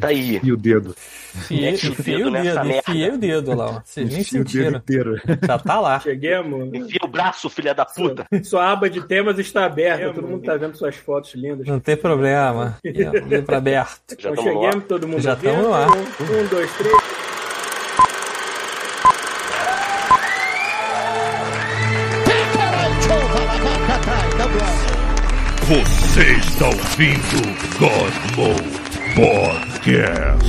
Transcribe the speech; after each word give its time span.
Tá 0.00 0.08
aí. 0.08 0.40
E 0.42 0.52
o 0.52 0.56
dedo. 0.56 0.94
Fiei, 1.46 1.70
Mete 1.72 1.88
o 1.88 1.90
dedo 2.02 2.28
o 2.28 2.30
dedo, 2.30 2.30
nessa 2.30 2.64
merda. 2.64 2.90
enfiei 2.90 3.10
o 3.10 3.18
dedo 3.18 3.54
lá, 3.54 3.66
ó. 3.66 3.80
Vocês 3.84 4.10
nem 4.10 4.20
Enfia 4.20 4.40
o 4.40 4.44
dedo 4.44 4.76
inteiro. 4.76 5.20
Já 5.46 5.58
tá 5.58 5.80
lá. 5.80 6.00
Chegamos. 6.00 6.74
Enfia 6.74 7.00
o 7.04 7.08
braço, 7.08 7.48
filha 7.50 7.74
da 7.74 7.84
puta. 7.84 8.26
Sua 8.42 8.72
aba 8.72 8.90
de 8.90 9.00
temas 9.06 9.38
está 9.38 9.64
aberta, 9.64 10.12
todo 10.12 10.26
mundo 10.26 10.42
tá 10.44 10.56
vendo 10.56 10.76
suas 10.76 10.96
fotos 10.96 11.34
lindas. 11.34 11.66
Não 11.66 11.78
tem 11.78 11.96
problema. 11.96 12.76
Ó, 12.84 12.88
Livro 13.28 13.54
aberto. 13.56 14.16
Já 14.18 14.30
Então 14.30 14.34
estamos 14.34 14.44
lá. 14.54 14.60
chegamos, 14.62 14.84
todo 14.88 15.08
mundo 15.08 15.20
Já 15.20 15.36
tamo 15.36 15.68
lá. 15.70 15.86
Um, 15.86 16.00
um, 16.42 16.46
dois, 16.48 16.70
três. 16.76 16.96
Você 25.68 26.22
está 26.36 26.66
ouvindo 26.66 27.42
God 27.78 28.12
Mode 28.36 28.79
Podcast. 29.14 30.46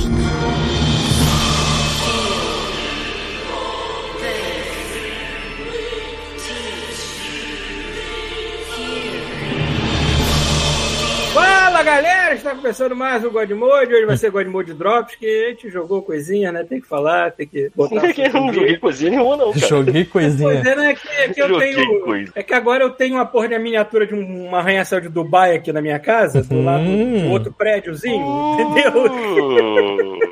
Fala 11.82 11.96
galera, 11.96 12.34
está 12.36 12.54
começando 12.54 12.94
mais 12.94 13.24
um 13.24 13.30
God 13.30 13.50
Mode. 13.50 13.92
Hoje 13.92 14.06
vai 14.06 14.16
ser 14.16 14.30
God 14.30 14.46
Mode 14.46 14.72
Drops, 14.72 15.16
que 15.16 15.26
a 15.26 15.48
gente 15.50 15.68
jogou 15.68 16.00
coisinha, 16.00 16.52
né? 16.52 16.62
Tem 16.62 16.80
que 16.80 16.86
falar, 16.86 17.32
tem 17.32 17.44
que 17.44 17.72
botar. 17.74 17.96
Não 17.96 18.04
é 18.04 18.12
que 18.12 18.20
eu 18.22 18.32
não 18.32 18.52
joguei 18.52 18.76
coisinha 18.76 19.10
nenhuma, 19.10 19.36
não, 19.36 19.52
cara. 19.52 19.66
Joguei 19.66 20.04
Pois 20.04 20.36
coisinha. 20.38 20.52
é, 20.60 20.76
né? 20.76 20.94
Que, 20.94 21.08
é 21.08 21.28
que 21.30 21.42
eu 21.42 21.48
Joguei 21.48 21.74
tenho. 21.74 22.00
coisa. 22.04 22.32
É 22.36 22.42
que 22.44 22.54
agora 22.54 22.84
eu 22.84 22.90
tenho 22.90 23.16
uma 23.16 23.26
porra 23.26 23.48
de 23.48 23.58
miniatura 23.58 24.06
de 24.06 24.14
um, 24.14 24.54
arranha-céu 24.54 25.00
de 25.00 25.08
Dubai 25.08 25.56
aqui 25.56 25.72
na 25.72 25.82
minha 25.82 25.98
casa, 25.98 26.42
do 26.44 26.62
lado 26.62 26.84
Hum. 26.84 27.22
do 27.26 27.30
outro 27.32 27.52
prédiozinho, 27.52 28.56
entendeu? 28.60 28.92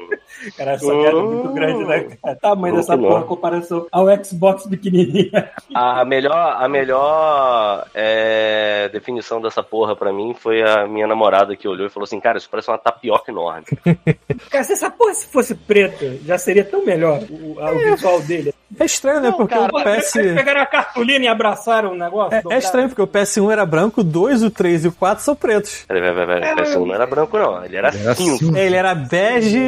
Cara, 0.56 0.72
essa 0.72 0.86
merda 0.94 1.18
é 1.18 1.22
muito 1.22 1.52
grande, 1.52 1.84
né? 1.84 2.16
cara? 2.22 2.36
Tamanho 2.36 2.76
dessa 2.76 2.96
Muito 2.96 3.08
porra 3.08 3.18
em 3.18 3.20
não. 3.22 3.28
comparação 3.28 3.86
ao 3.92 4.24
Xbox 4.24 4.66
pequenininha. 4.66 5.50
A 5.74 6.04
melhor, 6.04 6.56
a 6.58 6.68
melhor 6.68 7.86
é, 7.94 8.88
definição 8.92 9.40
dessa 9.40 9.62
porra 9.62 9.94
pra 9.94 10.12
mim 10.12 10.34
foi 10.34 10.62
a 10.62 10.86
minha 10.86 11.06
namorada 11.06 11.54
que 11.56 11.68
olhou 11.68 11.86
e 11.86 11.90
falou 11.90 12.04
assim: 12.04 12.20
Cara, 12.20 12.38
isso 12.38 12.48
parece 12.50 12.70
uma 12.70 12.78
tapioca 12.78 13.30
enorme. 13.30 13.64
Cara, 14.50 14.64
se 14.64 14.72
essa 14.72 14.90
porra 14.90 15.14
se 15.14 15.26
fosse 15.26 15.54
preta, 15.54 16.16
já 16.24 16.38
seria 16.38 16.64
tão 16.64 16.84
melhor 16.84 17.20
o, 17.28 17.58
o 17.60 17.78
visual 17.92 18.20
dele. 18.20 18.54
É 18.78 18.84
estranho, 18.84 19.20
né? 19.20 19.30
Não, 19.30 19.36
Porque 19.36 19.54
cara, 19.54 19.70
o 19.72 19.82
PS. 19.82 20.12
Pegaram 20.12 20.60
a 20.60 20.66
cartolina 20.66 21.24
e 21.24 21.28
abraçaram 21.28 21.92
o 21.92 21.96
negócio. 21.96 22.40
É, 22.50 22.54
é 22.54 22.58
estranho, 22.58 22.88
porque 22.88 23.02
o 23.02 23.06
PS1 23.06 23.50
era 23.50 23.66
branco, 23.66 24.00
o 24.00 24.04
2, 24.04 24.44
o 24.44 24.50
3 24.50 24.84
e 24.84 24.88
o 24.88 24.92
4 24.92 25.24
são 25.24 25.34
pretos. 25.34 25.84
Peraí, 25.88 26.00
peraí, 26.00 26.26
peraí, 26.26 26.40
peraí, 26.54 26.68
esse 26.68 26.78
não 26.78 26.94
era 26.94 27.06
branco, 27.06 27.36
não. 27.36 27.64
Ele 27.64 27.76
era, 27.76 27.88
Era 27.88 28.14
cinza. 28.14 28.38
cinza. 28.38 28.58
É, 28.58 28.66
Ele 28.66 28.76
era 28.76 28.94
bege. 28.94 29.58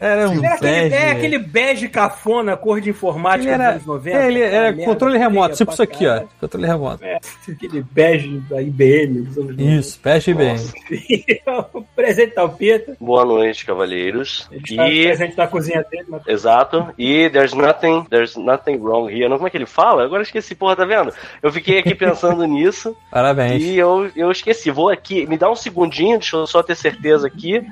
Era 0.00 0.28
um 0.30 0.44
Era 0.44 0.54
aquele, 0.54 0.70
bege. 0.80 0.94
é 0.94 1.10
aquele 1.10 1.38
bege 1.38 1.88
cafona, 1.88 2.56
cor 2.56 2.80
de 2.80 2.90
informática 2.90 3.48
Ele 3.50 3.56
dos 3.56 3.60
era, 3.64 3.72
anos 3.74 3.86
90. 3.86 4.18
é, 4.18 4.26
ele 4.28 4.40
era 4.42 4.72
merda 4.72 4.84
controle 4.84 5.18
remoto, 5.18 5.56
tipo 5.56 5.72
isso 5.72 5.82
aqui, 5.82 6.06
ó. 6.06 6.22
Controle 6.40 6.66
remoto. 6.66 7.04
É, 7.04 7.18
aquele 7.48 7.82
bege 7.82 8.38
da 8.48 8.60
IBM 8.62 9.22
dos 9.22 9.38
anos 9.38 9.50
90. 9.56 9.62
Isso, 9.62 10.00
bege 10.02 10.34
bem. 10.34 10.56
o 11.72 11.82
presente 11.94 12.34
tá 12.34 12.44
o 12.44 12.50
Pita. 12.50 12.96
Boa 13.00 13.24
noite, 13.24 13.64
cavalheiros. 13.64 14.48
Ele 14.50 14.62
está 14.62 14.88
E. 14.88 15.04
presente 15.04 15.36
da 15.36 15.46
cozinha 15.46 15.84
dele. 15.90 16.04
Mas... 16.08 16.26
Exato. 16.26 16.88
E 16.98 17.28
there's 17.30 17.54
nothing, 17.54 18.04
there's 18.10 18.36
nothing 18.36 18.76
wrong 18.78 19.08
here. 19.10 19.28
Não, 19.28 19.36
como 19.36 19.46
é 19.46 19.50
que 19.50 19.56
ele 19.56 19.66
fala? 19.66 20.04
Agora 20.04 20.20
eu 20.20 20.24
esqueci, 20.24 20.54
porra, 20.54 20.76
tá 20.76 20.84
vendo? 20.84 21.12
Eu 21.42 21.52
fiquei 21.52 21.78
aqui 21.78 21.94
pensando 21.94 22.44
nisso 22.46 22.96
Parabéns. 23.10 23.62
e 23.62 23.76
eu, 23.76 24.10
eu 24.16 24.30
esqueci. 24.30 24.70
Vou 24.70 24.88
aqui, 24.88 25.26
me 25.26 25.36
dá 25.36 25.50
um 25.50 25.56
segundinho, 25.56 26.18
deixa 26.18 26.36
eu 26.36 26.46
só 26.46 26.62
ter 26.62 26.74
certeza 26.74 27.26
aqui. 27.26 27.64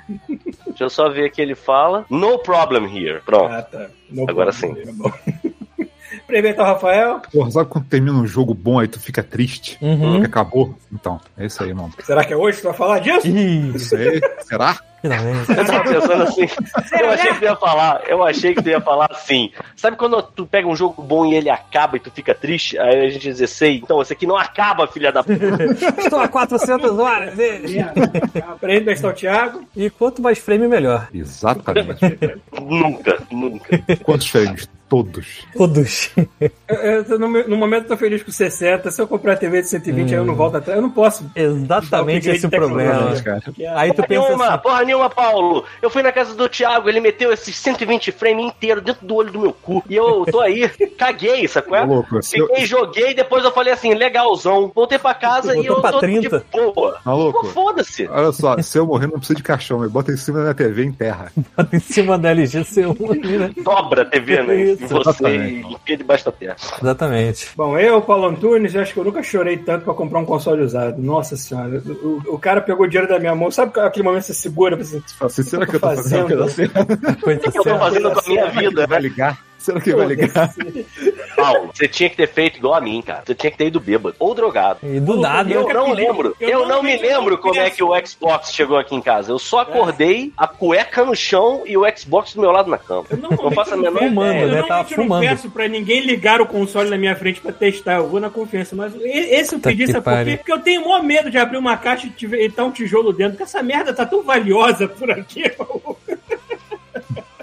Deixa 0.66 0.84
eu 0.84 0.91
só 0.91 1.08
ver 1.08 1.28
o 1.28 1.31
que 1.31 1.41
ele 1.41 1.55
fala. 1.55 2.00
No 2.09 2.39
problem 2.39 2.87
here. 2.87 3.20
Pronto. 3.25 3.53
Ah, 3.53 3.62
tá. 3.62 3.87
Agora 4.29 4.53
sim. 4.53 4.75
tá 6.55 6.62
ao 6.62 6.67
Rafael. 6.75 7.20
Porra, 7.33 7.51
sabe 7.51 7.70
quando 7.70 7.87
termina 7.87 8.17
um 8.17 8.27
jogo 8.27 8.55
bom 8.55 8.79
aí 8.79 8.89
tu 8.89 9.00
fica 9.00 9.22
triste? 9.22 9.78
Uhum. 9.81 10.21
Que 10.21 10.27
acabou? 10.27 10.75
Então, 10.93 11.21
é 11.37 11.47
isso 11.47 11.62
aí, 11.62 11.72
mano. 11.75 11.93
Será 12.03 12.25
que 12.25 12.33
é 12.33 12.37
hoje 12.37 12.56
que 12.56 12.62
tu 12.62 12.69
vai 12.69 12.77
falar 12.77 12.99
disso? 13.00 13.27
Isso 13.27 13.94
aí, 13.97 14.21
será? 14.41 14.78
Finalmente. 15.00 15.50
Eu 15.50 15.65
tava 15.66 15.83
pensando 15.84 16.22
assim. 16.22 16.47
Eu 17.00 17.11
achei 17.11 17.33
que 17.33 17.38
tu 17.38 17.44
ia 17.44 17.56
falar. 17.56 18.03
Eu 18.09 18.25
achei 18.25 18.55
que 18.55 18.62
tu 18.62 18.69
ia 18.69 18.81
falar 18.81 19.09
assim. 19.11 19.50
Sabe 19.77 19.97
quando 19.97 20.22
tu 20.22 20.47
pega 20.47 20.66
um 20.69 20.77
jogo 20.77 21.03
bom 21.03 21.27
e 21.27 21.34
ele 21.34 21.50
acaba 21.50 21.97
e 21.97 22.00
tu 22.00 22.11
fica 22.11 22.34
triste? 22.34 22.78
Aí 22.78 23.06
a 23.06 23.09
gente 23.09 23.33
diz, 23.33 23.50
sei, 23.50 23.77
então 23.77 24.00
esse 24.03 24.12
aqui 24.12 24.27
não 24.27 24.37
acaba, 24.37 24.87
filha 24.87 25.11
da 25.12 25.22
puta. 25.22 25.41
Estou 26.03 26.21
a 26.21 26.28
400 26.28 26.99
horas. 26.99 27.38
e- 27.38 27.84
Presente 28.61 28.84
da 28.84 28.93
Estou 28.93 29.12
Thiago. 29.12 29.65
E 29.77 29.91
quanto 29.91 30.22
mais 30.22 30.38
frame, 30.38 30.66
melhor. 30.69 31.09
Exatamente. 31.12 32.19
nunca, 32.61 33.19
nunca. 33.31 33.78
Quantos 34.03 34.28
frames? 34.28 34.69
Todos. 34.91 35.47
Todos. 35.56 36.11
Eu, 36.69 36.77
eu 37.09 37.19
no, 37.19 37.28
no 37.49 37.56
momento 37.56 37.84
eu 37.84 37.89
tô 37.91 37.97
feliz 37.97 38.23
com 38.23 38.31
60. 38.33 38.91
Se 38.91 39.01
eu 39.01 39.06
comprar 39.06 39.34
a 39.34 39.37
TV 39.37 39.62
de 39.62 39.69
120, 39.69 40.09
aí 40.11 40.15
eu 40.21 40.25
não 40.25 40.34
volto 40.34 40.56
atrás. 40.56 40.77
Eu 40.77 40.83
não 40.83 40.91
posso. 40.91 41.31
Exatamente 41.34 42.28
esse 42.28 42.45
o 42.47 42.51
problema. 42.51 42.91
tecnológico. 42.93 43.25
Cara. 43.25 43.43
A- 43.77 43.81
Aí 43.81 43.91
tu 43.93 43.97
Porra 43.97 44.09
pensa 44.09 44.21
nenhuma, 44.27 44.49
assim, 44.49 44.59
porra 44.62 44.84
nenhuma, 44.84 45.09
Paulo. 45.09 45.65
Eu 45.81 45.89
fui 45.91 46.03
na 46.03 46.11
casa 46.12 46.34
do 46.34 46.49
Thiago, 46.49 46.89
ele 46.89 47.00
meteu 47.00 47.33
esses 47.33 47.56
120 47.56 48.11
frames 48.12 48.45
inteiro 48.47 48.81
dentro 48.81 49.06
do 49.06 49.15
olho 49.15 49.31
do 49.33 49.39
meu 49.41 49.53
cu. 49.53 49.83
E 49.89 49.95
eu 49.95 50.25
tô 50.31 50.41
aí, 50.41 50.69
caguei, 50.99 51.47
sacou? 51.47 51.79
Ô, 51.79 51.84
louco, 51.84 52.21
se 52.23 52.39
eu- 52.39 52.49
Fiquei, 52.49 52.67
joguei, 52.67 53.15
depois 53.15 53.45
eu 53.45 53.53
falei 53.53 53.73
assim, 53.73 53.95
legalzão. 53.95 54.73
Voltei 54.75 54.99
pra 54.99 55.15
casa 55.15 55.53
e 55.55 55.59
Botou 55.59 55.77
eu 55.77 55.81
pra 55.81 55.93
tô 55.93 56.00
30. 56.00 56.39
de 56.41 56.45
boa. 56.75 56.99
Maluco. 57.05 57.41
Pô, 57.43 57.47
foda-se. 57.49 58.09
Olha 58.09 58.33
só, 58.33 58.61
se 58.61 58.77
eu 58.77 58.84
morrer 58.87 59.06
não 59.06 59.19
precisa 59.19 59.37
de 59.37 59.43
caixão, 59.45 59.79
me 59.79 59.87
bota 59.89 60.11
em 60.11 60.17
cima 60.17 60.39
da 60.39 60.43
minha 60.45 60.55
TV 60.55 60.84
em 60.84 60.93
terra. 60.93 61.31
bota 61.56 61.77
em 61.77 61.81
cima 61.81 62.19
da 62.19 62.31
LG 62.31 62.61
C1 62.65 63.11
ali, 63.12 63.39
né? 63.39 63.50
Dobra 63.62 64.03
a 64.03 64.05
TV, 64.05 64.43
né? 64.43 64.55
Isso, 64.56 64.80
e 64.85 64.89
você 64.89 64.99
exatamente. 64.99 65.67
enfia 65.67 65.97
debaixo 65.97 66.25
da 66.25 66.33
terra. 66.33 66.57
Exatamente. 66.81 67.49
Bom, 67.57 67.79
eu, 67.79 68.01
Paulo 68.03 68.27
Antunes, 68.27 68.75
eu 68.75 68.83
acho 68.83 68.93
que 68.93 69.01
eu 69.01 69.05
nunca 69.05 69.23
chorei 69.23 69.57
tanto 69.59 69.85
pra 69.85 69.95
comprar 69.95 70.19
um 70.21 70.25
console 70.25 70.63
usado. 70.63 71.01
Nossa 71.01 71.37
senhora. 71.37 71.83
O, 72.03 72.35
o 72.35 72.39
cara 72.39 72.61
pegou 72.61 72.87
o 72.87 72.89
dinheiro 72.89 73.09
da 73.09 73.19
minha 73.19 73.35
mão. 73.35 73.51
Sabe 73.51 73.79
aquele 73.81 74.05
momento 74.05 74.23
que 74.23 74.27
você 74.29 74.35
segura? 74.35 74.77
Assim, 74.81 75.03
Assim, 75.21 75.43
será 75.43 75.67
que 75.67 75.77
eu 75.77 75.81
tô 75.81 75.87
fazendo 75.87 76.39
fazendo? 76.39 77.21
Coisa 77.21 77.41
O 77.49 77.53
que 77.53 77.59
eu 77.59 77.63
tô 77.65 77.79
fazendo 77.79 78.13
com 78.13 78.21
a 78.21 78.29
minha 78.29 78.47
vida, 78.51 78.87
Vai 78.87 79.01
ligar? 79.01 79.50
Será 79.60 79.81
que 79.81 79.94
vai 79.94 80.06
ligar? 80.06 80.53
Paulo, 81.37 81.71
você 81.72 81.87
tinha 81.87 82.09
que 82.10 82.16
ter 82.16 82.28
feito 82.28 82.56
igual 82.59 82.75
a 82.75 82.81
mim, 82.81 83.03
cara. 83.03 83.22
Você 83.26 83.34
tinha 83.34 83.50
que 83.50 83.59
ter 83.59 83.66
ido 83.66 83.78
bêbado. 83.78 84.16
Ou 84.19 84.34
drogado. 84.34 84.78
E 84.82 84.98
do 84.98 85.16
nada. 85.21 85.50
Eu 85.53 85.60
nunca 85.62 85.75
não 85.75 85.93
lembro. 85.93 86.34
Eu 86.41 86.48
Eu 86.48 86.66
não 86.69 86.82
me 86.82 86.97
lembro 86.97 87.34
eu 87.34 87.38
como 87.38 87.60
é 87.60 87.70
que 87.70 87.82
o 87.82 87.91
Xbox 88.06 88.53
chegou 88.53 88.76
aqui 88.78 88.94
em 88.94 89.00
casa. 89.03 89.31
Eu 89.32 89.38
só 89.38 89.60
acordei, 89.60 90.32
a 90.37 90.47
cueca 90.49 91.04
no 91.04 91.15
chão 91.15 91.62
e 91.66 91.76
o 91.76 91.82
Xbox 91.97 92.34
do 92.34 92.41
meu 92.41 92.50
lado 92.50 92.70
na 92.70 92.78
cama. 92.78 93.04
Eu 93.10 93.16
Não 93.19 93.50
faço 93.53 93.75
a 93.75 93.76
menor 93.76 93.99
Fumando, 94.00 94.32
ideia. 94.32 94.47
né? 94.47 94.59
Eu 94.60 94.66
Tava 94.66 94.82
normalmente 94.82 94.97
não 94.97 95.04
fumando. 95.04 95.20
peço 95.28 95.50
pra 95.50 95.69
ninguém 95.69 96.00
ligar 96.00 96.41
o 96.41 96.47
console 96.47 96.88
na 96.91 96.97
minha 96.99 97.15
frente 97.15 97.41
pra 97.41 97.53
testar. 97.53 97.97
Eu 97.97 98.09
vou 98.09 98.19
na 98.20 98.31
confiança. 98.31 98.75
Mas 98.75 98.93
esse 99.03 99.54
eu 99.54 99.60
pedi, 99.60 99.84
que 99.87 99.93
sabe 99.93 100.04
por 100.04 100.25
quê? 100.25 100.37
Porque 100.38 100.53
eu 100.53 100.59
tenho 100.60 100.82
o 100.82 100.88
maior 100.88 101.03
medo 101.03 101.31
de 101.31 101.38
abrir 101.38 101.59
uma 101.59 101.76
caixa 101.76 102.06
e 102.06 102.10
tiver- 102.10 102.43
e 102.44 102.50
tá 102.50 102.65
um 102.65 102.70
tijolo 102.70 103.12
dentro. 103.12 103.32
Porque 103.32 103.43
essa 103.44 103.62
merda 103.62 103.93
tá 103.93 104.06
tão 104.06 104.22
valiosa 104.22 104.88
por 104.88 105.10
aqui. 105.10 105.44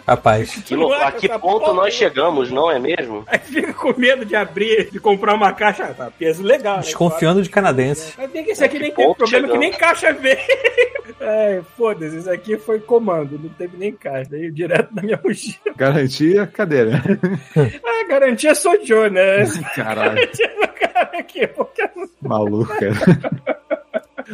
Rapaz. 0.08 0.56
Que 0.66 0.74
louco, 0.76 0.94
a 0.96 1.12
que 1.12 1.28
ponto 1.38 1.74
nós 1.74 1.94
chegamos, 1.94 2.50
não 2.50 2.72
é 2.72 2.80
mesmo? 2.80 3.24
Aí 3.28 3.40
fica 3.40 3.74
com 3.74 3.94
medo 4.00 4.24
de 4.24 4.36
abrir, 4.38 4.90
de 4.90 5.00
comprar 5.02 5.34
uma 5.34 5.52
caixa. 5.52 5.84
Ah, 5.84 5.94
Tá, 5.94 6.12
peso 6.18 6.42
legal. 6.44 6.78
né? 6.78 6.84
Desconfiando 6.84 7.42
de 7.42 7.50
canadenses. 7.50 8.14
Mas 8.18 8.32
tem 8.32 8.44
que 8.44 8.52
esse 8.52 8.64
aqui 8.64 8.78
Que 8.78 8.84
nem 8.84 8.92
teve 8.92 9.06
ponto 9.08 9.18
problema, 9.18 9.48
que 9.48 9.54
chegamos? 9.54 9.70
nem 9.70 9.80
caixa 9.80 10.14
veio. 10.14 10.38
É, 11.20 11.62
foda-se, 11.76 12.18
isso 12.20 12.30
aqui 12.30 12.58
foi 12.58 12.80
comando, 12.80 13.40
não 13.42 13.50
teve 13.50 13.76
nem 13.76 13.92
caixa, 13.92 14.30
veio 14.30 14.52
direto 14.52 14.94
na 14.94 15.02
minha 15.02 15.20
mochila. 15.24 15.74
Garantia, 15.76 16.46
cadeira. 16.46 17.02
A 17.84 18.08
garantia 18.08 18.54
sou 18.54 18.78
Joe, 18.86 19.10
né? 19.10 19.44
Caralho, 19.76 20.14
Garantia 20.16 20.48
do 20.48 20.68
cara 20.68 21.18
aqui, 21.18 21.48
porque... 21.48 21.90
maluco, 22.22 22.72
cara. 22.78 23.60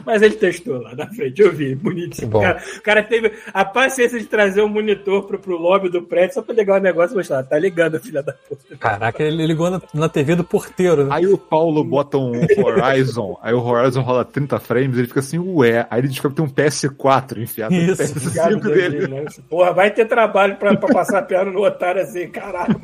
Mas 0.05 0.21
ele 0.21 0.35
testou 0.35 0.81
lá 0.81 0.95
na 0.95 1.07
frente, 1.07 1.41
eu 1.41 1.51
vi, 1.51 1.75
bonitinho. 1.75 2.27
Bom. 2.27 2.39
O 2.39 2.41
cara, 2.41 2.63
o 2.77 2.81
cara 2.81 3.03
teve 3.03 3.31
a 3.53 3.65
paciência 3.65 4.19
de 4.19 4.25
trazer 4.25 4.61
um 4.61 4.69
monitor 4.69 5.23
pro, 5.23 5.39
pro 5.39 5.57
lobby 5.57 5.89
do 5.89 6.01
prédio 6.01 6.35
só 6.35 6.41
pra 6.41 6.55
ligar 6.55 6.79
o 6.79 6.83
negócio 6.83 7.13
e 7.13 7.17
mostrar, 7.17 7.43
tá 7.43 7.57
ligando, 7.57 7.99
filha 7.99 8.23
da 8.23 8.33
puta. 8.33 8.75
Caraca, 8.77 9.23
ele 9.23 9.45
ligou 9.45 9.69
na, 9.69 9.81
na 9.93 10.09
TV 10.09 10.35
do 10.35 10.43
porteiro, 10.43 11.05
né? 11.05 11.09
Aí 11.11 11.27
o 11.27 11.37
Paulo 11.37 11.83
bota 11.83 12.17
um 12.17 12.33
Horizon, 12.57 13.37
aí 13.41 13.53
o 13.53 13.61
Horizon 13.63 14.01
rola 14.01 14.25
30 14.25 14.59
frames, 14.59 14.97
ele 14.97 15.07
fica 15.07 15.19
assim, 15.19 15.39
ué. 15.39 15.85
Aí 15.89 15.99
ele 15.99 16.07
descobre 16.07 16.35
que 16.35 16.41
tem 16.41 16.49
um 16.49 16.53
PS4 16.53 17.41
enfiado 17.41 17.73
no 17.75 17.81
Isso. 17.81 18.33
Cara, 18.33 18.55
PS5 18.55 18.61
dele. 18.61 19.07
né? 19.07 19.25
Porra, 19.49 19.73
vai 19.73 19.91
ter 19.91 20.05
trabalho 20.05 20.55
pra, 20.57 20.75
pra 20.75 20.93
passar 20.93 21.19
a 21.19 21.23
perna 21.23 21.51
no 21.51 21.63
otário 21.63 22.01
assim, 22.01 22.27
caralho. 22.27 22.79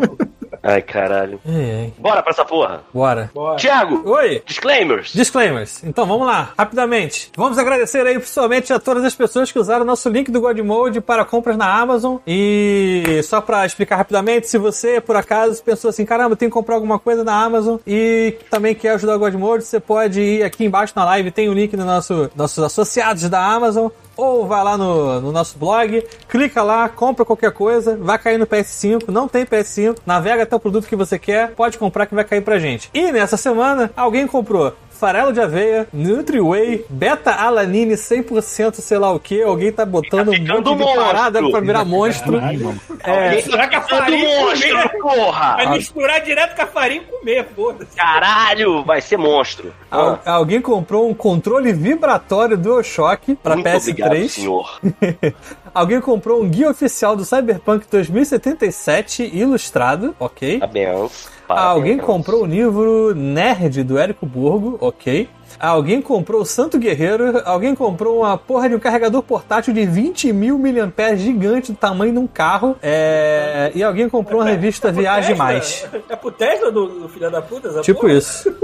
Ai, 0.61 0.81
caralho. 0.81 1.39
É, 1.47 1.51
é. 1.51 1.91
Bora 1.97 2.21
pra 2.21 2.31
essa 2.31 2.45
porra. 2.45 2.81
Bora. 2.93 3.31
Bora. 3.33 3.57
Tiago, 3.57 4.01
Oi! 4.09 4.41
disclaimers. 4.45 5.11
Disclaimers. 5.13 5.83
Então 5.83 6.05
vamos 6.05 6.27
lá, 6.27 6.53
rapidamente. 6.57 7.31
Vamos 7.35 7.57
agradecer 7.57 8.05
aí 8.05 8.15
principalmente 8.15 8.73
a 8.73 8.79
todas 8.79 9.03
as 9.03 9.15
pessoas 9.15 9.51
que 9.51 9.59
usaram 9.59 9.83
o 9.83 9.87
nosso 9.87 10.09
link 10.09 10.31
do 10.31 10.41
Godmode 10.41 11.01
para 11.01 11.23
compras 11.25 11.57
na 11.57 11.71
Amazon. 11.71 12.17
E 12.27 13.21
só 13.23 13.41
pra 13.41 13.65
explicar 13.65 13.95
rapidamente, 13.95 14.47
se 14.47 14.57
você 14.57 14.99
por 14.99 15.15
acaso 15.15 15.63
pensou 15.63 15.89
assim, 15.89 16.05
caramba, 16.05 16.35
tem 16.35 16.49
que 16.49 16.53
comprar 16.53 16.75
alguma 16.75 16.99
coisa 16.99 17.23
na 17.23 17.41
Amazon 17.43 17.77
e 17.85 18.37
também 18.49 18.75
quer 18.75 18.91
ajudar 18.91 19.15
o 19.15 19.19
Godmode, 19.19 19.63
você 19.63 19.79
pode 19.79 20.21
ir 20.21 20.43
aqui 20.43 20.65
embaixo 20.65 20.93
na 20.95 21.05
live, 21.05 21.31
tem 21.31 21.49
o 21.49 21.53
link 21.53 21.75
no 21.75 21.85
nosso 21.85 22.29
nossos 22.35 22.63
associados 22.63 23.27
da 23.29 23.43
Amazon. 23.43 23.89
Ou 24.19 24.45
vai 24.45 24.63
lá 24.63 24.77
no, 24.77 25.21
no 25.21 25.31
nosso 25.31 25.57
blog, 25.57 26.05
clica 26.27 26.61
lá, 26.61 26.89
compra 26.89 27.23
qualquer 27.23 27.51
coisa, 27.51 27.95
vai 27.97 28.19
cair 28.19 28.37
no 28.37 28.45
PS5, 28.45 29.07
não 29.07 29.27
tem 29.27 29.45
PS5, 29.45 29.97
navega 30.05 30.43
até 30.43 30.55
o 30.55 30.59
produto 30.59 30.87
que 30.87 30.95
você 30.95 31.17
quer, 31.17 31.51
pode 31.55 31.77
comprar 31.77 32.05
que 32.05 32.15
vai 32.15 32.23
cair 32.23 32.41
pra 32.41 32.59
gente. 32.59 32.89
E 32.93 33.11
nessa 33.11 33.37
semana, 33.37 33.91
alguém 33.95 34.27
comprou 34.27 34.73
farelo 34.99 35.31
de 35.31 35.39
aveia, 35.39 35.87
Nutri-Whey, 35.93 36.85
beta-alanine 36.89 37.93
100% 37.95 38.75
sei 38.75 38.97
lá 38.97 39.11
o 39.11 39.19
que, 39.19 39.41
alguém 39.41 39.71
tá 39.71 39.85
botando 39.85 40.29
um 40.29 40.33
ficando 40.33 40.69
monte 40.71 40.77
de 40.77 40.83
monstro. 40.83 41.03
parada 41.05 41.49
pra 41.49 41.59
virar 41.61 41.85
monstro. 41.85 42.39
É, 43.03 43.35
Misturar 43.35 43.69
com 43.69 43.75
a 43.77 43.81
farinha 43.81 44.23
e 44.41 44.45
monstro, 44.45 44.69
comer. 44.69 45.01
porra! 45.01 45.55
Vai 45.55 45.69
misturar 45.77 46.21
direto 46.21 46.55
com 46.55 46.61
a 46.61 46.67
farinha 46.67 47.01
e 47.01 47.05
comer, 47.05 47.47
foda-se. 47.55 47.95
Caralho, 47.95 48.83
vai 48.83 48.99
ser 49.01 49.17
monstro. 49.17 49.73
al- 49.89 50.19
alguém 50.25 50.61
comprou 50.61 51.09
um 51.09 51.13
controle 51.13 51.71
vibratório 51.71 52.57
DualShock 52.57 53.35
pra 53.35 53.55
Muito 53.55 53.67
obrigado, 53.69 54.11
PS3. 54.15 54.27
senhor. 54.29 54.79
Alguém 55.73 56.01
comprou 56.01 56.41
um 56.41 56.49
guia 56.49 56.69
oficial 56.69 57.15
do 57.15 57.23
Cyberpunk 57.25 57.85
2077 57.89 59.29
ilustrado, 59.33 60.15
ok. 60.19 60.59
Parabéns. 60.59 61.27
Alguém 61.47 61.97
comprou 61.97 62.43
o 62.43 62.45
livro 62.45 63.15
Nerd 63.15 63.83
do 63.83 63.97
Érico 63.97 64.25
Burgo, 64.25 64.77
ok. 64.79 65.27
Alguém 65.59 65.99
comprou 66.01 66.41
o 66.41 66.45
Santo 66.45 66.77
Guerreiro. 66.77 67.41
Alguém 67.43 67.73
comprou 67.73 68.19
uma 68.19 68.37
porra 68.37 68.69
de 68.69 68.75
um 68.75 68.79
carregador 68.79 69.21
portátil 69.23 69.73
de 69.73 69.83
20 69.85 70.31
mil 70.31 70.57
mAh 70.59 71.15
gigante 71.15 71.71
do 71.71 71.77
tamanho 71.77 72.13
de 72.13 72.19
um 72.19 72.27
carro. 72.27 72.77
É, 72.83 73.71
E 73.73 73.83
alguém 73.83 74.07
comprou 74.07 74.41
uma 74.41 74.47
revista 74.49 74.91
pro 74.93 75.01
Viagem 75.01 75.31
Tesla? 75.35 75.43
Mais. 75.43 75.87
É 76.07 76.15
pro 76.15 76.31
Tesla 76.31 76.71
do, 76.71 76.85
do 77.01 77.09
filho 77.09 77.31
da 77.31 77.41
puta? 77.41 77.67
essa 77.67 77.81
Tipo 77.81 78.01
porra? 78.01 78.13
isso. 78.13 78.55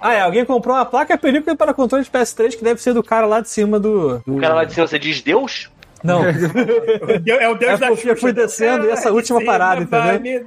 Ah, 0.00 0.12
é. 0.14 0.20
Alguém 0.20 0.44
comprou 0.44 0.74
uma 0.74 0.84
placa 0.84 1.16
película 1.16 1.54
para 1.56 1.72
controle 1.72 2.04
de 2.04 2.10
PS3 2.10 2.56
que 2.56 2.64
deve 2.64 2.82
ser 2.82 2.92
do 2.94 3.02
cara 3.02 3.26
lá 3.26 3.40
de 3.40 3.48
cima 3.48 3.78
do. 3.78 4.18
do- 4.26 4.36
O 4.36 4.40
cara 4.40 4.54
lá 4.54 4.64
de 4.64 4.74
cima, 4.74 4.86
você 4.88 4.98
diz 4.98 5.22
Deus? 5.22 5.70
Não. 6.02 6.22
É 6.24 7.48
o 7.48 7.54
Deus 7.54 7.72
É 7.72 7.76
da 7.76 7.88
Xuxa. 7.88 8.16
fui 8.16 8.32
descendo 8.32 8.86
e 8.86 8.90
essa 8.90 9.12
última 9.12 9.44
parada, 9.44 9.82
entendeu? 9.82 10.42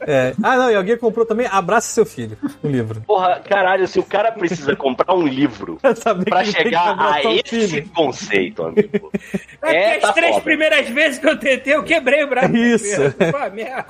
É. 0.00 0.32
Ah, 0.42 0.56
não. 0.56 0.70
E 0.70 0.74
alguém 0.76 0.96
comprou 0.96 1.24
também 1.26 1.46
Abraça 1.50 1.92
Seu 1.92 2.04
Filho, 2.06 2.36
o 2.62 2.68
livro. 2.68 3.00
Porra, 3.06 3.40
caralho, 3.40 3.86
se 3.88 3.98
o 3.98 4.02
cara 4.02 4.32
precisa 4.32 4.74
comprar 4.76 5.14
um 5.14 5.26
livro 5.26 5.78
Pra 6.28 6.44
chegar 6.44 6.96
a 6.98 7.20
esse 7.34 7.68
filho. 7.68 7.88
conceito, 7.94 8.62
amigo. 8.64 9.10
É, 9.62 9.74
É, 9.74 9.88
porque 9.92 10.00
tá 10.00 10.08
as 10.08 10.14
três 10.14 10.30
foda. 10.32 10.44
primeiras 10.44 10.88
vezes 10.88 11.18
que 11.18 11.28
eu 11.28 11.38
tentei, 11.38 11.74
eu 11.74 11.82
quebrei 11.82 12.24
o 12.24 12.28
braço. 12.28 12.56
Isso. 12.56 13.00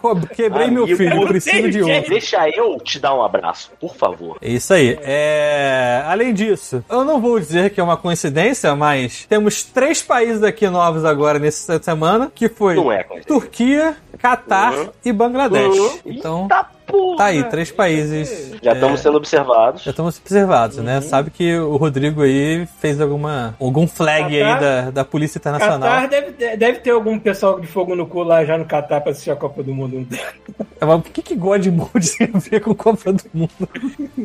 Pô, 0.00 0.16
Quebrei 0.34 0.68
meu 0.68 0.84
Amigo, 0.84 0.96
filho, 0.96 1.20
eu 1.22 1.26
preciso 1.28 1.70
de 1.70 1.82
outro. 1.82 2.10
Deixa 2.10 2.48
eu 2.50 2.78
te 2.80 2.98
dar 2.98 3.14
um 3.14 3.22
abraço, 3.22 3.70
por 3.80 3.94
favor. 3.96 4.36
É 4.40 4.48
isso 4.50 4.72
aí. 4.74 4.98
É... 5.02 6.02
Além 6.06 6.32
disso, 6.34 6.84
eu 6.88 7.04
não 7.04 7.20
vou 7.20 7.38
dizer 7.38 7.70
que 7.70 7.80
é 7.80 7.82
uma 7.82 7.96
coincidência, 7.96 8.74
mas 8.74 9.26
temos 9.28 9.62
três 9.62 10.02
países 10.02 10.42
aqui 10.42 10.68
novos 10.68 11.01
agora 11.04 11.38
nessa 11.38 11.82
semana, 11.82 12.30
que 12.34 12.48
foi 12.48 12.72
é 12.74 12.76
coincidência. 13.04 13.24
Turquia, 13.26 13.96
Catar 14.18 14.72
Uhum. 14.74 14.88
e 15.04 15.12
Bangladesh. 15.12 15.78
Uhum. 15.78 15.98
Então, 16.06 16.42
Eita 16.42 16.66
porra. 16.92 17.16
tá 17.16 17.24
aí, 17.26 17.42
três 17.44 17.70
países. 17.70 18.52
Já 18.62 18.70
é, 18.70 18.74
estamos 18.74 19.00
sendo 19.00 19.16
observados. 19.16 19.82
Já 19.82 19.90
estamos 19.90 20.18
observados, 20.18 20.76
né? 20.78 21.00
Sabe 21.00 21.30
que 21.30 21.56
o 21.58 21.76
Rodrigo 21.76 22.22
aí 22.22 22.66
fez 22.80 23.00
alguma 23.00 23.54
algum 23.60 23.86
flag 23.86 24.36
aí 24.36 24.42
Catar- 24.42 24.60
da, 24.84 24.90
da 24.90 25.04
Polícia 25.04 25.38
Internacional. 25.38 25.80
Catar 25.80 26.08
deve, 26.08 26.32
ter- 26.32 26.56
deve 26.56 26.78
ter 26.78 26.90
algum 26.90 27.18
pessoal 27.18 27.58
de 27.58 27.66
fogo 27.66 27.94
no 27.96 28.06
cu 28.06 28.22
lá 28.22 28.44
já 28.44 28.56
no 28.56 28.64
Catar 28.64 29.00
pra 29.00 29.10
assistir 29.12 29.30
a 29.30 29.36
Copa 29.36 29.62
do 29.62 29.74
Mundo. 29.74 30.06
Mas 30.80 30.98
o 30.98 31.02
que 31.02 31.22
que 31.22 31.34
God 31.34 31.66
Mode 31.66 32.10
tem 32.18 32.30
a 32.34 32.38
ver 32.38 32.60
com 32.60 32.74
Copa 32.74 33.12
do 33.12 33.22
Mundo? 33.32 33.50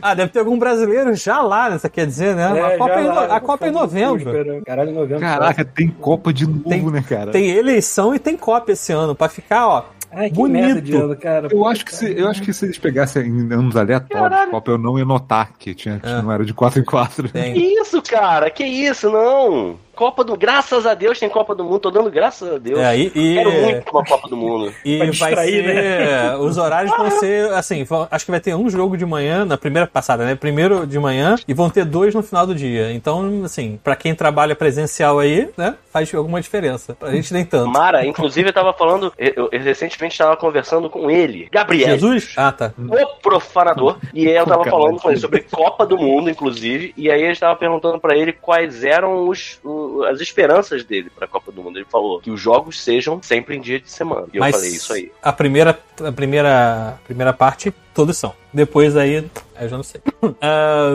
ah, 0.02 0.14
deve 0.14 0.32
ter 0.32 0.40
algum 0.40 0.58
brasileiro 0.60 1.14
já 1.16 1.42
lá, 1.42 1.70
né? 1.70 1.78
Você 1.78 1.90
quer 1.90 2.06
dizer, 2.06 2.36
né? 2.36 2.60
É, 2.60 2.76
a 2.76 2.78
Copa, 2.78 2.94
é, 2.94 3.02
em 3.04 3.08
lá, 3.08 3.26
a 3.26 3.40
Copa 3.40 3.66
é 3.66 3.70
em 3.70 3.72
novembro. 3.72 4.64
Caralho, 4.66 4.90
em 4.90 4.94
novembro. 4.94 5.20
Caraca, 5.22 5.64
tem 5.66 5.88
Copa 5.90 6.34
de 6.34 6.46
novo, 6.48 6.68
Tem- 6.70 6.84
né, 6.92 7.04
cara? 7.08 7.32
Tem 7.32 7.50
eleição 7.50 8.14
e 8.14 8.20
tem 8.20 8.36
Copa 8.36 8.72
esse 8.72 8.92
ano, 8.92 9.16
pra 9.16 9.30
ficar, 9.30 9.68
ó. 9.68 9.84
Ai, 10.12 10.30
que 10.30 10.36
bonito. 10.36 10.62
merda 10.64 10.82
de 10.82 10.96
ano, 10.96 11.16
cara. 11.16 11.48
Eu 11.52 11.66
acho, 11.66 11.86
que 11.86 11.94
se, 11.96 12.12
eu 12.18 12.28
acho 12.28 12.42
que 12.42 12.54
se 12.54 12.66
eles 12.66 12.78
pegassem 12.78 13.28
em 13.28 13.54
anos 13.54 13.76
aleatórios, 13.76 14.50
Copa, 14.50 14.72
eu 14.72 14.78
não 14.78 14.98
ia 14.98 15.06
notar 15.06 15.52
que 15.60 15.74
tinha, 15.76 16.00
que 16.00 16.08
É. 16.08 16.22
não 16.22 16.32
era 16.32 16.44
de 16.46 16.54
4 16.54 16.80
em 16.80 16.84
4. 16.86 17.30
Tem. 17.30 17.54
Que 17.54 17.60
isso, 17.60 18.02
cara? 18.02 18.50
Que 18.50 18.64
isso, 18.64 19.10
não? 19.12 19.78
Copa 19.98 20.24
do. 20.24 20.38
Graças 20.38 20.86
a 20.86 20.94
Deus 20.94 21.20
tem 21.20 21.28
Copa 21.28 21.56
do 21.56 21.64
Mundo. 21.64 21.80
Tô 21.80 21.92
dando 21.92 22.12
graças 22.12 22.54
a 22.54 22.58
Deus. 22.60 22.80
É, 22.80 22.96
e, 22.96 23.08
e, 23.08 23.34
Quero 23.36 23.52
muito 23.52 23.92
uma 23.92 24.06
Copa 24.06 24.30
do 24.30 24.38
Mundo. 24.38 24.72
e 24.86 24.98
vai 25.00 25.10
distrair, 25.10 25.66
ser. 25.66 25.76
né? 25.76 26.38
Os 26.38 26.58
horários 26.58 26.96
vão 26.96 27.10
ser 27.12 27.52
assim. 27.54 27.84
vão- 27.84 28.08
acho 28.10 28.24
que 28.24 28.32
vai 28.32 28.40
ter 28.40 28.56
um 28.56 28.70
jogo 28.70 28.96
de 28.96 29.06
manhã, 29.06 29.44
na 29.44 29.58
primeira 29.58 29.88
passada, 29.88 30.24
né? 30.24 30.36
Primeiro 30.36 30.86
de 30.86 31.00
manhã, 31.00 31.36
e 31.48 31.54
vão 31.54 31.70
ter 31.70 31.84
dois 31.84 32.14
no 32.14 32.22
final 32.22 32.46
do 32.46 32.54
dia. 32.54 32.94
Então, 32.94 33.42
assim, 33.44 33.80
pra 33.84 33.96
quem 33.96 34.14
trabalha 34.14 34.56
presencial 34.56 35.18
aí, 35.20 35.50
né? 35.58 35.76
Faz 35.92 36.14
alguma 36.14 36.40
diferença. 36.40 36.94
Pra 36.94 37.12
gente 37.12 37.34
nem 37.34 37.44
tanto. 37.44 37.72
Mara, 37.72 38.06
inclusive, 38.06 38.50
eu 38.50 38.54
tava 38.54 38.72
falando. 38.74 39.12
Eu, 39.18 39.50
eu 39.52 39.60
recentemente 39.60 40.14
estava 40.14 40.38
conversando 40.38 40.90
com 40.90 41.10
ele, 41.10 41.48
Gabriel. 41.52 41.90
Jesus? 41.90 42.34
Ah, 42.38 42.52
tá. 42.52 42.72
o 42.78 43.22
profanador. 43.22 43.98
E 44.14 44.28
aí 44.28 44.36
eu 44.36 44.46
tava 44.46 44.64
falando 44.64 45.00
com 45.02 45.10
ele 45.10 45.20
sobre 45.20 45.42
Copa 45.42 45.86
do 45.86 45.98
Mundo, 45.98 46.30
inclusive. 46.30 46.94
E 46.96 47.10
aí 47.10 47.24
eu 47.24 47.32
estava 47.32 47.56
perguntando 47.56 48.00
pra 48.00 48.16
ele 48.16 48.32
quais 48.32 48.84
eram 48.84 49.28
os, 49.28 49.60
o- 49.88 50.04
as 50.04 50.20
esperanças 50.22 50.84
dele 50.84 51.10
pra 51.16 51.28
Copa 51.28 51.52
do 51.52 51.62
Mundo. 51.64 51.78
Ele 51.80 51.86
falou 51.90 52.20
que 52.20 52.30
os 52.30 52.40
jogos 52.40 52.82
sejam 52.82 53.22
sempre 53.22 53.56
em 53.56 53.62
dia 53.62 53.80
de 53.80 53.90
semana. 53.90 54.28
E 54.34 54.38
eu 54.38 54.42
Mas 54.42 54.56
falei 54.56 54.70
isso 54.72 54.94
aí. 54.94 55.12
A 55.22 55.32
primeira, 55.34 55.80
a 56.04 56.12
primeira, 56.12 56.90
a 56.90 57.06
primeira 57.06 57.34
parte, 57.34 57.74
todos 57.94 58.18
são. 58.18 58.34
Depois 58.58 58.98
aí, 58.98 59.24
eu 59.62 59.70
já 59.70 59.78
não 59.78 59.84
sei. 59.84 60.02
Ah, 60.42 60.90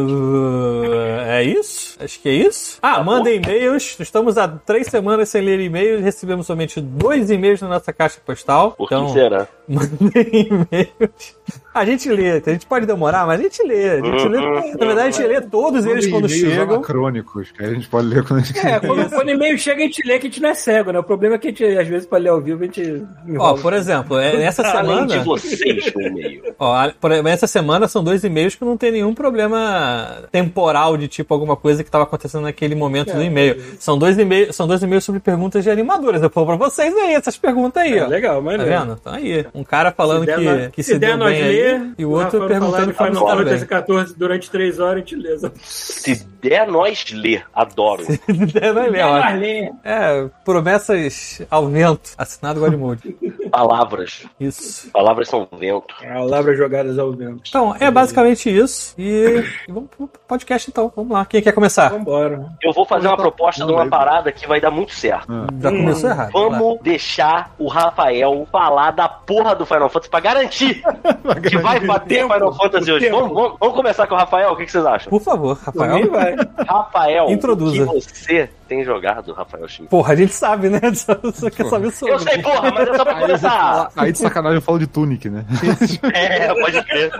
é 1.28 1.44
isso? 1.44 1.96
Acho 2.02 2.20
que 2.20 2.28
é 2.28 2.32
isso. 2.32 2.78
Ah, 2.82 3.00
mandem 3.04 3.36
e-mails. 3.36 3.96
Estamos 4.00 4.36
há 4.36 4.48
três 4.48 4.88
semanas 4.88 5.28
sem 5.28 5.42
ler 5.42 5.60
e-mails. 5.60 6.02
Recebemos 6.02 6.44
somente 6.44 6.80
dois 6.80 7.30
e-mails 7.30 7.60
na 7.60 7.68
nossa 7.68 7.92
caixa 7.92 8.18
postal. 8.26 8.72
Por 8.72 8.86
então, 8.86 9.06
que 9.06 9.12
será? 9.12 9.46
mandem 9.68 10.48
e-mails. 10.50 11.36
A 11.74 11.84
gente 11.84 12.08
lê, 12.10 12.32
a 12.44 12.50
gente 12.50 12.66
pode 12.66 12.84
demorar, 12.84 13.26
mas 13.26 13.40
a 13.40 13.42
gente 13.44 13.62
lê. 13.62 13.90
A 13.90 13.96
gente 13.96 14.28
lê 14.28 14.40
na 14.40 14.86
verdade, 14.86 15.00
a 15.00 15.10
gente 15.10 15.26
lê 15.26 15.40
todos 15.40 15.86
eles 15.86 16.06
quando 16.08 16.28
chegam. 16.28 16.74
anacrônicos, 16.76 17.50
que 17.52 17.62
a 17.64 17.72
gente 17.72 17.88
pode 17.88 18.08
ler 18.08 18.24
quando 18.24 18.40
a 18.40 18.42
gente 18.42 18.58
É, 18.58 18.78
quando, 18.80 19.08
quando 19.08 19.28
o 19.28 19.30
e-mail 19.30 19.56
chega, 19.58 19.82
a 19.82 19.86
gente 19.86 20.06
lê 20.06 20.18
que 20.18 20.26
a 20.26 20.30
gente 20.30 20.42
não 20.42 20.50
é 20.50 20.54
cego, 20.54 20.90
né? 20.92 20.98
O 20.98 21.04
problema 21.04 21.36
é 21.36 21.38
que 21.38 21.48
a 21.48 21.50
gente, 21.50 21.64
às 21.64 21.88
vezes, 21.88 22.06
pra 22.06 22.18
ler 22.18 22.28
ao 22.28 22.40
vivo, 22.40 22.62
a 22.62 22.66
gente. 22.66 22.82
Ó, 22.82 23.30
enrola. 23.30 23.58
por 23.62 23.72
exemplo, 23.72 24.18
é- 24.18 24.42
essa 24.42 24.62
Além 24.62 25.06
de 25.06 25.12
semana. 25.12 25.24
vocês 25.24 25.94
no 25.94 26.02
e-mail. 26.02 26.54
Ó, 26.58 26.90
essa 27.26 27.46
semana 27.52 27.86
são 27.86 28.02
dois 28.02 28.24
e-mails 28.24 28.54
que 28.54 28.64
não 28.64 28.76
tem 28.76 28.90
nenhum 28.90 29.14
problema 29.14 30.24
temporal 30.32 30.96
de 30.96 31.06
tipo 31.06 31.32
alguma 31.32 31.54
coisa 31.56 31.82
que 31.82 31.88
estava 31.88 32.04
acontecendo 32.04 32.42
naquele 32.42 32.74
momento 32.74 33.12
do 33.14 33.22
e-mail. 33.22 33.62
São 33.78 33.96
dois 33.98 34.18
e-mails, 34.18 34.56
são 34.56 34.66
dois 34.66 34.82
e-mails 34.82 35.04
sobre 35.04 35.20
perguntas 35.20 35.62
de 35.62 35.70
animadoras. 35.70 36.22
Eu 36.22 36.30
vou 36.34 36.46
pra 36.46 36.56
vocês 36.56 36.92
aí 36.96 37.14
essas 37.14 37.36
perguntas 37.36 37.82
aí, 37.82 37.98
É, 37.98 38.04
ó. 38.04 38.08
legal, 38.08 38.36
Tá 38.36 38.40
maneiro. 38.42 38.64
vendo? 38.64 38.98
Então 39.00 39.12
aí, 39.12 39.46
um 39.54 39.62
cara 39.62 39.92
falando 39.92 40.24
der 40.26 40.38
que, 40.38 40.44
nós- 40.44 40.68
que 40.72 40.82
se, 40.82 40.98
der 40.98 41.08
deu 41.10 41.16
nós 41.18 41.32
bem 41.32 41.42
ler, 41.44 41.74
aí, 41.74 41.92
e 41.98 42.04
o 42.04 42.10
outro 42.10 42.46
perguntando 42.48 42.86
de 42.86 42.92
que 42.92 42.98
tá 42.98 43.06
Final 43.06 43.28
Fantasy. 43.28 43.66
XIV 43.66 44.14
durante 44.16 44.50
três 44.50 44.80
horas, 44.80 44.96
a 44.96 44.98
gente 44.98 45.16
lê. 45.16 45.36
Se 45.62 46.26
der, 46.42 46.66
nós 46.66 47.04
lê. 47.12 47.40
Adoro. 47.54 48.02
Der 48.52 48.72
nós 48.74 49.38
ler. 49.40 49.70
É, 49.84 50.26
promessas 50.44 51.42
ao 51.50 51.66
vento. 51.68 52.10
Assinado 52.16 52.60
Godmode. 52.60 53.14
Palavras. 53.52 54.24
Isso. 54.40 54.90
Palavras 54.90 55.28
são 55.28 55.46
vento. 55.58 55.94
Palavras 56.02 56.56
jogadas 56.56 56.98
ao 56.98 57.12
vento. 57.12 57.42
Então, 57.46 57.76
é 57.78 57.90
basicamente 57.90 58.48
isso. 58.48 58.94
E, 58.98 59.44
e 59.68 59.72
vamos 59.72 59.90
pro 59.90 60.08
podcast 60.26 60.70
então. 60.70 60.90
Vamos 60.96 61.12
lá. 61.12 61.24
Quem 61.26 61.42
quer 61.42 61.52
começar? 61.52 61.90
Vambora. 61.90 62.46
Eu 62.62 62.72
vou 62.72 62.86
fazer 62.86 63.08
uma 63.08 63.16
proposta 63.16 63.64
de 63.66 63.70
uma 63.72 63.86
parada 63.86 64.32
que 64.32 64.48
vai 64.48 64.58
dar 64.60 64.70
muito 64.70 64.92
certo. 64.94 65.26
Já 65.60 65.70
começou 65.70 66.08
errado. 66.10 66.32
Vai 66.32 66.42
lá. 66.48 66.58
Vamos 66.58 66.80
deixar 66.80 67.54
o 67.58 67.68
Rafael 67.68 68.48
falar 68.50 68.90
da 68.92 69.06
porra 69.08 69.54
do 69.54 69.66
Final 69.66 69.88
Fantasy 69.90 70.10
pra 70.10 70.20
garantir 70.20 70.82
que 71.48 71.58
vai 71.58 71.78
bater 71.80 72.20
Tempo, 72.20 72.32
Final 72.34 72.54
Fantasy 72.54 72.90
hoje. 72.90 73.08
Vamos, 73.10 73.34
vamos- 73.34 73.56
vamos 73.60 73.76
começar 73.76 74.06
com 74.06 74.14
o 74.14 74.18
Rafael? 74.18 74.52
O 74.52 74.56
que, 74.56 74.64
que 74.64 74.72
vocês 74.72 74.86
acham? 74.86 75.10
Por 75.10 75.20
favor, 75.20 75.58
Rafael. 75.62 76.10
vai. 76.10 76.34
Rafael, 76.66 77.30
Introduza. 77.30 77.84
o 77.84 78.00
que 78.00 78.00
você 78.18 78.50
tem 78.66 78.82
jogado, 78.84 79.32
Rafael 79.34 79.68
Schmidt? 79.68 79.90
Porra, 79.90 80.14
a 80.14 80.16
gente 80.16 80.32
sabe, 80.32 80.70
né? 80.70 80.80
Só, 80.94 81.14
só 81.34 81.50
quer 81.50 81.66
saber 81.66 81.90
sobre. 81.90 82.14
Eu 82.14 82.18
sei, 82.20 82.38
porra, 82.42 82.70
mas 82.70 82.88
é 82.88 82.94
só 82.96 83.04
começar. 83.50 83.90
Aí 83.96 84.12
de 84.12 84.18
sacanagem 84.18 84.56
eu 84.56 84.62
falo 84.62 84.78
de 84.78 84.86
Tunic, 84.86 85.28
né? 85.28 85.44
É, 86.12 86.48
pode 86.54 86.82
crer. 86.84 87.12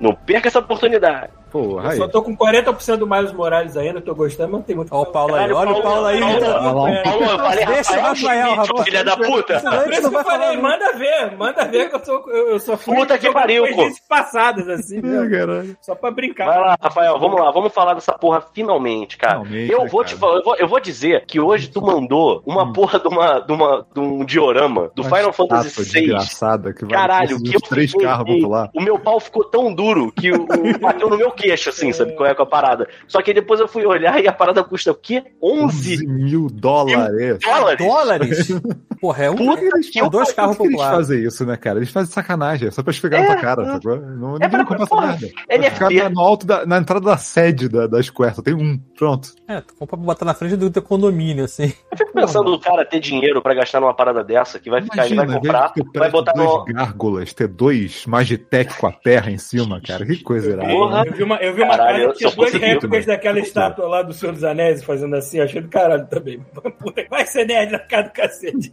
Não 0.00 0.14
perca 0.14 0.48
essa 0.48 0.58
oportunidade. 0.58 1.30
Porra, 1.50 1.84
Eu 1.84 1.90
aí. 1.90 1.96
só 1.96 2.08
tô 2.08 2.22
com 2.22 2.36
40% 2.36 2.96
do 2.96 3.06
Miles 3.06 3.32
Morales 3.32 3.76
ainda, 3.76 4.00
tô 4.00 4.14
gostando, 4.14 4.50
mas 4.52 4.60
não 4.60 4.62
tem 4.66 4.76
muito. 4.76 4.92
Ó 4.94 5.02
o 5.02 5.06
Paulo 5.06 5.34
aí, 5.34 5.50
olha 5.52 5.70
o 5.72 5.82
Paulo 5.82 6.06
aí. 6.06 6.20
Paulo. 6.20 6.40
Paulo, 6.40 7.02
Paulo, 7.02 7.24
eu 7.24 7.38
falei 7.38 7.66
Deixa 7.66 7.98
o 7.98 8.00
Rafael 8.02 8.54
rapaz. 8.54 8.84
filha 8.84 9.04
da 9.04 9.16
puta. 9.16 9.60
Por 9.60 9.92
isso 9.92 10.02
não 10.02 10.10
que 10.10 10.16
eu 10.16 10.24
falei, 10.24 10.56
manda 10.56 10.92
ver, 10.92 11.36
manda 11.36 11.64
ver 11.66 11.88
que 11.90 11.96
eu 11.96 12.04
sou, 12.04 12.30
eu, 12.30 12.58
fui 12.78 12.96
Puta 12.96 13.18
que 13.18 13.30
pariu, 13.32 13.64
coisas 13.74 14.00
passadas, 14.08 14.68
assim, 14.68 14.98
É, 14.98 15.30
caralho. 15.30 15.76
só 15.80 15.94
pra 15.94 16.10
brincar. 16.10 16.46
Vai 16.46 16.58
lá, 16.58 16.76
Rafael, 16.80 17.18
vamos 17.18 17.40
lá, 17.40 17.50
vamos 17.50 17.72
falar 17.72 17.94
dessa 17.94 18.12
porra 18.12 18.42
finalmente, 18.52 19.16
cara. 19.16 19.40
Finalmente, 19.44 19.72
eu 19.72 19.82
né, 19.84 19.88
vou 19.88 20.04
te 20.04 20.14
falar, 20.14 20.36
eu 20.38 20.44
vou, 20.44 20.56
eu 20.56 20.68
vou 20.68 20.80
dizer 20.80 21.24
que 21.26 21.38
hoje 21.40 21.68
tu 21.68 21.80
mandou 21.80 22.42
uma 22.46 22.72
porra 22.72 22.98
de, 22.98 23.08
uma, 23.08 23.40
de, 23.40 23.52
uma, 23.52 23.86
de 23.94 24.00
um 24.00 24.24
diorama 24.24 24.90
do 24.94 25.02
Final 25.04 25.32
Fantasy 25.32 25.68
estátua 25.68 25.84
VI. 25.84 26.00
desgraçada 26.00 26.72
que 26.72 26.84
vai 26.84 26.94
Caralho, 26.94 27.36
os 27.36 27.42
que 27.42 27.56
eu 27.56 27.60
três 27.60 27.92
carros 27.92 28.40
pular. 28.40 28.70
O 28.74 28.80
meu 28.80 28.98
pau 28.98 29.20
ficou 29.20 29.44
tão 29.44 29.72
duro 29.72 30.12
que 30.12 30.30
bateu 30.80 31.08
no 31.08 31.16
meu 31.16 31.30
queixo, 31.38 31.70
assim, 31.70 31.92
sabe 31.92 32.12
qual 32.14 32.28
é 32.28 32.34
com 32.34 32.42
a 32.42 32.46
parada. 32.46 32.88
Só 33.06 33.22
que 33.22 33.32
depois 33.32 33.60
eu 33.60 33.68
fui 33.68 33.84
olhar 33.86 34.22
e 34.22 34.28
a 34.28 34.32
parada 34.32 34.62
custa 34.64 34.90
o 34.92 34.94
quê? 34.94 35.22
11 35.42 35.94
11 35.94 36.06
mil 36.06 36.46
dólares. 36.50 37.38
dólares? 37.40 37.78
Dólares? 37.86 38.48
Porra, 39.00 39.24
é 39.24 39.30
um. 39.30 39.36
Puta 39.36 39.80
que 39.92 40.00
é 40.00 40.10
dois 40.10 40.32
carros 40.32 40.56
Por 40.56 40.64
que 40.64 40.68
eles 40.70 40.76
populares. 40.80 41.06
fazem 41.08 41.24
isso, 41.24 41.46
né, 41.46 41.56
cara? 41.56 41.78
Eles 41.78 41.90
fazem 41.90 42.10
sacanagem, 42.12 42.66
é 42.68 42.70
só 42.72 42.82
pra 42.82 42.90
esfregar 42.90 43.20
É, 43.22 43.28
na 43.28 43.32
tua 43.34 43.40
cara, 43.40 43.62
é. 43.62 43.66
sacou? 43.74 43.96
Não, 43.96 44.30
É 44.30 44.32
ninguém 44.32 44.50
pra- 44.50 44.64
compra 44.66 44.82
essa 44.84 44.96
merda. 45.00 45.28
ele 45.48 46.00
é 46.00 46.08
no 46.08 46.20
alto 46.20 46.44
da, 46.46 46.66
na 46.66 46.78
entrada 46.78 47.04
da 47.06 47.16
sede 47.16 47.68
da, 47.68 47.86
da 47.86 48.02
Square, 48.02 48.34
só 48.34 48.42
tem 48.42 48.54
um, 48.54 48.76
pronto. 48.98 49.28
É, 49.46 49.60
tu 49.60 49.74
compra 49.74 49.96
pra 49.96 50.04
botar 50.06 50.24
na 50.24 50.34
frente 50.34 50.56
do 50.56 50.68
teu 50.70 50.82
condomínio, 50.82 51.44
assim. 51.44 51.72
Eu 51.92 51.96
fico 51.98 52.12
pensando 52.12 52.50
no 52.50 52.58
cara 52.60 52.84
ter 52.84 52.98
dinheiro 52.98 53.40
pra 53.40 53.54
gastar 53.54 53.80
numa 53.80 53.94
parada 53.94 54.24
dessa, 54.24 54.58
que 54.58 54.68
vai 54.68 54.82
ficar, 54.82 55.06
ele 55.06 55.14
vai 55.14 55.26
comprar, 55.28 55.72
vai 55.94 56.10
botar 56.10 56.32
dois 56.32 56.48
no. 56.50 56.64
gárgulas, 56.64 57.32
ter 57.32 57.46
dois 57.46 58.04
Magitech 58.06 58.76
com 58.78 58.86
a 58.88 58.92
terra 58.92 59.30
em 59.30 59.38
cima, 59.38 59.80
cara. 59.80 60.04
Que 60.04 60.22
coisa 60.24 60.50
irada. 60.50 60.68
Porra. 60.68 61.04
Vi 61.04 61.22
uma, 61.28 61.36
eu 61.36 61.54
vi 61.54 61.62
uma 61.62 61.76
Caralho, 61.76 61.98
casa 62.08 62.12
que 62.12 62.18
tinha 62.18 62.30
duas 62.34 62.52
réplicas 62.52 63.06
daquela 63.06 63.38
estátua 63.38 63.86
lá 63.88 64.02
do 64.02 64.12
Senhor 64.12 64.32
dos 64.32 64.44
Anéis 64.44 64.82
fazendo 64.82 65.14
assim, 65.16 65.40
achei 65.40 65.60
do 65.60 65.68
caralho 65.68 66.06
também. 66.06 66.40
Puta, 66.78 67.04
vai 67.08 67.24
ser 67.26 67.46
nerd 67.46 67.72
na 67.72 67.78
cara 67.78 68.04
do 68.04 68.10
cacete. 68.10 68.72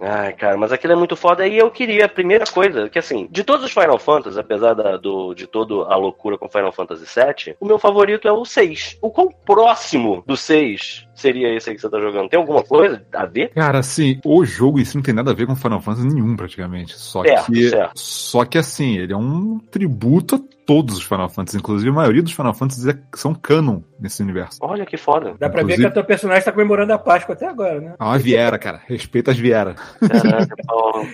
Ai, 0.00 0.32
cara, 0.34 0.56
mas 0.56 0.72
aquilo 0.72 0.92
é 0.92 0.96
muito 0.96 1.16
foda. 1.16 1.46
E 1.46 1.56
eu 1.58 1.70
queria, 1.70 2.04
a 2.04 2.08
primeira 2.08 2.44
coisa, 2.46 2.88
que 2.88 2.98
assim, 2.98 3.26
de 3.30 3.42
todos 3.42 3.64
os 3.64 3.72
Final 3.72 3.98
Fantasy, 3.98 4.38
apesar 4.38 4.74
da- 4.74 4.96
do, 4.96 5.34
de 5.34 5.46
toda 5.46 5.74
a 5.92 5.96
loucura 5.96 6.36
com 6.38 6.48
Final 6.48 6.72
Fantasy 6.72 7.04
VII, 7.04 7.56
o 7.58 7.66
meu 7.66 7.78
favorito 7.78 8.28
é 8.28 8.32
o 8.32 8.44
6. 8.44 8.98
O 9.00 9.10
quão 9.10 9.28
próximo 9.44 10.22
do 10.26 10.36
6 10.36 11.06
seria 11.14 11.54
esse 11.56 11.70
aí 11.70 11.76
que 11.76 11.80
você 11.82 11.88
tá 11.88 12.00
jogando? 12.00 12.28
Tem 12.28 12.38
alguma 12.38 12.62
coisa 12.62 13.04
a 13.12 13.24
ver? 13.26 13.50
Cara, 13.50 13.78
assim, 13.78 14.20
o 14.24 14.44
jogo 14.44 14.78
em 14.80 14.84
si 14.84 14.96
não 14.96 15.02
tem 15.02 15.14
nada 15.14 15.30
a 15.30 15.34
ver 15.34 15.46
com 15.46 15.56
Final 15.56 15.80
Fantasy 15.80 16.06
nenhum, 16.08 16.36
praticamente. 16.36 16.94
Só 16.98 17.22
Certo, 17.22 17.52
que. 17.52 17.70
certo. 17.70 17.92
Só 17.98 18.44
que 18.44 18.58
assim, 18.58 18.98
ele 18.98 19.12
é 19.12 19.16
um 19.16 19.58
tributo 19.58 20.34
a 20.36 20.40
todos 20.66 20.96
os 20.96 21.02
Final 21.02 21.28
Fantasy. 21.28 21.58
Inclusive, 21.58 21.90
a 21.90 21.94
maioria 21.94 22.22
dos 22.22 22.32
Final 22.32 22.54
Fantasy 22.54 22.90
é- 22.90 22.98
são 23.14 23.34
canon 23.34 23.80
nesse 24.04 24.22
universo. 24.22 24.58
Olha 24.60 24.86
que 24.86 24.96
foda. 24.96 25.34
Dá 25.38 25.48
pra 25.48 25.58
ver 25.62 25.72
Inclusive- 25.74 25.82
que 25.82 25.86
a 25.88 25.90
tua 25.90 26.04
personagem 26.04 26.44
tá 26.44 26.52
comemorando 26.52 26.92
a 26.92 26.98
Páscoa 26.98 27.34
até 27.34 27.46
agora, 27.46 27.80
né? 27.80 27.94
É 27.98 28.04
uma 28.04 28.18
viera, 28.18 28.58
cara. 28.58 28.80
Respeita 28.86 29.32
as 29.32 29.38
vieras. 29.38 29.74
Caralho, 30.00 30.48
Paulo. 30.66 31.06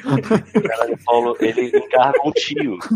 Caralho, 0.68 0.98
Paulo, 1.06 1.36
ele 1.40 1.68
encarga 1.76 2.18
um 2.24 2.32
tio. 2.32 2.78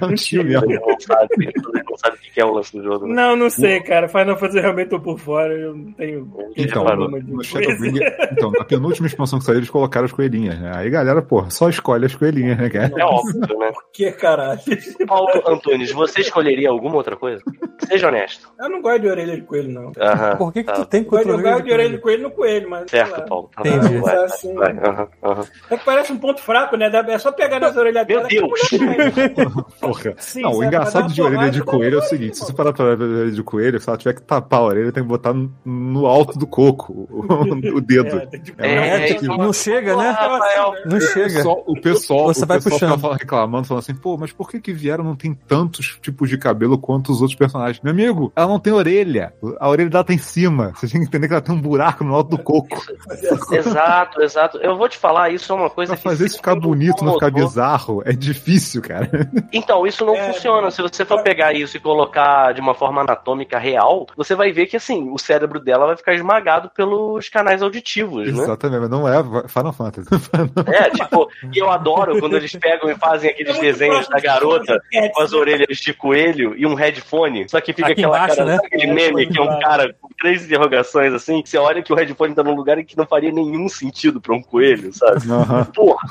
É 0.00 0.04
um 0.04 0.14
tio 0.14 0.44
mesmo. 0.44 0.70
Ele 0.70 0.78
não 0.80 0.98
sabe, 1.00 1.28
ele 1.38 1.84
não 1.88 1.96
sabe 1.98 2.16
o 2.16 2.20
que 2.32 2.40
é 2.40 2.44
o 2.44 2.52
lance 2.52 2.72
do 2.76 2.82
jogo. 2.82 3.06
né? 3.06 3.14
Não, 3.14 3.36
não 3.36 3.50
sei, 3.50 3.80
cara. 3.80 4.08
Final 4.08 4.36
Fantasy 4.38 4.60
realmente 4.60 4.88
tô 4.88 5.00
por 5.00 5.18
fora. 5.18 5.52
Eu 5.52 5.74
não 5.76 5.92
tenho. 5.92 6.32
Então, 6.56 6.84
então, 8.32 8.50
na 8.52 8.64
penúltima 8.64 9.06
expansão 9.06 9.38
que 9.38 9.44
saiu, 9.44 9.58
eles 9.58 9.70
colocaram 9.70 10.06
as 10.06 10.12
coelhinhas, 10.12 10.58
né? 10.58 10.72
Aí, 10.74 10.88
galera, 10.88 11.20
porra, 11.20 11.50
só 11.50 11.68
escolhe 11.68 12.06
as 12.06 12.14
coelhinhas, 12.14 12.58
né, 12.58 12.70
cara? 12.70 12.92
É 12.96 13.04
óbvio, 13.04 13.58
né? 13.58 13.70
Que 13.92 14.10
caralho. 14.12 14.60
Paulo 15.06 15.28
Antunes, 15.46 15.90
você 15.92 16.20
escolheria 16.20 16.70
alguma 16.70 16.96
outra 16.96 17.16
coisa? 17.16 17.42
Seja 17.86 18.08
honesto. 18.08 18.48
Eu 18.58 18.68
não 18.70 18.80
gosto 18.80 19.00
de 19.00 19.08
orelha 19.08 19.41
de 19.42 19.48
coelho, 19.48 19.68
não. 19.70 19.92
Aham. 20.00 20.36
Por 20.36 20.52
que, 20.52 20.60
que 20.64 20.72
tá. 20.72 20.74
tu 20.74 20.84
tem 20.86 21.02
Eu 21.02 21.10
gosto, 21.10 21.28
eu 21.28 21.34
controle 21.34 21.42
gosto 21.54 21.64
de 21.64 21.72
orelha 21.72 21.90
de 21.90 21.98
coelho 21.98 22.22
no 22.22 22.30
coelho, 22.30 22.70
mas. 22.70 22.90
Certo. 22.90 23.28
Paulo. 23.28 23.50
Tá 23.54 23.60
Entendi. 23.60 23.94
bom, 23.98 24.00
vai, 24.02 24.16
Assim. 24.24 24.54
vai, 24.54 24.72
aham, 24.72 25.08
aham. 25.22 25.44
É 25.70 25.76
que 25.76 25.84
parece 25.84 26.12
um 26.12 26.18
ponto 26.18 26.40
fraco, 26.40 26.76
né? 26.76 26.90
É 27.08 27.18
só 27.18 27.32
pegar 27.32 27.60
nas 27.60 27.76
orelhas 27.76 28.06
Meu 28.06 28.22
dela. 28.22 28.26
a 28.26 28.28
Deus. 28.28 28.60
tem. 28.70 28.80
Porra. 29.80 30.14
Sim, 30.18 30.42
não, 30.42 30.52
o 30.52 30.64
engraçado 30.64 31.12
de 31.12 31.20
orelha 31.22 31.50
de 31.50 31.62
coelho 31.62 31.96
é 31.96 31.98
o 31.98 32.02
seguinte: 32.02 32.36
se 32.38 32.44
você 32.44 32.52
parar 32.52 32.72
pra 32.72 32.84
orelha 32.86 33.30
de 33.30 33.42
coelho, 33.42 33.80
se 33.80 33.88
ela 33.88 33.98
tiver 33.98 34.14
que 34.14 34.22
tapar 34.22 34.60
a 34.60 34.64
orelha, 34.64 34.92
tem 34.92 35.02
que 35.02 35.08
botar 35.08 35.34
no, 35.64 36.06
alto 36.06 36.38
do 36.38 36.46
coco 36.46 37.06
o, 37.10 37.80
dedo. 37.80 38.22
É, 38.58 39.08
É, 39.08 39.12
É, 39.14 39.22
Não 39.22 39.52
chega, 39.52 39.96
né? 39.96 40.16
Não 40.86 41.00
chega. 41.00 41.42
o 41.48 41.80
pessoal, 41.80 42.26
Você 42.26 42.44
o 42.44 42.46
vai 42.46 42.58
pessoal 42.60 42.96
puxando. 42.98 43.12
reclamando, 43.12 43.66
falando 43.66 43.82
assim, 43.82 43.94
pô, 43.94 44.16
mas 44.16 44.32
por 44.32 44.50
que 44.50 44.60
que 44.60 44.72
Viera 44.72 45.02
não 45.02 45.16
tem 45.16 45.34
tantos 45.34 45.98
tipos 46.00 46.28
de 46.28 46.38
cabelo 46.38 46.78
quanto 46.78 47.12
os 47.12 47.20
outros 47.20 47.38
personagens? 47.38 47.80
Meu 47.82 47.92
amigo, 47.92 48.32
ela 48.34 48.48
não 48.48 48.58
tem 48.60 48.72
orelha. 48.72 49.21
A 49.60 49.68
orelha 49.68 49.90
dela 49.90 50.04
tá 50.04 50.12
em 50.12 50.18
cima. 50.18 50.72
Você 50.74 50.88
tem 50.88 51.00
que 51.00 51.06
entender 51.06 51.26
que 51.28 51.32
ela 51.34 51.42
tem 51.42 51.54
um 51.54 51.60
buraco 51.60 52.04
no 52.04 52.14
alto 52.14 52.30
do 52.30 52.38
coco. 52.38 52.80
Exato, 53.52 54.22
exato. 54.22 54.58
Eu 54.58 54.76
vou 54.76 54.88
te 54.88 54.96
falar, 54.96 55.30
isso 55.30 55.52
é 55.52 55.56
uma 55.56 55.70
coisa 55.70 55.92
Pra 55.92 55.96
que. 55.96 56.02
fazer 56.02 56.26
isso 56.26 56.36
ficar 56.36 56.54
bonito, 56.54 57.04
não 57.04 57.14
ficar 57.14 57.30
bizarro, 57.30 58.02
é 58.04 58.12
difícil, 58.12 58.82
cara. 58.82 59.10
Então, 59.52 59.86
isso 59.86 60.04
não 60.04 60.16
É. 60.16 60.32
funciona. 60.32 60.70
Se 60.70 60.80
você 60.82 61.04
for 61.04 61.22
pegar 61.22 61.52
isso 61.52 61.76
e 61.76 61.80
colocar 61.80 62.52
de 62.52 62.60
uma 62.60 62.74
forma 62.74 63.02
anatômica 63.02 63.58
real, 63.58 64.06
você 64.16 64.34
vai 64.34 64.50
ver 64.52 64.66
que 64.66 64.76
assim, 64.76 65.10
o 65.10 65.18
cérebro 65.18 65.60
dela 65.60 65.86
vai 65.86 65.96
ficar 65.96 66.14
esmagado 66.14 66.70
pelos 66.74 67.28
canais 67.28 67.62
auditivos, 67.62 68.32
né? 68.32 68.42
Exatamente, 68.42 68.80
mas 68.80 68.90
não 68.90 69.06
é 69.08 69.22
Final 69.48 69.72
Fantasy. 69.72 70.08
É, 70.66 70.90
tipo, 70.90 71.28
e 71.52 71.58
eu 71.58 71.70
adoro 71.70 72.18
quando 72.18 72.36
eles 72.36 72.52
pegam 72.56 72.90
e 72.90 72.94
fazem 72.94 73.30
aqueles 73.30 73.56
É 73.58 73.60
desenhos 73.60 74.08
da 74.08 74.18
garota 74.20 74.80
com 75.14 75.20
as 75.22 75.32
né? 75.32 75.38
orelhas 75.38 75.78
de 75.78 75.92
coelho 75.92 76.54
e 76.56 76.66
um 76.66 76.74
headphone, 76.74 77.46
só 77.48 77.60
que 77.60 77.72
fica 77.72 77.92
Aqui 77.92 78.00
aquela 78.00 78.16
embaixo, 78.16 78.36
cara, 78.36 78.48
né? 78.48 78.56
sabe 78.56 78.66
aquele 78.68 78.92
meme 78.92 79.11
que 79.14 79.38
é 79.38 79.42
um 79.42 79.58
cara 79.60 79.94
com 80.00 80.08
três 80.18 80.44
interrogações 80.44 81.12
assim, 81.12 81.42
você 81.44 81.58
olha 81.58 81.82
que 81.82 81.92
o 81.92 81.96
headphone 81.96 82.34
tá 82.34 82.42
num 82.42 82.54
lugar 82.54 82.82
que 82.84 82.96
não 82.96 83.06
faria 83.06 83.32
nenhum 83.32 83.68
sentido 83.68 84.20
pra 84.20 84.34
um 84.34 84.42
coelho, 84.42 84.92
sabe? 84.92 85.30
Aham. 85.30 85.64
Porra, 85.74 86.08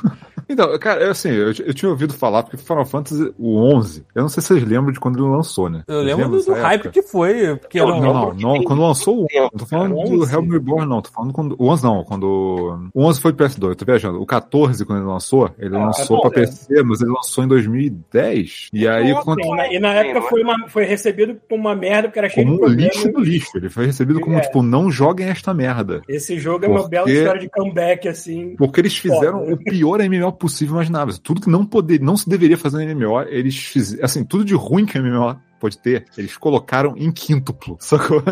Então, 0.51 0.77
cara, 0.77 1.03
eu, 1.03 1.11
assim, 1.11 1.29
eu, 1.29 1.47
eu 1.47 1.73
tinha 1.73 1.89
ouvido 1.89 2.13
falar, 2.13 2.43
porque 2.43 2.57
Final 2.57 2.85
Fantasy, 2.85 3.33
o 3.39 3.57
11, 3.57 4.05
eu 4.13 4.21
não 4.21 4.29
sei 4.29 4.41
se 4.41 4.47
vocês 4.49 4.63
lembram 4.63 4.91
de 4.91 4.99
quando 4.99 5.17
ele 5.17 5.29
lançou, 5.29 5.69
né? 5.69 5.83
Eu 5.87 6.01
lembro 6.01 6.41
do, 6.41 6.53
hype 6.53 6.89
que 6.89 7.01
foi. 7.01 7.55
Porque 7.55 7.79
Eu 7.79 7.87
Não, 7.87 8.01
não, 8.01 8.35
que 8.35 8.43
não, 8.43 8.63
quando 8.63 8.81
lançou 8.81 9.19
o 9.19 9.23
11, 9.23 9.27
tempo, 9.27 9.49
não 9.53 9.59
tô 9.59 9.65
falando 9.65 9.93
do 9.93 10.21
11? 10.23 10.33
Helm 10.33 10.51
Reborn, 10.51 10.85
não, 10.87 11.01
tô 11.01 11.09
falando 11.09 11.33
quando, 11.33 11.55
o 11.57 11.69
11 11.69 11.83
não, 11.83 12.03
quando, 12.03 12.89
o 12.93 13.05
11 13.05 13.21
foi 13.21 13.33
PS2, 13.33 13.69
eu 13.69 13.75
tô 13.75 13.85
viajando, 13.85 14.21
o 14.21 14.25
14 14.25 14.85
quando 14.85 14.99
ele 14.99 15.07
lançou, 15.07 15.49
ele 15.57 15.75
Ah, 15.75 15.85
lançou 15.85 16.19
pra 16.21 16.31
14, 16.31 16.67
PC, 16.67 16.83
mas 16.83 17.01
ele 17.01 17.11
lançou 17.11 17.43
em 17.43 17.47
2010, 17.47 18.69
e 18.73 18.87
aí 18.87 19.13
Ontem, 19.13 19.23
quando, 19.23 19.55
né? 19.55 19.73
E 19.73 19.79
na 19.79 19.93
época 19.93 20.21
foi, 20.27 20.43
uma, 20.43 20.67
foi 20.67 20.83
recebido 20.83 21.39
como 21.47 21.61
uma 21.61 21.75
merda, 21.75 22.09
porque 22.09 22.19
era 22.19 22.29
cheio 22.29 22.45
como 22.45 22.57
de 22.57 22.63
um 22.63 22.65
problemas. 22.65 22.90
Lixo 22.93 23.11
do 23.11 23.19
lixo, 23.19 23.57
ele 23.57 23.69
foi 23.69 23.85
recebido 23.87 24.19
como, 24.19 24.37
É. 24.37 24.41
tipo, 24.41 24.61
não 24.61 24.91
joguem 24.91 25.27
esta 25.27 25.53
merda. 25.53 26.01
Esse 26.07 26.39
jogo 26.39 26.65
é 26.65 26.67
uma 26.67 26.79
Porque- 26.81 26.95
bela 26.95 27.09
história 27.11 27.41
de 27.41 27.49
comeback, 27.49 28.07
assim. 28.07 28.55
Porque 28.57 28.79
eles 28.81 28.97
fizeram 28.97 29.39
Foda. 29.39 29.53
o 29.53 29.57
pior 29.57 29.99
MMO 30.01 30.31
possível 30.33 30.75
imaginável. 30.75 31.15
Tudo 31.17 31.41
que 31.41 31.49
não 31.49 31.65
poder, 31.65 31.99
não 32.01 32.15
se 32.17 32.27
deveria 32.29 32.57
fazer 32.57 32.77
no 32.77 32.91
MMO, 32.91 33.21
eles 33.23 33.57
fizeram. 33.57 34.03
Assim, 34.05 34.23
tudo 34.23 34.43
de 34.45 34.53
ruim 34.55 34.85
que 34.85 34.97
o 34.97 35.01
MMO 35.01 35.35
pode 35.61 35.77
ter, 35.77 36.05
eles 36.17 36.35
colocaram 36.35 36.95
em 36.97 37.11
quíntuplo, 37.11 37.77
sacou? 37.79 38.23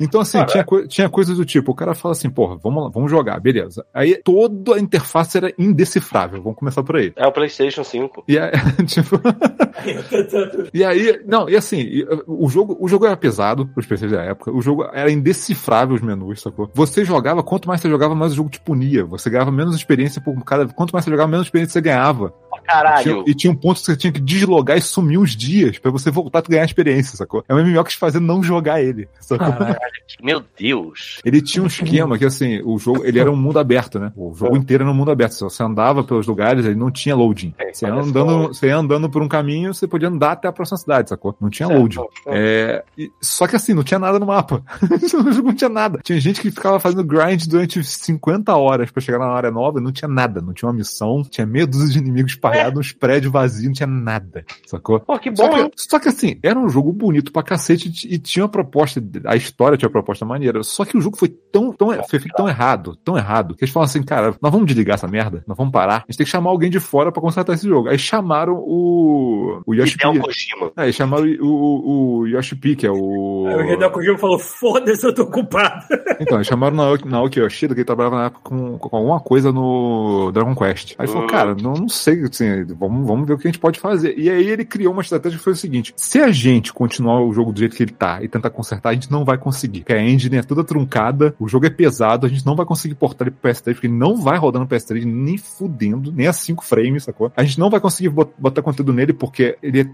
Então, 0.00 0.20
assim, 0.20 0.44
tinha, 0.46 0.64
tinha 0.88 1.08
coisas 1.08 1.36
do 1.36 1.44
tipo, 1.44 1.72
o 1.72 1.74
cara 1.74 1.94
fala 1.94 2.12
assim, 2.12 2.28
porra, 2.28 2.56
vamos 2.56 2.84
lá, 2.84 2.90
vamos 2.90 3.10
jogar, 3.10 3.40
beleza. 3.40 3.86
Aí 3.94 4.20
toda 4.22 4.74
a 4.74 4.80
interface 4.80 5.36
era 5.36 5.52
indecifrável, 5.58 6.42
vamos 6.42 6.58
começar 6.58 6.82
por 6.82 6.96
aí. 6.96 7.12
é 7.16 7.26
o 7.26 7.32
PlayStation 7.32 7.84
5. 7.84 8.24
E 8.26 8.38
aí, 8.38 8.50
tipo, 8.86 9.20
e 10.74 10.84
aí, 10.84 11.22
não, 11.26 11.48
e 11.48 11.56
assim, 11.56 12.04
o 12.26 12.48
jogo, 12.48 12.76
o 12.80 12.88
jogo 12.88 13.06
era 13.06 13.16
pesado 13.16 13.66
pros 13.66 13.86
PCs 13.86 14.10
da 14.10 14.22
época, 14.22 14.50
o 14.50 14.60
jogo 14.60 14.84
era 14.92 15.10
indecifrável 15.10 15.94
os 15.94 16.02
menus, 16.02 16.40
sacou? 16.40 16.70
Você 16.74 17.04
jogava, 17.04 17.42
quanto 17.42 17.68
mais 17.68 17.80
você 17.80 17.88
jogava, 17.88 18.14
mais 18.14 18.32
o 18.32 18.36
jogo 18.36 18.50
te 18.50 18.60
punia. 18.60 19.04
Você 19.04 19.30
ganhava 19.30 19.50
menos 19.50 19.74
experiência 19.74 20.20
por 20.20 20.34
cada. 20.44 20.66
Quanto 20.68 20.92
mais 20.92 21.04
você 21.04 21.10
jogava, 21.10 21.30
menos 21.30 21.46
experiência 21.46 21.74
você 21.74 21.80
ganhava. 21.80 22.32
Caralho. 22.64 23.24
E 23.26 23.34
tinha 23.34 23.52
um 23.52 23.56
ponto 23.56 23.80
que 23.80 23.86
você 23.86 23.96
tinha 23.96 24.12
que 24.12 24.20
deslogar 24.20 24.76
e 24.76 24.80
sumir 24.80 25.18
uns 25.18 25.36
dias 25.36 25.78
pra 25.78 25.90
você 25.90 26.10
voltar 26.10 26.40
a 26.40 26.42
ganhar 26.42 26.64
experiência, 26.64 27.16
sacou? 27.16 27.44
É 27.48 27.54
um 27.54 27.58
MMO 27.64 27.84
que 27.84 27.90
te 27.90 27.98
fazia 27.98 28.20
não 28.20 28.42
jogar 28.42 28.82
ele, 28.82 29.08
sacou? 29.20 29.52
Caralho. 29.52 29.78
Meu 30.22 30.42
Deus. 30.58 31.20
Ele 31.24 31.40
tinha 31.40 31.62
um 31.62 31.66
esquema 31.66 32.18
que, 32.18 32.24
assim, 32.24 32.60
o 32.64 32.78
jogo, 32.78 33.04
ele 33.04 33.18
era 33.18 33.30
um 33.30 33.36
mundo 33.36 33.58
aberto, 33.58 33.98
né? 33.98 34.12
O 34.16 34.34
jogo 34.34 34.56
inteiro 34.56 34.82
era 34.84 34.90
um 34.90 34.94
mundo 34.94 35.10
aberto. 35.10 35.32
Você 35.32 35.62
andava 35.62 36.04
pelos 36.04 36.26
lugares, 36.26 36.64
ele 36.66 36.74
não 36.74 36.90
tinha 36.90 37.16
loading. 37.16 37.54
É, 37.58 37.72
Você 37.72 37.86
ia 37.86 37.92
andando, 37.94 38.48
você 38.48 38.66
ia 38.66 38.76
andando 38.76 39.08
por 39.08 39.22
um 39.22 39.28
caminho, 39.28 39.72
você 39.72 39.86
podia 39.86 40.08
andar 40.08 40.32
até 40.32 40.48
a 40.48 40.52
próxima 40.52 40.76
cidade, 40.78 41.08
sacou? 41.08 41.34
Não 41.40 41.48
tinha 41.48 41.68
loading. 41.68 42.00
É, 42.26 42.84
e- 42.96 43.10
só 43.20 43.46
que 43.46 43.56
assim, 43.56 43.72
não 43.74 43.82
tinha 43.82 43.98
nada 43.98 44.18
no 44.18 44.26
mapa. 44.26 44.62
no 45.24 45.32
jogo 45.32 45.48
não 45.48 45.54
tinha 45.54 45.70
nada. 45.70 45.98
Tinha 46.02 46.20
gente 46.20 46.40
que 46.40 46.50
ficava 46.50 46.78
fazendo 46.78 47.02
grind 47.04 47.46
durante 47.46 47.82
50 47.82 48.54
horas 48.54 48.90
pra 48.90 49.00
chegar 49.00 49.18
na 49.18 49.26
área 49.26 49.50
nova 49.50 49.78
e 49.78 49.82
não 49.82 49.92
tinha 49.92 50.08
nada. 50.08 50.40
Não 50.40 50.52
tinha 50.52 50.68
uma 50.68 50.74
missão, 50.74 51.22
tinha 51.24 51.46
meia 51.46 51.66
dúzia 51.66 51.88
de 51.94 51.98
inimigos 51.98 52.34
espalhados, 52.52 52.80
uns 52.80 52.92
prédios 52.92 53.32
vazios, 53.32 53.66
não 53.66 53.72
tinha 53.72 53.86
nada, 53.86 54.44
sacou? 54.66 55.00
Pô, 55.00 55.18
que 55.18 55.34
Só 55.34 55.48
bom, 55.48 55.58
hein? 55.58 55.70
que, 55.70 55.82
só 55.82 55.98
que 55.98 56.08
assim, 56.08 56.38
era 56.42 56.58
um 56.58 56.68
jogo 56.68 56.92
bonito 56.92 57.32
pra 57.32 57.42
cacete 57.42 57.90
e 58.06 58.18
tinha 58.18 58.44
uma 58.44 58.48
proposta, 58.48 59.02
a 59.26 59.36
história 59.36 59.76
tinha 59.76 59.88
uma 59.88 59.92
proposta 59.92 60.24
maneira. 60.24 60.62
Só 60.62 60.84
que 60.84 60.96
o 60.96 61.00
jogo 61.00 61.16
foi 61.16 61.28
tão, 61.28 61.72
tão, 61.72 61.88
foi 62.08 62.20
tão 62.36 62.48
errado, 62.48 62.96
tão 63.04 63.16
errado, 63.16 63.54
que 63.54 63.64
eles 63.64 63.72
falaram 63.72 63.90
assim, 63.90 64.02
cara, 64.02 64.34
nós 64.40 64.52
vamos 64.52 64.66
desligar 64.66 64.94
essa 64.94 65.08
merda, 65.08 65.42
nós 65.46 65.56
vamos 65.56 65.72
parar, 65.72 65.96
a 65.96 66.04
gente 66.08 66.18
tem 66.18 66.24
que 66.24 66.30
chamar 66.30 66.50
alguém 66.50 66.70
de 66.70 66.80
fora 66.80 67.10
pra 67.10 67.22
consertar 67.22 67.54
esse 67.54 67.68
jogo. 67.68 67.88
Aí 67.88 67.98
chamaram 67.98 68.54
o, 68.54 69.62
o 69.66 69.74
Yoshi 69.74 69.94
Hideo 69.94 70.12
P. 70.14 70.20
Kojima. 70.20 70.72
Aí 70.76 70.92
chamaram 70.92 71.26
o, 71.40 71.46
o, 71.46 72.18
o 72.18 72.26
Yoshi 72.26 72.56
P, 72.56 72.76
que 72.76 72.86
é 72.86 72.90
o... 72.90 73.46
Aí 73.48 73.54
o 73.54 73.72
Hideo 73.72 73.90
Kojima 73.90 74.18
falou, 74.18 74.38
foda-se, 74.38 75.06
eu 75.06 75.14
tô 75.14 75.22
ocupado. 75.22 75.84
Então, 76.22 76.36
eles 76.38 76.46
chamaram 76.46 76.74
o 76.74 76.76
Naoki, 76.76 77.08
Naoki 77.08 77.40
Yoshida, 77.40 77.74
que 77.74 77.80
ele 77.80 77.84
trabalhava 77.84 78.16
na 78.16 78.24
época 78.26 78.40
com, 78.44 78.78
com 78.78 78.96
alguma 78.96 79.20
coisa 79.20 79.52
no 79.52 80.30
Dragon 80.32 80.54
Quest. 80.54 80.94
Aí 80.98 81.06
ele 81.06 81.12
falou, 81.12 81.28
cara, 81.28 81.54
não, 81.54 81.74
não 81.74 81.88
sei 81.88 82.16
se 82.26 82.44
assim, 82.44 82.64
vamos, 82.78 83.06
vamos 83.06 83.26
ver 83.26 83.34
o 83.34 83.38
que 83.38 83.46
a 83.46 83.50
gente 83.50 83.60
pode 83.60 83.78
fazer. 83.80 84.14
E 84.18 84.28
aí 84.30 84.48
ele 84.48 84.64
criou 84.64 84.92
uma 84.92 85.02
estratégia 85.02 85.38
que 85.38 85.44
foi 85.44 85.52
o 85.52 85.56
seguinte: 85.56 85.92
se 85.96 86.20
a 86.20 86.30
gente 86.30 86.72
continuar 86.72 87.20
o 87.20 87.32
jogo 87.32 87.52
do 87.52 87.58
jeito 87.58 87.76
que 87.76 87.82
ele 87.82 87.92
tá 87.92 88.22
e 88.22 88.28
tentar 88.28 88.50
consertar, 88.50 88.90
a 88.90 88.94
gente 88.94 89.10
não 89.10 89.24
vai 89.24 89.36
conseguir. 89.38 89.80
Porque 89.80 89.92
a 89.92 90.02
engine 90.02 90.36
é 90.36 90.42
toda 90.42 90.64
truncada, 90.64 91.34
o 91.38 91.48
jogo 91.48 91.66
é 91.66 91.70
pesado, 91.70 92.26
a 92.26 92.28
gente 92.28 92.44
não 92.46 92.54
vai 92.56 92.66
conseguir 92.66 92.94
portar 92.94 93.26
ele 93.28 93.36
pro 93.40 93.50
PS3, 93.50 93.74
porque 93.74 93.86
ele 93.86 93.94
não 93.94 94.16
vai 94.16 94.38
rodar 94.38 94.60
no 94.60 94.68
PS3 94.68 95.04
nem 95.04 95.36
fudendo, 95.38 96.12
nem 96.12 96.26
a 96.26 96.32
5 96.32 96.64
frames, 96.64 97.04
sacou? 97.04 97.32
A 97.36 97.42
gente 97.42 97.58
não 97.58 97.70
vai 97.70 97.80
conseguir 97.80 98.08
bot- 98.08 98.32
botar 98.38 98.62
conteúdo 98.62 98.92
nele 98.92 99.12
porque 99.12 99.56
ele 99.62 99.80
é. 99.82 99.86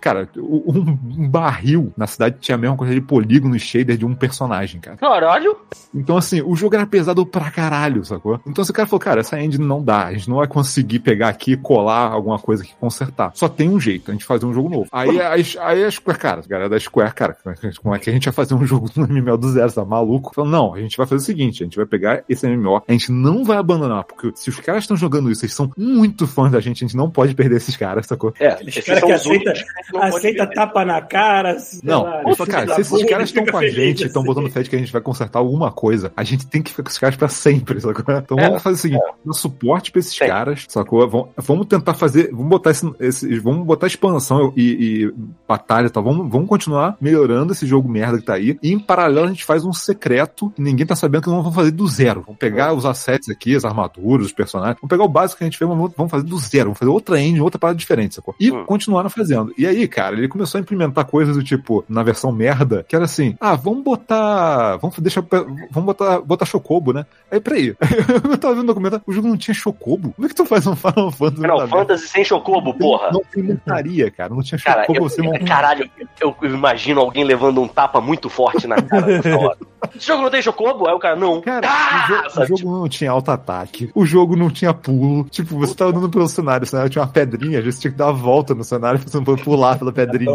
Cara, 0.00 0.28
um, 0.36 0.96
um 1.18 1.28
barril 1.28 1.92
na 1.96 2.06
cidade 2.06 2.36
tinha 2.40 2.54
a 2.54 2.58
mesma 2.58 2.76
coisa 2.76 2.94
de 2.94 3.00
polígono 3.00 3.56
e 3.56 3.60
shader 3.60 3.96
de 3.96 4.04
um 4.06 4.14
personagem, 4.14 4.80
cara. 4.80 4.96
Caralho! 4.96 5.56
Então, 5.94 6.16
assim, 6.16 6.40
o 6.40 6.54
jogo 6.56 6.74
era 6.74 6.86
pesado 6.86 7.24
pra 7.26 7.50
caralho, 7.50 8.04
sacou? 8.04 8.40
Então, 8.46 8.62
esse 8.62 8.72
cara 8.72 8.88
falou, 8.88 9.00
cara, 9.00 9.20
essa 9.20 9.40
engine 9.40 9.64
não 9.64 9.82
dá, 9.82 10.06
a 10.06 10.12
gente 10.12 10.28
não 10.28 10.36
vai 10.36 10.46
conseguir 10.46 11.00
pegar 11.00 11.28
aqui 11.28 11.52
e 11.52 11.56
colar 11.56 12.10
alguma 12.10 12.38
coisa 12.38 12.62
aqui 12.62 12.72
e 12.72 12.80
consertar. 12.80 13.32
Só 13.34 13.48
tem 13.48 13.68
um 13.68 13.78
jeito, 13.78 14.10
a 14.10 14.14
gente 14.14 14.24
fazer 14.24 14.46
um 14.46 14.52
jogo 14.54 14.68
novo. 14.68 14.88
Aí, 14.90 15.20
aí, 15.20 15.44
aí 15.60 15.84
a 15.84 15.90
Square, 15.90 16.18
cara, 16.18 16.40
a 16.40 16.48
galera 16.48 16.68
da 16.68 16.78
Square, 16.78 17.14
cara, 17.14 17.36
como 17.82 17.94
é 17.94 17.98
que 17.98 18.08
a 18.08 18.12
gente 18.12 18.24
vai 18.24 18.32
fazer 18.32 18.54
um 18.54 18.64
jogo 18.66 18.88
no 18.96 19.06
MMO 19.06 19.36
do 19.36 19.50
zero, 19.50 19.72
tá 19.72 19.84
maluco? 19.84 20.34
Falou, 20.34 20.50
não, 20.50 20.74
a 20.74 20.80
gente 20.80 20.96
vai 20.96 21.06
fazer 21.06 21.22
o 21.22 21.24
seguinte, 21.24 21.62
a 21.62 21.66
gente 21.66 21.76
vai 21.76 21.86
pegar 21.86 22.24
esse 22.28 22.46
MMO, 22.46 22.82
a 22.86 22.92
gente 22.92 23.12
não 23.12 23.44
vai 23.44 23.58
abandonar, 23.58 24.04
porque 24.04 24.32
se 24.34 24.48
os 24.48 24.58
caras 24.60 24.84
estão 24.84 24.96
jogando 24.96 25.30
isso, 25.30 25.44
eles 25.44 25.54
são 25.54 25.70
muito 25.76 26.26
fãs 26.26 26.50
da 26.50 26.60
gente, 26.60 26.84
a 26.84 26.86
gente 26.86 26.96
não 26.96 27.10
pode 27.10 27.34
perder 27.34 27.56
esses 27.56 27.76
caras, 27.76 28.06
sacou? 28.06 28.32
É, 28.40 28.54
caras 28.54 29.04
que 29.04 29.12
aceita, 29.12 29.52
que 29.52 29.96
aceita 29.96 30.46
tapa 30.46 30.84
na 30.84 31.00
cara. 31.02 31.58
sei 31.58 31.80
Não, 31.82 32.02
lá, 32.04 32.22
cara, 32.46 32.74
se 32.74 32.80
esses 32.80 33.04
caras 33.04 33.28
estão 33.28 33.44
com 33.44 33.58
a 33.58 33.68
gente, 33.68 34.04
estão 34.06 34.22
assim. 34.22 34.32
botando 34.32 34.50
fé 34.50 34.62
de 34.62 34.70
que 34.70 34.76
a 34.76 34.78
gente 34.78 34.92
vai 34.92 35.02
consertar 35.02 35.38
alguma 35.38 35.61
coisa, 35.70 36.12
a 36.16 36.24
gente 36.24 36.46
tem 36.46 36.62
que 36.62 36.70
ficar 36.70 36.82
com 36.82 36.88
esses 36.88 36.98
caras 36.98 37.16
pra 37.16 37.28
sempre, 37.28 37.80
sacou? 37.80 38.02
Então 38.16 38.38
É, 38.38 38.46
vamos 38.48 38.62
fazer 38.62 38.74
o 38.74 38.78
seguinte, 38.78 39.02
dá 39.24 39.32
suporte 39.32 39.90
pra 39.92 40.00
esses 40.00 40.18
caras, 40.18 40.64
sacou? 40.68 41.08
Vamos, 41.08 41.28
vamos 41.36 41.66
tentar 41.66 41.94
fazer, 41.94 42.30
vamos 42.32 42.48
botar 42.48 42.70
esse, 42.70 42.90
esse- 43.00 43.38
vamos 43.38 43.66
botar 43.66 43.86
expansão 43.86 44.52
e, 44.56 44.62
e 45.06 45.14
batalha 45.46 45.86
e 45.86 45.90
tal, 45.90 46.02
vamos, 46.02 46.30
vamos 46.30 46.48
continuar 46.48 46.96
melhorando 47.00 47.52
esse 47.52 47.66
jogo 47.66 47.88
merda 47.88 48.18
que 48.18 48.24
tá 48.24 48.34
aí, 48.34 48.58
e 48.62 48.72
em 48.72 48.78
paralelo 48.78 49.26
a 49.26 49.28
gente 49.28 49.44
faz 49.44 49.64
um 49.64 49.72
secreto 49.72 50.50
que 50.50 50.62
ninguém 50.62 50.86
tá 50.86 50.96
sabendo 50.96 51.22
que 51.22 51.28
nós 51.30 51.38
vamos 51.42 51.54
fazer 51.54 51.70
do 51.70 51.86
zero. 51.86 52.22
Vamos 52.26 52.38
pegar 52.38 52.72
os 52.72 52.84
assets 52.86 53.28
aqui, 53.28 53.54
as 53.54 53.64
armaduras, 53.64 54.26
os 54.26 54.32
personagens, 54.32 54.76
vamos 54.80 54.88
pegar 54.90 55.04
o 55.04 55.08
básico 55.08 55.38
que 55.38 55.44
a 55.44 55.46
gente 55.46 55.58
fez, 55.58 55.68
mas 55.68 55.76
vamos- 55.78 55.92
vamos 55.96 56.10
fazer 56.10 56.24
do 56.24 56.38
zero, 56.38 56.64
vamos 56.66 56.78
fazer 56.78 56.90
outra 56.90 57.20
engine, 57.20 57.40
outra 57.40 57.58
parada 57.58 57.78
diferente, 57.78 58.14
sacou? 58.14 58.34
E 58.40 58.50
Hum. 58.50 58.64
continuaram 58.64 59.10
fazendo. 59.10 59.52
E 59.58 59.66
aí, 59.66 59.86
cara, 59.88 60.16
ele 60.16 60.28
começou 60.28 60.58
a 60.58 60.62
implementar 60.62 61.04
coisas 61.06 61.36
do 61.36 61.42
tipo, 61.42 61.84
na 61.88 62.02
versão 62.02 62.32
merda, 62.32 62.84
que 62.88 62.94
era 62.96 63.04
assim, 63.04 63.36
ah, 63.40 63.54
vamos 63.54 63.82
botar, 63.84 64.76
vamos 64.78 64.98
deixar, 64.98 65.22
vamos 65.70 65.86
botar, 65.86 66.20
botar 66.20 66.44
Chocobo, 66.46 66.92
né? 66.92 67.06
Aí, 67.30 67.40
peraí, 67.40 67.74
eu 68.30 68.38
tava 68.38 68.54
vendo 68.54 68.64
o 68.64 68.66
documento, 68.68 69.00
o 69.06 69.12
jogo 69.12 69.28
não 69.28 69.36
tinha 69.36 69.54
Chocobo? 69.54 70.12
Como 70.12 70.26
é 70.26 70.28
que 70.28 70.34
tu 70.34 70.44
faz 70.44 70.66
um 70.66 70.76
Final 70.76 71.10
Fantasy? 71.10 71.40
Final 71.42 71.58
na 71.60 71.66
Fantasy 71.68 72.08
sem 72.08 72.24
Chocobo, 72.24 72.74
porra. 72.74 73.10
Não 73.12 73.22
tem 73.32 73.42
montaria, 73.42 74.10
cara, 74.10 74.34
não 74.34 74.42
tinha 74.42 74.58
Cara, 74.58 74.82
Chocobo, 74.82 74.98
eu, 74.98 75.08
você 75.08 75.38
caralho, 75.44 75.88
eu, 76.20 76.34
eu 76.42 76.54
imagino 76.54 77.00
alguém 77.00 77.24
levando 77.24 77.60
um 77.60 77.68
tapa 77.68 78.00
muito 78.00 78.28
forte 78.28 78.66
na 78.66 78.76
cara. 78.80 79.06
Esse 79.96 80.06
jogo 80.06 80.22
não 80.22 80.30
tem 80.30 80.40
Chocobo? 80.40 80.86
Aí 80.88 80.94
o 80.94 80.98
cara, 80.98 81.16
não. 81.16 81.40
Cara, 81.40 81.66
Ah, 81.68 82.04
o, 82.04 82.06
jo- 82.06 82.26
o 82.26 82.30
sabe, 82.30 82.46
jogo 82.56 82.78
não 82.78 82.88
tinha 82.88 83.10
auto-ataque, 83.10 83.90
o 83.96 84.06
jogo 84.06 84.36
não 84.36 84.48
tinha 84.48 84.72
pulo. 84.72 85.24
Tipo, 85.24 85.58
você 85.58 85.74
tava 85.74 85.90
andando 85.90 86.08
pelo 86.08 86.28
cenário, 86.28 86.62
o 86.62 86.66
cenário 86.68 86.88
tinha 86.88 87.02
uma 87.02 87.10
pedrinha, 87.10 87.58
às 87.58 87.64
vezes 87.64 87.76
você 87.76 87.82
tinha 87.82 87.92
que 87.92 87.98
dar 87.98 88.08
a 88.10 88.12
volta 88.12 88.54
no 88.54 88.62
cenário 88.62 89.00
pra 89.00 89.08
você 89.08 89.16
não 89.16 89.24
poder 89.24 89.42
pular 89.42 89.76
pela 89.78 89.92
pedrinha. 89.92 90.32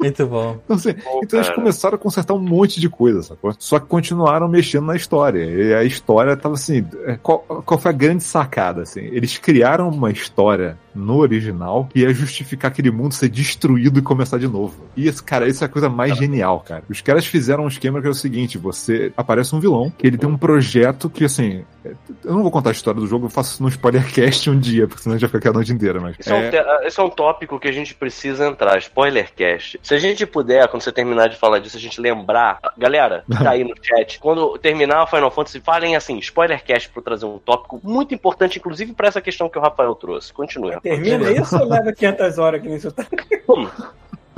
Muito 0.00 0.26
bom. 0.26 0.56
Então, 0.64 0.76
assim, 0.76 0.92
Pô, 0.94 1.20
então 1.22 1.38
eles 1.38 1.50
começaram 1.54 1.94
a 1.94 1.98
consertar 1.98 2.34
um 2.34 2.40
monte 2.40 2.80
de 2.80 2.88
coisa, 2.88 3.22
sacou? 3.22 3.54
Só 3.60 3.78
que 3.78 3.86
continuaram 4.24 4.48
mexendo 4.48 4.86
na 4.86 4.96
história. 4.96 5.44
E 5.44 5.74
a 5.74 5.84
história 5.84 6.36
tava 6.36 6.54
assim. 6.54 6.86
é, 7.06 7.16
Qual, 7.22 7.40
qual 7.40 7.78
foi 7.78 7.90
a 7.90 7.94
grande 7.94 8.24
sacada, 8.24 8.82
assim? 8.82 9.00
Eles 9.00 9.38
criaram 9.38 9.88
uma 9.88 10.10
história 10.10 10.78
no 10.94 11.18
original 11.18 11.88
que 11.92 12.00
ia 12.00 12.12
justificar 12.14 12.70
aquele 12.70 12.90
mundo 12.90 13.12
ser 13.14 13.28
destruído 13.28 13.98
e 13.98 14.02
começar 14.02 14.38
de 14.38 14.46
novo. 14.48 14.74
E 14.96 15.08
esse, 15.08 15.22
cara, 15.22 15.48
isso 15.48 15.64
é 15.64 15.66
a 15.66 15.70
coisa 15.70 15.88
mais 15.88 16.16
genial, 16.16 16.60
cara. 16.60 16.82
Os 16.88 17.00
caras 17.00 17.26
fizeram 17.26 17.64
um 17.64 17.68
esquema 17.68 18.00
que 18.00 18.06
é 18.06 18.10
o 18.10 18.14
seguinte: 18.14 18.58
você 18.58 19.12
aparece 19.16 19.54
um 19.54 19.60
vilão, 19.60 19.90
que 19.90 20.06
ele 20.06 20.16
tem 20.18 20.28
um 20.28 20.36
projeto 20.36 21.08
que, 21.10 21.24
assim. 21.24 21.64
é, 21.84 21.90
Eu 22.24 22.34
não 22.34 22.42
vou 22.42 22.50
contar 22.50 22.70
a 22.70 22.72
história 22.72 23.00
do 23.00 23.06
jogo, 23.06 23.26
eu 23.26 23.30
faço 23.30 23.54
isso 23.54 23.62
no 23.62 23.68
spoilercast 23.68 24.48
um 24.50 24.58
dia, 24.58 24.86
porque 24.86 25.02
senão 25.02 25.14
a 25.16 25.18
gente 25.18 25.28
vai 25.28 25.28
ficar 25.28 25.38
aqui 25.38 25.48
a 25.48 25.52
noite 25.58 25.72
inteira, 25.72 26.00
mas. 26.00 26.16
Esse 26.18 26.30
é, 26.30 26.34
um, 26.34 26.50
te- 26.50 26.86
esse 26.86 27.00
é 27.00 27.02
um 27.02 27.10
tópico 27.10 27.58
que 27.58 27.68
a 27.68 27.72
gente 27.72 27.94
precisa 27.94 28.46
entrar, 28.46 28.78
spoilercast. 28.78 29.78
Se 29.82 29.94
a 29.94 29.98
gente 29.98 30.26
puder, 30.26 30.66
quando 30.68 30.82
você 30.82 30.92
terminar 30.92 31.28
de 31.28 31.36
falar 31.36 31.58
disso, 31.58 31.76
a 31.76 31.80
gente 31.80 32.00
lembrar. 32.00 32.58
Galera, 32.78 33.24
que 33.30 33.36
tá 33.42 33.50
aí 33.50 33.64
no 33.64 33.74
chat, 33.82 34.18
quando 34.18 34.56
terminar 34.58 35.02
o 35.04 35.06
Final 35.06 35.30
Fantasy, 35.30 35.60
falem 35.60 35.96
assim, 35.96 36.18
spoilercast 36.18 36.88
pra 36.90 37.02
trazer 37.02 37.26
um 37.26 37.38
tópico 37.38 37.80
muito 37.82 38.14
importante, 38.14 38.58
inclusive 38.58 38.92
pra 38.92 39.08
essa 39.08 39.20
questão 39.20 39.48
que 39.48 39.58
o 39.58 39.62
Rafael 39.62 39.94
trouxe. 39.94 40.32
Continue. 40.32 40.72
Termina 40.84 41.30
isso 41.32 41.56
ou 41.58 41.66
leva 41.66 41.92
500 41.94 42.38
horas 42.38 42.60
que 42.60 42.68
nem 42.68 42.78
você 42.78 42.90
tá? 42.90 43.06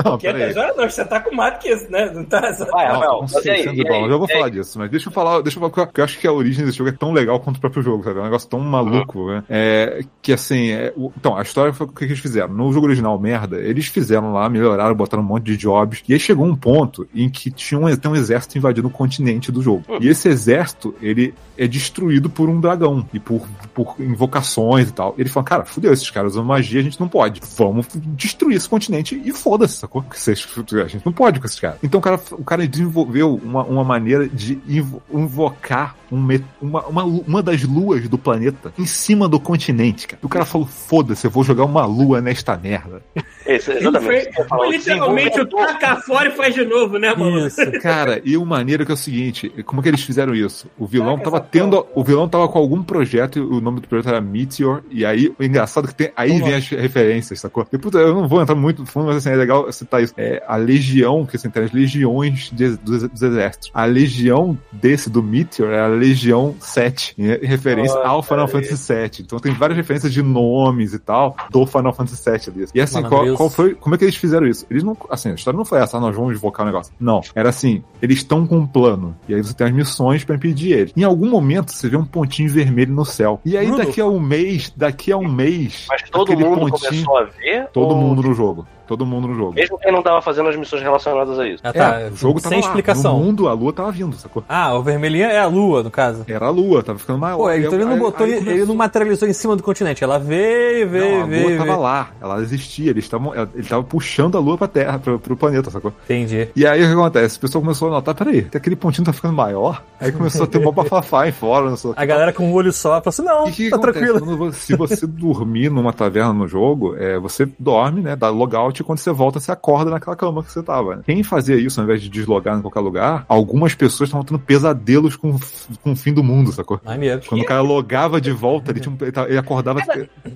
Não, 0.04 0.18
peraí. 0.18 0.40
500 0.52 0.56
horas 0.56 0.76
não, 0.76 0.90
você 0.90 1.04
tá 1.04 1.20
com 1.20 1.34
mais 1.34 1.58
que 1.58 1.68
isso, 1.72 1.90
né? 1.90 2.10
Não 2.14 2.24
tá... 2.24 2.40
Vai, 2.40 2.86
Não, 2.88 2.92
Rafael, 2.94 3.10
com 3.12 3.20
mas 3.22 3.36
aí, 3.36 3.42
600 3.42 3.68
aí, 3.78 3.84
dólares. 3.84 4.10
Eu 4.10 4.18
vou 4.18 4.28
falar 4.28 4.48
disso, 4.50 4.78
mas 4.78 4.90
deixa 4.90 5.08
eu 5.08 5.12
falar, 5.12 5.40
deixa 5.42 5.58
eu 5.58 5.70
falar, 5.70 5.86
porque 5.86 6.00
eu 6.00 6.04
acho 6.04 6.18
que 6.18 6.26
a 6.26 6.32
origem 6.32 6.64
desse 6.64 6.78
jogo 6.78 6.90
é 6.90 6.92
tão 6.92 7.12
legal 7.12 7.40
quanto 7.40 7.56
o 7.56 7.60
próprio 7.60 7.82
jogo, 7.82 8.04
sabe? 8.04 8.18
É 8.18 8.20
um 8.20 8.24
negócio 8.24 8.48
tão 8.48 8.60
maluco, 8.60 9.26
né? 9.30 9.44
É, 9.48 10.04
que 10.22 10.32
assim, 10.32 10.70
é, 10.70 10.92
o- 10.96 11.10
então, 11.16 11.36
a 11.36 11.42
história 11.42 11.72
foi 11.72 11.86
o 11.86 11.90
que 11.90 12.04
eles 12.04 12.18
fizeram. 12.18 12.52
No 12.52 12.72
jogo 12.72 12.86
original, 12.86 13.18
merda, 13.18 13.56
eles 13.58 13.86
fizeram 13.86 14.32
lá, 14.32 14.48
melhoraram, 14.48 14.94
botaram 14.94 15.22
um 15.22 15.26
monte 15.26 15.44
de 15.44 15.56
jobs, 15.56 16.02
e 16.08 16.12
aí 16.12 16.20
chegou 16.20 16.44
um 16.46 16.54
ponto 16.56 17.06
em 17.14 17.28
que 17.28 17.50
tinha 17.50 17.80
um, 17.80 17.94
tem 17.96 18.10
um 18.10 18.16
exército 18.16 18.58
invadindo 18.58 18.88
o 18.88 18.90
continente 18.90 19.50
do 19.50 19.62
jogo. 19.62 19.84
Hum. 19.88 19.98
E 20.00 20.08
esse 20.08 20.28
exército, 20.28 20.94
ele 21.00 21.34
é 21.56 21.66
destruído 21.66 22.28
por 22.28 22.48
um 22.48 22.60
dragão, 22.60 23.06
e 23.14 23.18
por, 23.20 23.46
por 23.74 23.94
invocações 23.98 24.88
e 24.88 24.92
tal. 24.92 25.14
E 25.16 25.22
ele 25.22 25.28
fala, 25.30 25.44
cara, 25.44 25.64
fudeu, 25.64 25.92
esses 25.92 26.10
caras 26.10 26.32
usam 26.32 26.44
magia, 26.44 26.80
a 26.80 26.82
gente 26.82 27.00
não 27.00 27.08
pode. 27.08 27.40
Vamos 27.56 27.86
destruir 27.94 28.56
esse 28.56 28.68
continente 28.68 29.20
e 29.24 29.32
foda-se, 29.32 29.85
sacou? 29.86 30.02
Porque 30.02 30.18
vocês- 30.18 30.46
a 30.84 30.86
gente 30.88 31.04
não 31.06 31.12
pode 31.12 31.38
com 31.40 31.46
esses 31.46 31.58
caras. 31.60 31.78
Então 31.82 31.98
o 32.00 32.02
cara, 32.02 32.20
o 32.32 32.44
cara 32.44 32.66
desenvolveu 32.66 33.34
uma, 33.42 33.62
uma 33.64 33.84
maneira 33.84 34.28
de 34.28 34.58
invo- 34.68 35.02
invocar 35.12 35.96
um 36.10 36.26
uma, 36.60 36.86
uma, 36.86 37.04
uma 37.04 37.42
das 37.42 37.62
luas 37.64 38.08
do 38.08 38.16
planeta 38.18 38.72
em 38.78 38.86
cima 38.86 39.28
do 39.28 39.40
continente, 39.40 40.06
cara. 40.06 40.20
O 40.22 40.28
cara 40.28 40.44
falou, 40.44 40.66
foda-se, 40.66 41.26
eu 41.26 41.30
vou 41.30 41.42
jogar 41.42 41.64
uma 41.64 41.84
lua 41.84 42.20
nesta 42.20 42.56
merda. 42.56 43.02
Esse, 43.44 43.70
Ele 43.70 43.80
exatamente. 43.80 44.32
falou, 44.48 44.66
foi 44.66 44.76
literalmente 44.76 45.40
o 45.40 45.46
taca 45.46 45.96
fora 45.96 46.28
e 46.28 46.32
faz 46.32 46.54
de 46.54 46.64
novo, 46.64 46.98
né, 46.98 47.14
mano? 47.14 47.46
Isso. 47.46 47.60
Cara, 47.80 48.20
e 48.24 48.36
o 48.36 48.44
maneiro 48.44 48.84
que 48.86 48.92
é 48.92 48.94
o 48.94 48.96
seguinte, 48.96 49.48
como 49.64 49.82
que 49.82 49.88
eles 49.88 50.02
fizeram 50.02 50.34
isso? 50.34 50.68
O 50.78 50.86
vilão 50.86 51.16
Caraca, 51.18 51.24
tava 51.24 51.40
tendo, 51.40 51.76
porra. 51.82 51.92
o 51.94 52.04
vilão 52.04 52.28
tava 52.28 52.48
com 52.48 52.58
algum 52.58 52.82
projeto, 52.82 53.38
e 53.38 53.42
o 53.42 53.60
nome 53.60 53.80
do 53.80 53.88
projeto 53.88 54.08
era 54.08 54.20
Meteor, 54.20 54.82
e 54.90 55.04
aí 55.04 55.32
o 55.38 55.42
engraçado 55.44 55.86
é 55.86 55.88
que 55.88 55.94
tem, 55.94 56.12
aí 56.16 56.28
Vamos 56.28 56.42
vem 56.44 56.52
lá. 56.52 56.58
as 56.58 56.68
referências, 56.68 57.40
sacou? 57.40 57.66
E, 57.72 57.78
puta, 57.78 57.98
eu 57.98 58.14
não 58.14 58.28
vou 58.28 58.40
entrar 58.42 58.54
muito 58.54 58.80
no 58.82 58.86
fundo, 58.86 59.06
mas 59.06 59.16
assim, 59.16 59.30
é 59.30 59.36
legal 59.36 59.68
citar 59.76 60.02
isso. 60.02 60.14
É 60.16 60.42
a 60.46 60.56
legião, 60.56 61.24
que 61.26 61.36
assim, 61.36 61.50
tem 61.50 61.64
as 61.64 61.72
legiões 61.72 62.50
de- 62.52 62.76
dos, 62.76 63.02
dos 63.08 63.22
exércitos. 63.22 63.70
A 63.74 63.84
legião 63.84 64.56
desse, 64.72 65.08
do 65.10 65.22
Meteor, 65.22 65.70
é 65.72 65.80
a 65.80 65.86
legião 65.86 66.54
7, 66.60 67.14
em 67.18 67.46
referência 67.46 67.94
Nossa, 67.96 68.08
ao 68.08 68.22
Final 68.22 68.48
Fantasy 68.48 68.76
7. 68.76 69.22
Então 69.22 69.38
tem 69.38 69.52
várias 69.52 69.76
referências 69.76 70.12
de 70.12 70.22
nomes 70.22 70.92
e 70.92 70.98
tal 70.98 71.36
do 71.50 71.66
Final 71.66 71.92
Fantasy 71.92 72.16
7 72.22 72.50
ali. 72.50 72.66
E 72.74 72.80
assim, 72.80 73.02
qual, 73.02 73.34
qual 73.36 73.50
foi, 73.50 73.74
como 73.74 73.94
é 73.94 73.98
que 73.98 74.04
eles 74.04 74.16
fizeram 74.16 74.46
isso? 74.46 74.66
Eles 74.70 74.82
não, 74.82 74.96
assim, 75.10 75.30
a 75.30 75.34
história 75.34 75.56
não 75.56 75.64
foi 75.64 75.78
essa, 75.80 75.96
ah, 75.96 76.00
nós 76.00 76.14
vamos 76.14 76.34
invocar 76.34 76.64
o 76.64 76.66
negócio. 76.68 76.92
Não, 76.98 77.20
era 77.34 77.48
assim, 77.48 77.82
eles 78.00 78.18
estão 78.18 78.46
com 78.46 78.58
um 78.58 78.66
plano, 78.66 79.16
e 79.28 79.34
aí 79.34 79.42
você 79.42 79.54
tem 79.54 79.66
as 79.66 79.72
missões 79.72 80.24
pra 80.24 80.36
impedir 80.36 80.72
ele. 80.72 80.92
Em 80.96 81.04
algum 81.04 81.28
momento 81.28 81.72
você 81.72 81.88
vê 81.88 81.96
um 81.96 82.04
pontinho 82.04 82.48
vermelho 82.50 82.92
no 82.92 83.04
céu. 83.04 83.40
E 83.44 83.56
aí 83.56 83.66
Bruno. 83.68 83.84
daqui 83.84 84.00
a 84.00 84.06
um 84.06 84.20
mês, 84.20 84.72
daqui 84.76 85.12
a 85.12 85.16
um 85.16 85.28
mês, 85.28 85.86
Mas 85.88 86.02
todo 86.10 86.32
aquele 86.32 86.48
mundo 86.48 86.70
pontinho, 86.70 86.90
começou 87.04 87.18
a 87.18 87.24
ver? 87.24 87.66
todo 87.72 87.90
ou- 87.90 87.96
mundo 87.96 88.22
no 88.22 88.34
jogo. 88.34 88.66
Todo 88.86 89.04
mundo 89.06 89.28
no 89.28 89.34
jogo. 89.34 89.54
Mesmo 89.54 89.78
quem 89.78 89.92
não 89.92 90.02
tava 90.02 90.22
fazendo 90.22 90.48
as 90.48 90.56
missões 90.56 90.82
relacionadas 90.82 91.38
a 91.38 91.48
isso. 91.48 91.60
Ah, 91.64 91.72
tá. 91.72 92.00
É, 92.00 92.08
o 92.08 92.16
jogo 92.16 92.40
tava 92.40 92.54
Sem 92.54 92.60
lá. 92.62 92.66
explicação. 92.68 93.18
No 93.18 93.24
mundo, 93.24 93.48
a 93.48 93.52
lua 93.52 93.72
tava 93.72 93.90
vindo, 93.90 94.14
sacou? 94.16 94.44
Ah, 94.48 94.74
o 94.74 94.82
vermelhinho 94.82 95.24
é 95.26 95.38
a 95.38 95.46
lua, 95.46 95.82
no 95.82 95.90
caso. 95.90 96.24
Era 96.28 96.46
a 96.46 96.50
lua, 96.50 96.82
tava 96.82 96.98
ficando 96.98 97.18
maior. 97.18 97.36
Pô, 97.38 97.50
então 97.52 97.74
ele 97.74 97.84
não 97.84 97.98
botou, 97.98 98.24
aí 98.26 98.32
ele, 98.34 98.50
ele 98.50 98.64
não 98.64 98.74
materializou 98.74 99.28
em 99.28 99.32
cima 99.32 99.56
do 99.56 99.62
continente. 99.62 100.04
Ela 100.04 100.18
veio, 100.18 100.88
veio, 100.88 101.16
Não, 101.18 101.22
a 101.22 101.26
veio. 101.26 101.48
lua 101.48 101.56
tava 101.58 101.70
veio. 101.70 101.80
lá, 101.80 102.10
ela 102.20 102.40
existia, 102.42 102.90
eles 102.90 103.04
estavam, 103.04 103.32
ele 103.54 103.66
tava 103.68 103.82
puxando 103.82 104.36
a 104.36 104.40
lua 104.40 104.56
pra 104.56 104.68
terra, 104.68 104.98
pro, 104.98 105.18
pro 105.18 105.36
planeta, 105.36 105.70
sacou? 105.70 105.92
Entendi. 106.04 106.48
E 106.54 106.66
aí 106.66 106.82
o 106.82 106.86
que 106.86 106.92
acontece? 106.92 107.38
O 107.38 107.40
pessoal 107.40 107.62
começou 107.62 107.88
a 107.88 107.90
notar, 107.92 108.14
peraí, 108.14 108.46
aquele 108.54 108.76
pontinho 108.76 109.04
tá 109.04 109.12
ficando 109.12 109.34
maior. 109.34 109.82
Aí 110.00 110.12
começou 110.12 110.44
a 110.44 110.46
ter 110.46 110.58
uma 110.58 110.72
bafafá 110.72 111.26
em 111.28 111.32
fora, 111.32 111.68
não 111.70 111.76
sei. 111.76 111.92
A 111.96 112.04
galera 112.04 112.32
com 112.32 112.50
o 112.50 112.54
olho 112.54 112.72
só 112.72 113.00
falou 113.00 113.02
assim: 113.06 113.22
não, 113.22 113.50
que 113.50 113.70
tá 113.70 113.76
acontece? 113.76 113.98
tranquilo. 113.98 114.20
Quando 114.36 114.52
se 114.52 114.76
você 114.76 115.06
dormir 115.06 115.70
numa 115.70 115.92
taverna 115.92 116.32
no 116.32 116.46
jogo, 116.46 116.94
é, 116.96 117.18
você 117.18 117.48
dorme, 117.58 118.00
né? 118.02 118.14
Dá 118.16 118.28
logout 118.28 118.75
e 118.80 118.84
quando 118.84 118.98
você 118.98 119.10
volta, 119.12 119.40
você 119.40 119.50
acorda 119.52 119.90
naquela 119.90 120.16
cama 120.16 120.42
que 120.42 120.50
você 120.52 120.62
tava. 120.62 121.02
Quem 121.04 121.22
fazia 121.22 121.56
isso 121.56 121.80
ao 121.80 121.84
invés 121.84 122.00
de 122.02 122.08
deslogar 122.08 122.56
em 122.58 122.62
qualquer 122.62 122.80
lugar, 122.80 123.24
algumas 123.28 123.74
pessoas 123.74 124.08
estavam 124.08 124.24
tendo 124.24 124.38
pesadelos 124.38 125.16
com, 125.16 125.36
com 125.82 125.92
o 125.92 125.96
fim 125.96 126.12
do 126.12 126.22
mundo, 126.22 126.52
sacou? 126.52 126.80
Maneiro. 126.84 127.20
Quando 127.26 127.40
o 127.42 127.44
cara 127.44 127.60
logava 127.60 128.20
de 128.20 128.30
volta, 128.32 128.70
ele, 128.70 128.80
tinha 128.80 128.96
ele 129.00 129.12
tava- 129.12 129.28
ele 129.28 129.38
acordava. 129.38 129.80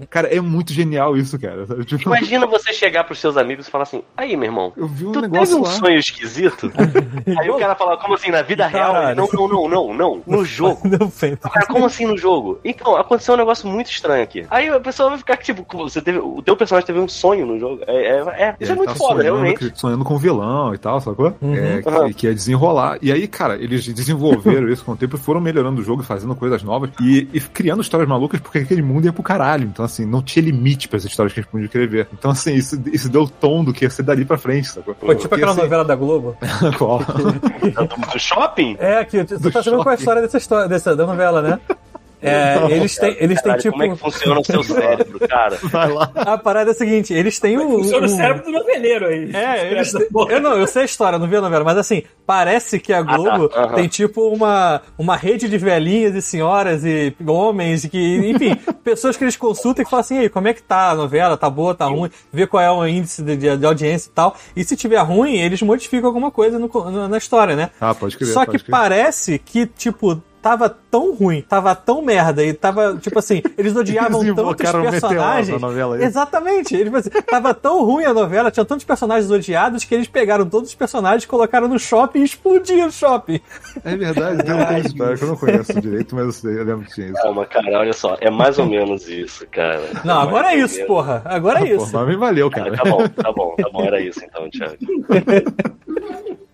Cara, 0.09 0.29
é 0.29 0.41
muito 0.41 0.73
genial 0.73 1.17
isso, 1.17 1.39
cara. 1.39 1.67
Tipo, 1.85 2.03
Imagina 2.09 2.47
você 2.47 2.73
chegar 2.73 3.05
pros 3.05 3.19
seus 3.19 3.37
amigos 3.37 3.67
e 3.67 3.71
falar 3.71 3.83
assim: 3.85 4.03
aí, 4.17 4.37
meu 4.37 4.47
irmão, 4.49 4.73
eu 4.77 4.87
vi 4.87 5.07
um 5.07 5.13
tu 5.13 5.21
teve 5.21 5.33
negócio 5.33 5.59
um 5.59 5.63
lá. 5.63 5.71
sonho 5.71 5.99
esquisito? 5.99 6.71
aí 7.39 7.51
o 7.51 7.59
cara 7.59 7.75
fala, 7.75 7.97
como 7.97 8.15
assim, 8.15 8.31
na 8.31 8.43
vida 8.43 8.67
real? 8.67 9.15
Não, 9.15 9.29
não, 9.33 9.49
não, 9.49 9.69
não, 9.69 9.95
não, 9.95 10.23
no 10.27 10.45
jogo. 10.45 10.81
Não. 10.85 11.07
O 11.07 11.51
cara, 11.51 11.67
como 11.67 11.87
assim 11.87 12.07
no 12.07 12.17
jogo? 12.17 12.59
Então, 12.65 12.97
aconteceu 12.97 13.35
um 13.35 13.39
negócio 13.39 13.69
muito 13.69 13.91
estranho 13.91 14.23
aqui. 14.23 14.47
Aí 14.51 14.69
a 14.69 14.81
pessoa 14.81 15.11
vai 15.11 15.19
ficar 15.19 15.37
tipo, 15.37 15.65
você 15.77 16.01
teve, 16.01 16.19
o 16.19 16.43
teu 16.43 16.57
personagem 16.57 16.87
teve 16.87 16.99
um 16.99 17.09
sonho 17.09 17.47
no 17.47 17.59
jogo. 17.59 17.83
É, 17.87 18.19
é, 18.19 18.25
é- 18.37 18.55
E 18.61 18.65
isso 18.65 18.73
é 18.73 18.75
muito 18.75 18.91
tá 18.91 18.95
foda, 18.97 19.21
sonhando, 19.23 19.37
realmente. 19.41 19.73
Sonhando 19.75 20.05
com 20.05 20.17
vilão 20.19 20.75
e 20.75 20.79
tal, 20.79 21.01
sacou? 21.01 21.35
Uhum. 21.41 21.55
É, 21.55 21.83
que, 21.83 21.89
Uhum. 21.89 22.13
que 22.13 22.27
ia 22.27 22.35
desenrolar. 22.35 22.99
E 23.03 23.13
aí, 23.13 23.27
cara, 23.29 23.57
eles 23.57 23.87
desenvolveram 23.87 24.69
isso 24.73 24.85
com 24.85 24.93
o 24.93 24.97
tempo 24.97 25.17
e 25.17 25.19
foram 25.19 25.41
melhorando 25.41 25.81
o 25.81 25.85
jogo, 25.85 26.03
e 26.03 26.05
fazendo 26.05 26.35
coisas 26.35 26.63
novas 26.63 26.91
e, 27.01 27.29
e 27.33 27.41
criando 27.41 27.81
histórias 27.83 28.09
malucas, 28.09 28.41
porque 28.41 28.59
aquele 28.59 28.83
mundo 28.83 29.05
ia 29.05 29.13
pro 29.13 29.23
caralho. 29.23 29.65
Então, 29.65 29.85
assim, 29.85 30.05
não 30.05 30.23
tinha 30.23 30.45
limite 30.45 30.89
para 30.89 30.97
as 30.99 31.05
histórias 31.05 31.33
que 31.33 31.41
eles 31.41 31.51
podiam 31.51 31.67
escrever. 31.67 32.09
Então, 32.13 32.31
assim, 32.31 32.55
isso, 32.55 32.81
isso 32.93 33.09
deu 33.09 33.23
o 33.23 33.29
tom 33.29 33.65
do 33.65 33.73
que 33.73 33.85
ia 33.85 33.91
ser 33.91 34.03
dali 34.03 34.25
pra 34.25 34.39
frente, 34.39 34.69
sacou? 34.69 34.95
Foi 34.99 35.15
tipo 35.17 35.35
aquela 35.35 35.53
assim, 35.53 35.61
novela 35.63 35.85
da 35.85 35.95
Globo. 35.95 36.37
qual? 36.79 37.01
Do, 38.13 38.19
shopping? 38.19 38.77
É, 38.79 39.05
que 39.05 39.23
você 39.25 39.39
Do 39.39 39.51
tá 39.51 39.63
sabendo 39.63 39.83
qual 39.83 39.93
é 39.93 39.97
a 39.97 39.99
história 39.99 40.23
dessa 40.23 40.39
história, 40.39 40.69
dessa, 40.69 40.95
da 40.97 41.07
novela, 41.07 41.41
né? 41.43 41.59
É, 42.23 42.57
eles 42.71 42.97
têm, 42.97 43.17
eles 43.19 43.41
têm 43.43 43.53
Caralho, 43.53 43.63
tipo. 43.63 43.73
Como 43.73 43.83
é 43.85 43.89
que 43.89 43.97
funciona 43.97 44.41
o 44.41 44.45
seu 44.45 44.63
cérebro, 44.63 45.29
cara? 45.29 45.59
Vai 45.65 45.93
lá. 45.93 46.13
A 46.15 46.39
parada 46.39 46.71
é 46.71 46.73
a 46.73 46.75
seguinte, 46.75 47.13
eles 47.15 47.39
têm 47.39 47.59
um. 47.59 47.71
Funciona 47.79 48.07
o 48.07 48.11
um- 48.11 48.17
cérebro 48.17 48.45
do 48.45 48.51
noveleiro 48.53 49.07
aí. 49.07 49.31
É, 49.35 49.71
eles, 49.73 49.93
porra. 50.13 50.33
eu 50.33 50.41
não, 50.41 50.53
eu 50.57 50.67
sei 50.67 50.83
a 50.83 50.85
história, 50.85 51.19
não 51.19 51.27
vi 51.29 51.37
a 51.37 51.41
novela, 51.41 51.65
mas 51.65 51.77
assim, 51.79 52.03
parece 52.27 52.79
que 52.79 52.93
a 52.93 53.03
Globo 53.03 53.49
tá, 53.49 53.63
aham. 53.65 53.75
tem 53.75 53.89
tipo 53.89 54.29
uma, 54.29 54.83
uma 54.99 55.17
rede 55.17 55.49
de 55.49 55.59
velhinhas 55.59 56.15
e 56.15 56.23
senhoras 56.23 56.85
e 56.85 57.15
homens 57.27 57.87
que, 57.87 58.17
enfim, 58.31 58.55
pessoas 58.85 59.17
que 59.17 59.25
eles 59.25 59.37
consultam 59.37 59.83
e 59.83 59.85
que 59.85 59.91
falam 59.91 60.01
assim, 60.01 60.17
"E 60.17 60.21
aí, 60.21 60.29
como 60.29 60.49
é 60.49 60.53
que 60.55 60.63
tá 60.63 60.91
a 60.91 60.95
novela, 60.95 61.37
tá 61.37 61.49
boa, 61.49 61.75
tá 61.75 61.87
ruim, 61.87 62.11
vê 62.33 62.47
qual 62.47 62.63
é 62.63 62.71
o 62.71 62.87
índice 62.87 63.23
de, 63.23 63.37
de- 63.37 63.57
de 63.57 63.67
audiência 63.67 64.09
e 64.09 64.13
tal. 64.13 64.37
E 64.55 64.63
se 64.65 64.77
tiver 64.77 64.99
ruim, 65.01 65.37
eles 65.39 65.61
modificam 65.63 66.07
alguma 66.09 66.31
coisa 66.31 66.59
no 66.59 66.69
co- 66.69 66.91
na, 66.91 67.17
história, 67.19 67.57
né? 67.57 67.71
Ah, 67.81 67.95
pode 67.95 68.17
crer. 68.17 68.29
Só 68.33 68.45
que 68.45 68.59
crer. 68.59 68.71
parece 68.71 69.39
que, 69.39 69.67
tipo, 69.67 70.21
tava 70.43 70.69
tão 70.69 71.15
ruim, 71.15 71.43
tava 71.43 71.75
tão 71.75 72.03
merda, 72.03 72.45
e 72.45 72.53
tava, 72.53 72.97
tipo 72.97 73.19
assim, 73.19 73.43
eles 73.59 73.75
odiavam 73.77 74.23
Eles 74.25 74.35
tantos 74.35 74.55
personagens. 74.57 75.49
na 75.61 75.67
novela 75.69 75.97
aí. 75.97 76.05
Exatamente. 76.05 76.75
Eles, 76.75 76.93
assim, 76.95 77.11
tava 77.27 77.53
tão 77.55 77.85
ruim 77.85 78.05
a 78.05 78.15
novela, 78.15 78.51
tinha 78.51 78.65
tantos 78.65 78.85
personagens 78.85 79.31
odiados 79.31 79.85
que 79.85 79.95
eles 79.95 80.09
pegaram 80.09 80.47
todos 80.49 80.71
os 80.71 80.75
personagens, 80.75 81.25
colocaram 81.27 81.69
no 81.69 81.79
shopping 81.79 82.21
e 82.21 82.25
explodiram 82.25 82.89
o 82.89 82.93
shopping. 82.93 83.41
É 83.85 83.97
verdade, 83.97 84.43
tem 84.45 84.55
uma 84.55 84.79
história 84.79 85.17
que 85.17 85.25
eu 85.25 85.29
não 85.29 85.37
conheço 85.37 85.81
direito, 85.81 86.15
mas 86.17 86.43
eu, 86.45 86.65
lembro 86.65 86.87
que 86.87 86.95
tinha 86.95 87.07
isso. 87.09 87.23
Calma, 87.23 87.47
cara, 87.47 87.79
olha 87.79 87.93
só. 87.93 88.17
É 88.21 88.31
mais 88.31 88.59
ou 88.59 88.67
menos 88.67 89.09
isso, 89.09 89.47
cara. 89.51 89.81
Não, 90.05 90.21
É 90.21 90.23
agora 90.23 90.53
é 90.53 90.57
isso, 90.59 90.75
menos. 90.77 90.87
porra. 90.89 91.23
Agora 91.25 91.61
é 91.61 91.77
Pô, 91.77 91.83
isso. 91.85 91.93
mas 91.97 92.09
me 92.09 92.17
valeu, 92.17 92.47
Ah, 92.49 92.51
cara. 92.51 92.77
tá 92.77 92.85
bom, 92.85 93.09
tá 93.09 93.33
bom, 93.33 93.55
tá 93.57 93.69
bom. 93.73 93.85
Era 93.85 94.01
isso 94.01 94.21
então, 94.25 94.49
Thiago. 94.51 94.77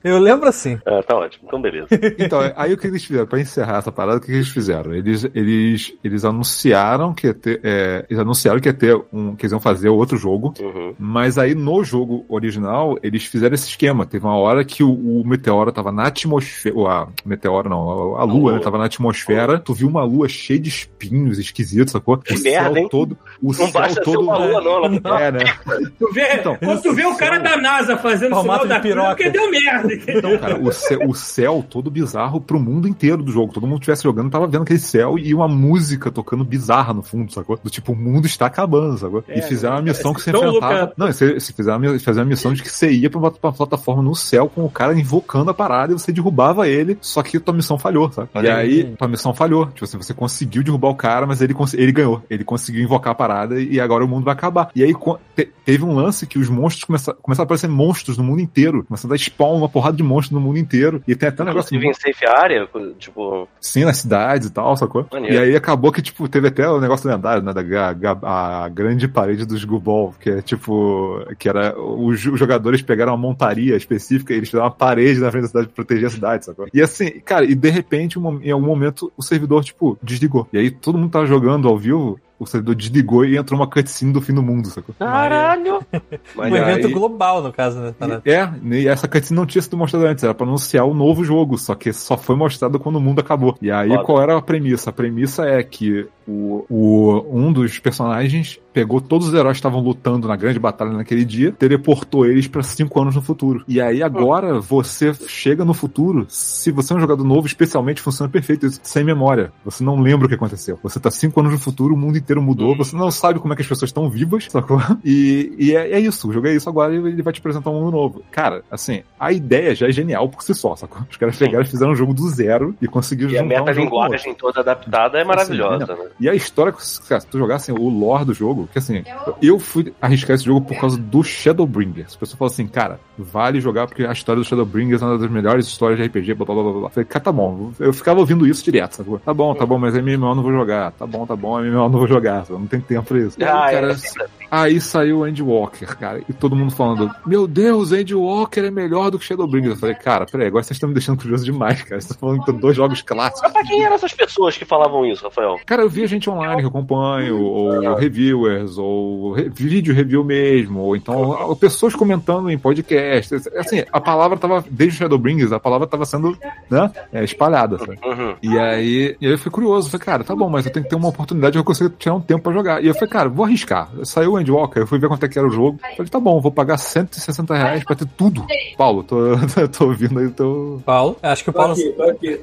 Eu 0.08 0.18
lembro 0.18 0.48
assim. 0.48 0.78
Ah, 0.86 1.02
tá 1.02 1.16
ótimo. 1.16 1.44
Então, 1.48 1.60
beleza. 1.60 1.88
Então, 2.18 2.40
aí 2.56 2.72
o 2.72 2.76
que 2.78 2.86
eles 2.86 3.04
fizeram? 3.04 3.26
Pra 3.26 3.40
encerrar 3.40 3.78
essa 3.78 3.90
parada, 3.92 4.18
o 4.18 4.20
que 4.20 4.30
eles 4.32 4.48
fizeram? 4.48 4.94
Eles, 4.94 5.24
eles, 5.34 5.92
eles 6.02 6.24
anunciaram 6.24 7.12
que 7.14 7.26
ia 7.26 7.34
ter. 7.34 7.60
é, 7.62 8.04
eles 8.08 8.20
anunciaram 8.20 8.60
que 8.60 8.68
ia 8.68 8.74
ter 8.74 8.96
um. 9.12 9.34
que 9.36 9.44
eles 9.44 9.52
iam 9.52 9.60
fazer 9.60 9.88
outro 9.88 10.16
jogo. 10.16 10.54
Uhum. 10.60 10.94
Mas 10.98 11.38
aí 11.38 11.54
no 11.54 11.82
jogo 11.84 12.24
original, 12.28 12.98
eles 13.02 13.24
fizeram 13.26 13.54
esse 13.54 13.68
esquema. 13.68 14.06
Teve 14.06 14.24
uma 14.24 14.36
hora 14.36 14.64
que 14.64 14.82
o, 14.82 14.90
o 14.92 15.26
meteoro 15.26 15.72
tava 15.72 15.90
na 15.92 16.06
atmosfera. 16.06 16.74
o- 16.76 16.86
A 16.86 17.08
meteoro 17.24 17.68
não, 17.68 18.16
a, 18.16 18.20
a 18.20 18.24
lua, 18.24 18.52
né? 18.54 18.58
Tava 18.60 18.78
na 18.78 18.84
atmosfera. 18.86 19.58
Tu 19.58 19.74
viu 19.74 19.88
uma 19.88 20.04
lua 20.04 20.28
cheia 20.28 20.58
de 20.58 20.68
espinhos 20.68 21.38
esquisitos, 21.38 21.92
sacou? 21.92 22.16
Que 22.18 22.34
o 22.34 22.42
merda, 22.42 22.68
céu 22.74 22.76
hein? 22.82 22.88
todo. 22.90 23.18
O 23.42 23.46
Não 23.48 23.52
céu 23.54 23.70
basta 23.72 23.94
ser 23.94 24.00
todo. 24.02 24.20
uma 24.20 24.38
lua, 24.38 24.60
não. 24.60 24.76
Ela 25.04 25.22
É, 25.22 25.32
né? 25.32 25.40
Tu 25.98 26.12
vê, 26.12 26.34
Então, 26.34 26.56
quando 26.56 26.82
tu 26.82 26.92
vê 26.94 27.04
o 27.04 27.16
cara 27.16 27.38
da 27.38 27.56
NASA 27.56 27.96
fazendo 27.96 28.32
o 28.32 28.36
Formato 28.36 28.62
sinal 28.62 28.76
da 28.76 28.80
cruz, 28.80 28.94
piroca. 28.94 29.08
porque 29.16 29.30
deu 29.30 29.50
merda. 29.50 29.95
Então, 30.16 30.38
cara, 30.38 30.60
o 30.60 30.72
céu, 30.72 31.00
o 31.08 31.14
céu 31.14 31.64
todo 31.68 31.90
bizarro 31.90 32.40
pro 32.40 32.58
mundo 32.58 32.88
inteiro 32.88 33.22
do 33.22 33.30
jogo. 33.32 33.52
Todo 33.52 33.66
mundo 33.66 33.76
estivesse 33.78 34.02
jogando 34.02 34.30
tava 34.30 34.46
vendo 34.46 34.62
aquele 34.62 34.78
céu 34.78 35.18
e 35.18 35.34
uma 35.34 35.48
música 35.48 36.10
tocando 36.10 36.44
bizarra 36.44 36.92
no 36.94 37.02
fundo, 37.02 37.32
sacou? 37.32 37.58
Do 37.62 37.70
tipo, 37.70 37.92
o 37.92 37.96
mundo 37.96 38.26
está 38.26 38.46
acabando, 38.46 38.96
sacou? 38.98 39.24
e 39.28 39.32
É, 39.38 39.42
fizeram 39.42 39.76
uma 39.76 39.82
missão 39.82 40.12
que 40.14 40.20
você 40.22 40.32
tão 40.32 40.40
enfrentava. 40.46 40.78
louca. 40.80 40.92
Não, 40.96 41.06
você, 41.06 41.34
você 41.38 41.52
fizeram 41.52 41.78
uma, 41.78 41.98
fizeram 41.98 42.18
uma 42.20 42.24
missão 42.24 42.52
de 42.52 42.62
que 42.62 42.70
você 42.70 42.90
ia 42.90 43.10
pra 43.10 43.18
uma, 43.18 43.30
pra 43.30 43.50
uma 43.50 43.56
plataforma 43.56 44.02
no 44.02 44.14
céu 44.14 44.48
com 44.48 44.64
o 44.64 44.70
cara 44.70 44.98
invocando 44.98 45.50
a 45.50 45.54
parada 45.54 45.92
e 45.92 45.98
você 45.98 46.12
derrubava 46.12 46.68
ele, 46.68 46.96
só 47.00 47.22
que 47.22 47.38
tua 47.38 47.54
missão 47.54 47.78
falhou, 47.78 48.10
sabe? 48.10 48.28
E 48.34 48.38
Olha 48.38 48.56
aí, 48.56 48.84
tua 48.96 49.08
missão 49.08 49.34
falhou. 49.34 49.66
Tipo 49.66 49.84
assim, 49.84 49.96
você 49.96 50.14
conseguiu 50.14 50.62
derrubar 50.62 50.88
o 50.90 50.94
cara, 50.94 51.26
mas 51.26 51.40
ele, 51.40 51.54
ele 51.74 51.92
ganhou. 51.92 52.22
Ele 52.30 52.44
conseguiu 52.44 52.82
invocar 52.82 53.12
a 53.12 53.14
parada 53.14 53.60
e 53.60 53.80
agora 53.80 54.04
o 54.04 54.08
mundo 54.08 54.24
vai 54.24 54.34
acabar. 54.34 54.70
E 54.74 54.82
aí 54.82 54.92
te- 55.34 55.48
teve 55.64 55.84
um 55.84 55.94
lance 55.94 56.26
que 56.26 56.38
os 56.38 56.48
monstros 56.48 56.84
começaram, 56.84 57.18
começaram 57.20 57.44
a 57.44 57.46
aparecer 57.46 57.68
monstros 57.68 58.16
no 58.16 58.24
mundo 58.24 58.40
inteiro. 58.40 58.84
Começando 58.84 59.12
a 59.12 59.18
spawn 59.18 59.56
uma 59.58 59.68
porrada 59.68 59.85
de 59.94 60.02
monstros 60.02 60.32
no 60.32 60.40
mundo 60.40 60.58
inteiro. 60.58 61.02
E 61.06 61.14
tem 61.14 61.28
até 61.28 61.42
um 61.42 61.46
negócio 61.46 61.74
Inclusive 61.76 61.90
em 62.08 62.12
safe 62.12 62.26
area, 62.26 62.68
tipo. 62.98 63.48
sim 63.60 63.84
nas 63.84 63.98
cidades 63.98 64.48
e 64.48 64.52
tal, 64.52 64.76
sacou? 64.76 65.06
Maneiro. 65.12 65.34
E 65.34 65.38
aí 65.38 65.56
acabou 65.56 65.92
que, 65.92 66.02
tipo, 66.02 66.28
teve 66.28 66.48
até 66.48 66.68
o 66.68 66.80
negócio 66.80 67.08
lendário, 67.08 67.42
né? 67.42 67.52
Da 67.52 67.62
ga- 67.62 68.18
a 68.22 68.68
grande 68.68 69.06
parede 69.08 69.44
dos 69.44 69.64
Gubol, 69.64 70.14
que 70.20 70.30
é 70.30 70.42
tipo. 70.42 71.20
Que 71.38 71.48
era. 71.48 71.78
Os, 71.78 72.18
jogadores 72.20 72.82
pegaram 72.82 73.12
uma 73.12 73.18
montaria 73.18 73.76
específica 73.76 74.32
e 74.32 74.36
eles 74.36 74.48
fizeram 74.48 74.64
uma 74.66 74.70
parede 74.70 75.20
na 75.20 75.30
frente 75.30 75.42
da 75.42 75.48
cidade 75.48 75.66
pra 75.68 75.74
proteger 75.76 76.06
a 76.06 76.10
cidade, 76.10 76.44
sacou? 76.44 76.66
E 76.72 76.80
assim, 76.82 77.10
cara, 77.24 77.44
e 77.44 77.54
de 77.54 77.70
repente, 77.70 78.18
um 78.18 78.40
em 78.42 78.50
algum 78.50 78.66
momento, 78.66 79.12
o 79.16 79.22
servidor, 79.22 79.64
tipo, 79.64 79.98
desligou. 80.02 80.46
E 80.52 80.58
aí 80.58 80.70
todo 80.70 80.98
mundo 80.98 81.10
tava 81.10 81.26
jogando 81.26 81.68
ao 81.68 81.78
vivo. 81.78 82.18
O 82.38 82.44
servidor 82.44 82.74
desligou 82.74 83.24
e 83.24 83.36
entrou 83.38 83.58
uma 83.58 83.66
cutscene 83.66 84.12
do 84.12 84.20
fim 84.20 84.34
do 84.34 84.42
mundo, 84.42 84.68
sacou? 84.68 84.94
Caralho! 84.98 85.76
Um 85.92 86.00
Mas 86.34 86.52
evento 86.52 86.86
aí- 86.88 86.92
global, 86.92 87.42
no 87.42 87.50
caso, 87.52 87.78
né? 87.80 87.94
Na- 87.98 88.20
É, 88.26 88.46
e 88.76 88.86
essa 88.86 89.08
cutscene 89.08 89.38
não 89.38 89.46
tinha 89.46 89.62
sido 89.62 89.76
mostrada 89.76 90.06
antes, 90.10 90.22
era 90.22 90.34
pra 90.34 90.46
anunciar 90.46 90.84
o 90.84 90.92
novo 90.92 91.24
jogo, 91.24 91.56
só 91.56 91.74
que 91.74 91.92
só 91.94 92.16
foi 92.18 92.36
mostrado 92.36 92.78
quando 92.78 92.96
o 92.96 93.00
mundo 93.00 93.20
acabou. 93.20 93.56
E 93.62 93.70
aí, 93.70 93.88
Foda. 93.88 94.02
qual 94.04 94.20
era 94.22 94.36
a 94.36 94.42
premissa? 94.42 94.90
A 94.90 94.92
premissa 94.92 95.46
é 95.46 95.62
que 95.62 96.06
o, 96.28 96.64
o- 96.68 97.26
um 97.32 97.50
dos 97.52 97.78
personagens 97.78 98.58
pegou 98.76 99.00
todos 99.00 99.28
os 99.28 99.32
heróis 99.32 99.54
que 99.54 99.60
estavam 99.60 99.80
lutando 99.80 100.28
na 100.28 100.36
grande 100.36 100.58
batalha 100.58 100.90
naquele 100.90 101.24
dia, 101.24 101.50
teleportou 101.50 102.26
eles 102.26 102.46
pra 102.46 102.62
cinco 102.62 103.00
anos 103.00 103.14
no 103.14 103.22
futuro. 103.22 103.64
E 103.66 103.80
aí 103.80 104.02
agora 104.02 104.60
você 104.60 105.14
chega 105.26 105.64
no 105.64 105.72
futuro, 105.72 106.26
se 106.28 106.70
você 106.70 106.92
é 106.92 106.96
um 106.96 107.00
jogador 107.00 107.24
novo, 107.24 107.46
especialmente 107.46 108.02
funciona 108.02 108.30
perfeito 108.30 108.66
isso, 108.66 108.78
sem 108.82 109.02
memória. 109.02 109.50
Você 109.64 109.82
não 109.82 109.98
lembra 109.98 110.26
o 110.26 110.28
que 110.28 110.34
aconteceu. 110.34 110.78
Você 110.82 111.00
tá 111.00 111.10
cinco 111.10 111.40
anos 111.40 111.52
no 111.52 111.58
futuro, 111.58 111.94
o 111.94 111.96
mundo 111.96 112.18
inteiro 112.18 112.42
mudou, 112.42 112.76
você 112.76 112.94
não 112.94 113.10
sabe 113.10 113.38
como 113.40 113.54
é 113.54 113.56
que 113.56 113.62
as 113.62 113.68
pessoas 113.68 113.88
estão 113.88 114.10
vivas, 114.10 114.46
sacou? 114.50 114.78
E, 115.04 115.54
e 115.58 115.74
é, 115.76 115.92
é 115.92 116.00
isso, 116.00 116.28
o 116.28 116.32
jogo 116.32 116.48
é 116.48 116.54
isso 116.54 116.68
agora 116.68 116.92
e 116.92 116.96
ele 116.96 117.22
vai 117.22 117.32
te 117.32 117.38
apresentar 117.38 117.70
um 117.70 117.80
mundo 117.80 117.92
novo. 117.92 118.22
Cara, 118.30 118.62
assim, 118.70 119.02
a 119.20 119.30
ideia 119.32 119.74
já 119.74 119.86
é 119.86 119.92
genial 119.92 120.28
por 120.28 120.42
si 120.42 120.52
só, 120.52 120.74
sacou? 120.74 121.00
Os 121.08 121.16
caras 121.16 121.36
pegaram 121.36 121.62
e 121.62 121.66
fizeram 121.66 121.92
um 121.92 121.96
jogo 121.96 122.12
do 122.12 122.28
zero 122.28 122.74
e 122.82 122.88
conseguiram 122.88 123.30
E 123.30 123.38
a 123.38 123.42
juntar 123.42 123.54
um 123.54 123.54
com 123.54 123.54
o 123.54 123.68
outro. 123.68 123.84
metalinguagem 123.84 124.34
toda 124.34 124.60
adaptada 124.60 125.18
é 125.18 125.24
maravilhosa, 125.24 125.86
né? 125.86 126.08
E 126.18 126.28
a 126.28 126.34
história, 126.34 126.74
cara, 127.08 127.20
se 127.20 127.26
tu 127.28 127.38
jogasse 127.38 127.70
o 127.70 127.88
lore 127.88 128.24
do 128.24 128.34
jogo, 128.34 128.65
que 128.66 128.78
assim, 128.78 129.02
eu 129.40 129.58
fui 129.58 129.92
arriscar 130.00 130.34
esse 130.34 130.44
jogo 130.44 130.60
por 130.60 130.78
causa 130.78 130.96
do 130.98 131.22
Shadowbringers. 131.22 132.14
A 132.16 132.18
pessoa 132.18 132.38
falou 132.38 132.52
assim, 132.52 132.66
cara, 132.66 133.00
vale 133.18 133.60
jogar 133.60 133.86
porque 133.86 134.04
a 134.04 134.12
história 134.12 134.40
do 134.40 134.46
Shadowbringers 134.46 135.02
é 135.02 135.04
uma 135.04 135.18
das 135.18 135.30
melhores 135.30 135.66
histórias 135.66 135.98
de 135.98 136.06
RPG, 136.06 136.34
blá 136.34 136.46
blá 136.46 136.54
blá 136.54 136.72
blá. 136.72 136.90
Falei, 136.90 137.06
cara, 137.06 137.24
tá 137.24 137.32
bom. 137.32 137.72
Eu 137.78 137.92
ficava 137.92 138.20
ouvindo 138.20 138.46
isso 138.46 138.64
direto, 138.64 138.96
sacou? 138.96 139.18
Tá 139.18 139.32
bom, 139.32 139.54
tá 139.54 139.66
bom, 139.66 139.78
mas 139.78 139.94
MMO 139.94 140.12
eu 140.12 140.34
não 140.34 140.42
vou 140.42 140.52
jogar. 140.52 140.92
Tá 140.92 141.06
bom, 141.06 141.26
tá 141.26 141.36
bom, 141.36 141.60
MMO 141.60 141.66
eu 141.66 141.88
não 141.88 141.98
vou 141.98 142.06
jogar. 142.06 142.44
Não 142.48 142.66
tenho 142.66 142.82
tempo 142.82 143.08
pra 143.08 143.18
isso. 143.18 143.36
Ah, 143.42 143.70
cara, 143.70 143.88
é 143.88 143.92
assim. 143.92 144.18
Aí 144.50 144.80
saiu 144.80 145.18
o 145.18 145.24
Andy 145.24 145.42
Walker, 145.42 145.86
cara, 145.96 146.22
e 146.28 146.32
todo 146.32 146.54
mundo 146.56 146.70
falando: 146.72 147.10
Meu 147.26 147.46
Deus, 147.46 147.92
Andy 147.92 148.14
Walker 148.14 148.60
é 148.60 148.70
melhor 148.70 149.10
do 149.10 149.18
que 149.18 149.24
Shadowbringers. 149.24 149.74
Eu 149.74 149.80
falei, 149.80 149.94
cara, 149.96 150.26
peraí, 150.26 150.46
agora 150.46 150.62
vocês 150.62 150.76
estão 150.76 150.88
me 150.88 150.94
deixando 150.94 151.20
curioso 151.20 151.44
demais, 151.44 151.82
cara. 151.82 152.00
Vocês 152.00 152.10
estão 152.10 152.28
falando 152.28 152.44
que 152.44 152.52
dois 152.52 152.76
jogos 152.76 153.02
clássicos. 153.02 153.42
Mas 153.42 153.52
pra 153.52 153.64
quem 153.64 153.82
eram 153.84 153.94
essas 153.96 154.12
pessoas 154.12 154.56
que 154.56 154.64
falavam 154.64 155.04
isso, 155.04 155.24
Rafael? 155.24 155.58
Cara, 155.66 155.82
eu 155.82 155.88
vi 155.88 156.06
gente 156.06 156.30
online 156.30 156.58
que 156.60 156.64
eu 156.64 156.68
acompanho, 156.70 157.40
ou 157.40 157.94
reviewers, 157.94 158.78
ou 158.78 159.32
re- 159.32 159.48
vídeo 159.48 159.94
review 159.94 160.24
mesmo, 160.24 160.80
ou 160.80 160.96
então 160.96 161.54
pessoas 161.60 161.94
comentando 161.94 162.50
em 162.50 162.58
podcast. 162.58 163.34
Assim, 163.56 163.82
a 163.92 164.00
palavra 164.00 164.38
tava, 164.38 164.64
desde 164.70 164.96
o 164.96 164.98
Shadowbringers, 165.00 165.52
a 165.52 165.60
palavra 165.60 165.86
tava 165.86 166.04
sendo 166.04 166.36
né, 166.70 166.90
é, 167.12 167.24
espalhada. 167.24 167.78
Sabe? 167.78 167.98
Uhum. 168.04 168.34
E 168.42 168.58
aí, 168.58 169.16
eu 169.20 169.36
fui 169.38 169.50
curioso, 169.50 169.90
falei, 169.90 170.04
cara, 170.06 170.24
tá 170.24 170.34
bom, 170.34 170.48
mas 170.48 170.66
eu 170.66 170.72
tenho 170.72 170.84
que 170.84 170.90
ter 170.90 170.96
uma 170.96 171.08
oportunidade 171.08 171.56
eu 171.56 171.64
consiga 171.64 171.92
tirar 171.98 172.14
um 172.14 172.20
tempo 172.20 172.42
pra 172.44 172.52
jogar. 172.52 172.82
E 172.82 172.86
eu 172.86 172.94
falei, 172.94 173.08
cara, 173.08 173.28
vou 173.28 173.44
arriscar. 173.44 173.88
Saiu 174.04 174.35
o. 174.44 174.78
Eu 174.80 174.86
fui 174.86 174.98
ver 174.98 175.08
quanto 175.08 175.24
é 175.24 175.28
que 175.28 175.38
era 175.38 175.46
o 175.46 175.50
jogo. 175.50 175.78
Falei, 175.96 176.10
tá 176.10 176.18
bom, 176.20 176.40
vou 176.40 176.50
pagar 176.52 176.76
160 176.78 177.54
reais 177.54 177.84
pra 177.84 177.96
ter 177.96 178.06
tudo. 178.16 178.44
Paulo, 178.76 179.02
tô, 179.02 179.16
tô 179.76 179.84
ouvindo 179.86 180.18
aí, 180.18 180.28
tô. 180.30 180.80
Paulo, 180.84 181.16
acho 181.22 181.44
que 181.44 181.50
o 181.50 181.52
Tô 181.52 181.58
Paulo. 181.58 181.72
aqui, 181.74 181.92
tô 181.92 182.02
aqui. 182.02 182.40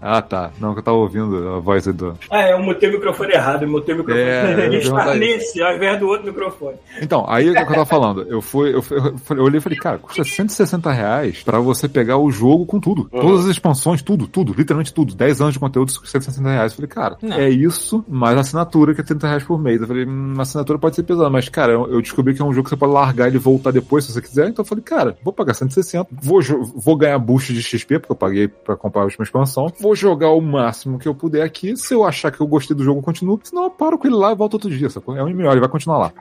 Ah, 0.00 0.22
tá. 0.22 0.50
Não, 0.60 0.72
que 0.72 0.80
eu 0.80 0.82
tava 0.84 0.96
ouvindo 0.96 1.48
a 1.56 1.58
voz 1.60 1.86
aí 1.86 1.92
do. 1.92 2.16
Ah, 2.30 2.42
é, 2.42 2.52
eu 2.52 2.62
mutei 2.62 2.88
o 2.88 2.92
microfone 2.92 3.32
errado. 3.32 3.62
Eu 3.62 3.68
mutei 3.68 3.94
o 3.94 3.98
microfone. 3.98 4.24
É, 4.26 4.68
ia 4.70 4.78
Está 4.78 5.14
nesse, 5.16 5.62
ao 5.62 5.74
invés 5.76 5.98
do 5.98 6.06
outro 6.08 6.26
microfone. 6.26 6.76
Então, 7.00 7.24
aí 7.28 7.48
é 7.48 7.50
o 7.50 7.54
que 7.54 7.60
eu 7.60 7.66
tava 7.66 7.86
falando. 7.86 8.22
Eu 8.22 8.40
fui, 8.42 8.74
eu, 8.74 8.82
fui- 8.82 8.96
eu, 8.98 9.18
falei- 9.18 9.42
eu 9.42 9.46
olhei 9.46 9.58
e 9.58 9.60
falei, 9.62 9.78
cara, 9.78 9.98
custa 9.98 10.24
160 10.24 10.90
reais 10.92 11.42
pra 11.42 11.58
você 11.60 11.88
pegar 11.88 12.16
o 12.18 12.30
jogo 12.30 12.66
com 12.66 12.78
tudo. 12.80 13.08
Uhum. 13.12 13.20
Todas 13.20 13.40
as 13.44 13.50
expansões, 13.50 14.02
tudo, 14.02 14.26
tudo, 14.26 14.54
literalmente 14.56 14.92
tudo. 14.92 15.14
10 15.14 15.40
anos 15.40 15.54
de 15.54 15.60
conteúdo, 15.60 15.90
160 15.90 16.48
reais. 16.48 16.72
Eu 16.72 16.76
falei, 16.76 16.88
cara, 16.88 17.16
Não. 17.22 17.36
é 17.36 17.48
isso, 17.48 18.04
mais 18.08 18.36
assinatura 18.38 18.94
que 18.94 19.00
é 19.00 19.04
30 19.04 19.26
reais 19.26 19.42
por 19.44 19.58
mês. 19.60 19.80
Eu 19.80 19.86
falei, 19.86 20.04
hum, 20.06 20.34
a 20.38 20.42
assinatura 20.42 20.78
pode 20.78 20.96
ser 20.96 21.02
pesada, 21.02 21.25
mas, 21.30 21.48
cara, 21.48 21.72
eu, 21.72 22.00
descobri 22.00 22.34
que 22.34 22.42
é 22.42 22.44
um 22.44 22.52
jogo 22.52 22.64
que 22.64 22.70
você 22.70 22.76
pode 22.76 22.92
largar 22.92 23.26
ele 23.28 23.36
e 23.36 23.40
voltar 23.40 23.70
depois 23.70 24.04
se 24.04 24.12
você 24.12 24.20
quiser. 24.20 24.48
Então 24.48 24.62
eu 24.62 24.66
falei, 24.66 24.84
cara, 24.84 25.16
vou 25.22 25.32
pagar 25.32 25.54
160, 25.54 26.08
vou, 26.10 26.40
vou 26.74 26.96
ganhar 26.96 27.18
boost 27.18 27.52
de 27.52 27.62
XP, 27.62 27.98
porque 27.98 28.12
eu 28.12 28.16
paguei 28.16 28.48
pra 28.48 28.76
comprar 28.76 29.02
a 29.02 29.04
última 29.04 29.24
expansão. 29.24 29.72
Vou 29.80 29.94
jogar 29.94 30.30
o 30.30 30.40
máximo 30.40 30.98
que 30.98 31.08
eu 31.08 31.14
puder 31.14 31.42
aqui. 31.42 31.76
Se 31.76 31.94
eu 31.94 32.04
achar 32.04 32.30
que 32.30 32.40
eu 32.40 32.46
gostei 32.46 32.76
do 32.76 32.84
jogo, 32.84 33.00
eu 33.00 33.04
continuo. 33.04 33.40
Senão 33.42 33.64
eu 33.64 33.70
paro 33.70 33.98
com 33.98 34.06
ele 34.06 34.16
lá 34.16 34.32
e 34.32 34.36
volto 34.36 34.54
outro 34.54 34.70
dia, 34.70 34.90
sacou? 34.90 35.16
É 35.16 35.22
um 35.22 35.28
MMO, 35.28 35.50
ele 35.50 35.60
vai 35.60 35.68
continuar 35.68 35.98
lá. 35.98 36.12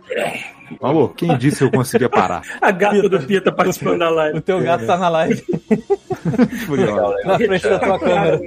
Alô, 0.82 1.10
quem 1.10 1.38
disse 1.38 1.58
que 1.60 1.64
eu 1.64 1.72
conseguia 1.72 2.10
parar? 2.10 2.42
A 2.62 2.72
gata 2.72 3.08
do 3.10 3.20
Pita 3.22 3.52
participando 3.52 4.00
da 4.00 4.10
live. 4.10 4.38
O 4.38 4.42
teu 4.42 4.62
gato 4.62 4.86
tá 4.86 4.98
na 4.98 5.10
live, 5.10 5.44
Furiosa. 6.66 7.16
na 7.26 7.38
frente 7.38 7.68
da 7.70 7.80
tua 7.80 8.00
câmera. 8.00 8.40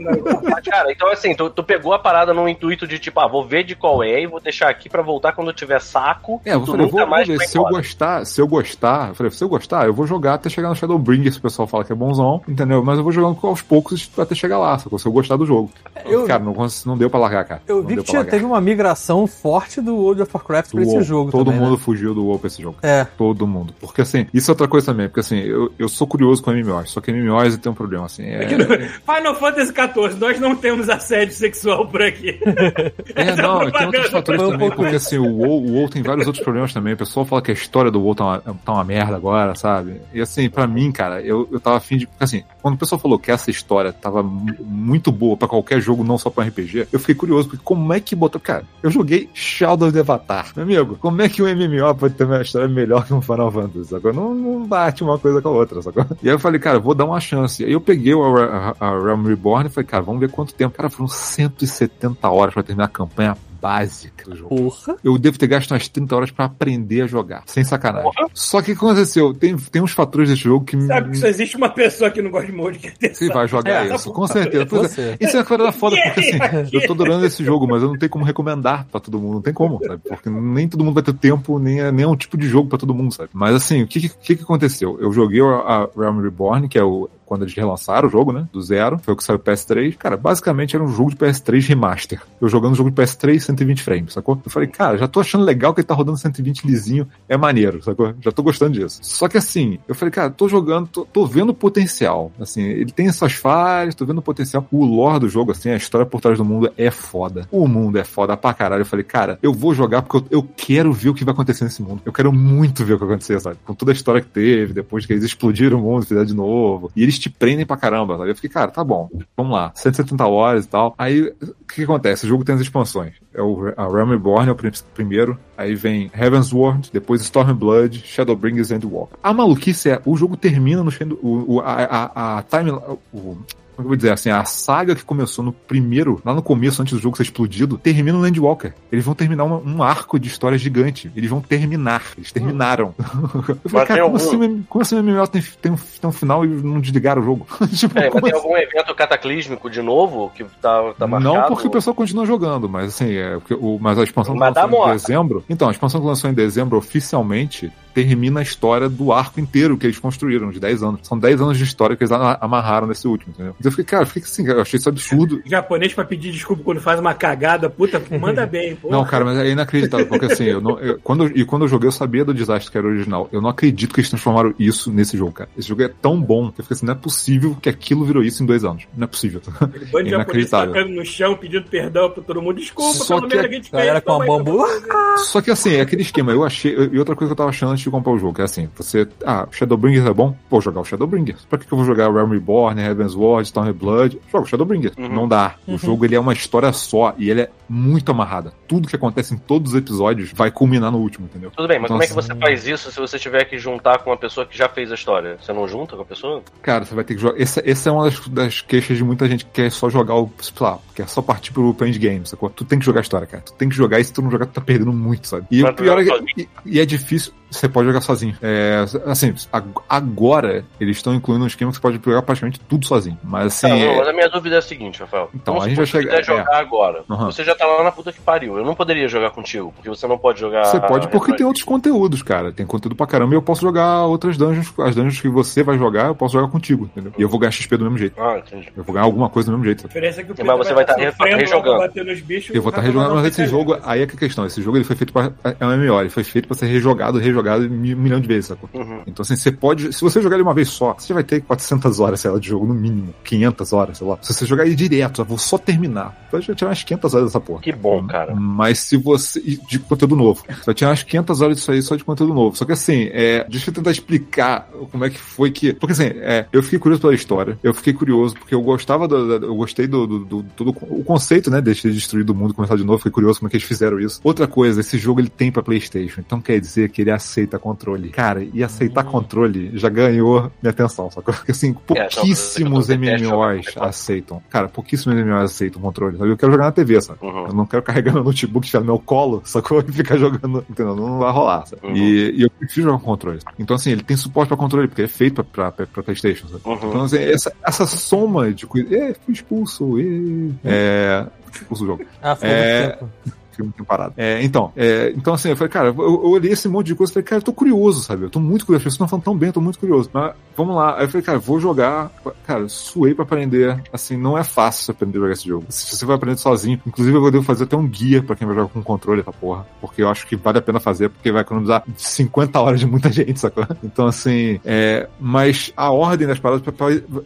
Mas, 0.42 0.64
Cara, 0.64 0.92
então 0.92 1.10
assim, 1.10 1.34
tu, 1.34 1.48
tu 1.50 1.62
pegou 1.62 1.92
a 1.92 1.98
parada 1.98 2.34
no 2.34 2.48
intuito 2.48 2.86
de 2.86 2.98
tipo, 2.98 3.18
ah, 3.20 3.28
vou 3.28 3.46
ver 3.46 3.64
de 3.64 3.74
qual 3.74 4.02
é 4.02 4.22
e 4.22 4.26
vou 4.26 4.40
deixar 4.40 4.68
aqui 4.68 4.88
pra 4.88 5.02
voltar 5.02 5.32
quando 5.32 5.48
eu 5.48 5.54
tiver 5.54 5.80
saco. 5.80 6.40
É, 6.44 6.54
eu 6.54 6.66
falei, 6.66 6.86
vou, 6.86 7.06
vou 7.06 7.24
ver, 7.24 7.40
se 7.46 7.56
eu 7.56 7.64
gostar, 7.64 8.24
se 8.26 8.40
eu 8.40 8.46
gostar, 8.46 9.08
eu 9.08 9.14
falei, 9.14 9.32
se 9.32 9.42
eu 9.44 9.48
gostar, 9.48 9.86
eu 9.86 9.94
vou 9.94 10.06
jogar 10.06 10.34
até 10.34 10.48
chegar 10.50 10.68
no 10.68 10.76
Shadowbringer, 10.76 11.32
se 11.32 11.38
o 11.38 11.42
pessoal 11.42 11.66
fala 11.68 11.84
que 11.84 11.92
é 11.92 11.94
bonzão, 11.94 12.42
entendeu? 12.48 12.82
Mas 12.84 12.98
eu 12.98 13.04
vou 13.04 13.12
jogando 13.12 13.38
aos 13.46 13.62
poucos 13.62 14.10
até 14.18 14.34
chegar 14.34 14.58
lá, 14.58 14.78
sacou? 14.78 14.98
Se 14.98 15.06
eu 15.06 15.12
gostar 15.12 15.36
do 15.36 15.46
jogo. 15.46 15.70
Eu- 16.04 16.26
Cara, 16.26 16.42
não, 16.42 16.54
não 16.84 16.98
deu 16.98 17.08
pra 17.08 17.18
largar, 17.20 17.44
cara. 17.44 17.62
Eu 17.66 17.76
Não 17.80 17.84
vi 17.88 17.96
que 17.96 18.02
tinha, 18.02 18.24
teve 18.24 18.44
uma 18.44 18.60
migração 18.60 19.26
forte 19.26 19.80
do 19.80 19.94
World 19.96 20.22
of 20.22 20.30
Warcraft 20.34 20.70
pra 20.72 20.80
Do 20.80 20.86
esse 20.86 21.02
jogo 21.02 21.30
Todo 21.30 21.46
também, 21.46 21.60
mundo 21.60 21.72
né? 21.72 21.78
fugiu 21.78 22.07
do 22.14 22.24
WoW 22.24 22.38
pra 22.38 22.46
esse 22.48 22.62
jogo. 22.62 22.76
É. 22.82 23.04
Todo 23.16 23.46
mundo. 23.46 23.74
Porque 23.80 24.02
assim, 24.02 24.26
isso 24.32 24.50
é 24.50 24.52
outra 24.52 24.68
coisa 24.68 24.86
também, 24.86 25.08
porque 25.08 25.20
assim, 25.20 25.38
eu, 25.38 25.72
eu 25.78 25.88
sou 25.88 26.06
curioso 26.06 26.42
com 26.42 26.50
MMOs, 26.52 26.90
só 26.90 27.00
que 27.00 27.12
MMOs 27.12 27.56
tem 27.58 27.70
um 27.70 27.74
problema, 27.74 28.06
assim. 28.06 28.24
É, 28.24 28.46
Final 29.04 29.34
Fantasy 29.34 29.72
XIV, 29.72 30.18
nós 30.18 30.40
não 30.40 30.54
temos 30.56 30.88
assédio 30.88 31.34
sexual 31.34 31.86
por 31.88 32.02
aqui. 32.02 32.38
é 33.14 33.34
não, 33.36 33.70
tem 33.70 33.86
outros 33.86 34.10
fatores 34.10 34.42
um 34.42 34.44
também, 34.46 34.58
pouco 34.58 34.76
porque 34.76 34.96
assim, 34.96 35.18
o 35.18 35.26
WoW, 35.36 35.62
o 35.64 35.72
WoW 35.74 35.88
tem 35.88 36.02
vários 36.02 36.26
outros 36.26 36.42
problemas 36.44 36.72
também. 36.72 36.94
O 36.94 36.96
pessoal 36.96 37.24
fala 37.26 37.42
que 37.42 37.50
a 37.50 37.54
história 37.54 37.90
do 37.90 38.00
WoW 38.00 38.14
tá 38.14 38.24
uma, 38.24 38.38
tá 38.64 38.72
uma 38.72 38.84
merda 38.84 39.16
agora, 39.16 39.54
sabe? 39.54 40.00
E 40.12 40.20
assim, 40.20 40.48
pra 40.48 40.66
mim, 40.66 40.90
cara, 40.92 41.20
eu, 41.22 41.48
eu 41.50 41.60
tava 41.60 41.76
afim 41.76 41.96
de. 41.96 42.06
porque, 42.06 42.24
Assim, 42.24 42.42
quando 42.60 42.74
o 42.74 42.78
pessoal 42.78 42.98
falou 42.98 43.18
que 43.18 43.30
essa 43.30 43.50
história 43.50 43.92
tava 43.92 44.22
mu- 44.22 44.54
muito 44.60 45.10
boa 45.12 45.36
pra 45.36 45.48
qualquer 45.48 45.80
jogo, 45.80 46.04
não 46.04 46.18
só 46.18 46.30
pra 46.30 46.44
RPG, 46.44 46.88
eu 46.92 46.98
fiquei 46.98 47.14
curioso, 47.14 47.48
porque 47.48 47.62
como 47.64 47.92
é 47.92 48.00
que 48.00 48.14
botou. 48.14 48.40
Cara, 48.40 48.64
eu 48.82 48.90
joguei 48.90 49.28
Shadow 49.34 49.88
of 49.88 49.94
the 49.94 50.00
Avatar, 50.00 50.52
meu 50.56 50.64
amigo. 50.64 50.96
Como 51.00 51.20
é 51.22 51.28
que 51.28 51.42
um 51.42 51.46
MMO 51.46 51.86
pode 51.98 52.14
ter 52.14 52.24
uma 52.24 52.40
história 52.40 52.68
melhor 52.68 53.04
que 53.04 53.12
um 53.12 53.20
Final 53.20 53.50
Fantasy, 53.50 53.90
sacou? 53.90 54.12
Não, 54.12 54.34
não 54.34 54.66
bate 54.66 55.02
uma 55.02 55.18
coisa 55.18 55.42
com 55.42 55.48
a 55.48 55.52
outra, 55.52 55.82
sacou? 55.82 56.06
E 56.22 56.28
aí 56.28 56.34
eu 56.34 56.38
falei, 56.38 56.60
cara, 56.60 56.78
vou 56.78 56.94
dar 56.94 57.04
uma 57.04 57.20
chance. 57.20 57.64
Aí 57.64 57.72
eu 57.72 57.80
peguei 57.80 58.14
o 58.14 58.24
a, 58.36 58.74
a, 58.78 58.88
a 58.88 59.02
Realm 59.02 59.26
Reborn 59.26 59.66
e 59.66 59.70
falei, 59.70 59.86
cara, 59.86 60.02
vamos 60.02 60.20
ver 60.20 60.30
quanto 60.30 60.54
tempo. 60.54 60.76
Cara, 60.76 60.88
foram 60.88 61.08
170 61.08 62.28
horas 62.28 62.54
pra 62.54 62.62
terminar 62.62 62.86
a 62.86 62.88
campanha 62.88 63.36
básica 63.60 64.30
do 64.30 64.36
jogo. 64.36 64.54
Porra. 64.54 64.96
Eu 65.02 65.18
devo 65.18 65.38
ter 65.38 65.46
gasto 65.46 65.70
umas 65.72 65.88
30 65.88 66.16
horas 66.16 66.30
pra 66.30 66.44
aprender 66.46 67.02
a 67.02 67.06
jogar. 67.06 67.42
Sem 67.46 67.64
sacanagem. 67.64 68.10
Só 68.32 68.62
que 68.62 68.72
o 68.72 68.76
que 68.76 68.84
aconteceu? 68.84 69.34
Tem, 69.34 69.56
tem 69.56 69.82
uns 69.82 69.92
fatores 69.92 70.28
desse 70.28 70.42
jogo 70.42 70.64
que 70.64 70.76
me. 70.76 70.86
Sabe 70.86 71.10
que 71.10 71.16
só 71.18 71.26
existe 71.26 71.56
uma 71.56 71.68
pessoa 71.68 72.10
que 72.10 72.22
não 72.22 72.30
gosta 72.30 72.46
de 72.46 72.52
Mode 72.52 72.78
que 72.78 72.88
é 73.06 73.12
Você 73.12 73.28
vai 73.28 73.48
jogar 73.48 73.86
É, 73.86 73.94
isso, 73.94 74.12
com 74.12 74.26
certeza. 74.26 74.62
É, 74.62 74.66
Você. 74.66 75.16
isso 75.20 75.36
é 75.36 75.40
uma 75.40 75.44
coisa 75.44 75.72
foda, 75.72 75.96
porque 76.02 76.20
assim, 76.20 76.38
eu 76.72 76.86
tô 76.86 76.92
adorando 76.92 77.24
esse 77.26 77.44
jogo, 77.44 77.66
mas 77.66 77.82
eu 77.82 77.88
não 77.88 77.98
tenho 77.98 78.10
como 78.10 78.24
recomendar 78.24 78.86
pra 78.90 79.00
todo 79.00 79.18
mundo. 79.18 79.34
Não 79.34 79.42
tem 79.42 79.54
como, 79.54 79.78
sabe? 79.84 80.02
Porque 80.08 80.30
nem 80.30 80.68
todo 80.68 80.84
mundo 80.84 80.94
vai 80.94 81.02
ter 81.02 81.14
tempo, 81.14 81.58
nem 81.58 81.80
é, 81.80 81.92
nem 81.92 82.04
é 82.04 82.08
um 82.08 82.16
tipo 82.16 82.36
de 82.36 82.46
jogo 82.48 82.68
pra 82.68 82.78
todo 82.78 82.94
mundo, 82.94 83.12
sabe? 83.14 83.30
Mas 83.32 83.54
assim, 83.54 83.82
o 83.82 83.86
que, 83.86 84.08
que, 84.08 84.36
que 84.36 84.42
aconteceu? 84.42 84.98
Eu 85.00 85.12
joguei 85.12 85.40
a, 85.40 85.44
a 85.44 85.88
Realm 85.96 86.20
Reborn, 86.22 86.68
que 86.68 86.78
é 86.78 86.84
o. 86.84 87.08
Quando 87.28 87.42
eles 87.42 87.54
relançaram 87.54 88.08
o 88.08 88.10
jogo, 88.10 88.32
né? 88.32 88.48
Do 88.50 88.62
zero. 88.62 88.98
Foi 89.00 89.12
o 89.12 89.16
que 89.16 89.22
saiu 89.22 89.38
PS3. 89.38 89.94
Cara, 89.98 90.16
basicamente 90.16 90.74
era 90.74 90.82
um 90.82 90.88
jogo 90.88 91.10
de 91.10 91.16
PS3 91.16 91.68
remaster. 91.68 92.22
Eu 92.40 92.48
jogando 92.48 92.72
um 92.72 92.74
jogo 92.74 92.90
de 92.90 92.96
PS3 92.96 93.38
120 93.38 93.82
frames, 93.82 94.12
sacou? 94.14 94.40
Eu 94.42 94.50
falei, 94.50 94.66
cara, 94.66 94.96
já 94.96 95.06
tô 95.06 95.20
achando 95.20 95.44
legal 95.44 95.74
que 95.74 95.80
ele 95.80 95.86
tá 95.86 95.94
rodando 95.94 96.16
120 96.16 96.66
lisinho. 96.66 97.06
É 97.28 97.36
maneiro, 97.36 97.82
sacou? 97.82 98.14
Já 98.22 98.32
tô 98.32 98.42
gostando 98.42 98.72
disso. 98.72 98.98
Só 99.02 99.28
que 99.28 99.36
assim, 99.36 99.78
eu 99.86 99.94
falei, 99.94 100.10
cara, 100.10 100.30
tô 100.30 100.48
jogando, 100.48 100.88
tô, 100.88 101.04
tô 101.04 101.26
vendo 101.26 101.50
o 101.50 101.54
potencial. 101.54 102.32
Assim, 102.40 102.62
ele 102.62 102.90
tem 102.92 103.08
essas 103.08 103.34
falhas, 103.34 103.94
tô 103.94 104.06
vendo 104.06 104.18
o 104.18 104.22
potencial. 104.22 104.66
O 104.72 104.86
lore 104.86 105.20
do 105.20 105.28
jogo, 105.28 105.52
assim, 105.52 105.68
a 105.68 105.76
história 105.76 106.06
por 106.06 106.22
trás 106.22 106.38
do 106.38 106.44
mundo 106.46 106.72
é 106.78 106.90
foda. 106.90 107.46
O 107.50 107.68
mundo 107.68 107.98
é 107.98 108.04
foda 108.04 108.38
pra 108.38 108.54
caralho. 108.54 108.80
Eu 108.80 108.86
falei, 108.86 109.04
cara, 109.04 109.38
eu 109.42 109.52
vou 109.52 109.74
jogar 109.74 110.00
porque 110.00 110.16
eu, 110.16 110.38
eu 110.38 110.48
quero 110.56 110.94
ver 110.94 111.10
o 111.10 111.14
que 111.14 111.24
vai 111.24 111.34
acontecer 111.34 111.64
nesse 111.64 111.82
mundo. 111.82 112.00
Eu 112.06 112.12
quero 112.12 112.32
muito 112.32 112.86
ver 112.86 112.94
o 112.94 112.98
que 112.98 113.04
vai 113.04 113.14
acontecer, 113.14 113.38
sabe? 113.38 113.58
Com 113.66 113.74
toda 113.74 113.92
a 113.92 113.94
história 113.94 114.22
que 114.22 114.28
teve, 114.28 114.72
depois 114.72 115.04
que 115.04 115.12
eles 115.12 115.24
explodiram 115.24 115.78
o 115.78 115.82
mundo, 115.82 116.06
fizeram 116.06 116.24
de 116.24 116.34
novo. 116.34 116.90
E 116.96 117.02
eles 117.02 117.17
te 117.20 117.30
prendem 117.30 117.66
pra 117.66 117.76
caramba, 117.76 118.16
sabe? 118.16 118.30
Eu 118.30 118.34
fiquei, 118.34 118.50
cara, 118.50 118.70
tá 118.70 118.82
bom, 118.82 119.08
vamos 119.36 119.52
lá. 119.52 119.72
170 119.74 120.26
horas 120.26 120.64
e 120.64 120.68
tal. 120.68 120.94
Aí, 120.98 121.22
o 121.22 121.64
que, 121.72 121.82
acontece? 121.84 122.24
O 122.26 122.28
jogo 122.28 122.44
tem 122.44 122.54
as 122.54 122.60
expansões. 122.60 123.14
É 123.34 123.42
o 123.42 123.72
a 123.76 123.86
Realm 123.86 124.10
Reborn 124.10 124.48
é 124.48 124.52
o 124.52 124.56
prim- 124.56 124.70
primeiro. 124.94 125.38
Aí 125.56 125.74
vem 125.74 126.10
Heavensward, 126.14 126.90
depois 126.92 127.20
Stormblood, 127.22 128.02
Shadowbringers 128.04 128.70
and 128.70 128.80
Walk. 128.84 129.12
A 129.22 129.32
maluquice 129.32 129.90
é, 129.90 130.00
o 130.04 130.16
jogo 130.16 130.36
termina 130.36 130.82
no 130.82 130.92
o, 131.22 131.60
a, 131.60 131.84
a, 131.84 132.38
a 132.38 132.42
time, 132.42 132.70
o, 133.12 133.38
como 133.78 133.86
eu 133.86 133.90
vou 133.90 133.96
dizer 133.96 134.10
assim, 134.12 134.28
a 134.28 134.44
saga 134.44 134.96
que 134.96 135.04
começou 135.04 135.44
no 135.44 135.52
primeiro, 135.52 136.20
lá 136.24 136.34
no 136.34 136.42
começo, 136.42 136.82
antes 136.82 136.94
do 136.94 136.98
jogo 137.00 137.16
ser 137.16 137.22
explodido, 137.22 137.78
termina 137.78 138.18
no 138.18 138.22
Landwalker. 138.24 138.74
Eles 138.90 139.04
vão 139.04 139.14
terminar 139.14 139.44
uma- 139.44 139.58
um 139.58 139.82
arco 139.84 140.18
de 140.18 140.26
história 140.28 140.58
gigante. 140.58 141.08
Eles 141.14 141.30
vão 141.30 141.40
terminar. 141.40 142.02
Eles 142.16 142.32
terminaram. 142.32 142.92
Eu 143.64 143.70
falei, 143.70 143.86
cara, 143.86 144.02
como 144.02 144.16
algum- 144.16 144.16
assim, 144.16 144.36
o- 144.36 144.64
como 144.68 144.82
assim 144.82 144.96
o 144.96 144.98
MMO 144.98 145.28
tem, 145.28 145.42
tem, 145.62 145.70
um, 145.72 145.76
tem 145.76 146.10
um 146.10 146.12
final 146.12 146.44
e 146.44 146.48
não 146.48 146.80
desligaram 146.80 147.22
o 147.22 147.24
jogo? 147.24 147.46
tipo, 147.72 147.96
É, 147.96 148.10
mas 148.10 148.20
tem 148.22 148.32
assim? 148.32 148.42
algum 148.42 148.56
evento 148.56 148.94
cataclísmico 148.96 149.70
de 149.70 149.80
novo 149.80 150.30
que 150.34 150.42
tá, 150.60 150.92
tá 150.98 151.06
marcado? 151.06 151.34
Não 151.34 151.46
porque 151.48 151.68
o 151.68 151.70
pessoal 151.70 151.94
continua 151.94 152.26
jogando, 152.26 152.68
mas 152.68 152.88
assim, 152.88 153.12
é, 153.14 153.38
o, 153.60 153.78
mas 153.80 153.96
a 153.96 154.02
expansão 154.02 154.34
que 154.34 154.40
Mas 154.40 154.54
dá 154.54 154.64
lançou 154.64 154.88
em 154.88 154.92
dezembro. 154.92 155.44
Então, 155.48 155.68
a 155.68 155.70
expansão 155.70 156.00
que 156.00 156.06
lançou 156.08 156.28
em 156.28 156.34
dezembro 156.34 156.76
oficialmente 156.76 157.70
termina 158.02 158.38
a 158.40 158.42
história 158.42 158.88
do 158.88 159.12
arco 159.12 159.40
inteiro 159.40 159.76
que 159.76 159.84
eles 159.86 159.98
construíram, 159.98 160.50
de 160.50 160.60
10 160.60 160.82
anos. 160.82 161.00
São 161.02 161.18
10 161.18 161.40
anos 161.40 161.58
de 161.58 161.64
história 161.64 161.96
que 161.96 162.02
eles 162.04 162.12
amarraram 162.12 162.86
nesse 162.86 163.08
último, 163.08 163.32
entendeu? 163.34 163.54
Então 163.58 163.68
eu 163.68 163.72
fiquei, 163.72 163.84
cara, 163.84 164.02
eu 164.02 164.06
fiquei 164.06 164.22
assim, 164.22 164.46
eu 164.46 164.60
achei 164.60 164.78
isso 164.78 164.88
absurdo. 164.88 165.40
Japonês 165.46 165.92
pra 165.92 166.04
pedir 166.04 166.30
desculpa 166.30 166.62
quando 166.62 166.80
faz 166.80 167.00
uma 167.00 167.12
cagada, 167.14 167.68
puta, 167.68 168.00
manda 168.20 168.46
bem, 168.46 168.76
pô. 168.76 168.88
Não, 168.90 169.04
cara, 169.04 169.24
mas 169.24 169.36
é 169.38 169.50
inacreditável, 169.50 170.06
porque 170.06 170.26
assim, 170.26 170.44
eu 170.44 170.60
não, 170.60 170.78
eu- 170.78 170.98
quando, 171.02 171.26
e 171.36 171.44
quando 171.44 171.62
eu 171.62 171.68
joguei, 171.68 171.88
eu 171.88 171.92
sabia 171.92 172.24
do 172.24 172.32
desastre 172.32 172.70
que 172.70 172.78
era 172.78 172.86
original. 172.86 173.28
Eu 173.32 173.40
não 173.40 173.50
acredito 173.50 173.92
que 173.94 174.00
eles 174.00 174.10
transformaram 174.10 174.54
isso 174.58 174.92
nesse 174.92 175.16
jogo, 175.16 175.32
cara. 175.32 175.50
Esse 175.58 175.68
jogo 175.68 175.82
é 175.82 175.88
tão 175.88 176.20
bom 176.20 176.52
que 176.52 176.60
eu 176.60 176.64
fiquei 176.64 176.76
assim, 176.76 176.86
não 176.86 176.92
é 176.92 176.96
possível 176.96 177.56
que 177.60 177.68
aquilo 177.68 178.04
virou 178.04 178.22
isso 178.22 178.42
em 178.42 178.46
dois 178.46 178.64
anos. 178.64 178.84
Não 178.96 179.04
é 179.04 179.08
possível. 179.08 179.40
Bando 179.60 179.72
de 179.78 179.80
japonês 179.90 180.12
inacreditável. 180.14 180.72
tacando 180.74 180.94
no 180.94 181.04
chão, 181.04 181.36
pedindo 181.36 181.64
perdão 181.68 182.10
pra 182.10 182.22
todo 182.22 182.40
mundo. 182.40 182.58
Desculpa, 182.60 182.92
Só 182.94 183.16
pelo 183.16 183.28
que 183.28 183.36
menos 183.36 183.50
a 183.50 183.54
gente 183.54 183.70
galera 183.72 184.00
fez, 184.00 184.04
com 184.04 184.22
a 184.22 184.26
bambu. 184.26 184.64
Só 185.18 185.40
que 185.40 185.50
assim, 185.50 185.74
é 185.74 185.80
aquele 185.80 186.02
esquema, 186.02 186.30
eu 186.32 186.44
achei. 186.44 186.72
E 186.92 186.98
outra 186.98 187.16
coisa 187.16 187.30
que 187.30 187.32
eu 187.32 187.36
tava 187.36 187.50
achando 187.50 187.72
antes 187.72 187.87
de 187.88 187.92
comprar 187.92 188.12
o 188.12 188.18
jogo, 188.18 188.34
que 188.34 188.40
é 188.40 188.44
assim, 188.44 188.68
você. 188.76 189.08
Ah, 189.24 189.46
Shadowbringers 189.50 190.06
é 190.06 190.12
bom? 190.12 190.36
Vou 190.50 190.60
jogar 190.60 190.80
o 190.80 190.84
Shadowbringers. 190.84 191.44
Pra 191.46 191.58
que, 191.58 191.66
que 191.66 191.72
eu 191.72 191.78
vou 191.78 191.86
jogar 191.86 192.12
Realm 192.12 192.30
Reborn, 192.30 192.80
Heavensward, 192.80 193.46
Stormblood? 193.46 194.20
Jogo 194.30 194.46
Shadowbringers. 194.46 194.96
Uhum. 194.96 195.08
Não 195.08 195.28
dá. 195.28 195.54
O 195.66 195.76
jogo 195.76 196.04
ele 196.04 196.14
é 196.14 196.20
uma 196.20 196.32
história 196.32 196.72
só 196.72 197.14
e 197.18 197.30
ele 197.30 197.42
é 197.42 197.50
muito 197.68 198.10
amarrada. 198.10 198.52
Tudo 198.66 198.88
que 198.88 198.96
acontece 198.96 199.34
em 199.34 199.38
todos 199.38 199.72
os 199.72 199.78
episódios 199.78 200.32
vai 200.32 200.50
culminar 200.50 200.90
no 200.90 200.98
último, 200.98 201.26
entendeu? 201.26 201.50
Tudo 201.50 201.68
bem, 201.68 201.78
mas 201.78 201.88
como 201.88 202.02
é 202.02 202.06
que 202.06 202.14
Nossa. 202.14 202.34
você 202.34 202.40
faz 202.40 202.66
isso 202.66 202.90
se 202.90 202.98
você 202.98 203.18
tiver 203.18 203.44
que 203.44 203.58
juntar 203.58 203.98
com 203.98 204.10
uma 204.10 204.16
pessoa 204.16 204.46
que 204.46 204.56
já 204.56 204.68
fez 204.68 204.90
a 204.90 204.94
história? 204.94 205.36
Você 205.40 205.52
não 205.52 205.66
junta 205.68 205.96
com 205.96 206.02
a 206.02 206.04
pessoa? 206.04 206.42
Cara, 206.62 206.84
você 206.84 206.94
vai 206.94 207.04
ter 207.04 207.14
que 207.14 207.20
jogar. 207.20 207.40
Essa, 207.40 207.62
essa 207.64 207.88
é 207.88 207.92
uma 207.92 208.04
das, 208.04 208.28
das 208.28 208.60
queixas 208.60 208.96
de 208.96 209.04
muita 209.04 209.28
gente 209.28 209.44
que 209.44 209.50
quer 209.50 209.70
só 209.70 209.88
jogar 209.90 210.16
o. 210.16 210.30
Sei 210.40 210.54
lá, 210.60 210.78
quer 210.94 211.08
só 211.08 211.20
partir 211.20 211.52
pro, 211.52 211.76
endgame, 211.82 212.26
sacou? 212.26 212.48
Tu 212.50 212.64
tem 212.64 212.78
que 212.78 212.84
jogar 212.84 213.00
a 213.00 213.02
história, 213.02 213.26
cara. 213.26 213.42
Tu 213.42 213.52
tem 213.54 213.68
que 213.68 213.74
jogar 213.74 214.00
e 214.00 214.04
se 214.04 214.12
tu 214.12 214.22
não 214.22 214.30
jogar, 214.30 214.46
tu 214.46 214.52
tá 214.52 214.60
perdendo 214.60 214.92
muito, 214.92 215.28
sabe? 215.28 215.46
E 215.50 215.62
Mas 215.62 215.72
o 215.72 215.74
pior 215.74 215.98
é 215.98 216.04
que. 216.04 216.42
E, 216.42 216.48
e 216.64 216.80
é 216.80 216.86
difícil. 216.86 217.32
Você 217.50 217.68
pode 217.68 217.86
jogar 217.88 218.00
sozinho. 218.00 218.36
É, 218.42 218.84
assim, 219.06 219.34
ag- 219.52 219.66
agora 219.88 220.64
eles 220.80 220.96
estão 220.96 221.14
incluindo 221.14 221.44
um 221.44 221.46
esquema 221.46 221.70
que 221.70 221.76
você 221.76 221.82
pode 221.82 222.00
jogar 222.04 222.22
praticamente 222.22 222.60
tudo 222.60 222.86
sozinho. 222.86 223.18
Mas 223.22 223.46
assim. 223.46 223.68
Tá, 223.68 223.74
não, 223.74 223.92
é- 223.92 223.96
mas 223.98 224.08
a 224.08 224.12
minha 224.12 224.28
dúvida 224.28 224.56
é 224.56 224.58
a 224.58 224.62
seguinte, 224.62 225.00
Rafael. 225.00 225.30
Então, 225.34 225.54
Vamos 225.54 225.66
a 225.66 225.68
gente 225.68 225.76
vai 225.78 225.86
supor 225.86 226.00
que 226.00 226.06
chegar- 226.08 226.16
você 226.24 226.30
quiser 226.30 226.38
jogar 226.44 226.58
agora. 226.58 227.04
Aham. 227.10 227.26
Você 227.30 227.44
já 227.44 227.54
tá 227.54 227.66
lá 227.66 227.82
na 227.84 227.90
puta 227.92 228.12
que 228.12 228.20
pariu. 228.20 228.58
Eu 228.58 228.64
não 228.64 228.74
poderia 228.74 229.08
jogar 229.08 229.30
contigo, 229.30 229.72
porque 229.74 229.88
você 229.88 230.06
não 230.06 230.18
pode 230.18 230.40
jogar. 230.40 230.64
Você 230.64 230.80
pode 230.80 231.08
porque 231.08 231.34
tem 231.36 231.46
outros 231.46 231.64
conteúdos, 231.64 232.22
cara. 232.22 232.52
Tem 232.52 232.66
conteúdo 232.66 232.94
pra 232.94 233.06
caramba 233.06 233.34
e 233.34 233.36
eu 233.36 233.42
posso 233.42 233.60
jogar 233.62 234.04
outras 234.04 234.36
dungeons. 234.36 234.72
As 234.78 234.94
dungeons 234.94 235.20
que 235.20 235.28
você 235.28 235.62
vai 235.62 235.78
jogar, 235.78 236.06
eu 236.08 236.14
posso 236.14 236.34
jogar 236.34 236.48
contigo, 236.50 236.84
entendeu? 236.84 237.12
E 237.18 237.22
eu 237.22 237.28
vou 237.28 237.38
ganhar 237.38 237.50
XP 237.52 237.76
do 237.76 237.84
mesmo 237.84 237.98
jeito. 237.98 238.20
Ah, 238.20 238.38
entendi. 238.38 238.68
Eu 238.76 238.84
vou 238.84 238.92
ganhar 238.94 239.04
alguma 239.04 239.28
coisa 239.28 239.50
do 239.50 239.52
mesmo 239.52 239.64
jeito. 239.64 239.84
A 239.84 239.88
diferença 239.88 240.20
é 240.20 240.24
que 240.24 240.32
o 240.32 240.46
Mas 240.46 240.58
você 240.58 240.74
vai 240.74 240.84
tá 240.84 240.92
estar 240.92 241.10
sofrendo 241.12 241.32
lá 241.36 241.40
rejogando. 241.40 241.76
pra 241.78 241.86
bater 241.88 242.04
nos 242.04 242.20
bichos. 242.20 242.54
Eu 242.54 242.62
vou 242.62 242.70
estar 242.70 242.80
vai 242.82 242.90
rejogando, 242.90 243.14
mas 243.14 243.26
esse 243.26 243.46
jogo, 243.46 243.76
aí 243.84 244.02
é 244.02 244.06
que 244.06 244.12
é 244.12 244.16
a 244.16 244.18
questão. 244.18 244.44
Esse 244.46 244.60
jogo 244.62 244.76
ele 244.76 244.84
foi 244.84 244.96
feito 244.96 245.12
pra. 245.12 245.32
É 245.58 245.66
um 245.66 245.70
MMO, 245.76 246.00
ele 246.00 246.10
foi 246.10 246.24
feito 246.24 246.46
pra 246.48 246.56
ser 246.56 246.66
rejogado, 246.66 247.18
rejogado 247.18 247.37
um 247.42 247.68
milhão 247.68 248.20
de 248.20 248.26
vezes, 248.28 248.46
sacou? 248.46 248.68
Uhum. 248.74 249.02
Então, 249.06 249.22
assim, 249.22 249.36
você 249.36 249.50
pode. 249.52 249.92
Se 249.92 250.00
você 250.00 250.20
jogar 250.22 250.36
ele 250.36 250.42
uma 250.42 250.54
vez 250.54 250.68
só, 250.68 250.94
você 250.98 251.12
vai 251.12 251.24
ter 251.24 251.40
400 251.42 252.00
horas, 252.00 252.20
sei 252.20 252.30
lá, 252.30 252.38
de 252.38 252.48
jogo, 252.48 252.66
no 252.66 252.74
mínimo. 252.74 253.14
500 253.24 253.72
horas, 253.72 253.98
sei 253.98 254.06
lá. 254.06 254.18
Se 254.22 254.32
você 254.34 254.46
jogar 254.46 254.66
ele 254.66 254.74
direto, 254.74 255.20
eu 255.20 255.24
vou 255.24 255.38
só 255.38 255.56
terminar. 255.58 256.16
Você 256.30 256.46
vai 256.46 256.56
tirar 256.56 256.68
umas 256.70 256.82
500 256.82 257.14
horas 257.14 257.26
dessa 257.28 257.40
porra. 257.40 257.60
Que 257.62 257.72
bom, 257.72 258.06
cara. 258.06 258.34
Mas 258.34 258.78
se 258.80 258.96
você. 258.96 259.40
De 259.68 259.78
conteúdo 259.78 260.16
novo. 260.16 260.42
Você 260.48 260.64
vai 260.66 260.74
tirar 260.74 260.90
umas 260.90 261.02
500 261.02 261.40
horas 261.40 261.56
disso 261.56 261.72
aí 261.72 261.82
só 261.82 261.96
de 261.96 262.04
conteúdo 262.04 262.34
novo. 262.34 262.56
Só 262.56 262.64
que 262.64 262.72
assim, 262.72 263.08
é, 263.12 263.46
deixa 263.48 263.70
eu 263.70 263.74
tentar 263.74 263.90
explicar 263.90 264.68
como 264.90 265.04
é 265.04 265.10
que 265.10 265.18
foi 265.18 265.50
que. 265.50 265.72
Porque 265.72 265.92
assim, 265.92 266.04
é, 266.16 266.46
eu 266.52 266.62
fiquei 266.62 266.78
curioso 266.78 267.00
pela 267.00 267.14
história. 267.14 267.58
Eu 267.62 267.72
fiquei 267.74 267.92
curioso 267.92 268.34
porque 268.36 268.54
eu 268.54 268.62
gostava 268.62 269.06
do. 269.08 269.38
do- 269.38 269.46
eu 269.46 269.54
gostei 269.54 269.86
do, 269.86 270.06
do, 270.06 270.18
do, 270.24 270.42
do- 270.42 270.70
o 270.90 271.04
conceito, 271.04 271.50
né? 271.50 271.60
De 271.60 271.74
ter 271.80 271.92
destruído 271.92 272.30
o 272.30 272.34
mundo 272.34 272.54
começar 272.54 272.76
de 272.76 272.84
novo. 272.84 272.98
Fiquei 272.98 273.12
curioso 273.12 273.38
como 273.40 273.48
é 273.48 273.50
que 273.50 273.56
eles 273.56 273.66
fizeram 273.66 273.98
isso. 274.00 274.20
Outra 274.24 274.46
coisa, 274.46 274.80
esse 274.80 274.98
jogo 274.98 275.20
ele 275.20 275.28
tem 275.28 275.50
pra 275.50 275.62
PlayStation. 275.62 276.20
Então 276.20 276.40
quer 276.40 276.60
dizer 276.60 276.90
que 276.90 277.02
ele 277.02 277.10
aceita 277.28 277.58
controle. 277.58 278.08
Cara, 278.10 278.42
e 278.52 278.62
aceitar 278.64 279.04
controle 279.04 279.70
já 279.74 279.88
ganhou 279.88 280.50
minha 280.62 280.70
atenção, 280.70 281.10
sacou? 281.10 281.34
Porque 281.34 281.52
assim, 281.52 281.72
pouquíssimos 281.74 282.88
É, 282.88 282.94
eu 282.94 282.98
detesto 282.98 283.24
jogar 283.28 283.54
MMOs 283.54 283.66
aceitam. 283.76 284.42
Cara, 284.50 284.68
pouquíssimos 284.68 285.16
MMOs 285.18 285.44
aceitam 285.52 285.80
controle. 285.82 286.16
sabe? 286.18 286.30
Eu 286.30 286.36
quero 286.36 286.52
jogar 286.52 286.64
na 286.66 286.72
TV, 286.72 287.00
sabe? 287.00 287.18
Eu 287.22 287.28
Uhum. 287.28 287.48
não 287.52 287.66
quero 287.66 287.82
carregar 287.82 288.12
meu 288.14 288.24
notebook, 288.24 288.66
tirar 288.66 288.80
no 288.80 288.86
meu 288.86 288.98
colo, 288.98 289.42
sacou? 289.44 289.78
E 289.88 289.92
ficar 289.92 290.16
jogando, 290.16 290.64
entendeu? 290.68 290.94
Não 290.96 291.18
vai 291.18 291.32
rolar, 291.32 291.66
sabe? 291.66 291.86
Uhum. 291.86 291.96
E, 291.96 292.30
e 292.36 292.42
eu 292.42 292.50
prefiro 292.50 292.86
jogar 292.88 292.98
com 292.98 293.04
controle. 293.04 293.38
Então, 293.58 293.76
assim, 293.76 293.90
ele 293.92 294.02
tem 294.02 294.16
suporte 294.16 294.48
pra 294.48 294.56
controle, 294.56 294.88
porque 294.88 295.02
é 295.02 295.08
feito 295.08 295.42
pra, 295.44 295.70
pra, 295.70 295.72
pra, 295.72 295.86
pra 295.86 296.02
Playstation, 296.02 296.48
sabe? 296.48 296.62
Uhum. 296.64 296.74
Então, 296.88 297.02
assim, 297.02 297.18
essa, 297.18 297.52
essa 297.66 297.86
soma 297.86 298.50
de 298.52 298.66
coisa. 298.66 298.94
É, 298.94 299.14
fui 299.14 299.34
expulso, 299.34 299.98
e, 300.00 300.52
é. 300.64 301.26
fui 301.44 301.52
Expulso 301.62 301.82
do 301.84 301.86
jogo. 301.86 302.04
Ah, 302.22 302.36
foi 302.36 302.48
É, 302.48 302.86
muito 302.86 302.98
tempo. 302.98 303.10
Fiquei 303.58 303.64
muito 303.64 303.76
tempo 303.76 303.88
parado. 303.88 304.14
É, 304.16 304.40
então, 304.42 304.72
é, 304.76 305.12
então, 305.16 305.34
assim, 305.34 305.48
eu 305.50 305.56
falei, 305.56 305.70
cara, 305.70 305.88
eu, 305.88 305.94
eu 305.98 306.30
olhei 306.30 306.52
esse 306.52 306.68
monte 306.68 306.86
de 306.86 306.94
coisa 306.94 307.12
e 307.12 307.14
falei, 307.14 307.24
cara, 307.24 307.40
eu 307.40 307.44
tô 307.44 307.52
curioso, 307.52 308.02
sabe? 308.02 308.22
Eu 308.24 308.30
tô 308.30 308.38
muito 308.38 308.64
curioso. 308.64 308.82
As 308.82 308.84
pessoas 308.84 308.94
estão 308.94 309.08
falando 309.08 309.24
tão 309.24 309.36
bem, 309.36 309.48
eu 309.48 309.52
tô 309.52 309.60
muito 309.60 309.78
curioso. 309.80 310.08
Mas 310.12 310.32
vamos 310.56 310.76
lá. 310.76 310.96
Aí 310.96 311.04
eu 311.04 311.08
falei, 311.08 311.24
cara, 311.24 311.38
vou 311.38 311.58
jogar. 311.58 312.10
Cara, 312.46 312.68
suei 312.68 313.14
pra 313.14 313.24
aprender. 313.24 313.82
Assim, 313.92 314.16
não 314.16 314.38
é 314.38 314.44
fácil 314.44 314.92
aprender 314.92 315.18
a 315.18 315.20
jogar 315.22 315.32
esse 315.32 315.48
jogo. 315.48 315.66
Se 315.68 315.96
você 315.96 316.06
vai 316.06 316.14
aprender 316.16 316.36
sozinho, 316.38 316.80
inclusive 316.86 317.16
eu 317.16 317.20
vou 317.20 317.42
fazer 317.42 317.64
até 317.64 317.76
um 317.76 317.86
guia 317.86 318.22
pra 318.22 318.36
quem 318.36 318.46
vai 318.46 318.54
jogar 318.56 318.68
com 318.68 318.82
controle, 318.82 319.20
essa 319.22 319.32
porra. 319.32 319.66
Porque 319.80 320.02
eu 320.02 320.08
acho 320.08 320.26
que 320.26 320.36
vale 320.36 320.58
a 320.58 320.62
pena 320.62 320.78
fazer, 320.78 321.08
porque 321.10 321.32
vai 321.32 321.42
economizar 321.42 321.82
50 321.96 322.60
horas 322.60 322.78
de 322.80 322.86
muita 322.86 323.10
gente, 323.12 323.40
sacou? 323.40 323.66
Então, 323.82 324.06
assim, 324.06 324.60
é, 324.64 325.08
mas 325.18 325.72
a 325.76 325.90
ordem 325.90 326.26
das 326.28 326.38
pra- 326.38 326.58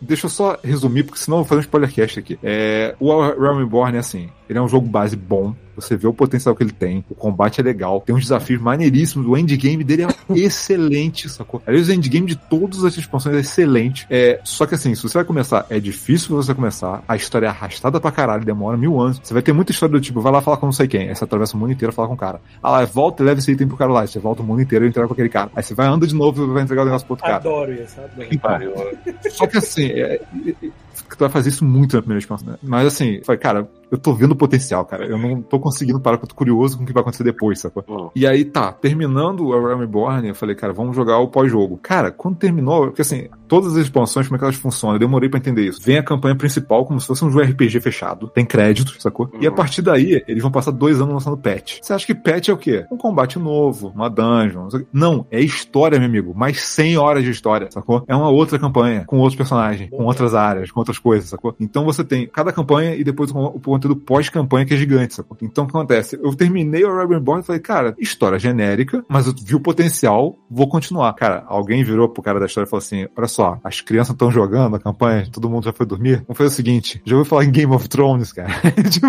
deixa 0.00 0.26
eu 0.26 0.30
só 0.30 0.56
resumir, 0.64 1.02
porque 1.04 1.18
senão 1.20 1.38
eu 1.38 1.42
vou 1.44 1.48
fazer 1.48 1.58
um 1.60 1.62
spoilercast 1.62 2.18
aqui. 2.18 2.38
É, 2.42 2.94
o 2.98 3.10
Realm 3.20 3.58
Reborn 3.58 3.96
é 3.96 4.00
assim, 4.00 4.30
ele 4.52 4.58
é 4.58 4.62
um 4.62 4.68
jogo 4.68 4.86
base 4.86 5.16
bom, 5.16 5.54
você 5.74 5.96
vê 5.96 6.06
o 6.06 6.12
potencial 6.12 6.54
que 6.54 6.62
ele 6.62 6.72
tem, 6.72 7.04
o 7.08 7.14
combate 7.14 7.60
é 7.60 7.64
legal, 7.64 8.00
tem 8.00 8.14
uns 8.14 8.22
desafios 8.22 8.60
maneiríssimos, 8.60 9.26
o 9.26 9.36
endgame 9.36 9.82
dele 9.82 10.04
é 10.04 10.06
excelente, 10.38 11.28
sacou? 11.28 11.62
Aliás, 11.66 11.88
o 11.88 11.92
endgame 11.92 12.26
de 12.26 12.36
todas 12.36 12.84
as 12.84 12.96
expansões 12.96 13.36
é 13.36 13.40
excelente. 13.40 14.06
É, 14.10 14.40
só 14.44 14.66
que 14.66 14.74
assim, 14.74 14.94
se 14.94 15.02
você 15.02 15.18
vai 15.18 15.24
começar, 15.24 15.66
é 15.70 15.80
difícil 15.80 16.36
você 16.36 16.54
começar, 16.54 17.02
a 17.08 17.16
história 17.16 17.46
é 17.46 17.48
arrastada 17.48 18.00
pra 18.00 18.12
caralho, 18.12 18.44
demora 18.44 18.76
mil 18.76 19.00
anos. 19.00 19.20
Você 19.22 19.32
vai 19.32 19.42
ter 19.42 19.52
muita 19.52 19.72
história 19.72 19.92
do 19.92 20.00
tipo, 20.00 20.20
vai 20.20 20.32
lá 20.32 20.40
falar 20.40 20.58
com 20.58 20.66
não 20.66 20.72
sei 20.72 20.86
quem, 20.86 21.08
aí 21.08 21.14
você 21.14 21.24
atravessa 21.24 21.56
o 21.56 21.60
mundo 21.60 21.72
inteiro 21.72 21.92
falar 21.92 22.08
com 22.08 22.14
o 22.14 22.18
cara. 22.18 22.40
Ah 22.62 22.70
lá, 22.70 22.84
volta 22.84 23.22
e 23.22 23.26
leva 23.26 23.40
esse 23.40 23.50
item 23.50 23.66
pro 23.66 23.76
cara 23.76 23.90
lá, 23.90 24.06
você 24.06 24.18
volta 24.18 24.42
o 24.42 24.44
mundo 24.44 24.60
inteiro 24.60 24.84
e 24.84 24.88
entrega 24.88 25.08
com 25.08 25.14
aquele 25.14 25.28
cara. 25.28 25.50
Aí 25.56 25.62
você 25.62 25.74
vai, 25.74 25.86
anda 25.86 26.06
de 26.06 26.14
novo 26.14 26.44
e 26.44 26.52
vai 26.52 26.62
entregar 26.62 26.82
o 26.82 26.84
negócio 26.84 27.06
pro 27.06 27.14
outro 27.14 27.24
cara. 27.24 27.36
Adoro 27.36 27.72
isso, 27.72 28.00
adoro. 28.00 28.98
Só 29.30 29.46
que 29.46 29.58
assim, 29.58 29.86
é, 29.86 30.20
é, 30.46 30.54
é, 30.62 30.70
tu 30.94 31.18
vai 31.18 31.28
fazer 31.28 31.48
isso 31.50 31.64
muito 31.64 31.96
na 31.96 32.02
primeira 32.02 32.18
expansão, 32.20 32.48
né? 32.48 32.58
Mas 32.62 32.86
assim, 32.86 33.16
eu 33.16 33.24
falei, 33.24 33.38
cara, 33.40 33.68
eu 33.90 33.98
tô 33.98 34.14
vendo 34.14 34.32
o 34.32 34.36
potencial, 34.36 34.84
cara. 34.86 35.04
Eu 35.06 35.18
não 35.18 35.42
tô 35.42 35.60
conseguindo 35.60 36.00
parar, 36.00 36.16
porque 36.16 36.24
eu 36.32 36.34
tô 36.34 36.34
curioso 36.36 36.76
com 36.78 36.84
o 36.84 36.86
que 36.86 36.92
vai 36.92 37.02
acontecer 37.02 37.24
depois, 37.24 37.60
sacou? 37.60 37.84
Hum. 37.88 38.10
E 38.16 38.26
aí, 38.26 38.44
tá, 38.44 38.72
terminando 38.72 39.44
o 39.46 39.50
Realm 39.66 39.80
Reborn, 39.80 40.28
eu 40.28 40.34
falei, 40.34 40.54
cara, 40.56 40.72
vamos 40.72 40.96
jogar 40.96 41.18
o 41.18 41.28
pós-jogo. 41.28 41.78
Cara, 41.82 42.10
quando 42.10 42.36
terminou, 42.36 42.86
porque 42.86 43.02
assim, 43.02 43.28
todas 43.46 43.76
as 43.76 43.82
expansões, 43.84 44.26
como 44.26 44.36
é 44.36 44.38
que 44.38 44.44
elas 44.44 44.56
funcionam? 44.56 44.96
Eu 44.96 45.00
demorei 45.00 45.28
pra 45.28 45.38
entender 45.38 45.62
isso. 45.66 45.80
Vem 45.82 45.98
a 45.98 46.02
campanha 46.02 46.34
principal, 46.34 46.86
como 46.86 46.98
se 47.00 47.06
fosse 47.06 47.24
um 47.24 47.30
jogo 47.30 47.44
RPG 47.44 47.80
fechado, 47.80 48.28
tem 48.28 48.44
créditos, 48.46 48.96
sacou? 49.00 49.30
E 49.40 49.46
a 49.46 49.50
Uhum. 49.50 49.56
partir 49.56 49.82
daí, 49.82 50.22
eles 50.26 50.42
vão 50.42 50.50
passar 50.50 50.70
dois 50.70 50.98
anos 51.00 51.12
lançando 51.12 51.36
patch. 51.36 51.78
Você 51.82 51.92
acha 51.92 52.06
que 52.06 52.14
patch 52.14 52.48
é 52.48 52.52
o 52.52 52.56
quê? 52.56 52.86
Um 52.90 52.96
combate 52.96 53.38
novo, 53.38 53.92
uma 53.94 54.08
dungeon. 54.08 54.62
não 54.62 54.70
sei 54.70 54.80
o 54.80 54.82
quê. 54.84 54.88
Não, 54.92 55.26
é 55.30 55.40
história, 55.40 55.98
meu 55.98 56.08
amigo. 56.08 56.32
Mais 56.34 56.62
100 56.62 56.96
horas 56.96 57.22
de 57.24 57.30
história, 57.30 57.68
sacou? 57.70 58.02
É 58.08 58.16
uma 58.16 58.30
outra 58.30 58.58
campanha, 58.58 59.04
com 59.06 59.18
outros 59.18 59.36
personagens, 59.36 59.90
com 59.90 60.04
outras 60.04 60.34
áreas, 60.34 60.70
com 60.70 60.80
outras 60.80 60.91
coisas, 60.98 61.28
sacou? 61.30 61.54
Então 61.60 61.84
você 61.84 62.02
tem 62.04 62.26
cada 62.26 62.52
campanha 62.52 62.94
e 62.94 63.02
depois 63.04 63.30
o 63.30 63.60
conteúdo 63.60 63.96
pós-campanha 63.96 64.64
que 64.66 64.74
é 64.74 64.76
gigante, 64.76 65.14
sacou? 65.14 65.36
Então 65.42 65.64
o 65.64 65.66
que 65.66 65.76
acontece? 65.76 66.18
Eu 66.22 66.34
terminei 66.34 66.84
o 66.84 66.90
Rebel 66.96 67.18
Reborn 67.18 67.42
e 67.42 67.46
falei, 67.46 67.60
cara, 67.60 67.94
história 67.98 68.38
genérica, 68.38 69.04
mas 69.08 69.26
eu 69.26 69.34
vi 69.34 69.54
o 69.54 69.60
potencial, 69.60 70.38
vou 70.50 70.68
continuar. 70.68 71.12
Cara, 71.14 71.44
alguém 71.46 71.82
virou 71.84 72.08
pro 72.08 72.22
cara 72.22 72.38
da 72.40 72.46
história 72.46 72.66
e 72.66 72.70
falou 72.70 72.78
assim: 72.82 73.06
olha 73.16 73.28
só, 73.28 73.58
as 73.64 73.80
crianças 73.80 74.12
estão 74.12 74.30
jogando 74.30 74.76
a 74.76 74.80
campanha, 74.80 75.26
todo 75.30 75.48
mundo 75.48 75.64
já 75.64 75.72
foi 75.72 75.86
dormir. 75.86 76.16
Vamos 76.26 76.36
fazer 76.38 76.48
o 76.48 76.52
seguinte: 76.52 77.00
já 77.04 77.16
ouviu 77.16 77.28
falar 77.28 77.44
em 77.44 77.50
Game 77.50 77.72
of 77.74 77.88
Thrones, 77.88 78.32
cara? 78.32 78.50
Tipo, 78.90 79.06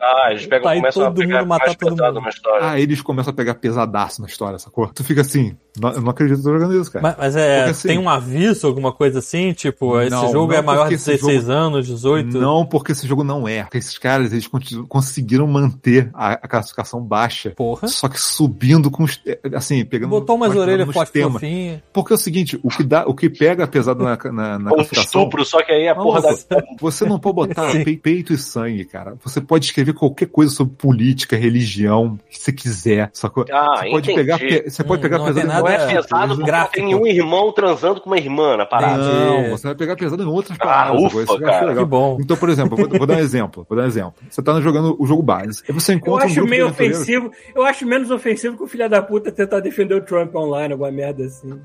Ah, 0.00 0.30
eles 0.30 0.46
pegam, 0.46 0.64
Tá 0.70 0.74
começam 0.76 1.02
a 1.02 1.06
todo 1.06 1.16
pegar 1.18 1.38
mundo 1.40 1.48
matar 1.48 1.66
mais 1.66 1.76
todo 1.76 1.90
pesado 1.96 2.14
mundo. 2.14 2.22
na 2.24 2.28
história. 2.30 2.68
ah, 2.70 2.80
eles 2.80 3.00
começam 3.00 3.30
a 3.32 3.34
pegar 3.34 3.54
pesadaço 3.54 4.20
na 4.20 4.26
história, 4.28 4.58
sacou? 4.58 4.86
Tu 4.88 5.02
fica 5.02 5.22
assim, 5.22 5.56
não- 5.80 5.92
eu 5.92 6.00
não 6.02 6.10
acredito 6.10 6.42
que 6.42 6.48
eu 6.48 6.52
tô 6.52 6.58
jogando 6.58 6.80
isso, 6.80 6.92
cara. 6.92 7.02
Mas, 7.02 7.16
mas 7.18 7.36
é, 7.36 7.64
assim, 7.64 7.88
tem 7.88 7.98
um 7.98 8.08
aviso, 8.08 8.66
alguma 8.66 8.92
coisa 8.92 9.18
assim? 9.18 9.52
Tipo, 9.52 10.00
esse 10.00 10.10
Não, 10.10 10.30
jogo 10.30 10.52
não, 10.52 10.58
é 10.58 10.62
maior 10.62 10.88
de 10.88 10.98
16 11.06 11.40
jogo- 11.42 11.52
anos, 11.52 11.86
18? 11.86 12.38
Não, 12.38 12.64
porque 12.66 12.92
esse 12.92 13.06
jogo 13.06 13.24
não 13.24 13.46
é. 13.48 13.62
Porque 13.62 13.78
esses 13.78 13.98
caras, 13.98 14.32
eles 14.32 14.48
conseguiram 14.88 15.46
manter 15.46 16.10
a, 16.14 16.32
a 16.32 16.48
classificação 16.48 17.00
baixa. 17.00 17.50
Porra. 17.50 17.88
Só 17.88 18.08
que 18.08 18.20
subindo 18.20 18.90
com 18.90 19.04
os. 19.04 19.20
assim, 19.54 19.84
pegando. 19.84 20.10
Botou 20.10 20.36
umas 20.36 20.48
mais 20.50 20.60
orelhas 20.60 21.10
temas. 21.10 21.34
fofinhas. 21.34 21.80
Porque 21.92 22.12
é 22.12 22.16
o 22.16 22.18
seguinte, 22.18 22.58
o 22.62 22.68
que, 22.68 22.82
dá, 22.82 23.04
o 23.06 23.14
que 23.14 23.28
pega 23.30 23.66
pesado 23.66 24.02
na, 24.04 24.16
na, 24.32 24.58
na 24.58 24.70
Ou 24.70 24.76
classificação. 24.76 25.20
estupro, 25.22 25.44
só 25.44 25.62
que 25.62 25.72
aí 25.72 25.84
é 25.84 25.90
a 25.90 25.94
porra 25.94 26.20
da. 26.22 26.34
Você 26.80 27.04
não 27.04 27.18
pode 27.18 27.34
botar 27.36 27.70
peito 28.02 28.32
e 28.32 28.38
sangue, 28.38 28.84
cara. 28.84 29.16
Você 29.24 29.40
pode 29.40 29.64
escrever 29.66 29.92
qualquer 29.94 30.26
coisa 30.26 30.52
sobre 30.52 30.74
política, 30.76 31.36
religião, 31.36 32.18
que 32.30 32.38
você 32.38 32.52
quiser. 32.52 33.10
Sacou? 33.12 33.44
Ah, 33.50 33.78
você 33.82 33.90
pode 33.90 34.10
entendi. 34.10 34.14
pegar, 34.14 34.38
pe- 34.38 34.70
você 34.70 34.84
pode 34.84 35.00
Hum, 35.00 35.02
pegar 35.02 35.18
não 35.18 35.24
pesado 35.26 35.46
Não 35.48 35.68
é 35.68 35.86
pesado 35.94 36.36
não 36.36 36.66
tem 36.68 36.84
nenhum 36.84 37.06
irmão 37.06 37.52
transando 37.52 38.00
com 38.00 38.08
uma 38.10 38.18
irmã 38.18 38.56
na 38.56 38.66
parada. 38.66 39.02
Não, 39.02 39.50
você 39.50 39.66
vai 39.66 39.74
pegar 39.74 39.96
pesado 39.96 40.22
em 40.22 40.26
outras 40.26 40.56
Ah, 40.60 40.64
paradas. 40.64 40.93
Ufa, 40.98 41.16
eu 41.16 41.22
acho 41.22 41.38
cara. 41.40 41.74
Que 41.74 41.84
bom. 41.84 42.18
Então, 42.20 42.36
por 42.36 42.48
exemplo, 42.48 42.78
eu 42.78 42.88
vou, 42.88 42.98
vou 42.98 43.06
dar 43.06 43.16
um 43.16 43.20
exemplo. 43.20 43.66
Vou 43.68 43.76
dar 43.76 43.84
um 43.84 43.86
exemplo. 43.86 44.14
Você 44.28 44.42
tá 44.42 44.60
jogando 44.60 44.96
o 44.98 45.06
jogo 45.06 45.22
base. 45.22 45.62
Aí 45.68 45.74
você 45.74 45.92
Eu 45.92 45.96
encontra 45.96 46.24
um 46.24 46.26
acho 46.26 46.34
grupo 46.34 46.50
meio 46.50 46.68
ofensivo. 46.68 47.30
Eu 47.54 47.62
acho 47.64 47.86
menos 47.86 48.10
ofensivo 48.10 48.56
que 48.56 48.62
o 48.62 48.66
filho 48.66 48.88
da 48.88 49.02
puta 49.02 49.30
tentar 49.30 49.60
defender 49.60 49.94
o 49.94 50.00
Trump 50.00 50.34
online, 50.34 50.72
alguma 50.72 50.90
merda 50.90 51.24
assim. 51.24 51.58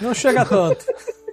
Não 0.00 0.14
chega 0.14 0.44
tanto. 0.44 0.84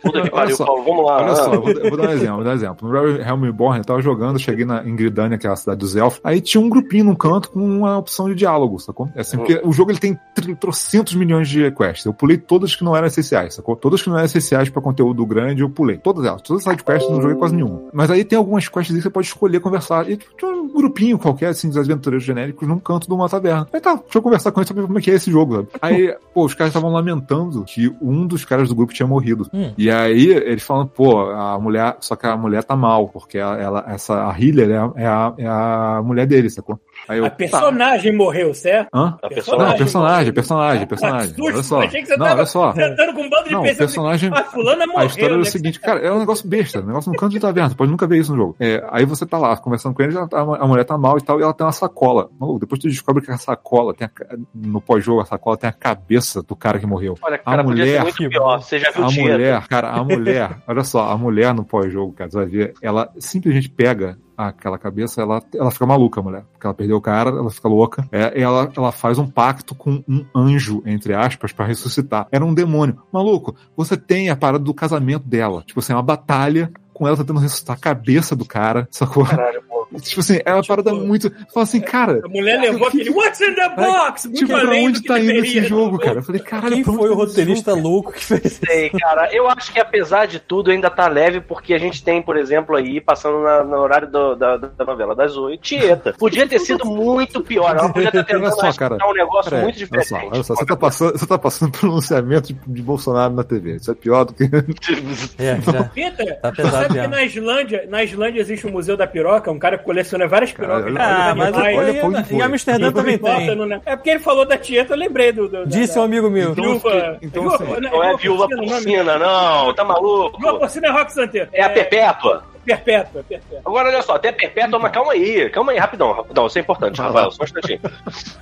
Puta 0.01 0.12
que 0.12 0.17
Olha 0.19 0.31
pariu, 0.31 0.55
só, 0.55 0.65
Paulo. 0.65 0.83
Vamos 0.83 1.05
lá. 1.05 1.17
Olha 1.17 1.31
ah. 1.31 1.35
só, 1.35 1.51
vou, 1.51 1.62
vou 1.62 1.97
dar 1.97 2.09
um 2.09 2.12
exemplo, 2.13 2.35
vou 2.35 2.43
dar 2.43 2.51
um 2.51 2.53
exemplo. 2.53 2.88
No 2.88 2.93
Realm 2.93 3.17
Realm 3.21 3.41
Reborn, 3.41 3.77
eu 3.79 3.85
tava 3.85 4.01
jogando, 4.01 4.39
cheguei 4.39 4.65
na 4.65 4.83
Ingridânia, 4.88 5.38
que 5.38 5.47
é 5.47 5.49
a 5.49 5.55
cidade 5.55 5.79
dos 5.79 5.95
elfos, 5.95 6.19
aí 6.23 6.41
tinha 6.41 6.62
um 6.62 6.69
grupinho 6.69 7.05
num 7.05 7.15
canto 7.15 7.51
com 7.51 7.59
uma 7.59 7.97
opção 7.97 8.29
de 8.29 8.35
diálogo, 8.35 8.79
sacou? 8.79 9.09
É 9.15 9.21
assim, 9.21 9.38
porque 9.38 9.62
o 9.63 9.71
jogo 9.71 9.91
ele 9.91 9.99
tem 9.99 10.17
tr- 10.33 10.55
trocentos 10.59 11.15
milhões 11.15 11.49
de 11.49 11.69
quests. 11.71 12.05
Eu 12.05 12.13
pulei 12.13 12.38
todas 12.38 12.75
que 12.75 12.83
não 12.83 12.95
eram 12.95 13.07
essenciais, 13.07 13.55
sacou? 13.55 13.75
Todas 13.75 14.01
que 14.01 14.09
não 14.09 14.17
eram 14.17 14.25
essenciais 14.25 14.69
pra 14.69 14.81
conteúdo 14.81 15.25
grande, 15.25 15.62
eu 15.62 15.69
pulei. 15.69 15.97
Todas 15.97 16.25
elas. 16.25 16.41
Todas 16.41 16.65
as 16.65 16.71
sidequests 16.71 17.09
eu 17.09 17.15
não 17.15 17.21
joguei 17.21 17.38
quase 17.38 17.55
nenhuma. 17.55 17.81
Mas 17.93 18.09
aí 18.12 18.23
tem 18.23 18.38
algumas 18.38 18.67
quests 18.67 18.91
aí 18.91 18.97
que 18.97 19.03
você 19.03 19.09
pode 19.09 19.27
escolher 19.27 19.59
conversar. 19.59 20.09
E 20.09 20.17
tinha 20.17 20.51
um 20.51 20.67
grupinho 20.73 21.17
qualquer, 21.17 21.47
assim, 21.47 21.67
dos 21.67 21.77
aventureiros 21.77 22.25
genéricos 22.25 22.67
num 22.67 22.79
canto 22.79 23.07
de 23.07 23.13
uma 23.13 23.27
taverna. 23.27 23.67
Aí 23.73 23.81
tá, 23.81 23.95
deixa 23.95 24.17
eu 24.17 24.21
conversar 24.21 24.51
com 24.51 24.59
eles 24.59 24.67
saber 24.67 24.83
como 24.83 24.97
é 24.97 25.01
que 25.01 25.12
é 25.12 25.15
esse 25.15 25.29
jogo, 25.31 25.55
sabe? 25.55 25.67
Aí, 25.81 26.15
pô, 26.33 26.45
os 26.45 26.53
caras 26.53 26.71
estavam 26.71 26.91
lamentando 26.91 27.63
que 27.63 27.93
um 28.01 28.25
dos 28.25 28.45
caras 28.45 28.69
do 28.69 28.75
grupo 28.75 28.93
tinha 28.93 29.07
morrido. 29.07 29.47
Hum. 29.53 29.71
E 29.77 29.88
E 29.89 29.91
aí 29.91 30.28
eles 30.30 30.62
falam, 30.62 30.86
pô, 30.86 31.32
a 31.32 31.60
mulher, 31.60 31.97
só 31.99 32.15
que 32.15 32.28
a 32.28 32.38
mulher 32.38 32.63
tá 32.63 32.75
mal, 32.75 33.10
porque 33.10 33.39
ela, 33.39 33.84
essa, 33.88 34.30
a 34.30 34.39
Healer 34.39 34.69
é 34.69 34.78
a, 34.78 34.91
é 34.95 35.08
a, 35.08 35.34
é 35.36 35.47
a 35.47 36.02
mulher 36.06 36.28
dele, 36.28 36.47
sacou? 36.47 36.80
Aí 37.10 37.17
eu, 37.17 37.26
A 37.26 37.30
personagem 37.32 38.15
morreu, 38.15 38.54
certo? 38.54 38.89
Tá. 38.91 38.98
Hã? 39.00 39.06
A 39.08 39.10
Não, 39.24 39.30
personagem. 39.30 39.78
personagem, 39.78 40.34
personagem, 40.34 40.88
personagem. 40.88 41.30
susto, 41.30 41.43
Olha 41.43 41.63
só. 41.63 41.82
achei 41.82 42.02
que 42.02 42.08
você 42.08 42.17
Não, 42.17 42.26
tava 42.26 42.38
olha 42.38 42.45
só. 42.45 42.72
sentando 42.74 43.13
com 43.13 43.22
um 43.24 43.30
bando 43.30 43.43
de 43.45 43.52
Não, 43.52 43.63
personagem. 43.63 44.30
Ah, 44.34 44.43
fulana 44.43 44.86
morreu. 44.86 45.02
A 45.02 45.06
história 45.06 45.34
é 45.34 45.36
o 45.36 45.39
né? 45.39 45.45
seguinte, 45.45 45.80
cara, 45.80 46.00
é 46.00 46.12
um 46.12 46.19
negócio 46.19 46.48
besta, 46.48 46.80
um 46.82 46.86
negócio 46.86 47.12
no 47.12 47.17
canto 47.17 47.32
de 47.32 47.39
taverna, 47.39 47.69
você 47.69 47.76
pode 47.76 47.89
nunca 47.91 48.06
ver 48.08 48.19
isso 48.19 48.32
no 48.32 48.38
jogo. 48.38 48.56
É, 48.60 48.86
aí 48.91 49.06
você 49.06 49.26
tá 49.26 49.38
lá 49.39 49.58
conversando 49.58 49.95
com 49.95 50.04
ele, 50.04 50.12
já 50.12 50.28
tá- 50.28 50.39
a 50.39 50.67
mulher 50.67 50.84
tá 50.84 50.98
mal 50.98 51.17
e 51.17 51.22
tal, 51.22 51.39
e 51.39 51.43
ela 51.43 51.54
tem 51.54 51.65
uma 51.65 51.72
sacola. 51.74 52.30
Maluco, 52.39 52.60
depois 52.60 52.80
tu 52.80 52.88
descobre 52.88 53.26
que 53.26 53.32
a 53.32 53.38
sacola 53.38 53.93
tem 53.93 54.08
a 54.08 54.12
no 54.54 54.80
pós-jogo, 54.80 55.22
a 55.22 55.26
sacola 55.26 55.58
tem 55.58 55.67
a 55.69 55.74
cabeça 55.74 56.43
do 56.43 56.56
cara 56.56 56.78
que 56.78 56.86
morreu. 56.86 57.15
Olha, 57.24 57.38
cara, 57.39 57.62
A 57.62 57.65
podia 57.65 57.86
ser 57.86 57.89
mulher- 58.00 58.04
muito 58.04 58.30
pior. 58.30 58.62
Você 58.62 58.78
já 58.80 58.91
viu 58.91 59.04
A 59.04 59.12
mulher, 59.12 59.67
cara, 59.67 59.89
a 59.89 60.04
mulher, 60.04 60.58
olha 60.67 60.84
só, 60.84 61.10
a 61.10 61.17
mulher 61.17 61.54
no 61.56 61.63
pós-jogo, 61.65 62.13
cara, 62.13 62.30
você 62.30 62.38
vai 62.38 62.45
ver, 62.45 62.74
ela 62.84 63.10
simplesmente 63.17 63.67
pega 63.69 64.17
aquela 64.47 64.78
cabeça, 64.78 65.21
ela, 65.21 65.41
ela 65.54 65.71
fica 65.71 65.86
maluca, 65.86 66.21
mulher. 66.21 66.43
Porque 66.54 66.65
ela 66.65 66.73
perdeu 66.73 66.97
o 66.97 67.02
cara, 67.02 67.30
ela 67.30 67.49
fica 67.49 67.67
louca. 67.67 68.08
É, 68.12 68.41
ela, 68.41 68.71
ela 68.75 68.91
faz 68.91 69.17
um 69.17 69.28
pacto 69.28 69.75
com 69.75 70.04
um 70.08 70.25
anjo, 70.34 70.82
entre 70.86 71.13
aspas, 71.13 71.52
pra 71.52 71.65
ressuscitar. 71.65 72.28
Era 72.32 72.45
um 72.45 72.54
demônio. 72.54 73.02
Maluco, 73.12 73.56
você 73.75 73.97
tem 73.97 74.30
a 74.30 74.36
parada 74.36 74.63
do 74.63 74.73
casamento 74.73 75.28
dela. 75.28 75.63
Tipo 75.65 75.80
assim, 75.80 75.93
uma 75.93 76.02
batalha 76.02 76.71
com 76.93 77.08
ela 77.08 77.17
tentando 77.17 77.39
ressuscitar 77.39 77.78
a 77.78 77.80
cabeça 77.80 78.36
do 78.36 78.45
cara, 78.45 78.88
sacou? 78.91 79.25
Caralho. 79.25 79.68
Tipo 80.02 80.19
assim, 80.19 80.39
é 80.45 80.54
uma 80.54 80.63
parada 80.63 80.93
muito. 80.93 81.32
Fala 81.54 81.63
assim, 81.63 81.82
cara. 81.82 82.21
A 82.23 82.28
mulher 82.28 82.60
levou 82.62 82.88
aquele 82.88 83.10
What's 83.10 83.41
in 83.41 83.56
the 83.56 83.69
box? 83.69 84.25
Muito 84.25 84.39
Tipo, 84.45 84.60
pra 84.60 84.69
onde 84.75 85.02
que 85.02 85.08
tá 85.08 85.19
indo 85.19 85.32
esse 85.32 85.62
jogo, 85.63 85.97
cara? 85.97 86.19
Eu 86.19 86.23
falei, 86.23 86.41
caralho, 86.41 86.75
Quem 86.75 86.84
foi 86.84 86.95
o 86.95 87.10
tá 87.10 87.15
roteirista 87.15 87.73
louco 87.73 88.12
que 88.13 88.23
fez 88.23 88.60
Sei, 88.63 88.89
cara. 88.91 89.34
Eu 89.34 89.47
acho 89.49 89.73
que 89.73 89.80
apesar 89.80 90.28
de 90.28 90.39
tudo 90.39 90.69
ainda 90.69 90.89
tá 90.89 91.08
leve, 91.08 91.41
porque 91.41 91.73
a 91.73 91.80
gente 91.80 92.04
tem, 92.04 92.21
por 92.21 92.38
exemplo, 92.38 92.75
aí, 92.75 93.02
passando 93.02 93.39
na- 93.39 93.63
no 93.63 93.78
horário 93.78 94.08
do- 94.10 94.36
da, 94.36 94.58
da 94.58 94.86
novela 94.86 95.15
das 95.15 95.36
oito, 95.36 95.62
Tieta. 95.62 96.13
Podia 96.19 96.47
ter 96.47 96.60
sido 96.60 96.86
muito 96.86 97.41
pior. 97.41 97.75
Ela 97.75 97.89
podia 97.91 98.12
ter 98.12 98.17
Olha 98.30 98.49
tentado 98.52 98.56
só, 98.62 98.73
cara. 98.73 98.97
um 99.08 99.13
negócio 99.13 99.52
muito 99.58 99.63
olha 99.65 99.71
diferente. 99.73 100.08
só, 100.08 100.15
olha 100.17 100.43
só, 100.43 100.56
você 100.56 100.65
tá 100.65 100.75
passando, 100.75 101.12
você 101.17 101.25
tá 101.28 101.38
passando 101.38 101.71
pronunciamento 101.71 102.54
de, 102.54 102.60
de 102.67 102.82
Bolsonaro 102.82 103.34
na 103.34 103.43
TV. 103.43 103.78
Isso 103.78 103.89
é 103.91 103.95
pior 103.95 104.25
do 104.25 104.34
que. 104.34 104.43
É, 105.39 105.60
já. 105.62 105.84
Peter, 105.86 106.39
Tá 106.41 106.52
pesado 106.52 106.72
sabe 106.88 106.99
que 107.01 107.07
na 107.07 107.24
Islândia, 107.24 107.86
na 107.89 108.03
Islândia 108.03 108.41
existe 108.41 108.68
um 108.68 108.72
museu 108.72 108.95
da 108.97 109.07
piroca, 109.07 109.51
um 109.51 109.57
cara 109.59 109.78
que 109.78 109.78
coleciona 109.84 110.27
várias 110.27 110.51
pirocas. 110.51 110.86
olha- 110.86 111.01
Ah, 111.01 111.34
mas 111.36 111.53
olha- 111.55 111.65
aí, 111.67 111.75
olha 111.77 111.91
em 111.91 112.23
foi. 112.23 112.41
Amsterdã 112.41 112.91
também 112.91 113.17
tem. 113.17 113.55
no- 113.55 113.65
né? 113.65 113.82
É 113.86 113.95
porque 113.95 114.09
ele 114.11 114.19
falou 114.19 114.45
da 114.45 114.57
Tieta, 114.57 114.93
eu 114.93 114.97
lembrei 114.97 115.32
do. 115.32 115.47
do 115.47 115.65
Disse 115.67 115.95
da, 115.95 116.01
um 116.01 116.03
amigo 116.03 116.30
meu. 116.30 116.51
Então, 116.51 116.63
Viúva. 116.63 117.17
então, 117.21 117.43
viúva- 117.43 117.55
assim, 117.73 117.82
Não 117.82 118.03
é 118.03 118.17
viúva 118.17 118.47
nome? 118.47 118.69
porcina, 118.69 119.17
não. 119.17 119.73
Tá 119.73 119.84
maluco? 119.84 120.39
Viúva 120.39 120.59
porcina 120.59 120.88
é 120.88 120.91
Rock 120.91 121.13
Santeiro. 121.13 121.49
É 121.53 121.63
a 121.63 121.69
perpétua. 121.69 122.43
Perpétua, 122.66 123.24
perpétua. 123.28 123.62
Agora, 123.66 123.89
olha 123.89 124.01
só, 124.01 124.18
tem 124.20 124.32
a 124.32 124.34
Perpétua, 124.34 124.80
mas 124.80 124.91
calma 124.91 125.14
aí, 125.14 125.49
calma 125.49 125.72
aí, 125.72 125.78
rapidão, 125.78 126.12
rapidão, 126.12 126.47
isso 126.47 126.57
é 126.57 126.62
importante, 126.62 127.01
Rafael, 127.01 127.32
só 127.32 127.41
um 127.41 127.45
instantinho. 127.45 127.80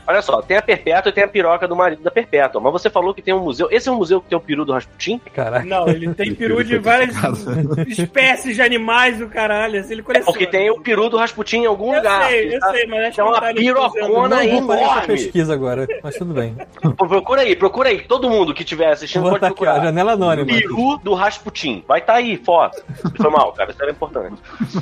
Olha 0.07 0.21
só, 0.21 0.41
tem 0.41 0.57
a 0.57 0.61
Perpétua 0.61 1.09
e 1.09 1.13
tem 1.13 1.23
a 1.23 1.27
piroca 1.27 1.67
do 1.67 1.75
marido 1.75 2.01
da 2.03 2.11
Perpétua, 2.11 2.59
mas 2.61 2.71
você 2.73 2.89
falou 2.89 3.13
que 3.13 3.21
tem 3.21 3.33
um 3.33 3.39
museu, 3.43 3.67
esse 3.71 3.87
é 3.87 3.91
um 3.91 3.95
museu 3.95 4.19
que 4.21 4.27
tem 4.29 4.37
o 4.37 4.41
peru 4.41 4.65
do 4.65 4.73
Rasputin? 4.73 5.19
Caralho. 5.33 5.65
Não, 5.67 5.87
ele 5.87 6.13
tem 6.13 6.33
peru 6.35 6.63
de 6.63 6.77
várias 6.77 7.15
espécies 7.87 8.55
de 8.55 8.61
animais 8.61 9.17
do 9.19 9.27
caralho. 9.27 9.79
assim, 9.79 9.93
Ele 9.93 10.03
coleciona. 10.03 10.31
Porque 10.31 10.47
tem 10.47 10.69
o 10.69 10.79
peru 10.81 11.09
do 11.09 11.17
Rasputin 11.17 11.59
em 11.59 11.65
algum 11.65 11.91
Eu 11.93 11.97
lugar. 11.97 12.29
sei, 12.29 12.55
eu 12.55 12.59
tá? 12.59 12.71
sei, 12.71 12.85
mas 12.87 12.99
acho 13.05 13.15
que 13.15 13.21
É 13.21 13.23
uma 13.23 13.41
tá 13.41 13.53
pirocona 13.53 14.07
não. 14.07 14.17
Não 14.27 14.27
vou 14.27 14.67
fazer 14.67 14.81
essa 14.81 14.91
enorme. 14.93 15.07
pesquisa 15.07 15.53
agora, 15.53 15.87
mas 16.03 16.15
tudo 16.15 16.33
bem. 16.33 16.55
Pô, 16.97 17.07
Procura 17.07 17.41
aí, 17.41 17.55
procura 17.55 17.89
aí, 17.89 18.01
todo 18.01 18.29
mundo 18.29 18.53
que 18.53 18.63
estiver 18.63 18.91
assistindo 18.91 19.21
Vou 19.21 19.31
pode 19.31 19.41
botar 19.41 19.53
aqui, 19.53 19.63
ó, 19.63 19.65
procurar. 19.65 19.85
janela 19.85 20.11
anônima. 20.13 20.45
Peru 20.47 20.97
do 21.03 21.13
Rasputin. 21.13 21.83
Vai 21.87 22.01
tá 22.01 22.13
aí, 22.15 22.37
foto. 22.37 22.83
Foi 23.15 23.29
mal, 23.29 23.51
cara, 23.53 23.71
isso 23.71 23.81
era 23.81 23.91
importante. 23.91 24.06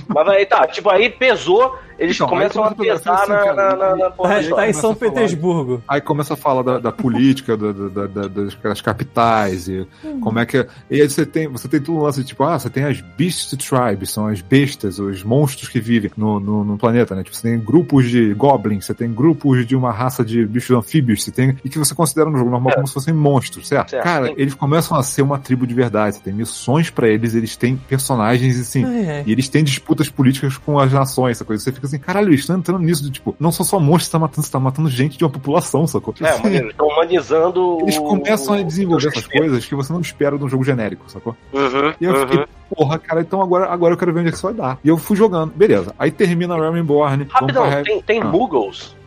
Mas 0.08 0.28
aí 0.28 0.46
tá, 0.46 0.68
tipo, 0.68 0.90
aí 0.90 1.10
pesou, 1.10 1.78
eles 1.98 2.16
Então, 2.16 2.28
começam 2.28 2.64
começa 2.76 2.94
a 2.94 2.98
pesar 2.98 3.14
assim, 3.24 3.32
na, 3.32 3.38
cara, 3.38 3.56
na, 3.56 3.76
na, 3.76 3.96
na 3.96 4.10
porra 4.12 4.44
Tá, 4.44 4.68
em 4.70 4.74
São 4.74 4.96
falar. 4.96 5.12
Petersburgo. 5.12 5.82
Aí 5.88 6.02
começa 6.02 6.34
a 6.34 6.38
falar 6.38 6.62
da, 6.64 6.80
da 6.80 6.92
política, 6.92 7.56
da, 7.58 7.72
da- 7.72 8.08
da- 8.08 8.28
das, 8.28 8.56
das 8.56 8.82
capitais, 8.82 9.68
e 9.68 9.88
como 10.22 10.40
é 10.40 10.46
que. 10.46 10.58
é- 10.58 10.68
E 10.90 11.02
aí 11.02 11.10
você 11.10 11.26
tem, 11.26 11.48
você 11.48 11.68
tem 11.68 11.80
tudo 11.80 11.98
um 12.00 12.02
lance 12.02 12.20
de 12.22 12.28
tipo, 12.28 12.44
ah, 12.44 12.58
você 12.60 12.70
tem 12.70 12.84
as 12.84 13.02
Beast 13.02 13.56
Tribes, 13.58 14.12
são 14.12 14.28
as 14.28 14.42
bestas, 14.42 15.00
os 15.00 15.24
monstros 15.24 15.70
que 15.70 15.80
vivem 15.80 16.12
no, 16.18 16.40
no, 16.40 16.64
no 16.64 16.78
planeta, 16.78 17.16
né? 17.16 17.24
Tipo, 17.24 17.36
você 17.36 17.44
tem 17.50 17.60
grupos 17.60 18.10
de 18.10 18.34
goblins, 18.34 18.86
você 18.86 18.94
tem 18.94 19.12
grupos 19.14 19.66
de 19.66 19.76
uma 19.76 19.92
raça 19.92 20.24
de 20.24 20.46
bichos 20.46 20.76
anfíbios, 20.76 21.24
você 21.24 21.32
tem. 21.32 21.58
E 21.64 21.70
que 21.70 21.78
você 21.80 21.94
considera 21.96 22.30
no 22.30 22.38
jogo 22.38 22.50
normal 22.52 22.72
É. 22.72 22.76
como 22.76 22.88
se 22.88 22.94
fossem 22.94 23.14
monstros, 23.14 23.68
certo? 23.68 23.92
Certo, 23.92 24.04
Cara, 24.04 24.28
sim. 24.28 24.34
eles 24.38 24.54
começam 24.54 24.98
a 24.98 25.04
ser 25.04 25.22
uma 25.22 25.38
tribo 25.40 25.66
de 25.68 25.74
verdade, 25.74 26.16
você 26.18 26.22
tem 26.22 26.34
missões 26.34 26.90
pra 26.90 27.08
eles, 27.08 27.36
eles 27.36 27.56
têm 27.56 27.76
personagens 27.78 28.60
assim. 28.60 28.84
Ai, 28.84 29.10
ai. 29.10 29.24
E 29.26 29.32
eles 29.32 29.48
têm 29.50 29.64
disputas 29.64 30.10
políticas 30.10 30.58
com 30.58 30.80
as 30.80 30.92
nações, 30.92 31.38
essa 31.38 31.46
coisa. 31.46 31.64
Você 31.64 31.72
fica 31.72 31.85
assim, 31.86 32.00
caralho, 32.00 32.30
eles 32.30 32.42
estão 32.42 32.58
entrando 32.58 32.80
nisso 32.82 33.04
de 33.04 33.12
tipo, 33.12 33.36
não 33.40 33.52
são 33.52 33.66
só 33.66 33.80
monstros 33.80 34.08
que 34.08 34.12
tá 34.12 34.20
matando, 34.20 34.46
você 34.46 34.52
tá 34.52 34.60
matando 34.60 34.90
gente 34.90 35.18
de 35.18 35.24
uma 35.24 35.30
população, 35.30 35.86
sacou? 35.88 36.14
É, 36.22 36.30
Assim, 36.30 36.68
estão 36.68 36.88
humanizando. 36.88 37.78
eles 37.82 37.98
começam 37.98 38.54
a 38.56 38.62
desenvolver 38.62 39.08
essas 39.10 39.28
coisas 39.28 39.66
que 39.66 39.76
você 39.76 39.94
não 39.94 40.02
espera 40.02 40.38
de 40.38 40.44
um 40.44 40.50
jogo 40.50 40.64
genérico, 40.64 41.10
sacou? 41.10 41.36
Uhum, 41.54 41.94
E 42.00 42.06
eu 42.06 42.14
uhum. 42.14 42.46
Porra, 42.74 42.98
cara, 43.00 43.22
então 43.22 43.42
agora, 43.42 43.66
agora 43.68 43.94
eu 43.94 43.98
quero 43.98 44.14
ver 44.14 44.20
onde 44.22 44.30
é 44.30 44.32
que 44.32 44.38
isso 44.38 44.48
vai 44.48 44.54
dar. 44.56 44.80
E 44.84 44.88
eu 44.88 44.98
fui 44.98 45.16
jogando, 45.16 45.52
beleza. 45.56 45.94
Aí 46.00 46.12
termina 46.12 46.56
Realm 46.56 46.74
Reborn. 46.76 47.28
Rapidão, 47.30 47.68
pra- 47.70 47.84
tem, 47.84 48.02
tem 48.02 48.22
Ah. 48.22 48.32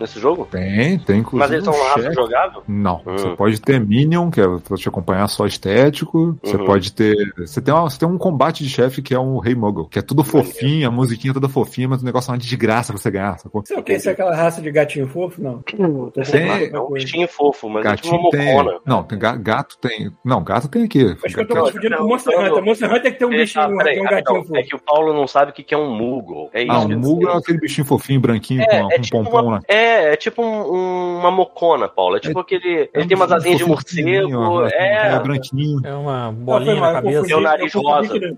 Nesse 0.01 0.21
jogo? 0.21 0.47
Tem, 0.51 0.99
tem 1.01 1.19
inclusive. 1.21 1.39
Mas 1.39 1.51
eles 1.51 1.65
são 1.65 1.75
um 1.75 2.13
jogável? 2.13 2.63
Não, 2.69 2.97
Hum. 3.07 3.17
você 3.19 3.29
pode 3.37 3.61
ter 3.61 3.81
Minion, 3.81 4.31
que 4.31 4.41
é 4.41 4.47
pra 4.47 4.77
te 4.77 4.89
acompanhar 4.89 5.27
só 5.29 5.45
estético. 5.47 6.39
Você 6.43 6.57
Uhum. 6.57 6.65
pode 6.67 6.93
ter. 6.93 7.17
Você 7.37 7.61
tem, 7.61 7.75
uma- 7.75 7.89
você 7.89 7.99
tem 7.99 8.09
um 8.09 8.17
combate 8.19 8.63
de 8.63 8.71
chefe 8.71 9.03
que 9.03 9.13
é 9.15 9.19
um 9.19 9.39
Rei 9.39 9.55
Muggle, 9.55 9.89
que 9.89 9.99
é 9.99 10.03
tudo 10.03 10.23
fofinho, 10.23 10.87
a 10.89 10.91
musiquinha 10.91 11.31
é 11.33 11.35
toda 11.35 11.49
fofinha, 11.49 11.89
mas 11.89 12.03
o 12.03 12.05
negócio 12.05 12.31
é 12.31 12.33
uma 12.33 12.39
desgraça 12.39 12.93
pra 12.93 13.01
você 13.03 13.11
ganhar, 13.11 13.39
sacou? 13.39 13.63
É 13.71 13.83
que? 13.83 13.93
Isso 13.95 14.09
é 14.09 14.13
aquela 14.13 14.35
raça 14.35 14.61
de 14.63 14.71
gatinho 14.71 15.09
fofo? 15.09 15.43
Não. 15.43 15.63
Lá, 15.77 16.25
Tem- 16.25 16.71
é 16.73 16.81
um 16.81 16.93
bichinho 16.93 17.29
fofo, 17.29 17.69
mas 17.69 17.85
é 17.85 17.97
tipo 17.97 18.09
Gatinho 18.09 18.21
uma 18.21 18.31
tem. 18.31 18.81
Não, 18.87 19.03
tem 19.03 19.19
ga- 19.19 19.37
gato 19.37 19.77
tem. 19.79 20.11
Não, 20.25 20.43
gato 20.45 20.69
tem 20.69 20.85
aqui. 20.85 21.17
Acho 21.25 21.35
que 21.35 21.41
eu 21.41 21.49
tô 21.49 21.55
Gato- 21.55 21.67
confundindo 21.67 21.97
com 21.97 22.05
Monster 22.09 22.39
Hunter. 22.39 22.65
Monster 22.65 22.89
Hunter 22.89 23.03
tem 23.03 23.13
que 23.13 23.19
ter 23.19 23.25
um 23.25 23.33
Ele 23.33 23.47
bichinho, 23.67 23.79
tá- 23.79 23.85
peraí, 23.85 23.95
tem 23.95 24.03
um 24.03 24.07
rapidão, 24.09 24.35
gatinho 24.35 24.57
É 24.57 24.63
que 24.63 24.77
o 24.77 24.79
Paulo 24.79 25.13
não 25.13 25.27
sabe 25.27 25.51
o 25.51 25.55
que 25.55 25.63
que 25.63 25.75
é 25.75 25.79
um 25.79 25.91
Moogle. 25.95 26.51
É 26.53 26.63
isso. 26.63 26.73
Ah, 26.73 26.81
que 26.81 26.87
um 26.87 26.91
eu 26.93 26.99
Muggle 26.99 27.31
é 27.31 27.37
aquele 27.37 27.59
bichinho 27.59 27.87
fofinho, 27.87 28.21
branquinho, 28.21 28.63
É, 28.63 28.67
com, 28.67 28.93
é 28.93 28.97
com 28.97 29.03
tipo, 29.03 29.25
pompom, 29.25 29.43
uma, 29.43 29.57
né? 29.57 29.61
é, 29.69 30.13
é 30.13 30.17
tipo 30.17 30.43
um- 30.43 30.75
um- 30.75 31.19
uma 31.19 31.31
mocona, 31.31 31.89
Paulo. 31.89 32.17
É 32.17 32.21
tipo 32.21 32.39
aquele. 32.39 32.89
Ele 32.95 33.05
um 33.05 33.09
tem 33.09 33.17
umas 33.17 33.33
asinhas 33.33 33.59
de 33.59 33.65
morcego. 33.65 34.65
É. 34.67 35.15
é 35.15 35.19
branquinho. 35.21 35.81
É 35.85 35.95
uma 35.95 36.29
Ah, 36.29 36.33
bolinha 36.33 36.75
na 36.77 36.93
cabeça. 36.93 37.27
Tem 37.27 37.37
o 37.37 37.41
nariz 37.41 37.73
rosa. 37.75 38.09
que 38.19 38.37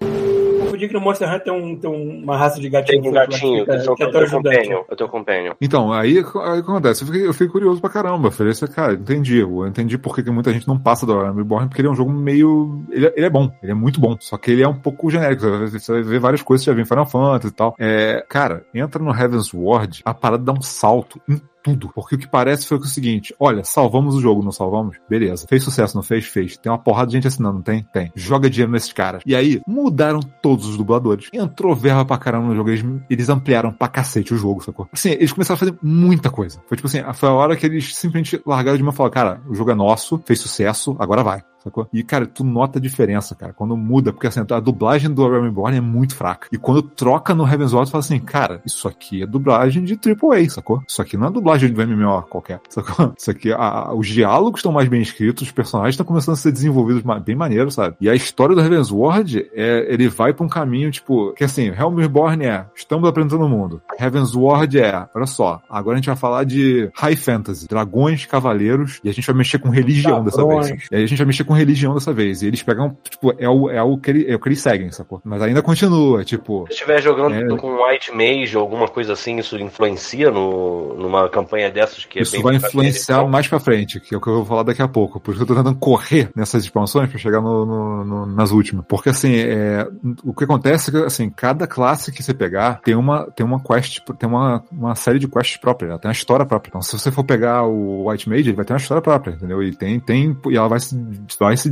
Confundi 0.60 0.88
que 0.88 0.94
no 0.94 1.00
Monster 1.00 1.26
Hunter 1.28 1.42
tem, 1.44 1.52
um, 1.52 1.74
tem 1.76 1.90
um- 1.90 2.22
uma 2.22 2.36
raça 2.36 2.60
de 2.60 2.68
gatinho 2.68 3.00
Tem 3.02 3.10
um 3.10 3.12
que 3.14 3.18
gatinho, 3.18 3.60
fica- 3.64 3.76
que 3.78 3.82
são 3.84 3.94
que 3.96 4.02
é 4.02 4.06
o 4.06 4.10
teu 4.12 4.30
companion. 4.30 4.82
É 4.88 4.94
teu 4.94 5.08
companion. 5.08 5.52
Então, 5.60 5.92
aí, 5.92 6.18
aí 6.18 6.20
o 6.20 6.24
que 6.24 6.38
acontece? 6.70 7.02
Eu 7.02 7.06
fiquei, 7.06 7.26
eu 7.26 7.32
fiquei 7.32 7.48
curioso 7.48 7.80
pra 7.80 7.90
caramba. 7.90 8.28
Eu 8.28 8.32
falei 8.32 8.52
assim, 8.52 8.66
cara, 8.66 8.92
entendi. 8.92 9.38
Eu 9.38 9.66
entendi 9.66 9.96
por 9.98 10.14
que 10.14 10.22
que 10.22 10.30
muita 10.30 10.52
gente 10.52 10.68
não 10.68 10.78
passa 10.78 11.04
do 11.06 11.18
Reborn, 11.32 11.66
porque 11.68 11.80
ele 11.80 11.88
é 11.88 11.90
um 11.90 11.94
jogo 11.94 12.12
meio. 12.12 12.84
Ele, 12.90 13.06
é- 13.06 13.12
ele 13.16 13.26
é 13.26 13.30
bom, 13.30 13.50
ele 13.62 13.72
é 13.72 13.74
muito 13.74 13.98
bom. 14.00 14.16
Só 14.20 14.36
que 14.36 14.50
ele 14.52 14.62
é 14.62 14.68
um 14.68 14.74
pouco 14.74 14.99
genérico. 15.08 15.42
Você 15.42 15.78
Você 15.78 16.02
ver 16.02 16.18
várias 16.18 16.42
coisas 16.42 16.64
que 16.64 16.70
já 16.70 16.74
vem 16.74 16.82
em 16.82 16.86
Final 16.86 17.06
Fantasy 17.06 17.48
e 17.48 17.56
tal. 17.56 17.76
É, 17.78 18.24
cara, 18.28 18.66
entra 18.74 19.00
no 19.00 19.14
Heaven's 19.14 19.54
Ward, 19.54 20.02
a 20.04 20.12
parada 20.12 20.42
dá 20.42 20.52
um 20.52 20.60
salto 20.60 21.20
tudo. 21.62 21.90
Porque 21.94 22.14
o 22.14 22.18
que 22.18 22.28
parece 22.28 22.66
foi 22.66 22.78
o 22.78 22.84
seguinte: 22.84 23.34
olha, 23.38 23.64
salvamos 23.64 24.14
o 24.14 24.20
jogo, 24.20 24.42
não 24.42 24.52
salvamos? 24.52 24.96
Beleza. 25.08 25.46
Fez 25.48 25.62
sucesso, 25.62 25.96
não 25.96 26.02
fez? 26.02 26.26
Fez. 26.26 26.56
Tem 26.56 26.70
uma 26.70 26.78
porrada 26.78 27.08
de 27.08 27.14
gente 27.14 27.28
assinando, 27.28 27.56
não 27.56 27.62
tem? 27.62 27.82
Tem. 27.92 28.12
Joga 28.14 28.50
dinheiro 28.50 28.72
nesses 28.72 28.92
caras. 28.92 29.22
E 29.24 29.34
aí, 29.34 29.60
mudaram 29.66 30.20
todos 30.20 30.66
os 30.66 30.76
dubladores. 30.76 31.28
Entrou 31.32 31.74
verba 31.74 32.04
pra 32.04 32.18
caramba 32.18 32.48
no 32.48 32.56
jogo. 32.56 32.70
Eles, 32.70 32.84
eles 33.08 33.28
ampliaram 33.28 33.72
pra 33.72 33.88
cacete 33.88 34.34
o 34.34 34.36
jogo, 34.36 34.62
sacou? 34.62 34.88
Assim, 34.92 35.10
eles 35.10 35.32
começaram 35.32 35.56
a 35.56 35.58
fazer 35.58 35.74
muita 35.82 36.30
coisa. 36.30 36.62
Foi 36.68 36.76
tipo 36.76 36.88
assim, 36.88 37.00
foi 37.14 37.28
a 37.28 37.32
hora 37.32 37.56
que 37.56 37.66
eles 37.66 37.94
simplesmente 37.94 38.40
largaram 38.46 38.76
de 38.76 38.82
mão 38.82 38.92
e 38.92 38.96
falaram, 38.96 39.14
cara, 39.14 39.40
o 39.48 39.54
jogo 39.54 39.70
é 39.70 39.74
nosso, 39.74 40.20
fez 40.24 40.40
sucesso, 40.40 40.96
agora 40.98 41.22
vai. 41.22 41.42
Sacou? 41.62 41.86
E, 41.92 42.02
cara, 42.02 42.26
tu 42.26 42.42
nota 42.42 42.78
a 42.78 42.82
diferença, 42.82 43.34
cara, 43.34 43.52
quando 43.52 43.76
muda, 43.76 44.12
porque 44.12 44.26
assim, 44.26 44.40
a 44.40 44.60
dublagem 44.60 45.12
do 45.12 45.28
Reborn 45.28 45.76
é 45.76 45.80
muito 45.80 46.16
fraca. 46.16 46.48
E 46.50 46.56
quando 46.56 46.82
troca 46.82 47.34
no 47.34 47.46
Heaven's 47.46 47.72
Ward, 47.72 47.88
tu 47.88 47.92
fala 47.92 48.02
assim, 48.02 48.18
cara, 48.18 48.62
isso 48.64 48.88
aqui 48.88 49.22
é 49.22 49.26
dublagem 49.26 49.84
de 49.84 49.94
AAA, 49.94 50.48
sacou? 50.48 50.82
Isso 50.88 51.02
aqui 51.02 51.18
não 51.18 51.26
é 51.26 51.30
dublagem 51.30 51.49
do 51.58 51.82
MMO 51.86 52.22
qualquer, 52.22 52.60
sacou? 52.68 53.12
Isso 53.16 53.30
aqui, 53.30 53.52
a- 53.52 53.92
os 53.94 54.06
diálogos 54.06 54.60
estão 54.60 54.72
mais 54.72 54.88
bem 54.88 55.00
escritos, 55.02 55.42
os 55.44 55.52
personagens 55.52 55.94
estão 55.94 56.06
começando 56.06 56.34
a 56.34 56.36
ser 56.36 56.52
desenvolvidos 56.52 57.02
bem 57.24 57.34
maneiro, 57.34 57.70
sabe? 57.70 57.96
E 58.00 58.08
a 58.08 58.14
história 58.14 58.54
do 58.54 58.60
Heaven's 58.60 58.90
Ward, 58.90 59.48
é, 59.54 59.86
ele 59.92 60.08
vai 60.08 60.32
pra 60.32 60.44
um 60.44 60.48
caminho, 60.48 60.90
tipo, 60.90 61.32
que 61.34 61.44
assim, 61.44 61.70
Realm 61.70 61.96
Reborn 61.96 62.44
é, 62.44 62.66
estamos 62.74 63.08
apresentando 63.08 63.44
o 63.44 63.48
mundo. 63.48 63.80
Heaven's 63.98 64.34
Ward 64.34 64.78
é, 64.78 65.06
olha 65.14 65.26
só, 65.26 65.60
agora 65.68 65.94
a 65.94 65.98
gente 65.98 66.06
vai 66.06 66.16
falar 66.16 66.44
de 66.44 66.90
High 66.94 67.16
Fantasy, 67.16 67.66
dragões, 67.68 68.26
cavaleiros, 68.26 69.00
e 69.04 69.08
a 69.08 69.12
gente 69.12 69.26
vai 69.26 69.36
mexer 69.36 69.58
com 69.58 69.68
religião 69.68 70.22
dessa 70.24 70.44
vez. 70.46 70.70
E 70.90 70.96
aí 70.96 71.02
a 71.04 71.06
gente 71.06 71.18
vai 71.18 71.26
mexer 71.26 71.44
com 71.44 71.52
religião 71.54 71.94
dessa 71.94 72.12
vez. 72.12 72.42
E 72.42 72.46
eles 72.46 72.62
pegam, 72.62 72.96
tipo, 73.08 73.32
é 73.38 73.48
o, 73.48 73.70
é 73.70 73.82
o, 73.82 73.96
que, 73.98 74.10
ele- 74.10 74.30
é 74.30 74.34
o 74.34 74.38
que 74.38 74.48
eles 74.48 74.60
seguem, 74.60 74.90
sacou? 74.90 75.20
Mas 75.24 75.42
ainda 75.42 75.62
continua, 75.62 76.24
tipo. 76.24 76.64
Se 76.68 76.74
estiver 76.74 77.00
jogando 77.02 77.34
É. 77.54 77.56
com 77.56 77.82
White 77.84 78.12
Mage 78.12 78.56
ou 78.56 78.62
alguma 78.62 78.88
coisa 78.88 79.12
assim, 79.12 79.38
isso 79.38 79.56
influencia 79.58 80.30
no, 80.30 80.94
numa 80.94 81.28
campanha 81.42 81.70
dessas 81.70 82.04
que 82.04 82.18
é 82.18 82.22
Isso 82.22 82.32
bem 82.32 82.42
vai 82.42 82.56
influenciar 82.56 83.18
frente, 83.18 83.30
mais 83.30 83.48
pra 83.48 83.60
frente, 83.60 84.00
que 84.00 84.14
é 84.14 84.18
o 84.18 84.20
que 84.20 84.28
eu 84.28 84.34
vou 84.36 84.44
falar 84.44 84.62
daqui 84.62 84.82
a 84.82 84.88
pouco. 84.88 85.20
Por 85.20 85.32
isso 85.34 85.38
que 85.44 85.50
eu 85.50 85.54
tô 85.56 85.60
tentando 85.62 85.78
correr 85.78 86.30
nessas 86.34 86.64
expansões 86.64 87.08
pra 87.08 87.18
chegar 87.18 87.40
no, 87.40 87.64
no- 87.66 88.04
no- 88.04 88.26
nas 88.26 88.50
últimas. 88.50 88.84
Porque 88.88 89.08
assim, 89.10 89.34
é, 89.36 89.86
o 90.24 90.32
que 90.34 90.44
acontece 90.44 90.90
é 90.90 90.92
que 90.92 91.04
assim, 91.06 91.30
cada 91.30 91.66
classe 91.66 92.12
que 92.12 92.22
você 92.22 92.32
pegar 92.34 92.80
tem 92.82 92.94
uma, 92.94 93.30
tem 93.30 93.44
uma 93.44 93.60
quest, 93.62 93.98
tem 94.18 94.28
uma, 94.28 94.62
uma 94.70 94.94
série 94.94 95.18
de 95.18 95.28
quests 95.28 95.56
próprias, 95.56 95.90
ela 95.90 95.98
tem 95.98 96.08
uma 96.08 96.12
história 96.12 96.44
própria. 96.46 96.70
Então, 96.70 96.82
se 96.82 96.98
você 96.98 97.10
for 97.10 97.24
pegar 97.24 97.64
o 97.64 98.08
White 98.08 98.28
Mage, 98.28 98.48
ele 98.50 98.52
vai 98.56 98.64
ter 98.64 98.72
uma 98.72 98.78
história 98.78 99.02
própria, 99.02 99.32
entendeu? 99.34 99.62
E 99.62 99.74
tem, 99.74 99.98
tem, 100.00 100.36
e 100.50 100.56
ela 100.56 100.68
vai 100.68 100.80
se, 100.80 100.96
vai 101.38 101.56
se, 101.56 101.70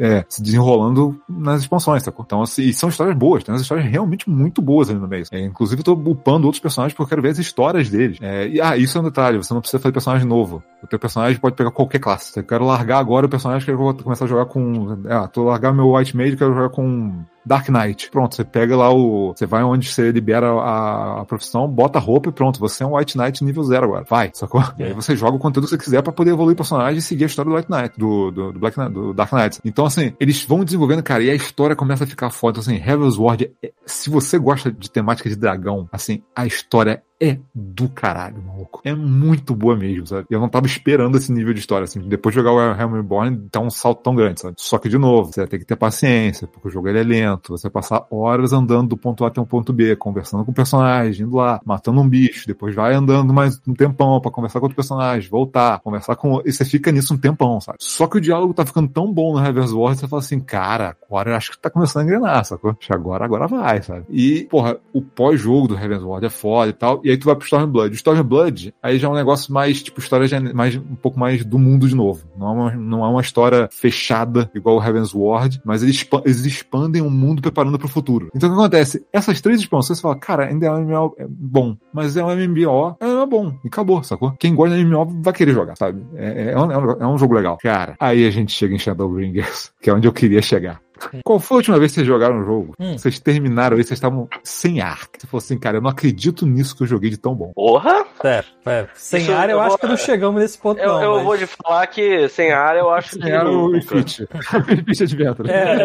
é, 0.00 0.24
se 0.28 0.42
desenrolando 0.42 1.20
nas 1.28 1.62
expansões, 1.62 2.02
sacou? 2.02 2.24
Então, 2.24 2.42
assim, 2.42 2.62
e 2.62 2.72
são 2.72 2.88
histórias 2.88 3.16
boas, 3.16 3.42
tem 3.44 3.52
umas 3.52 3.62
histórias 3.62 3.86
realmente 3.86 4.28
muito 4.28 4.60
boas 4.62 4.90
ali 4.90 4.98
no 4.98 5.08
meio. 5.08 5.24
É, 5.32 5.40
inclusive, 5.40 5.80
eu 5.80 5.84
tô 5.84 5.92
upando 5.92 6.46
outros 6.46 6.60
personagens 6.60 6.94
porque 6.94 7.02
eu 7.04 7.08
quero 7.08 7.22
ver 7.22 7.30
as 7.30 7.38
histórias 7.38 7.88
deles. 7.90 8.18
É, 8.20 8.48
e, 8.48 8.60
ah, 8.60 8.76
isso 8.76 8.98
é 8.98 9.00
detalhe, 9.10 9.38
você 9.38 9.52
não 9.52 9.60
precisa 9.60 9.80
fazer 9.80 9.92
personagem 9.92 10.26
novo. 10.26 10.62
O 10.82 10.86
teu 10.86 10.98
personagem 10.98 11.38
pode 11.38 11.56
pegar 11.56 11.70
qualquer 11.70 11.98
classe. 11.98 12.38
Eu 12.38 12.44
quero 12.44 12.64
largar 12.64 12.98
agora 12.98 13.26
o 13.26 13.28
personagem 13.28 13.64
que 13.64 13.70
eu 13.70 13.78
vou 13.78 13.94
começar 13.94 14.24
a 14.24 14.28
jogar 14.28 14.46
com. 14.46 15.02
Ah, 15.08 15.26
tô 15.28 15.44
largar 15.44 15.72
meu 15.72 15.94
White 15.94 16.16
Mage, 16.16 16.36
quero 16.36 16.54
jogar 16.54 16.70
com 16.70 17.24
Dark 17.48 17.68
Knight. 17.68 18.10
Pronto, 18.10 18.34
você 18.36 18.44
pega 18.44 18.76
lá 18.76 18.92
o. 18.92 19.32
Você 19.34 19.46
vai 19.46 19.62
onde 19.62 19.88
você 19.88 20.12
libera 20.12 20.50
a, 20.52 21.22
a 21.22 21.24
profissão, 21.24 21.66
bota 21.66 21.98
a 21.98 22.02
roupa 22.02 22.28
e 22.28 22.32
pronto, 22.32 22.60
você 22.60 22.82
é 22.82 22.86
um 22.86 22.96
White 22.96 23.16
Knight 23.16 23.42
nível 23.42 23.62
zero 23.64 23.86
agora. 23.86 24.04
Vai, 24.08 24.30
sacou? 24.34 24.62
E 24.78 24.84
aí 24.84 24.92
você 24.92 25.16
joga 25.16 25.36
o 25.36 25.40
conteúdo 25.40 25.64
que 25.64 25.70
você 25.70 25.78
quiser 25.78 26.02
pra 26.02 26.12
poder 26.12 26.30
evoluir 26.30 26.52
o 26.52 26.56
personagem 26.56 26.98
e 26.98 27.02
seguir 27.02 27.24
a 27.24 27.26
história 27.26 27.50
do 27.50 27.56
White 27.56 27.70
Knight, 27.70 27.98
do, 27.98 28.30
do, 28.30 28.52
do 28.52 28.58
Black 28.58 28.78
Knight, 28.78 28.92
do 28.92 29.14
Dark 29.14 29.32
Knight. 29.32 29.60
Então, 29.64 29.86
assim, 29.86 30.12
eles 30.20 30.44
vão 30.44 30.64
desenvolvendo, 30.64 31.02
cara, 31.02 31.22
e 31.22 31.30
a 31.30 31.34
história 31.34 31.74
começa 31.74 32.04
a 32.04 32.06
ficar 32.06 32.30
foda. 32.30 32.60
Então, 32.60 32.74
assim, 32.74 32.82
Heaven's 32.82 33.16
Ward, 33.16 33.50
é- 33.62 33.72
se 33.86 34.10
você 34.10 34.38
gosta 34.38 34.70
de 34.70 34.90
temática 34.90 35.28
de 35.28 35.36
dragão, 35.36 35.88
assim, 35.90 36.22
a 36.36 36.46
história 36.46 37.02
é 37.20 37.36
do 37.52 37.88
caralho, 37.88 38.40
maluco. 38.42 38.80
É 38.84 38.94
muito 38.94 39.54
boa 39.54 39.76
mesmo, 39.76 40.06
sabe? 40.06 40.26
Eu 40.30 40.38
não 40.38 40.48
tava 40.48 40.66
esperando 40.66 41.16
esse 41.16 41.32
nível 41.32 41.52
de 41.52 41.58
história, 41.58 41.84
assim. 41.84 42.00
Depois 42.00 42.32
de 42.32 42.40
jogar 42.40 42.52
o 42.52 42.80
Helm 42.80 42.94
Reborn, 42.94 43.48
dá 43.52 43.60
um 43.60 43.70
salto 43.70 44.02
tão 44.02 44.14
grande, 44.14 44.40
sabe? 44.40 44.54
Só 44.58 44.78
que, 44.78 44.88
de 44.88 44.98
novo, 44.98 45.32
você 45.32 45.44
ter 45.46 45.58
que 45.58 45.64
ter 45.64 45.74
paciência, 45.76 46.46
porque 46.46 46.68
o 46.68 46.70
jogo 46.70 46.88
ele 46.88 47.00
é 47.00 47.02
lento. 47.02 47.37
Você 47.48 47.70
passar 47.70 48.06
horas 48.10 48.52
andando 48.52 48.88
do 48.88 48.96
ponto 48.96 49.24
A 49.24 49.28
até 49.28 49.40
o 49.40 49.46
ponto 49.46 49.72
B, 49.72 49.96
conversando 49.96 50.44
com 50.44 50.50
o 50.50 50.54
personagem, 50.54 51.26
indo 51.26 51.36
lá, 51.36 51.60
matando 51.64 52.00
um 52.00 52.08
bicho, 52.08 52.46
depois 52.46 52.74
vai 52.74 52.94
andando 52.94 53.32
mais 53.32 53.60
um 53.66 53.74
tempão 53.74 54.20
pra 54.20 54.30
conversar 54.30 54.60
com 54.60 54.66
outro 54.66 54.76
personagem, 54.76 55.28
voltar, 55.30 55.80
conversar 55.80 56.16
com... 56.16 56.40
E 56.44 56.52
você 56.52 56.64
fica 56.64 56.90
nisso 56.90 57.14
um 57.14 57.18
tempão, 57.18 57.60
sabe? 57.60 57.78
Só 57.80 58.06
que 58.06 58.18
o 58.18 58.20
diálogo 58.20 58.54
tá 58.54 58.64
ficando 58.64 58.88
tão 58.88 59.12
bom 59.12 59.32
no 59.32 59.38
Reverse 59.38 59.74
Wars, 59.74 59.98
você 59.98 60.08
fala 60.08 60.22
assim, 60.22 60.40
cara, 60.40 60.96
agora 61.06 61.30
eu 61.30 61.36
acho 61.36 61.50
que 61.50 61.58
tá 61.58 61.70
começando 61.70 62.02
a 62.02 62.04
engrenar, 62.04 62.44
sacou? 62.44 62.76
Agora, 62.90 63.24
agora 63.24 63.46
vai, 63.46 63.82
sabe? 63.82 64.04
E, 64.10 64.44
porra, 64.44 64.78
o 64.92 65.02
pós-jogo 65.02 65.68
do 65.68 65.74
Heaven's 65.74 66.02
Ward 66.02 66.26
é 66.26 66.30
foda 66.30 66.70
e 66.70 66.72
tal. 66.72 67.00
E 67.04 67.10
aí 67.10 67.16
tu 67.16 67.26
vai 67.26 67.36
pro 67.36 67.44
Stormblood. 67.44 67.92
O 67.92 67.94
Stormblood, 67.94 68.74
aí 68.82 68.98
já 68.98 69.08
é 69.08 69.10
um 69.10 69.14
negócio 69.14 69.52
mais, 69.52 69.82
tipo, 69.82 70.00
história 70.00 70.28
mais, 70.54 70.76
um 70.76 70.96
pouco 70.96 71.18
mais 71.18 71.44
do 71.44 71.58
mundo 71.58 71.88
de 71.88 71.94
novo. 71.94 72.24
Não 72.36 72.48
é 72.48 72.50
uma, 72.50 72.70
não 72.76 73.04
é 73.04 73.08
uma 73.08 73.20
história 73.20 73.68
fechada, 73.70 74.50
igual 74.54 74.76
o 74.76 74.82
Heaven's 74.82 75.14
Ward, 75.14 75.60
mas 75.64 75.82
eles, 75.82 76.06
eles 76.24 76.44
expandem 76.44 77.02
o 77.02 77.10
mundo 77.10 77.27
preparando 77.36 77.78
pro 77.78 77.88
futuro. 77.88 78.28
Então 78.34 78.48
o 78.48 78.52
que 78.52 78.58
acontece? 78.58 79.04
Essas 79.12 79.40
três 79.40 79.60
expansões, 79.60 79.98
você 79.98 80.02
fala, 80.02 80.16
cara, 80.16 80.46
ainda 80.46 80.66
é 80.66 80.70
um 80.70 80.80
MMO 80.84 81.14
bom, 81.28 81.76
mas 81.92 82.16
é 82.16 82.24
um 82.24 82.30
MMO, 82.30 82.96
é 83.00 83.06
um 83.06 83.26
bom, 83.26 83.54
e 83.64 83.68
acabou, 83.68 84.02
sacou? 84.02 84.32
Quem 84.38 84.54
gosta 84.54 84.76
de 84.76 84.84
MMO 84.84 85.20
vai 85.22 85.32
querer 85.32 85.52
jogar, 85.52 85.76
sabe? 85.76 86.02
É, 86.16 86.48
é, 86.48 86.52
é 86.52 86.58
um- 86.58 86.72
é 86.72 87.06
um 87.06 87.18
jogo 87.18 87.34
legal. 87.34 87.58
Cara, 87.62 87.96
aí 88.00 88.26
a 88.26 88.30
gente 88.30 88.52
chega 88.52 88.74
em 88.74 88.78
Shadowbringers, 88.78 89.72
que 89.80 89.90
é 89.90 89.94
onde 89.94 90.06
eu 90.08 90.12
queria 90.12 90.42
chegar. 90.42 90.80
Qual 91.24 91.38
foi 91.40 91.56
a 91.56 91.58
última 91.58 91.78
vez 91.78 91.92
que 91.92 91.96
vocês 91.96 92.06
jogaram 92.06 92.36
um 92.40 92.44
jogo? 92.44 92.74
Hum. 92.78 92.96
Vocês 92.98 93.18
terminaram 93.18 93.76
aí, 93.76 93.82
vocês 93.84 93.96
estavam 93.98 94.28
sem 94.42 94.80
ar. 94.80 95.00
Você 95.18 95.26
falou 95.26 95.38
assim, 95.38 95.58
cara, 95.58 95.76
eu 95.78 95.80
não 95.80 95.90
acredito 95.90 96.46
nisso 96.46 96.76
que 96.76 96.82
eu 96.82 96.86
joguei 96.86 97.10
de 97.10 97.16
tão 97.16 97.34
bom. 97.34 97.52
Porra! 97.54 98.04
Pera, 98.20 98.44
pera. 98.64 98.88
Sem 98.94 99.22
Isso 99.22 99.32
área, 99.32 99.52
eu 99.52 99.58
eu 99.58 99.60
acho 99.60 99.70
vou- 99.70 99.78
que 99.78 99.86
não 99.86 99.96
chegamos 99.96 100.40
nesse 100.42 100.58
ponto, 100.58 100.80
Eu, 100.80 100.88
não. 100.88 101.02
eu 101.02 101.14
mas- 101.16 101.24
vou 101.24 101.38
te 101.38 101.46
falar 101.46 101.86
que 101.86 102.28
sem 102.28 102.50
área 102.52 102.80
eu 102.80 102.90
acho 102.90 103.10
que. 103.10 103.22
Sem 103.22 103.32
ar 103.32 103.46
o 103.46 103.68
nunca. 103.70 103.94
Refit. 103.94 104.26
Refit 104.66 105.02
Adventure. 105.04 105.50
É, 105.50 105.64
o 105.76 105.80
é, 105.80 105.82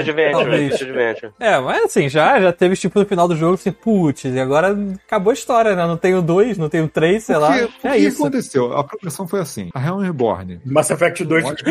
Adventure. 0.00 1.32
É, 1.40 1.58
mas 1.58 1.84
assim, 1.84 2.08
já, 2.08 2.40
já 2.40 2.52
teve 2.52 2.76
tipo 2.76 2.98
no 2.98 3.04
final 3.06 3.26
do 3.26 3.34
jogo 3.36 3.54
assim, 3.54 3.72
putz, 3.72 4.24
e 4.24 4.38
agora 4.38 4.76
acabou 5.06 5.30
a 5.30 5.34
história, 5.34 5.74
né? 5.74 5.86
Não 5.86 5.96
tenho 5.96 6.22
dois, 6.22 6.56
não 6.56 6.68
tenho 6.68 6.88
três, 6.88 7.24
sei 7.24 7.36
lá. 7.36 7.48
Porque- 7.48 7.64
É 7.64 7.66
porque 7.66 7.88
o 7.88 7.92
que 7.92 7.98
isso. 7.98 8.22
aconteceu? 8.22 8.72
A 8.76 8.84
progressão 8.84 9.26
foi 9.26 9.40
assim. 9.40 9.68
A 9.74 9.78
Realm 9.80 10.00
Reborn. 10.00 10.60
Mass 10.64 10.90
Effect 10.90 11.24
2. 11.24 11.44
Ótimo. 11.44 11.70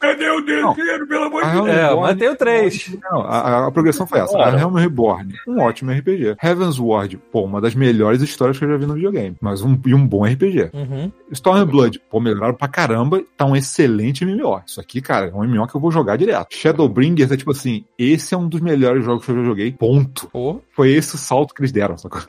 Cadê 0.00 0.28
o 0.30 0.44
terceiro, 0.44 1.06
pelo 1.08 1.24
amor 1.24 1.44
A 1.44 1.46
de 1.48 1.52
Realm 1.54 1.68
É, 1.68 1.94
Reborn- 2.06 2.12
mas 2.12 2.18
tenho 2.18 2.36
três. 2.36 2.96
Não, 3.10 3.20
a, 3.22 3.66
a 3.66 3.70
progressão 3.70 4.06
foi 4.06 4.20
essa. 4.20 4.32
Claro. 4.32 4.54
A 4.56 4.58
Realm 4.58 4.74
Reborn, 4.74 5.34
um 5.48 5.60
ótimo 5.60 5.90
RPG. 5.92 6.36
Heaven's 6.42 6.78
Ward, 6.78 7.16
pô, 7.32 7.42
uma 7.42 7.60
das 7.60 7.74
melhores 7.74 8.22
histórias 8.22 8.58
que 8.58 8.64
eu 8.64 8.68
já 8.70 8.76
vi 8.76 8.86
no 8.86 8.94
videogame. 8.94 9.36
Mas 9.40 9.62
um, 9.62 9.78
e 9.86 9.94
um 9.94 10.06
bom 10.06 10.24
RPG. 10.24 10.70
Uhum. 10.72 11.10
Stormblood, 11.30 12.00
pô, 12.10 12.20
melhoraram 12.20 12.54
pra 12.54 12.68
caramba, 12.68 13.22
tá 13.36 13.44
um 13.44 13.56
excelente 13.56 14.24
MMO. 14.24 14.62
Isso 14.66 14.80
aqui, 14.80 15.00
cara, 15.00 15.26
é 15.28 15.34
um 15.34 15.42
MMO 15.44 15.66
que 15.66 15.74
eu 15.74 15.80
vou 15.80 15.90
jogar 15.90 16.16
direto. 16.16 16.54
Shadowbringers 16.54 17.30
é 17.32 17.36
tipo 17.36 17.50
assim, 17.50 17.84
esse 17.98 18.34
é 18.34 18.38
um 18.38 18.48
dos 18.48 18.60
melhores 18.60 19.04
jogos 19.04 19.24
que 19.24 19.30
eu 19.32 19.36
já 19.36 19.44
joguei, 19.44 19.72
ponto. 19.72 20.28
Pô, 20.28 20.60
Foi 20.74 20.90
esse 20.92 21.14
o 21.14 21.18
salto 21.18 21.54
que 21.54 21.60
eles 21.60 21.72
deram, 21.72 21.96
sacou? 21.98 22.20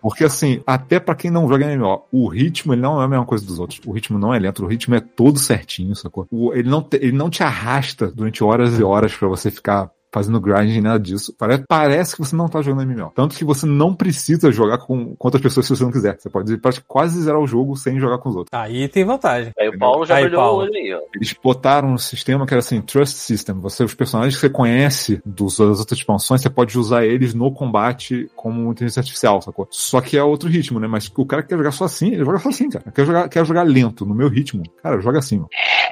Porque 0.00 0.24
assim, 0.24 0.62
até 0.66 0.98
pra 1.00 1.14
quem 1.14 1.30
não 1.30 1.48
joga 1.48 1.66
MMO, 1.66 2.02
o 2.12 2.28
ritmo 2.28 2.72
ele 2.74 2.80
não 2.82 3.00
é 3.00 3.04
a 3.04 3.08
mesma 3.08 3.24
coisa 3.26 3.44
dos 3.44 3.58
outros. 3.58 3.80
O 3.86 3.92
ritmo 3.92 4.18
não 4.18 4.32
é 4.34 4.38
lento, 4.38 4.64
o 4.64 4.66
ritmo 4.68 4.94
é 4.94 5.00
todo 5.00 5.38
certinho, 5.38 5.94
sacou? 5.96 6.26
O- 6.30 6.52
ele, 6.52 6.68
não 6.68 6.82
te, 6.82 6.96
ele 6.96 7.12
não 7.12 7.28
te 7.30 7.42
arrasta 7.42 8.08
durante 8.08 8.42
horas 8.44 8.78
e 8.78 8.82
horas 8.82 9.12
pra 9.22 9.28
você 9.28 9.52
ficar 9.52 9.92
fazendo 10.12 10.40
grind 10.40 10.76
nada 10.82 11.00
disso. 11.00 11.34
Parece, 11.38 11.64
parece 11.66 12.14
que 12.14 12.22
você 12.22 12.36
não 12.36 12.48
tá 12.48 12.60
jogando 12.60 12.86
MMO. 12.86 13.12
Tanto 13.14 13.36
que 13.36 13.44
você 13.44 13.66
não 13.66 13.94
precisa 13.94 14.52
jogar 14.52 14.78
com, 14.78 15.16
com 15.16 15.28
outras 15.28 15.42
pessoas 15.42 15.66
se 15.66 15.74
você 15.74 15.84
não 15.84 15.90
quiser. 15.90 16.16
Você 16.18 16.28
pode 16.30 16.80
quase 16.86 17.20
zerar 17.22 17.40
o 17.40 17.46
jogo 17.46 17.76
sem 17.76 17.98
jogar 17.98 18.18
com 18.18 18.28
os 18.28 18.36
outros. 18.36 18.50
aí 18.52 18.88
tem 18.88 19.04
vantagem. 19.04 19.52
Aí 19.58 19.68
o 19.68 19.78
Paulo 19.78 20.04
já 20.04 20.16
Aí, 20.16 20.30
Paulo. 20.30 20.58
o 20.58 20.62
olho 20.62 20.74
aí, 20.74 20.94
ó. 20.94 21.00
Eles 21.14 21.34
botaram 21.42 21.92
um 21.92 21.98
sistema 21.98 22.46
que 22.46 22.52
era 22.52 22.60
assim, 22.60 22.80
Trust 22.80 23.16
System. 23.16 23.58
Você, 23.60 23.84
os 23.84 23.94
personagens 23.94 24.34
que 24.34 24.40
você 24.40 24.50
conhece 24.50 25.20
dos, 25.24 25.58
das 25.58 25.80
outras 25.80 25.98
expansões, 25.98 26.42
você 26.42 26.50
pode 26.50 26.78
usar 26.78 27.04
eles 27.04 27.34
no 27.34 27.50
combate 27.52 28.30
como 28.36 28.70
inteligência 28.70 29.00
artificial, 29.00 29.40
sacou? 29.40 29.66
Só 29.70 30.00
que 30.00 30.16
é 30.16 30.22
outro 30.22 30.48
ritmo, 30.48 30.78
né? 30.78 30.86
Mas 30.86 31.10
o 31.16 31.26
cara 31.26 31.42
que 31.42 31.48
quer 31.48 31.56
jogar 31.56 31.72
só 31.72 31.84
assim, 31.84 32.12
ele 32.12 32.24
joga 32.24 32.38
só 32.38 32.48
assim, 32.48 32.68
cara. 32.68 32.90
Quer 32.92 33.06
jogar, 33.06 33.28
quer 33.28 33.46
jogar 33.46 33.62
lento, 33.62 34.04
no 34.04 34.14
meu 34.14 34.28
ritmo. 34.28 34.62
Cara, 34.82 35.00
joga 35.00 35.18
assim, 35.18 35.40
ó. 35.40 35.46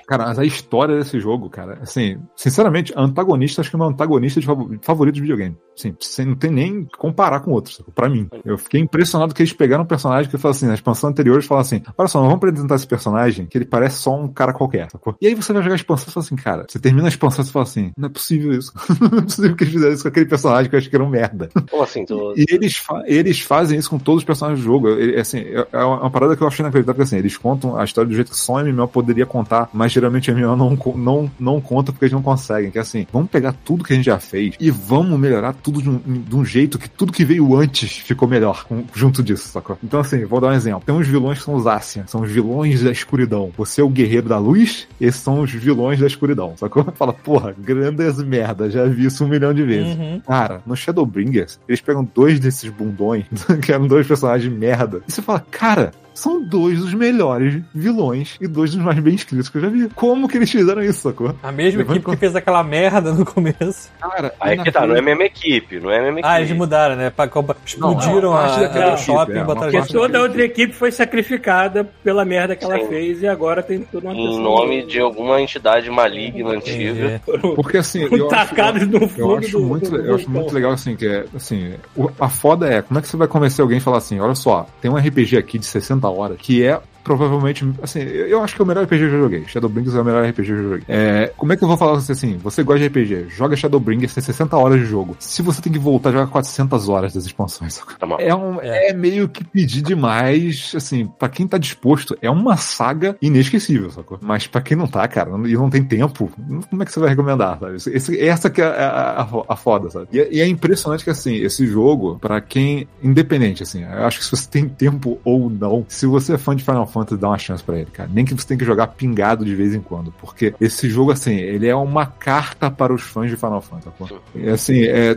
Cara, 0.06 0.26
mas 0.26 0.38
a 0.38 0.44
história 0.44 0.96
desse 0.96 1.20
jogo, 1.20 1.48
cara, 1.48 1.78
assim, 1.82 2.18
sinceramente, 2.34 2.92
antagonista, 2.96 3.60
acho 3.60 3.70
que 3.70 3.76
é 3.76 3.78
o 3.78 3.82
meu 4.10 4.30
antagonista 4.30 4.40
de 4.40 4.46
fav- 4.46 4.78
favorito 4.82 5.14
de 5.14 5.20
videogame. 5.20 5.56
Sim, 5.76 5.94
sem, 6.00 6.26
não 6.26 6.34
tem 6.34 6.50
nem 6.50 6.84
que 6.84 6.96
comparar 6.98 7.40
com 7.40 7.52
outros, 7.52 7.80
pra 7.94 8.08
mim. 8.08 8.28
Eu 8.44 8.58
fiquei 8.58 8.80
impressionado 8.80 9.34
que 9.34 9.40
eles 9.42 9.52
pegaram 9.52 9.84
um 9.84 9.86
personagem 9.86 10.30
que 10.30 10.36
fala 10.36 10.52
assim, 10.54 10.66
na 10.66 10.74
expansão 10.74 11.08
anterior, 11.08 11.34
eles 11.36 11.46
falam 11.46 11.62
assim, 11.62 11.82
olha 11.96 12.08
só, 12.08 12.18
nós 12.18 12.28
vamos 12.28 12.34
apresentar 12.36 12.74
esse 12.74 12.86
personagem 12.86 13.46
que 13.46 13.56
ele 13.56 13.64
parece 13.64 13.96
só 13.96 14.14
um 14.14 14.28
cara 14.28 14.52
qualquer, 14.52 14.90
sacou? 14.90 15.16
E 15.20 15.26
aí 15.26 15.34
você 15.34 15.52
vai 15.52 15.62
jogar 15.62 15.74
a 15.74 15.76
expansão 15.76 16.06
e 16.08 16.12
fala 16.12 16.26
assim, 16.26 16.36
cara, 16.36 16.66
você 16.68 16.78
termina 16.78 17.06
a 17.06 17.08
expansão 17.08 17.42
e 17.42 17.46
você 17.46 17.52
fala 17.52 17.62
assim, 17.62 17.92
não 17.96 18.06
é 18.08 18.12
possível 18.12 18.52
isso. 18.52 18.72
não 19.10 19.18
é 19.18 19.22
possível 19.22 19.56
que 19.56 19.64
eles 19.64 19.72
fizeram 19.74 19.92
isso 19.94 20.02
com 20.02 20.08
aquele 20.08 20.26
personagem 20.26 20.68
que 20.68 20.74
eu 20.76 20.78
acho 20.78 20.90
que 20.90 20.96
era 20.96 21.04
um 21.04 21.08
merda. 21.08 21.48
Como 21.70 21.82
assim? 21.82 22.04
Tu... 22.04 22.34
E 22.36 22.44
eles, 22.50 22.76
fa- 22.76 23.02
eles 23.06 23.40
fazem 23.40 23.78
isso 23.78 23.88
com 23.88 23.98
todos 23.98 24.20
os 24.22 24.26
personagens 24.26 24.60
do 24.62 24.64
jogo. 24.70 24.88
Ele- 24.88 25.18
assim, 25.18 25.38
é 25.38 25.66
é 25.72 25.84
uma 25.84 26.10
parada 26.10 26.36
que 26.36 26.42
eu 26.42 26.46
achei 26.46 26.62
inacreditável, 26.62 26.96
porque 26.96 27.06
assim, 27.08 27.16
eles 27.16 27.36
contam 27.38 27.76
a 27.76 27.84
história 27.84 28.08
do 28.08 28.14
jeito 28.14 28.30
que 28.32 28.36
só 28.36 28.54
um 28.56 28.60
MMO 28.64 28.88
poderia 28.88 29.24
contar, 29.24 29.70
mas 29.72 29.92
geralmente 29.92 30.30
o 30.30 30.34
MMO 30.36 30.56
não, 30.56 30.78
não, 30.96 31.30
não 31.40 31.60
conta 31.60 31.90
porque 31.92 32.04
eles 32.06 32.12
não 32.12 32.22
conseguem. 32.22 32.70
Que 32.70 32.78
é 32.78 32.82
assim, 32.82 33.06
vamos 33.12 33.30
pegar 33.30 33.54
tudo 33.64 33.82
que 33.84 33.92
a 33.92 33.96
gente 34.00 34.06
já 34.06 34.18
fez 34.18 34.54
e 34.58 34.70
vamos 34.70 35.18
melhorar 35.18 35.52
tudo 35.52 35.82
de 35.82 35.88
um, 35.88 35.98
de 35.98 36.36
um 36.36 36.44
jeito 36.44 36.78
que 36.78 36.88
tudo 36.88 37.12
que 37.12 37.24
veio 37.24 37.54
antes 37.56 37.96
ficou 37.98 38.28
melhor 38.28 38.64
com- 38.66 38.84
junto 38.94 39.22
disso, 39.22 39.48
sacou? 39.48 39.78
Então 39.82 40.00
assim, 40.00 40.24
vou 40.24 40.40
dar 40.40 40.48
um 40.48 40.52
exemplo. 40.52 40.82
Tem 40.84 40.94
uns 40.94 41.06
vilões 41.06 41.38
que 41.38 41.44
são 41.44 41.54
os 41.54 41.66
Asian, 41.66 42.06
são 42.06 42.22
os 42.22 42.30
vilões 42.30 42.82
da 42.82 42.90
escuridão. 42.90 43.50
Você 43.56 43.80
é 43.80 43.84
o 43.84 43.88
guerreiro 43.88 44.28
da 44.28 44.38
luz, 44.38 44.86
esses 45.00 45.20
são 45.20 45.40
os 45.40 45.50
vilões 45.52 45.98
da 45.98 46.06
escuridão, 46.06 46.54
sacou? 46.56 46.84
Fala, 46.94 47.12
porra, 47.12 47.54
grandes 47.56 48.18
merda, 48.22 48.70
já 48.70 48.84
vi 48.86 49.06
isso 49.06 49.24
um 49.24 49.28
milhão 49.28 49.52
de 49.54 49.62
vezes. 49.62 49.96
Uhum. 49.96 50.20
Cara, 50.26 50.62
no 50.66 50.76
Shadowbringers, 50.76 51.58
eles 51.68 51.80
pegam 51.80 52.06
dois 52.14 52.38
desses 52.40 52.70
bundões, 52.70 53.24
que 53.62 53.72
eram 53.72 53.86
dois 53.86 54.06
personagens 54.06 54.50
de 54.50 54.56
merda, 54.56 55.02
e 55.06 55.12
você 55.12 55.22
fala, 55.22 55.44
cara, 55.50 55.92
são 56.20 56.42
dois 56.42 56.78
dos 56.78 56.94
melhores 56.94 57.62
vilões 57.74 58.36
e 58.40 58.46
dois 58.46 58.74
dos 58.74 58.82
mais 58.84 58.98
bem 58.98 59.14
escritos 59.14 59.48
que 59.48 59.58
eu 59.58 59.62
já 59.62 59.68
vi. 59.68 59.88
Como 59.94 60.28
que 60.28 60.36
eles 60.36 60.50
fizeram 60.50 60.82
isso, 60.82 61.00
sacou? 61.08 61.34
A 61.42 61.50
mesma 61.52 61.78
Levando 61.78 61.96
equipe 61.96 62.10
que 62.12 62.16
fez 62.16 62.36
aquela 62.36 62.62
merda 62.62 63.12
no 63.12 63.24
começo. 63.24 63.90
Cara, 64.00 64.32
Aí 64.40 64.58
que 64.58 64.70
tá, 64.70 64.86
não 64.86 64.94
é 64.96 64.98
a 64.98 65.02
mesma 65.02 65.24
equipe, 65.24 65.80
não 65.80 65.90
é 65.90 65.98
a 65.98 66.02
mesma 66.02 66.20
equipe. 66.20 66.28
Ah, 66.34 66.40
eles 66.40 66.52
mudaram, 66.56 66.96
né? 66.96 67.10
Pra, 67.10 67.28
explodiram 67.64 68.30
Não, 68.30 68.34
a, 68.36 68.56
a 68.56 68.64
equipe, 68.64 69.00
shopping 69.04 69.32
é, 69.32 69.40
e 69.40 69.44
botaram 69.44 69.72
Porque 69.72 69.92
toda 69.92 70.18
a 70.18 70.22
outra 70.22 70.44
equipe 70.44 70.72
foi 70.72 70.90
sacrificada 70.92 71.84
pela 72.04 72.24
merda 72.24 72.54
que 72.56 72.64
ela 72.64 72.78
Sim. 72.78 72.88
fez 72.88 73.22
e 73.22 73.26
agora 73.26 73.62
tem 73.62 73.80
toda 73.80 74.08
uma 74.08 74.14
Em 74.16 74.40
nome 74.42 74.84
de 74.86 75.00
alguma 75.00 75.40
entidade 75.40 75.90
maligna 75.90 76.50
antiga. 76.50 77.20
Foram 77.24 77.54
Porque 77.60 77.78
assim, 77.78 78.02
eu 78.10 78.28
acho, 78.30 78.86
no 78.86 78.96
eu 78.98 79.08
fundo 79.08 79.36
acho 79.36 79.50
do- 79.52 79.60
muito, 79.60 79.90
do- 79.90 79.96
eu 79.96 80.14
acho 80.14 80.24
do- 80.26 80.30
muito 80.30 80.54
legal 80.54 80.72
assim, 80.72 80.96
que 80.96 81.06
é, 81.06 81.24
assim, 81.34 81.74
a 82.18 82.28
foda 82.28 82.68
é, 82.68 82.82
como 82.82 82.98
é 82.98 83.02
que 83.02 83.08
você 83.08 83.16
vai 83.16 83.28
convencer 83.28 83.62
alguém 83.62 83.78
a 83.78 83.80
falar 83.80 83.98
assim, 83.98 84.18
olha 84.20 84.34
só, 84.34 84.66
tem 84.80 84.90
um 84.90 84.96
RPG 84.96 85.36
aqui 85.36 85.58
de 85.58 85.66
60 85.66 86.08
horas 86.16 86.38
que 86.38 86.64
é 86.64 86.80
provavelmente, 87.04 87.68
assim, 87.82 88.00
eu 88.00 88.28
eu 88.30 88.42
acho 88.44 88.54
que 88.54 88.62
é 88.62 88.64
o 88.64 88.66
melhor 88.66 88.84
RPG 88.84 88.98
que 89.08 89.14
eu 89.14 89.20
joguei. 89.20 89.44
Shadowbringers 89.46 89.94
é 89.96 90.00
o 90.00 90.04
melhor 90.04 90.24
RPG 90.24 90.46
que 90.46 90.52
eu 90.52 90.62
joguei. 90.62 90.82
É, 90.88 91.32
como 91.36 91.52
é 91.52 91.56
que 91.56 91.64
eu 91.64 91.68
vou 91.68 91.76
falar 91.76 91.94
com 91.94 92.00
você 92.00 92.12
assim? 92.12 92.38
Você 92.38 92.62
gosta 92.62 92.80
de 92.80 92.86
RPG, 92.86 93.26
joga 93.30 93.56
Shadowbringers, 93.56 94.14
tem 94.14 94.22
60 94.22 94.56
horas 94.56 94.80
de 94.80 94.86
jogo. 94.86 95.16
Se 95.18 95.42
você 95.42 95.60
tem 95.60 95.72
que 95.72 95.78
voltar, 95.78 96.12
joga 96.12 96.26
400 96.28 96.88
horas 96.88 97.12
das 97.12 97.24
expansões. 97.26 97.80
Tá. 98.00 98.06
É, 98.18 98.34
um, 98.34 98.58
é. 98.60 98.92
meio 98.94 99.28
que 99.28 99.44
pedir 99.44 99.82
demais, 99.82 100.72
assim, 100.74 101.06
pra 101.18 101.28
quem 101.28 101.46
tá 101.46 101.58
disposto, 101.58 102.16
é 102.22 102.30
uma 102.30 102.56
saga 102.56 103.16
inesquecível, 103.20 103.90
sacou? 103.90 104.18
Mas 104.22 104.46
pra 104.46 104.60
quem 104.60 104.76
não 104.76 104.86
tá, 104.86 105.06
cara, 105.06 105.30
e 105.46 105.54
não 105.54 105.68
tem 105.70 105.84
tempo, 105.84 106.30
como 106.70 106.82
é 106.82 106.86
que 106.86 106.92
você 106.92 107.00
vai 107.00 107.10
recomendar, 107.10 107.58
sabe? 107.58 107.76
Esse- 107.76 108.18
essa 108.20 108.48
que 108.50 108.60
é 108.62 108.64
a, 108.66 109.22
a- 109.22 109.44
a 109.48 109.56
foda, 109.56 109.90
sabe? 109.90 110.08
E, 110.12 110.20
é- 110.20 110.28
e 110.34 110.40
é 110.40 110.46
impressionante 110.46 111.04
que, 111.04 111.10
assim, 111.10 111.34
esse 111.36 111.66
jogo, 111.66 112.18
pra 112.20 112.40
quem, 112.40 112.88
independente, 113.02 113.62
assim, 113.62 113.82
eu 113.82 114.04
acho 114.04 114.18
que 114.18 114.24
se 114.24 114.30
você 114.30 114.48
tem 114.48 114.68
tempo 114.68 115.18
ou 115.24 115.50
não, 115.50 115.84
se 115.88 116.06
você 116.06 116.34
é 116.34 116.38
fã 116.38 116.54
de 116.56 116.64
Final 116.64 116.86
Fantasy, 116.90 117.20
dá 117.20 117.28
uma 117.28 117.38
chance 117.38 117.62
pra 117.62 117.76
ele, 117.78 117.90
cara. 117.90 118.10
Nem 118.12 118.24
que 118.24 118.34
você 118.34 118.46
tenha 118.46 118.58
que 118.58 118.64
jogar 118.64 118.88
pingado 118.88 119.44
de 119.44 119.54
vez 119.54 119.74
em 119.74 119.80
quando, 119.80 120.12
porque 120.20 120.54
esse 120.60 120.88
jogo, 120.90 121.10
assim, 121.12 121.34
ele 121.36 121.66
é 121.68 121.74
uma 121.74 122.04
carta 122.06 122.70
para 122.70 122.92
os 122.92 123.02
fãs 123.02 123.30
de 123.30 123.36
Final 123.36 123.60
Fantasy, 123.62 123.88
sacou? 123.98 124.20
E, 124.34 124.48
assim, 124.48 124.82
é, 124.84 125.16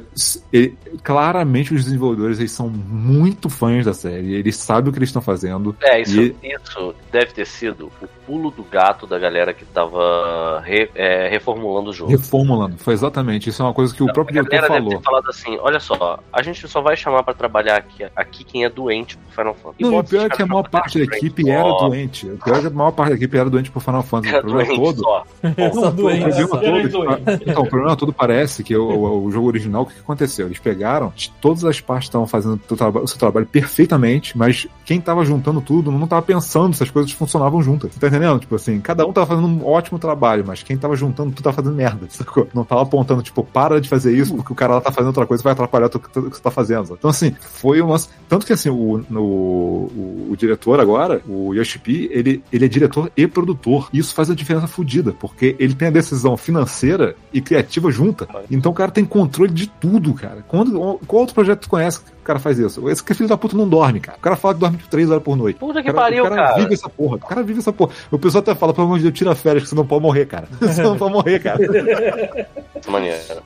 ele- 0.52 0.78
claramente 1.04 1.74
os 1.74 1.84
desenvolvedores, 1.84 2.40
eles 2.40 2.52
são 2.52 2.70
muito 2.70 3.50
fãs 3.50 3.86
da 3.86 3.94
série, 3.94 4.34
eles 4.34 4.56
sabem 4.56 4.90
o 4.90 4.94
que 4.94 5.00
eles 5.00 5.10
estão 5.10 5.22
fazendo, 5.22 5.76
É, 5.82 6.02
isso, 6.02 6.22
E- 6.22 6.36
isso 6.44 6.96
deve 7.12 7.34
ter 7.34 7.46
sido 7.46 7.92
o 8.02 8.08
pulo 8.26 8.52
do 8.52 8.64
gato 8.64 9.06
da 9.06 9.20
galera 9.20 9.54
que 9.54 9.66
tava 9.66 10.62
re- 10.66 10.90
é, 10.96 11.28
reformulando 11.30 11.90
o 11.90 11.94
jogo. 11.94 12.12
reformulando. 12.12 12.78
Foi 12.78 12.94
exatamente, 12.94 13.50
isso 13.50 13.62
é 13.62 13.66
uma 13.66 13.74
coisa 13.74 13.94
que 13.94 14.02
o 14.04 14.12
próprio 14.14 14.40
A 14.40 14.44
diretor 14.44 14.50
galera 14.68 14.74
deve 14.74 14.86
falou. 14.86 15.00
ter 15.02 15.04
falado 15.06 15.30
assim: 15.30 15.58
olha 15.62 15.80
só, 15.80 16.20
a 16.32 16.42
gente 16.44 16.68
só 16.68 16.82
vai 16.82 16.96
chamar 16.96 17.24
pra 17.24 17.34
trabalhar 17.34 17.78
aqui, 17.78 18.06
aqui 18.16 18.44
quem 18.44 18.64
é 18.64 18.70
doente 18.70 19.18
pro 19.18 19.32
Final 19.32 19.54
Fantasy. 19.56 19.84
Não, 19.84 19.98
o 20.00 20.04
pior 20.04 20.26
é 20.26 20.30
que 20.30 20.42
a 20.42 20.46
maior 20.46 20.70
parte 20.70 20.98
da 21.00 21.04
equipe 21.06 21.44
brainstorm, 21.44 21.63
era 21.70 21.88
doente. 21.90 22.28
O 22.28 22.38
pior 22.38 22.58
é 22.58 22.62
que 22.62 22.68
a 22.68 22.70
maior 22.70 22.92
parte 22.92 23.10
da 23.10 23.16
equipe 23.16 23.38
era 23.38 23.50
doente 23.50 23.72
por 23.72 23.82
Final 23.82 24.04
Fantasy. 24.04 24.36
Era 24.36 24.46
O 24.46 24.50
problema 24.50 24.76
todo. 24.76 25.02
só. 25.02 25.24
Só 25.74 25.88
o 25.88 25.92
doente. 25.92 26.48
problema 26.48 26.90
só. 26.90 27.06
todo, 27.18 27.42
então, 27.46 27.64
o 27.64 27.70
problema 27.70 27.96
todo 27.96 28.14
parece 28.14 28.64
que 28.64 28.76
o, 28.76 28.84
o- 28.90 29.26
o 29.26 29.32
jogo 29.32 29.48
original, 29.48 29.84
o 29.84 29.86
que, 29.86 30.00
aconteceu? 30.00 30.46
Eles 30.48 30.60
pegaram, 30.60 31.12
todas 31.42 31.64
as 31.66 31.80
partes 31.82 32.08
estavam 32.10 32.28
fazendo 32.28 32.60
o, 32.70 33.00
o 33.04 33.08
seu 33.08 33.18
trabalho 33.20 33.46
perfeitamente, 33.46 34.38
mas 34.38 34.68
quem 34.86 35.00
tava 35.02 35.24
juntando 35.26 35.62
tudo 35.62 35.92
não 35.92 36.08
tava 36.08 36.22
pensando 36.22 36.76
se 36.76 36.84
as 36.84 36.90
coisas 36.90 37.12
funcionavam 37.12 37.62
juntas. 37.62 37.92
Tá 37.96 38.08
entendendo? 38.08 38.40
Tipo 38.40 38.56
assim, 38.56 38.80
cada 38.80 39.06
um 39.06 39.12
tava 39.14 39.28
fazendo 39.28 39.48
um 39.48 39.66
ótimo 39.68 39.98
trabalho, 40.00 40.44
mas 40.46 40.64
quem 40.64 40.78
tava 40.78 40.96
juntando 40.96 41.32
tudo 41.32 41.44
tava 41.44 41.56
fazendo 41.56 41.76
merda, 41.76 42.06
sacou? 42.10 42.48
Não 42.54 42.64
tava 42.64 42.82
apontando, 42.84 43.22
tipo, 43.22 43.44
para 43.44 43.80
de 43.82 43.90
fazer 43.90 44.16
isso, 44.16 44.36
porque 44.36 44.52
o 44.52 44.56
cara 44.56 44.76
lá 44.76 44.82
tá 44.82 44.92
fazendo 44.92 45.08
outra 45.08 45.26
coisa 45.26 45.42
e 45.42 45.44
vai 45.46 45.54
atrapalhar 45.54 45.90
tudo 45.90 46.08
que 46.08 46.20
você 46.38 46.42
tá 46.42 46.52
fazendo. 46.52 46.94
Então, 46.98 47.10
assim, 47.10 47.36
foi 47.40 47.82
uma. 47.82 47.98
Tanto 48.30 48.46
que 48.46 48.54
assim, 48.54 48.70
o, 48.70 49.04
no- 49.10 49.22
o, 49.22 50.28
o 50.32 50.36
diretor 50.38 50.80
agora, 50.80 51.22
o 51.28 51.53
Yoshipi, 51.54 52.10
ele, 52.12 52.44
ele 52.52 52.66
é 52.66 52.68
diretor 52.68 53.12
e 53.16 53.28
produtor. 53.28 53.90
E 53.94 54.00
isso 54.00 54.14
faz 54.14 54.30
a 54.30 54.36
diferença 54.36 54.68
fodida, 54.68 55.14
porque 55.14 55.56
ele 55.60 55.74
tem 55.74 55.88
a 55.88 55.92
decisão 55.92 56.36
financeira 56.38 57.16
e 57.32 57.42
criativa 57.42 57.92
junta. 57.92 58.28
Então 58.50 58.72
o 58.72 58.76
cara 58.76 58.92
tem 58.92 59.06
controle 59.06 59.52
de 59.52 59.68
tudo, 59.68 60.14
cara. 60.14 60.44
Quando, 60.48 61.00
qual 61.06 61.22
outro 61.22 61.36
projeto 61.36 61.62
tu 61.62 61.70
conhece 61.70 62.02
o 62.24 62.26
cara 62.28 62.40
faz 62.40 62.58
isso? 62.60 62.90
Esse 62.90 63.04
que 63.04 63.14
filho 63.14 63.30
da 63.30 63.38
puta 63.38 63.56
não 63.56 63.68
dorme, 63.68 64.00
cara. 64.00 64.18
O 64.18 64.22
cara 64.22 64.36
fala 64.36 64.54
que 64.54 64.60
dorme 64.60 64.78
tipo, 64.78 64.90
três 64.90 65.10
horas 65.10 65.24
por 65.24 65.36
noite. 65.36 65.60
Puta 65.60 65.80
O 65.80 65.84
que 65.84 65.92
cara, 65.92 66.02
pariu, 66.02 66.24
o 66.26 66.30
cara, 66.30 66.48
cara. 66.50 66.62
vive 66.62 66.74
essa 66.74 66.90
porra. 66.90 67.16
O 67.18 67.20
cara 67.20 67.44
vive 67.44 67.60
essa 67.60 67.74
porra. 67.74 67.92
O 68.12 68.18
pessoal 68.20 68.42
até 68.42 68.56
fala, 68.56 68.74
pelo 68.74 68.88
amor 68.88 68.98
de 68.98 69.04
Deus, 69.04 69.16
tira 69.18 69.36
férias 69.36 69.64
que 69.64 69.70
você 69.70 69.76
não 69.76 69.86
pode 69.86 70.02
morrer, 70.02 70.26
cara. 70.26 70.48
Você 70.60 70.82
não 70.82 70.98
pode 70.98 71.14
morrer, 71.14 71.40
cara. 71.40 71.60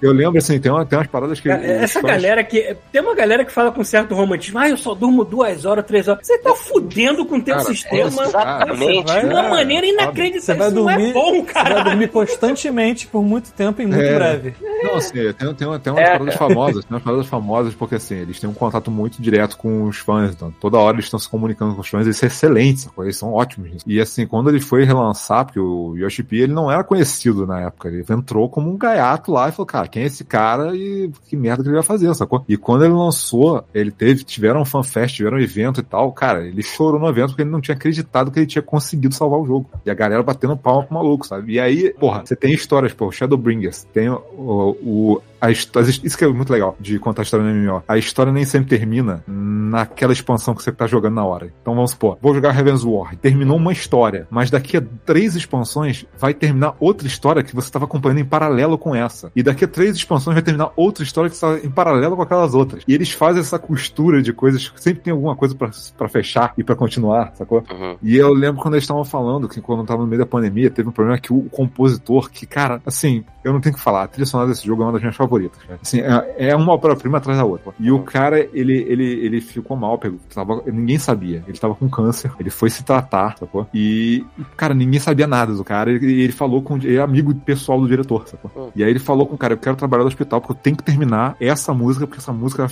Eu 0.02 0.12
lembro, 0.14 0.38
assim, 0.40 0.60
tem, 0.60 0.72
uma, 0.72 0.86
tem 0.86 0.98
umas 0.98 1.08
paradas 1.08 1.40
que. 1.40 1.50
os 1.50 1.56
Essa 1.56 2.00
fãs- 2.02 2.12
galera 2.12 2.44
que. 2.44 2.76
Tem 2.92 3.02
uma 3.02 3.14
galera 3.14 3.46
que 3.46 3.52
fala 3.52 3.72
com 3.72 3.84
certo 3.84 4.16
romantismo. 4.16 4.58
Ah, 4.60 4.70
eu 4.70 4.78
só 4.78 4.94
durmo 4.96 5.24
duas 5.24 5.64
horas, 5.66 5.86
três 5.86 6.08
horas. 6.08 6.26
Você 6.26 6.38
tá 6.40 6.56
fudendo 6.56 7.26
com 7.26 7.36
o 7.38 7.42
teu 7.42 7.56
Cara, 7.56 7.68
sistema 7.68 8.08
esse- 8.08 8.22
Exatamente. 8.22 8.78
Você 8.78 9.02
de 9.02 9.04
vai- 9.04 9.26
uma 9.26 9.46
é, 9.46 9.50
maneira 9.50 9.86
Você 9.88 9.94
inacreditável. 9.94 10.58
vai 10.58 10.68
Isso 10.70 10.76
não 10.76 10.90
é 10.90 10.96
dormir, 10.98 11.14
bom, 11.14 11.32
você 11.46 11.54
vai 11.54 11.64
cara. 11.64 11.84
dormir 11.84 12.08
constantemente 12.10 13.08
por 13.08 13.22
muito 13.24 13.52
tempo 13.52 13.82
e 13.82 13.86
muito 13.86 14.02
É. 14.02 14.16
breve. 14.16 14.56
Não, 14.84 14.96
assim, 14.96 15.14
tem, 15.14 15.34
tem, 15.34 15.54
tem 15.54 15.68
umas 15.68 15.82
É, 15.86 16.12
paradas 16.18 16.36
famosas, 16.36 16.86
tem 16.86 16.96
umas 16.96 17.04
paradas 17.04 17.28
famosas, 17.28 17.74
porque 17.76 17.96
assim, 17.96 18.16
eles 18.16 18.40
têm 18.40 18.50
um 18.50 18.54
contato 18.68 18.92
muito 18.92 19.22
direto 19.22 19.58
com 19.58 19.84
os 19.84 19.98
fãs, 19.98 20.32
então 20.32 20.54
toda 20.60 20.78
hora 20.78 20.96
eles 20.96 21.06
estão 21.06 21.20
se 21.20 21.30
comunicando 21.30 21.74
com 21.76 21.82
os 21.82 21.88
fãs, 21.88 22.08
isso 22.08 22.26
é 22.26 22.28
excelente, 22.28 22.82
sacou? 22.82 23.04
eles 23.04 23.18
são 23.18 23.34
ótimos 23.34 23.72
nisso. 23.72 23.86
E 23.88 24.00
assim, 24.00 24.26
quando 24.26 24.50
ele 24.50 24.60
foi 24.60 24.84
relançar, 24.84 25.46
porque 25.46 25.60
o 25.60 25.96
Yoshi 25.96 26.24
P, 26.24 26.38
ele 26.38 26.54
não 26.54 26.72
era 26.72 26.84
conhecido 26.84 27.46
na 27.46 27.62
época, 27.62 27.90
ele 27.90 28.06
entrou 28.10 28.50
como 28.50 28.72
um 28.72 28.78
gaiato 28.78 29.32
lá 29.32 29.50
e 29.50 29.52
falou, 29.52 29.66
cara, 29.66 29.88
quem 29.88 30.04
é 30.04 30.06
esse 30.06 30.24
cara 30.24 30.76
e 30.76 31.12
que 31.28 31.36
merda 31.36 31.64
que 31.64 31.70
ele 31.70 31.76
vai 31.76 31.84
fazer, 31.84 32.14
sacou? 32.16 32.44
E 32.48 32.58
quando 32.58 32.86
ele 32.86 32.94
lançou, 32.94 33.64
ele 33.74 33.92
teve, 33.92 34.24
tiveram 34.24 34.62
um 34.62 34.66
fanfest, 34.66 35.16
tiveram 35.16 35.38
um 35.38 35.42
evento 35.42 35.80
e 35.80 35.84
tal, 35.84 36.12
cara, 36.12 36.46
ele 36.46 36.62
chorou 36.62 37.00
no 37.00 37.08
evento 37.08 37.30
porque 37.30 37.42
ele 37.42 37.50
não 37.50 37.62
tinha 37.62 37.76
acreditado 37.76 38.32
que 38.32 38.40
ele 38.40 38.48
tinha 38.48 38.62
conseguido 38.62 39.14
salvar 39.14 39.40
o 39.40 39.46
jogo. 39.46 39.70
E 39.86 39.92
a 39.92 39.94
galera 39.94 40.24
batendo 40.24 40.58
palma 40.58 40.84
pro 40.84 40.96
maluco, 40.96 41.26
sabe? 41.26 41.54
E 41.54 41.60
aí, 41.60 41.94
porra, 41.94 42.26
você 42.26 42.36
tem 42.36 42.54
histórias, 42.54 42.94
pô, 42.94 43.12
Shadowbringers, 43.12 43.86
tem 43.94 44.10
o, 44.10 44.78
o, 44.82 45.22
a 45.40 45.52
história, 45.52 45.90
isso 45.90 46.18
que 46.18 46.24
é 46.24 46.28
muito 46.28 46.52
legal 46.52 46.76
de 46.80 47.00
contar 47.00 47.22
a 47.22 47.24
história 47.24 47.46
no 47.46 47.54
MMO. 47.54 47.84
A 47.88 47.98
história 47.98 48.32
nem 48.32 48.46
sempre 48.46 48.70
termina 48.70 49.24
naquela 49.28 50.14
expansão 50.14 50.54
que 50.56 50.64
você 50.64 50.72
tá 50.72 50.88
jogando 50.88 51.16
na 51.16 51.26
hora. 51.26 51.52
Então 51.62 51.76
vamos 51.76 51.92
supor, 51.92 52.18
vou 52.22 52.34
jogar 52.34 52.58
Heaven's 52.58 52.84
War. 52.84 53.16
Terminou 53.18 53.58
uma 53.58 53.72
história, 53.72 54.28
mas 54.30 54.50
daqui 54.50 54.78
a 54.78 54.84
três 55.06 55.36
expansões 55.36 56.06
vai 56.18 56.34
terminar 56.34 56.76
outra 56.80 57.08
história 57.08 57.44
que 57.44 57.56
você 57.56 57.68
estava 57.68 57.86
acompanhando 57.86 58.20
em 58.20 58.26
paralelo 58.26 58.78
com 58.78 58.96
essa. 58.96 59.32
E 59.36 59.44
daqui 59.44 59.66
a 59.66 59.68
três 59.68 59.96
expansões 59.96 60.34
vai 60.34 60.44
terminar 60.44 60.72
outra 60.76 61.04
história 61.04 61.30
que 61.30 61.36
está 61.36 61.58
em 61.58 61.70
paralelo 61.70 62.16
com 62.16 62.22
aquelas 62.22 62.54
outras. 62.54 62.84
E 62.88 62.94
eles 62.94 63.12
fazem 63.12 63.42
essa 63.42 63.60
costura 63.60 64.22
de 64.22 64.34
coisas 64.34 64.70
que 64.70 64.82
sempre 64.82 65.04
tem 65.04 65.14
alguma 65.14 65.36
coisa 65.36 65.56
pra 65.56 65.68
pra 65.98 66.08
fechar 66.08 66.54
e 66.58 66.64
pra 66.64 66.76
continuar, 66.76 67.34
sacou? 67.36 67.64
Uhum. 67.72 67.98
E 68.02 68.16
eu 68.16 68.34
lembro 68.34 68.62
quando 68.62 68.76
eles 68.76 68.84
estavam 68.84 69.04
falando 69.04 69.48
que 69.48 69.62
quando 69.62 69.86
tava 69.86 70.02
no 70.02 70.08
meio 70.08 70.20
da 70.20 70.26
pandemia, 70.26 70.70
teve 70.70 70.90
um 70.90 70.92
problema 70.92 71.20
que 71.20 71.34
o 71.34 71.44
compositor, 71.50 72.30
que, 72.30 72.46
cara, 72.46 72.82
assim, 72.86 73.24
eu 73.44 73.54
não 73.54 73.60
tenho 73.60 73.74
o 73.74 73.78
que 73.78 73.84
falar, 73.84 74.04
a 74.04 74.08
trilha 74.08 74.26
sonora 74.26 74.50
desse 74.50 74.66
jogo 74.66 74.82
é 74.84 74.86
uma 74.86 74.92
das 74.94 75.02
minhas 75.02 75.16
favoritas, 75.28 75.62
cara. 75.64 75.80
Assim, 75.82 76.00
é, 76.02 76.50
é 76.50 76.56
uma 76.56 76.72
obra-prima 76.74 77.18
atrás 77.18 77.38
da 77.38 77.46
outra. 77.46 77.74
E 77.80 77.92
o 77.92 78.00
cara, 78.00 78.40
ele, 78.54 78.74
ele, 78.88 79.04
ele 79.26 79.42
ficou 79.42 79.76
mal, 79.78 79.98
pegou, 79.98 80.20
tava, 80.34 80.62
ninguém 80.66 80.98
sabia. 80.98 81.44
Ele 81.48 81.58
tava 81.58 81.76
com 81.76 81.90
câncer, 81.90 82.32
ele 82.40 82.50
foi 82.50 82.70
se 82.70 82.84
tratar, 82.84 83.38
sacou? 83.38 83.68
E, 83.74 84.26
cara, 84.56 84.74
ninguém 84.74 85.00
sabia 85.00 85.28
nada 85.28 85.54
do 85.54 85.64
cara. 85.64 85.92
E 85.92 85.96
ele, 85.96 86.22
ele 86.24 86.32
falou 86.34 86.62
com. 86.62 86.78
Ele 86.78 86.96
é 86.96 87.02
amigo 87.02 87.34
pessoal 87.36 87.80
do 87.80 87.88
diretor, 87.88 88.28
sacou? 88.28 88.52
Hum. 88.56 88.72
E 88.76 88.84
aí 88.84 88.90
ele 88.90 89.00
falou 89.00 89.26
com 89.26 89.36
o 89.36 89.38
cara: 89.38 89.54
eu 89.54 89.58
quero 89.58 89.76
trabalhar 89.76 90.04
no 90.04 90.08
hospital 90.10 90.40
porque 90.42 90.54
eu 90.54 90.58
tenho 90.62 90.76
que 90.78 90.84
terminar 90.84 91.36
essa 91.40 91.74
música, 91.74 92.06
porque 92.08 92.20
essa 92.20 92.32
música 92.34 92.68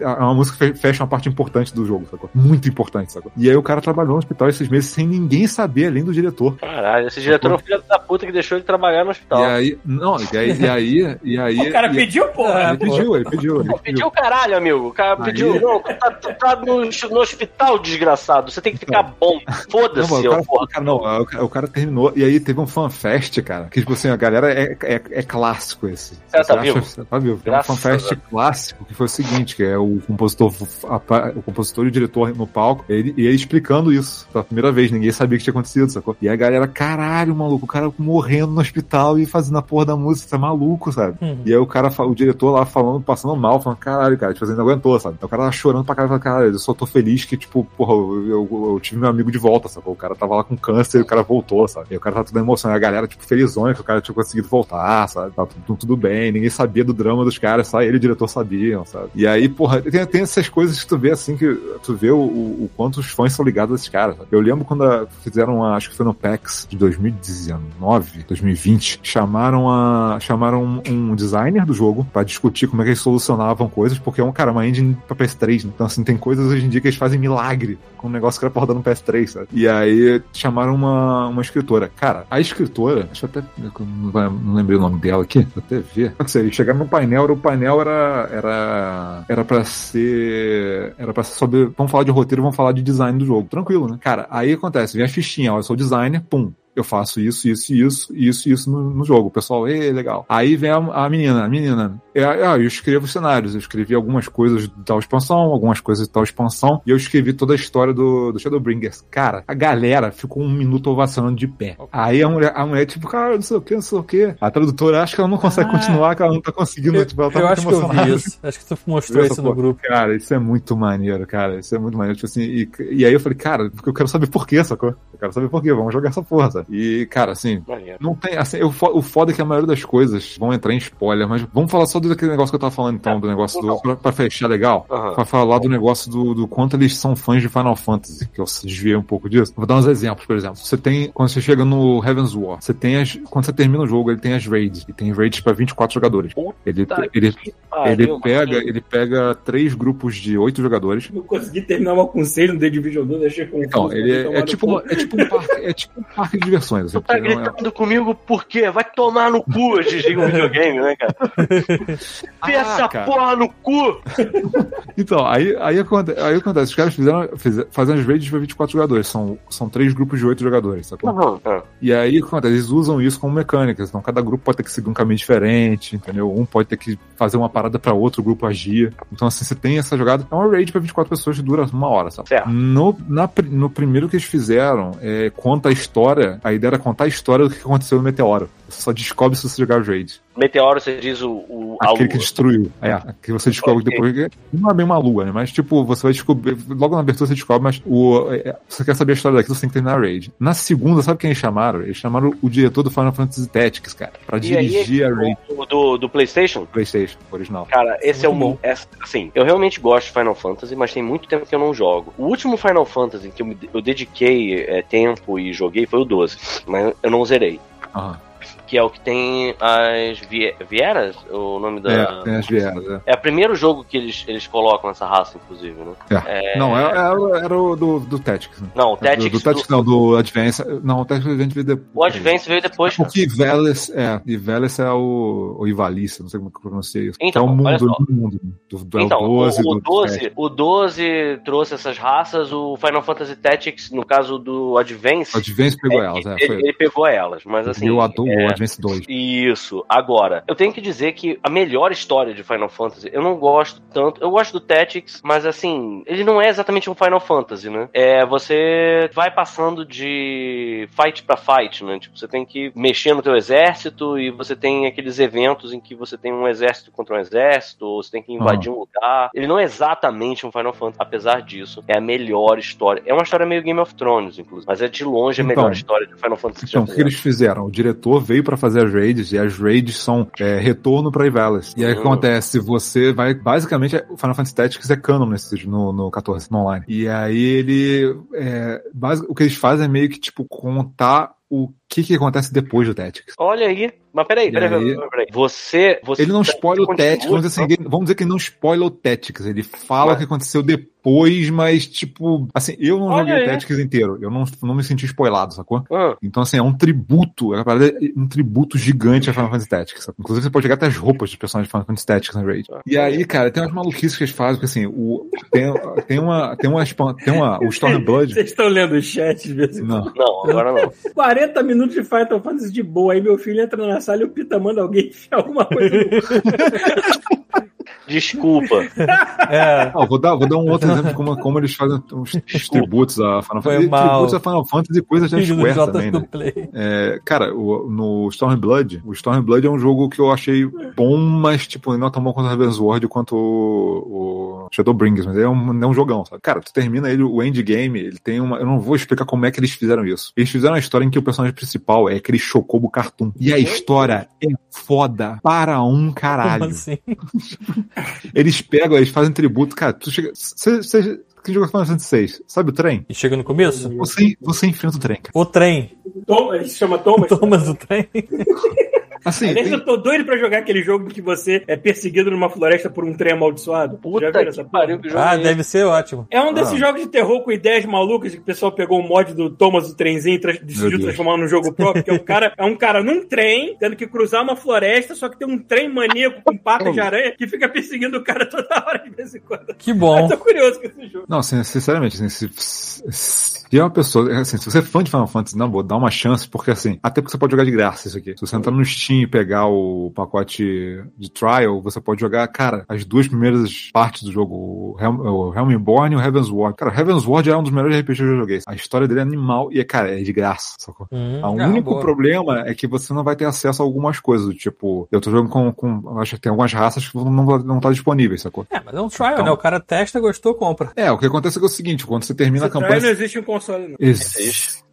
é 0.00 0.06
uma 0.06 0.34
música 0.34 0.56
que 0.56 0.72
fe- 0.72 0.78
fecha 0.80 1.02
uma 1.02 1.08
parte 1.08 1.28
importante 1.28 1.74
do 1.74 1.84
jogo, 1.84 2.06
sacou? 2.10 2.30
Muito 2.34 2.68
importante, 2.68 3.12
sacou? 3.12 3.32
E 3.36 3.48
aí 3.48 3.56
o 3.56 3.62
cara 3.62 3.80
trabalhou 3.80 4.12
no 4.12 4.18
hospital 4.18 4.48
esses 4.48 4.68
meses 4.68 4.90
sem 4.90 5.06
ninguém 5.06 5.46
saber, 5.46 5.86
além 5.86 6.04
do 6.04 6.12
diretor. 6.12 6.56
Caralho, 6.56 7.06
esse 7.08 7.20
diretor 7.20 7.50
é 7.50 7.54
um 7.54 7.58
filho 7.58 7.82
da 7.88 7.98
puta 7.98 8.26
que 8.26 8.32
deixou 8.32 8.58
ele 8.58 8.64
trabalhar 8.64 9.04
no 9.04 9.10
hospital. 9.10 9.40
E 9.40 9.44
aí, 9.44 9.78
não, 9.84 10.16
e 10.32 10.36
aí, 10.36 10.60
e 10.60 10.68
aí, 10.68 11.18
e 11.24 11.38
aí 11.38 11.58
O 11.60 11.72
cara 11.72 11.88
pediu, 11.96 12.26
porra. 12.28 12.68
ele 12.70 12.78
pediu, 12.78 13.16
ele 13.16 13.24
pediu, 13.24 13.54
ele 13.60 13.64
pediu. 13.64 13.78
pediu 13.82 14.06
o 14.06 14.10
caralho, 14.10 14.56
amigo. 14.56 14.88
O 14.88 14.92
cara 14.92 15.16
Aí- 15.18 15.24
pediu. 15.24 15.60
Não, 15.60 15.80
tá, 15.80 15.94
tá- 15.94 16.32
tá 16.34 16.56
no, 16.56 16.82
no 16.84 17.20
hospital, 17.20 17.78
desgraçado. 17.78 18.50
Você 18.50 18.60
tem 18.60 18.72
que 18.72 18.78
ficar 18.78 19.02
bom. 19.02 19.38
Não, 19.46 19.54
Foda-se, 19.70 20.10
mano, 20.10 20.24
o, 20.24 20.28
ô 20.28 20.30
cara, 20.30 20.42
porra. 20.44 20.66
cara- 20.68 20.84
não, 20.84 20.96
o 20.96 21.24
cara, 21.26 21.44
o 21.44 21.48
cara 21.48 21.68
terminou. 21.68 22.12
E 22.14 22.24
aí 22.24 22.38
teve 22.40 22.60
um 22.60 22.66
fanfest, 22.66 23.40
cara. 23.42 23.64
Que, 23.66 23.80
tipo 23.80 23.92
assim, 23.94 24.08
a 24.08 24.16
galera 24.16 24.52
é, 24.52 24.76
é, 24.82 25.00
é 25.10 25.22
clássico 25.22 25.88
esse. 25.88 26.14
É, 26.32 26.42
tá 26.42 26.56
vivo? 26.56 26.78
acha- 26.78 27.04
Tá 27.04 27.18
vivo. 27.18 27.40
É 27.44 27.58
um 27.58 27.62
fanfest 27.62 28.16
clássico, 28.30 28.84
que 28.84 28.94
foi 28.94 29.06
o 29.06 29.08
seguinte, 29.08 29.56
que 29.56 29.64
é 29.64 29.76
o 29.78 29.98
compositor, 30.06 30.52
a- 30.88 31.32
o 31.34 31.42
compositor 31.42 31.84
e 31.84 31.88
o 31.88 31.90
diretor 31.90 32.34
no 32.36 32.46
palco, 32.46 32.84
ele, 32.88 33.14
e 33.16 33.26
ele 33.26 33.34
explicando 33.36 33.92
isso 33.92 34.26
pela 34.32 34.44
primeira 34.44 34.70
vez. 34.72 34.90
Ninguém 34.90 35.10
sabia 35.12 35.36
o 35.36 35.38
que 35.38 35.44
tinha 35.44 35.52
acontecido, 35.52 35.90
sacou? 35.90 36.16
E 36.20 36.28
a 36.28 36.36
galera, 36.36 36.66
caralho, 36.66 37.34
maluco, 37.34 37.64
o 37.64 37.68
cara 37.68 37.90
morrendo 37.98 38.52
no 38.52 38.60
hospital 38.60 39.18
e 39.18 39.26
fazendo 39.26 39.58
a 39.58 39.62
porra 39.62 39.86
da 39.86 39.96
música, 39.96 40.30
tá 40.30 40.38
maluco, 40.38 40.92
sabe? 40.92 41.16
Uhum. 41.20 41.38
E 41.44 41.52
aí 41.52 41.56
o 41.58 41.66
cara, 41.66 41.85
fa- 41.90 42.04
o 42.04 42.14
diretor 42.14 42.50
lá 42.50 42.64
falando, 42.66 43.00
passando 43.02 43.34
mal, 43.36 43.60
falando, 43.60 43.78
caralho, 43.78 44.18
cara, 44.18 44.32
tipo, 44.32 44.44
assim, 44.44 44.54
não 44.54 44.62
aguentou, 44.62 44.98
sabe? 45.00 45.14
Então 45.16 45.26
o 45.26 45.30
cara 45.30 45.42
tava 45.42 45.52
chorando 45.52 45.84
pra 45.84 45.94
caralho, 45.94 46.20
caralho, 46.20 46.52
eu 46.52 46.58
só 46.58 46.72
tô 46.74 46.86
feliz 46.86 47.24
que, 47.24 47.36
tipo, 47.36 47.66
porra, 47.76 47.92
eu, 47.92 48.48
eu- 48.50 48.80
tive 48.82 49.00
meu 49.00 49.08
amigo 49.08 49.30
de 49.30 49.38
volta, 49.38 49.68
sacou? 49.68 49.92
O 49.92 49.96
cara 49.96 50.14
tava 50.14 50.36
lá 50.36 50.44
com 50.44 50.56
câncer 50.56 50.98
e 50.98 51.02
o 51.02 51.06
cara 51.06 51.22
voltou, 51.22 51.66
sabe? 51.68 51.88
E 51.90 51.96
o 51.96 52.00
cara 52.00 52.16
tá 52.16 52.24
tudo 52.24 52.38
emocionado, 52.38 52.76
a 52.76 52.80
galera, 52.80 53.06
tipo, 53.06 53.24
felizona 53.24 53.74
que 53.74 53.80
o 53.80 53.84
cara 53.84 54.00
tinha 54.00 54.14
conseguido 54.14 54.48
voltar, 54.48 55.06
sabe? 55.08 55.32
Tá 55.34 55.46
tudo, 55.46 55.76
tudo 55.78 55.96
bem, 55.96 56.30
ninguém 56.32 56.50
sabia 56.50 56.84
do 56.84 56.92
drama 56.92 57.24
dos 57.24 57.38
caras, 57.38 57.68
só 57.68 57.82
ele 57.82 57.94
e 57.94 57.96
o 57.96 58.00
diretor 58.00 58.28
sabiam, 58.28 58.84
sabe? 58.84 59.08
E 59.14 59.26
aí, 59.26 59.48
porra, 59.48 59.80
tem, 59.82 60.04
tem 60.06 60.22
essas 60.22 60.48
coisas 60.48 60.80
que 60.82 60.86
tu 60.88 60.98
vê, 60.98 61.10
assim, 61.12 61.36
que 61.36 61.52
tu 61.82 61.94
vê 61.94 62.10
o, 62.10 62.16
o, 62.18 62.64
o 62.64 62.70
quanto 62.76 63.00
os 63.00 63.06
fãs 63.06 63.32
são 63.32 63.44
ligados 63.44 63.72
a 63.72 63.76
esses 63.76 63.88
caras, 63.88 64.16
sabe? 64.16 64.28
Eu 64.30 64.40
lembro 64.40 64.64
quando 64.64 64.84
a- 64.84 65.06
fizeram, 65.22 65.64
a, 65.64 65.76
acho 65.76 65.90
que 65.90 65.96
foi 65.96 66.04
no 66.06 66.14
PAX 66.14 66.66
de 66.68 66.76
2019, 66.76 68.24
2020, 68.26 69.00
chamaram 69.02 69.68
a 69.70 70.18
chamaram 70.20 70.62
um, 70.64 70.82
um 71.10 71.14
designer 71.14 71.64
do 71.64 71.72
jogo 71.76 72.06
pra 72.12 72.22
discutir 72.22 72.66
como 72.66 72.82
é 72.82 72.84
que 72.84 72.90
eles 72.90 73.00
solucionavam 73.00 73.68
coisas, 73.68 73.98
porque 73.98 74.20
é 74.20 74.24
um 74.24 74.32
cara, 74.32 74.50
uma 74.50 74.66
engine 74.66 74.96
pra 75.06 75.16
PS3, 75.16 75.64
né? 75.64 75.72
Então 75.74 75.86
assim, 75.86 76.02
tem 76.02 76.16
coisas 76.16 76.50
hoje 76.50 76.64
em 76.64 76.68
dia 76.68 76.80
que 76.80 76.88
eles 76.88 76.98
fazem 76.98 77.18
milagre 77.18 77.78
com 77.96 78.08
um 78.08 78.10
negócio 78.10 78.38
que 78.38 78.46
era 78.46 78.50
pra 78.50 78.60
rodar 78.60 78.76
no 78.76 78.82
PS3, 78.82 79.26
sabe? 79.26 79.48
E 79.52 79.68
aí 79.68 80.22
chamaram 80.32 80.74
uma, 80.74 81.28
uma 81.28 81.42
escritora. 81.42 81.90
Cara, 81.94 82.26
a 82.30 82.40
escritora, 82.40 83.04
deixa 83.04 83.26
eu 83.26 83.30
até. 83.30 83.42
Não, 83.56 84.30
não 84.30 84.54
lembrei 84.54 84.76
o 84.76 84.80
nome 84.80 84.98
dela 84.98 85.22
aqui, 85.22 85.46
vou 85.54 85.62
até 85.64 85.78
ver. 85.78 86.14
Não 86.18 86.26
sei, 86.26 86.50
chegaram 86.52 86.80
no 86.80 86.88
painel, 86.88 87.24
o 87.24 87.36
painel 87.36 87.80
era. 87.80 88.28
Era. 88.32 89.24
Era 89.28 89.44
pra 89.44 89.64
ser. 89.64 90.94
Era 90.98 91.12
pra 91.12 91.22
ser 91.22 91.34
sobre. 91.34 91.66
Vamos 91.76 91.90
falar 91.90 92.04
de 92.04 92.10
roteiro, 92.10 92.42
vamos 92.42 92.56
falar 92.56 92.72
de 92.72 92.82
design 92.82 93.18
do 93.18 93.26
jogo. 93.26 93.48
Tranquilo, 93.48 93.88
né? 93.88 93.98
Cara, 94.00 94.26
aí 94.30 94.52
acontece, 94.52 94.96
vem 94.96 95.04
a 95.04 95.08
fichinha, 95.08 95.52
ó, 95.52 95.58
eu 95.58 95.62
sou 95.62 95.76
designer, 95.76 96.22
pum. 96.28 96.52
Eu 96.76 96.84
faço 96.84 97.18
isso, 97.18 97.48
isso, 97.48 97.74
isso, 97.74 98.14
isso, 98.14 98.48
isso 98.50 98.70
no, 98.70 98.90
no 98.90 99.04
jogo. 99.04 99.28
O 99.28 99.30
pessoal, 99.30 99.66
ê, 99.66 99.90
legal. 99.90 100.26
Aí 100.28 100.54
vem 100.56 100.70
a, 100.70 100.76
a 100.76 101.08
menina, 101.08 101.44
a 101.44 101.48
menina. 101.48 102.00
É, 102.16 102.24
ah, 102.24 102.56
eu 102.56 102.66
escrevo 102.66 103.06
cenários, 103.06 103.54
eu 103.54 103.58
escrevi 103.60 103.94
algumas 103.94 104.28
coisas 104.28 104.62
de 104.62 104.84
tal 104.84 104.98
expansão, 104.98 105.36
algumas 105.36 105.80
coisas 105.80 106.06
de 106.06 106.12
tal 106.12 106.22
expansão, 106.22 106.80
e 106.86 106.90
eu 106.90 106.96
escrevi 106.96 107.32
toda 107.32 107.52
a 107.52 107.56
história 107.56 107.92
do, 107.92 108.32
do 108.32 108.38
Shadowbringers. 108.38 109.04
Cara, 109.10 109.44
a 109.46 109.54
galera 109.54 110.10
ficou 110.10 110.42
um 110.42 110.50
minuto 110.50 110.90
ovacionando 110.90 111.36
de 111.36 111.46
pé. 111.46 111.76
Aí 111.92 112.22
a 112.22 112.28
mulher, 112.28 112.52
a 112.54 112.64
mulher, 112.66 112.86
tipo, 112.86 113.06
cara, 113.08 113.34
não 113.34 113.42
sei 113.42 113.56
o 113.56 113.60
que, 113.60 113.74
não 113.74 113.82
sei 113.82 113.98
o 113.98 114.02
que. 114.02 114.34
A 114.40 114.50
tradutora 114.50 115.02
acha 115.02 115.14
que 115.14 115.20
ela 115.20 115.30
não 115.30 115.38
consegue 115.38 115.68
Ah. 115.68 115.72
continuar, 115.72 116.14
que 116.16 116.22
ela 116.22 116.32
não 116.32 116.40
tá 116.40 116.52
conseguindo, 116.52 116.96
Eu, 116.96 117.06
tipo, 117.06 117.20
ela 117.22 117.30
tá 117.30 117.38
eu 117.40 117.46
muito 117.46 117.52
acho 117.58 117.66
que 117.66 117.72
eu 117.74 117.78
emocionada. 117.78 118.10
vi 118.10 118.16
isso. 118.16 118.38
Acho 118.42 118.58
que 118.60 118.64
tu 118.66 118.78
mostrou 118.86 119.24
isso 119.24 119.42
no 119.42 119.54
grupo. 119.54 119.80
Cara, 119.82 120.16
isso 120.16 120.32
é 120.34 120.38
muito 120.38 120.76
maneiro, 120.76 121.26
cara. 121.26 121.58
Isso 121.58 121.74
é 121.74 121.78
muito 121.78 121.96
maneiro. 121.98 122.16
Tipo 122.16 122.26
assim, 122.26 122.42
e, 122.42 122.68
e 122.92 123.04
aí 123.04 123.12
eu 123.12 123.20
falei, 123.20 123.36
cara, 123.38 123.70
porque 123.70 123.88
eu 123.88 123.94
quero 123.94 124.08
saber 124.08 124.28
por 124.28 124.46
quê, 124.46 124.62
sacou? 124.64 124.90
Eu 125.12 125.18
quero 125.18 125.32
saber 125.32 125.48
por 125.48 125.62
quê, 125.62 125.72
vamos 125.72 125.92
jogar 125.92 126.08
essa 126.10 126.22
porra, 126.22 126.50
sabe? 126.50 126.66
E, 126.70 127.06
cara, 127.06 127.32
assim, 127.32 127.62
Maneiro. 127.66 127.98
não 128.00 128.14
tem. 128.14 128.36
Assim, 128.36 128.62
o, 128.62 128.70
fo- 128.70 128.96
o 128.96 129.02
foda 129.02 129.32
é 129.32 129.34
que 129.34 129.42
a 129.42 129.44
maioria 129.44 129.66
das 129.66 129.84
coisas 129.84 130.36
vão 130.38 130.52
entrar 130.52 130.72
em 130.72 130.78
spoiler, 130.78 131.28
mas 131.28 131.42
vamos 131.52 131.70
falar 131.70 131.86
só 131.86 131.98
daquele 132.08 132.30
negócio 132.30 132.50
que 132.52 132.56
eu 132.56 132.60
tava 132.60 132.70
falando 132.70 132.96
então, 132.96 133.18
do 133.20 133.26
negócio 133.28 133.60
do. 133.60 133.80
Pra, 133.80 133.96
pra 133.96 134.12
fechar 134.12 134.48
legal. 134.48 134.86
Aham. 134.90 135.14
Pra 135.14 135.24
falar 135.24 135.58
do 135.58 135.68
negócio 135.68 136.10
do, 136.10 136.34
do 136.34 136.48
quanto 136.48 136.76
eles 136.76 136.96
são 136.96 137.14
fãs 137.16 137.42
de 137.42 137.48
Final 137.48 137.76
Fantasy, 137.76 138.28
que 138.28 138.40
eu 138.40 138.44
desviei 138.44 138.96
um 138.96 139.02
pouco 139.02 139.28
disso. 139.28 139.52
Vou 139.56 139.66
dar 139.66 139.76
uns 139.76 139.86
exemplos, 139.86 140.26
por 140.26 140.36
exemplo. 140.36 140.56
Você 140.56 140.76
tem, 140.76 141.10
quando 141.12 141.28
você 141.28 141.40
chega 141.40 141.64
no 141.64 142.02
Heaven's 142.04 142.34
War, 142.34 142.60
você 142.60 142.72
tem 142.74 142.96
as. 142.96 143.16
Quando 143.30 143.44
você 143.44 143.52
termina 143.52 143.82
o 143.84 143.86
jogo, 143.86 144.10
ele 144.10 144.20
tem 144.20 144.34
as 144.34 144.46
raids. 144.46 144.84
E 144.88 144.92
tem 144.92 145.12
raids 145.12 145.40
pra 145.40 145.52
24 145.52 145.94
jogadores. 145.94 146.32
Ele, 146.64 146.86
Tá 146.86 147.02
ele, 147.12 147.26
ele 147.28 147.54
pariu, 147.70 148.20
pega, 148.20 148.52
mano. 148.52 148.68
ele 148.68 148.80
pega 148.80 149.34
três 149.44 149.74
grupos 149.74 150.16
de 150.16 150.36
oito 150.38 150.62
jogadores. 150.62 151.10
Não 151.10 151.22
consegui 151.22 151.62
terminar 151.62 151.94
o 151.94 152.06
conselho 152.06 152.54
no 152.54 152.60
The 152.60 152.70
Division 152.70 153.06
2, 153.06 153.22
achei 153.24 153.44
confuso. 153.46 153.64
Então, 153.66 153.92
ele 153.92 154.12
é, 154.12 154.38
é 154.38 154.42
tipo, 154.42 154.66
uma- 154.66 154.82
é 154.88 154.94
tipo 154.94 155.20
um 155.20 155.28
parque, 155.28 155.52
é 155.64 155.72
tipo 155.72 156.00
um 156.00 156.02
parque 156.02 156.38
de 156.38 156.44
diversões. 156.44 156.92
Tu 156.92 156.98
assim, 156.98 157.06
tá 157.06 157.16
é- 157.16 157.20
gritando 157.20 157.72
comigo 157.72 158.14
por 158.14 158.44
quê? 158.44 158.70
Vai 158.70 158.84
tomar 158.84 159.30
no 159.30 159.42
cu, 159.42 159.80
desliga 159.82 160.20
o 160.22 160.26
videogame, 160.26 160.80
né, 160.80 160.96
cara? 160.96 161.16
Fia 161.96 162.30
Ah, 162.42 162.50
essa 162.52 162.88
cara. 162.88 163.04
porra 163.06 163.36
no 163.36 163.48
cu! 163.48 164.00
Então, 164.98 165.26
aí, 165.26 165.54
aí, 165.60 165.78
aconte- 165.78 166.18
aí 166.18 166.36
acontece, 166.36 166.70
os 166.70 166.74
caras 166.74 166.94
fizeram, 166.94 167.28
fizeram 167.36 167.68
fazem 167.70 167.96
as 167.98 168.06
raids 168.06 168.30
para 168.30 168.38
24 168.38 168.72
jogadores, 168.72 169.06
são, 169.06 169.38
são 169.50 169.68
três 169.68 169.92
grupos 169.92 170.18
de 170.18 170.26
oito 170.26 170.42
jogadores, 170.42 170.86
sacou? 170.86 171.10
Aham. 171.10 171.38
Ah, 171.44 171.62
E 171.82 171.92
aí 171.92 172.18
acontece? 172.18 172.54
Eles 172.54 172.68
usam 172.70 173.00
isso 173.02 173.20
como 173.20 173.34
mecânicas, 173.34 173.90
então 173.90 174.00
cada 174.00 174.22
grupo 174.22 174.44
pode 174.44 174.56
ter 174.56 174.62
que 174.62 174.72
seguir 174.72 174.88
um 174.88 174.94
caminho 174.94 175.18
diferente, 175.18 175.94
entendeu? 175.96 176.32
Um 176.32 176.46
pode 176.46 176.68
ter 176.68 176.78
que 176.78 176.98
fazer 177.14 177.36
uma 177.36 177.48
parada 177.50 177.78
para 177.78 177.92
outro 177.92 178.22
grupo 178.22 178.46
agir. 178.46 178.90
Então, 179.12 179.28
assim, 179.28 179.44
você 179.44 179.54
tem 179.54 179.78
essa 179.78 179.98
jogada, 179.98 180.26
é 180.30 180.34
uma 180.34 180.50
raid 180.50 180.72
para 180.72 180.80
24 180.80 181.10
pessoas 181.10 181.36
que 181.36 181.42
dura 181.42 181.66
uma 181.70 181.88
hora, 181.88 182.10
sabe? 182.10 182.28
Certo. 182.30 182.48
No, 182.48 182.96
na 183.06 183.28
no 183.50 183.68
primeiro 183.68 184.08
que 184.08 184.16
eles 184.16 184.24
fizeram, 184.26 184.92
é, 185.02 185.30
conta 185.36 185.68
a 185.68 185.72
história, 185.72 186.40
a 186.42 186.54
ideia 186.54 186.70
era 186.70 186.78
contar 186.78 187.04
a 187.04 187.08
história 187.08 187.46
do 187.46 187.54
que 187.54 187.60
aconteceu 187.60 187.98
no 187.98 188.04
Meteoro. 188.04 188.48
Você 188.68 188.82
só 188.82 188.92
descobre 188.92 189.36
se 189.38 189.48
você 189.48 189.62
jogar 189.62 189.80
os 189.80 189.86
raids. 189.86 190.20
Meteoro, 190.36 190.80
você 190.80 190.98
diz 190.98 191.22
o. 191.22 191.30
o 191.48 191.78
Aquele 191.80 192.08
que 192.08 192.18
destruiu. 192.18 192.70
É, 192.82 193.00
que 193.22 193.32
você 193.32 193.48
descobre 193.50 193.82
Ok. 193.82 193.90
depois. 193.92 194.30
Não 194.52 194.70
é 194.70 194.74
bem 194.74 194.84
uma 194.84 194.98
lua, 194.98 195.24
né? 195.24 195.32
Mas, 195.32 195.50
tipo, 195.50 195.84
você 195.84 196.02
vai 196.02 196.12
descobrir. 196.12 196.56
Logo 196.68 196.94
na 196.94 197.00
abertura 197.00 197.26
você 197.26 197.34
descobre, 197.34 197.62
mas 197.62 197.82
o, 197.86 198.26
é, 198.32 198.56
você 198.68 198.84
quer 198.84 198.94
saber 198.94 199.12
a 199.12 199.14
história 199.14 199.36
daquilo, 199.36 199.54
você 199.54 199.62
tem 199.62 199.70
que 199.70 199.74
terminar 199.74 199.96
a 199.96 200.00
raid. 200.00 200.32
Na 200.38 200.52
segunda, 200.52 201.00
sabe 201.00 201.18
quem 201.20 201.28
eles 201.28 201.38
chamaram? 201.38 201.82
Eles 201.82 201.96
chamaram 201.96 202.34
o 202.42 202.50
diretor 202.50 202.82
do 202.82 202.90
Final 202.90 203.12
Fantasy 203.12 203.48
Tactics, 203.48 203.94
cara, 203.94 204.12
pra 204.26 204.38
E 204.38 204.56
aí, 204.56 204.68
dirigir 204.68 205.06
a 205.06 205.14
raid 205.14 205.38
o 205.48 205.64
do, 205.64 205.96
do 205.96 206.08
PlayStation? 206.08 206.66
PlayStation 206.66 207.16
original. 207.30 207.66
Cara, 207.66 207.98
esse 208.02 208.26
é 208.26 208.28
o 208.28 208.34
bom. 208.34 208.58
assim, 209.00 209.30
eu 209.34 209.44
realmente 209.44 209.80
gosto 209.80 210.08
de 210.08 210.12
Final 210.12 210.34
Fantasy, 210.34 210.76
mas 210.76 210.92
tem 210.92 211.02
muito 211.02 211.28
tempo 211.28 211.46
que 211.46 211.54
eu 211.54 211.58
não 211.58 211.72
jogo. 211.72 212.12
O 212.18 212.24
último 212.24 212.56
Final 212.56 212.84
Fantasy 212.84 213.30
que 213.30 213.42
eu, 213.42 213.56
eu 213.72 213.80
dediquei 213.80 214.64
é, 214.64 214.82
tempo 214.82 215.38
e 215.38 215.52
joguei 215.52 215.86
foi 215.86 216.00
o 216.00 216.04
12, 216.04 216.36
mas 216.66 216.92
eu 217.02 217.10
não 217.10 217.24
zerei. 217.24 217.58
Aham. 217.94 218.25
Que 218.66 218.76
é 218.76 218.82
o 218.82 218.90
que 218.90 219.00
tem 219.00 219.54
as 219.60 220.18
vie 220.20 220.54
Vieras? 220.68 221.16
O 221.30 221.58
nome 221.58 221.80
da. 221.80 221.92
É, 221.92 222.22
tem 222.24 222.36
as 222.36 222.46
vieras, 222.46 222.84
é. 222.88 223.00
É 223.06 223.14
o 223.14 223.20
primeiro 223.20 223.54
jogo 223.54 223.84
que 223.84 223.96
eles, 223.96 224.24
eles 224.26 224.46
colocam 224.46 224.90
essa 224.90 225.06
raça, 225.06 225.38
inclusive, 225.42 225.76
né? 225.78 225.92
É. 226.26 226.58
Não, 226.58 226.76
era, 226.76 226.90
era, 226.90 227.44
era 227.44 227.58
o 227.58 227.76
do, 227.76 228.00
do 228.00 228.18
Tactics. 228.18 228.60
Né? 228.60 228.68
Não, 228.74 228.92
o 228.92 228.96
Tactics. 228.96 229.30
do, 229.30 229.38
do 229.38 229.44
Tactics, 229.44 229.68
não, 229.68 229.84
do 229.84 230.16
Advance. 230.16 230.64
Não, 230.82 231.00
o 231.00 231.04
Tactics 231.04 231.32
Advance 231.32 231.54
veio 231.54 231.66
depois. 231.66 231.90
O 231.94 232.04
Advance 232.04 232.48
veio 232.48 232.62
depois. 232.62 232.96
Porque 232.96 233.26
Veles 233.26 233.90
é, 233.90 234.20
e 234.26 234.36
Veles 234.36 234.78
é 234.78 234.90
o, 234.90 235.56
o 235.58 235.68
Ivalice, 235.68 236.22
não 236.22 236.28
sei 236.28 236.38
como 236.38 236.48
é 236.48 236.52
que 236.52 236.58
eu 236.58 236.62
pronunciei 236.62 237.08
isso. 237.08 237.18
Então, 237.20 237.46
é 237.46 237.50
o 237.50 237.54
mundo, 237.54 237.78
do 237.78 238.12
mundo. 238.12 238.40
Do, 238.68 238.84
do 238.84 239.00
Então, 239.00 239.20
é 239.20 239.22
o 239.22 239.28
12, 239.28 239.62
o, 239.62 239.70
o, 239.70 239.74
do 239.74 239.80
12, 239.80 240.32
o 240.34 240.48
12 240.48 241.40
trouxe 241.44 241.74
essas 241.74 241.98
raças, 241.98 242.52
o 242.52 242.76
Final 242.76 243.02
Fantasy 243.02 243.36
Tactics, 243.36 243.90
no 243.90 244.04
caso 244.04 244.38
do 244.38 244.78
Advance, 244.78 245.34
O 245.34 245.38
Advance 245.38 245.76
pegou 245.76 246.02
é, 246.02 246.06
elas, 246.06 246.26
é. 246.26 246.36
ele, 246.38 246.54
ele 246.54 246.72
pegou 246.72 247.06
elas, 247.06 247.42
mas 247.44 247.68
assim. 247.68 247.86
e 247.86 247.90
o, 247.90 248.00
Adu, 248.00 248.26
é, 248.28 248.46
o 248.46 248.50
Advance 248.56 248.80
2. 248.80 249.04
Isso. 249.08 249.84
Agora, 249.88 250.42
eu 250.48 250.54
tenho 250.54 250.72
que 250.72 250.80
dizer 250.80 251.12
que 251.12 251.38
a 251.42 251.50
melhor 251.50 251.92
história 251.92 252.34
de 252.34 252.42
Final 252.42 252.68
Fantasy, 252.68 253.10
eu 253.12 253.22
não 253.22 253.36
gosto 253.36 253.80
tanto. 253.92 254.22
Eu 254.22 254.30
gosto 254.30 254.52
do 254.52 254.60
Tactics, 254.60 255.20
mas 255.22 255.46
assim, 255.46 256.02
ele 256.06 256.24
não 256.24 256.40
é 256.40 256.48
exatamente 256.48 256.90
um 256.90 256.94
Final 256.94 257.20
Fantasy, 257.20 257.70
né? 257.70 257.88
É, 257.92 258.24
você 258.26 259.10
vai 259.14 259.30
passando 259.30 259.84
de 259.84 260.88
fight 260.90 261.22
pra 261.22 261.36
fight, 261.36 261.84
né? 261.84 261.98
Tipo, 261.98 262.18
você 262.18 262.26
tem 262.26 262.44
que 262.44 262.72
mexer 262.74 263.14
no 263.14 263.22
teu 263.22 263.36
exército 263.36 264.18
e 264.18 264.30
você 264.30 264.56
tem 264.56 264.86
aqueles 264.86 265.18
eventos 265.18 265.72
em 265.72 265.80
que 265.80 265.94
você 265.94 266.16
tem 266.16 266.32
um 266.32 266.48
exército 266.48 266.90
contra 266.90 267.16
um 267.16 267.18
exército, 267.18 267.86
ou 267.86 268.02
você 268.02 268.10
tem 268.10 268.22
que 268.22 268.32
invadir 268.32 268.70
um 268.70 268.80
lugar. 268.80 269.30
Ele 269.34 269.46
não 269.46 269.58
é 269.58 269.64
exatamente 269.64 270.46
um 270.46 270.52
Final 270.52 270.72
Fantasy, 270.72 270.98
apesar 270.98 271.42
disso, 271.42 271.84
é 271.86 271.98
a 271.98 272.00
melhor 272.00 272.58
história. 272.58 273.02
É 273.06 273.12
uma 273.12 273.22
história 273.22 273.46
meio 273.46 273.62
Game 273.62 273.80
of 273.80 273.94
Thrones, 273.94 274.38
inclusive, 274.38 274.66
mas 274.66 274.80
é 274.80 274.88
de 274.88 275.04
longe 275.04 275.40
a 275.40 275.44
Então, 275.44 275.56
melhor 275.56 275.72
história 275.72 276.06
de 276.06 276.14
Final 276.14 276.36
Fantasy 276.36 276.66
que 276.66 276.70
Então, 276.70 276.84
o 276.84 276.86
que 276.86 277.00
eles 277.00 277.14
fizeram? 277.14 277.66
O 277.66 277.70
diretor 277.70 278.20
veio 278.20 278.44
pra 278.46 278.56
fazer 278.56 278.86
as 278.86 278.92
raids, 278.92 279.32
e 279.32 279.38
as 279.38 279.58
raids 279.58 279.96
são 279.98 280.26
é, 280.40 280.56
retorno 280.58 281.12
pra 281.12 281.26
Ivalice. 281.26 281.74
E 281.76 281.84
aí 281.84 281.92
o 281.92 281.96
que 281.96 282.00
acontece? 282.00 282.58
Você 282.60 283.12
vai. 283.12 283.34
Basicamente, 283.34 283.96
o 284.08 284.16
Final 284.16 284.34
Fantasy 284.34 284.54
Tactics 284.54 284.88
é 284.90 284.96
canon 284.96 285.26
nesse, 285.26 285.66
no, 285.66 285.92
no 285.92 286.10
14, 286.10 286.50
no 286.50 286.58
online. 286.60 286.84
E 286.88 287.06
aí 287.08 287.36
ele. 287.38 288.18
É, 288.34 288.82
basi- 288.94 289.26
o 289.28 289.34
que 289.34 289.42
eles 289.42 289.56
fazem 289.56 289.84
é 289.84 289.88
meio 289.88 290.08
que, 290.08 290.18
tipo, 290.18 290.44
contar 290.44 291.34
o 291.50 291.70
que, 291.88 292.02
que 292.02 292.14
acontece 292.14 292.52
depois 292.52 292.88
do 292.88 292.94
Tactics. 292.94 293.34
Olha 293.38 293.66
aí. 293.68 293.92
Mas 294.16 294.26
peraí, 294.26 294.50
peraí, 294.50 294.72
aí- 294.74 294.94
peraí, 294.94 295.10
peraí. 295.10 295.26
Você, 295.32 296.00
você. 296.02 296.22
Ele 296.22 296.32
não 296.32 296.40
spoila 296.42 296.82
o 296.82 296.86
Tactics, 296.96 297.26
vamos 297.26 297.42
dizer, 297.42 297.60
assim, 297.62 297.72
ele- 297.74 297.84
vamos 297.88 298.06
dizer 298.06 298.14
que 298.14 298.22
ele 298.22 298.30
não 298.30 298.36
spoila 298.38 298.86
o 298.86 298.90
Tactics. 298.90 299.44
Ele 299.46 299.62
fala 299.62 300.14
o 300.14 300.16
que 300.16 300.24
aconteceu 300.24 300.62
depois, 300.62 301.50
mas, 301.50 301.86
tipo, 301.86 302.48
assim, 302.54 302.74
eu 302.80 302.98
não 302.98 303.06
Olha 303.08 303.18
joguei 303.18 303.34
o 303.34 303.36
aí. 303.36 303.46
Tactics 303.46 303.78
inteiro. 303.78 304.18
Eu 304.20 304.30
não, 304.30 304.44
não 304.62 304.74
me 304.74 304.82
senti 304.82 305.04
spoilado, 305.06 305.54
sacou? 305.54 305.84
Ah, 305.92 306.16
Então, 306.22 306.42
assim, 306.42 306.56
é 306.56 306.62
um 306.62 306.72
tributo, 306.72 307.52
é 307.54 307.58
uma 307.58 307.64
parada- 307.64 307.92
um 308.16 308.26
tributo 308.26 308.76
gigante 308.78 309.28
a 309.30 309.32
Final 309.34 309.48
Fantasy 309.50 309.68
Tactics. 309.68 310.04
sabe? 310.04 310.16
Inclusive, 310.18 310.44
você 310.44 310.50
pode 310.50 310.64
jogar 310.64 310.74
até 310.76 310.86
as 310.86 310.96
roupas 310.96 311.28
dos 311.30 311.36
personagens 311.36 311.68
de 311.68 311.70
Final 311.70 311.84
Fantasy 311.86 312.06
Tactics 312.06 312.34
na 312.36 312.42
Raid. 312.42 312.66
E 312.86 312.96
aí, 312.96 313.24
cara, 313.24 313.50
tem 313.50 313.62
umas 313.62 313.72
maluquices 313.72 314.16
que 314.16 314.24
eles 314.24 314.34
fazem, 314.34 314.54
porque 314.54 314.66
assim, 314.66 314.86
o, 314.86 315.28
tem, 315.52 315.72
tem 316.08 316.18
uma. 316.18 316.56
Tem 316.56 316.70
uma. 316.70 316.84
Tem 317.14 317.34
uma. 317.34 317.58
O 317.62 317.68
Stormblood. 317.68 318.32
Vocês 318.34 318.46
estão 318.50 318.66
lendo 318.68 318.94
o 318.94 319.02
chat 319.02 319.46
de 319.46 319.54
vez 319.54 319.76
em 319.78 319.86
quando? 319.86 320.06
Não. 320.06 320.12
não, 320.14 320.50
agora 320.50 320.72
não. 320.72 320.92
40 321.14 321.62
minutos 321.62 321.94
de 321.94 322.02
Final 322.02 322.40
Fantasy 322.40 322.72
de 322.72 322.82
boa. 322.82 323.12
Aí 323.12 323.20
meu 323.20 323.38
filho 323.38 323.60
entra 323.60 323.86
na 323.86 324.00
sala 324.06 324.22
e 324.22 324.24
o 324.24 324.30
Pita 324.30 324.58
manda 324.58 324.80
alguém 324.80 325.10
alguma 325.30 325.64
coisa 325.66 325.96
no. 325.96 327.65
Desculpa. 328.08 328.76
É. 329.48 329.92
Não, 329.94 330.06
vou, 330.08 330.18
dar, 330.18 330.34
vou 330.34 330.48
dar 330.48 330.56
um 330.56 330.68
outro 330.68 330.90
exemplo 330.90 331.10
de 331.10 331.14
como, 331.14 331.36
como 331.38 331.58
eles 331.60 331.72
fazem 331.74 332.02
os, 332.12 332.32
os 332.34 332.68
tributos 332.68 333.20
a 333.20 333.42
Final 333.42 333.62
Foi 333.62 333.74
Fantasy. 333.74 333.88
Mal. 333.90 334.08
tributos 334.08 334.34
a 334.34 334.40
Final 334.40 334.64
Fantasy 334.66 334.98
e 334.98 335.02
coisas 335.02 335.30
da 335.30 335.40
Square 335.40 335.74
também, 335.92 336.10
né? 336.10 336.26
É, 336.72 337.20
cara, 337.24 337.54
o- 337.54 337.88
no 337.88 338.28
Stormblood, 338.30 339.02
o 339.04 339.12
Stormblood 339.12 339.64
é 339.66 339.70
um 339.70 339.78
jogo 339.78 340.08
que 340.08 340.18
eu 340.20 340.32
achei 340.32 340.66
bom, 340.96 341.16
mas, 341.16 341.66
tipo, 341.68 341.96
não 341.96 342.08
é 342.08 342.10
tão 342.10 342.20
bom 342.22 342.32
quanto 342.32 342.48
o 342.48 342.50
Heaven's 342.50 342.78
Ward 342.78 343.06
quanto 343.06 343.36
o, 343.36 344.64
o 344.64 344.68
Shadowbringers, 344.72 345.26
mas 345.26 345.38
é 345.38 345.48
um, 345.48 345.82
é 345.84 345.86
um 345.86 345.94
jogão, 345.94 346.24
sabe? 346.24 346.42
Cara, 346.42 346.60
tu 346.60 346.72
termina 346.72 347.08
ele, 347.08 347.22
o 347.22 347.40
endgame, 347.42 348.00
ele 348.00 348.18
tem 348.18 348.40
uma. 348.40 348.56
Eu 348.58 348.66
não 348.66 348.80
vou 348.80 348.96
explicar 348.96 349.24
como 349.24 349.46
é 349.46 349.50
que 349.52 349.60
eles 349.60 349.70
fizeram 349.70 350.04
isso. 350.04 350.32
Eles 350.36 350.50
fizeram 350.50 350.74
a 350.74 350.78
história 350.80 351.04
em 351.04 351.10
que 351.10 351.18
o 351.18 351.22
personagem 351.22 351.54
principal 351.54 352.08
é 352.10 352.16
aquele 352.16 352.38
Chocobo 352.38 352.90
Cartoon. 352.90 353.30
E 353.38 353.52
a 353.52 353.58
história 353.58 354.26
é 354.42 354.48
foda 354.72 355.38
para 355.42 355.80
um 355.84 356.10
caralho. 356.12 356.60
Como 356.64 356.70
assim? 356.72 356.98
Eles 358.34 358.60
pegam, 358.60 358.96
eles 358.96 359.08
fazem 359.08 359.32
tributo. 359.32 359.74
Cara, 359.74 359.92
tu 359.92 360.10
chega. 360.10 360.30
Você, 360.34 360.76
você, 360.82 361.20
quem 361.44 361.54
jogou 361.54 361.68
Final 361.68 361.86
Fantasy 361.86 362.16
VI, 362.16 362.44
sabe 362.46 362.70
o 362.70 362.74
trem? 362.74 363.06
E 363.08 363.14
chega 363.14 363.36
no 363.36 363.44
começo? 363.44 363.88
Você, 363.96 364.36
você 364.40 364.66
enfrenta 364.66 364.96
o 364.96 365.00
trem, 365.00 365.20
cara. 365.20 365.32
O 365.34 365.44
trem. 365.44 365.96
Tom, 366.26 366.54
ele 366.54 366.68
se 366.68 366.76
chama 366.76 366.98
Thomas? 366.98 367.28
Thomas 367.28 367.64
do 367.64 367.74
trem. 367.74 368.08
Assim, 369.26 369.48
Aliás, 369.50 369.68
tem- 369.68 369.78
eu 369.78 369.84
tô 369.84 369.96
doido 369.96 370.24
pra 370.24 370.36
jogar 370.36 370.58
aquele 370.58 370.82
jogo 370.82 371.04
em 371.06 371.08
que 371.08 371.20
você 371.20 371.62
é 371.66 371.76
perseguido 371.76 372.30
numa 372.30 372.48
floresta 372.48 372.88
por 372.88 373.04
um 373.04 373.12
trem 373.14 373.32
amaldiçoado. 373.34 373.96
Já 373.96 374.00
Puta 374.00 374.26
viram 374.26 374.42
que 374.42 374.48
essa 374.48 374.64
pariu, 374.64 374.98
que 375.00 375.08
jogo 375.08 375.20
Ah, 375.20 375.34
é 375.34 375.38
deve 375.38 375.62
ser 375.64 375.84
ótimo. 375.84 376.26
É 376.30 376.40
um 376.40 376.52
desses 376.54 376.74
Ah. 376.74 376.78
jogos 376.86 377.02
de 377.02 377.08
terror 377.08 377.42
com 377.42 377.50
ideias 377.52 377.84
malucas 377.84 378.32
que 378.34 378.40
o 378.40 378.44
pessoal 378.44 378.72
pegou 378.72 379.00
o 379.00 379.02
mod 379.06 379.34
do 379.34 379.50
Thomas 379.50 379.88
do 379.88 379.94
trenzinho 379.96 380.36
e 380.36 380.38
tra- 380.38 380.52
decidiu 380.62 381.00
transformar 381.00 381.36
num 381.36 381.48
jogo 381.48 381.72
próprio, 381.72 382.02
que 382.04 382.10
é 382.10 382.14
um 382.14 382.18
cara, 382.24 382.52
é 382.56 382.64
um 382.64 382.76
cara 382.76 383.02
num 383.02 383.26
trem, 383.26 383.76
tendo 383.78 383.96
que 383.96 384.06
cruzar 384.06 384.42
uma 384.42 384.54
floresta, 384.56 385.14
só 385.14 385.28
que 385.28 385.36
tem 385.38 385.48
um 385.48 385.58
trem 385.58 385.92
maníaco 385.92 386.40
com 386.44 386.56
pata 386.56 386.92
de 386.92 387.00
aranha 387.00 387.32
que 387.36 387.46
fica 387.46 387.68
perseguindo 387.68 388.16
o 388.18 388.22
cara 388.24 388.46
toda 388.46 388.68
hora 388.86 388.98
de 388.98 389.10
vez 389.10 389.34
em 389.34 389.40
quando. 389.40 389.74
Que 389.76 389.92
bom. 389.92 390.20
Eu 390.20 390.28
tô 390.28 390.38
curioso 390.38 390.80
com 390.80 390.86
esse 390.86 391.06
jogo. 391.08 391.26
Não, 391.28 391.42
sin- 391.42 391.64
sinceramente, 391.64 392.16
assim, 392.16 392.28
se, 392.28 393.55
se 393.70 393.78
é 393.78 393.82
uma 393.82 393.90
pessoa, 393.90 394.40
assim, 394.40 394.56
se 394.56 394.64
você 394.70 394.78
é 394.78 394.82
fã 394.82 395.02
de 395.02 395.10
Final 395.10 395.26
Fantasy, 395.26 395.56
não, 395.56 395.70
vou 395.70 395.82
dar 395.82 395.96
uma 395.96 396.10
chance, 396.10 396.48
porque 396.48 396.70
assim, 396.70 396.98
até 397.02 397.20
porque 397.20 397.32
você 397.32 397.38
pode 397.38 397.50
jogar 397.52 397.64
de 397.64 397.70
graça 397.70 398.08
isso 398.08 398.16
aqui. 398.18 398.34
Se 398.36 398.40
você 398.40 398.56
entrar 398.56 398.70
no 398.72 398.84
Steam 398.84 399.22
e 399.22 399.26
pegar 399.26 399.66
o 399.66 400.12
pacote 400.14 401.02
de 401.16 401.30
trial, 401.30 401.80
você 401.82 402.00
pode 402.00 402.20
jogar, 402.20 402.46
cara, 402.48 402.84
as 402.88 403.04
duas 403.04 403.26
primeiras 403.28 403.90
partes 403.92 404.22
do 404.22 404.32
jogo, 404.32 404.54
o, 404.54 404.96
Helm, 405.00 405.20
o 405.20 405.54
Helmborn 405.54 406.14
e 406.14 406.18
o 406.18 406.20
Heaven's 406.20 406.48
Ward. 406.50 406.76
Cara, 406.76 406.90
o 406.90 406.94
Heaven's 406.94 407.26
Ward 407.26 407.48
é 407.50 407.56
um 407.56 407.62
dos 407.62 407.72
melhores 407.72 407.96
RPGs 407.98 408.16
que 408.22 408.22
eu 408.28 408.34
já 408.34 408.40
joguei. 408.40 408.60
A 408.66 408.74
história 408.74 409.06
dele 409.08 409.20
é 409.20 409.22
animal 409.22 409.68
e, 409.72 409.82
cara, 409.84 410.18
é 410.18 410.22
de 410.22 410.32
graça, 410.32 410.74
sacou? 410.78 411.06
Hum, 411.10 411.40
O 411.42 411.44
ah, 411.60 411.66
único 411.66 411.90
boa. 411.90 412.00
problema 412.00 412.60
é 412.66 412.74
que 412.74 412.86
você 412.86 413.12
não 413.12 413.24
vai 413.24 413.36
ter 413.36 413.44
acesso 413.46 413.82
a 413.82 413.84
algumas 413.84 414.20
coisas, 414.20 414.54
tipo, 414.54 415.08
eu 415.10 415.20
tô 415.20 415.30
jogando 415.30 415.50
com, 415.50 415.72
com 415.72 416.18
acho 416.20 416.36
que 416.36 416.42
tem 416.42 416.50
algumas 416.50 416.72
raças 416.72 417.08
que 417.08 417.16
não, 417.16 417.24
não, 417.30 417.58
não 417.58 417.80
tá 417.80 417.90
disponíveis, 417.90 418.42
sacou? 418.42 418.66
É, 418.70 418.80
mas 418.84 418.94
é 418.94 419.00
um 419.00 419.08
trial, 419.08 419.32
Então- 419.32 419.44
né? 419.44 419.50
O 419.50 419.56
cara 419.56 419.80
testa, 419.80 420.20
gostou, 420.20 420.54
compra. 420.54 420.90
É, 420.96 421.10
o 421.10 421.18
que 421.18 421.26
acontece 421.26 421.58
é, 421.58 421.60
que 421.60 421.64
é 421.64 421.68
o 421.68 421.70
seguinte, 421.70 422.06
quando 422.06 422.24
você 422.24 422.34
termina 422.34 422.64
a 422.64 422.68
Esse 422.68 422.72
trial 422.76 422.88
campanha, 422.88 423.02
não 423.02 423.10
existe 423.10 423.38
um 423.38 423.42
console, 423.58 423.88
não. 423.88 423.96
Existe 424.00 424.85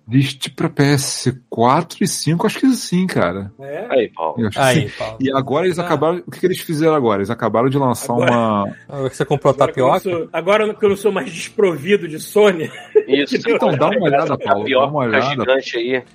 pra 0.55 0.69
PS4 0.69 2.01
e 2.01 2.07
5, 2.07 2.45
acho 2.45 2.59
que 2.59 2.69
sim, 2.75 3.07
cara. 3.07 3.51
É? 3.59 3.87
Aí, 3.89 4.09
Paulo. 4.13 4.49
Que 4.49 4.59
Aí. 4.59 4.89
Paulo. 4.97 5.17
E 5.19 5.31
agora 5.31 5.65
eles 5.65 5.79
Ah. 5.79 5.83
acabaram. 5.85 6.21
O 6.27 6.31
que, 6.31 6.39
que 6.39 6.45
eles 6.45 6.59
fizeram 6.59 6.93
agora? 6.93 7.19
Eles 7.19 7.29
acabaram 7.29 7.69
de 7.69 7.77
lançar 7.77 8.13
Agora- 8.13 8.31
uma. 8.31 8.75
Ah, 8.89 9.01
Você 9.09 9.23
comprou 9.25 9.53
Agora 9.53 9.71
que, 9.71 9.79
tapioca? 9.79 9.99
sou, 10.01 10.29
agora 10.33 10.73
que 10.73 10.85
eu 10.85 10.89
não 10.89 10.97
sou 10.97 11.11
mais 11.11 11.31
desprovido 11.31 12.07
de 12.07 12.19
Sony, 12.19 12.69
Isso. 13.07 13.35
Então, 13.47 13.75
dá 13.77 13.87
uma 13.89 14.03
olhada, 14.05 14.37
Paulo. 14.37 14.69
Dá 14.69 14.87
uma 14.87 14.99
olhada. 14.99 15.43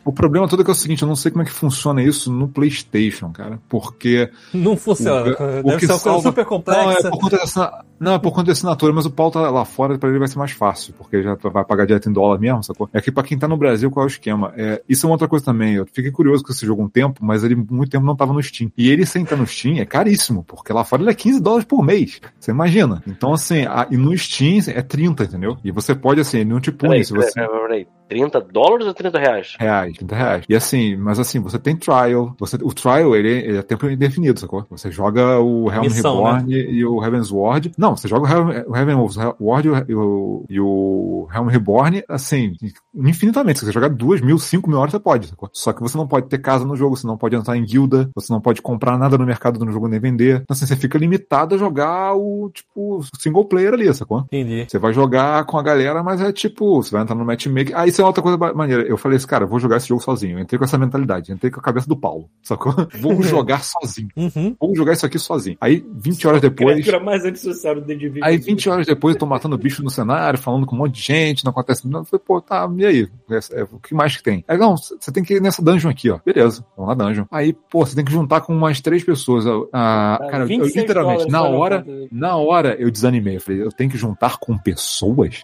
O 0.04 0.12
problema 0.12 0.48
todo 0.48 0.60
é 0.60 0.64
que 0.64 0.70
é 0.70 0.72
o 0.72 0.76
seguinte: 0.76 1.02
eu 1.02 1.08
não 1.08 1.16
sei 1.16 1.30
como 1.30 1.42
é 1.42 1.44
que 1.46 1.52
funciona 1.52 2.02
isso 2.02 2.30
no 2.32 2.48
PlayStation, 2.48 3.30
cara. 3.32 3.58
Porque. 3.68 4.28
Não 4.52 4.76
funciona. 4.76 5.30
O- 5.30 5.60
o 5.60 5.62
Deve 5.62 5.78
que 5.78 5.86
ser 5.86 5.92
uma 5.92 5.98
coisa 5.98 5.98
salva- 5.98 6.22
super 6.22 6.36
Não, 6.36 6.42
é 6.42 6.44
complexa. 6.44 7.10
por 7.10 7.18
conta 7.20 7.36
dessa. 7.38 7.84
Não, 8.00 8.14
é 8.14 8.18
por 8.18 8.30
conta 8.30 8.44
da 8.44 8.52
assinatura, 8.52 8.92
mas 8.92 9.06
o 9.06 9.10
Paulo 9.10 9.32
tá 9.32 9.50
lá 9.50 9.64
fora, 9.64 9.98
pra 9.98 10.08
ele 10.08 10.20
vai 10.20 10.28
ser 10.28 10.38
mais 10.38 10.52
fácil, 10.52 10.94
porque 10.96 11.20
já 11.20 11.34
vai 11.34 11.64
pagar 11.64 11.84
direto 11.84 12.08
em 12.08 12.12
dólar 12.12 12.38
mesmo, 12.38 12.62
sacou? 12.62 12.88
É 12.92 13.00
que 13.00 13.10
pra 13.10 13.24
quem 13.24 13.36
tá 13.36 13.48
no 13.48 13.56
Brasil, 13.56 13.77
qual 13.90 14.04
é 14.04 14.06
o 14.06 14.10
esquema? 14.10 14.52
É, 14.56 14.82
isso 14.88 15.04
é 15.04 15.08
uma 15.08 15.14
outra 15.14 15.28
coisa 15.28 15.44
também. 15.44 15.74
Eu 15.74 15.86
fiquei 15.86 16.10
curioso 16.10 16.42
com 16.42 16.52
esse 16.52 16.64
jogo 16.66 16.82
um 16.82 16.88
tempo, 16.88 17.24
mas 17.24 17.44
ele 17.44 17.54
muito 17.54 17.90
tempo 17.90 18.04
não 18.04 18.16
tava 18.16 18.32
no 18.32 18.42
Steam. 18.42 18.70
E 18.76 18.90
ele 18.90 19.04
sem 19.06 19.22
estar 19.22 19.36
no 19.36 19.46
Steam 19.46 19.76
é 19.78 19.84
caríssimo, 19.84 20.42
porque 20.44 20.72
lá 20.72 20.84
fora 20.84 21.02
ele 21.02 21.10
é 21.10 21.14
15 21.14 21.40
dólares 21.40 21.64
por 21.66 21.82
mês. 21.84 22.20
Você 22.38 22.50
imagina? 22.50 23.02
Então, 23.06 23.32
assim, 23.32 23.64
a- 23.66 23.86
e 23.90 23.96
no 23.96 24.16
Steam 24.16 24.58
é 24.68 24.82
30, 24.82 25.24
entendeu? 25.24 25.56
E 25.64 25.70
você 25.70 25.94
pode, 25.94 26.20
assim, 26.20 26.38
ele 26.38 26.50
não 26.50 26.60
te 26.60 26.70
pune 26.72 26.90
Peraí, 26.92 27.04
se 27.04 27.12
você. 27.12 27.32
peraí, 27.40 27.60
peraí. 27.60 27.86
30 28.08 28.40
dólares 28.40 28.86
ou 28.86 28.94
30 28.94 29.18
reais? 29.18 29.56
reais, 29.58 29.96
30 29.96 30.16
reais. 30.16 30.44
E 30.48 30.54
assim, 30.54 30.96
mas 30.96 31.18
assim, 31.18 31.40
você 31.40 31.58
tem 31.58 31.76
trial, 31.76 32.34
você, 32.38 32.56
o 32.56 32.72
trial 32.72 33.14
ele, 33.14 33.28
ele 33.28 33.58
é 33.58 33.62
tempo 33.62 33.88
indefinido, 33.88 34.40
sacou? 34.40 34.66
Você 34.70 34.90
joga 34.90 35.38
o 35.38 35.70
Helm 35.70 35.82
Missão, 35.82 36.24
Reborn 36.24 36.54
e 36.54 36.84
o 36.84 37.04
Heaven's 37.04 37.30
Ward. 37.30 37.72
Não, 37.76 37.96
você 37.96 38.08
joga 38.08 38.28
o 38.66 38.68
o 38.68 38.76
Heaven's 38.76 39.16
Ward 39.40 39.68
e 39.88 39.94
o, 39.94 40.44
e 40.48 40.60
o, 40.60 41.28
Helm 41.34 41.48
Reborn, 41.48 42.02
assim, 42.08 42.54
infinitamente. 42.94 43.58
Se 43.58 43.66
você 43.66 43.72
jogar 43.72 43.88
duas 43.88 44.20
mil, 44.20 44.38
cinco 44.38 44.68
mil 44.68 44.78
horas, 44.78 44.92
você 44.92 45.00
pode, 45.00 45.26
sacou? 45.28 45.50
Só 45.52 45.72
que 45.72 45.80
você 45.80 45.96
não 45.96 46.06
pode 46.06 46.28
ter 46.28 46.38
casa 46.38 46.64
no 46.64 46.76
jogo, 46.76 46.96
você 46.96 47.06
não 47.06 47.16
pode 47.16 47.36
entrar 47.36 47.56
em 47.56 47.64
guilda, 47.64 48.10
você 48.14 48.32
não 48.32 48.40
pode 48.40 48.62
comprar 48.62 48.98
nada 48.98 49.18
no 49.18 49.26
mercado 49.26 49.58
do 49.58 49.70
jogo 49.70 49.88
nem 49.88 50.00
vender. 50.00 50.40
Então, 50.42 50.54
assim, 50.54 50.66
você 50.66 50.76
fica 50.76 50.98
limitado 50.98 51.54
a 51.54 51.58
jogar 51.58 52.14
o, 52.14 52.50
tipo, 52.52 53.00
single 53.18 53.44
player 53.44 53.74
ali, 53.74 53.92
sacou? 53.92 54.20
Entendi. 54.20 54.66
Você 54.68 54.78
vai 54.78 54.92
jogar 54.92 55.44
com 55.44 55.58
a 55.58 55.62
galera, 55.62 56.02
mas 56.02 56.20
é 56.20 56.32
tipo, 56.32 56.82
você 56.82 56.90
vai 56.90 57.02
entrar 57.02 57.14
no 57.14 57.24
matchmaking. 57.24 57.72
Ah, 57.74 57.86
isso 57.98 58.02
é 58.02 58.04
outra 58.04 58.22
coisa 58.22 58.38
maneira. 58.54 58.82
Eu 58.84 58.96
falei 58.96 59.16
assim, 59.16 59.26
cara, 59.26 59.44
vou 59.44 59.58
jogar 59.58 59.78
esse 59.78 59.88
jogo 59.88 60.00
sozinho. 60.00 60.38
Eu 60.38 60.42
entrei 60.42 60.56
com 60.56 60.64
essa 60.64 60.78
mentalidade, 60.78 61.32
entrei 61.32 61.50
com 61.50 61.58
a 61.58 61.62
cabeça 61.62 61.88
do 61.88 61.96
Paulo, 61.96 62.30
sacou? 62.42 62.72
Vou 63.00 63.22
jogar 63.22 63.62
sozinho. 63.62 64.08
Uhum. 64.16 64.56
Vou 64.60 64.74
jogar 64.74 64.92
isso 64.92 65.06
aqui 65.06 65.18
sozinho. 65.18 65.56
Aí, 65.60 65.84
20 65.90 66.26
horas 66.28 66.40
depois. 66.40 66.86
mais 67.02 67.24
antissocial 67.24 67.74
do 67.76 67.82
Division. 67.82 68.24
Aí, 68.24 68.36
20 68.36 68.68
horas 68.68 68.86
depois, 68.86 69.14
eu 69.14 69.20
tô 69.20 69.26
matando 69.26 69.56
bicho 69.58 69.82
no 69.82 69.90
cenário, 69.90 70.38
falando 70.38 70.66
com 70.66 70.74
um 70.74 70.78
monte 70.78 70.94
de 70.94 71.02
gente, 71.02 71.44
não 71.44 71.50
acontece 71.50 71.86
nada. 71.88 72.00
Eu 72.00 72.04
falei, 72.04 72.22
pô, 72.24 72.40
tá, 72.40 72.68
e 72.76 72.86
aí? 72.86 73.08
É, 73.30 73.60
é, 73.60 73.62
o 73.64 73.78
que 73.78 73.94
mais 73.94 74.16
que 74.16 74.22
tem? 74.22 74.44
Aí, 74.46 74.58
não, 74.58 74.76
você 74.76 75.12
tem 75.12 75.24
que 75.24 75.34
ir 75.34 75.42
nessa 75.42 75.62
dungeon 75.62 75.90
aqui, 75.90 76.10
ó. 76.10 76.18
Beleza, 76.24 76.64
vamos 76.76 76.96
na 76.96 77.04
dungeon. 77.04 77.24
Aí, 77.30 77.52
pô, 77.52 77.84
você 77.84 77.94
tem 77.94 78.04
que 78.04 78.12
juntar 78.12 78.40
com 78.42 78.54
umas 78.54 78.80
três 78.80 79.02
pessoas. 79.02 79.44
Ah, 79.72 80.18
Tá, 80.18 80.26
cara, 80.30 80.44
eu, 80.44 80.48
26 80.48 80.76
literalmente, 80.76 81.30
na 81.30 81.42
hora, 81.42 81.84
na 82.10 82.36
hora, 82.36 82.76
eu 82.78 82.90
desanimei. 82.90 83.36
Eu 83.36 83.40
falei, 83.40 83.62
eu 83.62 83.72
tenho 83.72 83.90
que 83.90 83.96
juntar 83.96 84.38
com 84.38 84.56
pessoas? 84.56 85.42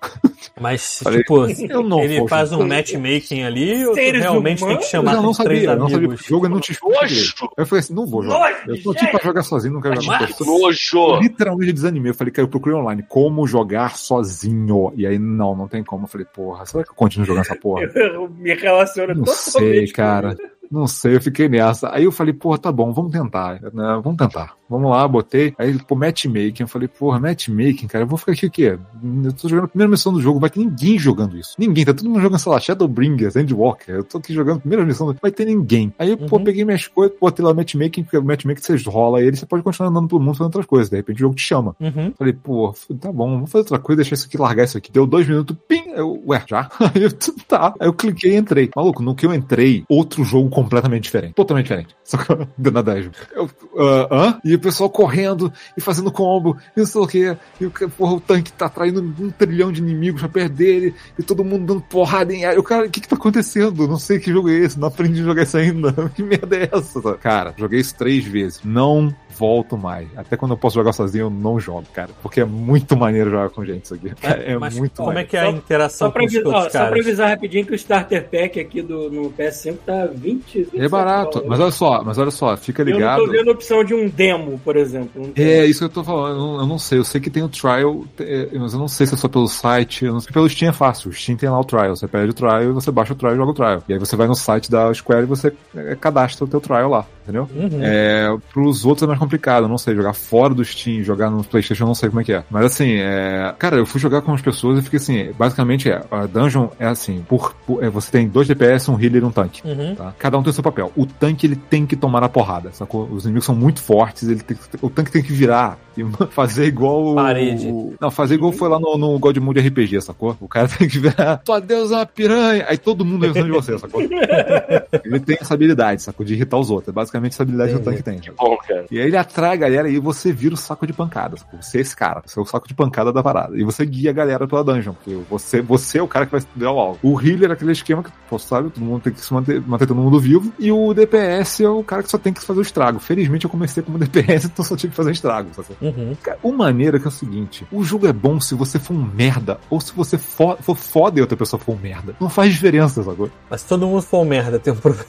Mas, 0.61 1.00
Falei, 1.02 1.20
tipo, 1.20 1.46
eu 1.70 1.82
não 1.82 2.00
ele 2.00 2.18
vou 2.18 2.28
faz 2.49 2.61
um 2.61 2.66
matchmaking 2.66 3.42
ali 3.42 3.86
ou 3.86 3.95
realmente 3.95 4.59
tem 4.59 4.66
que 4.68 4.72
humanos? 4.72 4.86
chamar 4.86 5.14
eu 5.14 5.22
não 5.22 5.32
três 5.32 5.36
sabia, 5.36 5.70
eu 5.70 5.76
não 5.76 5.88
sabia, 5.88 6.07
amigos? 6.07 6.20
o 6.20 6.28
jogo 6.28 6.49
não 6.49 6.61
te. 6.61 6.78
Nojo! 6.82 7.34
Eu 7.57 7.66
falei 7.66 7.80
assim, 7.80 7.95
não 7.95 8.07
vou 8.07 8.22
jogar. 8.22 8.38
Nojo, 8.38 8.57
Eu 8.66 8.82
tô 8.82 8.90
aqui 8.92 9.07
pra 9.07 9.20
jogar 9.22 9.42
sozinho, 9.42 9.74
não 9.74 9.80
quero 9.80 10.01
jogar. 10.01 10.28
Eu 10.28 10.47
nojo! 10.47 11.20
literalmente 11.20 11.72
desanimei. 11.72 12.11
Eu 12.11 12.14
falei, 12.14 12.32
cara, 12.32 12.47
eu 12.47 12.51
procurei 12.51 12.78
online 12.78 13.05
como 13.09 13.47
jogar 13.47 13.97
sozinho. 13.97 14.92
E 14.97 15.07
aí, 15.07 15.18
não, 15.18 15.57
não 15.57 15.68
tem 15.68 15.82
como. 15.82 16.05
Eu 16.05 16.09
falei, 16.09 16.26
porra, 16.26 16.66
será 16.66 16.84
que 16.84 16.90
eu 16.90 16.95
continuo 16.95 17.26
jogando 17.26 17.42
essa 17.45 17.57
porra? 17.57 17.84
Eu 17.95 18.28
me 18.28 18.55
relaciono 18.55 19.14
Não 19.14 19.24
totalmente 19.24 19.51
sei, 19.53 19.86
com 19.88 19.92
cara. 19.95 20.36
Não 20.70 20.86
sei, 20.86 21.14
eu 21.14 21.20
fiquei 21.20 21.49
nessa. 21.49 21.90
Aí 21.95 22.05
eu 22.05 22.12
falei, 22.12 22.32
porra, 22.32 22.59
tá 22.59 22.72
bom, 22.72 22.92
vamos 22.92 23.12
tentar. 23.12 23.61
né, 23.62 24.01
Vamos 24.03 24.16
tentar. 24.16 24.55
Vamos 24.68 24.90
lá, 24.90 25.06
botei. 25.06 25.54
Aí, 25.58 25.78
pô, 25.78 25.94
matchmaking. 25.94 26.62
Eu 26.62 26.68
falei, 26.68 26.88
porra, 26.88 27.20
matchmaking, 27.20 27.86
cara, 27.86 28.04
eu 28.04 28.08
vou 28.08 28.18
ficar 28.18 28.32
aqui 28.32 28.46
o 28.46 28.50
quê? 28.50 28.78
Eu 29.24 29.32
tô 29.32 29.48
jogando 29.48 29.64
a 29.66 29.68
primeira 29.68 29.90
missão 29.90 30.12
do 30.12 30.20
jogo, 30.20 30.40
vai 30.40 30.48
ter 30.50 30.60
ninguém 30.60 30.98
jogando 30.98 31.36
isso. 31.36 31.54
Ninguém, 31.58 31.84
tá 31.84 31.92
todo 31.94 32.08
mundo 32.08 32.20
jogando, 32.22 32.38
sei 32.38 32.50
lá, 32.52 32.58
Shadowbringers, 32.60 33.36
Endwalker. 33.36 33.94
Eu 33.96 34.04
tô 34.04 34.18
aqui 34.18 34.32
jogando 34.32 34.56
a 34.56 34.60
primeira 34.60 34.84
missão, 34.84 35.06
do... 35.12 35.18
vai 35.20 35.30
ter 35.30 35.44
ninguém. 35.44 35.92
Aí 35.98 36.10
eu, 36.10 36.16
pô, 36.18 36.36
Uhum. 36.38 36.44
peguei 36.44 36.64
minhas 36.64 36.86
coisas, 36.86 37.16
botei 37.20 37.44
lá 37.44 37.52
matchmaking, 37.54 38.02
porque 38.04 38.16
o 38.18 38.24
matchmaking 38.24 38.62
você 38.62 38.76
rola 38.88 39.22
ele, 39.22 39.36
você 39.36 39.46
pode 39.46 39.62
continuar 39.62 39.90
andando 39.90 40.08
pelo 40.08 40.20
mundo 40.20 40.34
fazendo 40.34 40.46
outras 40.46 40.66
coisas. 40.66 40.88
De 40.90 40.96
repente 40.96 41.16
o 41.16 41.20
jogo 41.20 41.34
te 41.34 41.42
chama. 41.42 41.76
Uhum. 41.80 42.12
Falei, 42.18 42.32
pô, 42.32 42.74
tá 43.00 43.12
bom, 43.12 43.30
vamos 43.34 43.50
fazer 43.50 43.62
outra 43.64 43.78
coisa, 43.78 43.98
deixar 44.02 44.14
isso 44.14 44.26
aqui, 44.26 44.36
largar 44.38 44.64
isso 44.64 44.78
aqui. 44.78 44.90
Deu 44.90 45.06
dois 45.06 45.28
minutos, 45.28 45.56
pim, 45.68 45.82
eu, 45.94 46.22
ué, 46.26 46.42
já? 46.48 46.68
Aí 46.94 47.02
eu, 47.02 47.12
tá. 47.48 47.74
Aí 47.78 47.86
eu 47.86 47.92
cliquei 47.92 48.32
e 48.32 48.36
entrei. 48.36 48.70
Maluco, 48.74 49.02
no 49.02 49.14
que 49.14 49.26
eu 49.26 49.34
entrei, 49.34 49.84
outro 49.88 50.24
jogo 50.24 50.48
completamente 50.48 51.04
diferente. 51.04 51.34
Totalmente 51.34 51.64
diferente. 51.64 51.94
Só 52.04 52.16
que 52.16 52.30
eu- 52.32 52.46
dentro 52.58 52.82
da 52.82 52.94
dungeon. 52.94 53.10
Eu, 53.34 53.50
ah, 53.78 54.08
hã? 54.10 54.40
E 54.44 54.53
o 54.57 54.61
pessoal 54.61 54.90
correndo 54.90 55.52
e 55.76 55.80
fazendo 55.80 56.11
combo, 56.11 56.57
e 56.76 56.80
não 56.80 56.86
sei 56.86 57.00
o 57.00 57.07
quê. 57.07 57.36
E 57.61 57.66
o, 57.66 57.70
porra, 57.70 58.14
o 58.14 58.20
tanque 58.20 58.52
tá 58.52 58.66
atraindo 58.66 59.00
um 59.00 59.30
trilhão 59.30 59.70
de 59.70 59.80
inimigos 59.80 60.20
pra 60.20 60.28
perder 60.28 60.64
dele, 60.64 60.94
e 61.18 61.22
todo 61.22 61.44
mundo 61.44 61.66
dando 61.66 61.80
porrada 61.82 62.32
em 62.32 62.44
ar. 62.44 62.55
Eu, 62.55 62.62
cara, 62.62 62.86
o 62.86 62.90
que 62.90 63.00
que 63.00 63.09
tá 63.09 63.16
acontecendo? 63.16 63.86
Não 63.86 63.98
sei 63.98 64.18
que 64.18 64.32
jogo 64.32 64.48
é 64.48 64.55
esse, 64.55 64.78
não 64.78 64.88
aprendi 64.88 65.20
a 65.20 65.24
jogar 65.24 65.42
isso 65.42 65.57
ainda. 65.57 65.94
Que 66.14 66.22
merda 66.22 66.57
é 66.57 66.68
essa? 66.72 67.00
Cara, 67.14 67.55
joguei 67.57 67.80
isso 67.80 67.94
três 67.96 68.24
vezes. 68.24 68.61
Não 68.62 69.14
volto 69.37 69.76
mais. 69.76 70.07
Até 70.16 70.37
quando 70.37 70.53
eu 70.53 70.57
posso 70.57 70.74
jogar 70.74 70.93
sozinho, 70.93 71.26
eu 71.26 71.30
não 71.30 71.59
jogo, 71.61 71.85
cara. 71.93 72.11
Porque 72.22 72.41
é 72.41 72.45
muito 72.45 72.97
maneiro 72.97 73.30
jogar 73.30 73.51
com 73.51 73.64
gente 73.64 73.85
isso 73.85 73.95
aqui. 73.95 74.11
Cara, 74.14 74.43
é 74.45 74.57
Mas 74.59 74.76
muito 74.78 74.97
como 74.97 75.11
é 75.11 75.14
maneiro. 75.14 75.30
que 75.30 75.37
é 75.37 75.41
a 75.41 75.45
Só- 75.45 75.51
interação 75.57 76.09
Só 76.09 76.12
pra, 76.12 76.20
com 76.22 76.26
os 76.28 76.35
avisar, 76.37 76.55
ó, 76.55 76.62
só 76.70 76.87
pra 76.89 77.01
avisar 77.01 77.28
rapidinho 77.30 77.66
que 77.66 77.72
o 77.72 77.74
Starter 77.74 78.28
Pack 78.28 78.61
aqui 78.61 78.82
do, 78.82 79.11
no 79.11 79.30
PS5 79.30 79.76
tá 79.85 80.07
20. 80.07 80.45
27 80.64 80.80
É 80.80 80.89
barato, 80.89 81.43
mas 81.47 81.59
olha 81.61 81.70
só, 81.70 82.03
mas 82.05 82.18
olha 82.18 82.30
só, 82.30 82.57
fica 82.57 82.82
Eu 82.82 82.87
não 82.87 82.93
ligado. 82.95 83.24
tô 83.24 83.30
vendo 83.30 83.49
a 83.49 83.53
opção 83.53 83.85
de 83.85 83.95
um 83.95 84.09
demo, 84.09 84.61
por 84.64 84.76
exemplo. 84.76 85.32
É, 85.37 85.64
isso 85.66 85.80
que 85.80 85.85
eu 85.85 85.89
tô 85.89 86.05
falando, 86.05 86.35
eu 86.35 86.39
não, 86.39 86.61
eu 86.61 86.66
não 86.66 86.78
sei, 86.78 86.99
eu 86.99 87.05
sei 87.05 87.20
que 87.20 87.30
tem 87.30 87.43
o 87.43 87.49
trial, 87.49 88.05
é, 88.18 88.49
mas 88.59 88.72
eu 88.72 88.78
não 88.78 88.89
sei 88.89 89.07
se 89.07 89.14
é 89.14 89.16
só 89.16 89.28
pelo 89.28 89.49
site, 89.49 90.05
eu 90.05 90.12
não 90.12 90.20
sei, 90.20 90.32
pelo 90.32 90.49
Steam 90.49 90.70
é 90.70 90.72
fácil, 90.72 91.11
o 91.11 91.12
Steam 91.12 91.37
tem 91.37 91.49
lá 91.49 91.59
o 91.59 91.64
trial, 91.64 91.95
você 91.97 92.07
pede 92.09 92.30
o 92.30 92.35
trial 92.35 92.62
e 92.62 92.66
você 92.72 92.91
baixa 92.91 93.12
o 93.12 93.16
trial 93.16 93.35
e 93.35 93.37
joga 93.37 93.51
o 93.51 93.55
trial. 93.55 93.82
E 93.89 93.93
aí 93.93 93.99
você 93.99 94.16
vai 94.16 94.26
no 94.26 94.35
site 94.35 94.70
da 94.70 94.93
Square 94.93 95.22
e 95.22 95.26
você 95.26 95.53
é, 95.76 95.95
cadastra 95.97 96.45
o 96.45 96.49
teu 96.49 96.61
trial 96.61 96.89
lá, 96.91 97.07
entendeu? 97.25 97.49
Uhum. 97.55 97.81
É, 97.83 98.29
pros 98.53 98.85
outros 98.85 99.03
é 99.03 99.07
mais 99.07 99.18
complicado, 99.18 99.66
não 99.66 99.79
sei, 99.79 99.95
jogar 99.97 100.12
fora 100.12 100.55
do 100.55 100.64
Steam, 100.64 101.03
jogar 101.03 101.31
no 101.31 101.43
Playstation, 101.43 101.85
não 101.87 101.95
sei 101.95 102.09
como 102.09 102.20
é 102.20 102.25
que 102.25 102.33
é. 102.33 102.45
Mas 102.51 102.66
assim, 102.66 102.93
é, 102.99 103.53
cara, 103.59 103.77
eu 103.77 103.87
fui 103.87 104.01
jogar 104.01 104.22
com 104.22 104.33
as 104.33 104.41
pessoas 104.43 104.79
e 104.79 104.83
fiquei 104.83 104.99
assim, 104.99 105.33
basicamente 105.39 105.91
é, 105.91 106.03
a 106.11 106.27
dungeon 106.27 106.68
é 106.79 106.87
assim, 106.87 107.25
por, 107.29 107.55
por- 107.66 107.83
é, 107.83 107.89
você 107.91 108.11
tem 108.12 108.29
dois 108.29 108.47
DPS, 108.47 108.89
um 108.91 109.01
healer 109.01 109.22
e 109.22 109.25
um 109.25 109.31
tanque. 109.31 109.66
Uhum. 109.66 109.95
Tá? 109.95 110.14
Cada 110.18 110.39
um 110.39 110.43
tem 110.43 110.51
o 110.51 110.55
seu 110.55 110.62
papel. 110.62 110.93
O 110.97 111.07
tanque 111.07 111.47
ele 111.47 111.57
tem 111.57 111.87
que 111.87 111.97
tomar 111.97 112.22
a 112.22 112.29
porrada, 112.29 112.70
sacou? 112.72 113.09
Os 113.11 113.25
inimigos 113.25 113.47
são 113.47 113.55
muito 113.55 113.81
fortes, 113.83 114.29
ele 114.29 114.41
tem 114.43 114.57
o 114.81 114.91
tanque 114.91 115.11
tem 115.11 115.22
que 115.22 115.33
virar 115.33 115.79
e 115.97 116.05
fazer 116.31 116.66
igual 116.66 117.05
o. 117.12 117.14
Parede. 117.14 117.66
o- 117.68 117.95
não, 118.01 118.11
fazer 118.11 118.35
igual 118.35 118.53
foi 118.53 118.68
lá 118.68 118.79
no, 118.79 118.97
no 118.99 119.18
God 119.18 119.37
Mode 119.39 119.61
RPG, 119.61 120.01
sacou? 120.01 120.37
O 120.41 120.49
cara 120.49 120.68
tem 120.79 120.89
que 120.89 120.99
virar. 120.99 121.39
Tua 121.39 121.61
Deus 121.61 121.91
é 121.91 121.97
uma 121.97 122.07
piranha! 122.07 122.66
Aí 122.68 122.77
todo 122.77 123.05
mundo 123.05 123.27
é 123.27 123.31
de 123.31 123.51
você, 123.51 123.79
sacou? 123.79 124.01
ele 125.05 125.20
tem 125.20 125.37
essa 125.41 125.55
habilidade, 125.55 126.03
sacou? 126.03 126.25
De 126.27 126.35
irritar 126.35 126.59
os 126.59 126.70
outros. 126.70 126.89
É 126.89 126.93
basicamente 127.14 127.32
essa 127.32 127.42
habilidade 127.42 127.72
que 127.72 127.78
o 127.78 127.82
tanque 127.82 128.02
tem. 128.02 128.20
Bom, 128.36 128.56
cara. 128.56 128.86
E 128.90 128.98
aí 128.98 129.06
ele 129.06 129.16
atrai 129.16 129.52
a 129.52 129.56
galera 129.56 129.88
e 129.88 129.98
você 129.98 130.32
vira 130.32 130.54
o 130.54 130.56
saco 130.56 130.86
de 130.86 130.92
pancadas. 130.92 131.44
Você 131.60 131.78
é 131.78 131.80
esse 131.80 131.96
cara, 131.96 132.22
você 132.24 132.38
é 132.38 132.42
o 132.42 132.46
saco 132.46 132.66
de 132.66 132.74
pancada 132.74 133.12
da 133.12 133.22
parada. 133.22 133.56
E 133.56 133.64
você 133.64 133.84
guia 133.86 134.10
a 134.10 134.12
galera 134.12 134.46
pela 134.46 134.64
dungeon, 134.64 134.94
porque 134.94 135.14
você, 135.28 135.60
você 135.60 135.98
é 135.98 136.02
o 136.02 136.08
cara 136.08 136.26
que 136.26 136.32
vai 136.32 136.40
estudar 136.40 136.72
o 136.72 136.78
alvo. 136.78 136.98
O 137.02 137.20
healer 137.20 137.50
é 137.50 137.52
aquele 137.52 137.72
esquema 137.72 138.02
que, 138.02 138.10
pô, 138.28 138.38
sabe, 138.38 138.70
todo 138.70 138.84
mundo 138.84 139.02
tem 139.02 139.12
que 139.12 139.20
se 139.20 139.32
manter, 139.32 139.60
manter 139.60 139.86
todo 139.86 139.96
mundo 139.96 140.18
vivo. 140.18 140.52
E 140.58 140.72
o 140.72 140.92
DPS 140.92 141.60
é 141.60 141.68
o 141.68 141.84
cara 141.84 142.02
que 142.02 142.10
só 142.10 142.18
tem 142.18 142.32
que 142.32 142.42
fazer 142.42 142.60
o 142.60 142.62
estrago. 142.62 142.98
Felizmente 142.98 143.44
eu 143.44 143.50
comecei 143.50 143.82
como 143.82 143.98
DPS, 143.98 144.46
então 144.46 144.64
só 144.64 144.76
tinha 144.76 144.90
que 144.90 144.96
fazer 144.96 145.12
estrago. 145.12 145.50
Sabe? 145.54 145.68
Uhum. 145.80 146.16
Cara, 146.22 146.38
maneiro 146.54 146.96
é 146.96 147.00
que 147.00 147.06
é 147.06 147.08
o 147.08 147.12
seguinte: 147.12 147.66
o 147.70 147.84
jogo 147.84 148.06
é 148.06 148.12
bom 148.12 148.40
se 148.40 148.54
você 148.54 148.78
for 148.78 148.94
um 148.94 149.04
merda, 149.04 149.58
ou 149.68 149.80
se 149.80 149.92
você 149.92 150.16
for, 150.16 150.56
for 150.60 150.76
foda 150.76 151.18
e 151.18 151.20
outra 151.20 151.36
pessoa 151.36 151.60
for 151.60 151.74
um 151.74 151.78
merda. 151.78 152.14
Não 152.20 152.28
faz 152.28 152.52
diferença, 152.52 153.02
sacou? 153.02 153.30
Mas 153.50 153.60
se 153.60 153.68
todo 153.68 153.86
mundo 153.86 154.02
for 154.02 154.22
um 154.22 154.24
merda, 154.24 154.58
tem 154.58 154.72
um 154.72 154.76
problema. 154.76 155.04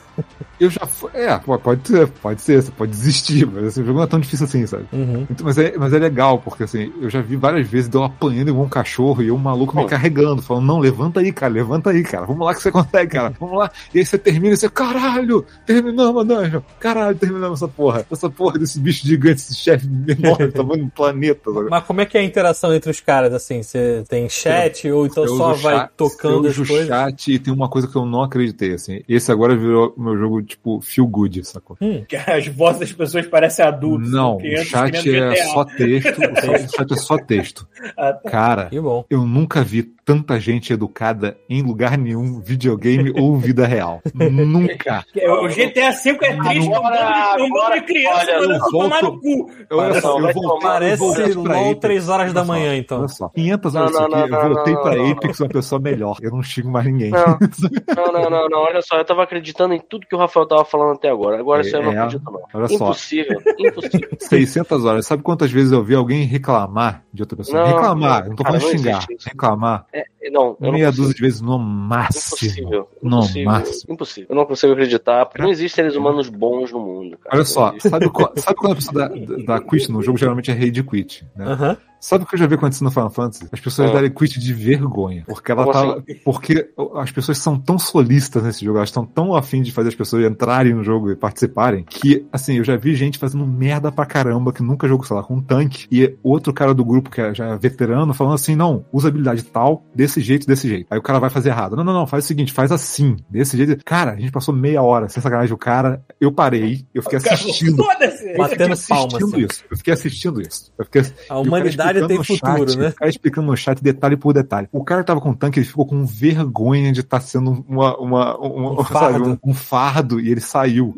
Eu 0.59 0.69
já 0.69 0.85
fui. 0.85 1.11
É, 1.13 1.37
pode 1.37 1.81
pode 2.21 2.41
ser, 2.41 2.61
você 2.61 2.71
pode 2.71 2.91
desistir, 2.91 3.45
mas 3.45 3.65
esse 3.65 3.83
jogo 3.83 3.97
não 3.97 4.03
é 4.03 4.07
tão 4.07 4.19
difícil 4.19 4.45
assim, 4.45 4.65
sabe? 4.65 4.85
Uhum. 4.93 5.25
Então, 5.29 5.45
mas, 5.45 5.57
é, 5.57 5.73
mas 5.77 5.93
é 5.93 5.99
legal, 5.99 6.39
porque 6.39 6.63
assim, 6.63 6.91
eu 7.01 7.09
já 7.09 7.21
vi 7.21 7.35
várias 7.35 7.67
vezes 7.67 7.89
eu 7.93 8.03
apanhando 8.03 8.49
igual 8.49 8.65
um 8.65 8.69
cachorro 8.69 9.21
e 9.21 9.31
um 9.31 9.37
maluco 9.37 9.75
me 9.75 9.85
carregando, 9.87 10.41
falando, 10.41 10.65
não, 10.65 10.79
levanta 10.79 11.19
aí, 11.19 11.31
cara, 11.31 11.53
levanta 11.53 11.89
aí, 11.91 12.03
cara, 12.03 12.25
vamos 12.25 12.45
lá 12.45 12.53
que 12.53 12.61
você 12.61 12.71
consegue, 12.71 13.11
cara, 13.11 13.33
vamos 13.39 13.57
lá. 13.57 13.71
E 13.93 13.99
aí 13.99 14.05
você 14.05 14.17
termina 14.17 14.53
e 14.53 14.57
você, 14.57 14.69
caralho, 14.69 15.45
terminamos 15.65 16.25
dungeon, 16.27 16.61
caralho, 16.79 17.15
terminamos 17.17 17.59
essa 17.61 17.67
porra, 17.67 18.05
essa 18.11 18.29
porra 18.29 18.59
desse 18.59 18.79
bicho 18.79 19.05
gigante, 19.05 19.41
esse 19.41 19.55
chefe 19.55 19.87
enorme, 20.07 20.51
tamanho 20.51 20.85
do 20.85 20.91
planeta. 20.91 21.51
sabe? 21.53 21.67
Mas 21.69 21.83
como 21.83 22.01
é 22.01 22.05
que 22.05 22.17
é 22.17 22.21
a 22.21 22.23
interação 22.23 22.73
entre 22.73 22.89
os 22.91 22.99
caras, 22.99 23.33
assim? 23.33 23.61
Você 23.63 24.03
tem 24.09 24.27
chat 24.29 24.89
ou 24.91 25.05
então 25.05 25.23
Eu 25.23 25.37
só 25.37 25.53
vai 25.53 25.75
chat- 25.77 25.91
tocando 25.97 26.45
eu 26.45 26.51
as 26.51 26.57
coisas? 26.57 26.87
chat 26.87 27.31
e 27.33 27.39
tem 27.39 27.53
uma 27.53 27.69
coisa 27.69 27.87
que 27.87 27.95
eu 27.95 28.05
não 28.05 28.21
acreditei, 28.23 28.73
assim. 28.73 29.01
Esse 29.07 29.31
agora 29.31 29.55
virou 29.55 29.93
meu 29.97 30.17
jogo, 30.17 30.41
tipo, 30.41 30.79
feel 30.81 31.07
good, 31.07 31.43
sacou? 31.45 31.77
Hum, 31.85 32.05
Que 32.07 32.15
as 32.15 32.47
vozes 32.47 32.79
das 32.79 32.93
pessoas 32.93 33.27
parecem 33.27 33.63
adultos. 33.65 34.11
Não, 34.11 34.35
o 34.35 34.37
crianças 34.37 34.67
chat 34.67 35.15
é 35.15 35.35
só 35.35 35.65
texto, 35.65 36.17
o 36.19 36.35
chat- 36.41 36.65
o 36.65 36.75
chat 36.75 36.91
é 36.93 36.95
só 36.97 37.17
texto. 37.17 37.67
Ah, 37.97 38.13
tá. 38.13 38.29
Cara, 38.29 38.65
que 38.65 38.79
bom. 38.79 39.05
eu 39.09 39.25
nunca 39.25 39.63
vi 39.63 39.93
tanta 40.05 40.39
gente 40.39 40.71
educada 40.71 41.35
em 41.49 41.61
lugar 41.63 41.97
nenhum, 41.97 42.39
videogame 42.39 43.11
ou 43.19 43.35
vida 43.37 43.65
real. 43.65 44.01
Nunca. 44.13 45.03
O 45.41 45.47
GTA 45.47 45.91
V 45.91 46.09
é 46.21 46.37
triste, 46.37 46.71
é 46.71 46.79
um 46.79 46.81
bando 46.81 46.91
de- 46.91 47.41
é 47.41 47.43
um 47.43 47.49
bando 47.49 47.73
de 47.73 47.81
criança 47.81 48.15
Olha, 48.21 48.39
mandando 48.39 48.53
eu 48.53 48.69
tomar 48.71 49.01
no 49.03 49.19
cu. 49.19 49.51
Eu, 49.69 49.77
olha 49.79 50.01
só, 50.01 50.19
eu 50.19 50.33
voltei, 50.33 50.43
eu 50.45 50.59
Parece 50.59 51.33
pra 51.33 51.53
LOL 51.53 51.63
Apex. 51.71 51.79
3 51.79 52.09
horas 52.09 52.33
da 52.33 52.39
Olha 52.41 52.47
só, 52.47 52.53
manhã, 52.53 52.77
então. 52.77 52.99
Olha 52.99 53.07
só, 53.07 53.29
500 53.29 53.75
horas 53.75 53.91
Não, 53.91 54.01
aqui, 54.01 54.11
não, 54.11 54.19
eu 54.39 54.53
voltei 54.55 54.73
não, 54.73 54.81
pra 54.83 54.95
não, 54.95 55.11
Apex 55.11 55.39
uma 55.39 55.49
pessoa 55.49 55.81
melhor. 55.81 56.17
Eu 56.21 56.31
não 56.31 56.43
xingo 56.43 56.69
mais 56.69 56.85
ninguém. 56.85 57.09
Não. 57.11 57.25
Não, 57.95 58.11
não, 58.11 58.29
não, 58.29 58.49
não. 58.49 58.59
Olha 58.59 58.81
só, 58.81 58.97
eu 58.97 59.05
tava 59.05 59.23
acreditando 59.23 59.73
em 59.73 59.79
tudo 59.79 60.05
que 60.05 60.15
o 60.15 60.17
Rafael 60.19 60.45
tava 60.47 60.65
falando 60.65 60.95
até 60.95 61.09
agora. 61.09 61.39
Agora 61.39 61.61
isso 61.61 61.75
eu 61.75 61.81
não 61.83 61.91
É, 61.93 61.97
acredito, 61.97 62.23
não. 62.25 62.41
olha 62.53 62.67
só. 62.67 62.75
Impossível, 62.75 63.41
impossível. 63.57 64.09
600 64.19 64.85
horas. 64.85 65.05
Sabe 65.07 65.23
quantas 65.23 65.51
vezes 65.51 65.71
eu 65.71 65.83
vi 65.83 65.95
alguém 65.95 66.23
reclamar 66.25 67.03
de 67.13 67.23
outra 67.23 67.37
pessoa? 67.37 67.57
Não, 67.61 67.67
reclamar, 67.67 68.27
não 68.27 68.35
tô 68.35 68.43
falando 68.43 68.61
xingar. 68.61 69.05
Reclamar. 69.25 69.85
Não, 70.31 70.41
eu 70.49 70.55
não 70.59 70.71
Meia 70.71 70.91
dúzia 70.91 71.13
de 71.13 71.21
vezes 71.21 71.41
no 71.41 71.57
máximo. 71.59 72.35
Impossível. 72.35 72.89
No 73.01 73.17
Impossível. 73.17 73.45
máximo. 73.45 73.93
Impossível. 73.93 74.27
Eu 74.29 74.35
não 74.35 74.45
consigo 74.45 74.73
acreditar, 74.73 75.25
porque 75.25 75.41
não 75.43 75.49
existem 75.51 75.83
seres 75.83 75.95
humanos 75.95 76.29
bons 76.29 76.71
no 76.71 76.79
mundo, 76.79 77.17
cara. 77.17 77.35
Olha 77.35 77.45
só, 77.45 77.73
sabe, 77.79 78.09
qual- 78.09 78.31
sabe 78.35 78.55
quando 78.57 78.71
a 78.73 78.75
pessoa 78.75 79.09
dá, 79.09 79.15
dá 79.45 79.61
quit 79.61 79.91
no 79.91 80.01
jogo? 80.01 80.17
Geralmente 80.17 80.51
é 80.51 80.53
rage 80.53 80.83
quit. 80.83 81.25
Né? 81.35 81.45
Aham. 81.45 81.77
Sabe 82.05 82.23
o 82.23 82.27
que 82.27 82.35
eu 82.35 82.39
já 82.39 82.45
vi 82.47 82.55
acontecendo 82.55 82.85
no 82.85 82.91
Final 82.91 83.09
Fantasy? 83.09 83.47
As 83.51 83.59
pessoas 83.59 83.89
Ah. 83.89 83.93
darem 83.93 84.11
quit 84.11 84.39
de 84.39 84.53
vergonha. 84.53 85.23
Porque 85.27 85.51
ela 85.51 85.65
tá. 85.71 85.97
Porque 86.23 86.69
as 86.97 87.11
pessoas 87.11 87.37
são 87.39 87.57
tão 87.59 87.79
solistas 87.79 88.43
nesse 88.43 88.63
jogo, 88.63 88.77
elas 88.77 88.89
estão 88.89 89.05
tão 89.05 89.35
afim 89.35 89.61
de 89.61 89.71
fazer 89.71 89.89
as 89.89 89.95
pessoas 89.95 90.23
entrarem 90.25 90.73
no 90.73 90.83
jogo 90.83 91.11
e 91.11 91.15
participarem, 91.15 91.83
que, 91.83 92.25
assim, 92.31 92.57
eu 92.57 92.63
já 92.63 92.75
vi 92.77 92.93
gente 92.95 93.17
fazendo 93.17 93.45
merda 93.47 93.91
pra 93.91 94.05
caramba, 94.05 94.53
que 94.53 94.61
nunca 94.61 94.87
jogou, 94.87 95.05
sei 95.05 95.15
lá, 95.15 95.23
com 95.23 95.35
um 95.35 95.41
tanque, 95.41 95.87
e 95.91 96.15
outro 96.23 96.53
cara 96.53 96.73
do 96.73 96.85
grupo, 96.85 97.09
que 97.09 97.21
é 97.21 97.33
já 97.33 97.55
veterano, 97.55 98.13
falando 98.13 98.35
assim: 98.35 98.55
não, 98.55 98.85
usa 98.93 99.07
habilidade 99.07 99.43
tal, 99.43 99.83
desse 99.93 100.21
jeito, 100.21 100.45
desse 100.45 100.67
jeito. 100.67 100.87
Aí 100.91 100.99
o 100.99 101.01
cara 101.01 101.19
vai 101.19 101.29
fazer 101.31 101.49
errado. 101.49 101.75
Não, 101.75 101.83
não, 101.83 101.93
não, 101.93 102.05
faz 102.07 102.23
o 102.25 102.27
seguinte, 102.27 102.53
faz 102.53 102.71
assim, 102.71 103.15
desse 103.29 103.57
jeito. 103.57 103.83
Cara, 103.83 104.11
a 104.11 104.15
gente 104.19 104.31
passou 104.31 104.53
meia 104.53 104.81
hora, 104.81 105.09
sem 105.09 105.23
sacanagem, 105.23 105.53
o 105.53 105.57
cara, 105.57 106.03
eu 106.21 106.31
parei, 106.31 106.85
eu 106.93 107.01
fiquei 107.01 107.17
assistindo. 107.17 107.77
Foda-se! 107.83 108.15
Eu 108.15 108.19
fiquei 108.19 108.37
Batendo 108.37 108.57
palma, 108.87 109.05
assistindo 109.05 109.35
assim. 109.35 109.45
isso. 109.45 109.63
Eu 109.71 109.77
fiquei 109.77 109.93
assistindo 109.93 110.41
isso. 110.41 110.71
Eu 110.77 110.85
fiquei, 110.85 111.01
A 111.29 111.39
humanidade 111.39 111.94
tem 112.07 112.23
futuro, 112.23 112.69
chat, 112.69 112.77
né? 112.77 112.89
O 112.89 112.93
cara 112.95 113.09
explicando 113.09 113.47
no 113.47 113.57
chat 113.57 113.81
detalhe 113.83 114.17
por 114.17 114.33
detalhe. 114.33 114.67
O 114.71 114.83
cara 114.83 115.03
tava 115.03 115.21
com 115.21 115.33
tanque, 115.33 115.59
ele 115.59 115.65
ficou 115.67 115.85
com 115.85 116.05
vergonha 116.05 116.91
de 116.91 116.99
estar 117.01 117.19
sendo 117.19 117.63
uma, 117.67 117.97
uma, 117.97 118.37
uma- 118.37 118.71
Um 118.73 118.83
sabe, 118.85 118.89
fardo. 118.93 119.39
um- 119.43 119.51
um 119.51 119.53
fardo 119.53 120.19
e 120.19 120.29
ele 120.29 120.41
saiu. 120.41 120.95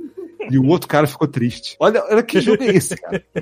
E 0.49 0.57
o 0.57 0.65
outro 0.67 0.87
cara 0.87 1.07
ficou 1.07 1.27
triste. 1.27 1.75
Olha, 1.79 2.03
olha 2.09 2.23
que 2.23 2.39
jogo 2.41 2.63
é 2.63 2.67
esse, 2.67 2.95
cara. 2.95 3.23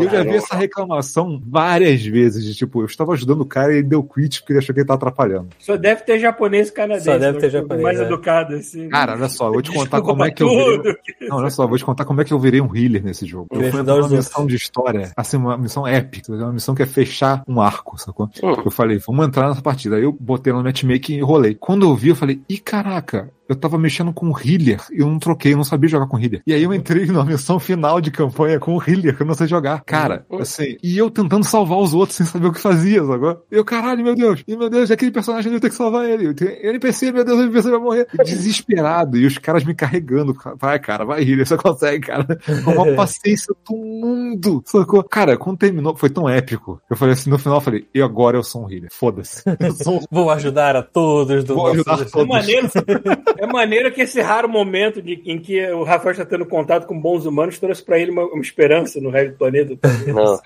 Eu 0.00 0.10
já 0.10 0.22
vi 0.22 0.36
essa 0.36 0.56
reclamação 0.56 1.40
várias 1.46 2.04
vezes, 2.04 2.44
de 2.44 2.54
tipo, 2.54 2.80
eu 2.80 2.86
estava 2.86 3.12
ajudando 3.12 3.42
o 3.42 3.46
cara 3.46 3.72
e 3.72 3.78
ele 3.78 3.88
deu 3.88 4.02
quit 4.02 4.40
porque 4.40 4.52
ele 4.52 4.58
achou 4.58 4.74
que 4.74 4.80
ele 4.80 4.86
tava 4.86 4.96
atrapalhando. 4.96 5.48
Só 5.58 5.76
deve 5.76 6.02
ter 6.02 6.18
japonês 6.18 6.68
e 6.68 6.72
canadense. 6.72 7.04
Só 7.04 7.18
deve 7.18 7.32
né? 7.32 7.40
ter 7.40 7.50
japonês, 7.50 7.82
Mais 7.82 8.00
é. 8.00 8.04
educado, 8.04 8.54
assim. 8.54 8.88
Cara, 8.88 9.14
olha 9.14 9.28
só, 9.28 9.48
eu 9.48 9.52
vou 9.52 9.62
te 9.62 9.70
contar 9.72 9.98
Desculpa 9.98 10.06
como 10.06 10.24
é 10.24 10.30
que 10.30 10.42
eu 10.42 10.48
virei. 10.48 11.28
Não, 11.28 11.36
olha 11.36 11.50
só, 11.50 11.64
eu 11.64 11.68
vou 11.68 11.78
te 11.78 11.84
contar 11.84 12.04
como 12.04 12.20
é 12.20 12.24
que 12.24 12.32
eu 12.32 12.38
virei 12.38 12.60
um 12.60 12.74
healer 12.74 13.04
nesse 13.04 13.26
jogo. 13.26 13.48
Eu 13.50 13.58
Queria 13.58 13.72
fui 13.72 13.82
numa 13.82 13.94
outros. 13.94 14.12
missão 14.12 14.46
de 14.46 14.56
história, 14.56 15.12
assim, 15.16 15.36
uma 15.36 15.56
missão 15.56 15.86
épica, 15.86 16.32
uma 16.32 16.52
missão 16.52 16.74
que 16.74 16.82
é 16.82 16.86
fechar 16.86 17.42
um 17.46 17.60
arco, 17.60 17.98
sacou? 17.98 18.28
Hum. 18.42 18.54
Eu 18.64 18.70
falei, 18.70 18.98
vamos 18.98 19.26
entrar 19.26 19.48
nessa 19.48 19.62
partida. 19.62 19.96
Aí 19.96 20.02
eu 20.02 20.12
botei 20.12 20.52
no 20.52 20.62
matchmaking 20.62 21.18
e 21.18 21.20
rolei. 21.20 21.54
Quando 21.54 21.86
eu 21.86 21.94
vi, 21.94 22.10
eu 22.10 22.16
falei, 22.16 22.40
ih, 22.48 22.58
caraca, 22.58 23.30
eu 23.50 23.56
tava 23.56 23.76
mexendo 23.76 24.12
com 24.12 24.30
o 24.30 24.38
healer 24.38 24.80
e 24.92 25.00
eu 25.00 25.06
não 25.08 25.18
troquei, 25.18 25.52
eu 25.52 25.56
não 25.56 25.64
sabia 25.64 25.88
jogar 25.90 26.06
com 26.06 26.18
healer. 26.18 26.40
E 26.46 26.54
aí 26.54 26.62
eu 26.62 26.72
entrei 26.72 27.06
na 27.06 27.24
missão 27.24 27.58
final 27.58 28.00
de 28.00 28.10
campanha 28.10 28.58
com 28.58 28.76
o 28.76 28.82
healer, 28.82 29.16
que 29.16 29.22
eu 29.22 29.26
não 29.26 29.34
sei 29.34 29.46
jogar. 29.46 29.82
Cara, 29.84 30.24
Hum. 30.30 30.38
assim, 30.38 30.76
e 30.82 30.96
eu 30.96 31.10
tentando 31.10 31.44
salvar 31.44 31.78
os 31.78 31.92
outros 31.92 32.16
sem 32.16 32.24
saber 32.26 32.46
o 32.46 32.52
que 32.52 32.60
fazia, 32.60 33.04
sacou? 33.04 33.44
Eu, 33.50 33.64
caralho, 33.64 34.02
meu 34.02 34.14
Deus, 34.14 34.42
e 34.46 34.56
meu 34.56 34.70
Deus, 34.70 34.90
aquele 34.90 35.10
personagem 35.10 35.52
eu 35.52 35.60
tenho 35.60 35.70
que 35.70 35.76
salvar 35.76 36.08
ele. 36.08 36.26
Eu 36.26 36.34
NPC, 36.70 37.12
meu 37.12 37.24
Deus, 37.24 37.38
o 37.38 37.42
NPC 37.42 37.70
vai 37.70 37.80
morrer. 37.80 38.06
Desesperado, 38.24 39.16
e 39.18 39.26
os 39.26 39.36
caras 39.38 39.64
me 39.64 39.74
carregando. 39.74 40.34
Vai, 40.58 40.78
cara, 40.78 41.04
vai, 41.04 41.22
healer, 41.22 41.46
você 41.46 41.56
consegue, 41.56 42.06
cara. 42.06 42.24
Com 42.64 42.70
uma 42.72 42.94
paciência 42.94 43.54
do 43.68 43.76
mundo, 43.76 44.62
sacou? 44.64 45.02
Cara, 45.04 45.36
quando 45.36 45.58
terminou, 45.58 45.96
foi 45.96 46.08
tão 46.10 46.28
épico. 46.28 46.80
Eu 46.88 46.96
falei 46.96 47.14
assim, 47.14 47.30
no 47.30 47.38
final 47.38 47.56
eu 47.58 47.60
falei, 47.60 47.86
e 47.94 48.00
agora 48.00 48.36
eu 48.36 48.42
sou 48.42 48.64
um 48.64 48.70
healer, 48.70 48.88
foda-se. 48.92 49.42
Eu 49.60 49.72
sou 49.72 49.96
um 49.98 50.00
Vou 50.10 50.30
ajudar 50.30 50.76
a 50.76 50.82
todos 50.82 51.44
do 51.44 51.54
Vou 51.54 51.74
nosso- 51.74 51.90
ajudar 51.90 52.02
É 52.06 52.10
todos. 52.10 52.28
maneiro, 52.28 52.68
é 53.40 53.46
maneiro 53.46 53.90
que 53.92 54.02
esse 54.02 54.20
raro 54.20 54.48
momento 54.48 55.00
de- 55.02 55.22
em 55.26 55.38
que 55.38 55.64
o 55.72 55.82
Rafael 55.82 56.12
está 56.12 56.24
tendo 56.24 56.44
contato 56.46 56.86
com 56.86 56.98
bons 57.00 57.26
humanos 57.26 57.58
trouxe 57.58 57.84
pra 57.84 57.98
ele 57.98 58.10
uma, 58.10 58.24
uma 58.24 58.40
esperança 58.42 59.00
no 59.00 59.10
resto 59.10 59.32
do 59.32 59.38
planeta. 59.38 59.78
Não, 60.06 60.38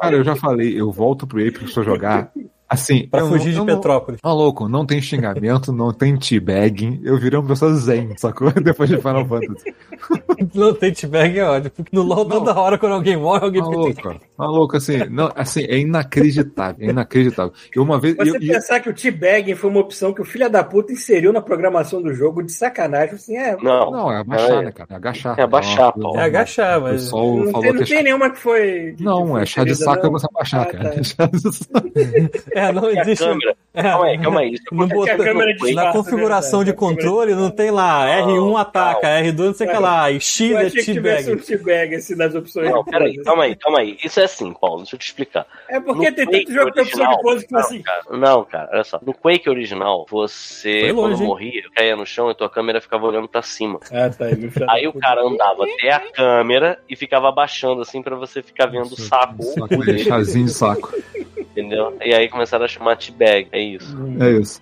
Cara, 0.00 0.16
eu 0.16 0.24
já 0.24 0.36
falei, 0.36 0.78
eu 0.80 0.90
volto 0.92 1.26
pro 1.26 1.40
Apex 1.40 1.72
pra 1.72 1.82
jogar. 1.82 2.32
Assim, 2.74 3.06
Pra 3.08 3.20
eu 3.20 3.28
fugir 3.28 3.46
não- 3.46 3.52
de 3.52 3.58
eu 3.58 3.64
não- 3.64 3.74
Petrópolis. 3.76 4.20
Tá 4.20 4.32
louco, 4.32 4.68
não 4.68 4.84
tem 4.84 5.00
xingamento, 5.00 5.72
não 5.72 5.92
tem 5.92 6.16
teabagging. 6.16 7.00
Eu 7.02 7.18
virei 7.18 7.38
uma 7.38 7.48
pessoa 7.48 7.72
zen, 7.74 8.10
sacou? 8.16 8.50
Depois 8.62 8.88
de 8.90 8.96
Final 8.98 9.26
Fantasy. 9.26 9.74
Não 10.54 10.74
tem 10.74 10.92
t-bag 10.92 11.38
é 11.38 11.44
ódio. 11.44 11.70
Porque 11.70 11.96
no 11.96 12.02
LoL 12.02 12.26
toda 12.26 12.54
hora 12.58 12.76
quando 12.76 12.92
alguém 12.92 13.16
morre, 13.16 13.44
alguém 13.44 13.62
Tá 13.62 13.68
fica... 13.70 14.20
louco, 14.38 14.72
tá 14.72 14.78
assim, 14.78 14.98
não, 15.08 15.30
assim, 15.34 15.62
é 15.64 15.78
inacreditável, 15.78 16.86
é 16.86 16.90
inacreditável. 16.90 17.52
Eu 17.74 17.82
uma 17.82 17.98
vez, 17.98 18.14
Você 18.16 18.30
eu, 18.30 18.36
e- 18.42 18.46
pensar 18.48 18.80
que 18.80 18.90
o 18.90 18.92
T-Bagging 18.92 19.54
foi 19.54 19.70
uma 19.70 19.80
opção 19.80 20.12
que 20.12 20.20
o 20.20 20.24
filho 20.24 20.50
da 20.50 20.62
puta 20.62 20.92
inseriu 20.92 21.32
na 21.32 21.40
programação 21.40 22.02
do 22.02 22.12
jogo 22.12 22.42
de 22.42 22.52
sacanagem, 22.52 23.14
assim, 23.14 23.36
é. 23.36 23.56
Não, 23.62 23.90
não, 23.90 24.12
é 24.12 24.18
abaixar, 24.18 24.60
É. 24.60 24.64
né, 24.66 24.72
cara? 24.72 24.88
É 24.92 24.94
agachar. 24.96 25.38
É 25.38 25.42
abaixar, 25.42 25.92
uma- 25.96 26.10
pô. 26.12 26.18
É 26.18 26.22
agachar, 26.24 26.78
O 26.78 26.82
mas... 26.82 27.04
Não, 27.04 27.10
falou 27.10 27.52
tem, 27.62 27.72
não 27.72 27.82
que 27.82 27.88
tem 27.94 28.02
nenhuma 28.02 28.30
que 28.30 28.38
foi. 28.38 28.94
que- 28.98 29.02
Não, 29.02 29.38
é 29.38 29.46
chá 29.46 29.64
de 29.64 29.74
saco 29.74 30.00
é 30.00 30.04
não. 30.04 30.12
você 30.12 30.26
abaixar, 30.30 30.62
Ah, 30.62 30.66
cara. 30.66 30.90
tá. 30.90 31.02
Chá 31.02 31.26
de- 31.26 32.30
É, 32.68 32.72
não 32.72 32.90
existe... 32.90 33.24
câmera? 33.24 33.56
É, 33.76 33.82
Calma 33.82 34.04
aí, 34.06 34.18
calma 34.18 34.40
aí. 34.40 34.52
Isso 34.54 34.62
Não 34.70 34.84
acontece 34.84 35.00
botou- 35.10 35.24
a 35.24 35.28
câmera 35.28 35.52
no 35.52 35.58
Quake. 35.58 35.74
Na 35.74 35.82
Espaço, 35.82 35.98
configuração 35.98 36.58
verdade, 36.60 36.70
de 36.70 36.78
controle 36.78 37.34
não 37.34 37.50
tem 37.50 37.70
lá 37.72 38.06
R1 38.06 38.56
ataca, 38.60 39.08
R2 39.20 39.36
não 39.46 39.54
sei 39.54 39.66
o 39.66 39.70
que 39.70 39.76
lá, 39.78 40.10
e 40.12 40.20
X 40.20 40.50
Eu 40.50 40.58
é 40.58 40.66
um 40.66 40.70
t-bag. 40.70 41.36
T-Bag 41.36 41.94
assim 41.96 42.14
nas 42.14 42.34
opções. 42.36 42.70
Não, 42.70 42.84
de 42.84 42.90
peraí, 42.90 43.16
calma 43.24 43.42
aí, 43.44 43.56
calma 43.56 43.80
aí. 43.80 43.98
Isso 44.04 44.20
é 44.20 44.24
assim, 44.24 44.52
Paulo, 44.52 44.76
deixa 44.78 44.94
eu 44.94 44.98
te 45.00 45.06
explicar. 45.06 45.44
É 45.68 45.80
porque 45.80 46.08
No 46.08 46.14
tem 46.16 46.24
Quake 46.26 46.44
tanto 46.44 46.54
jogo 46.54 46.66
que 46.72 46.74
tem 46.74 46.84
opção 46.84 47.10
de 47.10 47.22
pose 47.22 47.46
que 47.48 47.56
assim. 47.56 47.76
Não, 47.78 47.82
cara, 47.82 48.02
não, 48.12 48.44
cara, 48.44 48.68
olha 48.74 48.84
só. 48.84 49.00
No 49.04 49.12
Quake 49.12 49.50
original, 49.50 50.06
você, 50.08 50.92
longe, 50.92 50.94
quando 50.94 51.20
hein? 51.22 51.26
morria, 51.26 51.62
caía 51.74 51.96
no 51.96 52.06
chão 52.06 52.30
e 52.30 52.34
tua 52.36 52.48
câmera 52.48 52.80
ficava 52.80 53.04
olhando 53.06 53.26
pra 53.26 53.42
cima. 53.42 53.80
Ah, 53.90 54.08
tá. 54.08 54.26
aí, 54.26 54.50
Aí 54.68 54.86
o 54.86 54.92
cara 54.92 55.20
andava 55.22 55.64
até 55.64 55.90
a 55.90 55.98
câmera 55.98 56.78
e 56.88 56.94
ficava 56.94 57.28
abaixando 57.28 57.82
assim 57.82 58.00
pra 58.00 58.14
você 58.14 58.40
ficar 58.40 58.66
vendo 58.66 58.92
o 58.92 58.96
saco. 59.00 59.42
Saco 59.42 59.84
de 59.84 59.98
chazinho 60.04 60.46
de 60.46 60.52
saco. 60.52 60.94
Entendeu? 61.36 61.96
E 62.04 62.12
aí 62.12 62.28
começaram 62.54 62.64
a 62.64 62.68
chamar 62.68 62.96
T-Bag. 62.96 63.48
É 63.52 63.62
isso. 63.62 63.96
É 64.20 64.30
isso. 64.32 64.60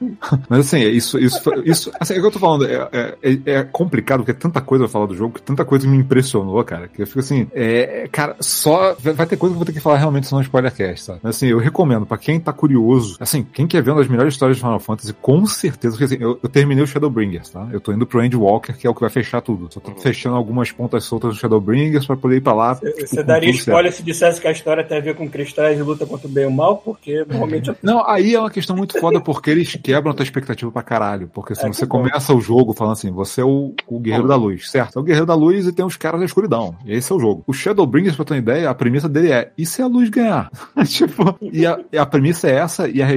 Mas 0.49 0.61
assim, 0.61 0.79
é 0.83 0.89
isso, 0.89 1.19
isso, 1.19 1.43
foi- 1.43 1.63
isso 1.65 1.91
assim, 2.01 2.15
é 2.15 2.19
o 2.19 2.21
que 2.21 2.27
eu 2.27 2.31
tô 2.31 2.39
falando, 2.39 2.67
é, 2.67 2.89
é, 2.93 3.17
é- 3.23 3.53
é 3.53 3.63
complicado, 3.65 4.19
porque 4.21 4.31
é 4.31 4.35
tanta 4.35 4.61
coisa 4.61 4.85
pra 4.85 4.93
falar 4.93 5.07
do 5.07 5.15
jogo, 5.15 5.35
que 5.35 5.43
tanta 5.43 5.65
coisa 5.65 5.87
me 5.87 5.97
impressionou, 5.97 6.63
cara, 6.65 6.89
que 6.89 7.03
eu 7.03 7.07
fico 7.07 7.21
assim, 7.21 7.47
é, 7.53 8.09
cara, 8.11 8.37
só, 8.41 8.95
vai, 8.99 9.27
ter 9.27 9.37
coisa 9.37 9.55
que 9.55 9.57
eu 9.57 9.59
vou 9.59 9.65
ter 9.65 9.73
que 9.73 9.81
falar 9.81 9.99
realmente 9.99 10.27
senão 10.27 10.41
spoilercast, 10.43 11.05
sabe? 11.05 11.21
Mas 11.23 11.37
assim, 11.37 11.49
eu 11.49 11.59
recomendo, 11.59 12.07
pra 12.07 12.19
quem 12.19 12.41
tá 12.41 12.53
curioso, 12.53 13.17
assim, 13.21 13.43
quem 13.53 13.67
quer 13.67 13.83
ver 13.83 13.91
uma 13.91 13.99
das 14.01 14.09
melhores 14.09 14.35
histórias 14.35 14.57
de 14.57 14.63
Final 14.63 14.81
Fantasy, 14.81 15.13
com 15.15 15.45
certeza, 15.47 15.97
porque 15.97 16.05
assim, 16.05 16.23
eu, 16.23 16.39
eu 16.43 16.49
terminei 16.49 16.83
o 16.83 16.87
Shadowbringers, 16.87 17.51
tá? 17.51 17.69
Eu 17.73 17.81
tô 17.81 17.93
indo 17.93 18.07
pro 18.07 18.25
Endwalker, 18.25 18.77
que 18.77 18.87
é 18.87 18.91
o 18.91 18.95
que 18.95 19.01
vai 19.01 19.11
fechar 19.11 19.41
tudo. 19.41 19.69
Só 19.73 19.81
tô 19.81 19.93
fechando 20.01 20.37
algumas 20.37 20.71
pontas 20.73 21.05
soltas 21.05 21.35
do 21.35 21.39
Shadowbringers 21.41 22.07
pra 22.07 22.17
poder 22.17 22.37
ir 22.37 22.41
pra 22.41 22.53
lá. 22.53 22.75
Você 22.75 23.17
com 23.17 23.23
daria 23.25 23.49
tudo 23.51 23.57
certo. 23.57 23.69
spoiler 23.69 23.93
se 23.93 24.03
dissesse 24.03 24.41
que 24.41 24.49
a 24.49 24.53
história 24.53 24.85
tem 24.85 24.99
a 24.99 25.01
ver 25.01 25.15
com 25.15 25.29
cristais 25.29 25.79
e 25.79 25.83
luta 25.83 26.07
contra 26.07 26.27
o 26.27 26.31
bem 26.31 26.45
e 26.45 26.47
o 26.47 26.51
mal, 26.51 26.77
porque 26.79 27.25
normalmente 27.29 27.71
é 27.71 27.72
Não, 27.83 28.07
aí 28.09 28.35
é 28.35 28.41
uma 28.41 28.51
questão 28.51 28.77
muito 28.77 28.99
foda 28.99 29.21
porque 29.21 29.51
eles 29.51 29.75
quebram 29.77 30.13
a 30.13 30.15
tua 30.15 30.25
expectativa 30.25 30.71
pra 30.71 30.83
caralho. 30.83 31.29
Porque 31.33 31.55
se 31.55 31.65
É, 31.65 31.73
você 31.73 31.87
bom. 31.87 31.99
começa 31.99 32.35
o 32.35 32.41
jogo 32.41 32.73
falando 32.73 32.93
assim, 32.95 33.11
você 33.11 33.41
é 33.41 33.45
o, 33.45 33.75
o 33.87 33.99
guerreiro 33.99 34.29
da 34.29 34.37
luz, 34.37 34.71
certo? 34.71 34.99
É 34.99 35.01
o 35.01 35.05
guerreiro 35.05 35.27
da 35.27 35.35
luz 35.35 35.67
e 35.67 35.73
tem 35.73 35.85
os 35.85 35.97
caras 35.97 36.21
da 36.21 36.27
escuridão. 36.27 36.77
E 36.85 36.93
esse 36.95 37.13
é 37.13 37.15
o 37.15 37.21
jogo. 37.21 37.45
O 37.47 37.53
Shadowbringers, 37.53 38.17
pra 38.17 38.25
ter 38.25 38.35
uma 38.35 38.39
ideia, 38.39 38.71
a 38.71 38.75
premissa 38.75 39.09
dele 39.09 39.33
é: 39.33 39.53
e 39.57 39.65
se 39.67 39.83
a 39.83 39.87
luz 39.87 40.09
ganhar? 40.09 40.51
tipo, 40.87 41.37
e 41.41 41.67
a, 41.67 41.79
e 41.93 41.99
a 41.99 42.07
premissa 42.07 42.49
é 42.49 42.57
essa, 42.57 42.89
e 42.89 43.03
a, 43.03 43.09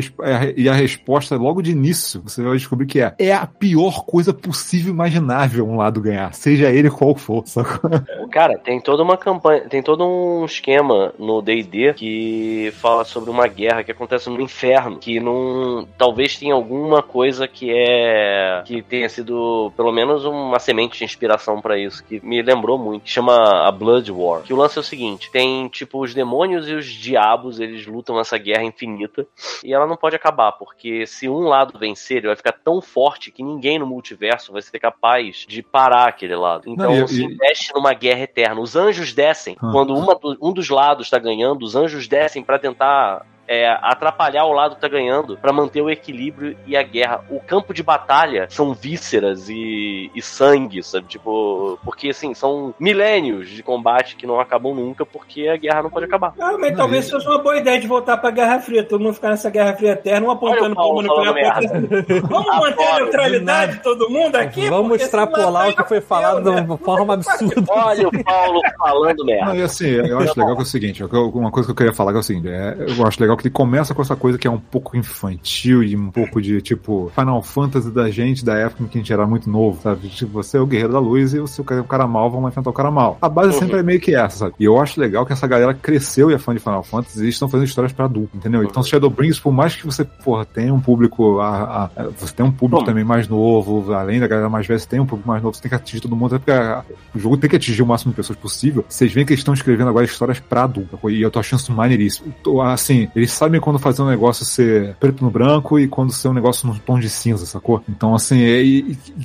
e 0.55 0.69
a 0.69 0.73
resposta 0.73 1.35
logo 1.35 1.61
de 1.61 1.71
início, 1.71 2.21
você 2.21 2.41
vai 2.41 2.57
descobrir 2.57 2.85
que 2.85 2.99
é: 2.99 3.13
é 3.17 3.33
a 3.33 3.45
pior 3.45 4.05
coisa 4.05 4.33
possível 4.33 4.93
imaginável 4.93 5.67
um 5.67 5.77
lado 5.77 6.01
ganhar, 6.01 6.33
seja 6.33 6.69
ele 6.69 6.89
qual 6.89 7.15
for. 7.15 7.43
Cara, 8.31 8.57
tem 8.57 8.79
toda 8.79 9.03
uma 9.03 9.17
campanha, 9.17 9.61
tem 9.69 9.81
todo 9.81 10.05
um 10.05 10.45
esquema 10.45 11.13
no 11.17 11.41
D&D 11.41 11.93
que 11.93 12.73
fala 12.77 13.03
sobre 13.03 13.29
uma 13.29 13.47
guerra 13.47 13.83
que 13.83 13.91
acontece 13.91 14.29
no 14.29 14.35
inferno, 14.45 14.97
que 14.97 15.19
não, 15.19 15.87
talvez 15.97 16.37
tenha 16.37 16.53
alguma 16.53 17.01
coisa 17.03 17.47
que 17.47 17.71
é 17.71 18.63
que 18.65 18.81
tenha 18.81 19.09
sido 19.09 19.71
pelo 19.75 19.91
menos 19.91 20.25
uma 20.25 20.59
semente 20.59 20.97
de 20.97 21.03
inspiração 21.03 21.61
pra 21.61 21.77
isso, 21.77 22.03
que 22.03 22.19
me 22.25 22.41
lembrou 22.41 22.77
muito, 22.77 23.03
que 23.03 23.09
chama 23.09 23.67
a 23.67 23.71
Blood 23.71 24.11
War. 24.11 24.41
Que 24.43 24.53
o 24.53 24.57
lance 24.57 24.77
é 24.77 24.81
o 24.81 24.83
seguinte, 24.83 25.29
tem 25.31 25.67
tipo 25.67 26.01
os 26.01 26.13
demônios 26.13 26.67
e 26.69 26.73
os 26.73 26.85
diabos, 26.85 27.59
eles 27.59 27.85
lutam 27.85 28.19
essa 28.19 28.37
guerra 28.37 28.63
infinita 28.63 29.27
e 29.63 29.73
ela 29.73 29.85
não 29.85 29.97
pode 29.97 30.15
acabar, 30.15 30.53
porque 30.53 31.05
se 31.05 31.27
um 31.27 31.41
lado 31.41 31.77
vencer, 31.77 32.17
ele 32.17 32.27
vai 32.27 32.35
ficar 32.35 32.53
tão 32.53 32.81
forte 32.81 33.31
que 33.31 33.43
ninguém 33.43 33.79
no 33.79 33.85
multiverso 33.85 34.53
vai 34.53 34.61
ser 34.61 34.79
capaz 34.79 35.45
de 35.47 35.61
parar 35.61 36.07
aquele 36.07 36.35
lado. 36.35 36.69
Então 36.69 36.93
Não, 36.93 37.07
se 37.07 37.23
investe 37.23 37.73
numa 37.73 37.93
guerra 37.93 38.21
eterna. 38.21 38.61
Os 38.61 38.75
anjos 38.75 39.13
descem. 39.13 39.55
Ah. 39.61 39.71
Quando 39.71 39.93
uma 39.93 40.17
um 40.41 40.53
dos 40.53 40.69
lados 40.69 41.09
tá 41.09 41.19
ganhando, 41.19 41.63
os 41.63 41.75
anjos 41.75 42.07
descem 42.07 42.43
pra 42.43 42.59
tentar 42.59 43.25
é, 43.47 43.67
atrapalhar 43.81 44.45
o 44.45 44.53
lado 44.53 44.75
que 44.75 44.81
tá 44.81 44.87
ganhando 44.87 45.37
pra 45.37 45.53
manter 45.53 45.81
o 45.81 45.89
equilíbrio 45.89 46.57
e 46.65 46.75
a 46.75 46.81
guerra. 46.83 47.21
O 47.29 47.39
campo 47.39 47.73
de 47.73 47.83
batalha 47.83 48.47
são 48.49 48.73
vísceras 48.73 49.47
e, 49.49 50.09
e 50.15 50.21
sangue, 50.21 50.81
sabe? 50.83 51.07
Tipo, 51.07 51.77
porque 51.83 52.09
assim, 52.09 52.33
são 52.33 52.73
milênios 52.79 53.49
de 53.49 53.61
combate 53.61 54.15
que 54.15 54.25
não 54.27 54.39
acabam 54.39 54.73
nunca 54.73 55.05
porque 55.05 55.47
a 55.47 55.57
guerra 55.57 55.83
não 55.83 55.89
pode 55.89 56.05
acabar. 56.05 56.33
Ah, 56.39 56.57
mas 56.59 56.75
talvez 56.75 57.07
e- 57.07 57.11
fosse 57.11 57.27
uma 57.27 57.39
boa 57.39 57.57
ideia 57.57 57.79
de 57.79 57.87
voltar 57.87 58.17
pra 58.17 58.31
Guerra 58.31 58.59
Fria. 58.59 58.83
Todo 58.83 59.01
mundo 59.01 59.13
ficar 59.13 59.29
nessa 59.29 59.49
Guerra 59.49 59.73
Fria 59.75 59.91
eterna, 59.91 60.27
um 60.27 60.31
apontando 60.31 60.75
Paulo 60.75 61.01
nuclear. 61.01 61.59
pro 61.59 61.81
outro. 61.81 62.27
Vamos 62.27 62.55
manter 62.59 62.83
a 62.87 62.95
neutralidade 62.97 63.71
de 63.73 63.83
todo 63.83 64.09
mundo 64.09 64.35
aqui? 64.35 64.67
Vamos 64.69 65.01
extrapolar 65.01 65.69
o 65.69 65.75
que 65.75 65.83
foi 65.83 66.01
falado 66.01 66.43
de 66.43 66.49
né? 66.55 66.61
uma 66.61 66.77
forma 66.77 67.13
absurda. 67.13 67.63
Olha 67.69 68.07
o 68.07 68.23
Paulo 68.23 68.59
falando 68.77 69.25
merda. 69.25 69.45
Não, 69.45 69.55
e 69.55 69.61
assim, 69.61 69.87
eu 69.87 70.19
acho 70.19 70.39
legal 70.39 70.55
que 70.55 70.61
é 70.61 70.63
o 70.63 70.67
seguinte, 70.67 71.01
eu- 71.01 71.29
uma 71.35 71.51
coisa 71.51 71.67
que 71.67 71.71
eu 71.71 71.75
queria 71.75 71.93
falar 71.93 72.11
que 72.11 72.17
é 72.17 72.19
o 72.19 72.23
seguinte, 72.23 72.47
é, 72.49 72.75
eu 72.79 73.05
acho 73.05 73.21
legal 73.21 73.34
que 73.37 73.43
ele 73.47 73.53
começa 73.53 73.93
com 73.93 74.01
essa 74.01 74.15
coisa 74.15 74.37
que 74.37 74.47
é 74.47 74.51
um 74.51 74.59
pouco 74.59 74.95
infantil 74.97 75.83
e 75.83 75.95
um 75.95 76.09
pouco 76.11 76.41
de, 76.41 76.61
tipo, 76.61 77.11
Final 77.15 77.41
Fantasy 77.43 77.91
da 77.91 78.09
gente, 78.09 78.43
da 78.45 78.55
época 78.55 78.83
em 78.83 78.87
que 78.87 78.97
a 78.97 79.01
gente 79.01 79.13
era 79.13 79.25
muito 79.25 79.49
novo, 79.49 79.81
sabe? 79.81 80.07
Tipo, 80.09 80.31
você 80.33 80.57
é 80.57 80.61
o 80.61 80.65
guerreiro 80.65 80.93
da 80.93 80.99
luz 80.99 81.33
e 81.33 81.39
o 81.39 81.47
seu 81.47 81.63
o 81.65 81.83
cara 81.83 82.07
mal 82.07 82.29
vão 82.29 82.47
enfrentar 82.47 82.69
o 82.69 82.73
cara 82.73 82.91
mal. 82.91 83.17
A 83.21 83.27
base 83.29 83.53
Uhum. 83.53 83.59
sempre 83.59 83.79
é 83.79 83.83
meio 83.83 83.99
que 83.99 84.15
essa, 84.15 84.37
sabe? 84.37 84.55
E 84.59 84.63
eu 84.65 84.79
acho 84.79 84.99
legal 84.99 85.25
que 85.25 85.33
essa 85.33 85.47
galera 85.47 85.73
cresceu 85.73 86.29
e 86.31 86.33
é 86.33 86.37
fã 86.37 86.53
de 86.53 86.59
Final 86.59 86.83
Fantasy 86.83 87.19
e 87.19 87.23
eles 87.23 87.35
estão 87.35 87.47
fazendo 87.49 87.67
histórias 87.67 87.91
pra 87.93 88.05
adulto, 88.05 88.35
entendeu? 88.37 88.63
Então 88.63 88.83
Shadowbringers, 88.83 89.39
por 89.39 89.51
mais 89.51 89.75
que 89.75 89.85
você, 89.85 90.03
porra, 90.03 90.45
tenha 90.45 90.73
um 90.73 90.79
público, 90.79 91.39
a, 91.39 91.89
a- 91.95 92.03
você 92.17 92.33
tem 92.33 92.45
um 92.45 92.51
público 92.51 92.77
Como? 92.77 92.85
também 92.87 93.03
mais 93.03 93.27
novo, 93.27 93.93
além 93.93 94.19
da 94.19 94.27
galera 94.27 94.49
mais 94.49 94.67
velha, 94.67 94.79
você 94.79 94.87
tem 94.87 94.99
um 94.99 95.05
público 95.05 95.27
mais 95.29 95.41
novo, 95.41 95.55
você 95.55 95.61
tem 95.61 95.69
que 95.69 95.75
atingir 95.75 96.01
todo 96.01 96.15
mundo, 96.15 96.31
porque 96.39 96.51
a- 96.51 96.83
o 97.13 97.19
jogo 97.19 97.37
tem 97.37 97.49
que 97.49 97.55
atingir 97.55 97.81
o 97.81 97.85
máximo 97.85 98.11
de 98.11 98.15
pessoas 98.17 98.37
possível. 98.37 98.85
Vocês 98.87 99.11
veem 99.11 99.25
que 99.25 99.33
eles 99.33 99.39
estão 99.41 99.53
escrevendo 99.53 99.89
agora 99.89 100.05
histórias 100.05 100.39
pra 100.39 100.63
adulto. 100.63 100.99
E 101.09 101.21
eu 101.21 101.31
tô 101.31 101.39
achando 101.39 101.59
isso 101.59 101.71
maneiríssimo. 101.71 102.33
Tô, 102.43 102.61
Assim, 102.61 103.07
eles 103.15 103.24
sabem 103.31 103.59
quando 103.59 103.79
fazer 103.79 104.01
um 104.01 104.07
negócio 104.07 104.45
ser 104.45 104.95
preto 104.99 105.23
no 105.23 105.29
branco 105.29 105.79
e 105.79 105.87
quando 105.87 106.11
ser 106.11 106.27
um 106.27 106.33
negócio 106.33 106.67
num 106.67 106.75
tom 106.75 106.99
de 106.99 107.09
cinza, 107.09 107.45
sacou? 107.45 107.83
Então, 107.89 108.13
assim, 108.15 108.41
é- 108.41 108.61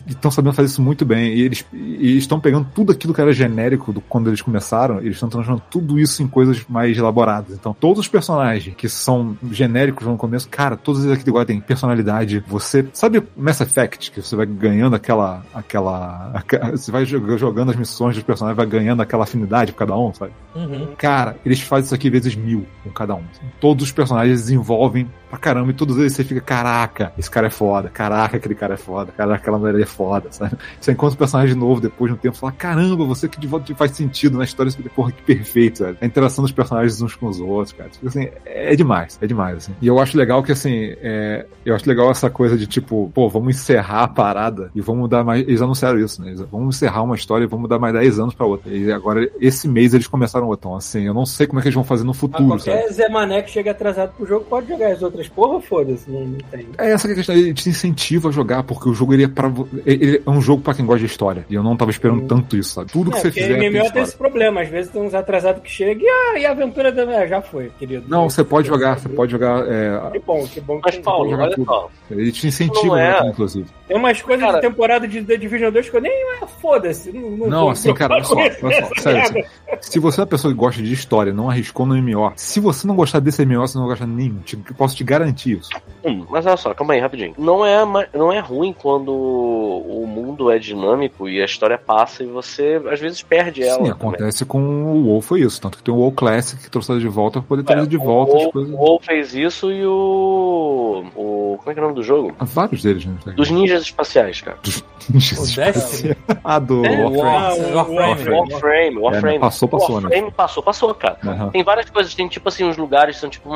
estão 0.09 0.31
sabendo 0.31 0.55
fazer 0.55 0.67
isso 0.69 0.83
muito 0.83 1.05
bem. 1.05 1.33
E 1.35 1.41
eles 1.43 1.65
eles 1.73 2.19
estão 2.19 2.41
pegando 2.41 2.67
tudo 2.75 2.93
aquilo 2.93 3.13
que 3.15 3.21
era 3.21 3.33
genérico 3.33 3.93
do, 3.93 4.01
quando 4.01 4.29
eles 4.29 4.41
começaram, 4.43 4.99
eles 4.99 5.15
estão 5.15 5.29
transformando 5.29 5.63
tudo 5.71 5.99
isso 5.99 6.23
em 6.23 6.27
coisas 6.29 6.65
mais 6.69 6.97
elaboradas. 6.97 7.55
Então, 7.57 7.75
todos 7.79 8.01
os 8.01 8.09
personagens 8.09 8.75
que 8.77 8.89
são 8.89 9.37
genéricos 9.51 10.07
no 10.07 10.17
começo, 10.17 10.49
cara, 10.49 10.77
todos 10.77 11.05
eles 11.05 11.19
aqui 11.19 11.29
agora 11.29 11.45
têm 11.47 11.61
personalidade. 11.61 12.43
Você 12.47 12.87
sabe 12.93 13.23
Mass 13.37 13.61
Effect, 13.61 14.11
que 14.11 14.23
você 14.23 14.35
vai 14.37 14.47
ganhando 14.47 14.95
aquela. 14.97 15.43
aquela. 15.55 16.31
aque- 16.35 16.59
você 16.73 16.91
vai 16.91 17.05
jog- 17.05 17.37
jogando 17.39 17.71
as 17.71 17.77
missões 17.77 18.15
dos 18.15 18.25
personagens, 18.25 18.57
vai 18.57 18.67
ganhando 18.67 19.01
aquela 19.03 19.25
afinidade 19.25 19.73
por 19.73 19.79
cada 19.79 19.97
um, 19.97 20.13
sabe? 20.13 20.33
Uhum. 20.55 20.89
Cara, 20.99 21.37
eles 21.45 21.61
fazem 21.61 21.85
isso 21.87 21.95
aqui 21.95 22.11
vezes 22.11 22.35
mil 22.35 22.67
com 22.83 22.91
cada 22.91 23.15
um. 23.15 23.23
Todos 23.61 23.85
os 23.87 23.90
personagens 23.93 24.41
desenvolvem 24.41 25.09
pra 25.31 25.39
caramba 25.39 25.71
e 25.71 25.75
todos 25.75 25.97
eles 25.97 26.13
você 26.13 26.25
fica, 26.25 26.41
caraca, 26.41 27.13
esse 27.17 27.31
cara 27.31 27.47
é 27.47 27.51
foda, 27.51 27.89
caraca, 27.89 28.37
aquele 28.37 28.55
cara 28.55 28.75
é 28.75 28.77
foda, 28.77 29.13
caraca, 29.13 29.41
aquela 29.41 29.59
mulher 29.59 29.81
é 29.81 29.87
foda, 29.87 30.27
sabe? 30.31 30.57
Você 30.81 30.93
encontra 30.93 31.15
um 31.15 31.19
personagem 31.19 31.55
novo 31.55 31.81
depois 31.81 32.11
de 32.11 32.19
um 32.19 32.21
tempo 32.21 32.37
e 32.37 32.41
fala, 32.41 32.53
caramba, 32.53 33.05
você 33.05 33.29
que 33.29 33.39
de 33.39 33.47
volta 33.47 33.75
faz 33.75 33.93
sentido 33.93 34.37
na 34.37 34.45
história, 34.45 34.71
você 34.71 34.83
porra, 34.91 35.13
que 35.13 35.23
perfeito, 35.23 35.79
sabe? 35.79 35.99
A 36.01 36.07
interação 36.07 36.43
dos 36.43 36.53
personagens 36.53 37.01
uns 37.01 37.15
com 37.15 37.27
os 37.27 37.41
outros, 37.41 37.73
cara. 37.73 37.89
Tipo 37.91 38.09
assim, 38.09 38.29
é 38.45 38.75
demais, 38.75 39.19
é 39.23 39.27
demais, 39.27 39.57
assim. 39.59 39.73
E 39.81 39.87
eu 39.87 39.99
acho 40.01 40.17
legal 40.17 40.43
que, 40.43 40.53
assim, 40.53 40.95
é, 41.01 41.47
eu 41.65 41.75
acho 41.75 41.89
legal 41.89 42.11
essa 42.11 42.29
coisa 42.29 42.57
de 42.57 42.67
tipo, 42.67 43.11
pô, 43.15 43.29
vamos 43.29 43.57
encerrar 43.57 44.05
a 44.05 44.09
parada 44.09 44.71
e 44.75 44.81
vamos 44.81 45.09
dar 45.09 45.23
mais. 45.23 45.47
Eles 45.47 45.63
anunciaram 45.63 45.99
isso, 45.99 46.21
né? 46.21 46.29
Eles, 46.29 46.41
vamos 46.41 46.77
encerrar 46.77 47.03
uma 47.03 47.15
história 47.15 47.45
e 47.45 47.49
vamos 47.49 47.69
dar 47.69 47.79
mais 47.79 47.95
10 47.95 48.19
anos 48.19 48.35
pra 48.35 48.47
outra. 48.47 48.73
E 48.73 48.91
agora, 48.93 49.31
esse 49.41 49.69
mês 49.69 49.95
eles 49.95 50.07
começaram 50.07 50.47
outra. 50.47 50.61
Então, 50.69 50.77
assim, 50.77 51.07
eu 51.07 51.15
não 51.15 51.25
sei 51.25 51.47
como 51.47 51.59
é 51.59 51.63
que 51.63 51.69
eles 51.69 51.75
vão 51.75 51.85
fazer 51.85 52.03
no 52.03 52.09
Mas 52.09 52.19
futuro, 52.19 52.59
sabe? 52.59 52.77
qualquer 52.77 52.93
Zé 52.93 53.09
Mané 53.09 53.43
que 53.43 53.51
chega 53.51 53.71
atrasado 53.71 54.13
pro 54.13 54.27
jogo 54.27 54.45
pode 54.45 54.69
jogar 54.69 54.93
as 54.93 55.03
outras. 55.03 55.20
Porra, 55.29 55.61
foda-se, 55.61 56.11
não, 56.11 56.21
não 56.27 56.39
tem. 56.51 56.67
É 56.79 56.91
essa 56.93 57.07
que 57.07 57.13
é 57.13 57.15
a 57.15 57.17
questão, 57.17 57.35
ele 57.35 57.55
te 57.55 57.69
incentiva 57.69 58.29
a 58.29 58.33
jogar, 58.33 58.63
porque 58.63 58.89
o 58.89 58.95
jogo 58.95 59.15
ele 59.15 59.25
é 59.25 59.29
para 59.29 59.51
ele 59.87 60.23
é 60.27 60.31
um 60.31 60.41
jogo 60.41 60.63
pra 60.63 60.75
quem 60.75 60.85
gosta 60.85 61.01
de 61.01 61.07
história. 61.07 61.45
E 61.49 61.55
eu 61.55 61.63
não 61.63 61.77
tava 61.77 61.91
esperando 61.91 62.27
tanto 62.27 62.57
isso, 62.57 62.75
sabe? 62.75 62.91
Tudo 62.93 63.11
que 63.11 63.17
É, 63.17 63.21
você 63.21 63.29
porque 63.29 63.43
fizer 63.43 63.59
tem 63.59 63.69
MMO 63.71 63.73
tem 63.79 63.83
história. 63.87 64.03
esse 64.03 64.17
problema. 64.17 64.61
Às 64.63 64.69
vezes 64.69 64.91
tem 64.93 65.03
uns 65.03 65.15
atrasados 65.15 65.63
que 65.63 65.71
chegam 65.71 66.03
e 66.05 66.09
a, 66.09 66.39
e 66.41 66.47
a 66.47 66.51
aventura 66.51 66.91
da. 66.93 67.03
Ah, 67.21 67.27
já 67.27 67.41
foi, 67.43 67.71
querido. 67.79 68.05
Não, 68.09 68.29
você 68.31 68.45
pode 68.45 68.69
jogar, 68.69 68.99
você 68.99 69.09
pode 69.09 69.33
jogar. 69.33 69.65
é, 69.69 70.11
Que 70.13 70.19
bom, 70.21 70.47
que 70.47 70.61
bom. 70.61 70.77
que 70.77 70.83
Mas, 70.85 70.95
tem- 70.95 71.03
Paulo, 71.05 71.31
olha 71.37 71.55
tudo. 71.55 71.65
só. 71.67 71.91
ele 72.11 72.31
te 72.33 72.47
incentiva 72.47 73.01
é. 73.01 73.13
jogar, 73.13 73.27
inclusive. 73.29 73.67
Tem 73.89 73.97
umas 73.97 74.23
coisas 74.23 74.45
Cara- 74.47 74.61
de 74.61 74.67
temporada 74.69 75.09
de 75.09 75.23
The 75.25 75.37
Division 75.37 75.73
2 75.73 75.89
que 75.91 75.97
eu 75.97 76.01
nem. 76.01 76.13
ah, 76.43 76.47
Foda-se. 76.47 77.11
Não, 77.13 77.31
não, 77.31 77.47
Não, 77.49 77.71
assim, 77.71 77.93
cara, 77.95 78.15
olha 78.15 78.25
só, 78.25 78.35
olha 78.37 78.53
só, 78.87 78.95
sério, 79.03 79.21
assim, 79.23 79.43
se 79.81 79.99
você 79.99 80.21
é 80.21 80.23
uma 80.23 80.27
pessoa 80.27 80.53
que 80.53 80.59
gosta 80.59 80.83
de 80.83 80.93
história, 80.93 81.33
não 81.33 81.49
arriscou 81.51 81.87
no 81.87 81.95
MMO, 81.97 82.33
se 82.37 82.61
você 82.61 82.87
não 82.87 82.95
gostar 82.95 83.19
desse 83.21 83.45
MMO, 83.45 83.61
você 83.67 83.77
não 83.79 83.87
vai 83.87 83.93
gostar 83.97 84.05
de 84.07 84.13
nenhum. 84.13 84.39
Te- 84.41 84.57
posso 84.57 84.95
te 84.95 85.03
garantir 85.11 85.59
isso. 85.59 85.69
Hum, 86.05 86.25
mas 86.31 86.47
olha 86.47 86.57
só, 86.57 86.73
calma 86.73 86.95
aí, 86.95 87.01
rapidinho. 87.01 87.35
Não 87.37 87.65
é, 87.67 87.85
não 88.15 88.33
é 88.33 88.39
ruim 88.41 88.73
quando 88.73 89.13
o 89.13 90.07
mundo 90.07 90.51
é 90.51 90.59
dinâmico 90.59 91.29
e 91.29 91.43
a 91.43 91.45
história 91.45 91.77
passa 91.77 92.23
e 92.23 92.27
você 92.27 92.81
às 92.91 92.99
vezes 92.99 93.23
perde 93.23 93.63
ela. 93.63 93.73
Sim, 93.75 93.79
também. 93.79 93.93
acontece 93.93 94.45
com 94.47 94.59
o 94.63 95.07
WoW 95.09 95.21
foi 95.21 95.41
isso. 95.43 95.61
Tanto 95.61 95.77
que 95.79 95.85
tem 95.85 95.93
o 95.93 95.99
WoW 95.99 96.13
Classic 96.13 96.63
que 96.63 96.71
trouxe 96.71 96.91
ela 96.91 97.01
de 97.01 97.09
volta 97.09 97.41
pra 97.41 97.49
poder 97.49 97.63
trazer 97.65 97.87
de 97.87 97.97
É, 97.97 97.99
volta 97.99 98.33
o, 98.33 98.37
as 98.37 98.43
WoW- 98.45 98.53
coisas. 98.53 98.73
o 98.75 98.77
WoW 98.79 99.01
fez 99.03 99.35
isso 99.35 99.71
e 99.71 99.85
o, 99.87 101.05
o. 101.15 101.57
Como 101.59 101.71
é 101.71 101.75
que 101.75 101.81
é 101.81 101.83
o 101.83 101.87
nome 101.87 101.95
do 101.97 102.03
jogo? 102.03 102.33
Há 102.39 102.45
Vários 102.45 102.83
deles, 102.83 103.05
né? 103.05 103.15
Dos 103.37 103.51
ninjas 103.51 103.83
espaciais, 103.83 104.41
cara. 104.41 104.59
O 105.11 105.13
Destiny? 105.13 106.15
ah, 106.45 106.59
do 106.61 106.85
É, 106.87 107.05
Warframe. 107.05 107.21
Ah, 107.27 107.55
o- 107.55 107.95
Warframe. 107.95 108.31
o- 108.31 108.53
Warframe, 108.53 108.99
Warframe. 108.99 109.37
É, 109.37 109.39
passou, 109.41 109.69
passou, 109.69 109.97
né? 110.01 110.03
Warframe 110.09 110.31
passou, 110.31 110.63
passou, 110.63 110.95
cara. 110.95 111.19
Aham. 111.25 111.49
Tem 111.51 111.65
várias 111.65 111.91
coisas, 111.91 112.15
tem 112.15 112.29
tipo 112.29 112.49
assim, 112.49 112.65
uns 112.65 112.77
lugares 112.77 113.17
são 113.17 113.29
tipo 113.29 113.51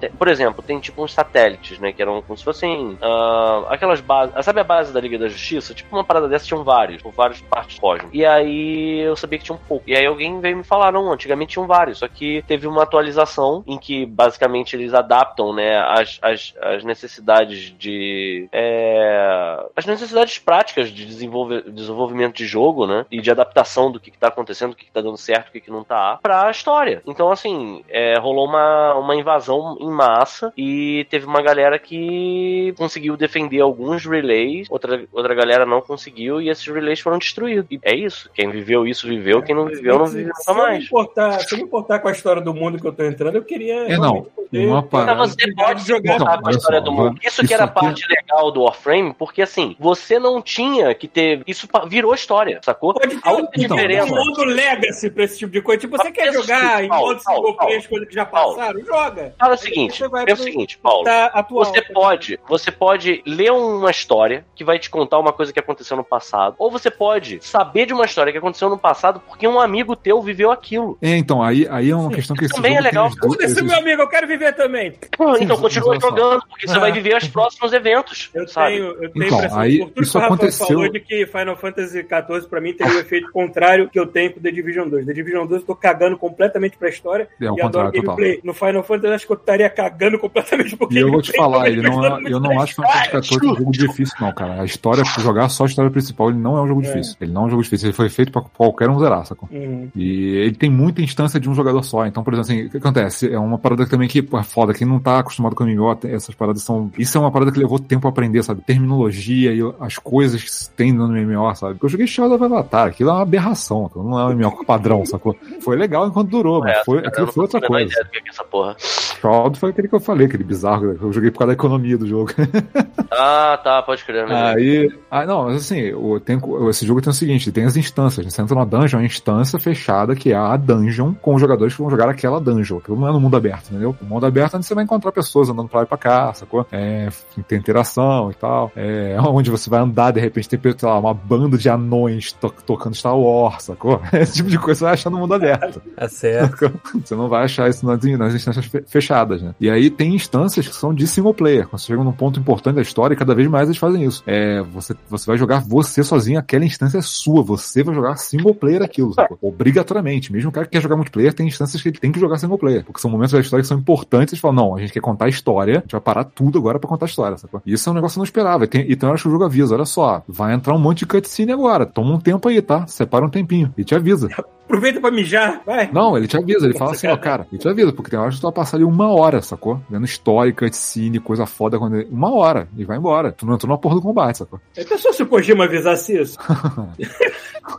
tem- 0.00 0.10
Por 0.10 0.28
exemplo, 0.28 0.62
tem 0.62 0.78
tipo 0.78 0.89
uns 0.98 1.12
satélites, 1.12 1.78
né? 1.78 1.92
Que 1.92 2.02
eram 2.02 2.22
como 2.22 2.36
se 2.36 2.44
fossem. 2.44 2.98
ah, 3.00 3.66
aquelas 3.68 4.00
bases. 4.00 4.34
Sabe 4.44 4.60
a 4.60 4.64
base 4.64 4.92
da 4.92 5.00
Liga 5.00 5.18
da 5.18 5.28
Justiça? 5.28 5.74
Tipo 5.74 5.96
uma 5.96 6.04
parada 6.04 6.28
dessa 6.28 6.46
tinham 6.46 6.64
vários, 6.64 7.02
por 7.02 7.12
várias 7.12 7.40
partes 7.40 7.78
cosmos. 7.78 8.10
E 8.12 8.24
aí 8.24 9.00
eu 9.00 9.16
sabia 9.16 9.38
que 9.38 9.44
tinha 9.44 9.56
um 9.56 9.60
pouco. 9.68 9.84
E 9.86 9.96
aí 9.96 10.06
alguém 10.06 10.40
veio 10.40 10.56
me 10.56 10.64
falar, 10.64 10.92
não, 10.92 11.12
antigamente 11.12 11.52
tinham 11.52 11.66
vários. 11.66 11.98
Só 11.98 12.08
que 12.08 12.42
teve 12.46 12.66
uma 12.66 12.82
atualização 12.82 13.62
em 13.66 13.78
que 13.78 14.06
basicamente 14.06 14.74
eles 14.74 14.94
adaptam, 14.94 15.52
né, 15.52 15.78
as, 15.78 16.18
as, 16.22 16.54
as 16.60 16.84
necessidades 16.84 17.74
de. 17.78 18.48
é, 18.52 19.66
as 19.76 19.86
necessidades 19.86 20.38
práticas 20.38 20.90
de 20.90 21.04
desenvolver, 21.04 21.70
desenvolvimento 21.70 22.36
de 22.36 22.46
jogo, 22.46 22.86
né? 22.86 23.06
E 23.10 23.20
de 23.20 23.30
adaptação 23.30 23.90
do 23.90 24.00
que, 24.00 24.10
que 24.10 24.18
tá 24.18 24.28
acontecendo, 24.28 24.70
do 24.70 24.76
que, 24.76 24.86
que 24.86 24.92
tá 24.92 25.00
dando 25.00 25.16
certo, 25.16 25.48
o 25.48 25.52
que, 25.52 25.60
que 25.60 25.70
não 25.70 25.84
tá, 25.84 26.18
pra 26.22 26.50
história. 26.50 27.02
Então, 27.06 27.30
assim, 27.30 27.84
é, 27.88 28.18
rolou 28.18 28.46
uma, 28.46 28.94
uma 28.94 29.14
invasão 29.14 29.76
em 29.80 29.90
massa 29.90 30.52
e 30.56 30.79
teve 31.10 31.26
uma 31.26 31.42
galera 31.42 31.78
que 31.78 32.74
conseguiu 32.76 33.16
defender 33.16 33.60
alguns 33.60 34.04
relays, 34.04 34.66
outra, 34.70 35.04
outra 35.12 35.34
galera 35.34 35.64
não 35.66 35.80
conseguiu 35.80 36.40
e 36.40 36.48
esses 36.48 36.66
relays 36.66 37.00
foram 37.00 37.18
destruídos. 37.18 37.66
E 37.70 37.78
é 37.82 37.94
isso. 37.94 38.30
Quem 38.34 38.50
viveu 38.50 38.86
isso, 38.86 39.06
viveu. 39.08 39.42
Quem 39.42 39.54
não 39.54 39.66
viveu, 39.66 39.98
não 39.98 40.06
viveu 40.06 40.32
nunca 40.36 40.54
mais. 40.54 40.84
importar, 40.84 41.40
se 41.40 41.52
eu 41.54 41.58
me 41.58 41.64
importar 41.64 41.98
com 42.00 42.08
a 42.08 42.12
história 42.12 42.42
do 42.42 42.54
mundo 42.54 42.78
que 42.80 42.86
eu 42.86 42.92
tô 42.92 43.04
entrando, 43.04 43.36
eu 43.36 43.44
queria. 43.44 43.74
É, 43.92 43.96
não. 43.96 44.22
poder- 44.22 44.66
Uma 44.66 44.82
parada. 44.82 45.26
você 45.26 45.52
pode 45.54 45.86
jogar 45.86 46.00
jogar 46.00 46.14
Então, 46.14 46.42
com 46.42 46.48
a 46.48 46.50
história 46.52 46.78
só, 46.78 46.84
do 46.84 46.92
mundo. 46.92 47.18
Isso, 47.22 47.38
que 47.40 47.44
isso 47.44 47.54
era 47.54 47.64
a 47.64 47.66
aqui- 47.66 47.74
parte 47.80 48.06
legal 48.08 48.50
do 48.50 48.62
Warframe, 48.62 49.14
porque 49.14 49.42
assim, 49.42 49.76
você 49.78 50.18
não 50.18 50.40
tinha 50.42 50.94
que 50.94 51.06
ter. 51.06 51.42
Isso 51.46 51.68
virou 51.88 52.14
história, 52.14 52.58
sacou? 52.64 52.94
Pode 52.94 53.16
ter 53.16 53.20
A 53.28 53.32
um, 53.32 53.36
única 53.38 53.52
Então, 53.60 53.76
diferença. 53.76 54.12
um 54.12 54.16
modo 54.16 54.44
legacy 54.44 55.10
pra 55.10 55.24
esse 55.24 55.38
tipo 55.38 55.52
de 55.52 55.60
coisa. 55.62 55.80
Tipo, 55.80 55.96
você 55.96 56.04
Mas 56.04 56.12
quer 56.12 56.32
jogar 56.32 56.82
em 56.84 56.88
Paulo, 56.88 57.06
modo 57.08 57.20
single 57.20 57.42
Paulo, 57.42 57.56
player 57.56 57.78
as 57.78 57.82
Paulo, 57.86 57.88
coisas 57.90 58.08
que 58.08 58.14
já 58.14 58.24
Paulo. 58.26 58.56
passaram? 58.56 58.84
Joga. 58.84 59.34
Fala 59.38 59.54
o 59.54 59.58
seguinte, 59.58 59.92
pensa 59.98 60.06
o 60.06 60.10
pro- 60.10 60.34
seguinte, 60.70 60.78
Paulo. 60.82 61.04
Tá 61.04 61.26
atual. 61.26 61.64
Você 61.64 61.82
pode, 61.82 62.40
você 62.48 62.70
pode 62.70 63.22
ler 63.26 63.50
uma 63.52 63.90
história 63.90 64.44
que 64.54 64.64
vai 64.64 64.78
te 64.78 64.88
contar 64.90 65.18
uma 65.18 65.32
coisa 65.32 65.52
que 65.52 65.58
aconteceu 65.58 65.96
no 65.96 66.04
passado, 66.04 66.54
ou 66.58 66.70
você 66.70 66.90
pode 66.90 67.38
saber 67.42 67.86
de 67.86 67.92
uma 67.92 68.04
história 68.04 68.32
que 68.32 68.38
aconteceu 68.38 68.68
no 68.68 68.78
passado 68.78 69.20
porque 69.26 69.46
um 69.46 69.60
amigo 69.60 69.96
teu 69.96 70.20
viveu 70.22 70.50
aquilo. 70.50 70.96
É, 71.02 71.16
então, 71.16 71.42
aí, 71.42 71.66
aí 71.70 71.90
é 71.90 71.96
uma 71.96 72.10
questão 72.10 72.36
que 72.36 72.44
esse 72.44 72.54
também 72.54 72.72
jogo 72.74 72.84
é 72.86 72.88
legal. 72.88 73.10
Foda-se, 73.10 73.44
esses- 73.52 73.62
meu 73.62 73.78
amigo, 73.78 74.02
eu 74.02 74.08
quero 74.08 74.26
viver 74.26 74.54
também. 74.54 74.92
Pô, 75.16 75.34
Sim, 75.36 75.44
então 75.44 75.56
sim, 75.56 75.62
continua 75.62 75.98
jogando, 76.00 76.42
porque 76.48 76.66
você 76.68 76.76
Ah. 76.76 76.80
vai 76.80 76.92
viver 76.92 77.16
os 77.16 77.28
próximos 77.28 77.72
eventos, 77.72 78.30
Eu 78.34 78.46
sabe? 78.48 78.76
tenho, 78.76 78.86
eu 78.86 79.10
tenho 79.12 79.24
Então, 79.26 79.38
impressão 79.38 79.58
aí, 79.60 79.78
por 79.78 79.88
tudo 79.90 80.02
isso 80.02 80.12
que 80.12 80.18
o 80.18 80.20
Rafael 80.20 80.34
aconteceu- 80.36 80.66
falou 80.66 80.88
de 80.92 81.00
que 81.00 81.26
Final 81.26 81.56
Fantasy 81.56 82.02
XIV 82.06 82.48
pra 82.48 82.60
mim 82.60 82.72
teria 82.72 82.94
o 82.96 83.00
efeito 83.00 83.30
contrário 83.32 83.88
que 83.88 83.98
eu 83.98 84.06
tenho 84.06 84.32
com 84.32 84.40
The 84.40 84.50
Division 84.50 84.88
2. 84.88 85.06
The 85.06 85.12
Division 85.12 85.46
2 85.46 85.60
eu 85.62 85.66
tô 85.66 85.74
cagando 85.74 86.16
completamente 86.16 86.76
pra 86.76 86.88
história 86.88 87.28
É 87.40 87.44
e 87.44 87.48
adoro 87.48 87.90
total. 87.90 88.16
gameplay. 88.16 88.40
No 88.44 88.54
Final 88.54 88.82
Fantasy 88.82 89.06
eu 89.08 89.14
acho 89.14 89.26
que 89.26 89.32
eu 89.32 89.36
estaria 89.36 89.68
cagando 89.70 90.18
completamente 90.18 90.59
E 90.90 90.98
eu 90.98 91.10
vou 91.10 91.22
te 91.22 91.32
falar, 91.36 91.68
ele 91.68 91.82
não 91.82 92.04
é, 92.04 92.20
eu 92.24 92.40
não 92.40 92.60
acho 92.60 92.74
Final 92.74 92.92
Fantasy 92.92 93.28
XIV 93.28 93.46
um 93.50 93.56
jogo 93.56 93.72
difícil, 93.72 94.14
não, 94.20 94.32
cara. 94.32 94.62
A 94.62 94.64
história, 94.64 95.04
jogar 95.18 95.48
só 95.48 95.64
a 95.64 95.66
história 95.66 95.90
principal, 95.90 96.30
ele 96.30 96.38
não 96.38 96.56
é 96.56 96.62
um 96.62 96.68
jogo 96.68 96.82
difícil. 96.82 97.16
Ele 97.20 97.32
não 97.32 97.42
é 97.42 97.46
um 97.46 97.50
jogo 97.50 97.62
difícil, 97.62 97.88
ele 97.88 97.96
foi 97.96 98.08
feito 98.08 98.32
pra 98.32 98.42
qualquer 98.42 98.88
um 98.88 98.98
zerar, 98.98 99.24
sacou? 99.26 99.48
Uhum. 99.52 99.88
E 99.94 100.36
ele 100.36 100.54
tem 100.54 100.70
muita 100.70 101.02
instância 101.02 101.38
de 101.40 101.48
um 101.48 101.54
jogador 101.54 101.82
só. 101.82 102.06
Então, 102.06 102.22
por 102.22 102.32
exemplo, 102.34 102.52
assim, 102.52 102.66
o 102.66 102.70
que 102.70 102.76
acontece? 102.78 103.32
É 103.32 103.38
uma 103.38 103.58
parada 103.58 103.86
também 103.86 104.08
que 104.08 104.18
é 104.20 104.42
foda. 104.42 104.74
Quem 104.74 104.86
não 104.86 104.98
tá 104.98 105.18
acostumado 105.18 105.54
com 105.54 105.64
MMO, 105.64 105.98
essas 106.04 106.34
paradas 106.34 106.62
são. 106.62 106.90
Isso 106.98 107.16
é 107.16 107.20
uma 107.20 107.30
parada 107.30 107.52
que 107.52 107.58
levou 107.58 107.78
tempo 107.78 108.06
a 108.06 108.10
aprender, 108.10 108.42
sabe? 108.42 108.62
Terminologia 108.62 109.52
e 109.52 109.60
as 109.80 109.98
coisas 109.98 110.42
que 110.42 110.50
se 110.50 110.70
tem 110.70 110.92
no 110.92 111.08
MMO, 111.08 111.54
sabe? 111.54 111.74
Porque 111.74 111.86
eu 111.86 111.90
joguei 111.90 112.06
Shadow 112.06 112.34
of 112.34 112.44
Avatar, 112.44 112.88
aquilo 112.88 113.10
é 113.10 113.12
uma 113.12 113.22
aberração, 113.22 113.86
aquilo 113.86 114.08
não 114.08 114.18
é 114.18 114.26
um 114.26 114.34
MMO 114.36 114.64
padrão, 114.64 115.04
sacou? 115.04 115.36
Foi 115.60 115.76
legal 115.76 116.06
enquanto 116.06 116.30
durou, 116.30 116.60
mas 116.60 116.78
É, 116.78 116.84
foi, 116.84 116.96
cara, 117.02 117.06
eu 117.06 117.10
aquilo 117.10 117.32
foi 117.32 117.42
outra 117.42 117.60
coisa. 117.60 117.94
que 118.10 118.18
é. 118.18 118.74
Shadow 119.20 119.54
foi 119.54 119.70
aquele 119.70 119.88
que 119.88 119.94
eu 119.94 120.00
falei, 120.00 120.28
aquele 120.40 120.44
bizarro, 120.44 120.94
que 120.96 121.02
eu 121.04 121.12
joguei 121.12 121.30
por 121.30 121.38
causa 121.38 121.48
da 121.48 121.54
economia 121.54 121.96
do 121.98 122.06
jogo. 122.06 122.30
Ah, 123.12 123.58
tá, 123.62 123.82
pode 123.82 124.04
crer. 124.04 124.24
né? 124.26 124.54
Aí. 124.54 124.88
Ah, 125.10 125.26
não, 125.26 125.46
mas 125.46 125.56
assim, 125.56 125.92
o, 125.92 126.20
tem, 126.20 126.40
esse 126.70 126.86
jogo 126.86 127.02
tem 127.02 127.10
o 127.10 127.14
seguinte: 127.14 127.50
tem 127.50 127.64
as 127.64 127.76
instâncias. 127.76 128.24
Você 128.32 128.40
entra 128.40 128.54
numa 128.54 128.64
dungeon, 128.64 128.98
é 128.98 129.02
uma 129.02 129.06
instância 129.06 129.58
fechada, 129.58 130.14
que 130.14 130.32
é 130.32 130.36
a 130.36 130.56
dungeon, 130.56 131.12
com 131.14 131.34
os 131.34 131.40
jogadores 131.40 131.74
que 131.74 131.82
vão 131.82 131.90
jogar 131.90 132.08
aquela 132.08 132.40
dungeon. 132.40 132.78
Aquilo 132.78 132.98
não 133.00 133.08
é 133.08 133.12
no 133.12 133.20
mundo 133.20 133.36
aberto, 133.36 133.70
entendeu? 133.70 133.96
No 134.00 134.06
mundo 134.08 134.24
aberto 134.24 134.54
é 134.54 134.56
onde 134.58 134.66
você 134.66 134.74
vai 134.76 134.84
encontrar 134.84 135.10
pessoas 135.10 135.50
andando 135.50 135.68
pra 135.68 135.80
lá 135.80 135.84
e 135.84 135.88
pra 135.88 135.98
cá, 135.98 136.32
sacou? 136.32 136.64
É, 136.70 137.08
tem 137.48 137.58
interação 137.58 138.30
e 138.30 138.34
tal. 138.34 138.70
É 138.76 139.16
onde 139.26 139.50
você 139.50 139.68
vai 139.68 139.80
andar, 139.80 140.12
de 140.12 140.20
repente 140.20 140.48
tem, 140.48 140.60
sei 140.78 140.88
lá, 140.88 140.96
uma 140.98 141.12
banda 141.12 141.58
de 141.58 141.68
anões 141.68 142.30
to- 142.32 142.54
tocando 142.64 142.94
Star 142.94 143.18
Wars, 143.18 143.64
sacou? 143.64 144.00
Esse 144.14 144.34
tipo 144.34 144.48
de 144.48 144.58
coisa 144.58 144.78
você 144.78 144.84
vai 144.84 144.94
achar 144.94 145.10
no 145.10 145.18
mundo 145.18 145.34
aberto. 145.34 145.82
Tá 145.96 146.08
certo. 146.08 146.72
Você 147.04 147.14
não 147.16 147.28
vai 147.28 147.44
achar 147.44 147.68
isso 147.68 147.84
nas, 147.84 148.00
nas 148.04 148.34
instâncias 148.34 148.64
fe- 148.66 148.84
fechadas, 148.86 149.42
né? 149.42 149.52
E 149.60 149.68
aí 149.68 149.90
tem 149.90 150.14
instâncias 150.14 150.29
que 150.30 150.74
são 150.74 150.94
de 150.94 151.06
single 151.06 151.34
player. 151.34 151.66
Quando 151.66 151.80
você 151.80 151.86
chega 151.86 152.04
num 152.04 152.12
ponto 152.12 152.38
importante 152.38 152.76
da 152.76 152.82
história, 152.82 153.14
e 153.14 153.16
cada 153.16 153.34
vez 153.34 153.48
mais 153.48 153.68
eles 153.68 153.78
fazem 153.78 154.04
isso. 154.04 154.22
É, 154.26 154.62
você, 154.62 154.94
você 155.08 155.26
vai 155.26 155.36
jogar 155.36 155.60
você 155.60 156.02
sozinho, 156.02 156.38
aquela 156.38 156.64
instância 156.64 156.98
é 156.98 157.02
sua. 157.02 157.42
Você 157.42 157.82
vai 157.82 157.94
jogar 157.94 158.16
single 158.16 158.54
player 158.54 158.82
aquilo, 158.82 159.12
sacou? 159.12 159.38
Obrigatoriamente. 159.42 160.32
Mesmo 160.32 160.50
o 160.50 160.52
cara 160.52 160.66
que 160.66 160.72
quer 160.72 160.82
jogar 160.82 160.96
multiplayer, 160.96 161.32
tem 161.32 161.46
instâncias 161.46 161.82
que 161.82 161.88
ele 161.88 161.98
tem 161.98 162.12
que 162.12 162.20
jogar 162.20 162.38
single 162.38 162.58
player. 162.58 162.84
Porque 162.84 163.00
são 163.00 163.10
momentos 163.10 163.32
da 163.32 163.40
história 163.40 163.62
que 163.62 163.68
são 163.68 163.78
importantes. 163.78 164.32
Eles 164.32 164.40
falam, 164.40 164.56
não, 164.56 164.76
a 164.76 164.80
gente 164.80 164.92
quer 164.92 165.00
contar 165.00 165.26
a 165.26 165.28
história, 165.28 165.78
a 165.78 165.80
gente 165.80 165.92
vai 165.92 166.00
parar 166.00 166.24
tudo 166.24 166.58
agora 166.58 166.78
pra 166.78 166.88
contar 166.88 167.06
a 167.06 167.08
história, 167.08 167.36
sacou? 167.36 167.62
E 167.64 167.72
isso 167.72 167.88
é 167.88 167.92
um 167.92 167.94
negócio 167.94 168.14
que 168.14 168.18
eu 168.18 168.22
não 168.22 168.24
esperava. 168.24 168.64
E 168.64 168.66
tem, 168.66 168.90
e 168.90 168.96
tem 168.96 169.08
horas 169.08 169.22
que 169.22 169.28
o 169.28 169.30
jogo 169.30 169.44
avisa, 169.44 169.74
olha 169.74 169.84
só, 169.84 170.22
vai 170.28 170.54
entrar 170.54 170.74
um 170.74 170.78
monte 170.78 171.00
de 171.00 171.06
cutscene 171.06 171.52
agora. 171.52 171.86
Toma 171.86 172.14
um 172.14 172.20
tempo 172.20 172.48
aí, 172.48 172.60
tá? 172.62 172.86
Separa 172.86 173.24
um 173.24 173.30
tempinho. 173.30 173.72
E 173.76 173.84
te 173.84 173.94
avisa. 173.94 174.28
Aproveita 174.70 175.00
pra 175.00 175.10
mijar, 175.10 175.62
vai. 175.66 175.90
Não, 175.92 176.16
ele 176.16 176.28
te 176.28 176.36
avisa, 176.36 176.64
ele 176.64 176.78
fala 176.78 176.92
assim, 176.92 177.08
ó, 177.08 177.16
cara, 177.16 177.44
ele 177.50 177.60
te 177.60 177.68
avisa, 177.68 177.92
porque 177.92 178.08
tem 178.08 178.18
horas 178.18 178.36
que 178.36 178.40
tu 178.40 178.44
vai 178.44 178.52
passar 178.52 178.76
ali 178.76 178.84
uma 178.84 179.08
hora, 179.08 179.42
sacou? 179.42 179.80
Vendo 179.90 180.04
história, 180.20 180.52
cutscene, 180.52 181.18
coisa 181.18 181.46
foda, 181.46 181.78
quando 181.78 181.96
ele... 181.96 182.08
uma 182.10 182.32
hora, 182.32 182.68
e 182.76 182.84
vai 182.84 182.98
embora. 182.98 183.32
Tu 183.32 183.46
não 183.46 183.54
entrou 183.54 183.70
na 183.70 183.78
porra 183.78 183.96
do 183.96 184.02
combate, 184.02 184.38
sacou? 184.38 184.60
É 184.76 184.84
pessoa 184.84 185.12
se 185.12 185.22
o 185.22 185.26
Kojima 185.26 185.64
avisasse 185.64 186.20
isso. 186.20 186.38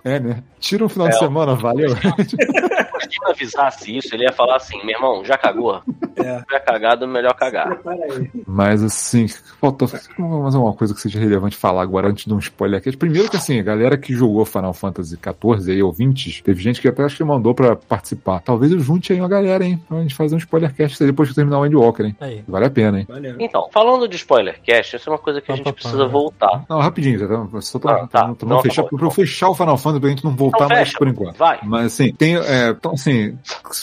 É, 0.05 0.19
né? 0.19 0.41
Tira 0.59 0.85
um 0.85 0.89
final 0.89 1.09
de 1.09 1.15
É, 1.15 1.19
semana, 1.19 1.53
valeu. 1.53 1.89
Se 3.11 3.17
ele 3.21 3.31
avisasse 3.31 3.97
isso, 3.97 4.13
ele 4.15 4.23
ia 4.23 4.31
falar 4.31 4.55
assim, 4.55 4.77
meu 4.85 4.95
irmão, 4.95 5.23
já 5.25 5.37
cagou? 5.37 5.81
É. 6.15 6.41
Já 6.49 6.59
cagado, 6.59 7.07
melhor 7.07 7.33
cagar. 7.35 7.77
Mas 8.47 8.83
assim, 8.83 9.27
faltou 9.59 9.89
mais 10.17 10.55
uma 10.55 10.73
coisa 10.73 10.93
que 10.93 11.01
seja 11.01 11.19
relevante 11.19 11.55
falar 11.57 11.81
agora 11.81 12.09
antes 12.09 12.25
de 12.25 12.33
um 12.33 12.39
spoiler 12.39 12.77
aqui. 12.79 12.95
Primeiro 12.95 13.29
que 13.29 13.37
assim, 13.37 13.59
a 13.59 13.63
galera 13.63 13.97
que 13.97 14.13
jogou 14.13 14.45
Final 14.45 14.73
Fantasy 14.73 15.17
XIV 15.17 15.71
aí, 15.71 15.83
ouvintes, 15.83 16.41
teve 16.41 16.61
gente 16.61 16.81
que 16.81 16.87
até 16.87 17.03
acho 17.03 17.17
que 17.17 17.23
mandou 17.23 17.53
pra 17.53 17.75
participar. 17.75 18.39
Talvez 18.41 18.71
eu 18.71 18.79
junte 18.79 19.11
aí 19.13 19.19
uma 19.19 19.27
galera, 19.29 19.63
hein? 19.65 19.81
Pra 19.87 20.01
gente 20.01 20.15
fazer 20.15 20.35
um 20.35 20.39
spoilercast 20.39 21.03
depois 21.05 21.29
que 21.29 21.35
terminar 21.35 21.59
o 21.59 21.65
Endwalker, 21.65 22.05
hein? 22.05 22.15
Aí. 22.19 22.43
Vale 22.47 22.65
a 22.65 22.69
pena, 22.69 22.99
hein? 22.99 23.05
Valeu. 23.07 23.35
Então, 23.39 23.67
falando 23.71 24.07
de 24.07 24.15
spoiler 24.15 24.59
cast, 24.63 24.95
isso 24.95 25.09
é 25.09 25.13
uma 25.13 25.19
coisa 25.19 25.41
que 25.41 25.51
a 25.51 25.55
gente 25.55 25.65
pá, 25.65 25.71
pá. 25.71 25.75
precisa 25.79 26.07
voltar. 26.07 26.63
Não, 26.69 26.79
rapidinho, 26.79 27.27
tá- 27.27 27.61
só 27.61 27.79
pra, 27.79 27.93
Ah, 28.03 28.07
tá. 28.07 28.33
pra- 28.33 28.47
não 28.47 28.57
tá 28.57 28.63
fechar, 28.63 28.83
bom, 28.83 28.89
pra 28.89 28.99
tá 28.99 29.05
eu 29.05 29.11
fechar 29.11 29.49
o 29.49 29.55
Final 29.55 29.77
Fantasy 29.77 29.99
pra 30.01 30.09
gente 30.09 30.23
não 30.23 30.35
voltar 30.35 30.57
Então 30.65 30.69
mais 30.69 30.87
fecha. 30.87 30.97
por 30.97 31.07
enquanto. 31.07 31.37
Vai. 31.37 31.59
Mas 31.63 31.85
assim, 31.87 32.13
tem. 32.13 32.35
É, 32.37 32.69
então, 32.69 32.95
assim, 33.01 33.37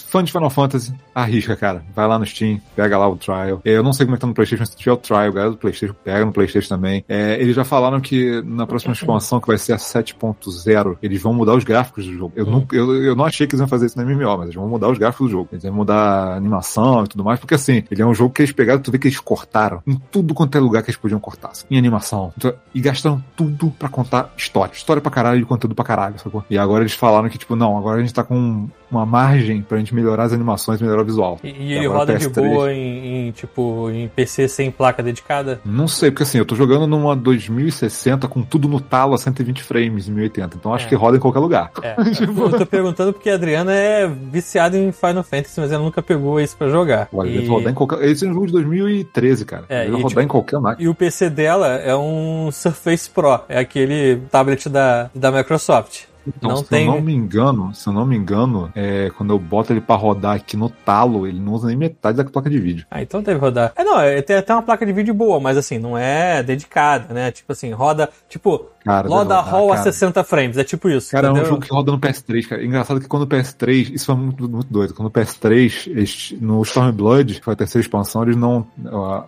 fã 0.06 0.22
de 0.22 0.32
Final 0.32 0.50
Fantasy, 0.50 0.94
arrisca, 1.14 1.56
cara. 1.56 1.82
Vai 1.94 2.06
lá 2.06 2.18
no 2.18 2.24
Steam, 2.26 2.60
pega 2.76 2.96
lá 2.96 3.08
o 3.08 3.16
trial. 3.16 3.60
É, 3.64 3.72
Eu 3.72 3.82
não 3.82 3.92
sei 3.92 4.06
como 4.06 4.14
é 4.14 4.16
que 4.16 4.20
tá 4.22 4.26
no 4.26 4.34
PlayStation, 4.34 4.64
se 4.64 4.76
tiver 4.76 4.92
o 4.92 4.96
trial, 4.96 5.32
galera 5.32 5.50
do 5.50 5.56
PlayStation, 5.56 5.94
pega 6.04 6.24
no 6.24 6.32
PlayStation 6.32 6.68
também. 6.68 7.04
É, 7.08 7.40
eles 7.40 7.54
já 7.54 7.64
falaram 7.64 8.00
que 8.00 8.40
na 8.42 8.66
próxima 8.66 8.92
expansão, 8.92 9.40
que 9.40 9.46
vai 9.48 9.58
ser 9.58 9.72
a 9.72 9.78
7.0, 9.78 10.96
eles 11.02 11.20
vão 11.22 11.32
mudar 11.34 11.54
os 11.54 11.64
gráficos 11.64 12.06
do 12.06 12.12
jogo. 12.12 12.32
Eu, 12.36 12.46
Hum. 12.46 12.50
não, 12.50 12.66
eu, 12.72 12.94
eu 13.04 13.16
não 13.16 13.24
achei 13.24 13.46
que 13.46 13.54
eles 13.54 13.60
iam 13.60 13.68
fazer 13.68 13.86
isso 13.86 13.98
no 13.98 14.04
MMO, 14.06 14.36
mas 14.38 14.42
eles 14.44 14.54
vão 14.54 14.68
mudar 14.68 14.88
os 14.88 14.98
gráficos 14.98 15.26
do 15.28 15.30
jogo. 15.30 15.48
Eles 15.52 15.62
vão 15.64 15.72
mudar 15.72 15.96
a 15.96 16.36
animação 16.36 17.04
e 17.04 17.08
tudo 17.08 17.24
mais, 17.24 17.38
porque 17.40 17.54
assim, 17.54 17.82
ele 17.90 18.02
é 18.02 18.06
um 18.06 18.14
jogo 18.14 18.32
que 18.32 18.42
eles 18.42 18.52
pegaram, 18.52 18.80
tu 18.80 18.90
vê 18.90 18.98
que 18.98 19.08
eles 19.08 19.20
cortaram 19.20 19.82
em 19.86 19.96
tudo 20.10 20.34
quanto 20.34 20.56
é 20.56 20.60
lugar 20.60 20.82
que 20.82 20.90
eles 20.90 21.00
podiam 21.00 21.20
cortar. 21.20 21.48
Assim, 21.48 21.66
em 21.70 21.78
animação. 21.78 22.32
Então, 22.36 22.52
E 22.74 22.80
gastaram 22.80 23.22
tudo 23.36 23.70
pra 23.78 23.88
contar 23.88 24.32
história. 24.36 24.72
História 24.72 25.00
pra 25.02 25.10
caralho 25.10 25.40
e 25.40 25.44
conteúdo 25.44 25.74
pra 25.74 25.84
caralho, 25.84 26.18
sacou? 26.18 26.44
E 26.50 26.58
agora 26.58 26.82
eles 26.82 26.92
falaram 26.94 27.28
que, 27.28 27.38
tipo, 27.38 27.56
não, 27.56 27.76
agora 27.76 27.98
a 27.98 28.00
gente 28.00 28.14
tá 28.14 28.22
com 28.22 28.68
uma 28.90 29.05
margem 29.06 29.62
pra 29.62 29.78
gente 29.78 29.94
melhorar 29.94 30.24
as 30.24 30.32
animações 30.32 30.81
e 30.81 30.82
melhorar 30.85 31.02
o 31.02 31.05
visual. 31.05 31.39
E, 31.44 31.48
e 31.48 31.73
ele 31.74 31.86
roda 31.86 32.16
de 32.16 32.28
PS3. 32.28 32.48
boa 32.48 32.73
em, 32.73 33.28
em, 33.28 33.31
tipo, 33.32 33.90
em 33.90 34.09
PC 34.09 34.48
sem 34.48 34.70
placa 34.70 35.02
dedicada? 35.02 35.60
Não 35.65 35.86
sei, 35.89 36.10
porque 36.10 36.23
assim, 36.23 36.39
eu 36.39 36.44
tô 36.44 36.55
jogando 36.55 36.86
numa 36.86 37.15
2060 37.15 38.27
com 38.28 38.43
tudo 38.43 38.69
no 38.69 38.81
talo 38.81 39.15
a 39.15 39.19
120 39.19 39.62
frames 39.62 40.09
em 40.09 40.12
1080, 40.12 40.56
então 40.56 40.73
acho 40.74 40.86
É. 40.86 40.89
que 40.89 40.94
roda 40.94 41.16
em 41.16 41.20
qualquer 41.20 41.40
lugar. 41.40 41.70
É, 41.82 41.94
eu 42.23 42.59
tô 42.59 42.66
perguntando 42.66 43.12
porque 43.12 43.31
a 43.31 43.35
Adriana 43.35 43.74
é 43.74 44.06
viciada 44.06 44.77
em 44.78 44.90
Final 44.93 45.23
Fantasy, 45.23 45.60
mas 45.60 45.73
ela 45.73 45.82
nunca 45.82 46.02
pegou 46.02 46.40
isso 46.40 46.56
pra 46.56 46.69
jogar. 46.69 47.09
Olha, 47.12 47.28
E- 47.31 47.47
rodar 47.47 47.70
em 47.73 47.74
qualquer. 47.74 48.02
Esse 48.05 48.27
é 48.27 48.28
um 48.31 48.32
jogo 48.35 48.47
de 48.47 48.52
2013, 48.52 49.44
cara. 49.44 49.65
É, 49.69 49.86
e, 49.86 49.90
rodar 49.90 50.09
tipo, 50.09 50.20
em 50.20 50.28
qualquer 50.28 50.60
máquina. 50.60 50.85
E 50.85 50.89
o 50.89 50.94
PC 50.94 51.28
dela 51.31 51.69
é 51.77 51.94
um 51.94 52.51
Surface 52.51 53.09
Pro, 53.10 53.40
é 53.48 53.59
aquele 53.59 54.16
tablet 54.31 54.69
da, 54.69 55.10
da 55.15 55.31
Microsoft. 55.31 56.05
Então, 56.36 56.50
não 56.50 56.56
se 56.59 56.64
tem- 56.66 56.86
eu 56.86 56.92
não 56.94 57.00
me 57.00 57.12
engano, 57.14 57.74
se 57.74 57.88
eu 57.88 57.92
não 57.92 58.05
me 58.06 58.16
engano, 58.16 58.70
é, 58.74 59.10
quando 59.16 59.30
eu 59.32 59.38
boto 59.38 59.72
ele 59.72 59.80
pra 59.80 59.96
rodar 59.96 60.36
aqui 60.36 60.56
no 60.56 60.68
talo, 60.68 61.26
ele 61.26 61.38
não 61.40 61.52
usa 61.52 61.66
nem 61.68 61.76
metade 61.76 62.16
da 62.18 62.24
placa 62.24 62.48
de 62.50 62.59
vídeo. 62.59 62.86
Ah, 62.90 63.02
então 63.02 63.22
deve 63.22 63.38
rodar. 63.38 63.72
É, 63.76 63.82
não, 63.84 64.00
é, 64.00 64.20
tem 64.22 64.36
até 64.36 64.52
uma 64.52 64.62
placa 64.62 64.84
de 64.86 64.92
vídeo 64.92 65.14
boa, 65.14 65.40
mas 65.40 65.56
assim, 65.56 65.78
não 65.78 65.96
é 65.96 66.42
dedicada, 66.42 67.12
né? 67.12 67.30
Tipo 67.30 67.52
assim, 67.52 67.72
roda, 67.72 68.09
tipo, 68.28 68.66
Cara, 68.84 69.06
roda 69.09 69.40
roll 69.40 69.72
a 69.72 69.76
cara. 69.76 69.92
60 69.92 70.24
frames, 70.24 70.56
é 70.56 70.64
tipo 70.64 70.88
isso. 70.88 71.10
Cara, 71.10 71.26
é 71.26 71.30
um 71.30 71.32
entendeu? 71.34 71.50
jogo 71.50 71.62
que 71.62 71.72
roda 71.74 71.92
no 71.92 71.98
PS3, 71.98 72.46
cara. 72.48 72.64
Engraçado 72.64 73.00
que 73.00 73.06
quando 73.09 73.24
o 73.24 73.26
PS3, 73.26 73.90
isso 73.92 74.06
foi 74.06 74.14
muito, 74.14 74.48
muito 74.48 74.72
doido. 74.72 74.94
Quando 74.94 75.09
o 75.09 75.10
PS3, 75.10 75.86
eles, 75.90 76.34
no 76.40 76.62
Stormblood, 76.62 77.34
que 77.34 77.44
foi 77.44 77.52
a 77.52 77.56
terceira 77.56 77.84
expansão, 77.84 78.22
eles 78.22 78.36
não, 78.36 78.66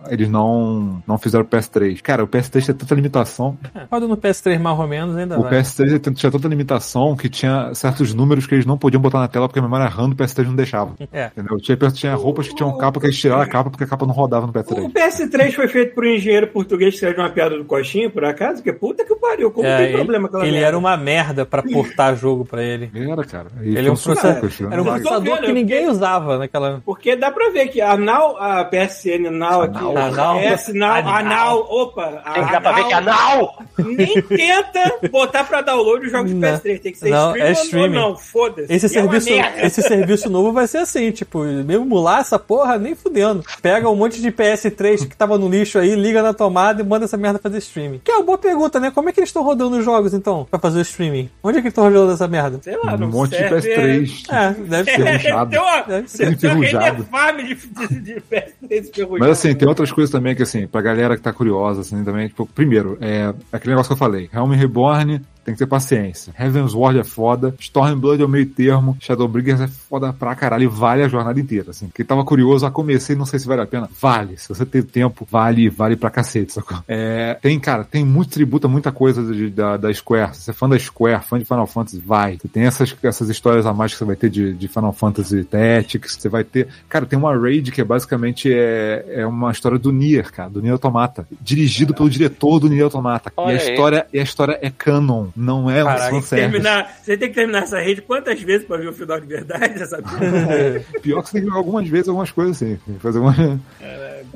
eles 0.09 0.29
não, 0.29 1.03
não 1.05 1.17
fizeram 1.17 1.43
o 1.45 1.47
PS3. 1.47 2.01
Cara, 2.01 2.23
o 2.23 2.27
PS3 2.27 2.63
tinha 2.63 2.73
tanta 2.73 2.95
limitação. 2.95 3.57
É, 3.75 3.81
roda 3.91 4.07
no 4.07 4.17
PS3 4.17 4.59
mais 4.59 4.79
ou 4.79 4.87
menos, 4.87 5.15
ainda 5.15 5.37
O 5.39 5.43
vai. 5.43 5.61
PS3 5.61 5.87
ele 5.89 5.99
tinha 6.15 6.31
tanta 6.31 6.47
limitação 6.47 6.90
que 7.17 7.29
tinha 7.29 7.73
certos 7.73 8.13
números 8.13 8.45
que 8.47 8.55
eles 8.55 8.65
não 8.65 8.77
podiam 8.77 9.01
botar 9.01 9.19
na 9.19 9.27
tela 9.27 9.47
porque 9.47 9.59
a 9.59 9.61
memória 9.61 9.85
RAM 9.87 10.09
do 10.09 10.15
PS3 10.15 10.45
não 10.45 10.55
deixava. 10.55 10.95
É. 11.11 11.25
Entendeu? 11.35 11.57
Tinha, 11.59 11.77
tinha 11.91 12.15
roupas 12.15 12.47
que 12.47 12.55
tinham 12.55 12.75
capa 12.77 12.99
que 12.99 13.05
eles 13.07 13.17
tiraram 13.17 13.41
a 13.41 13.47
capa 13.47 13.69
porque 13.69 13.83
a 13.83 13.87
capa 13.87 14.05
não 14.05 14.13
rodava 14.13 14.45
no 14.45 14.51
O 14.51 14.55
PS3. 14.55 14.91
PS3 14.93 15.51
foi 15.53 15.67
feito 15.67 15.93
por 15.95 16.03
um 16.05 16.09
engenheiro 16.09 16.47
português 16.47 16.93
que 16.93 16.99
saiu 16.99 17.13
de 17.13 17.19
uma 17.19 17.29
piada 17.29 17.57
do 17.57 17.65
Coxinha, 17.65 18.09
por 18.09 18.23
acaso? 18.25 18.61
Que 18.61 18.73
puta 18.73 19.03
que 19.05 19.15
pariu, 19.15 19.51
como 19.51 19.65
É, 19.67 19.77
tem 19.77 19.85
ele, 19.87 19.95
problema 19.95 20.27
com 20.27 20.35
aquela 20.37 20.43
ele 20.45 20.53
merda? 20.53 20.67
era 20.67 20.77
uma 20.77 20.97
merda 20.97 21.45
pra 21.45 21.63
portar 21.63 22.15
jogo 22.15 22.45
pra 22.45 22.63
ele. 22.63 22.91
Era, 22.93 23.23
cara. 23.23 23.47
E 23.61 23.69
Ele 23.69 23.75
foi 23.75 23.87
é 23.87 23.91
um 23.91 23.95
processador, 23.95 24.45
esse 24.45 24.63
era 24.65 24.81
um 24.81 24.85
processador 24.85 25.39
que 25.41 25.51
ninguém 25.53 25.87
usava 25.89 26.37
naquela. 26.37 26.81
Porque 26.85 27.15
dá 27.15 27.31
pra 27.31 27.49
ver 27.49 27.67
que 27.67 27.79
a 27.81 27.95
Now, 27.97 28.37
a 28.37 28.65
PSN 28.65 29.29
Now 29.31 29.61
aqui, 29.63 29.77
A 29.77 30.11
Now. 30.11 30.37
a 30.37 30.41
PS 30.55 30.73
Now, 30.73 30.91
a 31.07 31.23
Now, 31.23 31.57
opa, 31.69 32.21
a, 32.25 32.41
dar 32.51 32.61
pra 32.61 32.71
ver 32.73 32.85
que 32.87 32.93
é 32.93 33.01
Now 33.01 33.11
anal! 33.11 33.63
nem 33.77 34.21
tenta 34.21 35.09
botar 35.11 35.43
pra 35.43 35.61
download 35.61 36.05
os 36.05 36.11
jogos 36.11 36.29
de 36.31 36.35
Não. 36.37 36.47
PS3, 36.47 36.80
tem 36.81 36.91
que 36.91 36.97
ser 36.99 37.09
Não, 37.09 37.29
streaming 37.35 37.41
é 37.41 37.45
ou 37.47 37.63
streaming. 37.63 37.95
não, 37.95 38.17
foda-se. 38.17 38.73
Esse 38.73 38.85
é 38.85 38.89
serviço, 38.89 39.29
esse 39.57 39.81
serviço 39.81 40.29
novo 40.29 40.51
vai 40.51 40.67
ser 40.67 40.79
assim, 40.79 41.11
tipo, 41.11 41.43
mesmo 41.43 41.85
emular 41.85 42.19
essa 42.21 42.37
porra, 42.39 42.77
nem 42.77 42.95
fudendo. 42.95 43.43
Pega 43.61 43.89
um 43.89 43.95
monte 43.95 44.21
de 44.21 44.31
PS3 44.31 45.07
que 45.07 45.15
tava 45.15 45.37
no 45.37 45.47
lixo 45.49 45.77
aí, 45.79 45.95
liga 45.95 46.21
na 46.21 46.33
tomada 46.33 46.81
e 46.81 46.85
manda 46.85 47.05
essa 47.05 47.17
merda 47.17 47.39
fazer 47.39 47.57
streaming. 47.59 48.01
Que 48.03 48.11
é 48.11 48.15
uma 48.15 48.23
boa 48.25 48.37
pergunta, 48.37 48.79
né? 48.79 48.91
Como 48.91 49.09
é 49.09 49.11
que 49.11 49.19
eles 49.19 49.29
estão 49.29 49.43
rodando 49.43 49.77
os 49.77 49.85
jogos, 49.85 50.13
então, 50.13 50.47
pra 50.49 50.59
fazer 50.59 50.79
o 50.79 50.81
streaming? 50.81 51.29
Onde 51.43 51.57
é 51.57 51.61
que 51.61 51.67
eles 51.67 51.71
estão 51.71 51.83
rodando 51.85 52.11
essa 52.11 52.27
merda? 52.27 52.59
Sei 52.61 52.75
lá, 52.77 52.95
Um 52.95 52.97
não 52.97 53.07
monte 53.09 53.31
de 53.31 53.37
serve, 53.37 53.55
PS3. 53.69 54.23
É, 54.31 54.53
deve 54.53 54.91
É, 54.91 55.17
ser. 55.17 55.23
Tem 55.23 55.59
uma, 55.59 55.81
Deve 55.81 56.07
ser 56.09 56.23
uma 56.23 56.31
enferrujado. 56.33 57.07
de, 57.37 57.55
de, 57.55 57.99
de 58.01 58.21
PS3 58.21 58.89
enferrujado. 58.89 59.19
Mas 59.19 59.29
assim, 59.29 59.53
tem 59.55 59.67
outras 59.67 59.91
coisas 59.91 60.11
também 60.11 60.35
que, 60.35 60.43
assim, 60.43 60.67
pra 60.67 60.81
galera 60.81 61.15
que 61.15 61.21
tá 61.21 61.31
curiosa, 61.33 61.81
assim, 61.81 62.03
também, 62.03 62.27
tipo, 62.27 62.45
primeiro, 62.45 62.97
é 63.01 63.33
aquele 63.51 63.71
negócio 63.73 63.89
que 63.89 63.93
eu 63.93 63.97
falei, 63.97 64.29
Helm 64.33 64.51
Reborn 64.51 65.21
tem 65.43 65.53
que 65.53 65.59
ter 65.59 65.65
paciência. 65.65 66.33
Heaven's 66.39 66.73
Ward 66.73 66.99
é 66.99 67.03
foda, 67.03 67.53
Stormblood 67.59 68.21
é 68.21 68.25
o 68.25 68.29
meio 68.29 68.45
termo, 68.45 68.95
Shadowbringers 68.99 69.61
é 69.61 69.67
foda 69.67 70.13
pra 70.13 70.35
caralho 70.35 70.63
e 70.63 70.67
vale 70.67 71.03
a 71.03 71.07
jornada 71.07 71.39
inteira, 71.39 71.71
assim. 71.71 71.89
Quem 71.93 72.05
tava 72.05 72.23
curioso, 72.23 72.65
a 72.65 72.71
comecei, 72.71 73.15
não 73.15 73.25
sei 73.25 73.39
se 73.39 73.47
vale 73.47 73.61
a 73.61 73.65
pena, 73.67 73.89
vale. 73.99 74.37
Se 74.37 74.47
você 74.49 74.65
tem 74.65 74.81
tempo, 74.81 75.27
vale, 75.29 75.69
vale 75.69 75.95
pra 75.95 76.09
cacete, 76.09 76.53
sacou? 76.53 76.77
É, 76.87 77.37
tem, 77.41 77.59
cara, 77.59 77.83
tem 77.83 78.05
muito 78.05 78.31
tributo 78.31 78.67
muita 78.69 78.91
coisa 78.91 79.23
de- 79.33 79.49
da, 79.49 79.77
da 79.77 79.93
Square. 79.93 80.35
Se 80.35 80.41
você 80.43 80.51
é 80.51 80.53
fã 80.53 80.69
da 80.69 80.77
Square, 80.77 81.23
fã 81.23 81.39
de 81.39 81.45
Final 81.45 81.67
Fantasy, 81.67 82.01
vai. 82.05 82.37
Você 82.37 82.47
tem 82.47 82.63
essas, 82.63 82.95
essas 83.03 83.29
histórias 83.29 83.65
a 83.65 83.73
mais 83.73 83.91
que 83.91 83.97
você 83.97 84.05
vai 84.05 84.15
ter 84.15 84.29
de, 84.29 84.53
de 84.53 84.67
Final 84.67 84.93
Fantasy 84.93 85.43
Tactics, 85.43 86.17
você 86.19 86.29
vai 86.29 86.43
ter... 86.43 86.67
Cara, 86.89 87.05
tem 87.05 87.17
uma 87.17 87.35
raid 87.37 87.71
que 87.71 87.81
é 87.81 87.83
basicamente 87.83 88.51
é, 88.53 89.05
é 89.21 89.25
uma 89.27 89.51
história 89.51 89.77
do 89.79 89.91
Nier, 89.91 90.31
cara, 90.31 90.49
do 90.49 90.61
Nier 90.61 90.73
Automata. 90.73 91.27
Dirigido 91.41 91.93
pelo 91.93 92.09
diretor 92.09 92.59
do 92.59 92.69
Nier 92.69 92.83
Automata. 92.85 93.31
Olha 93.35 93.53
e 93.53 93.57
a 93.57 93.61
aí. 93.61 93.69
história, 93.71 94.07
e 94.13 94.19
a 94.19 94.23
história 94.23 94.59
é 94.61 94.69
canon, 94.69 95.27
não 95.35 95.69
é 95.69 95.83
Caraca, 95.83 96.15
um 96.15 96.21
fanservice. 96.21 96.51
terminar, 96.51 96.97
você 97.01 97.17
tem 97.17 97.29
que 97.29 97.35
terminar 97.35 97.63
essa 97.63 97.79
rede 97.79 98.01
quantas 98.01 98.41
vezes 98.41 98.65
pra 98.67 98.77
ver 98.77 98.87
o 98.89 98.93
final 98.93 99.19
de 99.19 99.27
verdade 99.27 99.73
dessa 99.79 100.01
Pior 101.01 101.21
que 101.21 101.27
você 101.29 101.33
tem 101.33 101.41
que 101.41 101.47
jogar 101.47 101.57
algumas 101.59 101.87
vezes 101.87 102.07
algumas 102.07 102.31
coisas 102.31 102.55
assim. 102.61 102.79
Fazer 102.99 103.19
uma. 103.19 103.33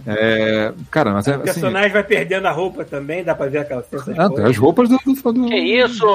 É, 0.05 0.73
cara, 0.91 1.11
mas 1.11 1.27
é 1.27 1.31
O 1.31 1.35
assim. 1.35 1.43
personagem 1.45 1.91
vai 1.91 2.03
perdendo 2.03 2.47
a 2.47 2.51
roupa 2.51 2.83
também, 2.83 3.23
dá 3.23 3.33
pra 3.33 3.47
ver 3.47 3.59
aquela 3.59 3.83
sensação. 3.83 4.13
Ah, 4.17 4.29
tem 4.29 4.45
as 4.45 4.57
roupas 4.57 4.89
do. 4.89 4.97
do, 5.05 5.33
do 5.33 5.45
Que 5.47 5.55
isso? 5.55 6.05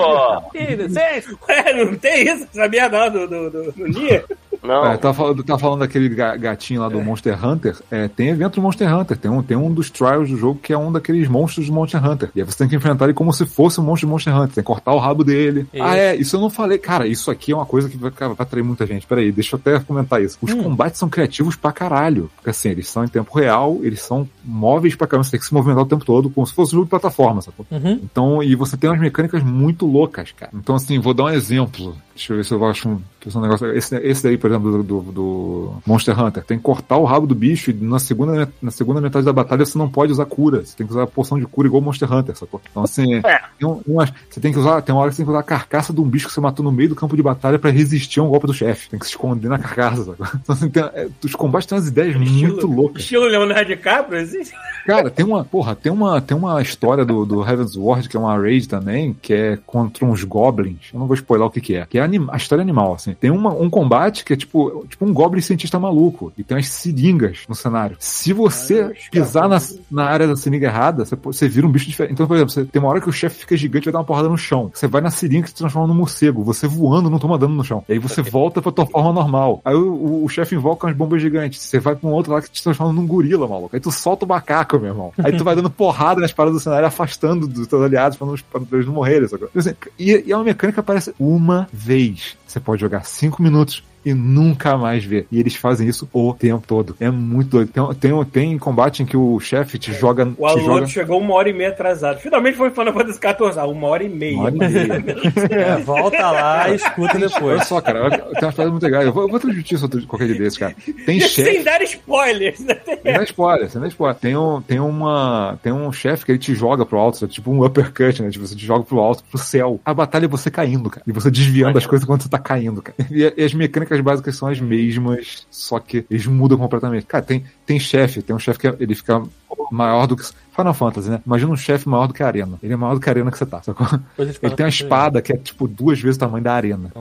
Ué, 1.48 1.72
não 1.84 1.96
tem 1.96 2.28
isso? 2.28 2.46
Sabia 2.52 2.88
não 2.88 3.10
do, 3.10 3.26
do, 3.26 3.50
do, 3.50 3.72
do 3.72 3.86
Nier? 3.88 4.24
Não. 4.62 4.84
É, 4.86 4.96
tá, 4.96 5.12
falando, 5.14 5.42
tá 5.42 5.58
falando 5.58 5.80
daquele 5.80 6.08
ga- 6.10 6.36
gatinho 6.36 6.80
lá 6.82 6.88
do 6.88 7.00
Monster 7.00 7.44
Hunter. 7.44 7.76
É, 7.90 8.08
tem 8.08 8.28
evento 8.28 8.56
do 8.56 8.62
Monster 8.62 8.94
Hunter. 8.94 9.16
Tem 9.16 9.30
um, 9.30 9.42
tem 9.42 9.56
um 9.56 9.72
dos 9.72 9.90
trials 9.90 10.28
do 10.28 10.36
jogo 10.36 10.60
que 10.62 10.72
é 10.72 10.76
um 10.78 10.92
daqueles 10.92 11.28
monstros 11.28 11.66
do 11.66 11.72
Monster 11.72 12.04
Hunter. 12.04 12.30
E 12.34 12.40
aí 12.40 12.46
você 12.46 12.58
tem 12.58 12.68
que 12.68 12.76
enfrentar 12.76 13.04
ele 13.06 13.14
como 13.14 13.32
se 13.32 13.46
fosse 13.46 13.80
um 13.80 13.84
monstro 13.84 14.06
do 14.06 14.10
Monster 14.12 14.34
Hunter. 14.36 14.54
Tem 14.56 14.62
que 14.62 14.66
cortar 14.66 14.92
o 14.92 14.98
rabo 14.98 15.24
dele. 15.24 15.66
Isso. 15.72 15.82
Ah, 15.82 15.96
é. 15.96 16.14
Isso 16.16 16.36
eu 16.36 16.40
não 16.40 16.50
falei. 16.50 16.78
Cara, 16.78 17.06
isso 17.06 17.30
aqui 17.30 17.52
é 17.52 17.56
uma 17.56 17.64
coisa 17.66 17.88
que 17.88 17.96
vai, 17.96 18.10
vai 18.10 18.30
atrair 18.38 18.62
muita 18.62 18.86
gente. 18.86 19.06
Peraí, 19.06 19.32
deixa 19.32 19.56
eu 19.56 19.60
até 19.60 19.78
comentar 19.80 20.22
isso. 20.22 20.36
Os 20.42 20.52
combates 20.52 20.98
são 20.98 21.08
criativos 21.08 21.56
pra 21.56 21.72
caralho. 21.72 22.30
Porque 22.36 22.50
assim, 22.50 22.68
eles 22.68 22.88
são 22.88 23.04
em 23.04 23.08
tempo 23.08 23.36
real, 23.38 23.78
eles 23.82 24.02
são 24.02 24.28
móveis 24.44 24.94
pra 24.94 25.06
caramba. 25.06 25.24
Você 25.24 25.32
tem 25.32 25.40
que 25.40 25.46
se 25.46 25.54
movimentar 25.54 25.84
o 25.84 25.86
tempo 25.88 26.04
todo, 26.04 26.28
como 26.30 26.46
se 26.46 26.52
fosse 26.52 26.72
um 26.72 26.76
jogo 26.78 26.84
de 26.84 26.90
plataforma, 26.90 27.40
sacou? 27.40 27.64
Uhum. 27.70 28.00
Então, 28.02 28.42
e 28.42 28.54
você 28.54 28.76
tem 28.76 28.90
umas 28.90 29.00
mecânicas 29.00 29.42
muito 29.42 29.86
loucas, 29.86 30.32
cara. 30.32 30.52
Então, 30.54 30.74
assim, 30.74 30.98
vou 30.98 31.14
dar 31.14 31.24
um 31.24 31.28
exemplo. 31.30 31.96
Deixa 32.20 32.34
eu 32.34 32.36
ver 32.36 32.44
se 32.44 32.52
eu 32.52 32.64
acho 32.66 32.86
um, 32.86 33.00
se 33.26 33.36
um 33.38 33.40
negócio. 33.40 33.66
Esse, 33.74 33.96
esse 33.96 34.22
daí, 34.22 34.36
por 34.36 34.50
exemplo, 34.50 34.70
do, 34.70 35.00
do, 35.00 35.12
do 35.12 35.74
Monster 35.86 36.18
Hunter. 36.20 36.44
Tem 36.44 36.58
que 36.58 36.62
cortar 36.62 36.98
o 36.98 37.04
rabo 37.04 37.26
do 37.26 37.34
bicho 37.34 37.70
e 37.70 37.74
na 37.74 37.98
segunda, 37.98 38.46
na 38.60 38.70
segunda 38.70 39.00
metade 39.00 39.24
da 39.24 39.32
batalha 39.32 39.64
você 39.64 39.78
não 39.78 39.88
pode 39.88 40.12
usar 40.12 40.26
cura. 40.26 40.62
Você 40.62 40.76
tem 40.76 40.86
que 40.86 40.92
usar 40.92 41.04
a 41.04 41.06
poção 41.06 41.38
de 41.38 41.46
cura 41.46 41.66
igual 41.66 41.80
o 41.80 41.84
Monster 41.84 42.12
Hunter, 42.12 42.36
sacou? 42.36 42.60
Então, 42.70 42.82
assim, 42.82 43.14
É. 43.24 43.40
tem 43.58 43.66
um- 43.66 43.80
umas- 43.86 44.12
você 44.28 44.38
tem 44.38 44.52
que 44.52 44.58
usar. 44.58 44.82
Tem 44.82 44.94
uma 44.94 45.00
hora 45.00 45.10
que 45.10 45.16
você 45.16 45.22
tem 45.22 45.26
que 45.26 45.30
usar 45.32 45.40
a 45.40 45.42
carcaça 45.42 45.94
de 45.94 46.00
um 46.02 46.04
bicho 46.04 46.26
que 46.28 46.34
você 46.34 46.40
matou 46.42 46.62
no 46.62 46.70
meio 46.70 46.90
do 46.90 46.94
campo 46.94 47.16
de 47.16 47.22
batalha 47.22 47.58
pra 47.58 47.70
resistir 47.70 48.20
a 48.20 48.22
um 48.22 48.28
golpe 48.28 48.46
do 48.46 48.52
chefe. 48.52 48.90
Tem 48.90 48.98
que 48.98 49.06
se 49.06 49.12
esconder 49.12 49.48
na 49.48 49.58
carcaça, 49.58 50.04
sacou? 50.04 50.26
Então, 50.42 50.54
assim, 50.54 50.68
tem, 50.68 50.82
é, 50.82 51.08
os 51.24 51.34
combates 51.34 51.66
têm 51.66 51.78
umas 51.78 51.88
ideias 51.88 52.16
muito 52.16 52.66
loucas. 52.66 53.02
Estilo 53.02 53.24
Leonardo 53.24 53.64
DiCaprio, 53.66 54.18
existe? 54.20 54.54
Cara, 54.86 55.08
tem 55.10 55.24
uma, 55.24 55.42
porra, 55.44 55.74
tem 55.74 55.90
uma, 55.90 56.20
tem 56.20 56.36
uma 56.36 56.60
história 56.60 57.04
do, 57.04 57.24
do 57.24 57.42
Heaven's 57.48 57.76
Ward, 57.76 58.08
que 58.08 58.16
é 58.16 58.20
uma 58.20 58.36
raid 58.36 58.68
também, 58.68 59.16
que 59.22 59.32
é 59.32 59.58
contra 59.66 60.04
uns 60.04 60.22
goblins. 60.24 60.90
Eu 60.92 60.98
não 61.00 61.06
vou 61.06 61.14
spoiler 61.14 61.46
o 61.46 61.50
que 61.50 61.60
que 61.60 61.74
é. 61.76 61.86
Que 61.86 61.98
é 61.98 62.02
anima- 62.10 62.32
a 62.32 62.36
história 62.36 62.62
é 62.62 62.64
animal, 62.64 62.94
assim. 62.94 63.14
Tem 63.14 63.30
uma, 63.30 63.50
um 63.52 63.68
combate 63.70 64.24
que 64.24 64.32
é 64.32 64.36
tipo, 64.36 64.84
tipo 64.88 65.04
um 65.04 65.12
goblin 65.12 65.40
cientista 65.40 65.78
maluco. 65.78 66.32
E 66.36 66.42
tem 66.44 66.56
umas 66.56 66.68
seringas 66.68 67.40
no 67.48 67.54
cenário. 67.54 67.96
Se 67.98 68.32
você 68.32 68.80
Ah, 68.80 69.10
pisar 69.10 69.48
na, 69.48 69.58
na 69.90 70.04
área 70.04 70.26
da 70.28 70.36
seringa 70.36 70.66
errada, 70.66 71.04
você, 71.04 71.16
você 71.16 71.48
vira 71.48 71.66
um 71.66 71.70
bicho 71.70 71.88
diferente. 71.88 72.12
Então, 72.12 72.26
por 72.26 72.34
exemplo, 72.36 72.52
você, 72.52 72.64
tem 72.64 72.80
uma 72.80 72.90
hora 72.90 73.00
que 73.00 73.08
o 73.08 73.12
chefe 73.12 73.40
fica 73.40 73.56
gigante 73.56 73.84
e 73.84 73.86
vai 73.86 73.92
dar 73.92 73.98
uma 74.00 74.04
porrada 74.04 74.28
no 74.28 74.36
chão. 74.38 74.70
Você 74.72 74.86
vai 74.86 75.00
na 75.00 75.10
seringa 75.10 75.44
que 75.44 75.50
se 75.50 75.54
transforma 75.56 75.88
num 75.88 75.94
morcego. 75.94 76.42
Você 76.44 76.66
voando 76.66 77.08
não 77.10 77.18
toma 77.18 77.38
dano 77.38 77.54
no 77.54 77.64
chão. 77.64 77.82
E 77.88 77.92
aí 77.92 77.98
você 77.98 78.22
volta 78.22 78.60
pra 78.62 78.72
tua 78.72 78.86
forma 78.86 79.12
normal. 79.12 79.60
Aí 79.64 79.74
o, 79.74 79.92
o- 79.92 80.24
o 80.24 80.28
chefe 80.28 80.54
invoca 80.54 80.86
umas 80.86 80.96
bombas 80.96 81.20
gigantes. 81.22 81.60
Você 81.62 81.78
vai 81.78 81.94
pra 81.96 82.08
um 82.08 82.12
outro 82.12 82.32
lá 82.32 82.40
que 82.42 82.50
te 82.50 82.62
transforma 82.62 82.92
num 82.92 83.06
gorila, 83.06 83.46
maluco. 83.48 83.70
Aí 83.74 83.80
tu 83.80 83.90
solta 83.90 84.24
o 84.24 84.28
macaco, 84.28 84.78
meu 84.78 84.88
irmão. 84.88 85.12
Aí 85.18 85.36
tu 85.36 85.44
vai 85.44 85.54
dando 85.56 85.70
porrada 85.70 86.20
nas 86.20 86.32
paradas 86.32 86.58
do 86.60 86.62
cenário, 86.62 86.86
afastando 86.86 87.46
dos 87.46 87.66
teus 87.66 87.82
aliados 87.82 88.16
pra, 88.18 88.26
não, 88.26 88.34
pra 88.50 88.60
eles 88.72 88.86
não 88.86 88.94
morrerem. 88.94 89.26
Então, 89.30 89.48
assim, 89.54 89.74
e, 89.98 90.24
e 90.26 90.32
é 90.32 90.36
uma 90.36 90.44
mecânica 90.44 90.74
que 90.74 90.80
aparece 90.80 91.12
uma 91.18 91.68
vez. 91.72 91.99
3 92.00 92.39
você 92.50 92.58
pode 92.60 92.80
jogar 92.80 93.04
cinco 93.04 93.42
minutos 93.42 93.82
e 94.04 94.14
nunca 94.14 94.78
mais 94.78 95.04
ver. 95.04 95.26
E 95.30 95.38
eles 95.38 95.54
fazem 95.54 95.86
isso 95.86 96.08
o 96.10 96.32
tempo 96.32 96.64
todo. 96.66 96.96
É 96.98 97.10
muito 97.10 97.50
doido. 97.50 97.70
Tem, 97.70 97.94
tem, 97.94 98.24
tem 98.24 98.58
combate 98.58 99.02
em 99.02 99.06
que 99.06 99.14
o 99.16 99.38
chefe 99.38 99.78
te 99.78 99.92
joga. 99.92 100.32
O 100.38 100.46
aluno 100.46 100.64
joga 100.64 100.86
chegou 100.86 101.20
uma 101.20 101.34
hora 101.34 101.50
e 101.50 101.52
meia 101.52 101.68
atrasado. 101.68 102.18
Finalmente 102.18 102.56
foi 102.56 102.70
Final 102.70 102.94
Fantasy 102.94 103.18
XIV. 103.20 103.58
Ah, 103.60 103.66
uma 103.66 103.86
hora 103.88 104.02
e 104.02 104.08
meia. 104.08 104.34
uma 104.36 104.44
hora 104.46 104.54
e 104.54 104.58
meia. 104.58 105.04
É, 105.50 105.76
volta 105.82 106.30
lá 106.30 106.70
e 106.70 106.76
escuta 106.76 107.16
Olha 107.16 107.28
depois. 107.28 107.66
só, 107.66 107.80
cara, 107.80 108.04
olha- 108.04 108.18
tem 108.18 108.26
umas 108.42 108.54
paradas 108.54 108.70
muito 108.70 108.82
legais. 108.82 109.04
Eu 109.06 109.12
vou, 109.12 109.22
eu 109.24 109.28
vou 109.28 109.38
transmitir 109.38 109.76
isso 109.76 109.84
outro- 109.84 110.06
qualquer 110.06 110.26
dia 110.28 110.38
desses, 110.38 110.58
cara. 110.58 110.74
Tem 111.04 111.20
chefe. 111.20 111.44
sem 111.52 111.62
dar 111.62 111.82
spoilers, 111.82 112.58
né? 112.60 112.76
Sem 113.02 113.12
dar 113.12 113.22
spoiler, 113.24 113.70
sem 113.70 113.80
dar 113.80 113.88
spoiler. 113.88 114.16
Tem 114.18 114.34
um, 114.36 114.62
tem 114.62 114.80
uma, 114.80 115.58
tem 115.62 115.72
um 115.72 115.92
chefe 115.92 116.24
que 116.24 116.32
ele 116.32 116.38
te 116.38 116.54
joga 116.54 116.86
pro 116.86 116.98
alto, 116.98 117.22
é 117.24 117.28
tipo 117.28 117.50
um 117.52 117.62
uppercut, 117.64 118.22
né? 118.22 118.30
Tipo, 118.30 118.46
você 118.46 118.56
te 118.56 118.64
joga 118.64 118.82
pro 118.84 118.98
alto, 118.98 119.22
pro 119.30 119.38
céu. 119.38 119.78
A 119.84 119.92
batalha 119.92 120.24
é 120.24 120.28
você 120.28 120.50
caindo, 120.50 120.88
cara. 120.88 121.02
E 121.06 121.12
você 121.12 121.30
desviando 121.30 121.76
as 121.76 121.84
coisas 121.86 122.06
quando 122.06 122.22
você 122.22 122.28
tá 122.30 122.38
caindo, 122.40 122.82
cara. 122.82 122.96
E, 123.10 123.32
e 123.36 123.44
as 123.44 123.54
mecânicas 123.54 124.00
básicas 124.00 124.36
são 124.36 124.48
as 124.48 124.60
mesmas, 124.60 125.46
só 125.50 125.78
que 125.78 126.04
eles 126.10 126.26
mudam 126.26 126.58
completamente. 126.58 127.06
Cara, 127.06 127.24
tem, 127.24 127.44
tem 127.66 127.78
chefe, 127.78 128.22
tem 128.22 128.34
um 128.34 128.38
chefe 128.38 128.58
que 128.58 128.82
ele 128.82 128.94
fica 128.94 129.22
maior 129.70 130.06
do 130.06 130.16
que. 130.16 130.24
Final 130.60 130.74
Fantasy, 130.74 131.08
né? 131.08 131.20
Imagina 131.24 131.52
um 131.52 131.56
chefe 131.56 131.88
maior 131.88 132.06
do 132.06 132.12
que 132.14 132.22
a 132.22 132.26
arena. 132.26 132.58
Ele 132.62 132.72
é 132.72 132.76
maior 132.76 132.94
do 132.94 133.00
que 133.00 133.08
a 133.08 133.12
arena 133.12 133.30
que 133.30 133.38
você 133.38 133.46
tá, 133.46 133.62
sacou? 133.62 133.86
Gente 134.18 134.38
Ele 134.42 134.54
tem 134.54 134.66
uma 134.66 134.70
sobre 134.70 134.84
espada 134.84 135.22
que 135.22 135.32
é 135.32 135.36
tipo 135.36 135.66
duas 135.66 136.00
vezes 136.00 136.16
o 136.16 136.20
tamanho 136.20 136.44
da 136.44 136.52
arena. 136.52 136.90
É 136.94 136.98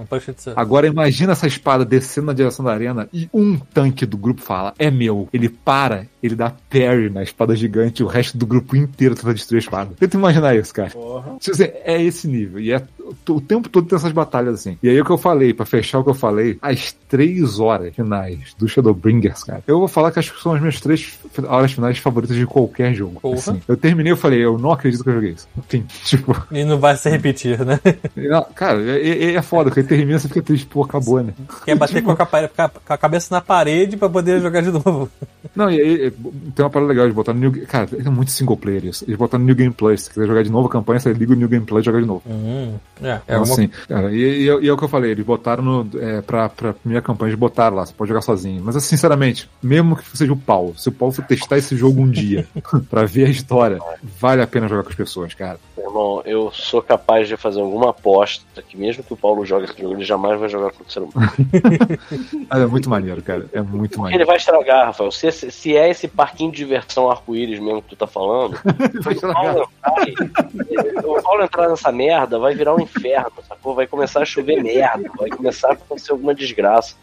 Agora 0.55 0.87
imagina 0.87 1.33
essa 1.33 1.47
espada 1.47 1.83
descendo 1.83 2.27
na 2.27 2.33
direção 2.33 2.63
da 2.63 2.71
arena 2.71 3.09
e 3.11 3.27
um 3.33 3.57
tanque 3.57 4.05
do 4.05 4.17
grupo 4.17 4.41
fala, 4.41 4.73
é 4.77 4.89
meu. 4.89 5.27
Ele 5.33 5.49
para, 5.49 6.05
ele 6.21 6.35
dá 6.35 6.51
parry 6.69 7.09
na 7.09 7.23
espada 7.23 7.55
gigante 7.55 8.01
e 8.01 8.05
o 8.05 8.07
resto 8.07 8.37
do 8.37 8.45
grupo 8.45 8.75
inteiro 8.75 9.15
tenta 9.15 9.33
destruir 9.33 9.59
a 9.59 9.63
espada. 9.63 9.91
Tenta 9.99 10.17
imaginar 10.17 10.55
isso, 10.55 10.73
cara. 10.73 10.89
Porra. 10.89 11.35
Tipo 11.39 11.55
assim, 11.55 11.71
é 11.83 12.01
esse 12.01 12.27
nível. 12.27 12.59
E 12.59 12.71
é 12.71 12.81
o 13.27 13.41
tempo 13.41 13.67
todo 13.69 13.87
tem 13.87 13.95
essas 13.97 14.11
batalhas 14.11 14.53
assim. 14.55 14.77
E 14.83 14.89
aí 14.89 15.01
o 15.01 15.05
que 15.05 15.11
eu 15.11 15.17
falei, 15.17 15.51
pra 15.53 15.65
fechar 15.65 15.97
o 15.99 16.03
que 16.03 16.09
eu 16.11 16.13
falei, 16.13 16.57
as 16.61 16.91
três 17.07 17.59
horas 17.59 17.95
finais 17.95 18.53
do 18.57 18.67
Shadowbringers, 18.67 19.43
cara. 19.43 19.63
Eu 19.65 19.79
vou 19.79 19.87
falar 19.87 20.11
que 20.11 20.19
acho 20.19 20.33
que 20.35 20.41
são 20.43 20.53
as 20.53 20.59
minhas 20.59 20.79
três 20.79 21.17
horas 21.47 21.71
finais 21.71 21.97
favoritas 21.97 22.37
de 22.37 22.45
qualquer 22.45 22.93
jogo. 22.93 23.19
Porra. 23.19 23.35
Assim, 23.35 23.61
eu 23.67 23.75
terminei, 23.75 24.11
eu 24.11 24.17
falei, 24.17 24.43
eu 24.43 24.57
não 24.59 24.71
acredito 24.71 25.03
que 25.03 25.09
eu 25.09 25.13
joguei 25.15 25.31
isso. 25.31 25.47
Enfim, 25.57 25.85
tipo, 26.05 26.35
E 26.51 26.63
não 26.63 26.77
vai 26.77 26.95
se 26.97 27.09
repetir, 27.09 27.59
né? 27.65 27.79
não, 28.15 28.43
cara, 28.53 28.79
é, 28.81 29.07
é- 29.07 29.33
é 29.33 29.41
foda, 29.41 29.69
porque 29.71 29.81
termina 29.83 30.19
você 30.19 30.27
fica 30.27 30.41
triste, 30.43 30.67
pô, 30.67 30.83
acabou, 30.83 31.23
né? 31.23 31.33
Quer 31.65 31.75
bater 31.75 32.03
com 32.03 32.11
a, 32.11 32.15
com 32.15 32.93
a 32.93 32.97
cabeça 32.97 33.33
na 33.33 33.41
parede 33.41 33.97
pra 33.97 34.09
poder 34.09 34.39
jogar 34.41 34.61
de 34.61 34.71
novo. 34.71 35.09
Não, 35.55 35.69
e 35.71 35.79
aí 35.81 36.09
tem 36.11 36.64
uma 36.65 36.69
parada 36.69 36.90
legal 36.90 37.07
de 37.07 37.14
botar 37.14 37.34
no 37.34 37.40
New 37.40 37.52
Game. 37.52 37.65
Cara, 37.68 37.90
é 37.98 38.10
muito 38.10 38.31
single 38.31 38.57
player 38.57 38.86
isso. 38.86 39.03
Eles 39.06 39.18
botaram 39.18 39.41
no 39.41 39.48
New 39.48 39.56
Game 39.56 39.73
Plus. 39.73 40.03
Se 40.03 40.10
quiser 40.10 40.27
jogar 40.27 40.44
de 40.44 40.52
novo 40.52 40.68
a 40.68 40.72
campanha, 40.72 40.99
você 40.99 41.11
liga 41.14 41.34
o 41.34 41.36
New 41.36 41.48
Game 41.48 41.65
Plus 41.65 41.81
e 41.81 41.86
joga 41.86 41.99
de 42.02 42.06
novo. 42.07 42.22
Hum, 42.27 42.76
é, 43.02 43.07
é 43.10 43.22
Então, 43.26 43.38
uma... 43.38 43.44
assim, 43.44 43.68
cara, 43.88 44.11
e, 44.11 44.18
e 44.45 44.49
é- 44.49 44.60
e 44.61 44.68
é 44.68 44.73
o 44.73 44.77
que 44.77 44.84
eu 44.84 44.88
falei, 44.90 45.11
eles 45.11 45.26
botaram 45.26 45.64
no, 45.64 45.90
é, 45.99 46.22
pra, 46.22 46.49
pra 46.49 46.73
primeira 46.73 47.02
campanha, 47.02 47.30
eles 47.30 47.40
botaram 47.40 47.76
lá, 47.77 47.86
você 47.86 47.94
pode 47.94 48.10
jogar 48.10 48.22
sozinho. 48.22 48.61
Mas, 48.64 48.76
assim, 48.76 48.90
sinceramente, 48.90 49.49
mesmo 49.61 49.95
que 49.95 50.18
seja 50.18 50.34
o 50.34 50.38
Paulo, 50.38 50.73
se 50.77 50.90
o 50.90 50.91
Paulo 50.91 51.14
for 51.14 51.23
testar 51.26 51.57
esse 51.57 51.76
jogo 51.76 52.02
um 52.02 52.10
dia 52.10 52.48
pra 52.90 53.06
ver 53.06 53.26
a 53.26 53.30
história, 53.30 53.80
vale 54.19 54.41
a 54.41 54.48
pena 54.48 54.68
jogar 54.68 54.84
com 54.84 54.90
as 54.90 54.95
pessoas, 54.95 55.34
cara. 55.34 55.60
Irmão, 55.77 56.22
eu 56.26 56.52
sou 56.52 56.81
capaz 56.81 57.27
de 57.27 57.36
fazer 57.38 57.60
alguma 57.61 57.90
aposta 57.91 58.61
que 58.61 58.77
mesmo 58.77 59.03
que 59.03 59.14
o 59.14 59.18
Paulo 59.18 59.45
jogue 59.45 59.65
esse 59.65 59.81
jogo, 59.81 59.94
ele 59.95 60.03
jamais 60.03 60.40
vai 60.40 60.49
jogar 60.49 60.72
contra 60.72 60.88
o 60.88 60.91
ser 60.91 60.99
humano. 60.99 61.31
É 62.52 62.65
muito 62.65 62.90
maneiro, 62.90 63.22
cara. 63.22 63.45
É 63.53 63.61
muito 63.61 63.94
Ele 63.95 64.02
maneiro. 64.02 64.26
vai 64.26 64.38
estragar, 64.38 64.86
Rafael. 64.88 65.11
Se, 65.11 65.27
esse- 65.27 65.52
se 65.52 65.76
é 65.76 65.90
esse 65.99 66.07
parquinho 66.07 66.51
de 66.51 66.57
diversão 66.57 67.11
arco-íris 67.11 67.59
mesmo 67.59 67.81
que 67.81 67.89
tu 67.89 67.95
tá 67.95 68.07
falando, 68.07 68.57
Vai 69.03 69.13
o 69.15 69.21
Paulo, 69.34 69.69
entrar, 70.07 71.05
o 71.05 71.21
Paulo 71.21 71.43
entrar 71.43 71.69
nessa 71.69 71.91
merda 71.91 72.39
vai 72.39 72.55
virar 72.55 72.73
um 72.76 72.80
inferno, 72.80 73.31
sacou? 73.47 73.76
Vai 73.76 73.85
começar 73.85 74.21
a 74.21 74.26
chover 74.26 74.63
merda, 74.63 75.09
vai 75.17 75.30
começar 75.30 75.69
a 75.69 75.73
acontecer 75.73 76.11
alguma 76.11 76.34
desgraça. 76.34 76.95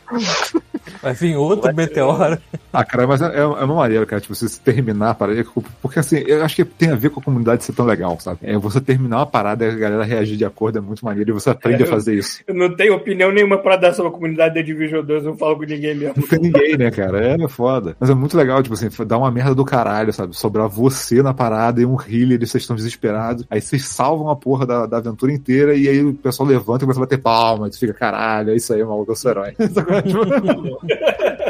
Vai 1.02 1.12
vir 1.12 1.36
outro 1.36 1.66
Vai- 1.66 1.74
meteoro. 1.74 2.38
Ah, 2.76 2.84
cara, 2.84 3.06
mas 3.06 3.22
é, 3.22 3.38
é 3.38 3.46
uma 3.46 3.74
maneira, 3.74 4.04
cara, 4.04 4.20
tipo, 4.20 4.34
você 4.34 4.46
se 4.46 4.60
terminar 4.60 5.10
a 5.10 5.14
parada. 5.14 5.42
Porque 5.80 5.98
assim, 5.98 6.22
eu 6.26 6.44
acho 6.44 6.56
que 6.56 6.62
tem 6.62 6.90
a 6.90 6.94
ver 6.94 7.08
com 7.08 7.20
a 7.20 7.22
comunidade 7.22 7.64
ser 7.64 7.72
tão 7.72 7.86
legal, 7.86 8.20
sabe? 8.20 8.40
É 8.42 8.54
você 8.58 8.82
terminar 8.82 9.16
uma 9.16 9.26
parada 9.26 9.64
e 9.64 9.70
a 9.70 9.74
galera 9.74 10.04
reagir 10.04 10.36
de 10.36 10.44
acordo 10.44 10.76
é 10.76 10.80
muito 10.82 11.02
maneiro 11.02 11.30
e 11.30 11.32
você 11.32 11.48
aprende 11.48 11.84
a 11.84 11.86
fazer 11.86 12.14
isso. 12.14 12.42
Eu 12.46 12.54
não 12.54 12.76
tenho 12.76 12.94
opinião 12.94 13.32
nenhuma 13.32 13.56
pra 13.56 13.76
dar 13.76 13.94
sobre 13.94 14.10
a 14.10 14.14
comunidade 14.14 14.56
da 14.56 14.60
Division 14.60 15.02
2, 15.02 15.24
eu 15.24 15.30
não 15.30 15.38
falo 15.38 15.56
com 15.56 15.62
ninguém 15.62 15.94
mesmo. 15.94 16.16
Não 16.18 16.28
tem 16.28 16.38
ninguém, 16.38 16.76
né, 16.76 16.90
cara? 16.90 17.42
É 17.42 17.48
foda. 17.48 17.96
Mas 17.98 18.10
é 18.10 18.14
muito 18.14 18.36
legal, 18.36 18.62
tipo 18.62 18.74
assim, 18.74 18.90
dar 19.06 19.16
uma 19.16 19.30
merda 19.30 19.54
do 19.54 19.64
caralho, 19.64 20.12
sabe? 20.12 20.36
Sobrar 20.36 20.68
você 20.68 21.22
na 21.22 21.32
parada 21.32 21.80
e 21.80 21.86
um 21.86 21.96
healer 21.98 22.42
e 22.42 22.46
vocês 22.46 22.62
estão 22.62 22.76
desesperados. 22.76 23.46
Aí 23.48 23.62
vocês 23.62 23.86
salvam 23.86 24.28
a 24.28 24.36
porra 24.36 24.66
da, 24.66 24.84
da 24.84 24.98
aventura 24.98 25.32
inteira 25.32 25.74
e 25.74 25.88
aí 25.88 26.04
o 26.04 26.12
pessoal 26.12 26.46
levanta 26.46 26.84
e 26.84 26.86
começa 26.86 27.00
a 27.00 27.04
bater 27.04 27.18
palma. 27.18 27.68
E 27.68 27.72
fica, 27.72 27.94
caralho, 27.94 28.50
é 28.50 28.56
isso 28.56 28.74
aí, 28.74 28.84
maluco, 28.84 29.12
eu 29.12 29.16
sou 29.16 29.30
herói. 29.30 29.56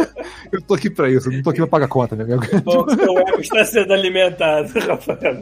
Eu 0.57 0.62
tô 0.62 0.74
aqui 0.74 0.89
pra 0.89 1.11
isso, 1.11 1.28
eu 1.28 1.33
não 1.35 1.43
tô 1.43 1.51
aqui 1.51 1.59
pra 1.59 1.66
pagar 1.66 1.89
conta, 1.89 2.16
né? 2.16 2.24
Bom, 2.65 2.89
seu 2.89 3.19
ego 3.19 3.41
está 3.41 3.65
sendo 3.65 3.93
alimentado, 3.93 4.69
Rafael. 4.89 5.35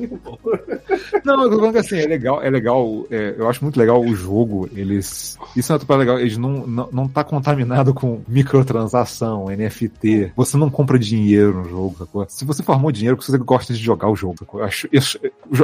Não, 1.25 1.43
eu 1.45 1.51
tô 1.51 1.57
falando 1.57 1.73
que 1.73 1.79
assim, 1.79 1.99
é 1.99 2.07
legal, 2.07 2.43
é 2.43 2.51
legal, 2.51 3.07
é, 3.11 3.35
eu 3.39 3.49
acho 3.49 3.63
muito 3.63 3.79
legal 3.79 4.01
o 4.01 4.15
jogo, 4.15 4.69
eles. 4.75 5.39
Isso 5.57 5.73
é 5.73 5.77
uma 5.77 5.97
legal, 5.97 6.19
eles 6.19 6.37
não, 6.37 6.67
não, 6.67 6.89
não 6.93 7.09
tá 7.09 7.23
contaminado 7.23 7.95
com 7.95 8.21
microtransação, 8.27 9.47
NFT. 9.49 10.33
Você 10.37 10.57
não 10.57 10.69
compra 10.71 10.99
dinheiro 10.99 11.55
no 11.63 11.69
jogo, 11.69 11.97
sacou? 11.99 12.27
Se 12.29 12.45
você 12.45 12.63
formou 12.63 12.91
dinheiro, 12.91 13.17
porque 13.17 13.31
você 13.31 13.39
gosta 13.39 13.73
de 13.73 13.81
jogar 13.83 14.09
o 14.11 14.17
jogo, 14.17 14.37
sacou? 14.39 14.63
Acho, 14.63 14.89
isso- 14.93 15.19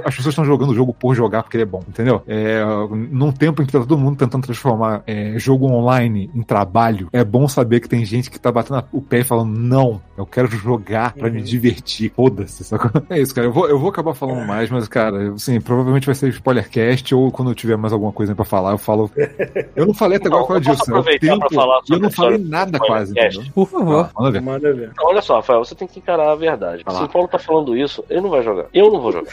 as 0.04 0.14
pessoas 0.14 0.32
estão 0.32 0.44
jogando 0.44 0.70
o 0.70 0.74
jogo 0.74 0.94
por 0.94 1.14
jogar 1.14 1.42
porque 1.42 1.56
ele 1.56 1.64
é 1.64 1.66
bom, 1.66 1.82
entendeu? 1.88 2.22
É, 2.26 2.62
num 3.10 3.32
tempo 3.32 3.62
em 3.62 3.66
que 3.66 3.72
tá 3.72 3.80
todo 3.80 3.98
mundo 3.98 4.16
tentando 4.16 4.42
transformar 4.44 5.02
é, 5.06 5.38
jogo 5.38 5.66
online 5.66 6.30
em 6.34 6.42
trabalho, 6.42 7.08
é 7.12 7.24
bom 7.24 7.48
saber 7.48 7.80
que 7.80 7.88
tem 7.88 8.04
gente 8.04 8.30
que 8.30 8.38
tá 8.38 8.52
batendo 8.52 8.82
o 8.92 9.00
pé 9.00 9.20
e 9.20 9.24
falando, 9.24 9.39
não, 9.44 10.00
eu 10.16 10.26
quero 10.26 10.48
jogar 10.48 11.14
pra 11.14 11.30
me 11.30 11.42
divertir, 11.42 12.12
foda-se, 12.14 12.64
sacou? 12.64 12.90
É 13.10 13.18
isso, 13.18 13.34
cara. 13.34 13.46
Eu 13.46 13.52
vou, 13.52 13.68
eu 13.68 13.78
vou 13.78 13.90
acabar 13.90 14.14
falando 14.14 14.46
mais, 14.46 14.70
mas, 14.70 14.86
cara, 14.86 15.32
assim, 15.32 15.60
provavelmente 15.60 16.06
vai 16.06 16.14
ser 16.14 16.28
spoilercast 16.28 17.14
ou 17.14 17.30
quando 17.30 17.50
eu 17.50 17.54
tiver 17.54 17.76
mais 17.76 17.92
alguma 17.92 18.12
coisa 18.12 18.34
pra 18.34 18.44
falar, 18.44 18.72
eu 18.72 18.78
falo. 18.78 19.10
Eu 19.74 19.86
não 19.86 19.94
falei 19.94 20.18
até 20.18 20.28
agora 20.28 20.40
Não, 20.42 20.46
por 20.46 20.48
causa 20.48 20.70
eu 20.70 20.86
falar 20.86 21.82
não 21.98 22.08
a 22.08 22.10
falei 22.10 22.38
nada 22.38 22.78
quase? 22.78 23.14
Por 23.54 23.66
favor. 23.66 24.10
Ah, 24.14 24.20
manda 24.20 24.30
ver. 24.30 24.40
Manda 24.40 24.72
ver. 24.72 24.90
Então, 24.92 25.08
olha 25.08 25.22
só, 25.22 25.36
Rafael, 25.36 25.64
você 25.64 25.74
tem 25.74 25.88
que 25.88 25.98
encarar 25.98 26.30
a 26.30 26.34
verdade. 26.34 26.84
Se 26.88 27.02
o 27.02 27.08
Paulo 27.08 27.28
tá 27.28 27.38
falando 27.38 27.76
isso, 27.76 28.04
ele 28.08 28.20
não 28.20 28.30
vai 28.30 28.42
jogar. 28.42 28.66
Eu 28.72 28.90
não 28.90 29.00
vou 29.00 29.12
jogar. 29.12 29.30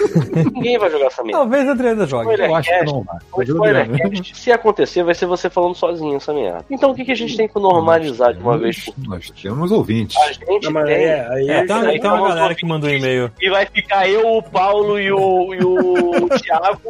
Ninguém 0.53 0.77
vai 0.77 0.89
jogar 0.89 1.07
essa 1.07 1.23
merda. 1.23 1.39
Talvez 1.39 1.67
a 1.67 1.71
Adriana 1.71 2.05
jogue. 2.05 2.23
Spoiler 2.23 2.49
Eu 2.49 2.55
acho 2.55 2.69
que 2.69 2.75
cast, 2.79 2.93
não 2.93 3.03
vai. 3.03 3.15
né? 3.15 3.43
spoilercast, 3.43 4.37
se 4.37 4.51
acontecer, 4.51 5.03
vai 5.03 5.15
ser 5.15 5.25
você 5.25 5.49
falando 5.49 5.75
sozinho 5.75 6.15
essa 6.15 6.33
merda. 6.33 6.65
Então 6.69 6.91
o 6.91 6.95
que, 6.95 7.05
que 7.05 7.11
a 7.11 7.15
gente 7.15 7.35
tem 7.35 7.47
que 7.47 7.59
normalizar 7.59 8.33
de 8.33 8.39
uma 8.41 8.57
vez 8.57 8.85
por 8.85 8.93
Nós 8.97 9.29
temos 9.31 9.71
ouvintes. 9.87 10.17
A 10.17 10.31
gente 10.31 10.69
Não, 10.69 10.83
tem. 10.85 10.93
é, 10.95 11.27
aí 11.29 11.49
É, 11.49 11.63
uma, 11.63 11.87
aí 11.87 11.99
tem 11.99 12.09
uma 12.09 12.27
galera 12.27 12.55
que 12.55 12.65
mandou 12.65 12.89
um 12.89 12.93
e-mail. 12.93 13.31
E 13.41 13.49
vai 13.49 13.65
ficar 13.65 14.09
eu, 14.09 14.27
o 14.37 14.43
Paulo 14.43 14.99
e 14.99 15.11
o, 15.11 15.53
e 15.53 15.63
o 15.63 16.29
Thiago 16.39 16.81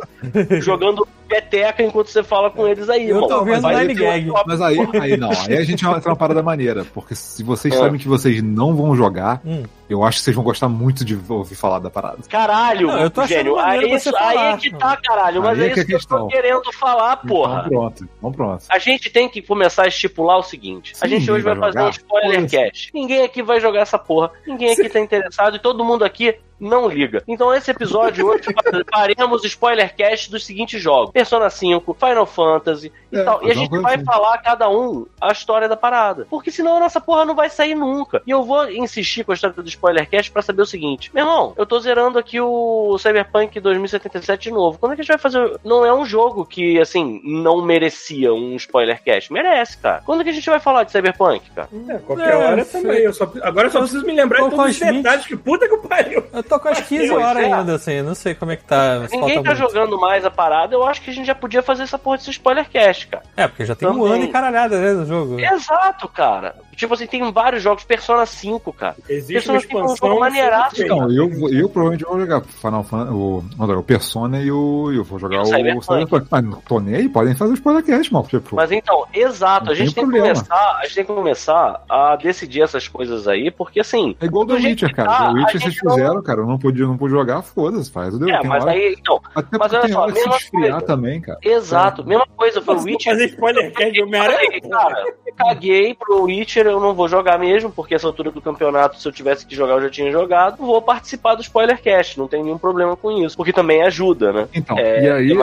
jogando 0.62 1.08
peteca 1.28 1.84
enquanto 1.84 2.08
você 2.08 2.24
fala 2.24 2.50
com 2.50 2.68
eles 2.68 2.90
aí, 2.90 3.10
Eu 3.10 3.16
irmão. 3.18 3.28
tô 3.30 3.44
vendo 3.44 3.62
ter 3.68 3.92
um 3.92 3.96
Gag. 3.96 4.32
Mas 4.46 4.62
aí, 4.62 4.78
aí 5.02 5.18
não, 5.18 5.30
aí 5.32 5.58
a 5.58 5.64
gente 5.64 5.84
vai 5.84 5.98
entrar 5.98 6.12
uma 6.12 6.18
parada 6.18 6.42
maneira, 6.42 6.86
porque 6.94 7.14
se 7.16 7.44
vocês 7.44 7.74
É. 7.74 7.78
sabem 7.78 8.00
que 8.00 8.08
vocês 8.08 8.42
não 8.42 8.76
vão 8.76 8.96
jogar, 8.96 9.42
Hum. 9.46 9.64
eu 9.90 10.04
acho 10.04 10.18
que 10.20 10.24
vocês 10.26 10.36
vão 10.36 10.44
gostar 10.46 10.70
muito 10.70 11.04
de 11.06 11.20
ouvir 11.30 11.56
falar 11.56 11.80
da 11.80 11.90
parada. 11.90 12.18
Caralho, 12.30 12.88
Não, 12.88 13.00
eu 13.00 13.10
tô 13.10 13.22
achando 13.22 13.38
gênio. 13.38 13.58
Aí, 13.60 13.94
isso, 13.94 14.10
aí 14.16 14.36
falar. 14.36 14.54
é 14.54 14.58
que 14.58 14.72
tá, 14.76 14.98
caralho. 14.98 15.42
Mas 15.42 15.60
Aí 15.60 15.66
é 15.66 15.68
é 15.70 15.74
que 15.74 15.80
isso 15.80 15.82
é 15.82 15.86
que 15.98 16.14
eu 16.14 16.18
tô 16.20 16.28
querendo 16.28 16.74
falar, 16.74 17.18
porra. 17.18 17.58
Então 17.66 17.70
pronto, 17.70 18.08
então 18.18 18.32
pronto. 18.32 18.64
A 18.70 18.80
gente 18.80 19.10
tem 19.10 19.28
que 19.30 19.42
começar 19.42 19.84
a 19.84 19.88
estipular 19.88 20.38
o 20.38 20.44
seguinte: 20.44 20.94
a 20.94 20.98
Se 21.00 21.08
gente 21.08 21.30
hoje 21.32 21.44
vai, 21.44 21.56
vai 21.56 21.72
fazer 21.72 21.86
um 21.86 21.90
spoiler 21.90 22.50
cast. 22.50 22.92
Ninguém 22.94 23.24
aqui 23.24 23.42
vai 23.44 23.60
jogar 23.60 23.82
essa 23.82 23.98
porra. 23.98 24.32
Ninguém 24.46 24.72
aqui 24.74 24.90
tá 24.90 25.00
interessado 25.00 25.56
e 25.56 25.60
todo 25.60 25.84
mundo 25.84 26.04
aqui 26.06 26.36
não 26.60 26.88
liga. 26.90 27.22
Então, 27.28 27.54
esse 27.54 27.70
episódio 27.70 28.26
hoje 28.28 28.42
faremos 28.92 29.44
spoiler 29.46 29.96
cast 29.96 30.32
dos 30.32 30.46
seguintes 30.46 30.82
jogos: 30.82 31.12
Persona 31.18 31.50
5, 31.50 31.94
Final 32.00 32.26
Fantasy 32.28 32.92
e 33.12 33.18
É, 33.18 33.24
tal. 33.24 33.40
E 33.42 33.46
a 33.46 33.48
uma 33.48 33.54
gente 33.56 33.80
vai 33.82 33.96
assim. 33.96 34.06
falar 34.06 34.38
cada 34.38 34.70
um 34.70 35.06
a 35.20 35.32
história 35.32 35.68
da 35.68 35.76
parada. 35.76 36.28
Porque 36.30 36.52
senão 36.52 36.78
a 36.78 36.80
nossa 36.80 37.02
porra 37.02 37.26
não 37.26 37.34
vai 37.34 37.50
sair 37.50 37.74
nunca. 37.74 38.22
E 38.28 38.30
eu 38.32 38.44
vou 38.44 38.70
insistir 38.70 39.24
com 39.24 39.32
a 39.32 39.36
história 39.36 39.56
do 39.56 39.68
spoiler 39.68 40.08
cast 40.10 40.32
pra 40.32 40.42
saber 40.44 40.62
o 40.62 40.66
seguinte: 40.66 41.10
meu 41.14 41.24
irmão, 41.26 41.54
eu 41.58 41.66
tô 41.66 41.80
zerando 41.80 42.20
aqui 42.20 42.40
o 42.40 42.98
Cyberpunk 43.00 43.60
2077 43.60 44.44
de 44.44 44.52
novo. 44.52 44.78
Quando 44.78 44.92
é 44.92 44.96
que 44.96 45.02
a 45.02 45.04
gente 45.04 45.14
vai 45.14 45.18
fazer? 45.20 45.60
Não 45.64 45.84
é 45.86 45.94
um 45.94 46.06
jogo 46.06 46.46
que, 46.46 46.80
assim, 46.80 47.20
não 47.24 47.62
merecia 47.64 48.34
um 48.34 48.56
spoiler 48.58 49.02
cast. 49.04 49.34
Merece, 49.34 49.78
cara. 49.80 50.02
Quando 50.06 50.22
é 50.22 50.24
que 50.24 50.30
a 50.30 50.34
gente 50.34 50.50
vai 50.50 50.60
falar 50.60 50.84
de 50.84 50.92
Cyberpunk, 50.92 51.50
cara? 51.52 51.70
É, 51.90 51.98
qualquer 52.00 52.30
É, 52.32 52.36
hora 52.36 52.64
sei. 52.64 52.82
também. 52.82 53.00
Eu 53.00 53.14
só, 53.14 53.24
agora 53.42 53.68
eu 53.68 53.72
só 53.72 53.80
preciso 53.80 54.06
me 54.06 54.14
lembrar 54.14 54.44
de 54.44 54.50
todos 54.52 54.60
os 54.60 54.82
as 54.82 54.90
20. 54.92 54.98
detalhes. 55.04 55.26
Que 55.26 55.36
puta 55.36 55.68
que 55.68 55.74
o 55.74 55.82
pariu. 55.82 56.24
Eu 56.32 56.44
tô 56.44 56.60
com 56.60 56.68
as 56.68 56.82
15 56.82 57.08
Pois 57.10 57.12
horas 57.26 57.44
ainda, 57.44 57.76
assim. 57.76 58.02
Não 58.02 58.14
sei 58.16 58.36
como 58.36 58.52
é 58.52 58.56
que 58.56 58.64
tá. 58.66 59.00
Ninguém 59.12 59.42
tá 59.42 59.50
muito. 59.52 59.56
jogando 59.56 60.00
mais 60.00 60.24
a 60.26 60.30
parada. 60.30 60.76
Eu 60.76 60.84
acho 60.86 61.02
que 61.02 61.07
a 61.10 61.14
gente 61.14 61.26
já 61.26 61.36
podia 61.36 61.62
fazer 61.62 61.84
essa 61.84 61.98
porra 61.98 62.18
desse 62.18 62.32
spoiler 62.32 62.68
cast, 62.70 63.08
cara. 63.08 63.24
É, 63.36 63.48
porque 63.48 63.66
já 63.66 63.76
tem 63.76 63.88
um 63.88 63.94
Também. 63.94 64.12
ano 64.14 64.24
e 64.26 64.28
caralhada, 64.30 64.80
né, 64.80 64.94
do 64.94 65.06
jogo. 65.06 65.40
Exato, 65.40 66.08
cara. 66.08 66.56
Tipo 66.76 66.94
assim, 66.94 67.08
tem 67.08 67.32
vários 67.32 67.64
jogos. 67.64 67.84
Persona 67.84 68.26
5, 68.26 68.72
cara. 68.74 68.96
Existe 69.10 69.50
uma 69.50 69.58
Persona 69.58 69.60
5 69.62 69.72
é 69.74 69.76
um 69.82 69.86
expansão. 69.86 70.10
jogo 70.10 70.20
maneiraço. 70.20 70.84
Então, 70.84 71.12
eu, 71.12 71.50
eu 71.52 71.70
provavelmente 71.70 72.06
vou 72.06 72.20
jogar 72.20 72.42
Final 72.42 72.84
Fantasy, 72.84 73.14
o, 73.14 73.44
o 73.58 73.84
Persona 73.84 74.40
e 74.42 74.52
o. 74.52 74.92
Eu 74.94 75.04
vou 75.04 75.18
jogar 75.18 75.36
E 75.38 75.40
o 75.40 75.42
o 75.42 75.46
Cyberpunk. 75.46 75.86
Cyberpunk. 75.86 76.28
Mas 76.30 76.44
não 76.44 76.62
tô 76.62 76.80
nem 76.80 76.96
aí, 76.96 77.10
podem 77.10 77.34
fazer 77.36 77.52
o 77.52 77.56
spoilercast, 77.56 78.14
mano. 78.14 78.28
Tipo, 78.28 78.56
Mas 78.56 78.72
então, 78.72 79.06
exato, 79.12 79.66
Não 79.66 79.72
a 79.72 79.76
gente 79.76 79.96
tem 79.96 80.04
tem, 80.04 80.14
que 80.14 80.20
começar, 80.20 80.78
a 80.80 80.84
gente 80.84 80.96
tem 80.96 81.06
que 81.06 81.14
começar 81.14 81.84
a 81.90 82.16
decidir 82.16 82.62
essas 82.62 82.88
coisas 82.88 83.28
aí, 83.28 83.50
porque 83.50 83.80
assim. 83.80 84.16
é 84.22 84.26
igual 84.26 84.44
o 84.44 84.46
do 84.46 84.54
Witcher, 84.54 84.90
que 84.90 84.96
cara. 84.96 85.10
tá, 85.10 85.18
a 85.28 85.32
Witcher 85.32 85.50
vocês 85.60 85.64
gente 85.74 85.84
não- 85.84 85.96
fizeram, 85.96 86.22
cara. 86.22 86.42
Eu 86.42 86.46
não 86.46 86.60
podia, 86.60 86.86
não 86.86 86.98
pude 86.98 87.12
jogar, 87.14 87.42
foda-se, 87.42 87.90
faz 87.92 88.14
o 88.14 88.20
The 88.20 88.32
É, 88.32 88.44
mas 88.44 88.64
hora- 88.64 88.72
aí, 88.74 88.96
então, 89.00 89.20
Até 89.34 89.58
mas 89.58 89.72
porque 89.72 89.76
olha 89.76 89.82
tem 89.86 89.94
só, 89.94 90.02
hora 90.02 90.12
que 90.14 90.20
se 90.20 90.26
mesma 90.26 90.38
esfriar 90.42 90.72
coisa. 90.74 90.86
Também, 90.98 91.22
cara. 91.22 91.40
exato, 91.44 92.06
mesma 92.06 92.28
coisa 92.36 92.62
foi 92.62 92.76
o 92.76 92.82
Witcher. 92.84 93.14
fazer 93.14 93.26
spoiler 93.28 93.72
cast 93.72 93.92
de 93.92 94.04
Homem-Aranha. 94.04 94.62
Cara, 94.70 95.06
caguei 95.36 95.96
pro 95.96 96.24
Witcher, 96.24 96.66
eu 96.66 96.80
não 96.80 96.94
vou 96.94 97.08
jogar 97.08 97.38
mesmo, 97.40 97.72
porque 97.72 97.96
essa 97.96 98.08
altura 98.08 98.32
do 98.32 98.42
campeonato, 98.42 99.00
se 99.00 99.08
eu 99.08 99.12
tivesse 99.12 99.46
que 99.46 99.56
jogar, 99.56 99.76
eu 99.76 99.82
já 99.84 99.90
tinha 99.90 100.12
jogado. 100.12 100.58
Vou 100.58 100.82
participar 100.82 101.36
do 101.36 101.42
spoiler 101.42 101.82
cast, 101.82 102.18
não 102.18 102.28
tem 102.28 102.44
nenhum 102.44 102.58
problema 102.58 102.96
com 102.96 103.12
isso, 103.12 103.38
porque 103.38 103.54
também 103.54 103.84
ajuda, 103.84 104.34
né? 104.34 104.48
Então, 104.54 104.78
É, 104.78 105.04
e 105.04 105.10
aí. 105.10 105.38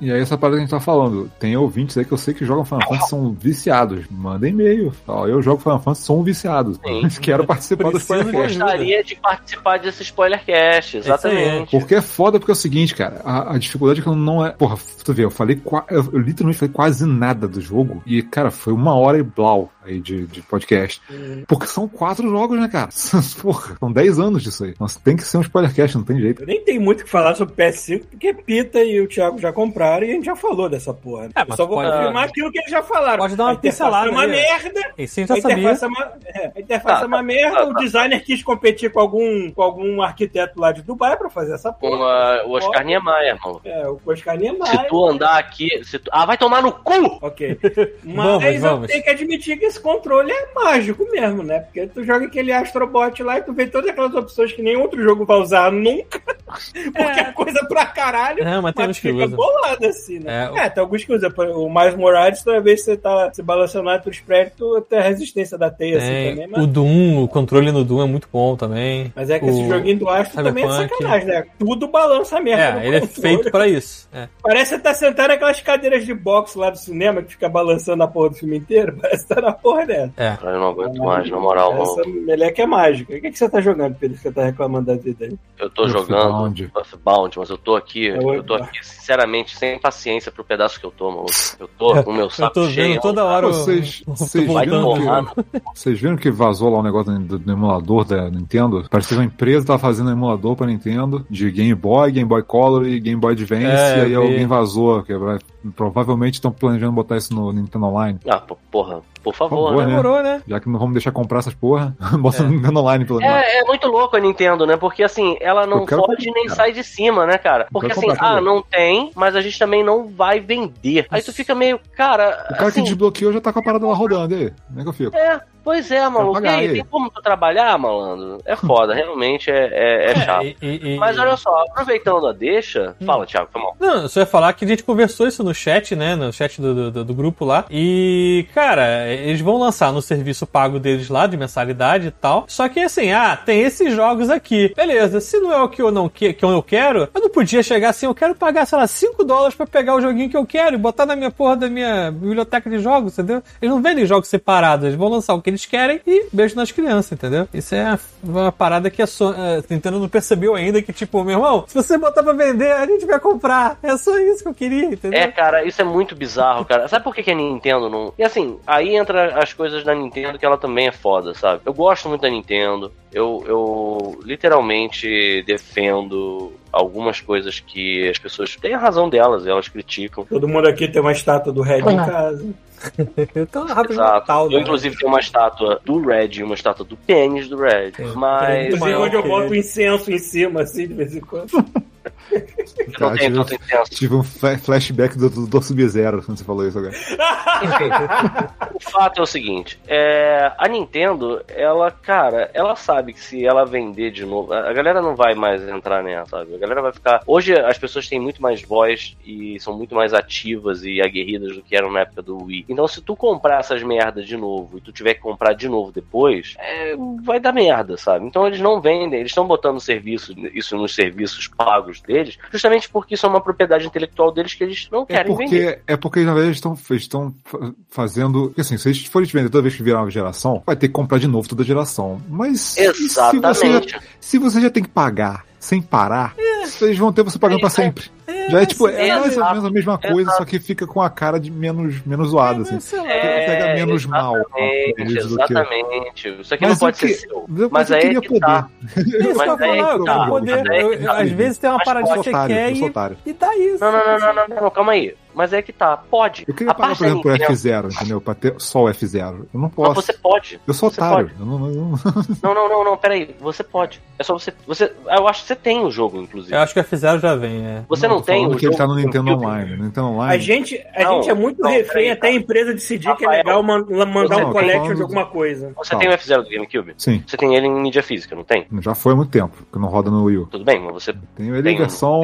E 0.00 0.10
aí, 0.12 0.20
essa 0.20 0.36
parada 0.36 0.56
que 0.56 0.62
a 0.62 0.66
gente 0.66 0.70
tá 0.70 0.80
falando, 0.80 1.30
tem 1.38 1.56
ouvintes 1.56 1.96
aí 1.96 2.04
que 2.04 2.12
eu 2.12 2.18
sei 2.18 2.34
que 2.34 2.44
jogam 2.44 2.64
Final 2.64 2.82
Fantasy 2.88 3.10
são 3.10 3.32
viciados. 3.32 4.06
Manda 4.10 4.48
e-mail. 4.48 4.92
Ó, 5.06 5.26
eu 5.26 5.40
jogo 5.42 5.62
Final 5.62 5.78
Fantasy, 5.80 6.02
sou 6.06 6.20
um 6.20 6.22
viciado. 6.22 6.74
Sim. 6.84 7.08
Quero 7.20 7.46
participar 7.46 7.90
do 7.90 7.98
de 7.98 7.98
Spoilercast. 7.98 8.44
ajuda. 8.46 8.64
Gostaria 8.64 9.04
de 9.04 9.16
participar 9.16 9.78
desse 9.78 10.02
spoiler 10.02 10.44
cast, 10.44 10.96
aí. 10.96 11.02
exatamente. 11.02 11.70
Porque 11.70 11.94
é 11.94 12.02
foda, 12.02 12.38
porque 12.38 12.50
é 12.50 12.54
o 12.54 12.56
seguinte, 12.56 12.94
cara, 12.94 13.20
a, 13.24 13.54
a 13.54 13.58
dificuldade 13.58 14.00
é 14.00 14.02
que 14.02 14.10
não 14.10 14.44
é. 14.44 14.54
Porra, 14.66 14.78
tu 15.04 15.14
vê, 15.14 15.24
eu 15.24 15.30
falei. 15.30 15.62
eu 15.90 16.18
literalmente 16.18 16.58
falei 16.58 16.74
quase 16.74 17.06
nada 17.06 17.46
do 17.46 17.60
jogo. 17.60 18.02
E, 18.04 18.20
cara, 18.20 18.50
foi 18.50 18.72
uma 18.72 18.96
hora 18.96 19.16
e 19.16 19.22
blau 19.22 19.70
aí 19.86 20.00
de, 20.00 20.26
de 20.26 20.42
podcast. 20.42 21.00
Porque 21.46 21.66
são 21.66 21.88
quatro 21.88 22.28
jogos, 22.28 22.58
né, 22.58 22.68
cara? 22.68 22.88
Porra, 23.40 23.76
são 23.78 23.92
dez 23.92 24.18
anos 24.18 24.42
disso 24.42 24.64
aí. 24.64 24.74
Nossa, 24.78 25.00
tem 25.02 25.16
que 25.16 25.22
ser 25.24 25.38
um 25.38 25.42
spoilercast, 25.42 25.96
não 25.96 26.04
tem 26.04 26.20
jeito. 26.20 26.42
Eu 26.42 26.46
nem 26.46 26.60
tenho 26.64 26.80
muito 26.80 27.00
o 27.00 27.04
que 27.04 27.10
falar 27.10 27.34
sobre 27.34 27.54
PS5, 27.54 28.04
porque 28.10 28.34
Pita 28.34 28.82
e 28.82 29.00
o 29.00 29.08
Thiago 29.08 29.38
já 29.38 29.52
compraram 29.52 30.06
e 30.06 30.10
a 30.10 30.14
gente 30.14 30.24
já 30.26 30.36
falou 30.36 30.68
dessa 30.68 30.92
porra. 30.92 31.28
É, 31.34 31.42
Eu 31.42 31.56
só 31.56 31.66
vou 31.66 31.76
pode- 31.76 31.90
confirmar 31.90 32.24
aquilo 32.28 32.50
que 32.52 32.58
eles 32.58 32.70
já 32.70 32.82
falaram. 32.82 33.18
Pode 33.18 33.36
dar 33.36 33.44
uma 33.44 33.50
A 33.50 33.54
interface 33.54 33.76
pincelada 33.78 34.08
É 34.08 34.10
uma 34.10 34.26
merda. 34.26 34.80
Isso 34.98 35.20
a 35.20 35.26
já 35.26 35.36
sabia. 35.36 35.56
interface, 35.58 35.84
é 35.84 35.88
uma, 35.88 36.12
é, 36.26 36.52
a 36.56 36.60
interface 36.60 36.96
Tá, 37.00 37.02
é 37.02 37.06
uma 37.06 37.22
merda, 37.22 37.56
tá, 37.56 37.64
o 37.64 37.74
tá. 37.74 37.80
designer 37.80 38.20
quis 38.24 38.42
competir 38.42 38.90
com 38.92 39.00
algum, 39.00 39.50
com 39.50 39.62
algum 39.62 40.02
arquiteto 40.02 40.60
lá 40.60 40.72
de 40.72 40.82
Dubai 40.82 41.16
pra 41.16 41.28
fazer 41.30 41.54
essa 41.54 41.72
Com 41.72 41.90
porra. 41.90 42.04
a- 42.06 42.46
o 42.46 42.52
Oscar 42.52 42.84
Niemeyer, 42.84 43.36
mano. 43.44 43.60
É, 43.64 43.88
o 43.88 44.00
Oscar 44.06 44.36
Niemeyer. 44.38 44.66
Se 44.66 44.88
tu 44.88 45.06
andar 45.08 45.38
aqui. 45.38 45.68
Se 45.84 45.98
tu... 45.98 46.10
Ah, 46.12 46.24
vai 46.26 46.36
tomar 46.38 46.62
no 46.62 46.72
cu! 46.72 47.18
Ok. 47.20 47.58
Mas 48.04 48.16
Vamos, 48.16 48.60
vamos. 48.60 48.82
eu 48.82 48.88
tenho 48.88 49.02
que 49.04 49.10
admitir 49.10 49.58
que 49.58 49.66
esse 49.76 49.80
controle 49.80 50.32
é 50.32 50.54
mágico 50.54 51.06
mesmo, 51.10 51.42
né? 51.42 51.60
Porque 51.60 51.86
tu 51.86 52.02
joga 52.02 52.26
aquele 52.26 52.52
Astrobot 52.52 53.22
lá 53.22 53.38
e 53.38 53.42
tu 53.42 53.52
vê 53.52 53.66
todas 53.66 53.90
aquelas 53.90 54.14
opções 54.14 54.52
que 54.52 54.62
nenhum 54.62 54.82
outro 54.82 55.02
jogo 55.02 55.24
vai 55.24 55.38
usar 55.38 55.70
nunca. 55.70 56.20
Porque 56.72 57.20
é 57.20 57.32
coisa 57.32 57.64
pra 57.68 57.86
caralho. 57.86 58.44
Não, 58.44 58.62
mas 58.62 58.74
tem 58.74 58.88
uns 58.88 58.98
que 58.98 59.12
fica 59.12 59.24
usam. 59.24 59.36
bolado 59.36 59.86
assim, 59.86 60.18
né? 60.18 60.50
É, 60.54 60.66
É, 60.66 60.70
tem 60.70 60.80
alguns 60.80 61.04
que 61.04 61.12
usam. 61.12 61.30
O 61.54 61.72
Miles 61.72 61.96
Morales, 61.96 62.42
toda 62.42 62.60
vez 62.60 62.80
que 62.80 62.86
você 62.86 62.96
tá 62.96 63.30
se 63.32 63.42
balançando 63.42 63.84
lá 63.86 64.02
os 64.04 64.20
prédios, 64.20 64.54
tu 64.56 64.80
tem 64.82 64.98
a 64.98 65.02
resistência 65.02 65.58
da 65.58 65.70
teia 65.70 65.98
assim 65.98 66.30
também. 66.30 66.48
Mas, 66.48 66.62
O 66.62 66.66
Doom, 66.66 67.24
o 67.24 67.28
controle 67.28 67.72
no 67.72 67.84
Doom 67.84 68.02
é 68.02 68.06
muito 68.06 68.28
bom 68.32 68.56
também. 68.56 69.12
mas 69.14 69.30
é 69.30 69.38
que 69.38 69.44
o... 69.44 69.48
esse 69.48 69.68
joguinho 69.68 69.98
do 69.98 70.08
Astro 70.08 70.42
também 70.42 70.64
é 70.64 70.68
sacanagem, 70.68 71.28
né? 71.28 71.44
Tudo 71.58 71.88
balança 71.88 72.40
mesmo. 72.40 72.60
É, 72.60 72.86
ele 72.86 72.96
é 72.96 73.06
feito 73.06 73.50
pra 73.50 73.66
isso. 73.66 74.08
É. 74.12 74.28
Parece 74.42 74.70
que 74.70 74.76
você 74.76 74.82
tá 74.82 74.94
sentado 74.94 75.28
naquelas 75.28 75.60
cadeiras 75.60 76.04
de 76.04 76.14
boxe 76.14 76.58
lá 76.58 76.70
do 76.70 76.78
cinema 76.78 77.22
que 77.22 77.32
fica 77.32 77.48
balançando 77.48 78.02
a 78.02 78.08
porra 78.08 78.30
do 78.30 78.36
filme 78.36 78.56
inteiro. 78.56 78.96
Parece 79.00 79.26
que 79.26 79.34
tá 79.34 79.40
na 79.40 79.52
porra 79.52 79.86
dessa. 79.86 80.12
É. 80.16 80.36
Eu 80.42 80.60
não 80.60 80.68
aguento 80.68 80.98
mais, 80.98 81.30
na 81.30 81.38
moral. 81.38 81.82
Essa 81.82 82.08
meleca 82.08 82.62
é 82.62 82.66
mágica. 82.66 83.14
O 83.14 83.20
que, 83.20 83.30
que 83.30 83.38
você 83.38 83.48
tá 83.48 83.60
jogando, 83.60 83.94
Pedro? 83.94 84.16
que 84.16 84.22
Você 84.22 84.32
tá 84.32 84.44
reclamando 84.44 84.86
da 84.86 84.96
vida 84.96 85.24
aí? 85.24 85.36
Eu 85.58 85.70
tô 85.70 85.86
Earthbound. 85.86 86.45
Jogando 86.54 86.76
Earthbound, 86.76 87.38
mas 87.38 87.50
eu 87.50 87.58
tô 87.58 87.74
aqui, 87.76 88.08
É 88.08 88.18
o 88.18 88.34
eu 88.34 88.42
tô 88.42 88.54
aqui, 88.54 88.78
sinceramente, 88.84 89.56
sem 89.56 89.78
paciência 89.78 90.30
pro 90.30 90.44
pedaço 90.44 90.78
que 90.78 90.86
eu 90.86 90.90
tô, 90.90 91.10
maluco. 91.10 91.30
Eu 91.58 91.68
tô 91.78 91.94
com 92.04 92.10
o 92.10 92.14
meu 92.14 92.24
Eu 92.24 92.30
saco 92.30 92.54
tô 92.54 92.60
vendo 92.62 92.72
cheio. 92.74 93.00
toda 93.00 93.24
hora 93.24 93.48
o- 93.48 93.52
Vocês, 93.52 94.02
o- 94.06 94.14
vocês, 94.14 94.44
viram 94.46 94.94
que, 94.94 95.60
vocês 95.74 96.00
viram 96.00 96.16
que 96.16 96.30
vazou 96.30 96.70
lá 96.70 96.78
um 96.78 96.82
negócio 96.82 97.18
do, 97.18 97.38
do 97.38 97.52
emulador 97.52 98.04
da 98.04 98.30
Nintendo? 98.30 98.84
Parece 98.90 99.08
que 99.08 99.14
uma 99.14 99.24
empresa 99.24 99.66
tava 99.66 99.78
fazendo 99.78 100.08
um 100.08 100.12
emulador 100.12 100.54
pra 100.56 100.66
Nintendo 100.66 101.24
de 101.30 101.50
Game 101.50 101.74
Boy, 101.74 102.10
Game 102.12 102.28
Boy 102.28 102.42
Color 102.42 102.86
e 102.86 103.00
Game 103.00 103.20
Boy 103.20 103.32
Advance, 103.32 103.64
É, 103.66 103.98
e 103.98 104.00
aí 104.06 104.14
alguém 104.14 104.46
vazou. 104.46 105.02
Que 105.02 105.14
vai- 105.16 105.38
provavelmente 105.74 106.34
estão 106.34 106.50
planejando 106.52 106.92
botar 106.92 107.16
isso 107.16 107.34
no 107.34 107.52
Nintendo 107.52 107.86
Online. 107.86 108.18
Ah, 108.28 108.42
porra, 108.70 109.02
por 109.22 109.34
favor, 109.34 109.68
favor, 109.68 109.84
né? 109.84 109.86
Demorou, 109.86 110.22
né? 110.22 110.42
Já 110.46 110.60
que 110.60 110.68
não 110.68 110.78
vamos 110.78 110.94
deixar 110.94 111.12
comprar 111.12 111.40
essas 111.40 111.54
porra, 111.54 111.96
bota 112.18 112.42
no 112.42 112.50
Nintendo 112.50 112.80
Online 112.80 113.04
pelo 113.04 113.20
menos. 113.20 113.34
É, 113.34 113.60
é 113.60 113.64
muito 113.64 113.86
louco 113.88 114.16
a 114.16 114.20
Nintendo, 114.20 114.66
né? 114.66 114.76
Porque 114.76 115.02
assim, 115.02 115.36
ela 115.40 115.66
não 115.66 115.84
pode 115.84 116.24
nem 116.26 116.46
comprar. 116.46 116.54
sai 116.54 116.72
de 116.72 116.84
cima, 116.84 117.26
né, 117.26 117.38
cara? 117.38 117.66
Porque 117.72 117.92
assim, 117.92 118.08
comprar 118.08 118.26
ah, 118.26 118.28
também. 118.36 118.44
não 118.44 118.62
tem, 118.62 119.10
mas 119.14 119.34
a 119.34 119.40
gente 119.40 119.58
também 119.58 119.82
não 119.82 120.08
vai 120.08 120.40
vender. 120.40 121.06
Aí 121.10 121.22
tu 121.22 121.32
fica 121.32 121.54
meio, 121.54 121.80
cara. 121.96 122.46
O 122.50 122.54
cara 122.54 122.68
assim, 122.68 122.82
que 122.82 122.88
desbloqueou 122.88 123.32
já 123.32 123.40
tá 123.40 123.52
com 123.52 123.58
a 123.58 123.62
parada 123.62 123.86
lá 123.86 123.94
rodando, 123.94 124.34
e 124.34 124.44
aí? 124.44 124.52
Como 124.68 124.80
é 124.80 124.82
que 124.82 124.88
eu 124.88 124.92
fico? 124.92 125.16
É, 125.16 125.40
pois 125.66 125.90
é, 125.90 126.08
maluco. 126.08 126.40
E 126.42 126.48
aí, 126.48 126.72
tem 126.72 126.84
como 126.84 127.10
tu 127.10 127.20
trabalhar, 127.20 127.76
malandro? 127.78 128.40
É 128.46 128.54
foda, 128.56 128.94
realmente 128.94 129.50
é, 129.50 129.68
é, 129.72 130.10
é 130.12 130.14
chato. 130.24 130.44
e- 130.46 130.56
e- 130.62 130.94
e- 130.94 130.98
Mas 130.98 131.18
olha 131.18 131.36
só, 131.36 131.50
aproveitando 131.70 132.26
a 132.26 132.32
deixa, 132.32 132.94
Hum. 133.00 133.04
fala, 133.04 133.26
Thiago, 133.26 133.48
foi 133.52 133.60
mal. 133.60 133.76
Não, 133.80 134.02
eu 134.02 134.08
só 134.08 134.20
ia 134.20 134.26
falar 134.26 134.52
que 134.52 134.64
a 134.64 134.68
gente 134.68 134.84
conversou 134.84 135.26
isso 135.26 135.42
no 135.44 135.52
chat, 135.54 135.94
né? 135.96 136.14
No 136.16 136.32
chat 136.32 136.60
do, 136.60 136.90
do, 136.90 137.04
do 137.04 137.14
grupo 137.14 137.44
lá. 137.44 137.64
E, 137.70 138.46
cara, 138.54 139.08
eles 139.12 139.40
vão 139.40 139.58
lançar 139.58 139.92
no 139.92 140.00
serviço 140.00 140.46
pago 140.46 140.78
deles 140.78 141.08
lá, 141.08 141.26
de 141.26 141.36
mensalidade 141.36 142.06
e 142.06 142.10
tal. 142.10 142.44
Só 142.48 142.68
que 142.68 142.80
assim, 142.80 143.10
ah, 143.12 143.36
tem 143.36 143.60
esses 143.62 143.92
jogos 143.94 144.30
aqui. 144.30 144.72
Beleza, 144.76 145.20
se 145.20 145.38
não 145.40 145.52
é 145.52 145.60
o 145.62 145.68
que 145.68 145.82
eu 145.82 145.90
não 145.90 146.08
que, 146.08 146.32
que 146.32 146.44
eu 146.44 146.62
quero, 146.62 147.08
eu 147.14 147.20
não 147.20 147.28
podia 147.30 147.62
chegar 147.62 147.90
assim, 147.90 148.06
eu 148.06 148.14
quero 148.14 148.34
pagar, 148.34 148.66
sei 148.66 148.78
lá, 148.78 148.86
5 148.86 149.24
dólares 149.24 149.54
pra 149.56 149.66
pegar 149.66 149.94
o 149.94 150.00
joguinho 150.00 150.30
que 150.30 150.36
eu 150.36 150.46
quero 150.46 150.74
e 150.74 150.78
botar 150.78 151.04
na 151.06 151.16
minha 151.16 151.30
porra 151.30 151.56
da 151.56 151.68
minha 151.68 152.10
biblioteca 152.10 152.70
de 152.70 152.78
jogos, 152.78 153.12
entendeu? 153.18 153.42
Eles 153.60 153.74
não 153.74 153.82
vendem 153.82 154.06
jogos 154.06 154.28
separados, 154.28 154.84
eles 154.86 154.96
vão 154.96 155.08
lançar 155.08 155.34
o 155.34 155.42
que 155.42 155.50
eles 155.50 155.55
querem 155.64 156.00
e 156.06 156.26
beijo 156.32 156.56
nas 156.56 156.70
crianças, 156.70 157.12
entendeu? 157.12 157.48
Isso 157.54 157.74
é 157.74 157.98
uma 158.22 158.52
parada 158.52 158.90
que 158.90 159.00
a 159.00 159.06
Sony, 159.06 159.36
a 159.38 159.62
Nintendo 159.70 160.00
não 160.00 160.08
percebeu 160.08 160.54
ainda 160.54 160.82
que, 160.82 160.92
tipo, 160.92 161.22
meu 161.24 161.38
irmão, 161.38 161.64
se 161.66 161.74
você 161.74 161.96
botar 161.96 162.22
pra 162.22 162.32
vender, 162.32 162.72
a 162.72 162.84
gente 162.84 163.06
vai 163.06 163.20
comprar. 163.20 163.78
É 163.82 163.96
só 163.96 164.18
isso 164.18 164.42
que 164.42 164.48
eu 164.48 164.54
queria, 164.54 164.86
entendeu? 164.86 165.18
É, 165.18 165.28
cara, 165.28 165.64
isso 165.64 165.80
é 165.80 165.84
muito 165.84 166.14
bizarro, 166.14 166.64
cara. 166.64 166.88
Sabe 166.88 167.04
por 167.04 167.14
que, 167.14 167.22
que 167.22 167.30
a 167.30 167.34
Nintendo 167.34 167.88
não. 167.88 168.12
E 168.18 168.22
assim, 168.22 168.58
aí 168.66 168.96
entra 168.96 169.38
as 169.40 169.52
coisas 169.52 169.84
da 169.84 169.94
Nintendo 169.94 170.38
que 170.38 170.44
ela 170.44 170.58
também 170.58 170.88
é 170.88 170.92
foda, 170.92 171.34
sabe? 171.34 171.62
Eu 171.64 171.72
gosto 171.72 172.08
muito 172.08 172.22
da 172.22 172.30
Nintendo. 172.30 172.92
Eu, 173.12 173.42
eu 173.46 174.20
literalmente 174.24 175.42
defendo 175.46 176.52
algumas 176.72 177.20
coisas 177.20 177.60
que 177.60 178.08
as 178.08 178.18
pessoas 178.18 178.54
têm 178.56 178.74
a 178.74 178.78
razão 178.78 179.08
delas, 179.08 179.46
elas 179.46 179.68
criticam. 179.68 180.24
Todo 180.24 180.46
mundo 180.48 180.68
aqui 180.68 180.86
tem 180.88 181.00
uma 181.00 181.12
estátua 181.12 181.52
do 181.52 181.62
Red 181.62 181.78
em 181.80 181.96
casa. 181.96 182.46
Então, 183.36 183.66
rápido 183.66 183.92
Exato. 183.94 184.12
Natal, 184.14 184.44
Eu, 184.46 184.50
né? 184.52 184.60
inclusive, 184.60 184.96
tenho 184.96 185.10
uma 185.10 185.20
estátua 185.20 185.80
do 185.84 186.00
Red 186.00 186.28
e 186.34 186.42
uma 186.42 186.54
estátua 186.54 186.84
do 186.84 186.96
pênis 186.96 187.48
do 187.48 187.56
Red. 187.56 187.92
Mas. 188.14 188.66
Inclusive, 188.74 188.94
onde 188.96 189.16
eu 189.16 189.22
boto 189.22 189.46
ele. 189.52 189.58
incenso 189.60 190.10
em 190.10 190.18
cima, 190.18 190.62
assim, 190.62 190.86
de 190.88 190.94
vez 190.94 191.14
em 191.14 191.20
quando. 191.20 191.50
Eu 192.30 193.00
não 193.00 193.16
tenho 193.16 193.34
tanto 193.34 193.54
intenso. 193.54 193.90
Tive 193.90 194.14
um 194.14 194.22
fla- 194.22 194.58
flashback 194.58 195.16
do, 195.16 195.28
do, 195.30 195.46
do 195.46 195.62
Sub-Zero 195.62 196.22
quando 196.22 196.38
você 196.38 196.44
falou 196.44 196.66
isso 196.66 196.78
agora. 196.78 196.94
Enfim, 196.94 198.74
o 198.74 198.80
fato 198.90 199.20
é 199.20 199.22
o 199.22 199.26
seguinte: 199.26 199.78
é, 199.86 200.52
a 200.58 200.68
Nintendo, 200.68 201.42
ela, 201.48 201.90
cara, 201.90 202.50
ela 202.52 202.74
sabe 202.76 203.12
que 203.12 203.20
se 203.20 203.44
ela 203.46 203.64
vender 203.64 204.10
de 204.10 204.24
novo, 204.24 204.52
a 204.52 204.72
galera 204.72 205.00
não 205.00 205.14
vai 205.14 205.34
mais 205.34 205.66
entrar 205.68 206.02
nessa, 206.02 206.38
sabe? 206.38 206.54
A 206.54 206.58
galera 206.58 206.82
vai 206.82 206.92
ficar. 206.92 207.22
Hoje 207.26 207.54
as 207.58 207.78
pessoas 207.78 208.08
têm 208.08 208.20
muito 208.20 208.42
mais 208.42 208.62
voz 208.62 209.16
e 209.24 209.58
são 209.60 209.76
muito 209.76 209.94
mais 209.94 210.12
ativas 210.12 210.84
e 210.84 211.00
aguerridas 211.00 211.54
do 211.56 211.62
que 211.62 211.76
eram 211.76 211.90
na 211.90 212.00
época 212.00 212.22
do 212.22 212.44
Wii. 212.44 212.66
Então, 212.76 212.86
se 212.86 213.00
tu 213.00 213.16
comprar 213.16 213.60
essas 213.60 213.82
merdas 213.82 214.26
de 214.26 214.36
novo 214.36 214.76
e 214.76 214.80
tu 214.82 214.92
tiver 214.92 215.14
que 215.14 215.20
comprar 215.20 215.54
de 215.54 215.66
novo 215.66 215.90
depois, 215.90 216.54
é, 216.58 216.94
vai 217.24 217.40
dar 217.40 217.50
merda, 217.52 217.96
sabe? 217.96 218.26
Então 218.26 218.46
eles 218.46 218.60
não 218.60 218.80
vendem, 218.82 219.18
eles 219.18 219.30
estão 219.30 219.46
botando 219.46 219.80
serviço, 219.80 220.34
isso 220.52 220.76
nos 220.76 220.94
serviços 220.94 221.48
pagos 221.48 222.02
deles, 222.02 222.36
justamente 222.52 222.88
porque 222.90 223.14
isso 223.14 223.24
é 223.24 223.28
uma 223.30 223.40
propriedade 223.40 223.86
intelectual 223.86 224.30
deles 224.30 224.52
que 224.52 224.62
eles 224.62 224.88
não 224.92 225.02
É 225.04 225.06
querem 225.06 225.34
vender. 225.34 225.76
porque, 225.76 225.92
é 225.92 225.96
porque, 225.96 226.20
na 226.20 226.34
verdade, 226.34 226.48
eles 226.48 226.58
estão 226.58 226.76
estão 226.90 227.34
fa- 227.44 227.72
fazendo. 227.88 228.52
Assim, 228.58 228.76
se 228.76 228.88
eles 228.88 229.06
forem 229.06 229.26
te 229.26 229.32
vender 229.34 229.48
toda 229.48 229.62
vez 229.62 229.74
que 229.74 229.82
virar 229.82 230.02
uma 230.02 230.10
geração, 230.10 230.62
vai 230.66 230.76
ter 230.76 230.88
que 230.88 230.92
comprar 230.94 231.18
de 231.18 231.26
novo 231.26 231.48
toda 231.48 231.64
geração. 231.64 232.20
Mas. 232.28 232.76
e 232.76 232.92
Se 232.92 232.92
você, 232.92 233.08
já, 233.08 233.30
Exatamente. 233.32 233.98
se 234.20 234.38
você 234.38 234.60
já 234.60 234.68
tem 234.70 234.82
que 234.82 234.88
pagar 234.90 235.46
sem 235.58 235.80
parar, 235.80 236.34
eles 236.82 236.98
vão 236.98 237.12
ter 237.12 237.22
você 237.22 237.38
pagando 237.38 237.60
pra 237.60 237.70
sempre. 237.70 238.10
já 238.50 238.62
é 238.62 238.66
tipo, 238.66 238.88
é 238.88 239.08
é, 239.08 239.14
mais 239.18 239.36
ou 239.36 239.44
menos 239.48 239.64
a 239.64 239.70
mesma 239.70 239.98
coisa, 239.98 240.20
Exato. 240.22 240.36
só 240.38 240.44
que 240.44 240.58
fica 240.58 240.86
com 240.86 241.00
a 241.02 241.08
cara 241.10 241.38
de 241.40 241.50
menos, 241.50 242.04
menos 242.04 242.28
zoada, 242.30 242.62
assim. 242.62 242.96
lá. 242.96 243.08
É, 243.12 243.46
Pega 243.46 243.74
menos 243.74 244.04
mal 244.06 244.36
exatamente, 244.36 244.94
eles 245.00 245.26
do 245.26 245.36
que- 245.36 245.42
Exatamente. 245.52 246.28
Isso 246.40 246.54
aqui 246.54 246.64
Mas 246.64 246.72
não 246.72 246.78
pode 246.78 246.96
eu 247.04 247.08
ser 247.08 247.14
que- 247.14 247.20
seu. 247.20 247.44
mas 247.48 247.68
Mas 247.70 247.90
eu 247.90 247.96
aí 247.96 248.02
queria 248.02 248.18
é 248.18 248.20
que 248.20 248.40
tá. 248.40 248.68
É 248.96 249.00
isso 249.00 249.10
que 249.10 249.26
eu 249.26 249.34
Mas 249.36 249.46
falar, 249.46 249.76
eu 249.92 249.98
que 250.00 250.04
tá. 250.04 250.26
poder. 250.26 250.64
Mas 250.64 250.82
eu- 250.82 250.90
que 250.90 251.04
tá. 251.04 251.12
às 251.22 251.30
vezes 251.30 251.58
tem 251.58 251.70
uma 251.70 251.76
Mas 251.78 251.84
parada 251.84 252.06
que 252.06 252.12
Eu 252.12 252.16
você 252.16 252.30
sou 252.30 252.32
otário, 252.32 252.54
quer 252.56 252.72
e, 252.72 253.30
e 253.30 253.34
tá 253.34 253.56
isso. 253.56 253.80
Não, 253.84 253.92
não, 253.92 253.98
não, 254.06 254.18
não, 254.34 254.48
não, 254.48 254.62
não, 254.62 254.70
calma 254.70 254.92
aí. 254.92 255.14
Mas 255.34 255.52
é 255.52 255.60
que 255.60 255.70
tá, 255.70 255.98
pode. 255.98 256.46
Eu 256.48 256.54
queria 256.54 256.70
a 256.70 256.74
pagar, 256.74 256.96
por 256.96 257.04
exemplo, 257.06 257.30
Nintendo- 257.30 257.52
F0, 257.52 257.92
entendeu? 257.94 258.20
Pra 258.22 258.34
ter 258.34 258.54
só 258.56 258.84
o 258.84 258.88
F0. 258.88 259.20
Eu 259.22 259.46
não 259.52 259.60
Não, 259.62 259.68
posso. 259.68 259.94
você 260.00 260.14
pode. 260.14 260.58
Eu 260.66 260.72
sou 260.72 260.88
otário. 260.88 261.30
Não, 261.38 262.54
não, 262.54 262.68
não, 262.70 262.84
não, 262.84 262.96
peraí. 262.96 263.34
Você 263.40 263.62
pode. 263.62 264.00
É 264.18 264.24
só 264.24 264.32
você. 264.38 264.54
você 264.66 264.90
eu 265.06 265.28
acho 265.28 265.42
que 265.42 265.48
você 265.48 265.56
tem 265.56 265.84
o 265.84 265.90
jogo, 265.90 266.22
inclusive. 266.22 266.55
Eu 266.56 266.62
acho 266.62 266.72
que 266.74 266.80
a 266.80 266.84
F0 266.84 267.20
já 267.20 267.34
vem, 267.34 267.64
é. 267.66 267.82
Você 267.88 268.08
não, 268.08 268.16
tô 268.16 268.22
tem 268.26 268.40
falando 268.42 268.54
o 268.54 268.58
que 268.58 268.66
ele 268.66 268.76
tá 268.76 268.86
no 268.86 268.94
Nintendo? 268.96 269.30
Online. 269.32 269.76
Nintendo 269.76 270.06
Online. 270.08 270.34
A 270.34 270.38
gente, 270.38 270.82
a 270.94 271.04
Não, 271.04 271.14
gente 271.22 271.30
é 271.30 271.34
muito 271.34 271.60
não, 271.60 271.70
refém 271.70 272.10
até 272.10 272.28
a 272.28 272.30
tá. 272.30 272.36
empresa 272.36 272.72
decidir 272.72 273.14
que 273.16 273.24
é 273.24 273.28
Rafael, 273.28 273.44
legal 273.44 273.62
man- 273.62 273.86
mandar 274.06 274.06
não, 274.06 274.36
um 274.36 274.40
eu 274.40 274.46
tô 274.46 274.52
collection 274.52 274.94
de 274.94 275.02
alguma 275.02 275.26
coisa. 275.26 275.72
Você 275.76 275.90
Tá. 275.90 275.98
tem 275.98 276.08
o 276.08 276.12
F0 276.12 276.42
do 276.42 276.48
GameCube? 276.50 276.94
Sim. 276.96 277.22
Você 277.26 277.36
tem 277.36 277.54
ele 277.54 277.66
em 277.66 277.80
mídia 277.82 278.02
física, 278.02 278.34
não 278.34 278.44
tem? 278.44 278.66
Já 278.80 278.94
foi 278.94 279.12
há 279.12 279.16
muito 279.16 279.30
tempo, 279.30 279.54
que 279.72 279.78
não 279.78 279.88
roda 279.88 280.10
no 280.10 280.24
Wii 280.24 280.38
U. 280.38 280.46
Tudo 280.46 280.64
bem, 280.64 280.80
mas 280.80 280.92
você. 280.94 281.14
Tenho 281.36 281.54
ele 281.54 281.62
Tem 281.62 281.72
em 281.72 281.76
um- 281.76 281.78
versão 281.78 282.20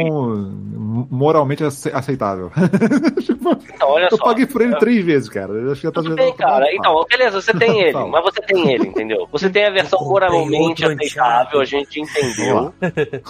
moralmente 1.11 1.65
ace- 1.65 1.91
aceitável. 1.93 2.51
Então, 3.75 3.89
olha 3.91 4.09
Eu 4.11 4.17
só. 4.17 4.25
paguei 4.25 4.47
por 4.47 4.63
ele 4.63 4.77
três 4.77 5.05
vezes, 5.05 5.29
cara. 5.29 5.53
Eu 5.53 5.73
acho 5.73 5.81
que 5.81 5.87
já 5.87 5.93
tá 5.93 6.03
Tudo 6.03 6.15
bem, 6.15 6.33
cara. 6.35 6.67
Então, 6.75 7.05
beleza, 7.11 7.41
você 7.41 7.53
tem 7.53 7.81
ele, 7.83 7.93
mas 7.93 8.23
você 8.23 8.41
tem 8.43 8.73
ele, 8.73 8.87
entendeu? 8.89 9.29
Você 9.33 9.51
tem 9.51 9.65
a 9.67 9.71
versão 9.71 9.99
Eu 10.01 10.07
moralmente 10.07 10.85
aceitável, 10.85 11.61
a 11.61 11.65
gente 11.65 12.01
entendeu. 12.01 12.73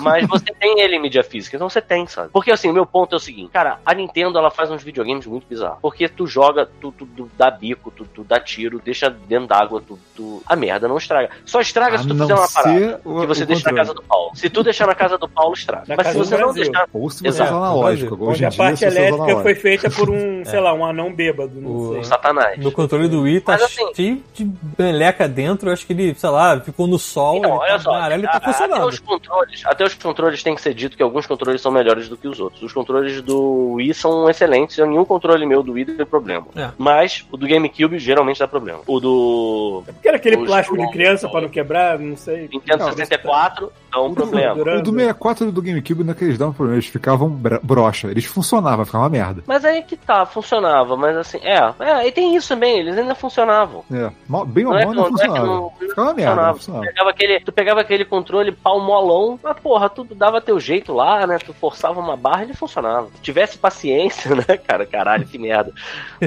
Mas 0.00 0.26
você 0.28 0.44
tem 0.60 0.80
ele 0.80 0.91
em 0.94 1.00
mídia 1.00 1.22
física, 1.24 1.56
então 1.56 1.68
você 1.68 1.80
tem, 1.80 2.06
sabe? 2.06 2.28
Porque 2.32 2.50
assim, 2.50 2.68
o 2.70 2.72
meu 2.72 2.86
ponto 2.86 3.14
é 3.14 3.16
o 3.16 3.20
seguinte, 3.20 3.50
cara, 3.52 3.78
a 3.84 3.94
Nintendo 3.94 4.38
ela 4.38 4.50
faz 4.50 4.70
uns 4.70 4.82
videogames 4.82 5.26
muito 5.26 5.46
bizarros. 5.48 5.78
Porque 5.80 6.08
tu 6.08 6.26
joga, 6.26 6.68
tu, 6.80 6.92
tu, 6.92 7.06
tu 7.06 7.30
dá 7.36 7.50
bico, 7.50 7.90
tu, 7.90 8.04
tu 8.04 8.22
dá 8.24 8.38
tiro, 8.40 8.80
deixa 8.84 9.08
dentro 9.10 9.48
d'água, 9.48 9.82
tu, 9.86 9.98
tu. 10.14 10.42
A 10.46 10.54
merda 10.56 10.86
não 10.88 10.96
estraga. 10.96 11.30
Só 11.44 11.60
estraga 11.60 11.98
se 11.98 12.06
tu 12.06 12.14
fizer 12.16 12.34
uma 12.34 12.48
parada. 12.50 13.00
Que 13.02 13.26
você 13.26 13.46
deixa 13.46 13.70
na 13.70 13.76
casa 13.76 13.94
do 13.94 14.02
Paulo. 14.02 14.30
Se 14.34 14.48
tu 14.50 14.62
deixar 14.62 14.86
na 14.86 14.94
casa 14.94 15.18
do 15.18 15.28
Paulo, 15.28 15.54
estraga. 15.54 15.84
Na 15.88 15.96
Mas 15.96 16.06
se 16.08 16.18
você 16.18 16.36
não 16.36 16.44
Brasil. 16.52 16.64
deixar. 16.64 16.88
Ou 16.92 17.10
se 17.10 17.18
você 17.20 17.28
Exato. 17.28 17.50
usar 17.50 17.56
analógico. 17.66 18.14
Hoje 18.14 18.24
Onde 18.32 18.44
a 18.46 18.48
dia, 18.48 18.58
parte 18.58 18.84
elétrica 18.84 19.40
foi 19.42 19.54
feita 19.54 19.90
por 19.90 20.10
um, 20.10 20.44
sei 20.46 20.60
lá, 20.60 20.72
um 20.74 20.84
anão 20.84 21.12
bêbado, 21.14 21.60
não 21.60 21.70
O- 21.76 21.92
sei. 21.92 22.00
O 22.00 22.04
Satanás. 22.04 22.58
No 22.58 22.72
controle 22.72 23.08
do 23.08 23.22
Wii 23.22 23.40
tá 23.40 23.54
assim- 23.54 23.94
cheio 23.94 24.22
de 24.34 24.50
meleca 24.78 25.28
dentro. 25.28 25.68
Eu 25.68 25.72
acho 25.72 25.86
que 25.86 25.92
ele, 25.92 26.14
sei 26.14 26.30
lá, 26.30 26.60
ficou 26.60 26.86
no 26.86 26.98
sol. 26.98 27.36
Então, 27.38 27.50
ele 27.50 27.58
olha 27.60 27.72
tá 27.72 27.78
só, 27.78 27.90
amarelo 27.94 28.24
a- 28.24 28.28
tá 28.28 28.32
a- 28.32 28.36
até 28.36 28.46
funcionando. 28.46 28.86
os 28.88 28.98
controles, 28.98 29.62
até 29.66 29.84
os 29.84 29.94
controles 29.94 30.42
tem 30.42 30.54
que 30.54 30.60
ser 30.62 30.74
dito 30.82 30.96
que 30.96 31.02
alguns 31.02 31.26
controles 31.26 31.60
são 31.60 31.72
melhores 31.72 32.08
do 32.08 32.16
que 32.16 32.28
os 32.28 32.38
outros. 32.40 32.62
Os 32.62 32.72
controles 32.72 33.20
do 33.22 33.72
Wii 33.74 33.94
são 33.94 34.28
excelentes, 34.28 34.76
e 34.78 34.84
nenhum 34.86 35.04
controle 35.04 35.46
meu 35.46 35.62
do 35.62 35.72
Wii 35.72 35.84
tem 35.86 36.06
problema. 36.06 36.46
É. 36.56 36.70
Mas 36.76 37.24
o 37.30 37.36
do 37.36 37.46
GameCube 37.46 37.98
geralmente 37.98 38.38
dá 38.40 38.48
problema. 38.48 38.80
O 38.86 39.00
do 39.00 39.82
Porque 39.86 40.08
era 40.08 40.16
aquele 40.16 40.36
Os- 40.36 40.46
plástico 40.46 40.76
de 40.78 40.90
criança 40.90 41.28
pra 41.28 41.40
não 41.40 41.48
quebrar, 41.48 41.98
não 41.98 42.16
sei. 42.16 42.48
Nintendo 42.52 42.84
Não, 42.84 42.92
64 42.92 43.72
dá 43.90 44.00
um 44.00 44.14
problema. 44.14 44.54
Durando. 44.54 44.80
O 44.80 44.82
do 44.82 44.90
64 44.92 45.48
e 45.48 45.52
do 45.52 45.62
GameCube 45.62 46.04
naqueles 46.04 46.36
davam 46.38 46.52
problema, 46.54 46.76
eles 46.78 46.88
ficavam 46.88 47.28
broxa. 47.62 48.08
Eles 48.10 48.24
funcionavam, 48.24 48.84
ficava 48.84 49.04
uma 49.04 49.10
merda. 49.10 49.42
Mas 49.46 49.64
aí 49.64 49.82
que 49.82 49.96
tá, 49.96 50.24
funcionava, 50.26 50.96
mas 50.96 51.16
assim, 51.16 51.38
é, 51.42 51.58
é, 51.80 52.06
e 52.08 52.12
tem 52.12 52.34
isso 52.36 52.48
também, 52.48 52.80
eles 52.80 52.96
ainda 52.98 53.14
funcionavam. 53.14 53.84
É, 53.92 54.10
bem 54.46 54.64
ou 54.66 54.72
Não 54.72 54.78
é 54.78 54.84
mal 54.84 54.94
que 54.94 54.96
não 54.96 55.02
não- 55.02 55.02
não 55.02 55.02
é 55.02 55.04
que 55.04 55.10
funcionava. 55.10 55.46
não- 55.46 55.62
não 55.62 55.72
Ficava 55.92 56.08
uma 56.08 56.14
merda, 56.14 56.42
não 56.46 56.54
funcionava. 56.54 56.84
Tu 56.84 56.88
pegava, 56.92 57.10
aquele, 57.10 57.40
tu 57.40 57.52
pegava 57.52 57.80
aquele 57.80 58.04
controle 58.04 58.52
pau 58.52 58.80
molão, 58.80 59.38
mas 59.42 59.58
porra, 59.60 59.88
tu 59.90 60.04
dava 60.14 60.40
teu 60.40 60.58
jeito 60.62 60.92
lá, 60.92 61.26
né? 61.26 61.38
Tu 61.38 61.52
forçava 61.52 62.00
uma 62.00 62.16
barra 62.16 62.42
e 62.42 62.46
ele 62.46 62.54
funcionava. 62.54 63.08
Se 63.14 63.20
tivesse 63.20 63.58
paciência, 63.58 64.34
né, 64.34 64.56
cara? 64.56 64.86
Caralho, 64.86 65.26
que 65.26 65.38
merda. 65.38 65.72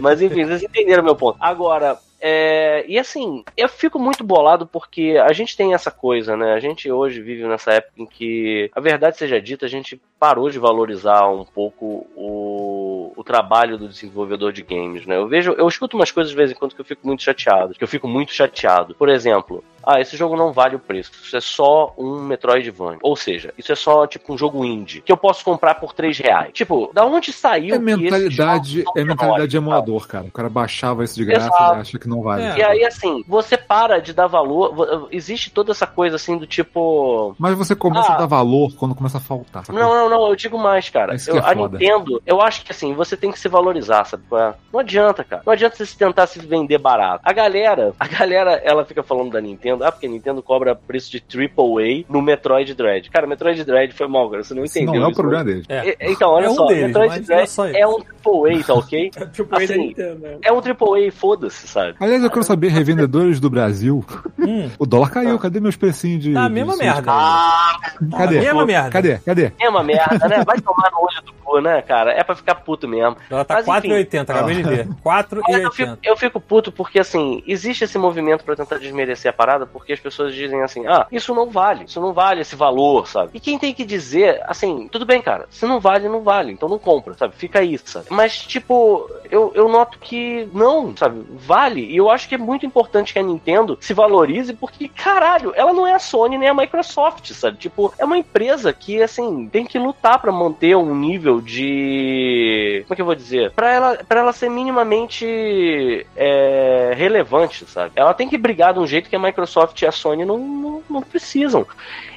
Mas 0.01 0.21
enfim, 0.21 0.45
vocês 0.45 0.63
entenderam 0.63 1.03
meu 1.03 1.15
ponto. 1.15 1.37
Agora. 1.39 1.97
É, 2.27 2.83
e 2.87 2.97
assim, 2.97 3.43
eu 3.55 3.69
fico 3.69 3.99
muito 3.99 4.23
bolado 4.23 4.65
porque 4.65 5.15
a 5.21 5.31
gente 5.31 5.55
tem 5.55 5.75
essa 5.75 5.91
coisa, 5.91 6.35
né? 6.35 6.53
A 6.53 6.59
gente 6.59 6.89
hoje 6.91 7.21
vive 7.21 7.43
nessa 7.43 7.73
época 7.73 7.93
em 7.97 8.05
que, 8.05 8.71
a 8.73 8.79
verdade 8.79 9.17
seja 9.17 9.39
dita, 9.39 9.67
a 9.67 9.69
gente 9.69 10.01
parou 10.19 10.49
de 10.49 10.57
valorizar 10.57 11.27
um 11.27 11.45
pouco 11.45 12.07
o, 12.15 12.94
o 13.15 13.23
trabalho 13.23 13.77
do 13.77 13.87
desenvolvedor 13.87 14.51
de 14.51 14.61
games, 14.61 15.05
né? 15.05 15.15
Eu 15.17 15.27
vejo, 15.27 15.53
eu 15.57 15.67
escuto 15.67 15.95
umas 15.97 16.11
coisas 16.11 16.31
de 16.31 16.35
vez 16.37 16.51
em 16.51 16.55
quando 16.55 16.73
que 16.75 16.81
eu 16.81 16.85
fico 16.85 17.05
muito 17.07 17.23
chateado, 17.23 17.73
que 17.73 17.83
eu 17.83 17.87
fico 17.87 18.07
muito 18.07 18.31
chateado. 18.33 18.95
Por 18.95 19.09
exemplo, 19.09 19.63
ah, 19.83 19.99
esse 20.01 20.17
jogo 20.17 20.35
não 20.35 20.51
vale 20.51 20.75
o 20.75 20.79
preço, 20.79 21.11
isso 21.23 21.37
é 21.37 21.41
só 21.41 21.93
um 21.97 22.19
Metroidvania. 22.21 22.99
Ou 23.03 23.15
seja, 23.15 23.53
isso 23.57 23.71
é 23.71 23.75
só 23.75 24.07
tipo 24.07 24.33
um 24.33 24.37
jogo 24.37 24.65
indie, 24.65 25.01
que 25.01 25.11
eu 25.11 25.17
posso 25.17 25.43
comprar 25.45 25.75
por 25.75 25.93
3 25.93 26.17
reais. 26.17 26.49
Tipo, 26.53 26.89
da 26.93 27.05
onde 27.05 27.31
saiu 27.31 27.75
É 27.75 27.79
mentalidade, 27.79 28.83
são 28.83 28.93
é 28.97 29.03
mentalidade 29.03 29.47
de 29.49 29.57
emulador, 29.57 30.07
cara. 30.07 30.25
O 30.25 30.31
cara 30.31 30.49
baixava 30.49 31.03
isso 31.03 31.15
de 31.15 31.25
graça 31.25 31.47
Exato. 31.47 31.77
e 31.77 31.81
acha 31.81 31.99
que 31.99 32.07
não 32.09 32.21
vale. 32.21 32.43
É. 32.43 32.57
E 32.57 32.63
aí, 32.63 32.83
assim, 32.85 33.23
você 33.27 33.57
para 33.57 33.99
de 33.99 34.11
dar 34.13 34.27
valor. 34.27 35.07
Existe 35.11 35.51
toda 35.51 35.71
essa 35.71 35.85
coisa 35.85 36.15
assim 36.15 36.37
do 36.37 36.47
tipo. 36.47 37.35
Mas 37.37 37.55
você 37.55 37.75
começa 37.75 38.11
Ah. 38.11 38.15
a 38.15 38.17
dar 38.19 38.25
valor 38.25 38.73
quando 38.75 38.95
começa 38.95 39.17
a 39.17 39.21
faltar. 39.21 39.63
Não, 39.69 39.93
não, 39.93 40.09
não, 40.09 40.27
eu 40.29 40.35
digo 40.35 40.57
mais, 40.57 40.89
cara. 40.89 41.15
Que 41.15 41.29
Eu- 41.29 41.37
é 41.37 41.51
a. 41.51 41.53
Nintendo, 41.55 42.21
eu 42.25 42.41
acho 42.41 42.63
que 42.65 42.71
assim, 42.71 42.93
você 42.93 43.04
tem 43.17 43.29
que 43.29 43.37
se 43.39 43.49
valorizar, 43.49 44.05
sabe? 44.05 44.23
é? 44.33 44.53
Não 44.71 44.79
adianta, 44.79 45.21
cara. 45.25 45.41
Não 45.45 45.51
adianta 45.51 45.75
você 45.75 45.97
tentar 45.97 46.27
se 46.27 46.39
vender 46.39 46.77
barato. 46.77 47.19
A 47.25 47.33
galera, 47.33 47.91
a 47.99 48.07
galera, 48.07 48.53
ela 48.63 48.85
fica 48.85 49.03
falando 49.03 49.31
da 49.33 49.41
Nintendo, 49.41 49.83
ah, 49.83 49.91
porque 49.91 50.07
a 50.07 50.09
Nintendo 50.09 50.41
cobra 50.41 50.73
preço 50.75 51.11
de 51.11 51.19
AAA 51.19 52.05
no 52.07 52.21
Metroid 52.21 52.73
Dread. 52.73 53.09
Cara, 53.09 53.27
Metroid 53.27 53.61
Dread 53.65 53.93
foi 53.93 54.07
mal, 54.07 54.29
cara. 54.29 54.43
Você 54.45 54.53
não 54.53 54.63
entendeu. 54.63 54.93
não 54.95 55.03
é 55.03 55.07
o 55.07 55.09
isso, 55.11 55.19
problema 55.19 55.43
dele. 55.43 55.65
É. 55.67 55.89
E- 55.89 55.97
Então, 56.13 56.29
olha 56.29 56.45
É 56.45 56.49
um 56.49 56.55
só, 56.55 56.67
deles, 56.67 56.87
Metroid 56.87 57.09
não 57.09 57.15
é 57.15 57.19
Dread 57.19 57.49
só 57.49 57.67
isso. 57.67 57.75
é 57.77 57.85
um 57.87 57.97
AAA, 57.99 58.63
tá 58.63 58.73
ok? 58.75 59.09
Tipo, 59.33 59.59
ele 59.59 59.67
da 59.67 59.73
Assim, 60.05 60.19
né? 60.21 60.37
É 60.45 60.53
um 60.53 60.61
AAA, 60.61 61.11
foda-se, 61.11 61.67
sabe? 61.67 61.95
Aliás, 61.99 62.23
eu 62.23 62.29
quero 62.29 62.43
saber, 62.43 62.69
revendedores 62.69 63.39
do 63.41 63.49
Brasil. 63.49 64.05
Hum. 64.39 64.69
O 64.79 64.85
dólar 64.85 65.09
caiu, 65.11 65.37
cadê 65.39 65.59
meus 65.59 65.75
precinhos 65.75 66.21
de. 66.23 66.33
Tá 66.33 66.47
mesma 66.47 66.73
de- 66.73 66.79
merda. 66.79 67.11
Ah, 67.11 67.77
Cadê? 68.17 68.39
Mesma 68.39 68.65
merda. 68.65 68.89
Cadê? 68.89 69.17
Cadê? 69.19 69.51
é 69.59 69.69
uma 69.69 69.83
merda, 69.83 70.27
né? 70.27 70.43
Vai 70.45 70.59
tomar 70.61 70.91
no 70.91 70.99
olho 71.01 71.21
do 71.25 71.33
cu, 71.43 71.59
né, 71.59 71.81
cara? 71.81 72.11
É 72.11 72.23
pra 72.23 72.35
ficar 72.35 72.55
puto 72.55 72.84
mesmo. 72.87 73.17
Ela 73.29 73.45
tá 73.45 73.63
Mas, 73.65 73.83
enfim. 73.85 73.89
4,80, 73.89 74.21
acabei 74.21 74.55
de 74.55 74.63
ver. 74.63 74.87
Mas 75.03 75.25
eu 75.63 75.71
fico, 75.71 75.91
4,80. 75.91 75.97
eu 76.03 76.17
fico 76.17 76.39
puto 76.39 76.71
porque, 76.71 76.99
assim, 76.99 77.43
existe 77.47 77.83
esse 77.83 77.97
movimento 77.97 78.43
pra 78.43 78.55
tentar 78.55 78.77
desmerecer 78.77 79.29
a 79.29 79.33
parada 79.33 79.65
porque 79.65 79.93
as 79.93 79.99
pessoas 79.99 80.33
dizem 80.33 80.61
assim, 80.61 80.85
ah, 80.87 81.07
isso 81.11 81.33
não 81.33 81.49
vale, 81.49 81.85
isso 81.85 81.99
não 81.99 82.13
vale 82.13 82.41
esse 82.41 82.55
valor, 82.55 83.07
sabe? 83.07 83.31
E 83.33 83.39
quem 83.39 83.57
tem 83.57 83.73
que 83.73 83.85
dizer, 83.85 84.41
assim, 84.47 84.87
tudo 84.91 85.05
bem, 85.05 85.21
cara, 85.21 85.45
se 85.49 85.65
não 85.65 85.79
vale, 85.79 86.07
não 86.07 86.21
vale, 86.21 86.51
então 86.51 86.69
não 86.69 86.79
compra, 86.79 87.13
sabe? 87.13 87.35
Fica 87.35 87.59
aí, 87.59 87.77
sabe? 87.83 88.05
Mas, 88.09 88.37
tipo, 88.39 89.09
eu, 89.29 89.51
eu 89.55 89.67
noto 89.69 89.99
que 89.99 90.47
não, 90.53 90.95
sabe? 90.95 91.23
Vale, 91.29 91.81
e 91.81 91.97
eu 91.97 92.09
acho 92.09 92.27
que 92.27 92.35
é 92.35 92.37
muito 92.37 92.65
importante 92.65 93.13
que 93.13 93.19
a 93.19 93.23
Nintendo 93.23 93.77
se 93.79 93.93
valorize 93.93 94.53
porque, 94.53 94.87
caralho, 94.87 95.53
ela 95.55 95.73
não 95.73 95.85
é 95.85 95.93
a 95.93 95.99
Sony 95.99 96.37
nem 96.37 96.49
a 96.49 96.53
Microsoft, 96.53 97.31
sabe? 97.33 97.57
Tipo, 97.57 97.93
é 97.97 98.05
uma 98.05 98.17
empresa 98.17 98.73
que, 98.73 99.01
assim, 99.01 99.47
tem 99.49 99.65
que 99.65 99.79
lutar 99.79 100.19
pra 100.19 100.31
manter 100.31 100.75
um 100.75 100.95
nível 100.95 101.41
de. 101.41 102.74
Como 102.83 102.93
é 102.93 102.95
que 102.95 103.01
eu 103.01 103.05
vou 103.05 103.15
dizer? 103.15 103.51
Pra 103.51 103.71
ela, 103.71 103.99
pra 104.07 104.19
ela 104.19 104.33
ser 104.33 104.49
minimamente 104.49 106.05
é, 106.15 106.93
relevante, 106.95 107.65
sabe? 107.65 107.91
Ela 107.95 108.13
tem 108.13 108.29
que 108.29 108.37
brigar 108.37 108.73
de 108.73 108.79
um 108.79 108.87
jeito 108.87 109.09
que 109.09 109.15
a 109.15 109.19
Microsoft 109.19 109.81
e 109.81 109.85
a 109.85 109.91
Sony 109.91 110.25
não, 110.25 110.37
não, 110.37 110.83
não 110.89 111.01
precisam. 111.01 111.65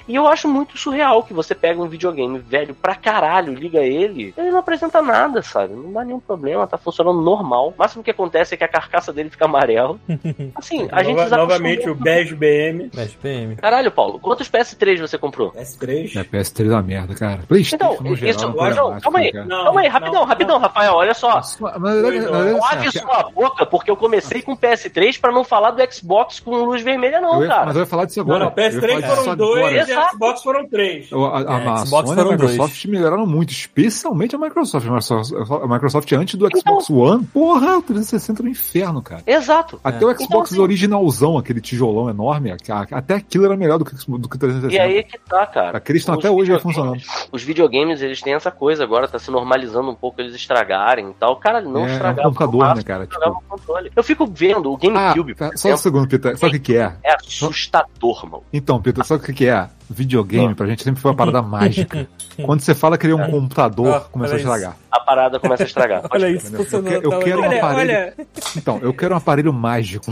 E 0.08 0.14
eu 0.14 0.26
acho 0.26 0.48
muito 0.48 0.76
surreal 0.78 1.22
que 1.22 1.34
você 1.34 1.54
pega 1.54 1.80
um 1.80 1.86
videogame 1.88 2.38
velho 2.38 2.74
pra 2.74 2.94
caralho, 2.94 3.52
liga 3.54 3.80
ele, 3.80 4.32
ele 4.36 4.50
não 4.50 4.58
apresenta 4.58 5.02
nada, 5.02 5.42
sabe? 5.42 5.74
Não 5.74 5.92
dá 5.92 6.02
nenhum 6.04 6.18
problema, 6.20 6.66
tá 6.66 6.78
funcionando 6.78 7.20
normal. 7.20 7.68
O 7.68 7.74
máximo 7.78 8.02
que 8.02 8.10
acontece 8.10 8.54
é 8.54 8.56
que 8.56 8.64
a 8.64 8.68
carcaça 8.68 9.12
dele 9.12 9.28
fica 9.30 9.44
amarela. 9.44 9.98
Assim, 10.56 10.88
a 10.90 11.02
gente 11.02 11.16
Nova- 11.16 11.36
novamente 11.36 11.88
o. 11.90 11.94
Bege 11.94 12.34
BM. 12.34 12.88
10 12.94 13.14
PM. 13.16 13.56
Caralho, 13.56 13.90
Paulo, 13.90 14.18
quantos 14.18 14.48
PS3 14.50 15.00
você 15.00 15.18
comprou? 15.18 15.52
S3. 15.52 16.16
É, 16.16 16.24
PS3 16.24 16.66
é 16.70 16.72
uma 16.72 16.82
merda, 16.82 17.14
cara. 17.14 17.40
PlayStation, 17.46 17.76
Então, 17.92 18.04
no 18.10 18.16
geral, 18.16 18.30
isso, 18.34 18.44
é 18.44 18.74
não, 18.74 19.00
calma 19.00 19.18
aí. 19.18 19.32
Não, 19.32 19.64
calma 19.64 19.80
aí, 19.82 19.88
rapidão, 19.88 20.14
não, 20.20 20.24
rapidão, 20.24 20.54
não. 20.58 20.62
Rafael, 20.68 20.94
olha 20.94 21.12
só. 21.14 21.40
Lave 21.60 22.90
sua 22.92 23.30
boca, 23.34 23.66
porque 23.66 23.90
eu 23.90 23.96
comecei 23.96 24.42
com 24.42 24.56
PS3 24.56 25.20
pra 25.20 25.32
não 25.32 25.44
falar 25.44 25.72
do 25.72 25.92
Xbox 25.92 26.40
com 26.40 26.50
luz 26.64 26.82
vermelha, 26.82 27.20
não, 27.20 27.36
eu 27.36 27.42
ia- 27.42 27.48
cara. 27.48 27.66
mas 27.66 27.76
eu 27.76 27.80
ia 27.82 27.86
falar 27.86 28.04
disso 28.06 28.20
agora. 28.20 28.38
não, 28.44 28.52
Eu 28.56 28.62
ia 28.62 28.70
PS3 28.70 28.80
falar 28.88 29.00
disso 29.00 29.14
foram 29.24 29.36
dois 29.36 29.88
Exato. 29.98 30.14
Xbox 30.16 30.42
foram 30.42 30.68
três. 30.68 31.12
A, 31.12 31.16
a, 31.16 31.38
a, 31.38 31.60
É, 31.60 31.68
a 31.68 31.76
Xbox 31.86 32.08
Sony 32.08 32.20
e 32.20 32.22
a 32.22 32.30
Microsoft 32.32 32.84
melhoraram 32.86 33.26
muito, 33.26 33.50
especialmente 33.52 34.34
a 34.34 34.38
Microsoft. 34.38 34.86
A 34.86 34.90
Microsoft, 34.90 35.32
a 35.50 35.66
Microsoft 35.66 36.12
antes 36.12 36.34
do 36.36 36.48
Xbox 36.56 36.90
One, 36.90 37.24
porra, 37.26 37.78
o 37.78 37.82
360 37.82 38.42
era 38.42 38.48
um 38.48 38.50
inferno, 38.52 39.02
cara. 39.02 39.22
Exato. 39.26 39.80
Até 39.82 40.04
o 40.04 40.10
Então, 40.10 40.26
Xbox 40.26 40.52
assim- 40.52 40.60
originalzão, 40.60 41.38
aquele 41.38 41.60
tijolão 41.60 42.08
enorme, 42.10 42.50
a- 42.52 42.56
até 42.92 43.14
aquilo 43.14 43.44
era 43.46 43.56
melhor 43.56 43.78
do 43.78 43.84
que, 43.84 43.94
do 43.94 44.28
que 44.28 44.36
o 44.36 44.38
360. 44.38 44.74
E 44.74 44.78
aí 44.78 45.02
que 45.04 45.18
tá, 45.18 45.46
cara. 45.46 45.78
Aqueles 45.78 46.02
estão 46.02 46.14
até 46.14 46.30
hoje 46.30 46.58
funcionando. 46.60 47.00
Os 47.32 47.42
videogames, 47.42 48.00
eles 48.02 48.20
têm 48.20 48.34
essa 48.34 48.50
coisa 48.50 48.84
agora, 48.84 49.08
tá 49.08 49.18
se 49.18 49.30
normalizando 49.30 49.90
um 49.90 49.94
pouco 49.94 50.20
eles 50.20 50.34
estragarem 50.34 51.10
e 51.10 51.14
tal. 51.14 51.36
Cara, 51.36 51.60
não 51.60 51.80
É, 51.80 51.82
é 51.82 51.84
um 51.84 51.92
estragava 51.92 52.28
computador, 52.28 52.54
o 52.54 52.58
máximo, 52.58 52.76
né, 52.78 52.82
cara? 52.84 53.04
estragava 53.04 53.34
Tipo- 53.36 53.44
o 53.54 53.58
controle. 53.58 53.92
Eu 53.94 54.02
fico 54.04 54.26
vendo 54.26 54.70
o 54.72 54.74
Ah, 54.74 54.78
GameCube, 55.12 55.34
tá, 55.34 55.50
só 55.56 55.68
um 55.72 55.76
segundo, 55.76 56.08
Peter. 56.08 56.36
Sabe 56.38 56.56
o 56.56 56.60
que, 56.60 56.72
que 56.72 56.76
é? 56.76 56.94
é 57.04 57.14
assustador, 57.14 58.24
mano. 58.26 58.42
Então, 58.52 58.80
Peter, 58.80 59.04
sabe 59.04 59.22
o 59.22 59.26
que, 59.26 59.32
que 59.32 59.46
é? 59.46 59.68
Videogame, 59.90 60.54
pra 60.54 60.66
gente 60.66 60.82
sempre 60.82 61.00
foi 61.00 61.10
uma 61.10 61.16
parada 61.16 61.40
mágica. 61.42 62.08
Quando 62.44 62.60
você 62.60 62.74
fala 62.74 62.96
que 62.98 63.06
ele 63.06 63.12
é 63.12 63.16
um 63.16 63.30
computador, 63.30 63.94
Ah, 63.96 64.00
começou 64.00 64.36
a 64.36 64.38
olha 64.38 64.42
isso. 64.42 64.52
estragar. 64.54 64.76
A 64.90 65.00
parada 65.00 65.40
começa 65.40 65.62
a 65.62 65.66
estragar. 65.66 66.02
Pode 66.08 66.24
Olha 66.24 66.32
isso, 66.32 66.46
Eu 66.54 66.58
funcionando. 66.64 66.88
quero- 66.88 67.04
eu 67.04 67.10
tá 67.10 67.18
quero 67.18 67.38
uma- 67.38 67.48
Olha, 67.48 67.58
aparelho. 67.58 67.98
olha, 67.98 68.14
Então, 68.56 68.78
eu 68.82 68.94
quero 68.94 69.14
um 69.14 69.16
aparelho 69.16 69.52
mágico. 69.52 70.10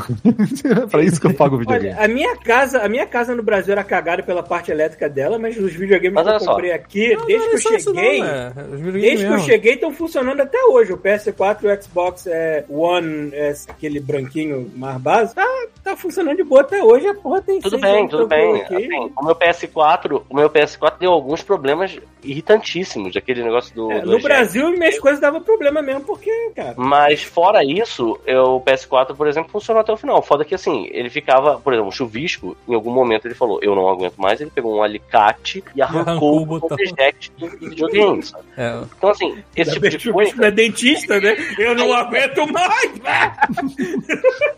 é 0.65 0.87
pra 0.87 1.03
isso 1.03 1.21
que 1.21 1.27
eu 1.27 1.35
pago 1.35 1.57
o 1.57 1.59
videogame. 1.59 1.95
olha, 1.95 2.05
a 2.05 2.09
minha 2.09 2.37
casa, 2.37 2.81
a 2.83 2.89
minha 2.89 3.07
casa 3.07 3.35
no 3.35 3.43
Brasil 3.43 3.73
era 3.73 3.85
cagada 3.85 4.23
pela 4.23 4.43
parte 4.43 4.71
elétrica 4.71 5.09
dela, 5.09 5.39
mas 5.39 5.57
os 5.57 5.73
videogames 5.73 6.15
Mas 6.15 6.25
que 6.25 6.29
eu 6.29 6.35
olha 6.35 6.41
só. 6.45 6.51
comprei 6.53 6.73
aqui, 6.73 7.15
Não, 7.15 7.27
desde 7.27 7.47
não 7.47 7.57
que 7.59 7.67
eu 7.69 7.73
não, 7.73 7.79
cheguei, 7.81 8.23
videogames 8.23 9.03
Desde 9.03 9.17
que 9.17 9.25
eu 9.25 9.31
mesmo. 9.31 9.47
cheguei, 9.47 9.75
estão 9.75 9.93
funcionando 9.93 10.41
até 10.41 10.63
hoje. 10.65 10.93
O 10.93 10.99
PS4 10.99 11.59
e 11.65 11.67
o 11.73 11.83
Xbox 11.83 12.27
é, 12.27 12.65
One, 12.69 13.31
é, 13.33 13.55
aquele 13.69 14.01
branquinho 14.01 14.71
mais 14.77 14.99
básico, 15.01 15.35
tá, 15.37 15.47
tá 15.83 15.97
funcionando 15.97 16.37
de 16.37 16.45
boa 16.45 16.61
até 16.63 16.83
hoje. 16.83 17.07
A 17.07 17.15
porra 17.15 17.41
tem 17.43 17.61
Tudo 17.61 17.79
bem, 17.79 18.09
tudo 18.09 18.27
bem. 18.27 18.63
Assim, 18.63 18.89
o 19.17 19.25
meu 19.25 19.35
PS4, 19.35 20.23
o 20.29 20.35
meu 20.35 20.49
PS4 20.51 20.99
deu 21.01 21.13
alguns 21.13 21.43
problemas 21.43 21.99
irritantíssimos, 22.23 23.13
daquele 23.13 23.43
negócio 23.43 23.75
do. 23.75 23.91
É, 23.93 24.01
do 24.01 24.13
no. 24.13 24.21
Brasil, 24.21 24.71
minhas 24.71 24.99
coisas 24.99 25.21
davam 25.21 25.41
problema 25.43 25.81
mesmo, 25.83 26.03
porque, 26.03 26.31
cara. 26.55 26.75
Mas 26.77 27.23
fora 27.23 27.65
isso, 27.65 28.19
eu, 28.27 28.57
o 28.57 28.61
PS4, 28.61 29.15
por 29.15 29.27
exemplo, 29.29 29.51
funcionou 29.51 29.81
até 29.81 29.93
o 29.93 29.97
final. 29.97 30.21
Foda 30.23 30.45
que 30.45 30.55
assim, 30.55 30.89
ele 30.91 31.09
ficava, 31.11 31.59
por 31.61 31.73
exemplo, 31.73 31.89
um 31.89 31.93
chuvisco, 31.93 32.57
em 32.69 32.75
algum 32.75 32.93
momento 32.93 33.27
ele 33.27 33.35
falou, 33.35 33.59
eu 33.63 33.75
não 33.75 33.89
aguento 33.89 34.17
mais, 34.17 34.41
ele 34.41 34.51
pegou 34.51 34.77
um 34.77 34.83
alicate 34.83 35.63
e 35.75 35.81
arrancou, 35.83 36.09
arrancou 36.09 36.43
o 36.43 36.47
botão. 36.47 36.77
eject 36.81 37.33
do 37.39 37.49
videogame? 37.49 38.23
É, 38.57 38.81
Então 38.97 39.11
assim, 39.11 39.39
esse 39.55 39.73
tipo 39.73 39.89
de 39.89 39.99
Chuvisco 39.99 40.35
coisa. 40.37 40.47
é 40.49 40.51
dentista, 40.51 41.21
né? 41.21 41.37
Eu 41.59 41.75
não 41.75 41.93
aguento 41.93 42.47
mais! 42.53 42.91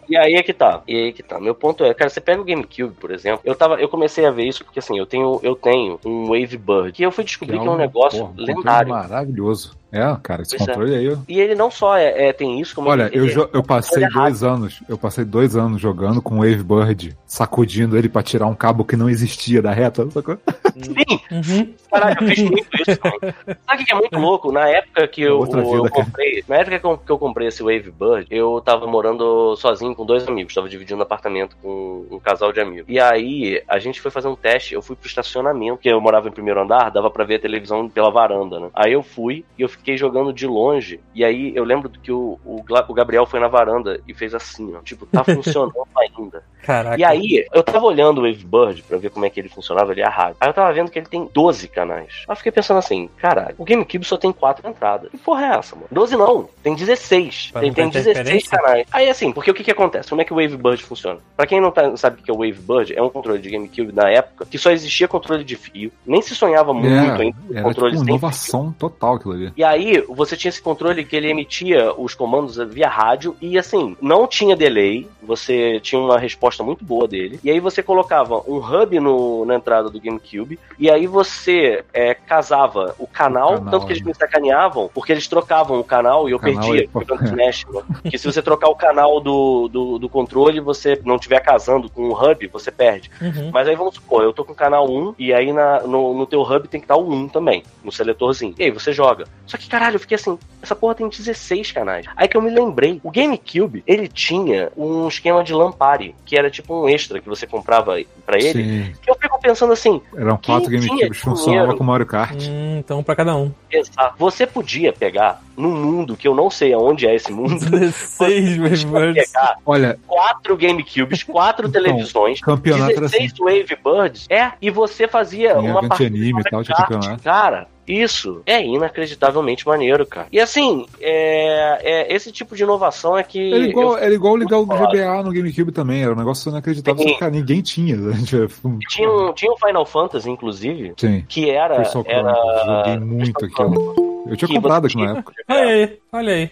E 0.09 0.16
aí 0.16 0.35
é 0.35 0.43
que 0.43 0.52
tá. 0.52 0.82
E 0.86 0.94
aí 0.97 1.09
é 1.09 1.12
que 1.12 1.22
tá. 1.22 1.39
Meu 1.39 1.55
ponto 1.55 1.85
é, 1.85 1.93
cara, 1.93 2.09
você 2.09 2.20
pega 2.20 2.40
o 2.40 2.44
GameCube, 2.44 2.94
por 2.94 3.10
exemplo. 3.10 3.40
Eu 3.44 3.55
tava, 3.55 3.74
eu 3.80 3.89
comecei 3.89 4.24
a 4.24 4.30
ver 4.30 4.44
isso 4.44 4.64
porque 4.64 4.78
assim, 4.78 4.98
eu 4.98 5.06
tenho, 5.06 5.39
eu 5.43 5.55
tenho 5.55 6.01
um 6.05 6.28
Wavebird 6.28 6.93
que 6.93 7.02
eu 7.02 7.12
fui 7.12 7.24
descobrir 7.24 7.47
que 7.52 7.66
é 7.66 7.70
um, 7.70 7.76
negócio 7.76 8.26
porra, 8.26 8.32
lendário. 8.36 8.90
maravilhoso. 8.90 9.77
É, 9.90 10.16
cara, 10.23 10.43
esse 10.43 10.56
Pois 10.56 10.69
é. 10.69 10.73
controle 10.73 10.94
aí. 10.94 11.09
ó. 11.12 11.16
E 11.28 11.40
ele 11.40 11.55
não 11.55 11.70
só 11.70 11.97
é, 11.97 12.28
é- 12.28 12.32
tem 12.32 12.60
isso, 12.60 12.74
como 12.74 12.90
Olha, 12.90 13.05
ele, 13.06 13.19
eu, 13.19 13.24
ele- 13.24 13.32
jo- 13.35 13.48
eu 13.52 13.62
passei 13.62 14.05
Olha 14.05 14.12
dois 14.12 14.43
anos, 14.43 14.81
eu 14.89 14.98
passei 14.98 15.24
dois 15.24 15.56
anos 15.56 15.81
jogando 15.81 16.20
com 16.20 16.35
o 16.36 16.39
Wavebird, 16.39 17.16
sacudindo 17.27 17.97
ele 17.97 18.09
pra 18.09 18.23
tirar 18.23 18.47
um 18.47 18.55
cabo 18.55 18.85
que 18.85 18.97
não 18.97 19.09
existia 19.09 19.62
da 19.62 19.73
reta, 19.73 20.09
sacou? 20.10 20.36
Sim, 20.77 20.94
Uhum. 21.31 21.74
Caralho, 21.90 22.16
eu 22.20 22.28
fiz 22.28 22.43
muito 22.43 22.69
isso 22.86 22.97
também. 23.01 23.35
Sabe 23.66 23.82
o 23.82 23.86
que 23.86 23.93
é 23.93 23.94
muito 23.94 24.19
louco? 24.19 24.52
Na 24.52 24.69
época 24.69 25.09
que 25.09 25.23
eu, 25.23 25.39
Outra 25.39 25.60
eu 25.60 25.70
vida, 25.70 25.90
cara. 25.90 26.05
comprei. 26.05 26.44
Na 26.47 26.56
época 26.56 26.78
que 26.78 26.86
eu, 26.86 26.98
que 26.98 27.10
eu 27.12 27.19
comprei 27.19 27.48
esse 27.48 27.62
Wavebird, 27.62 28.27
eu 28.31 28.60
tava 28.65 28.86
morando 28.86 29.56
sozinho 29.56 29.94
com 29.94 30.05
dois 30.05 30.27
amigos. 30.28 30.55
Tava 30.55 30.69
dividindo 30.69 30.98
um 31.01 31.02
apartamento 31.02 31.56
com 31.62 32.06
um 32.10 32.19
casal 32.19 32.52
de 32.52 32.60
amigos. 32.60 32.85
E 32.89 33.01
aí, 33.01 33.62
a 33.66 33.78
gente 33.78 34.01
foi 34.01 34.10
fazer 34.10 34.28
um 34.28 34.36
teste. 34.36 34.74
Eu 34.74 34.82
fui 34.82 34.97
pro 34.97 35.09
estacionamento, 35.09 35.77
porque 35.77 35.89
eu 35.89 36.01
morava 36.01 36.28
em 36.28 36.32
primeiro 36.32 36.60
andar, 36.60 36.90
dava 36.90 37.10
pra 37.10 37.24
ver 37.24 37.36
a 37.36 37.40
televisão 37.40 37.89
pela 37.89 38.10
varanda, 38.10 38.60
né? 38.60 38.69
Aí 38.74 38.93
eu 38.93 39.02
fui 39.02 39.44
e 39.59 39.62
eu 39.62 39.69
fiquei 39.69 39.77
jogando 39.96 40.32
de 40.32 40.46
longe. 40.46 41.00
E 41.14 41.24
aí 41.24 41.52
eu 41.55 41.64
lembro 41.64 41.88
que 41.88 42.12
o, 42.12 42.38
o, 42.44 42.62
o 42.88 42.94
Gabriel 42.94 43.26
foi 43.26 43.40
na 43.40 43.48
varanda 43.48 44.00
e 44.06 44.14
fez 44.14 44.34
assim, 44.34 44.74
ó. 44.74 44.80
Tipo, 44.82 45.06
tá 45.06 45.22
funcionando 45.24 45.86
ainda. 45.96 46.42
Caraca. 46.62 46.98
E 47.01 47.05
aí, 47.05 47.47
eu 47.52 47.62
tava 47.62 47.85
olhando 47.86 48.18
o 48.18 48.22
Wavebird 48.22 48.82
pra 48.82 48.98
ver 48.98 49.10
como 49.10 49.24
é 49.24 49.30
que 49.30 49.40
ele 49.40 49.48
funcionava, 49.48 49.93
ele 49.93 50.01
é 50.01 50.06
a 50.06 50.10
rádio. 50.10 50.36
Aí 50.40 50.48
eu 50.48 50.55
tava 50.55 50.72
vendo 50.72 50.90
que 50.90 50.98
ele 50.98 51.06
tem 51.06 51.28
12 51.32 51.68
canais. 51.68 52.09
Aí 52.28 52.32
eu 52.32 52.36
fiquei 52.36 52.52
pensando 52.52 52.78
assim, 52.78 53.09
caralho, 53.16 53.55
o 53.59 53.64
GameCube 53.64 54.05
só 54.05 54.16
tem 54.16 54.32
4 54.32 54.68
entradas. 54.68 55.10
Que 55.10 55.18
porra 55.18 55.47
é 55.47 55.59
essa, 55.59 55.74
mano? 55.74 55.89
12 55.90 56.16
não, 56.16 56.48
tem 56.62 56.74
16. 56.74 57.51
Pra 57.52 57.60
Tem, 57.60 57.70
não 57.70 57.74
tem 57.74 57.90
ter 57.90 57.98
16 58.02 58.16
interferência? 58.16 58.51
canais. 58.59 58.86
Aí 58.93 59.09
assim, 59.09 59.32
porque 59.32 59.51
o 59.51 59.55
que 59.55 59.64
que 59.64 59.70
acontece? 59.70 60.09
Como 60.09 60.20
é 60.20 60.24
que 60.24 60.32
o 60.32 60.36
Wavebird 60.36 60.82
funciona? 60.82 61.20
Pra 61.36 61.47
quem 61.47 61.60
não, 61.60 61.70
tá- 61.70 61.89
não 61.89 61.97
sabe 61.97 62.20
o 62.20 62.24
que 62.24 62.30
é 62.30 62.35
o 62.35 62.39
Wavebird, 62.39 62.94
é 62.94 63.02
um 63.02 63.09
controle 63.10 63.39
de 63.40 63.51
GameCube 63.51 63.93
na 63.93 64.09
época 64.10 64.44
que 64.47 64.59
só 64.59 64.70
existia 64.70 65.09
controle 65.09 65.44
de 65.44 65.56
fio, 65.56 65.90
nem 66.06 66.20
se 66.20 66.35
sonhava 66.35 66.72
muito 66.74 66.89
É, 66.89 66.98
ainda 66.98 67.16
com 67.16 67.22
era 67.22 67.32
tipo 67.32 67.62
controle 67.62 67.97
sem 67.98 68.06
inovação 68.06 68.74
total 68.78 69.14
aquilo 69.14 69.35
ali. 69.35 69.52
e 69.56 69.64
aí, 69.64 70.02
você 70.09 70.36
tinha 70.36 70.48
esse 70.51 70.60
controle 70.60 71.05
que 71.05 71.16
ele 71.16 71.30
emitia 71.30 71.93
os 71.97 72.14
comandos 72.14 72.56
via 72.56 72.89
rádio 72.89 73.36
e 73.40 73.59
assim, 73.59 73.97
não 74.01 74.26
tinha 74.26 74.56
delay, 74.56 75.09
você 75.22 75.78
tinha 75.80 76.01
uma 76.01 76.18
resposta 76.18 76.47
muito 76.64 76.84
boa 76.84 77.06
dele. 77.06 77.38
E 77.42 77.50
aí 77.50 77.60
você 77.60 77.82
colocava 77.82 78.42
um 78.46 78.58
hub 78.58 78.98
no, 79.00 79.44
na 79.44 79.54
entrada 79.54 79.90
do 79.90 80.00
GameCube 80.00 80.58
e 80.78 80.90
aí 80.90 81.06
você 81.06 81.84
é, 81.92 82.14
casava 82.14 82.94
o 82.98 83.06
canal, 83.06 83.54
O 83.54 83.58
canal, 83.58 83.70
tanto 83.70 83.86
que 83.86 83.92
eles 83.92 84.02
né? 84.02 84.08
me 84.08 84.14
sacaneavam, 84.14 84.90
porque 84.92 85.12
eles 85.12 85.26
trocavam 85.26 85.78
o 85.78 85.84
canal 85.84 86.28
e 86.28 86.32
eu 86.32 86.38
Canal 86.38 86.60
perdia 86.60 86.88
jogando 86.92 87.24
Smash, 87.24 87.66
né? 87.70 87.82
Porque 88.02 88.18
se 88.18 88.26
você 88.26 88.42
trocar 88.42 88.68
o 88.68 88.74
canal 88.74 89.20
do, 89.20 89.68
do, 89.68 89.98
do 89.98 90.08
controle, 90.08 90.60
você 90.60 91.00
não 91.04 91.16
estiver 91.16 91.40
casando 91.40 91.90
com 91.90 92.08
o 92.08 92.12
hub, 92.12 92.46
você 92.48 92.70
perde. 92.70 93.10
Uhum. 93.20 93.50
Mas 93.52 93.68
aí 93.68 93.76
vamos 93.76 93.94
supor, 93.94 94.22
eu 94.22 94.32
tô 94.32 94.44
com 94.44 94.52
o 94.52 94.56
canal 94.56 94.88
1 94.90 95.14
e 95.18 95.32
aí 95.32 95.52
na, 95.52 95.80
no, 95.80 96.14
no 96.14 96.26
teu 96.26 96.42
hub 96.42 96.68
tem 96.68 96.80
que 96.80 96.84
estar 96.84 96.96
o 96.96 97.10
1 97.10 97.28
também, 97.28 97.62
no 97.82 97.92
seletorzinho. 97.92 98.54
E 98.58 98.64
aí 98.64 98.70
você 98.70 98.92
joga. 98.92 99.26
Só 99.46 99.56
que 99.56 99.68
caralho, 99.68 99.96
eu 99.96 100.00
fiquei 100.00 100.16
assim, 100.16 100.38
essa 100.62 100.74
porra 100.74 100.94
tem 100.94 101.08
16 101.08 101.72
canais. 101.72 102.06
Aí 102.16 102.28
que 102.28 102.36
eu 102.36 102.42
me 102.42 102.50
lembrei, 102.50 103.00
o 103.02 103.10
GameCube, 103.10 103.82
ele 103.86 104.08
tinha 104.08 104.70
um 104.76 105.08
esquema 105.08 105.42
de 105.42 105.52
Lampari, 105.52 106.14
que 106.24 106.36
era 106.39 106.51
tipo 106.51 106.74
um 106.74 106.89
extra 106.89 107.20
que 107.20 107.28
você 107.28 107.47
comprava 107.47 107.97
pra 108.24 108.39
ele. 108.39 108.65
Sim, 108.65 108.93
Que 109.02 109.10
eu 109.10 109.15
fico 109.15 109.39
pensando 109.40 109.73
assim, 109.73 110.01
eram 110.16 110.36
quatro 110.36 110.70
GameCubes, 110.70 111.19
funcionava 111.19 111.74
com 111.77 111.85
Mario 111.85 112.06
Kart. 112.06 112.40
Hum, 112.48 112.78
então, 112.78 113.02
pra 113.02 113.16
cada 113.16 113.36
um. 113.36 113.52
pensar, 113.69 114.15
você 114.19 114.47
podia 114.47 114.93
pegar 114.93 115.43
num 115.56 115.73
mundo 115.74 116.16
que 116.16 116.27
eu 116.27 116.35
não 116.35 116.51
sei 116.51 116.73
aonde 116.73 117.06
é 117.06 117.15
esse 117.15 117.32
mundo. 117.32 117.59
16 117.69 118.59
Wavebirds. 118.59 119.32
pegar 119.32 119.56
Olha, 119.66 119.98
quatro 120.06 120.56
GameCubes, 120.56 121.23
quatro 121.23 121.69
Então, 121.69 121.82
televisões, 121.82 122.40
campeonato 122.40 122.93
era 122.93 123.01
16 123.09 123.32
Wavebirds. 123.39 124.27
É, 124.31 124.52
e 124.60 124.70
você 124.70 125.09
fazia 125.09 125.56
Tinha 125.56 125.70
uma 125.70 125.89
partida 125.89 126.16
anime 126.16 126.40
e 126.40 126.43
de 126.43 126.51
tal, 126.51 126.62
tinha 126.62 126.77
campeonato. 126.77 127.23
Cara, 127.23 127.69
isso 127.89 128.43
é 128.47 128.65
inacreditavelmente 128.65 129.66
maneiro, 129.66 130.06
cara. 130.06 130.27
E 130.32 130.39
assim, 130.40 130.86
é, 131.01 131.78
é- 131.82 132.15
esse 132.15 132.31
tipo 132.31 132.55
de 132.55 132.62
inovação 132.62 133.16
é 133.16 133.23
que. 133.23 133.52
era 133.52 133.65
igual, 133.65 133.93
eu- 133.93 133.98
era 133.98 134.15
igual 134.15 134.36
ligar 134.36 134.59
o. 134.59 134.66
GBA 134.66 135.23
no 135.23 135.32
GameCube 135.32 135.73
também, 135.73 136.02
era 136.02 136.12
um 136.12 136.16
negócio 136.16 136.51
inacreditável, 136.51 137.02
Sim. 137.02 137.16
cara, 137.19 137.32
ninguém 137.32 137.60
tinha. 137.62 137.97
né? 137.97 138.12
Tinha, 138.89 139.10
um, 139.10 139.32
tinha 139.32 139.52
um 139.52 139.56
Final 139.56 139.86
Fantasy, 139.86 140.31
inclusive, 140.31 140.93
Sim. 140.97 141.24
que 141.28 141.51
era. 141.51 141.77
Crystal 141.77 142.05
era 142.06 142.35
joguei 142.65 142.98
muito 143.01 143.44
aquilo. 143.44 143.94
Eu 144.28 144.36
tinha 144.36 144.48
que 144.48 144.55
comprado 144.55 144.86
aqui 144.86 144.97
na 144.97 145.12
época. 145.19 145.32
Olha 145.48 145.60
aí, 145.62 145.98
olha 146.12 146.32
aí. 146.35 146.51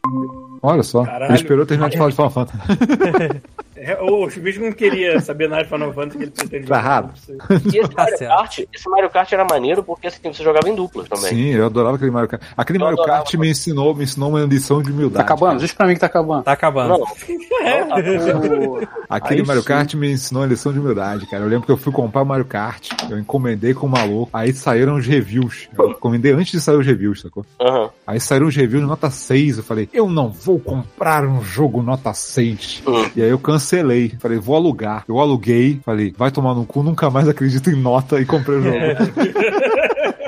Olha 0.62 0.82
só. 0.82 1.04
Caralho. 1.04 1.30
Ele 1.32 1.34
esperou 1.34 1.66
terminar 1.66 1.90
de 1.90 1.98
falar 1.98 2.10
de 2.10 2.16
Final 2.16 2.30
Fantasy. 2.30 2.58
É, 3.86 4.02
O 4.02 4.28
Chuvisco 4.28 4.64
não 4.64 4.72
queria 4.72 5.20
saber 5.20 5.48
nada 5.48 5.62
de 5.62 5.68
Final 5.68 5.92
Fantasy 5.92 6.18
que 6.18 6.24
ele 6.24 6.30
pretende. 6.32 6.66
Tá 6.66 6.78
errado. 6.78 7.12
E 7.72 7.78
esse 7.78 7.88
Tá 7.88 8.02
Mario, 8.02 8.18
certo. 8.18 8.36
Kart, 8.36 8.58
esse 8.74 8.88
Mario 8.90 9.10
Kart 9.10 9.32
era 9.32 9.44
maneiro 9.44 9.82
porque 9.84 10.08
assim, 10.08 10.32
você 10.32 10.42
jogava 10.42 10.68
em 10.68 10.74
duplas 10.74 11.08
também. 11.08 11.28
Sim, 11.30 11.48
eu 11.50 11.66
adorava 11.66 11.96
aquele 11.96 12.10
Mario 12.10 12.28
Kart. 12.28 12.42
Aquele 12.56 12.78
Eu 12.78 12.84
Mario 12.84 12.98
adorava. 13.00 13.18
Kart 13.22 13.34
me 13.34 13.48
ensinou, 13.50 13.94
me 13.94 14.04
ensinou 14.04 14.30
uma 14.30 14.40
lição 14.44 14.82
de 14.82 14.88
Tá 14.88 14.94
humildade. 14.94 15.22
acabando? 15.24 15.50
cara. 15.50 15.60
Diz 15.60 15.72
pra 15.72 15.86
mim 15.86 15.94
que 15.94 16.00
tá 16.00 16.06
acabando. 16.06 16.42
Tá 16.42 16.52
acabando. 16.52 16.88
Não, 16.88 16.98
não 16.98 17.06
tá 17.06 18.88
Aquele 19.08 19.40
Aí 19.42 19.46
Mario 19.46 19.62
sim. 19.62 19.68
Kart 19.68 19.94
me 19.94 20.10
ensinou 20.12 20.42
uma 20.42 20.48
lição 20.48 20.72
de 20.72 20.80
humildade, 20.80 21.26
cara. 21.26 21.44
Eu 21.44 21.48
lembro 21.48 21.66
que 21.66 21.72
eu 21.72 21.76
fui 21.76 21.92
comprar 21.92 22.22
o 22.22 22.26
Mario 22.26 22.44
Kart, 22.44 22.88
eu 23.08 23.18
encomendei 23.18 23.72
com 23.72 23.86
o 23.86 23.90
maluco, 23.90 24.30
aí 24.32 24.52
saíram 24.52 24.96
os 24.96 25.06
reviews. 25.06 25.68
Eu 25.78 25.90
encomendei 25.90 26.32
antes 26.32 26.50
de 26.50 26.60
sair 26.60 26.76
os 26.76 26.86
reviews, 26.86 27.20
sacou? 27.20 27.46
Aham. 27.60 27.90
Aí 28.06 28.18
saíram 28.20 28.46
os 28.46 28.56
reviews 28.56 28.84
nota 28.86 29.10
6. 29.10 29.58
Eu 29.58 29.64
falei, 29.64 29.88
eu 29.92 30.08
não 30.08 30.30
vou 30.30 30.58
comprar 30.58 31.24
um 31.24 31.42
jogo 31.42 31.82
nota 31.82 32.12
6. 32.12 32.82
Hum. 32.86 33.10
E 33.14 33.22
aí 33.22 33.28
eu 33.30 33.38
cancelei. 33.38 33.75
Falei, 34.20 34.38
vou 34.38 34.56
alugar. 34.56 35.04
Eu 35.08 35.18
aluguei. 35.18 35.80
Falei, 35.84 36.12
vai 36.16 36.30
tomar 36.30 36.54
no 36.54 36.64
cu, 36.66 36.82
nunca 36.82 37.10
mais 37.10 37.28
acredito 37.28 37.70
em 37.70 37.76
nota 37.80 38.20
e 38.20 38.24
comprei 38.26 38.58
o 38.58 38.62
jogo. 38.62 38.76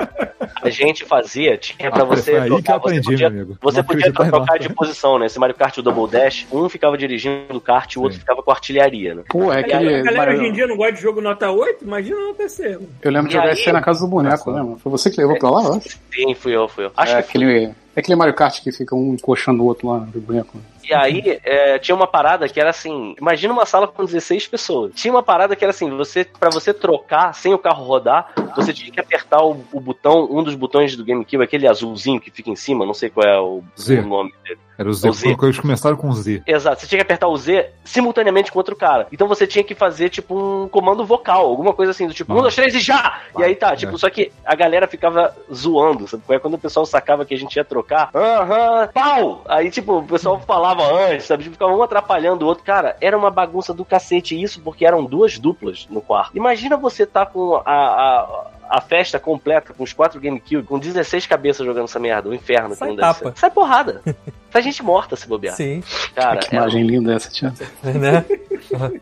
A 0.61 0.69
gente 0.69 1.05
fazia, 1.05 1.57
tinha 1.57 1.89
pra 1.89 2.03
Ah, 2.03 2.05
você. 2.05 2.31
aí 2.31 2.41
que 2.47 2.53
eu 2.53 2.55
trocar, 2.57 2.75
aprendi, 2.75 2.99
você 3.05 3.11
podia, 3.11 3.29
meu 3.29 3.41
amigo. 3.43 3.57
Você 3.61 3.77
Não 3.77 3.83
podia 3.85 4.11
trocar 4.13 4.59
de 4.59 4.69
posição, 4.73 5.17
né? 5.17 5.25
Esse 5.25 5.39
Mario 5.39 5.55
Kart 5.55 5.75
e 5.77 5.79
o 5.79 5.83
Double 5.83 6.07
Dash, 6.09 6.45
um 6.51 6.67
ficava 6.67 6.97
dirigindo 6.97 7.55
o 7.57 7.61
kart 7.61 7.91
e 7.93 7.97
o 7.97 8.01
outro 8.01 8.15
Sim. 8.15 8.19
ficava 8.19 8.43
com 8.43 8.51
artilharia, 8.51 9.15
né? 9.15 9.23
Pô, 9.29 9.53
é 9.53 9.59
A 9.59 9.61
galera, 9.61 9.77
aquele. 9.77 9.95
a 9.95 10.03
galera 10.11 10.31
hoje 10.31 10.39
em 10.39 10.41
Mario- 10.41 10.53
dia 10.53 10.67
não 10.67 10.75
gosta 10.77 10.91
de 10.93 11.01
jogo 11.01 11.21
nota 11.21 11.49
8, 11.49 11.85
imagina 11.85 12.19
nota 12.19 12.49
C. 12.49 12.69
mano. 12.73 12.89
Eu 13.01 13.11
lembro 13.11 13.27
de 13.29 13.33
jogar 13.35 13.47
aí- 13.47 13.53
esse 13.53 13.67
aí 13.67 13.73
na 13.73 13.81
casa 13.81 14.01
do 14.01 14.07
boneco, 14.07 14.51
lembra? 14.51 14.77
Foi 14.77 14.91
você 14.91 15.09
que 15.09 15.21
levou 15.21 15.39
pra 15.39 15.49
lá, 15.49 15.63
eu 15.63 15.73
acho? 15.75 15.89
Sim, 16.13 16.35
fui 16.35 16.55
eu, 16.55 16.67
fui 16.67 16.85
eu. 16.85 16.91
Acho 16.97 17.13
É 17.15 17.21
que 17.21 17.31
foi. 17.31 17.41
aquele, 17.45 17.63
é 17.95 17.99
aquele 17.99 18.15
Mario 18.17 18.33
Kart 18.35 18.61
que 18.61 18.71
fica 18.71 18.95
um 18.95 19.13
encoxando 19.13 19.63
o 19.63 19.65
outro 19.65 19.87
lá 19.87 19.99
no 19.99 20.21
boneco. 20.21 20.57
E 20.89 20.93
aí, 20.93 21.39
é, 21.43 21.77
tinha 21.77 21.95
uma 21.95 22.07
parada 22.07 22.47
que 22.49 22.59
era 22.59 22.71
assim: 22.71 23.15
imagina 23.19 23.53
uma 23.53 23.65
sala 23.65 23.87
com 23.87 24.03
16 24.03 24.47
pessoas. 24.47 24.91
Tinha 24.95 25.13
uma 25.13 25.21
parada 25.23 25.55
que 25.55 25.63
era 25.63 25.69
assim: 25.71 25.89
você 25.95 26.23
para 26.25 26.49
você 26.49 26.73
trocar 26.73 27.33
sem 27.33 27.53
o 27.53 27.59
carro 27.59 27.83
rodar, 27.83 28.31
você 28.55 28.73
tinha 28.73 28.91
que 28.91 28.99
apertar 28.99 29.43
o, 29.43 29.63
o 29.71 29.79
botão, 29.79 30.27
um 30.31 30.43
dos 30.43 30.55
botões 30.55 30.95
do 30.95 31.05
GameCube, 31.05 31.43
aquele 31.43 31.67
azulzinho 31.67 32.19
que 32.19 32.31
fica 32.31 32.49
em 32.49 32.55
cima, 32.55 32.85
não 32.85 32.93
sei 32.93 33.09
qual 33.09 33.27
é 33.27 33.39
o, 33.39 33.61
Z. 33.79 33.99
o 33.99 34.07
nome 34.07 34.33
dele. 34.43 34.59
Era 34.79 34.89
o 34.89 34.93
Z, 34.93 35.09
O 35.09 35.13
Z. 35.13 35.35
eles 35.43 35.59
começaram 35.59 35.97
com 35.97 36.09
Z. 36.13 36.41
Exato, 36.47 36.79
você 36.79 36.87
tinha 36.87 36.99
que 36.99 37.03
apertar 37.03 37.27
o 37.27 37.35
Z 37.35 37.69
simultaneamente 37.83 38.49
com 38.49 38.57
outro 38.59 38.77
cara. 38.77 39.07
Então 39.11 39.27
você 39.27 39.45
tinha 39.45 39.61
que 39.61 39.75
fazer, 39.75 40.07
tipo, 40.07 40.33
um 40.39 40.69
comando 40.69 41.03
vocal, 41.05 41.47
alguma 41.47 41.73
coisa 41.73 41.91
assim, 41.91 42.07
do 42.07 42.13
tipo, 42.13 42.33
um, 42.33 42.37
Ah. 42.37 42.41
dois, 42.43 42.55
três 42.55 42.73
e 42.73 42.79
já! 42.79 43.19
E 43.37 43.43
aí 43.43 43.55
tá, 43.55 43.75
tipo, 43.75 43.95
É. 43.95 43.97
só 43.97 44.09
que 44.09 44.31
a 44.45 44.55
galera 44.55 44.87
ficava 44.87 45.35
zoando, 45.53 46.07
sabe? 46.07 46.23
Quando 46.39 46.53
o 46.53 46.57
pessoal 46.57 46.85
sacava 46.85 47.25
que 47.25 47.33
a 47.33 47.37
gente 47.37 47.57
ia 47.57 47.65
trocar, 47.65 48.09
aham, 48.15 48.87
pau! 48.93 49.41
Aí, 49.49 49.69
tipo, 49.69 49.97
o 49.97 50.03
pessoal 50.03 50.39
falava 50.47 50.78
antes, 50.81 51.25
sabe? 51.25 51.43
Tipo, 51.43 51.53
ficava 51.53 51.73
um 51.73 51.83
atrapalhando 51.83 52.45
o 52.45 52.47
outro. 52.47 52.63
Cara, 52.63 52.95
era 53.01 53.17
uma 53.17 53.31
bagunça 53.31 53.73
do 53.73 53.85
cacete 53.85 54.39
isso, 54.39 54.61
porque 54.61 54.85
eram 54.85 55.05
duas 55.05 55.37
duplas 55.37 55.87
no 55.89 56.01
quarto. 56.01 56.35
Imagina 56.35 56.77
você 56.77 57.05
tá 57.05 57.25
com 57.25 57.55
a. 57.55 57.61
a 57.65 58.58
a 58.69 58.79
festa 58.81 59.19
completa 59.19 59.73
com 59.73 59.83
os 59.83 59.93
quatro 59.93 60.19
GameCube, 60.19 60.63
com 60.63 60.77
16 60.79 61.25
cabeças 61.27 61.65
jogando 61.65 61.85
essa 61.85 61.99
merda, 61.99 62.29
o 62.29 62.33
inferno 62.33 62.69
que 62.69 62.75
Sai 62.75 62.89
deve 62.89 63.01
tapa. 63.01 63.31
ser. 63.31 63.37
Sai 63.39 63.51
porrada. 63.51 64.01
Sai 64.51 64.63
gente 64.63 64.81
morta 64.83 65.15
se 65.15 65.27
bobear. 65.27 65.55
Sim, 65.55 65.83
Cara, 66.15 66.37
que 66.39 66.47
era 66.55 66.63
imagem 66.65 66.83
linda 66.83 67.13
essa, 67.13 67.29
tia. 67.29 67.53
né? 67.83 68.25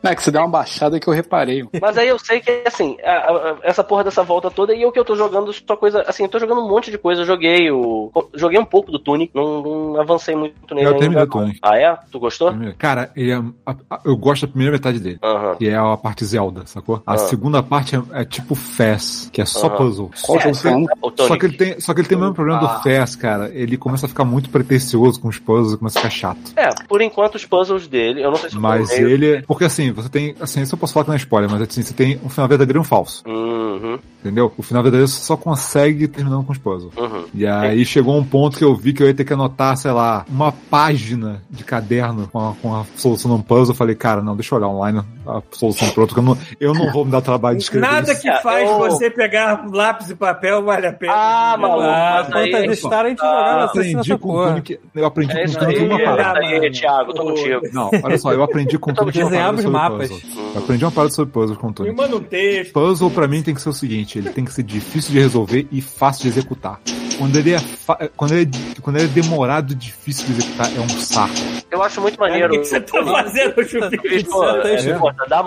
Não, 0.03 0.11
é 0.11 0.15
que 0.15 0.21
você 0.21 0.29
deu 0.29 0.41
uma 0.41 0.47
baixada 0.49 0.99
que 0.99 1.07
eu 1.07 1.13
reparei. 1.13 1.65
Mas 1.81 1.97
aí 1.97 2.07
eu 2.09 2.19
sei 2.19 2.39
que, 2.41 2.63
assim, 2.65 2.97
a- 3.01 3.11
a- 3.31 3.57
essa 3.63 3.83
porra 3.83 4.03
dessa 4.03 4.23
volta 4.23 4.51
toda, 4.51 4.73
e 4.75 4.85
o 4.85 4.91
que 4.91 4.99
eu 4.99 5.05
tô 5.05 5.15
jogando 5.15 5.51
só 5.53 5.75
coisa. 5.75 6.03
Assim, 6.07 6.23
eu 6.23 6.29
tô 6.29 6.37
jogando 6.37 6.61
um 6.61 6.67
monte 6.69 6.91
de 6.91 6.97
coisa. 6.97 7.21
Eu 7.21 7.25
joguei 7.25 7.71
o. 7.71 8.11
Joguei 8.35 8.59
um 8.59 8.65
pouco 8.65 8.91
do 8.91 8.99
Tunic, 8.99 9.31
não, 9.33 9.61
não 9.61 10.01
avancei 10.01 10.35
muito 10.35 10.53
nele. 10.75 10.85
Eu 10.87 10.89
ainda. 10.91 10.99
terminei 10.99 11.23
o 11.23 11.27
Tunic. 11.29 11.59
Ah, 11.63 11.77
é? 11.77 11.97
Tu 12.11 12.19
gostou? 12.19 12.53
Cara, 12.77 13.09
ele 13.15 13.31
é- 13.31 13.41
a- 13.65 13.75
a- 13.89 13.99
eu 14.05 14.15
gosto 14.17 14.45
da 14.45 14.49
primeira 14.51 14.73
metade 14.73 14.99
dele. 14.99 15.17
Aham. 15.23 15.55
Que 15.55 15.69
é 15.69 15.75
a 15.75 15.97
parte 15.97 16.23
Zelda, 16.25 16.63
sacou? 16.65 17.01
A 17.05 17.13
Ah. 17.13 17.17
segunda 17.17 17.63
parte 17.63 17.95
é, 17.95 18.01
é 18.21 18.25
tipo 18.25 18.53
Fast, 18.53 19.31
que 19.31 19.41
é 19.41 19.45
só 19.45 19.56
Aham. 19.65 19.75
puzzle. 19.77 20.11
Qual 20.21 20.39
falando? 20.39 20.87
O 21.01 21.09
Tonic. 21.11 21.27
Só 21.33 21.37
que, 21.39 21.45
ele 21.47 21.57
tem, 21.57 21.79
só 21.81 21.93
que 21.95 22.01
ele 22.01 22.07
tem 22.07 22.17
o 22.17 22.21
mesmo 22.21 22.35
problema 22.35 22.59
Ah. 22.61 22.75
do 22.77 22.83
Fast, 22.83 23.17
cara. 23.17 23.49
Ele 23.53 23.75
começa 23.77 24.05
a 24.05 24.09
ficar 24.09 24.23
muito 24.23 24.49
pretencioso 24.51 25.19
com 25.19 25.27
os 25.27 25.39
puzzles 25.39 25.73
e 25.73 25.77
começa 25.77 25.97
a 25.97 26.01
ficar 26.03 26.13
chato. 26.13 26.39
É, 26.55 26.69
por 26.87 27.01
enquanto 27.01 27.35
os 27.35 27.45
puzzles 27.45 27.87
dele, 27.87 28.23
eu 28.23 28.29
não 28.29 28.37
sei 28.37 28.49
se 28.51 28.57
Mas 28.57 28.89
meio. 28.89 29.09
ele. 29.09 29.41
Porque 29.47 29.63
assim, 29.65 29.91
você 29.91 30.07
tem. 30.09 30.35
Assim, 30.39 30.61
isso 30.61 30.75
eu 30.75 30.79
posso 30.79 30.93
falar 30.93 31.05
que 31.05 31.09
não 31.09 31.15
é 31.15 31.17
spoiler, 31.17 31.49
mas 31.49 31.61
assim, 31.61 31.81
você 31.81 31.93
tem 31.93 32.19
um 32.23 32.29
final 32.29 32.47
verdadeiro 32.47 32.77
e 32.77 32.81
um 32.81 32.83
falso. 32.83 33.23
Uhum, 33.27 33.97
Entendeu? 34.21 34.51
O 34.57 34.61
final 34.61 34.83
verdadeiro 34.83 35.07
você 35.07 35.21
só 35.23 35.35
consegue 35.35 36.07
terminando 36.07 36.45
com 36.45 36.51
os 36.51 36.57
puzzles. 36.57 36.93
uhum. 36.97 37.25
E 37.33 37.45
aí 37.47 37.83
chegou 37.85 38.15
um 38.17 38.23
ponto 38.23 38.57
que 38.57 38.63
eu 38.63 38.75
vi 38.75 38.93
que 38.93 39.01
eu 39.01 39.07
ia 39.07 39.13
ter 39.13 39.23
que 39.25 39.33
anotar, 39.33 39.75
sei 39.77 39.91
lá, 39.91 40.25
uma 40.29 40.51
página 40.51 41.41
de 41.49 41.63
caderno 41.63 42.27
com 42.31 42.39
a, 42.49 42.53
com 42.61 42.75
a 42.75 42.85
solução 42.95 43.31
de 43.31 43.37
um 43.37 43.41
puzzle. 43.41 43.69
Eu 43.73 43.77
falei, 43.77 43.95
cara, 43.95 44.21
não, 44.21 44.35
deixa 44.35 44.53
eu 44.53 44.59
olhar 44.59 44.67
online 44.67 45.01
a 45.25 45.41
solução 45.51 45.89
pronta, 45.89 46.13
que 46.13 46.19
eu 46.19 46.23
não, 46.23 46.37
eu 46.59 46.73
não 46.73 46.91
vou 46.91 47.05
me 47.05 47.11
dar 47.11 47.21
trabalho 47.21 47.57
de 47.57 47.63
escrever 47.63 47.87
Nada 47.87 48.11
isso. 48.11 48.21
que 48.21 48.31
faz 48.41 48.69
Eu- 48.69 48.77
você 48.79 49.09
pegar 49.09 49.46
lápis 49.71 50.09
e 50.09 50.15
papel 50.15 50.63
vale 50.63 50.87
a 50.87 50.93
pena. 50.93 51.13
Ah, 51.15 51.57
maluco. 51.57 51.81
Ah, 51.83 52.27
quantas 52.31 52.79
Star 52.79 53.05
a 53.05 53.09
gente 53.09 53.21
Ah, 53.21 53.25
Eu 53.25 53.37
jogava 53.37 53.63
assim 53.65 53.79
aprendi 53.79 53.95
nessa 53.95 54.17
com 54.17 54.27
o 54.29 54.31
porra. 54.33 54.49
Tunic. 54.49 54.79
Eu 54.95 55.05
aprendi 55.05 55.31
É 55.37 55.45
com 55.47 55.63
o 55.63 55.67
aí, 55.67 55.77
uma 55.87 55.99
parada. 56.03 56.39
é 56.45 56.59
aí, 56.59 56.71
Thiago, 56.71 57.13
tô 57.13 57.23
contigo. 57.23 57.61
Não, 57.73 57.89
olha 58.03 58.17
só, 58.17 58.33
eu 58.33 58.43
aprendi 58.43 58.77
com 58.77 58.91
o 58.91 58.93
uma 58.93 59.11
Desenhava 59.11 59.35
parada 59.37 59.57
os 59.57 59.65
mapas. 59.65 60.09
Eu 60.55 60.61
aprendi 60.61 60.85
uma 60.85 60.91
parada 60.91 61.13
sobre 61.13 61.31
puzzle 61.33 61.55
com 61.57 61.67
o 61.67 61.69
Me 61.69 61.75
Tunic. 61.75 61.95
manda 61.95 62.15
um 62.15 62.19
texto. 62.23 62.73
Puzzle 62.73 63.09
pra 63.11 63.27
mim 63.27 63.41
tem 63.41 63.53
que 63.53 63.61
ser 63.61 63.69
o 63.69 63.73
seguinte, 63.73 64.17
ele 64.19 64.29
tem 64.29 64.43
que 64.45 64.53
ser 64.53 64.63
difícil 64.63 65.11
de 65.13 65.19
resolver 65.19 65.67
e 65.71 65.81
fácil 65.81 66.23
de 66.23 66.29
executar. 66.29 66.79
Quando 67.17 67.35
ele 67.37 67.53
é, 67.53 67.59
fa- 67.59 68.09
quando 68.15 68.33
ele 68.33 68.49
é, 68.77 68.81
quando 68.81 68.95
ele 68.97 69.05
é 69.05 69.07
demorado 69.07 69.73
e 69.73 69.75
difícil 69.75 70.25
de 70.27 70.33
executar, 70.33 70.67
é 70.75 70.79
um 70.79 70.89
saco. 70.89 71.33
Eu 71.71 71.81
acho 71.83 71.99
muito 72.01 72.15
O 72.17 72.19
maneiro. 72.21 72.51
que 72.51 72.63
você 72.65 72.79
tá 72.79 73.03
fazendo? 73.03 73.55
Bicho, 73.55 74.29
pô, 74.29 74.41
Tá 74.45 74.69
é, 74.69 74.93
pô, 74.93 75.11
dá 75.27 75.43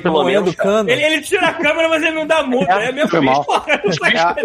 pelo 0.00 0.14
Moendo 0.22 0.40
menos. 0.42 0.54
cano. 0.54 0.88
Ele, 0.90 1.02
ele 1.02 1.20
tira 1.22 1.48
a 1.48 1.52
câmera, 1.54 1.88
mas 1.88 2.02
ele 2.02 2.12
não 2.14 2.26
dá 2.26 2.42
multa. 2.42 2.72
É, 2.72 2.92
mesmo 2.92 3.10
Foi 3.10 3.20
mal. 3.20 3.44
porra, 3.44 3.78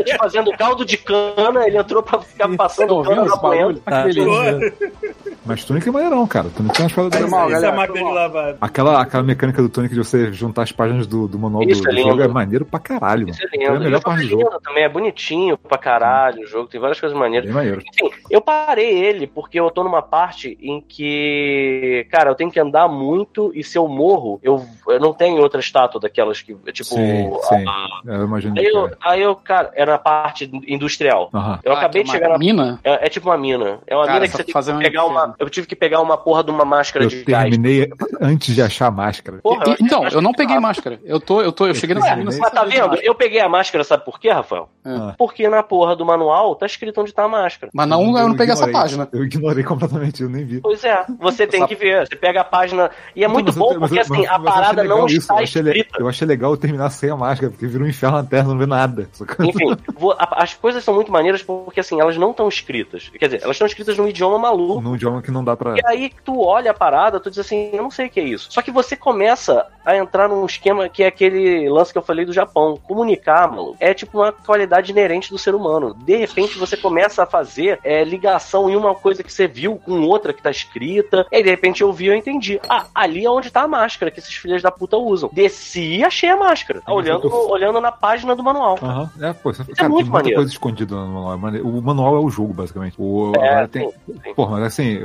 te 0.04 0.18
fazendo 0.18 0.52
caldo 0.58 0.86
de 0.86 0.98
cana, 0.98 1.68
ele 1.68 1.78
entrou 1.78 2.02
pra 2.02 2.20
ficar 2.20 2.48
passando 2.56 3.02
cana 3.04 3.26
na. 3.26 3.38
Tá, 3.86 4.04
Que 4.04 4.14
beleza. 4.14 4.72
Pô, 4.80 5.32
Mas 5.46 5.64
Tunic 5.64 5.88
é 5.88 5.92
maneirão, 5.92 6.28
cara. 6.28 6.50
Tunic 6.50 6.76
tem 6.76 6.84
uma 6.86 6.90
espada 6.90 7.10
Foi 7.12 7.20
dessa. 7.22 7.32
mal, 7.36 7.48
Essa 7.48 7.58
é 7.58 7.62
galera, 7.62 7.76
máquina 7.78 8.08
de 8.08 8.14
lavar. 8.14 8.56
Aquela, 8.62 9.02
aquela 9.02 9.24
mecânica 9.24 9.62
do 9.62 9.70
Tunic 9.70 9.94
de 9.94 10.00
você 10.00 10.32
juntar 10.32 10.64
as 10.64 10.72
páginas 10.72 11.08
do, 11.08 11.28
do 11.28 11.38
manual 11.40 11.64
do, 11.66 11.72
Isso 11.72 11.88
é 11.88 11.92
do 11.92 11.98
jogo 11.98 12.10
lindo. 12.12 12.24
é 12.24 12.28
maneiro 12.28 12.66
pra 12.66 12.80
caralho, 12.80 13.22
mano. 13.28 13.32
Isso 13.32 13.44
é 13.44 13.64
É 13.64 13.68
a 13.68 13.72
lindo. 13.72 13.84
melhor 13.84 14.00
o 14.00 14.04
parte 14.04 14.22
do 14.24 14.30
jogo 14.30 14.42
é 14.42 14.46
jogo. 14.46 14.52
lindo 14.56 14.64
também, 14.64 14.84
é 14.84 14.90
bonitinho 14.90 15.58
pra 15.58 15.78
caralho 15.78 16.44
o 16.44 16.48
jogo, 16.48 16.69
tem 16.70 16.80
várias 16.80 17.00
coisas 17.00 17.18
maneiras. 17.18 17.50
Enfim, 17.50 18.10
eu 18.30 18.42
parei 18.42 18.90
ele 18.98 19.28
porque 19.28 19.60
eu 19.60 19.70
tô 19.72 19.84
numa 19.84 20.02
parte 20.02 20.58
em 20.62 20.82
que, 20.82 22.08
cara, 22.12 22.30
eu 22.32 22.36
tenho 22.36 22.52
que 22.52 22.60
andar 22.60 22.88
muito 22.88 23.52
e 23.56 23.64
se 23.64 23.78
eu 23.78 23.88
morro, 23.88 24.40
eu, 24.44 24.64
eu 24.88 25.00
não 25.00 25.14
tenho 25.14 25.42
outra 25.42 25.60
estátua 25.60 26.00
daquelas 26.00 26.42
que, 26.42 26.54
tipo. 26.72 26.90
Sim, 26.96 27.28
a- 27.34 27.42
sim. 27.48 27.66
a- 27.68 27.90
É, 28.08 28.16
Eu 28.20 28.24
imagino 28.26 28.56
Aí 28.58 28.66
que 28.66 28.72
eu, 28.76 28.88
é. 28.88 28.92
aí 29.02 29.22
eu, 29.22 29.36
cara, 29.36 29.72
era 29.76 29.92
na 29.94 29.98
parte 29.98 30.50
industrial. 30.68 31.30
Aham. 31.34 31.60
Eu 31.64 31.74
Ah, 31.74 31.78
acabei 31.78 32.04
de 32.04 32.10
é 32.10 32.12
uma 32.12 32.18
chegar 32.18 32.30
na. 32.30 32.38
mina? 32.38 32.80
É, 32.84 33.06
é 33.06 33.10
tipo 33.10 33.28
uma 33.30 33.38
mina. 33.38 33.80
É 33.88 33.96
uma 33.96 34.06
Cara, 34.06 34.16
mina 34.20 34.28
que 34.28 34.38
você 34.38 34.44
tem 34.44 34.54
que 34.78 34.84
pegar 34.84 35.06
uma. 35.06 35.36
Eu 35.40 35.50
tive 35.50 35.68
que 35.68 35.76
pegar 35.76 36.02
uma 36.02 36.18
porra 36.18 36.44
de 36.44 36.52
uma 36.52 36.66
máscara 36.66 37.06
Eu 37.06 37.10
de 37.10 37.24
gás. 37.24 37.50
terminei 37.50 37.90
antes 38.22 38.54
de 38.56 38.62
achar 38.62 38.88
a 38.88 38.92
máscara. 38.92 39.40
Porra, 39.42 39.64
eu 39.68 39.74
E- 39.74 39.78
Então, 39.82 40.08
eu 40.08 40.22
não 40.22 40.34
peguei 40.34 40.60
máscara. 40.60 41.00
Eu 41.04 41.20
tô, 41.20 41.42
eu 41.42 41.52
tô, 41.52 41.68
eu 41.68 41.74
cheguei 41.74 41.96
nessa 41.96 42.16
mina 42.16 42.32
Mas 42.40 42.52
tá 42.52 42.64
de 42.66 42.72
vendo? 42.78 42.96
Eu 43.02 43.16
peguei 43.16 43.40
a 43.40 43.50
máscara, 43.50 43.84
sabe 43.84 44.04
por 44.06 44.20
quê, 44.20 44.30
Rafael? 44.30 44.70
Ah. 44.86 45.14
Porque 45.18 45.48
na 45.48 45.64
porra 45.64 45.96
do 45.96 46.06
manual 46.06 46.56
tá 46.60 46.66
escrito 46.66 47.02
onde 47.02 47.14
tá 47.14 47.24
a 47.24 47.28
máscara. 47.28 47.72
Mas 47.74 47.88
não, 47.88 48.02
eu 48.18 48.28
não 48.28 48.36
peguei 48.36 48.54
essa 48.54 48.68
página. 48.68 49.08
Eu 49.12 49.24
ignorei 49.24 49.64
completamente, 49.64 50.22
eu 50.24 50.30
nem 50.30 50.46
vi. 50.46 50.60
Pois 50.62 50.84
é, 50.84 51.06
você 51.20 51.48
tem 51.48 51.66
que 51.66 51.76
ver. 51.76 52.08
Você 52.08 52.16
pega 52.16 52.42
a 52.42 52.44
página. 52.44 52.90
E 53.16 53.24
é 53.24 53.28
muito 53.28 53.48
Mas 53.48 53.56
eu- 53.58 53.62
bom 53.64 53.70
mas 53.72 53.80
porque 53.80 53.98
eu- 53.98 54.02
assim, 54.02 54.18
mas- 54.18 54.30
a 54.30 54.36
eu 54.36 54.44
parada 54.44 54.84
não 54.84 55.06
isso, 55.08 55.18
está 55.20 55.36
eu 55.36 55.44
achei, 55.44 55.62
escrita. 55.62 56.00
eu 56.00 56.08
achei 56.10 56.28
legal 56.28 56.52
eu 56.52 56.58
terminar 56.58 56.90
sem 56.90 57.10
a 57.10 57.16
máscara, 57.16 57.52
porque 57.52 57.66
vira 57.68 57.84
um 57.84 57.88
inferno 57.88 58.18
na 58.18 58.24
terra, 58.24 58.48
não 58.50 58.58
vê 58.58 58.66
nada. 58.66 59.10
Enfim, 59.40 59.76
vo- 59.98 60.12
a- 60.12 60.44
as 60.44 60.54
coisas 60.54 60.84
são 60.84 60.94
muito 60.94 61.12
maneiras 61.12 61.42
porque 61.42 61.80
assim, 61.80 62.00
elas 62.00 62.18
não 62.18 62.32
estão 62.32 62.48
escritas. 62.48 63.10
Quer 63.18 63.26
dizer, 63.26 63.42
elas 63.44 63.56
estão 63.56 63.68
escritas 63.68 63.98
num 63.98 64.08
idioma 64.08 64.38
maluco. 64.38 64.82
Num 64.82 64.96
idioma 64.96 65.22
que 65.22 65.32
não 65.32 65.44
dá 65.44 65.56
pra. 65.56 65.76
E 65.76 65.82
aí 65.86 66.12
tu 66.24 66.42
olha 66.42 66.72
a 66.72 66.74
parada, 66.74 67.20
tu 67.20 67.30
diz 67.30 67.40
assim, 67.40 67.70
eu 67.74 67.84
não 67.84 67.92
sei 67.92 68.08
o 68.08 68.10
que 68.10 68.20
é 68.20 68.24
isso. 68.24 68.48
Só 68.52 68.62
que 68.62 68.72
você 68.72 68.96
começa 68.96 69.66
a 69.86 69.96
entrar 69.98 70.28
num 70.30 70.46
esquema 70.46 70.88
que 70.90 71.04
é 71.04 71.08
aquele 71.08 71.70
lance 71.70 71.92
que 71.92 71.98
eu 71.98 72.04
falei 72.04 72.26
do 72.26 72.34
Japão. 72.34 72.78
Comunicar, 72.84 73.50
maluco, 73.52 73.78
é 73.80 73.94
tipo 73.94 74.20
uma 74.20 74.32
qualidade 74.32 74.92
inerente 74.92 75.30
do 75.30 75.38
ser 75.38 75.54
humano. 75.56 75.94
De 75.94 76.16
repente 76.16 76.49
você 76.58 76.76
começa 76.78 77.24
a 77.24 77.26
fazer 77.26 77.80
é, 77.84 78.04
ligação 78.04 78.70
em 78.70 78.76
uma 78.76 78.96
coisa 78.96 79.24
que 79.24 79.32
você 79.32 79.48
viu 79.48 79.76
com 79.78 80.02
outra 80.02 80.34
que 80.34 80.42
tá 80.42 80.50
escrita. 80.52 81.26
E 81.32 81.36
aí, 81.38 81.44
de 81.44 81.50
repente 81.50 81.82
eu 81.82 81.92
vi 81.92 82.06
e 82.06 82.08
eu 82.08 82.16
entendi. 82.16 82.60
Ah, 82.70 82.86
ali 82.96 83.26
é 83.26 83.30
onde 83.30 83.52
tá 83.52 83.62
a 83.64 83.68
máscara 83.68 84.12
que 84.12 84.20
esses 84.20 84.34
filhos 84.34 84.62
da 84.62 84.72
puta 84.72 84.98
usam. 84.98 85.30
Desci 85.34 85.98
e 85.98 86.04
achei 86.04 86.30
a 86.30 86.38
máscara. 86.38 86.82
Tem 86.86 86.94
Olhando, 86.96 87.28
eu- 87.28 87.50
olhando 87.50 87.80
na 87.82 87.92
página 87.92 88.36
do 88.36 88.44
manual. 88.44 88.78
Aham. 88.82 89.10
É, 89.22 89.34
pô, 89.34 89.54
você, 89.54 89.62
Isso 89.64 89.72
é 89.72 89.76
cara, 89.76 89.90
muito 89.90 90.04
tem 90.06 90.12
muita 90.12 90.12
maneiro. 90.12 90.36
coisa 90.38 90.52
escondida 90.52 90.96
no 90.96 91.08
manual. 91.08 91.56
é. 91.56 91.62
O 91.62 91.82
manual 91.82 92.16
é 92.16 92.20
o 92.20 92.30
jogo, 92.30 92.54
basicamente. 92.54 92.96
O, 92.98 93.34
É, 93.36 93.50
agora 93.50 93.68
tem. 93.68 93.90
sim, 93.90 94.14
sim. 94.24 94.34
Porra, 94.34 94.52
mas 94.58 94.64
assim, 94.64 95.00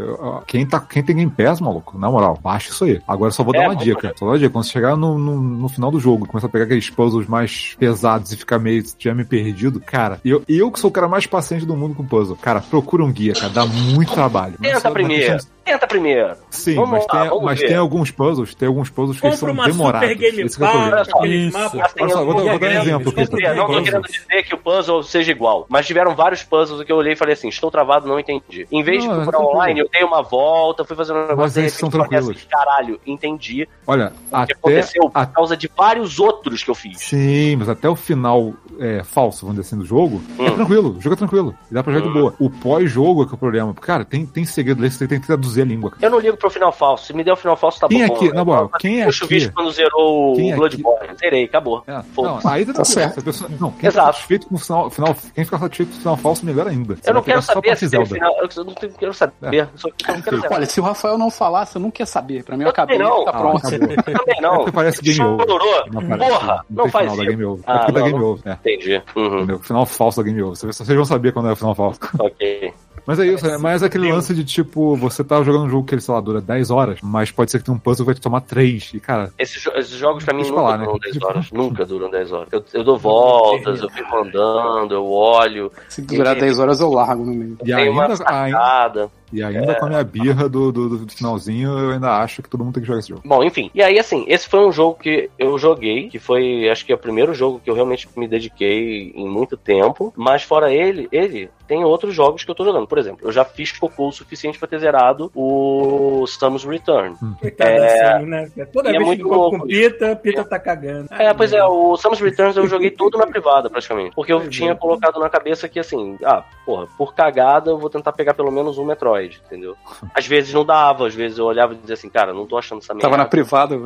quem, 0.46 0.66
tá, 0.66 0.80
quem 0.80 1.02
tem 1.02 1.16
Game 1.16 1.30
Pass, 1.30 1.60
maluco, 1.60 1.98
na 1.98 2.10
moral, 2.10 2.38
baixa 2.42 2.70
isso 2.70 2.84
aí. 2.84 3.00
Agora 3.06 3.28
eu 3.28 3.34
só 3.34 3.42
vou 3.42 3.54
É, 3.54 3.58
dar 3.58 3.68
uma 3.68 3.76
dica. 3.76 4.12
Só 4.16 4.24
dar 4.26 4.32
uma 4.32 4.38
dica. 4.38 4.50
Quando 4.52 4.64
você 4.64 4.70
chegar 4.70 4.96
no, 4.96 5.18
no, 5.18 5.40
no 5.40 5.68
final 5.68 5.90
do 5.90 5.98
jogo, 6.00 6.26
começar 6.26 6.46
a 6.46 6.50
pegar 6.50 6.64
aqueles 6.64 6.90
puzzles 6.90 7.26
mais 7.26 7.74
pesados 7.78 8.32
e 8.32 8.36
ficar 8.36 8.58
meio 8.58 8.82
já 8.98 9.14
me 9.14 9.24
perdido, 9.24 9.80
cara, 9.80 10.20
eu, 10.24 10.42
eu 10.48 10.70
que 10.70 10.78
sou 10.80 10.90
o 10.90 10.92
cara 10.92 11.08
mais 11.08 11.26
paciente 11.34 11.66
do 11.66 11.76
mundo 11.76 11.94
com 11.94 12.04
puzzle, 12.06 12.36
cara, 12.36 12.60
procura 12.60 13.04
um 13.04 13.10
guia, 13.12 13.32
cara, 13.34 13.48
dá 13.48 13.66
muito 13.66 14.12
trabalho. 14.12 14.54
É 14.62 14.72
Tenta 14.74 14.88
na 14.88 14.90
primeiro. 14.94 15.32
questão- 15.32 15.53
Tenta 15.64 15.86
primeiro. 15.86 16.34
Sim, 16.50 16.74
Vamos 16.74 16.90
mas, 16.90 17.06
lá, 17.06 17.20
tem, 17.20 17.28
vamos 17.30 17.44
mas 17.44 17.58
ver. 17.60 17.66
tem 17.68 17.76
alguns 17.76 18.10
puzzles, 18.10 18.54
tem 18.54 18.68
alguns 18.68 18.90
puzzles 18.90 19.18
que 19.20 19.32
são 19.32 19.50
uma 19.50 19.66
demorados. 19.66 20.08
Super 20.10 20.20
Game 20.30 20.42
Esse 20.42 20.56
que 20.58 20.62
é 20.62 20.66
o 20.66 20.70
problema. 20.70 20.90
Power, 21.04 21.16
aqueles 21.18 21.46
Isso. 21.48 21.58
mapas. 21.58 21.80
Assim, 21.80 21.94
Olha 22.02 22.12
só, 22.12 22.24
vou 22.24 22.34
vou 22.34 22.44
dar 22.44 22.54
um 22.54 22.58
querendo- 22.58 22.82
exemplo 22.82 23.08
aqui, 23.10 23.16
Não, 23.16 23.54
não 23.54 23.56
tô 23.56 23.66
puzzles. 23.66 23.84
querendo 23.84 24.02
dizer 24.08 24.42
que 24.42 24.54
o 24.54 24.58
puzzle 24.58 25.02
seja 25.02 25.32
igual, 25.32 25.66
mas 25.68 25.86
tiveram 25.86 26.14
vários 26.14 26.42
puzzles 26.42 26.84
que 26.84 26.92
eu 26.92 26.96
olhei 26.96 27.14
e 27.14 27.16
falei 27.16 27.32
assim, 27.32 27.48
estou 27.48 27.70
travado, 27.70 28.06
não 28.06 28.20
entendi. 28.20 28.66
Em 28.70 28.82
vez 28.82 29.04
Não, 29.04 29.14
de 29.14 29.20
é 29.20 29.22
procurar 29.22 29.38
tranquilo. 29.38 29.54
online, 29.56 29.80
eu 29.80 29.88
dei 29.90 30.04
uma 30.04 30.22
volta, 30.22 30.84
fui 30.84 30.96
fazer 30.96 31.12
um 31.12 31.16
negócio 31.22 31.36
Mas 31.38 31.54
de 31.54 31.60
esses 31.60 31.78
são 31.78 31.88
repente, 31.88 32.04
falei 32.08 32.18
tranquilos. 32.20 32.36
assim, 32.42 32.48
caralho, 32.50 33.00
entendi 33.06 33.68
Olha, 33.86 34.06
o 34.08 34.28
que 34.28 34.34
até, 34.36 34.52
aconteceu 34.52 35.02
por 35.08 35.18
a- 35.18 35.26
causa 35.26 35.56
de 35.56 35.70
vários 35.74 36.18
outros 36.18 36.62
que 36.62 36.70
eu 36.70 36.74
fiz. 36.74 36.98
Sim, 37.00 37.56
mas 37.56 37.68
até 37.70 37.88
o 37.88 37.96
final 37.96 38.52
é, 38.78 39.02
falso, 39.04 39.46
vamos 39.46 39.60
dizer 39.62 39.68
assim, 39.74 39.78
do 39.82 39.86
jogo, 39.86 40.20
é 40.38 40.42
Hum. 40.42 40.54
tranquilo, 40.56 40.96
o 40.98 41.00
jogo 41.00 41.14
é 41.14 41.16
tranquilo. 41.18 41.54
Dá 41.70 41.82
pra 41.82 41.92
jogar 41.92 42.04
de 42.06 42.10
Hum. 42.10 42.20
boa. 42.20 42.34
O 42.38 42.50
pós-jogo 42.50 43.22
é 43.22 43.26
que 43.26 43.32
é 43.32 43.34
o 43.34 43.38
problema. 43.38 43.72
Cara, 43.74 44.04
tem, 44.04 44.26
tem 44.26 44.44
segredo 44.44 44.84
você 44.84 45.06
tem 45.06 45.20
que 45.20 45.26
traduzir 45.26 45.53
a 45.62 45.64
língua. 45.64 45.90
cara. 45.90 46.04
Eu 46.06 46.10
não 46.10 46.18
ligo 46.18 46.36
pro 46.36 46.50
final 46.50 46.72
falso. 46.72 47.06
Se 47.06 47.12
me 47.12 47.22
der 47.24 47.32
o 47.32 47.36
final 47.36 47.56
falso, 47.56 47.80
tá 47.80 47.88
Quem 47.88 48.06
bom. 48.06 48.14
aqui, 48.14 48.26
Eu 48.26 48.34
na 48.34 48.44
moral, 48.44 48.68
faço 48.68 48.80
quem 48.80 49.00
é 49.02 49.06
o 49.08 49.12
chuvisco 49.12 49.48
aqui? 49.48 49.54
quando 49.56 49.70
zerou 49.72 50.34
Quem 50.34 50.50
o 50.50 50.52
é 50.52 50.56
Bloodborne. 50.56 51.16
Zerei, 51.18 51.44
acabou. 51.44 51.82
É, 51.86 52.00
não, 52.16 52.40
aí 52.44 52.64
tá, 52.66 52.72
Tá 52.72 52.84
certo. 52.84 53.22
Pessoa- 53.22 53.50
não, 53.60 53.70
quem 53.72 53.88
Exato. 53.88 54.06
tá 54.06 54.12
satisfeito 54.12 54.46
com 54.48 54.54
o 54.54 54.58
final, 54.58 54.90
final, 54.90 55.16
quem 55.34 55.44
fica 55.44 55.58
satisfeito 55.58 55.90
com 55.92 55.96
o 55.96 56.00
final 56.00 56.16
falso, 56.16 56.44
melhor 56.46 56.66
ainda. 56.68 56.96
Você 56.96 57.10
Eu 57.10 57.14
não 57.14 57.22
quero 57.22 57.42
saber 57.42 57.76
se 57.76 57.88
final. 57.88 58.34
Eu 58.56 58.64
não 58.64 58.74
tenho- 58.74 58.92
quero 58.92 59.14
saber. 59.14 59.34
Eu 59.54 59.68
só 59.76 59.88
eu 59.88 60.14
não 60.14 60.22
quero 60.22 60.40
saber. 60.40 60.54
Olha, 60.54 60.66
se 60.66 60.80
o 60.80 60.82
Rafael 60.84 61.18
não 61.18 61.30
falasse, 61.30 61.76
eu 61.76 61.80
não 61.82 61.90
quer 61.90 62.06
saber. 62.06 62.44
Pra 62.44 62.56
mim, 62.56 62.64
eu 62.64 62.70
acabei. 62.70 62.98
não. 62.98 63.24
Tá 63.24 63.30
Ah, 63.32 63.38
pronto. 63.38 63.64
Eu 63.74 63.78
também 64.14 64.40
não. 64.40 64.68
É 64.68 64.72
parece 64.72 65.02
game 65.02 65.20
over. 65.22 65.46
Porra, 65.46 66.64
não 66.70 66.88
faz 66.88 67.04
final 67.12 67.16
da 67.16 67.22
isso. 67.22 67.30
Game 67.30 67.44
Over. 67.44 67.64
Ah, 67.66 67.74
é 67.74 67.78
porque 67.78 67.92
da 67.92 68.00
não, 68.00 68.06
Game 68.06 68.18
não. 68.20 68.26
Over. 68.30 68.52
É. 68.52 68.52
Entendi. 68.72 69.02
Uhum. 69.16 69.58
Final 69.60 69.86
falso 69.86 70.18
da 70.22 70.22
Game 70.28 70.42
Over. 70.42 70.56
Vocês 70.56 70.88
vão 70.88 71.04
saber 71.04 71.32
quando 71.32 71.48
é 71.48 71.52
o 71.52 71.56
final 71.56 71.74
falso. 71.74 72.00
Ok. 72.18 72.72
Mas 73.06 73.18
é 73.18 73.26
isso, 73.26 73.46
é 73.46 73.58
mais 73.58 73.82
aquele 73.82 74.10
lance 74.10 74.34
de 74.34 74.44
tipo, 74.44 74.96
você 74.96 75.22
tá 75.22 75.42
jogando 75.42 75.64
um 75.64 75.68
jogo 75.68 75.86
que 75.86 75.94
ele, 75.94 76.00
sei 76.00 76.14
lá, 76.14 76.20
dura 76.20 76.40
10 76.40 76.70
horas, 76.70 76.98
mas 77.02 77.30
pode 77.30 77.50
ser 77.50 77.58
que 77.58 77.64
tenha 77.64 77.76
um 77.76 77.78
puzzle 77.78 78.04
que 78.04 78.06
vai 78.06 78.14
te 78.14 78.20
tomar 78.20 78.40
3. 78.40 78.92
E, 78.94 79.00
cara, 79.00 79.30
Esses, 79.38 79.60
jo- 79.62 79.72
esses 79.74 79.96
jogos 79.96 80.24
pra 80.24 80.32
mim 80.34 80.42
nunca 80.42 80.54
falar, 80.54 80.78
né? 80.78 80.84
duram 80.86 80.98
10 80.98 81.22
horas. 81.22 81.50
Nunca 81.52 81.84
duram 81.86 82.10
10 82.10 82.32
horas. 82.32 82.48
Eu, 82.50 82.64
eu 82.72 82.84
dou 82.84 82.96
voltas, 82.98 83.80
eu 83.82 83.90
fico 83.90 84.16
andando, 84.16 84.94
eu 84.94 85.04
olho, 85.10 85.70
Se 85.88 86.00
durar 86.02 86.34
10 86.34 86.58
horas, 86.58 86.80
eu 86.80 86.90
largo 86.90 87.24
no 87.24 87.32
meio. 87.34 87.58
e 87.62 87.64
tem 87.74 87.88
uma 87.90 88.02
ainda, 88.04 88.14
ainda, 88.26 88.56
sacada. 88.58 89.10
E 89.34 89.42
ainda 89.42 89.74
com 89.74 89.86
a 89.86 89.88
minha 89.88 90.04
birra 90.04 90.48
do, 90.48 90.70
do, 90.70 90.98
do 91.04 91.12
finalzinho, 91.12 91.78
eu 91.78 91.90
ainda 91.92 92.18
acho 92.18 92.42
que 92.42 92.48
todo 92.48 92.64
mundo 92.64 92.74
tem 92.74 92.82
que 92.82 92.86
jogar 92.86 93.00
esse 93.00 93.08
jogo. 93.08 93.22
Bom, 93.24 93.42
enfim. 93.42 93.70
E 93.74 93.82
aí, 93.82 93.98
assim, 93.98 94.24
esse 94.28 94.48
foi 94.48 94.66
um 94.66 94.72
jogo 94.72 94.98
que 95.00 95.30
eu 95.38 95.58
joguei, 95.58 96.08
que 96.08 96.18
foi, 96.18 96.68
acho 96.70 96.84
que 96.84 96.92
é 96.92 96.94
o 96.94 96.98
primeiro 96.98 97.34
jogo 97.34 97.60
que 97.62 97.70
eu 97.70 97.74
realmente 97.74 98.08
me 98.16 98.28
dediquei 98.28 99.12
em 99.14 99.28
muito 99.28 99.56
tempo. 99.56 100.12
Mas 100.16 100.42
fora 100.42 100.72
ele, 100.72 101.08
ele 101.10 101.50
tem 101.66 101.84
outros 101.84 102.14
jogos 102.14 102.44
que 102.44 102.50
eu 102.50 102.54
tô 102.54 102.64
jogando. 102.64 102.86
Por 102.86 102.98
exemplo, 102.98 103.26
eu 103.26 103.32
já 103.32 103.44
fiz 103.44 103.72
cocô 103.72 104.08
o 104.08 104.12
suficiente 104.12 104.58
pra 104.58 104.68
ter 104.68 104.78
zerado 104.78 105.30
o 105.34 106.26
Samus 106.26 106.64
Return. 106.64 107.16
Coitado 107.40 107.70
É. 107.70 107.98
Sam, 107.98 108.26
né? 108.26 108.50
Toda 108.72 108.90
E 108.90 108.96
é 108.96 108.98
vez 108.98 109.10
que 109.10 109.16
muito 109.22 109.28
louco 109.28 109.58
com 109.58 109.66
Pita, 109.66 110.16
Pita 110.16 110.44
tá 110.44 110.58
cagando. 110.58 111.08
É, 111.12 111.32
pois 111.32 111.52
é, 111.52 111.64
o 111.64 111.96
Samus 111.96 112.20
Returns 112.20 112.56
eu 112.56 112.66
joguei 112.66 112.90
tudo 112.90 113.18
na 113.18 113.26
privada, 113.26 113.70
praticamente. 113.70 114.14
Porque 114.14 114.32
eu 114.32 114.40
Pois 114.40 114.54
tinha 114.54 114.72
é. 114.72 114.74
colocado 114.74 115.18
na 115.18 115.28
cabeça 115.30 115.68
que, 115.68 115.78
assim, 115.78 116.18
ah, 116.24 116.44
porra, 116.66 116.86
por 116.98 117.14
cagada 117.14 117.70
eu 117.70 117.78
vou 117.78 117.88
tentar 117.88 118.12
pegar 118.12 118.34
pelo 118.34 118.50
menos 118.50 118.76
um 118.78 118.84
Metroid, 118.84 119.23
entendeu? 119.46 119.74
Às 120.14 120.26
vezes 120.26 120.52
não 120.52 120.64
dava, 120.64 121.06
às 121.06 121.14
vezes 121.14 121.38
eu 121.38 121.44
olhava 121.46 121.74
e 121.74 121.76
dizia 121.76 121.94
assim, 121.94 122.08
cara, 122.08 122.32
não 122.32 122.46
tô 122.46 122.56
achando 122.58 122.78
essa 122.82 122.92
merda. 122.94 123.08
Tava 123.08 123.16
na 123.16 123.26
privada. 123.28 123.76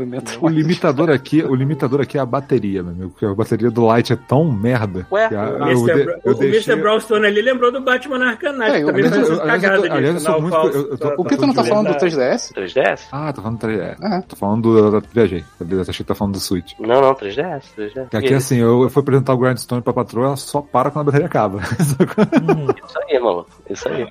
O 0.40 0.48
limitador 0.48 1.10
aqui, 1.10 1.42
o 1.42 1.54
limitador 1.54 2.00
aqui 2.00 2.18
é 2.18 2.20
a 2.20 2.26
bateria, 2.26 2.82
meu 2.82 2.92
amigo. 2.92 3.10
Porque 3.10 3.24
a 3.26 3.34
bateria 3.34 3.70
do 3.70 3.84
Light 3.84 4.12
é 4.12 4.16
tão 4.16 4.44
merda. 4.50 5.06
Ué, 5.10 5.28
que 5.28 5.34
a- 5.34 5.44
O 5.50 5.68
eu 5.68 5.78
Mr. 5.78 5.94
de- 6.04 6.10
eu 6.24 6.32
o 6.32 6.34
deixei- 6.34 6.72
Mr. 6.74 6.82
Brownstone 6.82 7.26
ali 7.26 7.42
lembrou 7.42 7.70
do 7.72 7.80
Batman 7.80 8.24
Arcanite, 8.26 8.62
É, 8.70 8.82
eu- 8.82 8.86
também 8.86 9.04
aliás, 9.04 9.10
faz 9.14 9.28
eu- 9.28 9.34
essas 9.34 9.40
aliás, 9.40 9.62
eu 9.62 9.68
tô- 9.70 9.76
cagadas 9.82 9.90
aliás, 9.96 10.06
eu 10.08 10.14
de 10.14 10.20
sou 10.20 10.34
final 10.34 10.40
muito- 10.42 10.54
falso. 10.54 10.78
eu- 10.78 10.90
eu 10.90 10.98
tô- 10.98 11.22
O 11.22 11.24
Pita 11.24 11.46
não 11.46 11.54
tá 11.54 11.64
falando 11.64 11.86
do 11.88 11.92
É. 11.94 11.98
3DS? 11.98 12.52
3DS? 12.54 13.08
Ah, 13.12 13.32
tô 13.32 13.42
falando 13.42 13.58
do 13.58 13.60
3DS. 13.60 13.98
É. 14.02 14.20
Tô 14.22 14.36
falando 14.36 14.62
do. 14.62 15.00
Viajei. 15.12 15.44
Beleza, 15.60 15.90
achei 15.90 16.04
que 16.04 16.08
tá 16.08 16.14
falando 16.14 16.34
do 16.34 16.40
Switch. 16.40 16.72
Não, 16.78 17.00
não, 17.00 17.14
3DS, 17.14 17.72
3DS. 17.76 18.08
Que 18.10 18.16
aqui, 18.16 18.34
assim, 18.34 18.56
eu, 18.58 18.82
eu 18.82 18.90
fui 18.90 19.02
apresentar 19.02 19.34
o 19.34 19.38
Grindstone 19.38 19.82
pra 19.82 19.92
patroa, 19.92 20.26
ela 20.28 20.36
só 20.36 20.60
para 20.62 20.90
quando 20.90 21.02
a 21.02 21.04
bateria 21.06 21.26
acaba. 21.26 21.60
Isso 21.78 22.98
aí, 23.08 23.18
mano. 23.18 23.46
Isso 23.68 23.88
aí. 23.88 24.06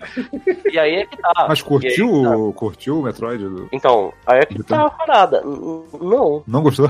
E 0.71 0.79
aí 0.79 0.95
é 0.95 1.05
que 1.07 1.17
tá. 1.17 1.31
Mas 1.47 1.59
aí 1.59 1.65
curtiu, 1.65 2.07
que 2.11 2.23
tá. 2.23 2.37
o- 2.37 2.53
curtiu 2.53 2.99
o 2.99 3.03
Metroid? 3.03 3.43
do- 3.43 3.69
Então, 3.71 4.13
aí 4.25 4.39
é 4.39 4.45
que 4.45 4.61
tá 4.63 4.85
a 4.85 4.89
parada. 4.89 5.41
Não. 5.41 6.43
Não 6.47 6.61
gostou? 6.63 6.89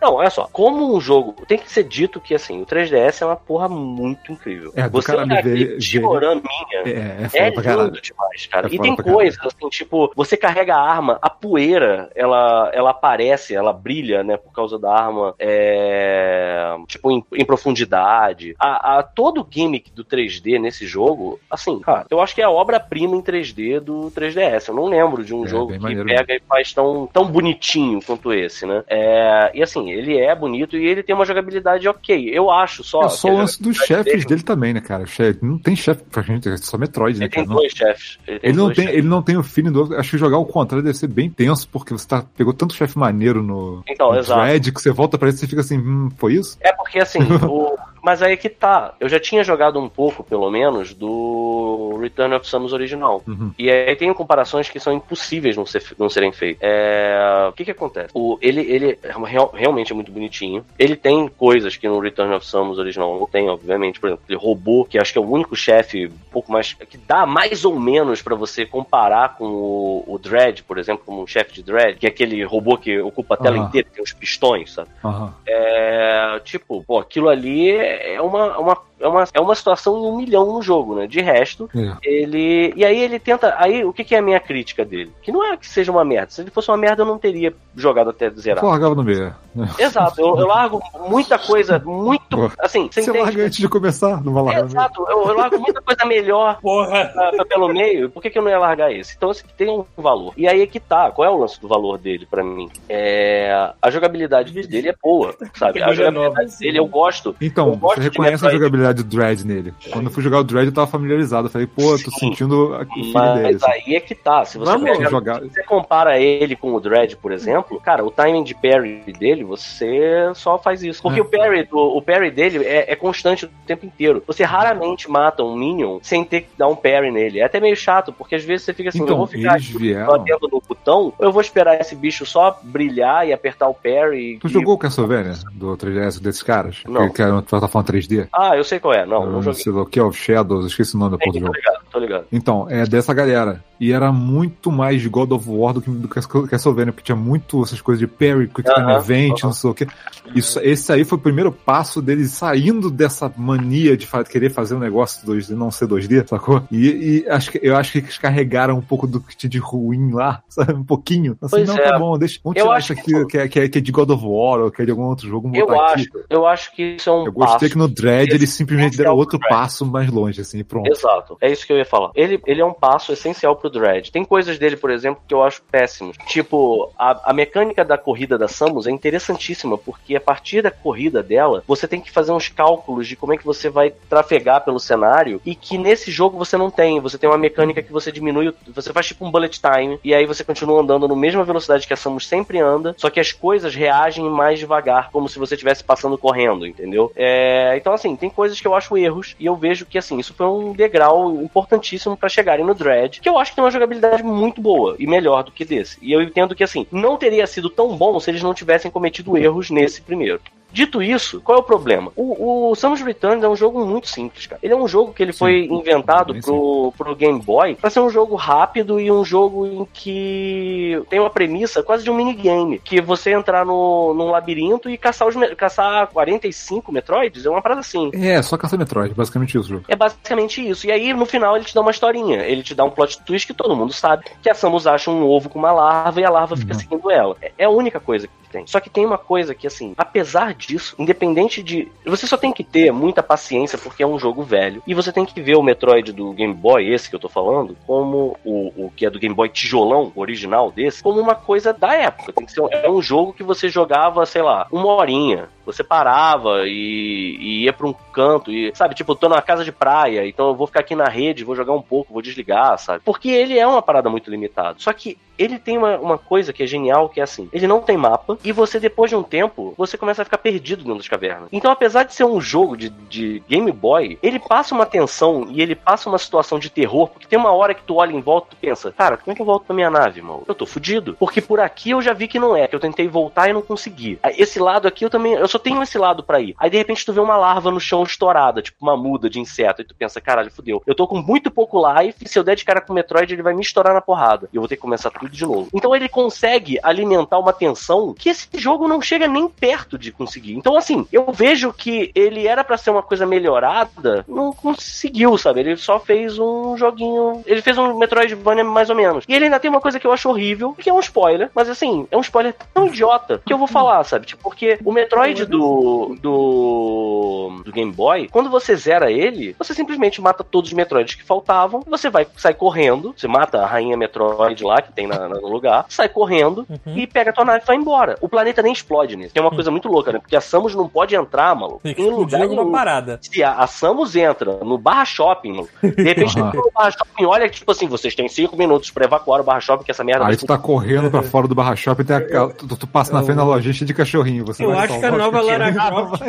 Não, 0.00 0.14
olha 0.14 0.30
só. 0.30 0.48
Como 0.52 0.94
um 0.96 1.00
jogo. 1.00 1.34
Tem 1.46 1.58
que 1.58 1.70
ser 1.70 1.84
dito 1.84 2.20
que, 2.20 2.34
assim, 2.34 2.60
o 2.62 2.66
3DS 2.66 3.22
é 3.22 3.26
uma 3.26 3.36
porra 3.36 3.68
muito 3.68 4.32
incrível. 4.32 4.72
É, 4.74 4.88
Você 4.88 5.06
caralho 5.06 5.26
olhar 5.30 5.38
aquele 5.40 5.76
dioraminha. 5.78 6.42
É, 6.84 7.28
é 7.32 7.46
É 7.48 7.50
caralho. 7.52 7.84
lindo 7.84 8.00
demais, 8.00 8.46
cara. 8.46 8.68
É 8.68 8.74
e 8.74 8.78
tem 8.78 8.96
coisas 8.96 9.38
assim, 9.44 9.68
tipo, 9.68 10.10
você 10.14 10.36
carrega 10.36 10.74
a 10.74 10.80
arma, 10.80 11.18
a 11.22 11.30
poeira, 11.30 12.10
ela, 12.14 12.70
ela 12.72 12.90
aparece, 12.90 13.54
ela 13.54 13.72
brilha, 13.72 14.22
né, 14.22 14.36
por 14.36 14.52
causa 14.52 14.78
da 14.78 14.92
arma, 14.92 15.34
é, 15.38 16.76
tipo, 16.86 17.10
em, 17.10 17.24
em 17.34 17.44
profundidade. 17.44 18.54
A, 18.58 18.98
a- 18.98 19.02
todo 19.02 19.40
o 19.42 19.46
gimmick 19.48 19.90
do 19.92 20.04
3D 20.04 20.58
nesse 20.58 20.86
jogo, 20.86 21.38
assim, 21.50 21.78
cara, 21.80 22.06
eu 22.10 22.20
acho 22.20 22.34
que 22.34 22.40
é 22.40 22.44
a 22.44 22.50
obra-prima 22.50 23.16
em 23.16 23.22
3D 23.22 23.57
do 23.80 24.10
3DS. 24.14 24.68
Eu 24.68 24.74
não 24.74 24.86
lembro 24.86 25.24
de 25.24 25.34
um 25.34 25.44
É, 25.44 25.48
jogo 25.48 25.72
que 25.72 25.78
maneiro 25.78 26.04
pega 26.08 26.34
e 26.34 26.40
faz 26.48 26.72
tão, 26.72 27.08
tão 27.12 27.24
bonitinho 27.26 28.00
quanto 28.04 28.32
esse, 28.32 28.64
né? 28.66 28.82
É, 28.88 29.50
e 29.54 29.62
assim, 29.62 29.90
ele 29.90 30.16
é 30.18 30.34
bonito 30.34 30.76
e 30.76 30.86
ele 30.86 31.02
tem 31.02 31.14
uma 31.14 31.24
jogabilidade 31.24 31.88
ok. 31.88 32.30
Eu 32.32 32.50
acho 32.50 32.82
só. 32.84 33.02
É 33.02 33.08
só 33.08 33.28
o 33.28 33.30
a 33.32 33.34
lance 33.40 33.62
dos 33.62 33.76
chefes 33.76 34.24
dele 34.24 34.42
também, 34.42 34.72
né, 34.72 34.80
cara? 34.80 35.06
Chefe- 35.06 35.38
Não 35.42 35.58
tem 35.58 35.74
chefe 35.76 36.02
pra 36.10 36.22
gente, 36.22 36.48
é 36.48 36.56
só 36.56 36.78
Metroid, 36.78 37.18
né, 37.18 37.24
Ele 37.26 37.30
tem 37.30 37.44
cara? 37.44 37.48
Não- 37.54 37.60
dois 37.60 37.72
chefes. 37.72 38.18
Ele, 38.26 38.38
tem 38.38 38.50
Ele 38.50 38.56
não, 38.58 38.64
dois 38.66 38.76
tem, 38.76 38.84
chefes. 38.86 38.98
ele 38.98 39.08
não 39.08 39.22
tem 39.22 39.36
o 39.36 39.42
feeling 39.42 39.72
do. 39.72 39.94
Acho 39.96 40.10
que 40.12 40.18
jogar 40.18 40.38
o 40.38 40.46
contrário 40.46 40.84
deve 40.84 40.96
ser 40.96 41.08
bem 41.08 41.28
tenso, 41.30 41.68
porque 41.68 41.92
você 41.92 42.06
tá, 42.06 42.24
pegou 42.36 42.52
tanto 42.52 42.74
chefe 42.74 42.98
maneiro 42.98 43.42
no, 43.42 43.82
Então, 43.88 44.12
no 44.12 44.18
exato. 44.18 44.40
Dread 44.40 44.72
que 44.72 44.80
você 44.80 44.90
volta 44.90 45.18
pra 45.18 45.28
ele 45.28 45.36
e 45.36 45.46
fica 45.46 45.60
assim, 45.60 45.78
hum, 45.78 46.08
foi 46.16 46.34
isso? 46.34 46.56
É 46.60 46.72
porque, 46.72 46.98
assim, 46.98 47.18
o, 47.48 47.76
Mas 48.02 48.22
aí 48.22 48.36
que 48.36 48.48
tá. 48.48 48.94
Eu 49.00 49.08
já 49.08 49.18
tinha 49.20 49.42
jogado 49.44 49.78
um 49.78 49.88
pouco, 49.88 50.22
pelo 50.22 50.50
menos, 50.50 50.94
do 50.94 51.98
Return 52.00 52.34
of 52.34 52.46
Samus 52.48 52.72
original. 52.72 53.22
Uhum. 53.26 53.52
E 53.58 53.70
aí 53.70 53.94
tem 53.96 54.12
comparações 54.14 54.68
que 54.68 54.80
são 54.80 54.92
impossíveis 54.92 55.56
não, 55.56 55.66
ser- 55.66 55.94
não 55.98 56.08
serem 56.08 56.32
feitas. 56.32 56.60
É, 56.62 57.46
O 57.48 57.52
que 57.52 57.64
que 57.64 57.70
acontece? 57.70 58.10
O, 58.14 58.38
ele 58.40 58.60
ele 58.60 58.98
é 59.02 59.12
real- 59.26 59.50
realmente 59.54 59.92
é 59.92 59.94
muito 59.94 60.12
bonitinho. 60.12 60.64
Ele 60.78 60.96
tem 60.96 61.28
coisas 61.28 61.76
que 61.76 61.88
no 61.88 61.98
Return 62.00 62.34
of 62.34 62.46
Samus 62.46 62.78
original 62.78 63.18
não 63.18 63.26
tem, 63.26 63.48
obviamente. 63.48 63.98
Por 64.00 64.08
exemplo, 64.08 64.24
aquele 64.24 64.38
robô, 64.38 64.84
que 64.84 64.98
acho 64.98 65.12
que 65.12 65.18
é 65.18 65.22
o 65.22 65.28
único 65.30 65.56
chefe 65.56 66.06
um 66.06 66.30
pouco 66.30 66.52
mais... 66.52 66.72
que 66.74 66.96
dá 66.98 67.26
mais 67.26 67.64
ou 67.64 67.78
menos 67.78 68.22
pra 68.22 68.34
você 68.34 68.64
comparar 68.66 69.36
com 69.36 69.44
o, 69.46 70.04
o 70.06 70.18
Dread, 70.18 70.62
por 70.64 70.78
exemplo, 70.78 71.02
como 71.04 71.22
um 71.22 71.26
chefe 71.26 71.52
de 71.54 71.62
Dread, 71.62 71.98
que 71.98 72.06
é 72.06 72.08
aquele 72.08 72.42
robô 72.44 72.76
que 72.76 72.98
ocupa 73.00 73.34
a 73.34 73.36
tela 73.36 73.56
Aham. 73.56 73.66
inteira, 73.66 73.88
que 73.88 73.94
tem 73.94 74.04
os 74.04 74.12
pistões, 74.12 74.72
sabe? 74.72 74.88
Aham. 75.04 75.34
É, 75.46 76.40
tipo, 76.44 76.82
pô, 76.84 76.98
aquilo 76.98 77.28
ali 77.28 77.70
é 77.88 78.22
uma, 78.22 78.58
uma, 78.58 78.82
é 79.00 79.08
uma, 79.08 79.24
é 79.34 79.40
uma 79.40 79.54
situação 79.54 79.96
em 79.96 80.06
um 80.06 80.16
milhão 80.16 80.46
no 80.52 80.62
jogo, 80.62 80.94
né? 80.96 81.06
De 81.06 81.20
resto, 81.20 81.68
É. 81.74 81.94
ele. 82.02 82.72
E 82.76 82.84
aí 82.84 82.98
ele 83.00 83.18
tenta. 83.18 83.54
Aí 83.58 83.84
o 83.84 83.92
que, 83.92 84.04
que 84.04 84.14
é 84.14 84.18
a 84.18 84.22
minha 84.22 84.40
crítica 84.40 84.84
dele? 84.84 85.12
Que 85.22 85.32
não 85.32 85.44
é 85.44 85.56
que 85.56 85.66
seja 85.68 85.90
uma 85.92 86.04
merda. 86.04 86.30
Se 86.30 86.40
ele 86.40 86.50
fosse 86.50 86.70
uma 86.70 86.76
merda, 86.76 87.02
eu 87.02 87.06
não 87.06 87.18
teria 87.18 87.54
jogado 87.76 88.10
até 88.10 88.30
zerar. 88.30 88.60
Só 88.60 88.68
largava 88.70 88.94
no 88.94 89.02
meio. 89.04 89.34
Exato, 89.78 90.20
eu, 90.20 90.38
eu 90.38 90.46
largo 90.46 90.80
muita 91.08 91.38
coisa, 91.38 91.78
muito. 91.84 92.22
Pô. 92.36 92.50
Assim, 92.60 92.88
você 92.90 93.02
Você 93.02 93.10
entende? 93.10 93.24
larga 93.24 93.44
antes 93.46 93.58
de 93.58 93.68
começar, 93.68 94.22
não 94.22 94.32
vai 94.32 94.42
largar. 94.44 94.64
Exato, 94.66 95.04
eu, 95.08 95.28
eu 95.28 95.36
largo 95.36 95.58
muita 95.58 95.80
coisa 95.82 96.04
melhor 96.04 96.58
Porra. 96.62 97.12
ah, 97.16 97.44
pelo 97.48 97.68
meio, 97.68 98.08
por 98.10 98.22
que, 98.22 98.30
que 98.30 98.38
eu 98.38 98.42
não 98.42 98.50
ia 98.50 98.58
largar 98.58 98.92
esse? 98.92 99.14
Então 99.16 99.30
esse 99.30 99.42
aqui 99.44 99.52
tem 99.54 99.68
um 99.68 99.84
valor. 99.96 100.32
E 100.36 100.46
aí 100.46 100.60
é 100.62 100.66
que 100.66 100.78
tá, 100.78 101.10
qual 101.10 101.26
é 101.26 101.30
o 101.30 101.36
lance 101.38 101.60
do 101.60 101.66
valor 101.66 101.98
dele 101.98 102.26
pra 102.30 102.44
mim? 102.44 102.68
É, 102.88 103.72
a 103.80 103.90
jogabilidade 103.90 104.52
dele 104.66 104.88
é 104.90 104.94
boa, 105.02 105.34
sabe? 105.54 105.82
A 105.82 105.92
jogabilidade 105.92 106.58
dele 106.58 106.78
eu 106.78 106.86
gosto. 106.86 107.34
Então, 107.40 107.68
Eu 107.70 107.76
gosto 107.76 107.96
você 107.96 108.02
de 108.02 108.08
reconhece 108.10 108.44
a 108.44 108.48
Metroid. 108.48 108.64
Jogabilidade 108.88 109.02
do 109.02 109.04
Dread 109.08 109.46
nele. 109.46 109.74
Quando 109.92 110.06
eu 110.06 110.10
fui 110.10 110.22
jogar 110.22 110.38
o 110.40 110.44
Dread, 110.44 110.66
eu 110.66 110.72
tava 110.72 110.86
familiarizado. 110.86 111.46
Eu 111.46 111.50
falei, 111.50 111.66
pô, 111.66 111.82
eu 111.92 112.02
tô 112.02 112.10
Sim. 112.10 112.28
sentindo 112.30 112.74
a- 112.74 112.82
o 112.82 112.86
filho 112.86 113.12
Mas 113.12 113.42
dele. 113.42 113.56
assim. 113.56 113.70
aí 113.70 113.94
é 113.96 114.00
que 114.00 114.14
tá. 114.14 114.44
Se 114.44 114.58
você, 114.58 114.70
Vamos 114.72 115.10
jogar. 115.10 115.40
se 115.42 115.48
você 115.48 115.62
compara 115.64 116.18
ele 116.18 116.56
com 116.56 116.72
o 116.74 116.80
Dread, 116.80 117.16
por 117.16 117.32
exemplo, 117.32 117.80
cara, 117.80 118.04
o 118.04 118.10
timing 118.10 118.44
de 118.44 118.54
parry 118.54 119.02
dele, 119.18 119.44
você 119.44 120.30
só 120.34 120.58
faz 120.58 120.82
isso. 120.82 121.02
Porque 121.02 121.20
É. 121.20 121.22
o 121.22 121.26
parry, 121.26 121.64
do, 121.64 121.76
o 121.78 122.02
parry 122.02 122.30
dele 122.30 122.64
é, 122.64 122.92
é 122.92 122.96
constante 122.96 123.44
o 123.46 123.50
tempo 123.66 123.86
inteiro. 123.86 124.22
Você 124.26 124.44
raramente 124.44 125.10
mata 125.10 125.42
um 125.42 125.56
minion 125.56 125.98
sem 126.02 126.24
ter 126.24 126.42
que 126.42 126.48
dar 126.56 126.68
um 126.68 126.76
parry 126.76 127.10
nele. 127.10 127.40
É 127.40 127.44
até 127.44 127.60
meio 127.60 127.76
chato, 127.76 128.12
porque 128.12 128.34
às 128.34 128.44
vezes 128.44 128.64
você 128.64 128.72
fica 128.74 128.88
assim, 128.90 128.98
eu 129.00 129.04
Então, 129.04 129.16
vou 129.16 129.26
ficar 129.26 129.58
batendo 130.06 130.48
no 130.52 130.62
botão, 130.66 131.12
ou 131.18 131.26
eu 131.26 131.32
vou 131.32 131.40
esperar 131.40 131.80
esse 131.80 131.94
bicho 131.94 132.24
só 132.26 132.58
brilhar 132.62 133.26
e 133.26 133.32
apertar 133.32 133.68
o 133.68 133.74
parry. 133.74 134.38
Tu 134.40 134.46
e- 134.48 134.50
jogou 134.50 134.74
o 134.74 134.78
Castlevania 134.78 135.34
do 135.54 135.76
3DS 135.76 136.20
desses 136.20 136.42
caras? 136.42 136.82
Não. 136.86 137.10
Que 137.10 137.22
era 137.22 137.32
uma 137.32 137.42
plataforma 137.42 137.84
3D? 137.86 138.28
Ah, 138.32 138.56
eu 138.56 138.64
sei 138.64 138.77
qual 138.80 138.94
é. 138.94 139.04
Não, 139.06 139.24
não 139.30 139.42
joguei. 139.42 139.62
sei 139.62 139.72
lá 139.72 139.82
o 139.82 139.86
que 139.86 139.98
é 139.98 140.02
o 140.02 140.12
Shadows, 140.12 140.66
esqueci 140.66 140.94
o 140.94 140.98
nome 140.98 141.12
da 141.12 141.18
porra 141.18 141.32
do 141.32 141.38
Tô 141.40 141.46
jogo. 141.46 141.54
ligado, 141.56 141.82
tô 141.92 141.98
ligado. 141.98 142.24
Então, 142.32 142.66
é 142.68 142.84
dessa 142.86 143.12
galera. 143.14 143.62
E 143.80 143.92
era 143.92 144.10
muito 144.10 144.72
mais 144.72 145.06
God 145.06 145.30
of 145.30 145.48
War 145.48 145.72
do 145.72 145.80
que 145.80 145.88
do 145.88 146.08
que 146.08 146.20
Castlevania, 146.48 146.92
porque 146.92 147.04
tinha 147.04 147.14
muito 147.14 147.62
essas 147.62 147.80
coisas 147.80 148.00
de 148.00 148.08
parry, 148.08 148.48
quick 148.48 148.64
time 148.64 148.90
Aham, 148.90 148.98
event, 148.98 149.42
não 149.44 149.52
sei 149.52 149.70
o 149.70 149.74
que. 149.74 149.86
Isso, 150.34 150.58
esse 150.64 150.92
aí 150.92 151.04
foi 151.04 151.16
o 151.16 151.20
primeiro 151.20 151.52
passo 151.52 152.02
deles 152.02 152.32
saindo 152.32 152.90
dessa 152.90 153.32
mania 153.36 153.96
de 153.96 154.08
querer 154.28 154.50
fazer 154.50 154.74
um 154.74 154.80
negócio 154.80 155.24
2D, 155.24 155.50
não 155.50 155.70
ser 155.70 155.86
2D, 155.86 156.26
sacou? 156.26 156.60
E, 156.72 157.22
e 157.24 157.30
acho 157.30 157.52
que, 157.52 157.60
eu 157.62 157.76
acho 157.76 157.92
que 157.92 157.98
eles 157.98 158.18
carregaram 158.18 158.76
um 158.76 158.80
pouco 158.82 159.06
do 159.06 159.20
que 159.20 159.36
tinha 159.36 159.48
de 159.48 159.58
ruim 159.58 160.10
lá, 160.10 160.42
sabe? 160.50 160.72
Um 160.72 160.82
pouquinho. 160.84 161.38
Assim, 161.40 161.48
Pois 161.58 161.68
não, 161.68 161.76
é. 161.78 161.82
tá 161.92 161.96
bom, 162.00 162.18
deixa, 162.18 162.40
vamos 162.42 162.58
Eu 162.58 162.64
tirar 162.66 162.78
isso 162.80 162.94
que- 162.96 163.00
aqui 163.00 163.26
que 163.26 163.38
é, 163.38 163.48
que, 163.48 163.60
é, 163.60 163.68
que 163.68 163.78
é 163.78 163.80
de 163.80 163.92
God 163.92 164.10
of 164.10 164.24
War 164.24 164.58
ou 164.60 164.70
que 164.72 164.82
é 164.82 164.84
de 164.84 164.90
algum 164.90 165.04
outro 165.04 165.28
jogo, 165.28 165.52
Eu 165.54 165.80
acho, 165.80 166.02
aqui. 166.02 166.10
eu 166.28 166.44
acho 166.48 166.74
que 166.74 166.82
isso 166.96 167.08
é 167.08 167.12
um 167.12 167.26
Eu 167.26 167.32
gostei 167.32 167.54
passo. 167.60 167.70
que 167.70 167.78
no 167.78 167.86
Dread 167.86 168.34
eles 168.34 168.50
simplesmente 168.68 168.96
deram 168.96 169.16
outro 169.16 169.38
passo 169.38 169.86
mais 169.86 170.10
longe, 170.10 170.40
assim, 170.40 170.62
pronto. 170.62 170.90
Exato, 170.90 171.36
é 171.40 171.50
isso 171.50 171.66
que 171.66 171.72
eu 171.72 171.78
ia 171.78 171.84
falar. 171.84 172.10
Ele, 172.14 172.40
ele 172.46 172.60
é 172.60 172.64
um 172.64 172.72
passo 172.72 173.12
essencial 173.12 173.56
pro 173.56 173.70
Dread. 173.70 174.10
Tem 174.12 174.24
coisas 174.24 174.58
dele, 174.58 174.76
por 174.76 174.90
exemplo, 174.90 175.22
que 175.26 175.34
eu 175.34 175.42
acho 175.42 175.62
péssimos. 175.62 176.16
Tipo, 176.26 176.90
a, 176.98 177.30
a 177.30 177.32
mecânica 177.32 177.84
da 177.84 177.96
corrida 177.96 178.36
da 178.36 178.48
Samus 178.48 178.86
é 178.86 178.90
interessantíssima, 178.90 179.78
porque 179.78 180.16
a 180.16 180.20
partir 180.20 180.62
da 180.62 180.70
corrida 180.70 181.22
dela, 181.22 181.62
você 181.66 181.88
tem 181.88 182.00
que 182.00 182.10
fazer 182.10 182.32
uns 182.32 182.48
cálculos 182.48 183.06
de 183.06 183.16
como 183.16 183.32
é 183.32 183.36
que 183.36 183.44
você 183.44 183.68
vai 183.68 183.90
trafegar 183.90 184.64
pelo 184.64 184.78
cenário, 184.78 185.40
e 185.44 185.54
que 185.54 185.78
nesse 185.78 186.10
jogo 186.10 186.38
você 186.38 186.56
não 186.56 186.70
tem. 186.70 187.00
Você 187.00 187.18
tem 187.18 187.28
uma 187.28 187.38
mecânica 187.38 187.82
que 187.82 187.92
você 187.92 188.12
diminui, 188.12 188.52
você 188.74 188.92
faz 188.92 189.06
tipo 189.06 189.24
um 189.24 189.30
bullet 189.30 189.60
time, 189.60 189.98
e 190.04 190.14
aí 190.14 190.26
você 190.26 190.44
continua 190.44 190.80
andando 190.80 191.08
na 191.08 191.16
mesma 191.16 191.44
velocidade 191.44 191.86
que 191.86 191.92
a 191.92 191.96
Samus 191.96 192.26
sempre 192.26 192.58
anda, 192.58 192.94
só 192.98 193.10
que 193.10 193.20
as 193.20 193.32
coisas 193.32 193.74
reagem 193.74 194.28
mais 194.28 194.58
devagar, 194.58 195.10
como 195.10 195.28
se 195.28 195.38
você 195.38 195.54
estivesse 195.54 195.82
passando 195.82 196.18
correndo, 196.18 196.66
entendeu? 196.66 197.12
É, 197.16 197.76
então, 197.76 197.92
assim, 197.92 198.16
tem 198.16 198.28
coisas 198.28 198.57
que 198.60 198.66
eu 198.66 198.74
acho 198.74 198.96
erros, 198.96 199.36
e 199.38 199.46
eu 199.46 199.56
vejo 199.56 199.86
que, 199.86 199.98
assim, 199.98 200.18
isso 200.18 200.34
foi 200.34 200.46
um 200.46 200.72
degrau 200.72 201.40
importantíssimo 201.42 202.16
pra 202.16 202.28
chegarem 202.28 202.64
no 202.64 202.74
Dread, 202.74 203.20
que 203.20 203.28
eu 203.28 203.38
acho 203.38 203.52
que 203.52 203.56
tem 203.56 203.64
uma 203.64 203.70
jogabilidade 203.70 204.22
muito 204.22 204.60
boa 204.60 204.96
e 204.98 205.06
melhor 205.06 205.44
do 205.44 205.52
que 205.52 205.64
desse. 205.64 205.98
E 206.00 206.12
eu 206.12 206.22
entendo 206.22 206.54
que, 206.54 206.64
assim, 206.64 206.86
não 206.90 207.16
teria 207.16 207.46
sido 207.46 207.70
tão 207.70 207.96
bom 207.96 208.18
se 208.20 208.30
eles 208.30 208.42
não 208.42 208.54
tivessem 208.54 208.90
cometido 208.90 209.36
erros 209.36 209.70
nesse 209.70 210.00
primeiro. 210.00 210.40
Dito 210.70 211.02
isso, 211.02 211.40
qual 211.40 211.58
é 211.58 211.60
o 211.60 211.64
problema? 211.64 212.12
O, 212.14 212.70
o 212.70 212.74
Samus 212.74 213.00
Returns 213.00 213.42
é 213.42 213.48
um 213.48 213.56
jogo 213.56 213.84
muito 213.86 214.08
simples, 214.08 214.46
cara. 214.46 214.60
Ele 214.62 214.72
é 214.72 214.76
um 214.76 214.86
jogo 214.86 215.12
que 215.14 215.22
ele 215.22 215.32
Sim, 215.32 215.38
foi 215.38 215.64
inventado 215.66 216.34
pro, 216.42 216.92
pro 216.96 217.16
Game 217.16 217.40
Boy 217.40 217.74
pra 217.74 217.88
ser 217.90 218.00
um 218.00 218.10
jogo 218.10 218.36
rápido 218.36 219.00
e 219.00 219.10
um 219.10 219.24
jogo 219.24 219.66
em 219.66 219.86
que 219.92 221.02
tem 221.08 221.18
uma 221.20 221.30
premissa 221.30 221.82
quase 221.82 222.04
de 222.04 222.10
um 222.10 222.14
minigame. 222.14 222.78
Que 222.78 223.00
você 223.00 223.32
entrar 223.32 223.64
no, 223.64 224.12
num 224.14 224.30
labirinto 224.30 224.90
e 224.90 224.98
caçar, 224.98 225.26
os, 225.28 225.34
caçar 225.56 226.06
45 226.08 226.92
Metroids, 226.92 227.46
é 227.46 227.50
uma 227.50 227.62
parada 227.62 227.80
assim. 227.80 228.10
É, 228.14 228.40
só 228.42 228.56
caça 228.56 228.76
Metroid, 228.76 229.14
basicamente 229.14 229.56
isso, 229.56 229.66
o 229.66 229.68
jogo. 229.76 229.84
É 229.88 229.96
basicamente 229.96 230.66
isso. 230.68 230.86
E 230.86 230.92
aí, 230.92 231.12
no 231.14 231.24
final, 231.26 231.56
ele 231.56 231.64
te 231.64 231.74
dá 231.74 231.80
uma 231.80 231.90
historinha. 231.90 232.40
Ele 232.42 232.62
te 232.62 232.74
dá 232.74 232.84
um 232.84 232.90
plot 232.90 233.22
twist 233.24 233.46
que 233.46 233.54
todo 233.54 233.74
mundo 233.76 233.92
sabe. 233.92 234.24
Que 234.42 234.50
a 234.50 234.54
Samus 234.54 234.86
acha 234.86 235.10
um 235.10 235.24
ovo 235.24 235.48
com 235.48 235.58
uma 235.58 235.72
larva 235.72 236.20
e 236.20 236.24
a 236.24 236.30
larva 236.30 236.56
fica 236.56 236.74
Uhum. 236.74 236.80
seguindo 236.80 237.10
ela. 237.10 237.36
É- 237.40 237.52
É 237.58 237.64
a 237.64 237.70
única 237.70 237.98
coisa 237.98 238.28
que 238.28 238.47
tem. 238.48 238.66
Só 238.66 238.80
que 238.80 238.90
tem 238.90 239.06
uma 239.06 239.18
coisa 239.18 239.54
que, 239.54 239.66
assim, 239.66 239.94
apesar 239.96 240.54
disso, 240.54 240.94
independente 240.98 241.62
de. 241.62 241.88
Você 242.04 242.26
só 242.26 242.36
tem 242.36 242.52
que 242.52 242.64
ter 242.64 242.92
muita 242.92 243.22
paciência 243.22 243.78
porque 243.78 244.02
é 244.02 244.06
um 244.06 244.18
jogo 244.18 244.42
velho. 244.42 244.82
E 244.86 244.94
você 244.94 245.12
tem 245.12 245.24
que 245.24 245.40
ver 245.40 245.56
o 245.56 245.62
Metroid 245.62 246.12
do 246.12 246.32
Game 246.32 246.54
Boy, 246.54 246.92
esse 246.92 247.08
que 247.08 247.16
eu 247.16 247.20
tô 247.20 247.28
falando, 247.28 247.76
como 247.86 248.36
o, 248.44 248.86
o 248.86 248.92
que 248.94 249.06
é 249.06 249.10
do 249.10 249.18
Game 249.18 249.34
Boy 249.34 249.48
tijolão, 249.48 250.12
original 250.14 250.70
desse, 250.70 251.02
como 251.02 251.20
uma 251.20 251.34
coisa 251.34 251.72
da 251.72 251.94
época. 251.94 252.32
Tem 252.32 252.46
que 252.46 252.52
ser 252.52 252.62
é 252.70 252.90
um 252.90 253.02
jogo 253.02 253.32
que 253.32 253.42
você 253.42 253.68
jogava, 253.68 254.24
sei 254.26 254.42
lá, 254.42 254.66
uma 254.70 254.88
horinha. 254.94 255.48
Você 255.68 255.84
parava 255.84 256.66
e, 256.66 257.36
e 257.38 257.64
ia 257.64 257.72
pra 257.74 257.86
um 257.86 257.92
canto 257.92 258.50
e, 258.50 258.72
sabe, 258.74 258.94
tipo, 258.94 259.14
tô 259.14 259.28
numa 259.28 259.42
casa 259.42 259.62
de 259.62 259.70
praia, 259.70 260.26
então 260.26 260.48
eu 260.48 260.54
vou 260.54 260.66
ficar 260.66 260.80
aqui 260.80 260.94
na 260.94 261.04
rede, 261.04 261.44
vou 261.44 261.54
jogar 261.54 261.74
um 261.74 261.82
pouco, 261.82 262.12
vou 262.12 262.22
desligar, 262.22 262.78
sabe? 262.78 263.02
Porque 263.04 263.28
ele 263.28 263.58
é 263.58 263.66
uma 263.66 263.82
parada 263.82 264.08
muito 264.08 264.30
limitada. 264.30 264.76
Só 264.78 264.92
que 264.94 265.18
ele 265.38 265.58
tem 265.58 265.78
uma, 265.78 265.96
uma 265.98 266.18
coisa 266.18 266.52
que 266.52 266.62
é 266.62 266.66
genial, 266.66 267.08
que 267.08 267.20
é 267.20 267.22
assim, 267.22 267.48
ele 267.52 267.66
não 267.66 267.80
tem 267.80 267.96
mapa, 267.96 268.36
e 268.42 268.50
você, 268.50 268.80
depois 268.80 269.10
de 269.10 269.16
um 269.16 269.22
tempo, 269.22 269.72
você 269.76 269.96
começa 269.96 270.22
a 270.22 270.24
ficar 270.24 270.38
perdido 270.38 270.82
dentro 270.82 270.98
das 270.98 271.08
cavernas. 271.08 271.48
Então, 271.52 271.70
apesar 271.70 272.02
de 272.02 272.14
ser 272.14 272.24
um 272.24 272.40
jogo 272.40 272.76
de, 272.76 272.88
de 272.88 273.42
Game 273.48 273.70
Boy, 273.70 274.18
ele 274.22 274.38
passa 274.38 274.74
uma 274.74 274.84
tensão 274.84 275.46
e 275.50 275.62
ele 275.62 275.74
passa 275.74 276.08
uma 276.08 276.18
situação 276.18 276.58
de 276.58 276.70
terror, 276.70 277.08
porque 277.08 277.26
tem 277.26 277.38
uma 277.38 277.52
hora 277.52 277.74
que 277.74 277.82
tu 277.82 277.96
olha 277.96 278.12
em 278.12 278.20
volta 278.20 278.48
e 278.52 278.56
pensa, 278.56 278.90
cara, 278.90 279.16
como 279.16 279.32
é 279.32 279.34
que 279.36 279.42
eu 279.42 279.46
volto 279.46 279.64
pra 279.64 279.76
minha 279.76 279.90
nave, 279.90 280.20
mano? 280.22 280.42
Eu 280.48 280.54
tô 280.54 280.66
fudido. 280.66 281.16
Porque 281.18 281.40
por 281.40 281.60
aqui 281.60 281.90
eu 281.90 282.02
já 282.02 282.12
vi 282.12 282.26
que 282.26 282.38
não 282.38 282.56
é, 282.56 282.66
que 282.66 282.74
eu 282.74 282.80
tentei 282.80 283.06
voltar 283.06 283.48
e 283.48 283.52
não 283.52 283.62
consegui. 283.62 284.18
Esse 284.36 284.58
lado 284.58 284.88
aqui 284.88 285.04
eu 285.04 285.10
também, 285.10 285.34
eu 285.34 285.46
só 285.46 285.57
tenho 285.58 285.82
esse 285.82 285.98
lado 285.98 286.22
pra 286.22 286.40
ir. 286.40 286.54
Aí 286.58 286.70
de 286.70 286.78
repente 286.78 287.04
tu 287.04 287.12
vê 287.12 287.20
uma 287.20 287.36
larva 287.36 287.70
no 287.70 287.80
chão 287.80 288.02
estourada, 288.02 288.62
tipo 288.62 288.78
uma 288.80 288.96
muda 288.96 289.28
de 289.28 289.40
inseto, 289.40 289.82
e 289.82 289.84
tu 289.84 289.94
pensa, 289.94 290.20
caralho, 290.20 290.50
fudeu. 290.50 290.82
Eu 290.86 290.94
tô 290.94 291.06
com 291.06 291.20
muito 291.20 291.50
pouco 291.50 291.82
life, 291.92 292.28
se 292.28 292.38
eu 292.38 292.44
der 292.44 292.56
de 292.56 292.64
cara 292.64 292.80
com 292.80 292.92
o 292.92 292.94
Metroid, 292.94 293.32
ele 293.32 293.42
vai 293.42 293.54
me 293.54 293.62
estourar 293.62 293.94
na 293.94 294.00
porrada. 294.00 294.48
E 294.52 294.56
eu 294.56 294.62
vou 294.62 294.68
ter 294.68 294.76
que 294.76 294.82
começar 294.82 295.10
tudo 295.10 295.28
de 295.28 295.44
novo. 295.44 295.68
Então 295.72 295.94
ele 295.94 296.08
consegue 296.08 296.78
alimentar 296.82 297.38
uma 297.38 297.52
tensão 297.52 298.14
que 298.14 298.28
esse 298.28 298.48
jogo 298.54 298.88
não 298.88 299.00
chega 299.00 299.26
nem 299.26 299.48
perto 299.48 299.98
de 299.98 300.12
conseguir. 300.12 300.54
Então, 300.54 300.76
assim, 300.76 301.06
eu 301.12 301.30
vejo 301.32 301.72
que 301.72 302.10
ele 302.14 302.46
era 302.46 302.64
pra 302.64 302.76
ser 302.76 302.90
uma 302.90 303.02
coisa 303.02 303.26
melhorada, 303.26 304.24
não 304.28 304.52
conseguiu, 304.52 305.36
sabe? 305.36 305.60
Ele 305.60 305.76
só 305.76 305.98
fez 305.98 306.38
um 306.38 306.76
joguinho. 306.76 307.42
Ele 307.46 307.62
fez 307.62 307.78
um 307.78 307.98
Metroidvania 307.98 308.64
mais 308.64 308.90
ou 308.90 308.96
menos. 308.96 309.24
E 309.28 309.34
ele 309.34 309.46
ainda 309.46 309.60
tem 309.60 309.70
uma 309.70 309.80
coisa 309.80 309.98
que 309.98 310.06
eu 310.06 310.12
acho 310.12 310.28
horrível, 310.28 310.72
que 310.72 310.90
é 310.90 310.92
um 310.92 311.00
spoiler, 311.00 311.50
mas 311.54 311.68
assim, 311.68 312.06
é 312.10 312.16
um 312.16 312.20
spoiler 312.20 312.54
tão 312.72 312.86
idiota 312.86 313.42
que 313.44 313.52
eu 313.52 313.58
vou 313.58 313.66
falar, 313.66 314.02
sabe? 314.04 314.26
Tipo, 314.26 314.42
porque 314.42 314.78
o 314.84 314.92
Metroid 314.92 315.46
do, 315.48 316.16
do, 316.22 317.62
do 317.64 317.72
Game 317.72 317.92
Boy, 317.92 318.28
quando 318.30 318.50
você 318.50 318.76
zera 318.76 319.10
ele, 319.10 319.54
você 319.58 319.74
simplesmente 319.74 320.20
mata 320.20 320.44
todos 320.44 320.70
os 320.70 320.74
Metroids 320.74 321.14
que 321.14 321.24
faltavam, 321.24 321.82
você 321.86 322.08
vai 322.10 322.26
sai 322.36 322.54
correndo, 322.54 323.14
você 323.16 323.26
mata 323.28 323.58
a 323.62 323.66
rainha 323.66 323.96
Metroid 323.96 324.62
lá, 324.64 324.80
que 324.82 324.92
tem 324.92 325.06
na- 325.06 325.28
na- 325.28 325.40
no 325.40 325.48
lugar, 325.48 325.86
sai 325.88 326.08
correndo 326.08 326.66
e 326.86 327.06
pega 327.06 327.30
a 327.30 327.32
tua 327.32 327.44
nave 327.44 327.62
e 327.64 327.66
vai 327.66 327.76
embora. 327.76 328.16
O 328.20 328.28
planeta 328.28 328.62
nem 328.62 328.72
explode 328.72 329.16
nisso. 329.16 329.32
Que 329.32 329.38
é 329.38 329.42
uma 329.42 329.50
coisa 329.50 329.70
muito 329.70 329.88
louca, 329.88 330.12
né? 330.12 330.18
Porque 330.18 330.36
a 330.36 330.40
Samus 330.40 330.74
não 330.74 330.88
pode 330.88 331.14
entrar, 331.14 331.54
maluco, 331.54 331.80
Tem 331.82 331.94
que 331.94 332.02
em 332.02 332.04
explodir 332.08 332.24
lugar 332.38 332.42
alguma 332.42 332.62
nenhum. 332.62 332.72
parada. 332.72 333.18
Se 333.22 333.42
a, 333.42 333.54
a 333.54 333.66
Samus 333.66 334.14
entra 334.16 334.58
no 334.64 334.78
Barra 334.78 335.04
Shopping, 335.04 335.52
mano, 335.52 335.68
de 335.82 336.02
repente 336.02 336.38
Aham. 336.38 336.52
no 336.54 336.70
Barra 336.74 336.90
Shopping 336.90 337.24
olha, 337.24 337.48
tipo 337.48 337.70
assim, 337.70 337.86
vocês 337.86 338.14
têm 338.14 338.28
cinco 338.28 338.56
minutos 338.56 338.90
pra 338.90 339.04
evacuar 339.04 339.40
o 339.40 339.44
Barra 339.44 339.60
Shopping, 339.60 339.84
que 339.84 339.90
essa 339.90 340.04
merda 340.04 340.26
Aí 340.26 340.36
tu 340.36 340.46
tá 340.46 340.58
correndo 340.58 341.10
pra 341.10 341.22
fora 341.28 341.46
do 341.48 341.54
barra 341.54 341.74
shopping, 341.76 342.04
tem 342.04 342.16
a- 342.16 342.48
tu, 342.48 342.76
tu 342.76 342.86
passa 342.86 343.12
na 343.12 343.22
frente 343.22 343.36
da 343.36 343.44
lojinha 343.44 343.68
de 343.86 343.94
cachorrinho. 343.94 344.44
Você 344.46 344.64
Eu 344.64 344.76
acho 344.78 344.98
que 344.98 345.04
a 345.04 345.10
nova 345.10 345.37
nova 345.42 345.58
Lara 345.58 345.72
Croft, 345.72 346.22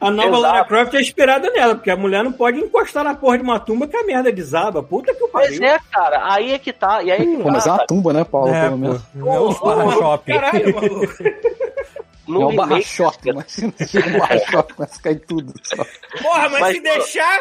a 0.00 0.10
nova 0.10 0.28
Exato. 0.28 0.42
Lara 0.42 0.64
Croft 0.64 0.94
é 0.94 1.00
inspirada 1.00 1.50
nela, 1.50 1.74
porque 1.74 1.90
a 1.90 1.96
mulher 1.96 2.22
não 2.24 2.32
pode 2.32 2.58
encostar 2.58 3.04
na 3.04 3.14
porra 3.14 3.38
de 3.38 3.44
uma 3.44 3.60
tumba 3.60 3.86
que 3.86 3.96
a 3.96 4.04
merda 4.04 4.30
desaba. 4.32 4.82
Puta 4.82 5.14
que 5.14 5.22
o 5.24 5.28
Pois 5.28 5.58
pariu. 5.58 5.64
é, 5.64 5.78
cara, 5.90 6.32
aí 6.32 6.52
é 6.52 6.58
que 6.58 6.72
tá. 6.72 7.02
E 7.02 7.10
aí, 7.10 7.36
Pô, 7.38 7.50
mas 7.50 7.66
é 7.66 7.70
uma 7.72 7.86
tumba, 7.86 8.12
né, 8.12 8.24
Paulo? 8.24 8.48
É, 8.54 8.64
pelo 8.64 8.78
menos. 8.78 9.02
não 9.14 9.32
é 9.32 9.40
os 9.40 9.58
barra 9.60 9.90
shopping. 9.92 10.32
Caralho, 10.32 10.74
maluco. 10.74 11.14
no 12.28 12.42
é 12.42 12.46
um 12.46 12.56
barra 12.56 12.80
shopping, 12.80 13.30
imagina 13.30 13.72
se 13.78 13.98
um 13.98 14.18
barra 14.18 14.38
shopping, 14.38 14.82
a 14.82 14.86
cair 15.02 15.20
tudo. 15.26 15.52
Só. 15.62 15.84
Porra, 16.22 16.48
mas, 16.48 16.60
Mas, 16.60 16.76
se 16.76 16.82
deixar, 16.82 17.40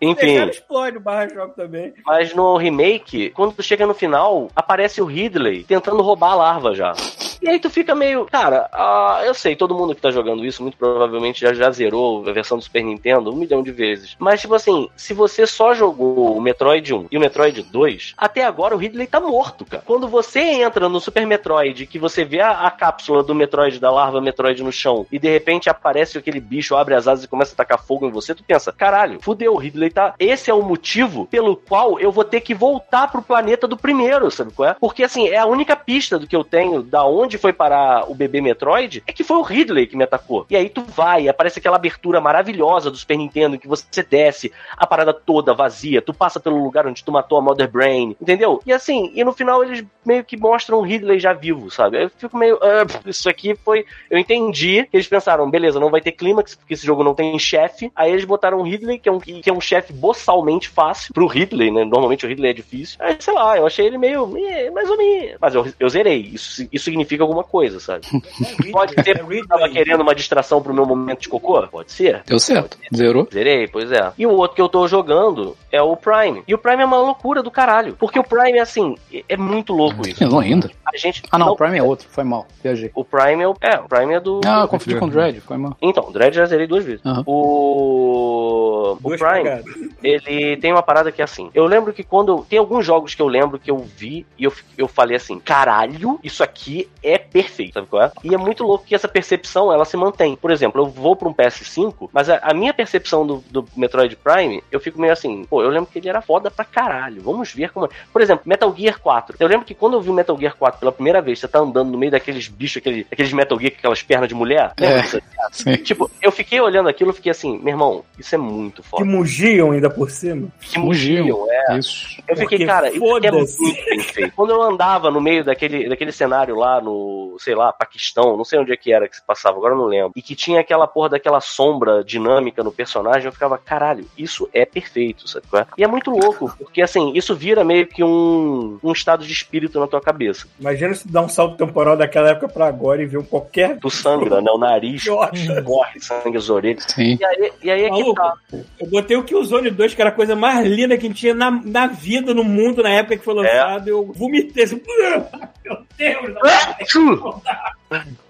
Enfim, 0.00 0.36
explode 0.44 0.98
o 0.98 1.00
barra 1.00 1.26
também. 1.56 1.94
mas 2.04 2.34
no 2.34 2.56
remake, 2.56 3.30
quando 3.30 3.54
tu 3.54 3.62
chega 3.62 3.86
no 3.86 3.94
final, 3.94 4.50
aparece 4.54 5.00
o 5.00 5.06
Ridley 5.06 5.64
tentando 5.64 6.02
roubar 6.02 6.32
a 6.32 6.34
larva 6.34 6.74
já. 6.74 6.92
E 7.40 7.48
aí 7.48 7.58
tu 7.58 7.70
fica 7.70 7.94
meio. 7.94 8.26
Cara, 8.26 8.68
ah, 8.72 9.22
eu 9.24 9.34
sei, 9.34 9.54
todo 9.54 9.74
mundo 9.74 9.94
que 9.94 10.00
tá 10.00 10.10
jogando 10.10 10.44
isso 10.44 10.62
muito 10.62 10.76
provavelmente 10.76 11.40
já, 11.40 11.52
já 11.52 11.70
zerou 11.70 12.26
a 12.28 12.32
versão 12.32 12.58
do 12.58 12.64
Super 12.64 12.82
Nintendo 12.82 13.32
um 13.32 13.36
milhão 13.36 13.62
de 13.62 13.70
vezes. 13.70 14.16
Mas, 14.18 14.40
tipo 14.40 14.54
assim, 14.54 14.88
se 14.96 15.14
você 15.14 15.46
só 15.46 15.74
jogou 15.74 16.36
o 16.36 16.40
Metroid 16.40 16.92
1 16.92 17.06
e 17.10 17.16
o 17.16 17.20
Metroid 17.20 17.62
2, 17.62 18.14
até 18.16 18.44
agora 18.44 18.74
o 18.74 18.78
Ridley 18.78 19.06
tá 19.06 19.20
morto, 19.20 19.64
cara. 19.64 19.82
Quando 19.86 20.08
você 20.08 20.40
entra 20.40 20.88
no 20.88 21.00
Super 21.00 21.26
Metroid, 21.26 21.86
que 21.86 21.98
você 21.98 22.24
vê 22.24 22.40
a, 22.40 22.66
a 22.66 22.70
cápsula 22.70 23.22
do 23.22 23.34
Metroid, 23.34 23.78
da 23.78 23.90
larva 23.90 24.20
Metroid 24.20 24.62
no 24.62 24.72
chão, 24.72 25.06
e 25.12 25.18
de 25.18 25.28
repente 25.28 25.68
aparece 25.68 26.18
aquele 26.18 26.40
bicho, 26.40 26.74
abre 26.74 26.94
as 26.94 27.06
asas 27.06 27.24
e 27.24 27.28
começa 27.28 27.52
a 27.52 27.56
tacar 27.56 27.82
fogo 27.82 28.06
em 28.06 28.10
você, 28.10 28.34
tu 28.34 28.42
pensa, 28.42 28.72
caralho, 28.72 29.20
fudeu, 29.20 29.35
o 29.48 29.56
Ridley 29.56 29.90
tá. 29.90 30.14
Esse 30.18 30.50
é 30.50 30.54
o 30.54 30.62
motivo 30.62 31.26
pelo 31.26 31.56
qual 31.56 31.98
eu 31.98 32.10
vou 32.10 32.24
ter 32.24 32.40
que 32.40 32.54
voltar 32.54 33.10
pro 33.10 33.22
planeta 33.22 33.66
do 33.66 33.76
primeiro, 33.76 34.30
sabe 34.30 34.52
qual 34.52 34.70
é? 34.70 34.76
Porque 34.80 35.02
assim, 35.02 35.28
é 35.28 35.38
a 35.38 35.46
única 35.46 35.76
pista 35.76 36.18
do 36.18 36.26
que 36.26 36.36
eu 36.36 36.44
tenho 36.44 36.82
da 36.82 37.04
onde 37.04 37.38
foi 37.38 37.52
parar 37.52 38.10
o 38.10 38.14
bebê 38.14 38.40
Metroid 38.40 39.02
é 39.06 39.12
que 39.12 39.24
foi 39.24 39.36
o 39.36 39.42
Ridley 39.42 39.86
que 39.86 39.96
me 39.96 40.04
atacou. 40.04 40.46
E 40.50 40.56
aí 40.56 40.68
tu 40.68 40.82
vai, 40.82 41.28
aparece 41.28 41.58
aquela 41.58 41.76
abertura 41.76 42.20
maravilhosa 42.20 42.90
do 42.90 42.96
Super 42.96 43.16
Nintendo 43.16 43.58
que 43.58 43.68
você 43.68 44.02
desce 44.02 44.52
a 44.76 44.86
parada 44.86 45.12
toda 45.12 45.54
vazia, 45.54 46.02
tu 46.02 46.14
passa 46.14 46.40
pelo 46.40 46.62
lugar 46.62 46.86
onde 46.86 47.04
tu 47.04 47.12
matou 47.12 47.38
a 47.38 47.42
Mother 47.42 47.70
Brain, 47.70 48.16
entendeu? 48.20 48.60
E 48.64 48.72
assim, 48.72 49.10
e 49.14 49.24
no 49.24 49.32
final 49.32 49.62
eles 49.62 49.84
meio 50.04 50.24
que 50.24 50.36
mostram 50.36 50.78
o 50.78 50.82
Ridley 50.82 51.18
já 51.18 51.32
vivo, 51.32 51.70
sabe? 51.70 52.04
Eu 52.04 52.10
fico 52.10 52.36
meio, 52.36 52.58
ah, 52.62 52.86
isso 53.06 53.28
aqui 53.28 53.54
foi, 53.56 53.84
eu 54.10 54.18
entendi 54.18 54.86
que 54.90 54.96
eles 54.96 55.08
pensaram, 55.08 55.50
beleza, 55.50 55.80
não 55.80 55.90
vai 55.90 56.00
ter 56.00 56.12
clímax 56.12 56.54
porque 56.54 56.74
esse 56.74 56.86
jogo 56.86 57.02
não 57.02 57.14
tem 57.14 57.38
chefe. 57.38 57.90
Aí 57.94 58.12
eles 58.12 58.24
botaram 58.24 58.58
o 58.58 58.62
Ridley, 58.62 58.98
que 58.98 59.08
é 59.08 59.12
um, 59.12 59.18
que 59.42 59.50
é 59.50 59.52
um 59.52 59.60
chefe 59.60 59.92
boçalmente 59.92 60.68
fácil 60.68 61.12
pro 61.12 61.26
Ridley, 61.26 61.70
né? 61.70 61.84
Normalmente 61.84 62.24
o 62.24 62.28
Ridley 62.28 62.50
é 62.50 62.54
difícil. 62.54 62.96
Aí, 63.00 63.16
sei 63.18 63.34
lá, 63.34 63.56
eu 63.56 63.66
achei 63.66 63.86
ele 63.86 63.98
meio, 63.98 64.26
mais 64.72 64.88
ou 64.90 64.96
menos. 64.96 65.36
Mas 65.40 65.54
eu, 65.54 65.66
eu 65.78 65.88
zerei. 65.88 66.20
Isso, 66.20 66.66
isso 66.72 66.84
significa 66.84 67.22
alguma 67.22 67.44
coisa, 67.44 67.80
sabe? 67.80 68.06
Pode 68.72 68.94
ser 69.02 69.18
porque 69.18 69.40
eu 69.40 69.46
tava 69.48 69.68
querendo 69.68 70.00
uma 70.00 70.14
distração 70.14 70.62
pro 70.62 70.74
meu 70.74 70.86
momento 70.86 71.20
de 71.22 71.28
cocô? 71.28 71.60
Pode 71.68 71.92
ser. 71.92 72.22
Deu 72.26 72.38
certo. 72.38 72.76
Zerou. 72.94 73.28
Zerei, 73.32 73.66
pois 73.68 73.90
é. 73.92 74.12
E 74.18 74.26
o 74.26 74.32
outro 74.32 74.54
que 74.56 74.62
eu 74.62 74.68
tô 74.68 74.86
jogando 74.88 75.56
é 75.72 75.80
o 75.82 75.96
Prime. 75.96 76.42
E 76.46 76.54
o 76.54 76.58
Prime 76.58 76.82
é 76.82 76.86
uma 76.86 76.98
loucura 76.98 77.42
do 77.42 77.50
caralho. 77.50 77.96
Porque 77.98 78.18
o 78.18 78.24
Prime, 78.24 78.58
assim, 78.58 78.96
é- 79.12 79.24
é 79.30 79.36
muito 79.36 79.72
louco 79.72 80.06
isso. 80.06 80.22
Não 80.26 80.38
ainda. 80.38 80.70
A 80.86 80.96
gente. 80.96 81.22
Ah, 81.30 81.38
não, 81.38 81.48
o 81.50 81.56
Prime 81.56 81.78
é 81.78 81.82
outro. 81.82 82.06
Foi 82.10 82.24
mal. 82.24 82.46
Viajei. 82.62 82.90
O 82.94 83.04
Prime 83.04 83.42
é 83.42 83.48
o. 83.48 83.56
É, 83.60 83.78
o 83.78 83.84
Prime 83.88 84.14
é 84.14 84.20
do. 84.20 84.40
Ah, 84.44 84.60
eu 84.62 84.68
confundi 84.68 84.96
com 84.98 85.06
o 85.06 85.10
Dread. 85.10 85.40
Foi 85.40 85.56
mal. 85.56 85.76
Então, 85.80 86.04
o 86.08 86.12
Dread 86.12 86.34
já 86.36 86.44
zerei 86.46 86.66
duas 86.66 86.84
vezes. 86.84 87.04
Aham. 87.04 87.24
O. 87.26 88.98
O 89.02 89.15
Prime, 89.16 89.98
ele 90.02 90.56
tem 90.56 90.72
uma 90.72 90.82
parada 90.82 91.10
que 91.10 91.20
é 91.20 91.24
assim. 91.24 91.50
Eu 91.54 91.66
lembro 91.66 91.92
que 91.92 92.02
quando. 92.02 92.44
Tem 92.48 92.58
alguns 92.58 92.84
jogos 92.84 93.14
que 93.14 93.22
eu 93.22 93.28
lembro 93.28 93.58
que 93.58 93.70
eu 93.70 93.78
vi 93.78 94.26
e 94.38 94.44
eu, 94.44 94.52
eu 94.76 94.88
falei 94.88 95.16
assim: 95.16 95.38
caralho, 95.38 96.18
isso 96.22 96.42
aqui 96.42 96.88
é 97.02 97.18
perfeito, 97.18 97.74
sabe 97.74 97.86
qual 97.86 98.02
é? 98.02 98.12
E 98.22 98.34
é 98.34 98.38
muito 98.38 98.64
louco 98.64 98.84
que 98.84 98.94
essa 98.94 99.08
percepção 99.08 99.72
ela 99.72 99.84
se 99.84 99.96
mantém. 99.96 100.36
Por 100.36 100.50
exemplo, 100.50 100.80
eu 100.80 100.86
vou 100.86 101.16
pra 101.16 101.28
um 101.28 101.34
PS5, 101.34 102.08
mas 102.12 102.28
a, 102.28 102.38
a 102.42 102.54
minha 102.54 102.72
percepção 102.74 103.26
do, 103.26 103.44
do 103.50 103.66
Metroid 103.76 104.16
Prime, 104.16 104.62
eu 104.70 104.80
fico 104.80 105.00
meio 105.00 105.12
assim: 105.12 105.44
pô, 105.44 105.62
eu 105.62 105.70
lembro 105.70 105.90
que 105.90 105.98
ele 105.98 106.08
era 106.08 106.20
foda 106.20 106.50
pra 106.50 106.64
caralho. 106.64 107.22
Vamos 107.22 107.52
ver 107.52 107.70
como. 107.72 107.86
é. 107.86 107.88
Por 108.12 108.22
exemplo, 108.22 108.44
Metal 108.46 108.74
Gear 108.76 109.00
4. 109.00 109.36
Eu 109.38 109.48
lembro 109.48 109.66
que 109.66 109.74
quando 109.74 109.94
eu 109.94 110.00
vi 110.00 110.10
o 110.10 110.14
Metal 110.14 110.36
Gear 110.38 110.56
4 110.56 110.80
pela 110.80 110.92
primeira 110.92 111.20
vez, 111.20 111.38
você 111.38 111.48
tá 111.48 111.58
andando 111.58 111.90
no 111.90 111.98
meio 111.98 112.12
daqueles 112.12 112.48
bichos, 112.48 112.78
aquele, 112.78 113.06
aqueles 113.10 113.32
Metal 113.32 113.58
Gear 113.58 113.72
com 113.72 113.78
aquelas 113.78 114.02
pernas 114.02 114.28
de 114.28 114.34
mulher. 114.34 114.72
É. 114.80 115.76
Tipo, 115.78 116.10
eu 116.20 116.32
fiquei 116.32 116.60
olhando 116.60 116.88
aquilo 116.88 117.10
e 117.10 117.14
fiquei 117.14 117.30
assim, 117.30 117.58
meu 117.58 117.68
irmão, 117.68 118.04
isso 118.18 118.34
é 118.34 118.38
muito 118.38 118.82
foda. 118.82 119.04
Mugiam 119.06 119.72
ainda 119.72 119.88
por 119.88 120.10
cima. 120.10 120.48
Que 120.60 120.78
mugiam, 120.78 121.46
é. 121.50 121.78
Isso. 121.78 122.16
Eu 122.28 122.36
fiquei, 122.36 122.58
Porque 122.58 122.66
cara, 122.66 122.90
isso 122.90 123.18
é 123.22 123.30
muito. 123.30 124.32
Quando 124.34 124.50
eu 124.50 124.62
andava 124.62 125.10
no 125.10 125.20
meio 125.20 125.44
daquele, 125.44 125.88
daquele 125.88 126.12
cenário 126.12 126.56
lá 126.56 126.80
no, 126.80 127.36
sei 127.38 127.54
lá, 127.54 127.72
Paquistão, 127.72 128.36
não 128.36 128.44
sei 128.44 128.58
onde 128.58 128.72
é 128.72 128.76
que 128.76 128.92
era 128.92 129.08
que 129.08 129.16
se 129.16 129.24
passava, 129.24 129.56
agora 129.56 129.74
eu 129.74 129.78
não 129.78 129.86
lembro. 129.86 130.12
E 130.16 130.22
que 130.22 130.34
tinha 130.34 130.60
aquela 130.60 130.86
porra 130.86 131.10
daquela 131.10 131.40
sombra 131.40 132.02
dinâmica 132.02 132.62
no 132.62 132.72
personagem, 132.72 133.26
eu 133.26 133.32
ficava, 133.32 133.56
caralho, 133.56 134.06
isso 134.18 134.48
é 134.52 134.64
perfeito, 134.64 135.28
sabe 135.28 135.46
qual 135.48 135.62
é? 135.62 135.66
E 135.78 135.84
é 135.84 135.86
muito 135.86 136.10
louco, 136.10 136.54
porque 136.58 136.82
assim, 136.82 137.12
isso 137.14 137.34
vira 137.34 137.64
meio 137.64 137.86
que 137.86 138.02
um, 138.02 138.78
um 138.82 138.92
estado 138.92 139.24
de 139.24 139.32
espírito 139.32 139.78
na 139.78 139.86
tua 139.86 140.00
cabeça. 140.00 140.46
Imagina 140.58 140.94
se 140.94 141.08
dá 141.08 141.20
um 141.22 141.28
salto 141.28 141.56
temporal 141.56 141.96
daquela 141.96 142.30
época 142.30 142.48
pra 142.48 142.66
agora 142.66 143.02
e 143.02 143.06
ver 143.06 143.18
um 143.18 143.24
qualquer. 143.24 143.78
Tu 143.78 143.90
sangra, 143.90 144.40
né? 144.40 144.50
O 144.50 144.58
nariz 144.58 145.04
corre 145.64 146.00
sangue 146.00 146.36
as 146.36 146.50
orelhas. 146.50 146.84
Sim. 146.88 147.18
E 147.20 147.24
aí, 147.24 147.52
e 147.62 147.70
aí 147.70 147.84
é 147.84 147.90
que 147.90 147.90
Maluco, 147.90 148.14
tá. 148.14 148.34
Eu 148.80 148.90
botei 148.96 149.16
o 149.16 149.24
Killzone 149.24 149.70
2, 149.70 149.94
que 149.94 150.00
era 150.00 150.10
a 150.10 150.14
coisa 150.14 150.34
mais 150.34 150.66
linda 150.66 150.96
que 150.96 151.12
tinha 151.12 151.34
na, 151.34 151.50
na 151.50 151.86
vida, 151.86 152.32
no 152.32 152.42
mundo, 152.42 152.82
na 152.82 152.90
época 152.90 153.18
que 153.18 153.24
foi 153.24 153.34
lançado. 153.34 153.88
Eu 153.88 154.12
vomitei 154.12 154.64
assim. 154.64 154.80
Meu 155.64 155.84
Deus, 155.98 156.34
não 156.34 156.40
dá, 156.42 156.76
não 156.94 157.40
dá. 157.42 157.74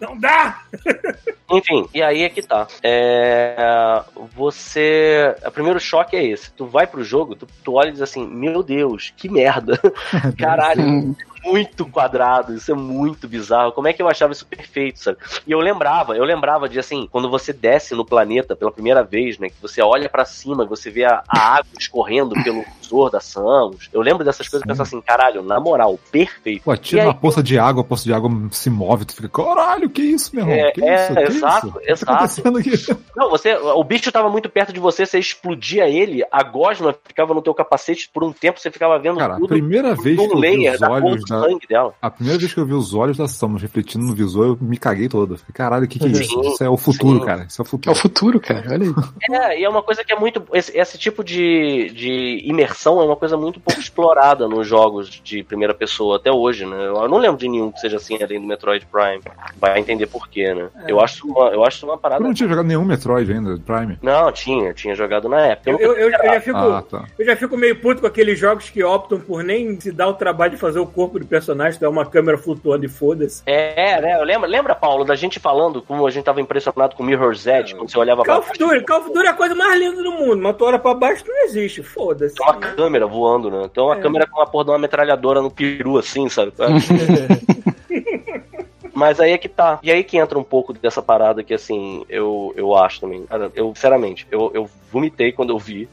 Não 0.01 0.19
dá. 0.19 0.63
Enfim, 1.51 1.87
e 1.95 2.03
aí 2.03 2.23
é 2.23 2.29
que 2.29 2.43
tá. 2.43 2.67
É, 2.83 4.03
você. 4.35 5.35
O 5.47 5.51
primeiro 5.51 5.79
choque 5.79 6.17
é 6.17 6.25
esse. 6.25 6.51
Tu 6.53 6.67
vai 6.67 6.87
pro 6.87 7.05
jogo, 7.05 7.37
tu, 7.37 7.47
tu 7.63 7.75
olha 7.75 7.89
e 7.89 7.93
diz 7.93 8.03
assim: 8.03 8.27
Meu 8.27 8.63
Deus, 8.63 9.13
que 9.17 9.29
merda. 9.29 9.79
Caralho, 10.39 11.15
muito 11.47 11.87
quadrado, 11.87 12.55
isso 12.55 12.71
é 12.71 12.75
muito 12.75 13.29
bizarro. 13.29 13.73
Como 13.73 13.87
é 13.89 13.93
que 13.93 14.03
eu 14.03 14.09
achava 14.09 14.33
isso 14.33 14.47
perfeito, 14.47 14.99
sabe? 14.99 15.19
E 15.47 15.53
eu 15.53 15.61
lembrava, 15.61 16.17
eu 16.17 16.25
lembrava 16.25 16.69
de 16.69 16.79
assim, 16.79 17.09
quando 17.11 17.31
você 17.31 17.53
desce 17.53 17.95
no 17.95 18.05
planeta 18.05 18.57
pela 18.57 18.71
primeira 18.73 19.03
vez, 19.05 19.39
né? 19.39 19.49
Que 19.49 19.61
você 19.63 19.81
olha 19.81 20.09
pra 20.09 20.25
cima, 20.25 20.65
que 20.65 20.71
você 20.71 20.91
vê 20.91 21.05
a, 21.05 21.23
a 21.29 21.39
água 21.57 21.67
escorrendo 21.79 22.35
pelo 22.43 22.65
visor 22.83 23.11
da 23.11 23.21
Samus. 23.21 23.89
Eu 23.93 24.01
lembro 24.01 24.25
dessas 24.25 24.49
coisas 24.49 24.65
e 24.65 24.69
penso 24.69 24.83
assim, 24.83 25.01
caralho, 25.01 25.43
na 25.43 25.61
moral, 25.61 25.99
perfeito. 26.11 26.63
Pô, 26.65 26.75
E 26.75 26.79
tira 26.79 27.03
aí- 27.03 27.09
uma 27.09 27.15
poça 27.15 27.43
de 27.43 27.59
água, 27.59 27.83
a 27.83 27.85
poça 27.85 28.05
de 28.05 28.13
água 28.13 28.31
se 28.51 28.69
move, 28.71 29.05
tu 29.05 29.15
fica, 29.15 29.29
caralho, 29.29 29.89
que 29.89 30.03
isso, 30.03 30.35
meu 30.35 30.45
irmão? 30.47 30.67
É, 30.67 30.71
que 30.73 30.85
é, 30.85 30.95
isso? 31.05 31.15
Que 31.15 31.21
exato, 31.23 31.67
isso? 31.67 31.81
Exato. 32.05 32.43
tá? 32.43 32.97
Não, 33.17 33.31
você, 33.31 33.55
o 33.55 33.85
bicho 33.85 34.11
tava 34.13 34.29
muito 34.29 34.49
perto 34.49 34.73
de 34.73 34.81
você, 34.81 35.07
você 35.07 35.19
explodia 35.19 35.89
ele, 35.89 36.25
a 36.31 36.43
gosma 36.43 36.95
ficava 37.07 37.33
no 37.35 37.43
teu 37.43 37.55
capacete 37.55 38.11
por 38.13 38.25
um 38.25 38.33
tempo, 38.33 38.61
você 38.61 38.71
ficava 38.71 38.99
vendo 38.99 39.19
Cara, 39.19 39.35
a 39.35 39.37
tudo 39.37 39.49
primeira 39.49 39.95
vez 39.95 40.17
que 40.19 40.25
eu 40.25 40.41
vi 40.41 40.69
os 40.69 40.83
olhos 40.83 41.23
da. 41.29 41.36
Sangue 41.41 41.67
dela. 41.69 41.95
A 42.01 42.11
primeira 42.11 42.39
vez 42.39 42.53
que 42.53 42.61
eu 42.61 42.67
vi 42.67 42.75
os 42.75 42.95
olhos 42.95 43.17
da 43.17 43.27
Samus 43.29 43.63
refletindo 43.63 44.05
no 44.05 44.15
visor, 44.15 44.47
eu 44.47 44.59
me 44.61 44.77
caguei 44.77 45.09
toda. 45.09 45.37
Fiquei, 45.37 45.53
caralho, 45.55 45.85
o 45.85 45.89
que, 45.89 45.99
que 45.99 46.07
é 46.07 46.09
isso? 46.09 46.25
Sim, 46.25 46.41
Isso 46.53 46.65
é 46.65 46.69
o 46.69 46.77
futuro, 46.77 47.19
sim. 47.21 47.25
cara. 47.25 47.47
Isso 47.49 47.61
é 47.61 47.65
o 47.65 47.67
É 47.67 47.69
futuro. 47.69 47.93
o 47.93 47.95
futuro, 47.99 48.41
cara. 48.41 48.65
Olha 48.71 48.87
aí. 48.87 48.95
É, 49.37 49.61
e 49.61 49.65
é 49.65 49.69
uma 49.69 49.83
coisa 49.83 50.05
que 50.05 50.13
é 50.13 50.19
muito. 50.19 50.43
Esse, 50.53 50.77
esse 50.77 50.99
tipo 50.99 51.23
de, 51.25 51.91
de 51.95 52.43
imersão 52.45 53.01
é 53.01 53.05
uma 53.05 53.17
coisa 53.17 53.37
muito 53.37 53.61
pouco 53.61 53.81
explorada 53.81 54.49
nos 54.49 54.67
jogos 54.67 55.09
de 55.23 55.43
primeira 55.43 55.75
pessoa 55.75 56.17
até 56.17 56.31
hoje, 56.31 56.65
né? 56.67 56.87
Eu 56.87 57.09
não 57.09 57.19
lembro 57.19 57.39
de 57.39 57.49
nenhum 57.49 57.71
que 57.73 57.81
seja 57.81 57.97
assim 57.97 58.23
além 58.23 58.41
do 58.41 58.47
Metroid 58.47 58.87
Prime. 58.87 59.21
Vai 59.59 59.79
entender 59.79 60.07
por 60.07 60.29
quê, 60.29 60.55
né? 60.55 60.69
Eu, 60.87 61.01
acho 61.01 61.27
uma, 61.27 61.49
eu 61.49 61.65
acho 61.65 61.85
uma 61.87 61.99
parada. 61.99 62.23
Eu 62.23 62.27
não 62.27 62.35
tinha 62.35 62.49
jogado 62.49 62.67
nenhum 62.67 62.85
Metroid 62.85 63.31
ainda, 63.33 63.59
Prime. 63.59 63.99
Não, 64.03 64.31
tinha, 64.33 64.73
tinha 64.75 64.95
jogado 64.95 65.29
na 65.29 65.41
época. 65.41 65.71
Eu, 65.71 65.79
eu, 65.79 65.93
eu- 65.97 66.11
eu 66.11 66.11
já 66.35 66.41
fico, 66.41 66.57
Ah, 66.59 66.83
tá. 66.83 67.05
eu 67.19 67.25
já 67.27 67.37
fico 67.37 67.57
meio 67.57 67.77
puto 67.81 68.01
com 68.01 68.07
aqueles 68.07 68.39
jogos 68.39 68.71
que 68.71 68.83
optam 68.83 69.19
por 69.21 69.43
nem 69.43 69.79
se 69.81 69.91
dar 69.93 70.09
o 70.09 70.15
trabalho 70.15 70.53
de 70.53 70.57
fazer 70.59 70.79
o 70.79 70.87
corpo 70.87 71.19
do 71.27 71.29
personagem, 71.29 71.81
dar 71.81 71.91
uma 71.91 72.07
câmera 72.07 72.39
flutuando 72.39 72.85
e 72.85 72.89
foda-se. 72.89 73.43
É, 73.47 74.01
né? 74.01 74.19
Eu 74.21 74.25
lembro, 74.25 74.49
lembra, 74.49 74.75
Paulo, 74.75 75.05
da 75.05 75.15
gente 75.15 75.39
falando 75.41 75.83
como 75.83 76.07
a 76.07 76.11
gente 76.11 76.25
tava 76.25 76.41
impressionado 76.41 76.95
com 76.97 77.03
Mirror's 77.03 77.47
Edge, 77.47 77.75
quando 77.75 77.91
você 77.91 77.99
olhava 77.99 78.23
pra 78.23 78.35
Call 78.35 78.43
of 78.43 78.59
Duty, 78.59 78.85
Call 78.85 79.01
of 79.01 79.13
Duty 79.13 79.27
é 79.27 79.31
a 79.31 79.35
coisa 79.35 79.55
mais 79.55 79.79
linda 79.79 80.03
do 80.03 80.13
mundo, 80.13 80.43
mas 80.43 80.57
tu 80.57 80.65
olha 80.65 80.79
pra 80.79 80.95
baixo 80.95 81.25
não 81.27 81.45
existe, 81.45 81.83
foda-se. 81.83 82.35
Tem 82.35 82.47
uma 82.47 82.55
câmera 82.57 83.07
voando, 83.07 83.51
né? 83.51 83.69
Tem 83.73 83.83
uma 83.83 83.97
É. 83.97 84.01
câmera 84.01 84.27
com 84.27 84.39
uma 84.39 84.47
porra 84.47 84.65
de 84.65 84.71
uma 84.71 84.79
metralhadora 84.79 85.43
no 85.43 85.51
peru, 85.51 85.99
assim, 85.99 86.29
sabe? 86.29 86.53
Mas 88.95 89.21
aí 89.21 89.33
é 89.33 89.39
que 89.39 89.49
tá. 89.49 89.79
E 89.83 89.91
aí 89.93 90.03
que 90.03 90.17
entra 90.17 90.39
um 90.39 90.43
pouco 90.43 90.73
dessa 90.73 91.03
parada 91.03 91.45
que, 91.45 91.53
assim, 91.53 92.07
eu, 92.09 92.55
eu 92.57 92.75
acho 92.75 93.01
também. 93.03 93.27
Cara, 93.27 93.51
eu, 93.55 93.67
sinceramente, 93.75 94.27
eu, 94.31 94.51
eu 94.55 94.71
vomitei 94.91 95.33
quando 95.33 95.51
eu 95.51 95.59
vi. 95.59 95.87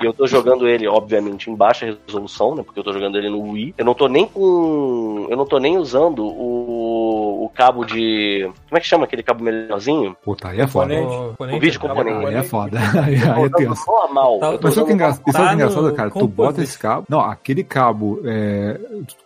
E 0.00 0.04
eu 0.04 0.12
tô 0.12 0.26
jogando 0.26 0.68
ele, 0.68 0.86
obviamente, 0.86 1.50
em 1.50 1.54
baixa 1.54 1.86
resolução, 2.06 2.54
né? 2.54 2.62
Porque 2.62 2.78
eu 2.78 2.84
tô 2.84 2.92
jogando 2.92 3.16
ele 3.18 3.28
no 3.28 3.52
Wii. 3.52 3.74
Eu 3.78 3.84
não 3.84 3.94
tô 3.94 4.08
nem 4.08 4.26
com. 4.26 5.26
Eu 5.30 5.36
não 5.36 5.46
tô 5.46 5.58
nem 5.58 5.76
usando 5.76 6.24
o, 6.24 7.44
o 7.44 7.50
cabo 7.54 7.84
de. 7.84 8.50
Como 8.68 8.78
é 8.78 8.80
que 8.80 8.86
chama 8.86 9.04
aquele 9.04 9.22
cabo 9.22 9.42
melhorzinho? 9.42 10.16
Puta, 10.24 10.48
aí 10.48 10.60
é 10.60 10.66
foda. 10.66 10.94
Componente. 10.94 11.56
O 11.56 11.60
vídeo 11.60 11.80
componente. 11.80 12.26
Aí 12.26 12.34
é 12.34 12.42
foda. 12.42 12.78
Aí, 13.04 13.14
é 13.14 13.48
tenso. 13.50 13.84
Mal. 14.12 14.38
Tá- 14.38 14.58
Mas 14.62 14.74
sabe 14.74 14.92
o 14.92 14.96
que 14.96 15.02
é 15.02 15.06
o 15.06 15.10
é 15.10 15.32
Tá 15.32 15.54
engraçado, 15.54 15.94
cara? 15.94 16.10
Tu 16.10 16.28
bota 16.28 16.62
esse 16.62 16.78
cabo. 16.78 17.06
Não, 17.08 17.20
aquele 17.20 17.64
cabo 17.64 18.20
é, 18.24 18.78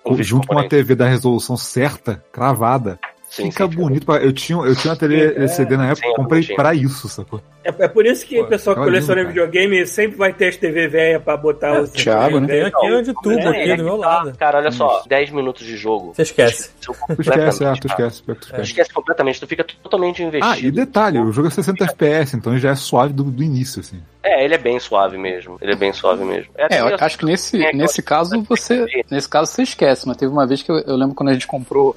O 0.05 0.23
junto 0.23 0.47
com 0.49 0.59
a. 0.59 0.69
TV 0.69 0.95
da 0.95 1.07
resolução 1.07 1.57
certa, 1.57 2.23
cravada, 2.33 2.99
Sim, 3.33 3.51
Fica 3.51 3.67
sim, 3.67 3.75
bonito. 3.75 4.13
Eu 4.13 4.31
tinha, 4.31 4.59
eu 4.59 4.77
tinha 4.77 4.91
uma 4.91 4.97
TV 4.99 5.17
É, 5.17 5.37
LCD 5.39 5.75
na 5.79 5.87
época, 5.87 6.03
sim, 6.07 6.09
eu 6.11 6.15
comprei 6.17 6.43
tinha. 6.43 6.55
pra 6.55 6.75
isso, 6.75 7.09
sacou? 7.09 7.41
É, 7.65 7.69
é 7.71 7.89
por 7.89 8.05
isso 8.05 8.27
que 8.27 8.39
o 8.39 8.47
pessoal 8.47 8.77
que 8.77 8.83
coleciona 8.83 9.23
lindo, 9.23 9.35
cara. 9.35 9.47
videogame 9.47 9.87
sempre 9.87 10.19
vai 10.19 10.35
ter 10.35 10.49
as 10.49 10.57
TV 10.57 10.87
velha 10.87 11.19
pra 11.19 11.35
botar 11.35 11.81
os. 11.81 11.91
Thiago, 11.93 12.41
né? 12.41 12.47
Tem 12.47 12.63
aqui 12.65 12.93
onde 12.93 13.15
tudo, 13.15 13.39
é, 13.39 13.49
aqui 13.49 13.71
é 13.71 13.77
do 13.77 13.85
meu 13.85 13.99
Tá, 13.99 14.07
lado. 14.07 14.37
Cara, 14.37 14.59
olha 14.59 14.71
só, 14.71 15.03
10 15.07 15.31
minutos 15.31 15.67
de 15.67 15.79
jogo. 15.79 16.13
Você 16.15 16.23
esquece. 16.23 16.71
Tu 16.83 16.93
esquece, 17.21 17.65
é, 17.65 17.73
tu 17.73 17.87
esquece, 17.87 18.23
tu 18.23 18.33
esquece. 18.33 18.63
esquece 18.63 18.93
completamente, 18.93 19.41
tu 19.41 19.47
fica 19.47 19.65
totalmente 19.65 20.23
investido. 20.23 20.53
Ah, 20.53 20.59
e 20.59 20.71
detalhe, 20.71 21.19
o 21.19 21.33
jogo 21.33 21.49
é 21.49 21.51
60 21.51 21.85
FPS, 21.85 22.37
então 22.37 22.59
já 22.59 22.73
é 22.73 22.75
suave 22.75 23.15
do, 23.15 23.25
do 23.25 23.43
início, 23.43 23.81
assim. 23.81 24.03
É, 24.23 24.45
ele 24.45 24.55
é 24.55 24.59
bem 24.59 24.79
suave 24.79 25.17
mesmo. 25.17 25.57
Ele 25.61 25.73
é 25.73 25.77
bem 25.77 25.93
suave 25.93 26.23
mesmo. 26.25 26.53
É, 26.57 26.81
eu 26.81 26.97
acho 27.01 27.19
que 27.19 27.25
nesse, 27.25 27.57
nesse 27.73 28.03
caso 28.03 28.41
você. 28.43 28.85
Nesse 29.11 29.29
caso 29.29 29.51
você 29.51 29.63
esquece, 29.63 30.07
mas 30.07 30.17
teve 30.17 30.31
uma 30.31 30.47
vez 30.47 30.63
que 30.63 30.71
eu, 30.71 30.79
eu 30.81 30.97
lembro 30.97 31.15
quando 31.15 31.31
a 31.31 31.33
gente 31.33 31.47
comprou. 31.47 31.97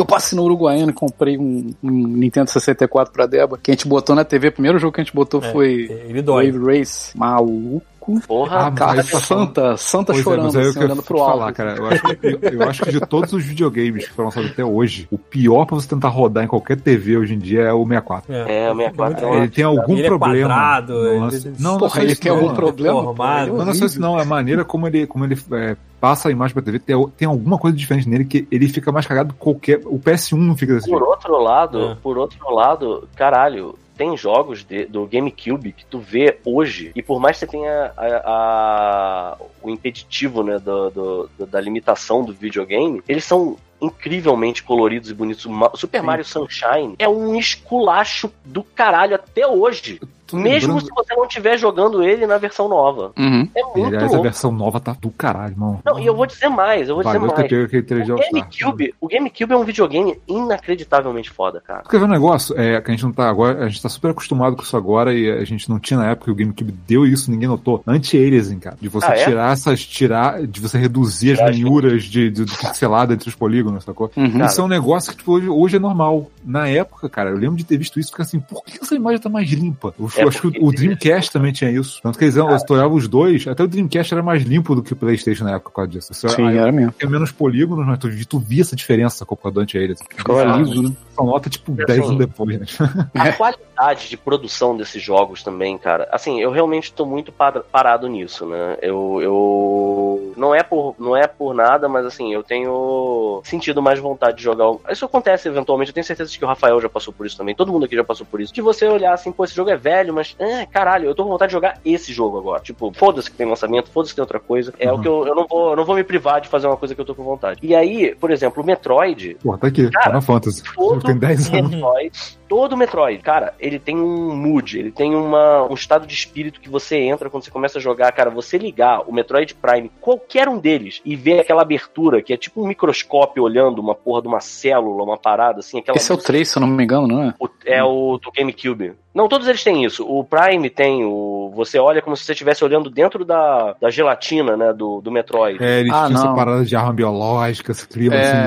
Que 0.00 0.02
eu 0.02 0.06
passei 0.06 0.34
no 0.34 0.44
Uruguaiano 0.44 0.92
e 0.92 0.94
comprei 0.94 1.36
um, 1.36 1.74
um 1.82 1.90
Nintendo 1.90 2.50
64 2.50 3.12
pra 3.12 3.26
Débora, 3.26 3.60
que 3.62 3.70
a 3.70 3.74
gente 3.74 3.86
botou 3.86 4.16
na 4.16 4.24
TV. 4.24 4.48
O 4.48 4.52
primeiro 4.52 4.78
jogo 4.78 4.94
que 4.94 5.00
a 5.02 5.04
gente 5.04 5.14
botou 5.14 5.42
É, 5.44 5.52
foi. 5.52 5.88
Wave 6.24 6.58
Race. 6.58 7.16
Maluco. 7.18 7.82
Porra, 8.26 8.66
Ah, 8.66 8.70
Cara, 8.72 9.02
Santa, 9.02 9.76
Santa 9.76 10.12
Pois 10.12 10.20
é, 10.20 10.22
chorando, 10.24 10.54
eu 10.54 10.60
assim, 10.62 10.72
quero 10.72 10.84
olhando 10.86 11.02
pro 11.02 11.18
alto. 11.18 11.30
falar, 11.38 11.52
cara. 11.52 11.74
Eu 11.76 11.86
acho, 11.86 12.02
que, 12.02 12.26
eu, 12.26 12.38
eu 12.52 12.62
acho 12.68 12.82
que 12.82 12.90
de 12.92 13.00
todos 13.00 13.32
os 13.32 13.44
videogames 13.44 14.08
que 14.08 14.14
foram 14.14 14.28
lançados 14.28 14.50
até 14.50 14.64
hoje, 14.64 15.06
o 15.10 15.18
pior 15.18 15.66
pra 15.66 15.76
você 15.76 15.88
tentar 15.88 16.08
rodar 16.08 16.44
em 16.44 16.46
qualquer 16.48 16.80
TV 16.80 17.16
hoje 17.18 17.34
em 17.34 17.38
dia 17.38 17.62
é 17.62 17.72
o 17.72 17.84
64. 17.86 18.32
É, 18.32 18.72
o 18.72 18.76
64 18.76 19.26
Muito 19.26 19.34
é 19.34 19.38
Ele 19.42 19.48
tem 19.48 19.64
algum 19.64 19.92
Ele 19.96 20.02
é 20.02 20.06
problema. 20.06 20.48
quadrado, 20.48 20.92
no 20.94 21.06
ele- 21.08 21.18
lance- 21.20 21.48
ele- 21.48 21.56
Não, 21.58 21.72
não 21.72 21.78
Porra, 21.78 21.90
só 21.90 22.00
ele 22.02 22.12
isso, 22.12 22.20
tem 22.22 22.32
não. 22.32 22.38
algum 22.40 22.54
problema? 22.54 23.02
Formado. 23.04 23.52
Não, 23.56 23.64
não 23.66 23.74
só 23.74 23.86
isso 23.86 24.00
não, 24.00 24.18
é 24.18 24.22
a 24.22 24.24
maneira 24.24 24.64
como 24.64 24.86
ele, 24.86 25.06
como 25.06 25.24
ele 25.24 25.38
é, 25.52 25.76
passa 26.00 26.28
a 26.28 26.32
imagem 26.32 26.54
pra 26.54 26.62
TV, 26.62 26.78
tem, 26.78 27.08
tem 27.16 27.28
alguma 27.28 27.58
coisa 27.58 27.76
diferente 27.76 28.08
nele 28.08 28.24
que 28.24 28.48
ele 28.50 28.68
fica 28.68 28.90
mais 28.90 29.06
cagado 29.06 29.34
que 29.34 29.38
qualquer. 29.38 29.80
O 29.84 29.98
PS1 29.98 30.36
não 30.38 30.56
fica 30.56 30.74
desse 30.74 30.88
Por 30.88 30.98
jeito. 30.98 31.10
outro 31.10 31.42
lado, 31.42 31.90
É. 31.90 31.96
por 32.02 32.16
outro 32.18 32.50
lado, 32.54 33.06
caralho, 33.14 33.74
tem 34.00 34.16
jogos 34.16 34.64
de- 34.64 34.86
do 34.86 35.04
GameCube 35.04 35.72
que 35.72 35.84
tu 35.84 35.98
vê 35.98 36.38
hoje, 36.42 36.90
e 36.96 37.02
por 37.02 37.20
mais 37.20 37.36
que 37.36 37.40
você 37.44 37.46
tenha 37.46 37.92
a- 37.94 38.22
a- 38.24 39.36
o 39.62 39.68
impeditivo 39.68 40.42
né, 40.42 40.58
do- 40.58 40.88
do- 40.88 41.30
do- 41.38 41.46
da 41.46 41.60
limitação 41.60 42.24
do 42.24 42.32
videogame, 42.32 43.02
eles 43.06 43.24
são 43.24 43.58
incrivelmente 43.78 44.62
coloridos 44.62 45.10
e 45.10 45.14
bonitos. 45.14 45.46
Super 45.74 46.02
Mario 46.02 46.24
Sunshine 46.24 46.94
é 46.98 47.06
um 47.06 47.36
esculacho 47.36 48.32
do 48.42 48.62
caralho 48.62 49.16
até 49.16 49.46
hoje. 49.46 50.00
Mesmo 50.36 50.74
lembrando- 50.74 50.80
se 50.86 50.90
você 50.94 51.14
não 51.14 51.24
estiver 51.24 51.58
jogando 51.58 52.02
ele 52.02 52.26
na 52.26 52.38
versão 52.38 52.68
nova. 52.68 53.12
Uhum. 53.18 53.48
É 53.54 53.62
muito 53.62 53.86
Aliás, 53.86 54.14
a 54.14 54.20
versão 54.20 54.52
nova 54.52 54.80
tá 54.80 54.96
do 55.00 55.10
caralho, 55.10 55.54
mano. 55.56 55.80
Não, 55.84 55.98
e 55.98 56.06
eu 56.06 56.14
vou 56.14 56.26
dizer 56.26 56.48
mais, 56.48 56.88
eu 56.88 56.94
vou 56.94 57.04
dizer 57.04 57.18
Valeu 57.18 57.32
ter 57.34 57.40
mais. 57.40 57.50
pego 57.50 57.64
aquele 57.64 57.82
3D 57.82 58.10
O 58.10 58.12
All-Star. 58.16 58.32
GameCube, 58.32 58.94
o 59.00 59.08
GameCube 59.08 59.52
é 59.52 59.56
um 59.56 59.64
videogame 59.64 60.16
inacreditavelmente 60.28 61.30
foda, 61.30 61.60
cara. 61.60 61.82
Quer 61.88 61.98
ver 61.98 62.04
um 62.04 62.08
negócio? 62.08 62.58
É, 62.58 62.80
que 62.80 62.90
a 62.90 62.94
gente 62.94 63.04
não 63.04 63.12
tá 63.12 63.28
agora, 63.28 63.64
a 63.64 63.68
gente 63.68 63.82
tá 63.82 63.88
super 63.88 64.10
acostumado 64.10 64.56
com 64.56 64.62
isso 64.62 64.76
agora 64.76 65.12
e 65.14 65.30
a 65.30 65.44
gente 65.44 65.68
não 65.70 65.78
tinha 65.78 65.98
na 65.98 66.10
época, 66.10 66.30
o 66.30 66.34
GameCube 66.34 66.72
deu 66.86 67.06
isso, 67.06 67.30
ninguém 67.30 67.48
notou. 67.48 67.82
Anti-aliasing, 67.86 68.58
cara. 68.58 68.76
De 68.80 68.88
você 68.88 69.06
Ah, 69.06 69.16
é? 69.16 69.24
tirar 69.24 69.52
essas, 69.52 69.84
tirar, 69.84 70.46
de 70.46 70.60
você 70.60 70.78
reduzir 70.78 71.32
as 71.32 71.40
ranhuras 71.40 72.04
de, 72.04 72.30
de, 72.30 72.44
do 72.44 72.56
pixelado 72.56 73.12
entre 73.12 73.28
os 73.28 73.34
polígonos, 73.34 73.84
sacou? 73.84 74.10
Uhum. 74.16 74.44
Isso 74.44 74.60
é 74.60 74.64
um 74.64 74.68
negócio 74.68 75.12
que 75.12 75.18
tipo, 75.18 75.32
hoje, 75.32 75.48
hoje 75.48 75.76
é 75.76 75.78
normal. 75.80 76.30
Na 76.44 76.68
época, 76.68 77.08
cara, 77.08 77.30
eu 77.30 77.36
lembro 77.36 77.56
de 77.56 77.64
ter 77.64 77.76
visto 77.76 77.98
isso, 78.00 78.10
porque 78.10 78.22
assim, 78.22 78.40
por 78.40 78.64
que 78.64 78.78
essa 78.80 78.94
imagem 78.94 79.20
tá 79.20 79.28
mais 79.28 79.48
limpa? 79.50 79.94
Eu, 80.20 80.26
É, 80.26 80.28
acho 80.28 80.50
que 80.50 80.58
o 80.60 80.72
Dreamcast 80.72 81.32
também 81.32 81.52
tinha 81.52 81.70
isso. 81.70 82.00
Tanto 82.02 82.18
que 82.18 82.24
eles 82.24 82.36
estouravam 82.36 82.96
os 82.96 83.08
dois, 83.08 83.46
até 83.46 83.62
o 83.62 83.68
Dreamcast 83.68 84.14
era 84.14 84.22
mais 84.22 84.42
limpo 84.42 84.74
do 84.74 84.82
que 84.82 84.92
o 84.92 84.96
Playstation 84.96 85.44
na 85.44 85.52
época 85.52 85.70
por 85.70 85.76
causa 85.76 85.90
disso. 85.90 86.12
Isso 86.12 86.28
Sim, 86.28 86.46
aí 86.46 86.58
era 86.58 86.72
mesmo. 86.72 86.92
tinha 86.98 87.10
menos 87.10 87.32
polígonos, 87.32 87.86
mas 87.86 87.98
tu, 87.98 88.08
tu 88.26 88.38
via 88.38 88.62
essa 88.62 88.76
diferença, 88.76 89.24
do 89.24 89.60
anti-aliasing. 89.60 90.04
Ficava 90.16 90.56
liso, 90.58 90.82
né? 90.82 90.92
Só 91.14 91.24
nota, 91.24 91.50
tipo, 91.50 91.72
Assim, 91.72 91.84
10 91.86 91.98
anos 92.00 92.18
depois, 92.18 92.60
né? 92.60 92.66
A 93.14 93.32
qualidade 93.32 93.64
de 94.08 94.16
produção 94.16 94.76
desses 94.76 95.02
jogos 95.02 95.42
também, 95.42 95.78
cara. 95.78 96.06
Assim, 96.12 96.38
eu 96.40 96.50
realmente 96.50 96.92
tô 96.92 97.06
muito 97.06 97.32
par- 97.32 97.62
parado 97.72 98.06
nisso, 98.08 98.44
né? 98.44 98.76
Eu, 98.82 99.20
eu 99.22 100.32
não 100.36 100.54
é 100.54 100.62
por 100.62 100.94
não 100.98 101.16
é 101.16 101.26
por 101.26 101.54
nada, 101.54 101.88
mas 101.88 102.04
assim, 102.04 102.32
eu 102.32 102.42
tenho 102.42 103.40
sentido 103.44 103.80
mais 103.82 103.98
vontade 103.98 104.36
de 104.36 104.42
jogar. 104.42 104.68
o- 104.70 104.80
Isso 104.90 105.04
acontece 105.04 105.48
eventualmente, 105.48 105.90
eu 105.90 105.94
tenho 105.94 106.04
certeza 106.04 106.30
de 106.30 106.38
que 106.38 106.44
o 106.44 106.48
Rafael 106.48 106.80
já 106.80 106.88
passou 106.88 107.12
por 107.12 107.26
isso 107.26 107.36
também. 107.38 107.54
Todo 107.54 107.72
mundo 107.72 107.86
aqui 107.86 107.96
já 107.96 108.04
passou 108.04 108.26
por 108.26 108.40
isso. 108.40 108.52
De 108.52 108.60
você 108.60 108.86
olhar 108.86 109.14
assim, 109.14 109.32
pô, 109.32 109.44
esse 109.44 109.54
jogo 109.54 109.70
é 109.70 109.76
velho, 109.76 110.12
mas 110.12 110.36
é, 110.38 110.66
caralho, 110.66 111.06
eu 111.08 111.14
tô 111.14 111.24
com 111.24 111.30
vontade 111.30 111.48
de 111.50 111.54
jogar 111.54 111.78
esse 111.84 112.12
jogo 112.12 112.38
agora. 112.38 112.60
Tipo, 112.60 112.92
foda-se 112.94 113.30
que 113.30 113.36
tem 113.36 113.46
lançamento, 113.48 113.90
foda-se 113.90 114.12
que 114.12 114.16
tem 114.16 114.22
outra 114.22 114.38
coisa. 114.40 114.72
É 114.78 114.92
o 114.92 114.96
Uhum. 114.96 115.02
que 115.02 115.08
eu, 115.08 115.26
eu 115.26 115.34
não 115.34 115.46
vou, 115.46 115.70
eu 115.70 115.76
não 115.76 115.84
vou 115.84 115.96
me 115.96 116.04
privar 116.04 116.40
de 116.40 116.48
fazer 116.48 116.66
uma 116.66 116.76
coisa 116.76 116.94
que 116.94 117.00
eu 117.00 117.04
tô 117.04 117.14
com 117.14 117.24
vontade. 117.24 117.58
E 117.62 117.74
aí, 117.74 118.14
por 118.14 118.30
exemplo, 118.30 118.62
o 118.62 118.66
Metroid, 118.66 119.36
Pô, 119.42 119.56
tá 119.56 119.68
aqui, 119.68 119.90
Cara, 119.90 120.04
Final 120.06 120.22
Fantasy. 120.22 120.62
todo 120.74 121.00
Tem 121.02 121.16
10 121.16 121.52
anos. 121.54 121.70
Metroid, 121.70 122.12
todo 122.48 122.76
Metroid, 122.76 123.22
cara, 123.22 123.54
ele 123.70 123.78
tem 123.78 123.96
um 123.96 124.34
mood, 124.36 124.78
ele 124.78 124.90
tem 124.90 125.14
uma, 125.14 125.64
um 125.70 125.74
estado 125.74 126.06
de 126.06 126.14
espírito 126.14 126.60
que 126.60 126.68
você 126.68 126.96
entra 126.98 127.30
quando 127.30 127.44
você 127.44 127.50
começa 127.50 127.78
a 127.78 127.80
jogar, 127.80 128.12
cara, 128.12 128.30
você 128.30 128.58
ligar 128.58 129.02
o 129.08 129.12
Metroid 129.12 129.54
Prime, 129.54 129.90
qualquer 130.00 130.48
um 130.48 130.58
deles, 130.58 131.00
e 131.04 131.16
ver 131.16 131.40
aquela 131.40 131.62
abertura 131.62 132.22
que 132.22 132.32
é 132.32 132.36
tipo 132.36 132.62
um 132.62 132.66
microscópio 132.68 133.42
olhando 133.42 133.78
uma 133.80 133.94
porra 133.94 134.22
de 134.22 134.28
uma 134.28 134.40
célula, 134.40 135.02
uma 135.02 135.16
parada 135.18 135.60
assim, 135.60 135.78
aquela 135.78 135.96
Esse 135.96 136.10
é 136.10 136.14
o 136.14 136.18
3, 136.18 136.48
se 136.48 136.56
eu 136.58 136.60
não 136.60 136.68
me 136.68 136.84
engano, 136.84 137.06
não 137.06 137.22
é? 137.22 137.34
o- 137.38 137.48
é 137.64 137.82
o 137.84 138.18
do 138.18 138.30
GameCube. 138.32 138.92
Não, 139.12 139.28
todos 139.28 139.48
eles 139.48 139.64
têm 139.64 139.84
isso. 139.84 140.06
O 140.08 140.22
Prime 140.22 140.70
tem 140.70 141.04
o. 141.04 141.50
Você 141.56 141.80
olha 141.80 142.00
como 142.00 142.16
se 142.16 142.24
você 142.24 142.30
estivesse 142.30 142.64
olhando 142.64 142.88
dentro 142.88 143.24
da, 143.24 143.74
da 143.80 143.90
gelatina, 143.90 144.56
né? 144.56 144.72
Do, 144.72 145.00
do 145.00 145.10
Metroid. 145.10 145.60
É, 145.60 145.80
eles 145.80 145.92
Ah, 145.92 146.06
tinham 146.06 146.16
essa 146.20 146.28
não. 146.28 146.36
parada 146.36 146.64
de 146.64 146.76
arma 146.76 146.92
biológica, 146.92 147.72
esse 147.72 147.88
clima 147.88 148.14
É... 148.14 148.20
assim. 148.20 148.44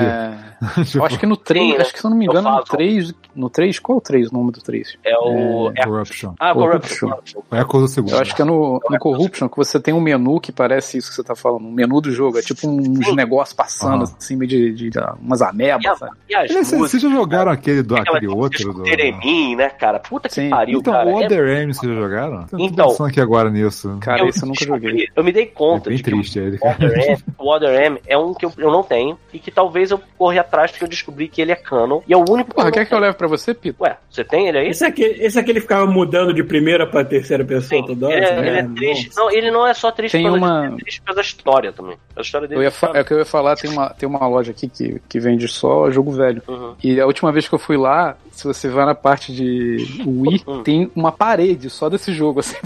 de- 0.86 0.96
Eu 0.96 1.04
acho 1.04 1.18
que 1.18 1.26
no 1.26 1.36
3, 1.36 1.62
Sim, 1.66 1.72
né? 1.74 1.80
acho 1.82 1.92
que 1.92 1.98
se 2.00 2.06
eu 2.06 2.10
não 2.10 2.16
me 2.16 2.24
engano, 2.24 2.48
no 2.48 2.56
faço. 2.56 2.70
3, 2.72 3.12
no 3.36 3.50
3, 3.50 3.78
qual 3.78 3.96
é 3.96 3.98
o 3.98 4.00
3, 4.00 4.28
o 4.30 4.32
nome 4.34 4.52
do 4.52 4.62
3? 4.62 4.96
É 5.04 5.13
o. 5.18 5.70
É, 5.76 5.84
Corruption. 5.84 6.34
ah, 6.38 6.52
Corruption. 6.52 7.08
Corruption. 7.10 7.40
É 7.52 7.58
a 7.60 7.64
coisa 7.64 7.88
segunda. 7.88 8.14
Eu 8.16 8.20
acho 8.20 8.34
que 8.34 8.42
é 8.42 8.44
no, 8.44 8.80
no 8.88 8.98
Corruption 8.98 9.48
que 9.48 9.56
você 9.56 9.78
tem 9.80 9.92
um 9.94 10.00
menu 10.00 10.40
que 10.40 10.52
parece 10.52 10.98
isso 10.98 11.10
que 11.10 11.16
você 11.16 11.24
tá 11.24 11.34
falando, 11.34 11.64
um 11.66 11.72
menu 11.72 12.00
do 12.00 12.10
jogo, 12.10 12.38
é 12.38 12.42
tipo 12.42 12.68
uns 12.68 13.06
Sim. 13.06 13.14
negócios 13.14 13.54
passando 13.54 14.04
Aham. 14.04 14.14
assim, 14.18 14.36
meio 14.36 14.48
de, 14.48 14.72
de, 14.72 14.90
de 14.90 14.98
umas 15.20 15.40
E, 15.40 15.44
amebas, 15.44 15.86
a- 15.86 15.96
sabe? 15.96 16.12
e 16.28 16.34
Aliás, 16.34 16.70
Vocês 16.70 17.02
já 17.02 17.08
jogaram 17.10 17.50
aquele, 17.52 17.82
do, 17.82 17.96
aquele 17.96 18.26
outro? 18.28 18.72
com 18.72 18.78
Do... 18.78 18.84
Teremin, 18.84 19.56
né, 19.56 19.68
cara? 19.70 19.98
Puta 19.98 20.28
que 20.28 20.34
Sim. 20.34 20.50
pariu, 20.50 20.78
Então, 20.80 20.92
cara. 20.92 21.08
o 21.08 21.20
É- 21.22 21.26
Other 21.26 21.48
M, 21.62 21.72
vocês 21.74 21.92
já 21.92 22.00
jogaram? 22.00 22.46
Tô 22.46 22.58
Então. 22.58 22.88
pensando 22.88 23.06
aqui 23.08 23.20
agora 23.20 23.50
nisso. 23.50 23.96
Cara, 24.00 24.22
eu 24.22 24.28
esse 24.28 24.42
eu 24.42 24.48
nunca 24.48 24.64
joguei. 24.64 25.08
Eu 25.14 25.24
me 25.24 25.32
dei 25.32 25.44
É 25.44 25.46
conta 25.46 25.88
bem 25.90 25.96
de 25.96 26.02
que 26.02 26.10
triste 26.10 26.38
ele. 26.38 26.58
o 27.38 27.50
Other 27.52 27.74
M, 27.84 27.98
o 27.98 28.02
é 28.06 28.18
um 28.18 28.34
que 28.34 28.44
eu, 28.44 28.52
eu 28.58 28.70
não 28.70 28.82
tenho 28.82 29.18
e 29.32 29.38
que 29.38 29.50
talvez 29.50 29.90
eu 29.90 30.00
corri 30.18 30.38
atrás 30.38 30.70
porque 30.70 30.84
eu 30.84 30.88
descobri 30.88 31.28
que 31.28 31.40
ele 31.40 31.52
é 31.52 31.56
canon 31.56 32.00
e 32.06 32.12
é 32.12 32.16
o 32.16 32.24
único 32.28 32.54
Porra, 32.54 32.68
eu 32.68 32.72
quer 32.72 32.86
que 32.86 32.94
eu 32.94 32.98
leve 32.98 33.16
pra 33.16 33.26
você, 33.28 33.52
Pito? 33.54 33.82
Ué, 33.82 33.96
você 34.10 34.24
tem 34.24 34.48
ele 34.48 34.58
aí? 34.58 34.68
Esse 34.68 34.84
aqui, 34.84 35.03
esse 35.06 35.38
aqui 35.38 35.50
ele 35.50 35.60
ficava 35.60 35.86
mudando 35.86 36.32
de 36.34 36.42
primeira 36.42 36.86
pra 36.86 37.04
terceira 37.04 37.44
pessoa 37.44 37.80
Sim, 37.80 37.86
toda 37.86 38.06
hora. 38.08 38.16
ele, 38.16 38.26
é, 38.26 38.40
né? 38.40 38.48
ele 38.48 38.58
é 38.58 38.62
triste. 38.94 39.10
Não, 39.16 39.30
ele 39.30 39.50
não 39.50 39.66
é 39.66 39.74
só 39.74 39.90
triste 39.90 40.12
Tem 40.12 40.24
causa 40.24 40.38
uma- 40.38 40.66
é 40.66 40.70
triste 40.76 41.02
da 41.14 41.20
história 41.20 41.72
também. 41.72 41.96
A 42.16 42.20
história 42.20 42.46
dele 42.48 42.60
Eu 42.60 42.62
ia 42.64 42.72
é 42.94 43.00
o 43.00 43.04
que 43.04 43.12
eu 43.12 43.18
ia 43.18 43.24
falar, 43.24 43.56
tem 43.56 43.70
uma, 43.70 43.90
tem 43.90 44.08
uma 44.08 44.26
loja 44.26 44.50
aqui 44.50 44.68
que, 44.68 45.00
que 45.08 45.20
vende 45.20 45.46
só 45.48 45.90
jogo 45.90 46.10
velho. 46.12 46.42
uhum. 46.48 46.74
E 46.82 47.00
a 47.00 47.06
última 47.06 47.30
vez 47.32 47.48
que 47.48 47.54
eu 47.54 47.58
fui 47.58 47.76
lá, 47.76 48.16
se 48.30 48.44
você 48.44 48.68
vai 48.68 48.84
na 48.86 48.94
parte 48.94 49.32
de 49.34 49.76
Wii, 50.06 50.42
Hum. 50.46 50.62
tem 50.62 50.90
uma 50.94 51.12
parede 51.12 51.70
só 51.70 51.88
desse 51.88 52.12
jogo, 52.12 52.40
assim, 52.40 52.56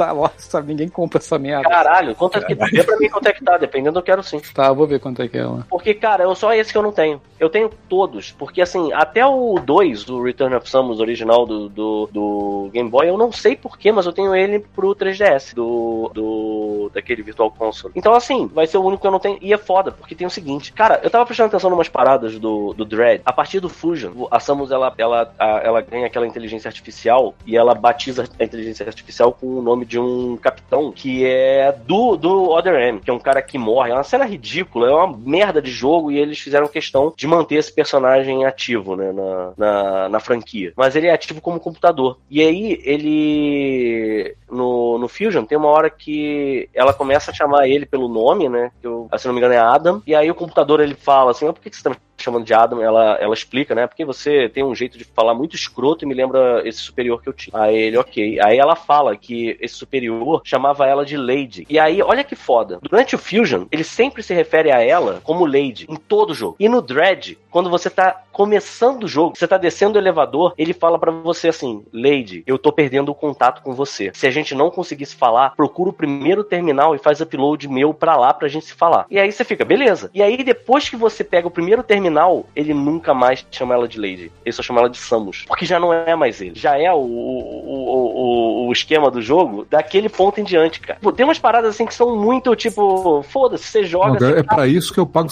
tá 0.00 0.12
lá, 0.12 0.30
sabe? 0.38 0.68
Ninguém 0.68 0.88
compra 0.88 1.18
essa 1.18 1.38
merda. 1.38 1.68
Caralho, 1.68 2.14
quanto 2.14 2.38
é 2.38 2.40
que 2.40 2.54
vê 2.54 2.82
pra 2.82 2.96
mim 2.96 3.10
quanto 3.10 3.26
é 3.26 3.32
que 3.32 3.44
tá, 3.44 3.58
dependendo 3.58 3.98
eu 3.98 4.02
quero 4.02 4.22
sim. 4.22 4.40
Tá, 4.54 4.72
vou 4.72 4.86
ver 4.86 4.98
quanto 4.98 5.20
é 5.20 5.28
que 5.28 5.36
é 5.36 5.44
lá. 5.44 5.66
Porque, 5.68 5.92
cara, 5.92 6.24
eu 6.24 6.34
só 6.34 6.54
esse 6.54 6.72
que 6.72 6.78
eu 6.78 6.82
não 6.82 6.92
tenho. 6.92 7.20
Eu 7.38 7.50
tenho 7.50 7.70
todos. 7.88 8.32
Porque, 8.32 8.62
assim, 8.62 8.92
até 8.92 9.24
o 9.26 9.58
2, 9.58 10.08
o 10.08 10.22
Return 10.22 10.54
of 10.54 10.68
Samus 10.68 11.00
original 11.00 11.44
do, 11.44 11.68
do, 11.68 12.08
do 12.10 12.70
Game 12.72 12.88
Boy, 12.88 13.08
eu 13.08 13.18
não 13.18 13.30
sei 13.30 13.56
porquê, 13.56 13.92
mas 13.92 14.06
eu 14.06 14.12
tenho 14.12 14.34
ele 14.34 14.58
pro 14.58 14.94
3DS, 14.94 15.54
do, 15.54 16.10
do 16.14 16.90
daquele 16.94 17.22
Virtual 17.22 17.50
Console. 17.50 17.92
Então, 17.94 18.14
assim, 18.14 18.46
vai 18.46 18.66
ser 18.66 18.78
o 18.78 18.84
único 18.84 19.02
que 19.02 19.06
eu 19.06 19.12
não 19.12 19.18
tenho. 19.18 19.38
E 19.40 19.52
é 19.52 19.58
foda, 19.58 19.92
porque 19.92 20.14
tem 20.14 20.26
o 20.26 20.30
seguinte. 20.30 20.72
Cara, 20.72 21.00
eu 21.02 21.10
tava 21.10 21.26
prestando 21.26 21.48
atenção 21.48 21.70
em 21.70 21.74
umas 21.74 21.88
paradas 21.88 22.38
do, 22.38 22.72
do 22.72 22.84
Dread. 22.84 23.22
A 23.24 23.32
partir 23.32 23.60
do 23.60 23.68
Fusion, 23.68 24.26
a 24.30 24.40
Samus, 24.40 24.70
ela, 24.70 24.92
ela, 24.96 25.34
ela 25.38 25.80
ganha 25.82 26.06
aquela 26.06 26.26
inteligência 26.26 26.68
artificial 26.68 27.34
e 27.46 27.56
ela 27.56 27.74
batiza 27.74 28.24
a 28.38 28.44
inteligência 28.44 28.86
artificial 28.86 29.32
com 29.32 29.46
o 29.46 29.62
nome 29.62 29.84
de 29.90 29.98
um 29.98 30.36
capitão 30.36 30.92
que 30.92 31.26
é 31.26 31.72
do, 31.72 32.16
do 32.16 32.50
Other 32.50 32.76
M, 32.76 33.00
que 33.00 33.10
é 33.10 33.12
um 33.12 33.18
cara 33.18 33.42
que 33.42 33.58
morre. 33.58 33.90
É 33.90 33.94
uma 33.94 34.04
cena 34.04 34.24
ridícula, 34.24 34.88
é 34.88 34.94
uma 34.94 35.18
merda 35.18 35.60
de 35.60 35.70
jogo 35.70 36.12
e 36.12 36.18
eles 36.18 36.38
fizeram 36.38 36.68
questão 36.68 37.12
de 37.16 37.26
manter 37.26 37.56
esse 37.56 37.72
personagem 37.72 38.44
ativo, 38.46 38.94
né, 38.94 39.10
na, 39.10 39.52
na, 39.58 40.08
na 40.08 40.20
franquia. 40.20 40.72
Mas 40.76 40.94
ele 40.94 41.08
é 41.08 41.12
ativo 41.12 41.40
como 41.40 41.58
computador. 41.58 42.18
E 42.30 42.40
aí, 42.40 42.80
ele. 42.84 44.36
No, 44.48 44.98
no 44.98 45.08
Fusion, 45.08 45.44
tem 45.44 45.58
uma 45.58 45.68
hora 45.68 45.90
que 45.90 46.68
ela 46.72 46.92
começa 46.92 47.30
a 47.30 47.34
chamar 47.34 47.68
ele 47.68 47.86
pelo 47.86 48.08
nome, 48.08 48.48
né? 48.48 48.70
Que 48.80 48.86
eu, 48.86 49.08
se 49.16 49.26
não 49.26 49.34
me 49.34 49.40
engano, 49.40 49.54
é 49.54 49.58
Adam. 49.58 50.02
E 50.06 50.14
aí 50.14 50.30
o 50.30 50.34
computador 50.34 50.80
ele 50.80 50.94
fala 50.94 51.32
assim: 51.32 51.46
"Ah, 51.46 51.52
por 51.52 51.60
que 51.62 51.74
você 51.74 51.82
tá 51.82 51.96
chamando 52.22 52.44
de 52.44 52.54
Adam? 52.54 52.80
Ela, 52.80 53.16
ela 53.20 53.34
explica, 53.34 53.74
né? 53.74 53.86
Porque 53.86 54.04
você 54.04 54.48
tem 54.48 54.64
um 54.64 54.74
jeito 54.74 54.98
de 54.98 55.04
falar 55.04 55.34
muito 55.34 55.56
escroto 55.56 56.04
e 56.04 56.08
me 56.08 56.14
lembra 56.14 56.62
esse 56.66 56.78
superior 56.78 57.22
que 57.22 57.28
eu 57.28 57.32
tinha. 57.32 57.58
Aí 57.58 57.76
ele, 57.76 57.96
ok. 57.96 58.38
Aí 58.40 58.58
ela 58.58 58.76
fala 58.76 59.16
que 59.16 59.56
esse 59.60 59.74
superior 59.74 60.42
chamava 60.44 60.86
ela 60.86 61.04
de 61.04 61.16
Lady. 61.16 61.66
E 61.68 61.78
aí, 61.78 62.02
olha 62.02 62.24
que 62.24 62.36
foda. 62.36 62.78
Durante 62.82 63.14
o 63.14 63.18
Fusion, 63.18 63.66
ele 63.70 63.84
sempre 63.84 64.22
se 64.22 64.34
refere 64.34 64.70
a 64.70 64.82
ela 64.82 65.20
como 65.22 65.46
Lady, 65.46 65.86
em 65.88 65.96
todo 65.96 66.34
jogo. 66.34 66.56
E 66.58 66.68
no 66.68 66.82
Dread, 66.82 67.38
quando 67.50 67.70
você 67.70 67.90
tá 67.90 68.22
começando 68.32 69.04
o 69.04 69.08
jogo, 69.08 69.36
você 69.36 69.46
tá 69.46 69.58
descendo 69.58 69.98
o 69.98 70.00
elevador, 70.00 70.54
ele 70.56 70.72
fala 70.72 70.98
pra 70.98 71.10
você 71.10 71.48
assim: 71.48 71.84
Lady, 71.92 72.42
eu 72.46 72.58
tô 72.58 72.72
perdendo 72.72 73.10
o 73.10 73.14
contato 73.14 73.62
com 73.62 73.74
você. 73.74 74.10
Se 74.14 74.26
a 74.26 74.30
gente 74.30 74.54
não 74.54 74.70
conseguir 74.70 75.06
se 75.06 75.16
falar, 75.16 75.54
procura 75.56 75.90
o 75.90 75.92
primeiro 75.92 76.44
terminal 76.44 76.94
e 76.94 76.98
faz 76.98 77.20
upload 77.20 77.68
meu 77.68 77.92
pra 77.92 78.16
lá 78.16 78.32
pra 78.32 78.48
gente 78.48 78.66
se 78.66 78.74
falar. 78.74 79.06
E 79.10 79.18
aí 79.18 79.30
você 79.30 79.44
fica, 79.44 79.64
beleza. 79.64 80.10
E 80.14 80.22
aí 80.22 80.42
depois 80.42 80.88
que 80.88 80.96
você 80.96 81.24
pega 81.24 81.46
o 81.46 81.50
primeiro 81.50 81.82
terminal, 81.82 82.46
ele 82.54 82.72
nunca 82.72 83.12
mais 83.12 83.44
chama 83.50 83.74
ela 83.74 83.88
de 83.88 83.98
Lady. 83.98 84.32
Ele 84.44 84.52
só 84.52 84.62
chama 84.62 84.80
ela 84.80 84.90
de 84.90 84.98
Samus. 84.98 85.44
Porque 85.46 85.64
já 85.66 85.78
não 85.78 85.92
é 85.92 86.14
mais 86.14 86.40
ele. 86.40 86.52
Já 86.54 86.78
é 86.78 86.92
o, 86.92 86.98
o, 86.98 88.66
o, 88.66 88.68
o 88.68 88.72
esquema 88.72 89.10
do 89.10 89.20
jogo 89.20 89.66
daquele 89.68 90.08
ponto 90.08 90.40
em 90.40 90.44
diante, 90.44 90.80
cara. 90.80 90.98
Pô, 91.00 91.12
tem 91.12 91.24
umas 91.24 91.38
paradas 91.38 91.74
assim 91.74 91.86
que 91.86 91.94
são 91.94 92.16
muito 92.16 92.54
tipo, 92.54 93.22
foda-se, 93.24 93.64
você 93.64 93.84
joga. 93.84 94.12
Não, 94.12 94.18
você 94.18 94.40
é 94.40 94.42
pra 94.42 94.66
isso 94.66 94.92
que 94.92 95.00
eu 95.00 95.06
pago 95.06 95.28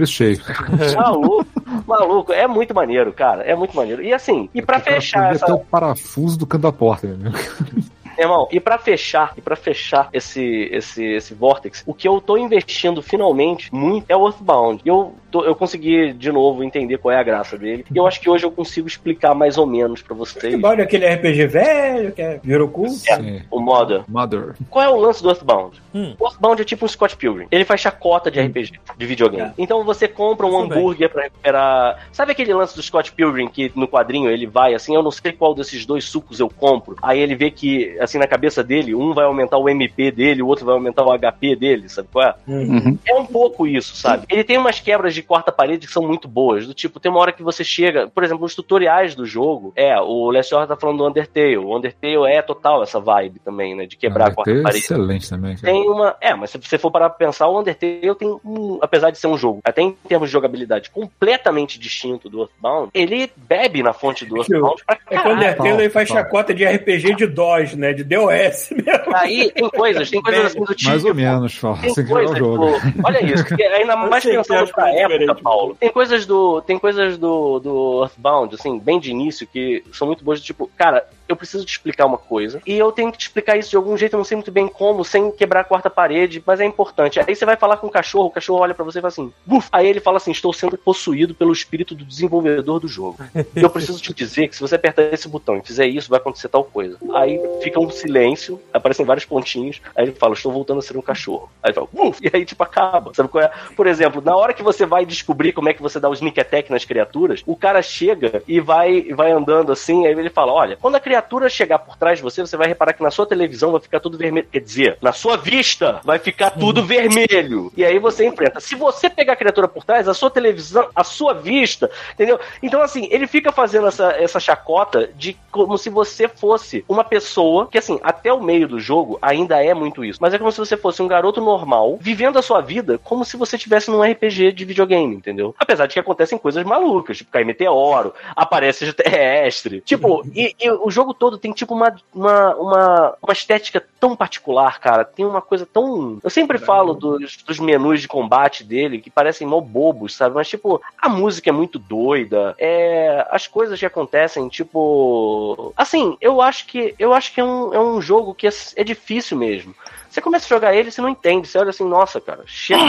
preço 0.00 0.12
cheio. 0.12 0.40
Maluco, 0.96 1.46
maluco, 1.86 2.32
é 2.32 2.46
muito 2.46 2.74
maneiro, 2.74 3.12
cara. 3.12 3.42
É 3.42 3.54
muito 3.54 3.76
maneiro. 3.76 4.02
E 4.02 4.12
assim, 4.12 4.48
e 4.54 4.62
pra 4.62 4.80
fechar 4.80 5.34
essa. 5.34 5.44
até 5.44 5.52
o 5.52 5.58
parafuso 5.58 6.38
do 6.38 6.46
canto 6.46 6.62
da 6.62 6.72
porta, 6.72 7.06
né? 7.06 7.30
Irmão, 8.18 8.46
e 8.50 8.60
para 8.60 8.76
fechar, 8.76 9.32
e 9.36 9.40
para 9.40 9.56
fechar 9.56 10.10
esse, 10.12 10.68
esse, 10.70 11.02
esse 11.02 11.32
Vortex, 11.32 11.82
o 11.86 11.94
que 11.94 12.06
eu 12.06 12.20
tô 12.20 12.36
investindo 12.36 13.00
finalmente 13.00 13.74
muito 13.74 14.04
é 14.10 14.16
o 14.16 14.26
Earthbound. 14.26 14.82
Eu, 14.84 15.14
tô, 15.30 15.44
eu 15.44 15.54
consegui 15.54 16.12
de 16.12 16.30
novo 16.32 16.62
entender 16.64 16.98
qual 16.98 17.12
é 17.12 17.18
a 17.18 17.22
graça 17.22 17.56
dele. 17.56 17.84
E 17.92 17.96
eu 17.96 18.06
acho 18.06 18.20
que 18.20 18.28
hoje 18.28 18.44
eu 18.44 18.50
consigo 18.50 18.86
explicar 18.86 19.34
mais 19.34 19.56
ou 19.56 19.66
menos 19.66 20.02
para 20.02 20.14
vocês. 20.14 20.44
Earthbound 20.44 20.80
é 20.80 20.84
aquele 20.84 21.06
RPG 21.06 21.46
velho, 21.46 22.12
que 22.12 22.22
é 22.22 22.40
virou 22.42 22.68
culto? 22.68 23.00
É, 23.08 23.42
o 23.50 23.60
Modern. 23.60 24.04
Mother. 24.08 24.54
Qual 24.68 24.84
é 24.84 24.88
o 24.88 24.96
lance 24.96 25.22
do 25.22 25.28
Earthbound? 25.28 25.80
Hum. 25.94 26.14
O 26.18 26.26
Earthbound 26.26 26.62
é 26.62 26.64
tipo 26.64 26.84
um 26.84 26.88
Scott 26.88 27.16
Pilgrim. 27.16 27.46
Ele 27.50 27.64
faz 27.64 27.80
chacota 27.80 28.30
de 28.30 28.40
RPG, 28.40 28.72
de 28.96 29.06
videogame. 29.06 29.50
É. 29.50 29.52
Então 29.58 29.84
você 29.84 30.08
compra 30.08 30.46
um 30.46 30.50
Isso 30.50 30.58
hambúrguer 30.58 31.10
pra 31.10 31.22
recuperar. 31.22 32.08
Sabe 32.12 32.32
aquele 32.32 32.52
lance 32.52 32.74
do 32.74 32.82
Scott 32.82 33.12
Pilgrim 33.12 33.48
que 33.48 33.70
no 33.74 33.86
quadrinho 33.88 34.30
ele 34.30 34.46
vai 34.46 34.74
assim, 34.74 34.94
eu 34.94 35.02
não 35.02 35.10
sei 35.10 35.32
qual 35.32 35.54
desses 35.54 35.84
dois 35.86 36.04
sucos 36.04 36.40
eu 36.40 36.48
compro. 36.48 36.96
Aí 37.02 37.18
ele 37.18 37.34
vê 37.34 37.50
que, 37.50 37.96
assim, 38.00 38.18
na 38.18 38.26
cabeça 38.26 38.62
dele, 38.62 38.94
um 38.94 39.12
vai 39.12 39.24
aumentar 39.24 39.58
o 39.58 39.68
MP 39.68 40.10
dele, 40.10 40.42
o 40.42 40.46
outro 40.46 40.64
vai 40.64 40.74
aumentar 40.74 41.04
o 41.04 41.18
HP 41.18 41.56
dele, 41.56 41.88
sabe 41.88 42.08
qual 42.12 42.26
é? 42.26 42.34
Uhum. 42.46 42.98
É 43.06 43.14
um 43.14 43.26
pouco 43.26 43.66
isso, 43.66 43.96
sabe? 43.96 44.26
Ele 44.28 44.44
tem 44.44 44.58
umas 44.58 44.80
quebras 44.80 45.14
de 45.14 45.19
quarta-parede 45.22 45.86
que 45.86 45.92
são 45.92 46.06
muito 46.06 46.26
boas. 46.28 46.66
Do 46.66 46.74
tipo, 46.74 46.98
tem 47.00 47.10
uma 47.10 47.20
hora 47.20 47.32
que 47.32 47.42
você 47.42 47.62
chega, 47.64 48.08
por 48.08 48.22
exemplo, 48.24 48.42
nos 48.42 48.54
tutoriais 48.54 49.14
do 49.14 49.24
jogo. 49.24 49.72
É, 49.76 49.98
o 50.00 50.30
Lester 50.30 50.66
tá 50.66 50.76
falando 50.76 50.98
do 50.98 51.06
Undertale. 51.08 51.56
O 51.58 51.76
Undertale 51.76 52.26
é 52.32 52.42
total 52.42 52.82
essa 52.82 53.00
vibe 53.00 53.40
também, 53.44 53.74
né? 53.74 53.86
De 53.86 53.96
quebrar 53.96 54.26
a 54.26 54.28
Ah, 54.30 54.34
quarta 54.34 54.50
é 54.50 54.62
parede. 54.62 54.78
excelente 54.84 55.28
também. 55.28 55.56
cara. 55.56 55.72
Tem 55.72 55.88
uma. 55.88 56.16
É, 56.20 56.34
mas 56.34 56.50
se 56.50 56.58
você 56.58 56.78
for 56.78 56.90
parar 56.90 57.10
pra 57.10 57.18
pensar, 57.26 57.48
o 57.48 57.58
Undertale 57.58 58.14
tem 58.16 58.28
um. 58.44 58.78
Apesar 58.80 59.10
de 59.10 59.18
ser 59.18 59.26
um 59.26 59.36
jogo, 59.38 59.60
até 59.64 59.82
em 59.82 59.92
termos 60.08 60.28
de 60.28 60.32
jogabilidade, 60.32 60.90
completamente 60.90 61.78
distinto 61.78 62.28
do 62.28 62.40
Earthbound, 62.42 62.90
ele 62.94 63.30
bebe 63.36 63.82
na 63.82 63.92
fonte 63.92 64.24
do 64.24 64.36
Earthbound 64.38 64.82
pra 64.86 64.98
É 65.10 65.18
que 65.18 65.28
o. 65.28 65.32
Undertale 65.32 65.90
faz 65.90 66.08
chacota 66.08 66.52
de 66.54 66.64
RPG 66.64 67.14
de 67.14 67.26
DOS, 67.26 67.74
né? 67.74 67.92
De 67.92 68.04
DOS 68.04 68.70
mesmo. 68.74 69.16
Aí 69.16 69.50
tem 69.52 69.68
coisas, 69.70 70.10
tem 70.10 70.20
coisas 70.22 70.44
assim 70.46 70.60
do 70.60 70.74
tipo. 70.74 70.90
Mais 70.90 71.04
ou 71.04 71.14
menos, 71.14 71.54
Fala. 71.56 71.78
Tem 71.78 71.90
o 72.20 72.36
jogo. 72.36 72.72
tipo, 72.80 73.00
olha 73.04 73.24
isso, 73.24 73.44
ainda 73.74 73.96
mais 73.96 74.24
pensando 74.24 74.70
pra 74.70 74.84
coisas 74.84 75.00
época. 75.14 75.42
Paulo. 75.42 75.76
Tem 75.78 75.90
coisas 75.90 76.26
do. 76.26 76.60
Tem 76.62 76.78
coisas 76.78 77.16
do, 77.18 77.58
do 77.58 78.02
Earthbound, 78.02 78.54
assim, 78.54 78.78
bem 78.78 78.98
de 78.98 79.10
início, 79.10 79.46
que 79.46 79.84
são 79.92 80.06
muito 80.06 80.24
boas, 80.24 80.40
tipo, 80.40 80.70
cara, 80.76 81.06
eu 81.30 81.36
preciso 81.36 81.64
te 81.64 81.72
explicar 81.72 82.06
uma 82.06 82.18
coisa. 82.18 82.60
E 82.66 82.76
eu 82.76 82.92
tenho 82.92 83.12
que 83.12 83.18
te 83.18 83.22
explicar 83.22 83.56
isso 83.56 83.70
de 83.70 83.76
algum 83.76 83.96
jeito, 83.96 84.14
eu 84.14 84.18
não 84.18 84.24
sei 84.24 84.36
muito 84.36 84.52
bem 84.52 84.68
como, 84.68 85.04
sem 85.04 85.30
quebrar 85.30 85.60
a 85.60 85.64
quarta 85.64 85.90
parede, 85.90 86.42
mas 86.46 86.60
é 86.60 86.64
importante. 86.64 87.20
Aí 87.20 87.34
você 87.34 87.44
vai 87.44 87.56
falar 87.56 87.76
com 87.76 87.86
o 87.86 87.90
cachorro, 87.90 88.26
o 88.26 88.30
cachorro 88.30 88.60
olha 88.60 88.74
pra 88.74 88.84
você 88.84 88.98
e 88.98 89.02
fala 89.02 89.08
assim, 89.08 89.32
buf! 89.46 89.68
Aí 89.72 89.86
ele 89.86 90.00
fala 90.00 90.16
assim: 90.16 90.30
estou 90.30 90.52
sendo 90.52 90.76
possuído 90.76 91.34
pelo 91.34 91.52
espírito 91.52 91.94
do 91.94 92.04
desenvolvedor 92.04 92.80
do 92.80 92.88
jogo. 92.88 93.18
E 93.54 93.62
eu 93.62 93.70
preciso 93.70 94.00
te 94.00 94.12
dizer 94.12 94.48
que 94.48 94.56
se 94.56 94.60
você 94.60 94.74
apertar 94.74 95.02
esse 95.12 95.28
botão 95.28 95.56
e 95.56 95.62
fizer 95.62 95.86
isso, 95.86 96.10
vai 96.10 96.18
acontecer 96.18 96.48
tal 96.48 96.64
coisa. 96.64 96.96
Aí 97.14 97.40
fica 97.62 97.80
um 97.80 97.90
silêncio, 97.90 98.60
aparecem 98.72 99.04
vários 99.04 99.24
pontinhos, 99.24 99.80
aí 99.94 100.06
ele 100.06 100.12
fala, 100.12 100.34
estou 100.34 100.52
voltando 100.52 100.78
a 100.78 100.82
ser 100.82 100.96
um 100.96 101.02
cachorro. 101.02 101.50
Aí 101.62 101.70
ele 101.70 101.74
fala, 101.74 101.88
buf! 101.92 102.18
E 102.22 102.30
aí, 102.34 102.44
tipo, 102.44 102.62
acaba. 102.62 103.12
Sabe 103.14 103.28
qual 103.28 103.44
é? 103.44 103.50
Por 103.76 103.86
exemplo, 103.86 104.20
na 104.20 104.36
hora 104.36 104.52
que 104.52 104.62
você 104.62 104.86
vai 104.86 105.04
descobrir 105.04 105.52
como 105.52 105.68
é 105.68 105.74
que 105.74 105.82
você 105.82 105.98
dá 105.98 106.08
o 106.08 106.14
sneak 106.14 106.40
attack 106.40 106.70
nas 106.70 106.84
criaturas, 106.84 107.42
o 107.46 107.56
cara 107.56 107.82
chega 107.82 108.42
e 108.46 108.60
vai, 108.60 109.02
vai 109.12 109.32
andando 109.32 109.72
assim, 109.72 110.06
aí 110.06 110.12
ele 110.12 110.30
fala: 110.30 110.52
olha, 110.52 110.76
quando 110.76 110.96
a 110.96 111.00
criatura 111.00 111.19
chegar 111.48 111.78
por 111.78 111.96
trás 111.96 112.18
de 112.18 112.22
você, 112.22 112.40
você 112.40 112.56
vai 112.56 112.68
reparar 112.68 112.92
que 112.92 113.02
na 113.02 113.10
sua 113.10 113.26
televisão 113.26 113.72
vai 113.72 113.80
ficar 113.80 114.00
tudo 114.00 114.16
vermelho. 114.16 114.46
Quer 114.50 114.60
dizer, 114.60 114.98
na 115.00 115.12
sua 115.12 115.36
vista 115.36 116.00
vai 116.04 116.18
ficar 116.18 116.50
tudo 116.50 116.84
vermelho. 116.84 117.72
E 117.76 117.84
aí 117.84 117.98
você 117.98 118.26
enfrenta. 118.26 118.60
Se 118.60 118.74
você 118.74 119.08
pegar 119.08 119.34
a 119.34 119.36
criatura 119.36 119.68
por 119.68 119.84
trás, 119.84 120.08
a 120.08 120.14
sua 120.14 120.30
televisão, 120.30 120.88
a 120.94 121.04
sua 121.04 121.34
vista, 121.34 121.90
entendeu? 122.14 122.38
Então, 122.62 122.82
assim, 122.82 123.08
ele 123.10 123.26
fica 123.26 123.52
fazendo 123.52 123.86
essa, 123.86 124.12
essa 124.12 124.40
chacota 124.40 125.10
de 125.14 125.36
como 125.50 125.76
se 125.76 125.90
você 125.90 126.28
fosse 126.28 126.84
uma 126.88 127.04
pessoa 127.04 127.66
que, 127.66 127.78
assim, 127.78 127.98
até 128.02 128.32
o 128.32 128.42
meio 128.42 128.68
do 128.68 128.80
jogo 128.80 129.18
ainda 129.20 129.62
é 129.62 129.74
muito 129.74 130.04
isso. 130.04 130.18
Mas 130.20 130.34
é 130.34 130.38
como 130.38 130.52
se 130.52 130.58
você 130.58 130.76
fosse 130.76 131.02
um 131.02 131.08
garoto 131.08 131.40
normal, 131.40 131.98
vivendo 132.00 132.38
a 132.38 132.42
sua 132.42 132.60
vida 132.60 132.98
como 132.98 133.24
se 133.24 133.36
você 133.36 133.56
estivesse 133.56 133.90
num 133.90 134.02
RPG 134.02 134.52
de 134.52 134.64
videogame, 134.64 135.14
entendeu? 135.14 135.54
Apesar 135.58 135.86
de 135.86 135.94
que 135.94 136.00
acontecem 136.00 136.38
coisas 136.38 136.64
malucas, 136.64 137.18
tipo, 137.18 137.30
cai 137.30 137.44
meteoro, 137.44 138.14
aparece 138.36 138.84
extraterrestre. 139.00 139.80
Tipo, 139.80 140.24
e, 140.34 140.54
e 140.60 140.70
o 140.70 140.90
jogo 140.90 141.09
todo 141.14 141.38
tem, 141.38 141.52
tipo, 141.52 141.74
uma, 141.74 141.94
uma, 142.14 142.54
uma, 142.54 143.16
uma 143.22 143.32
estética 143.32 143.84
tão 143.98 144.16
particular, 144.16 144.78
cara. 144.80 145.04
Tem 145.04 145.24
uma 145.24 145.40
coisa 145.42 145.66
tão. 145.66 146.18
Eu 146.22 146.30
sempre 146.30 146.58
falo 146.58 146.94
dos, 146.94 147.36
dos 147.38 147.58
menus 147.58 148.00
de 148.00 148.08
combate 148.08 148.64
dele 148.64 149.00
que 149.00 149.10
parecem 149.10 149.46
mó 149.46 149.60
bobos, 149.60 150.14
sabe? 150.14 150.34
Mas, 150.34 150.48
tipo, 150.48 150.80
a 150.98 151.08
música 151.08 151.50
é 151.50 151.52
muito 151.52 151.78
doida. 151.78 152.54
É, 152.58 153.26
as 153.30 153.46
coisas 153.46 153.78
que 153.78 153.86
acontecem, 153.86 154.48
tipo. 154.48 155.72
Assim, 155.76 156.16
eu 156.20 156.40
acho 156.40 156.66
que 156.66 156.94
eu 156.98 157.12
acho 157.12 157.32
que 157.32 157.40
é 157.40 157.44
um, 157.44 157.74
é 157.74 157.80
um 157.80 158.00
jogo 158.00 158.34
que 158.34 158.46
é, 158.46 158.50
é 158.76 158.84
difícil 158.84 159.36
mesmo. 159.36 159.74
Você 160.10 160.20
começa 160.20 160.44
a 160.46 160.48
jogar 160.48 160.74
ele, 160.74 160.90
você 160.90 161.00
não 161.00 161.08
entende. 161.08 161.46
Você 161.46 161.56
olha 161.58 161.70
assim, 161.70 161.84
nossa, 161.84 162.20
cara, 162.20 162.42
chega. 162.46 162.80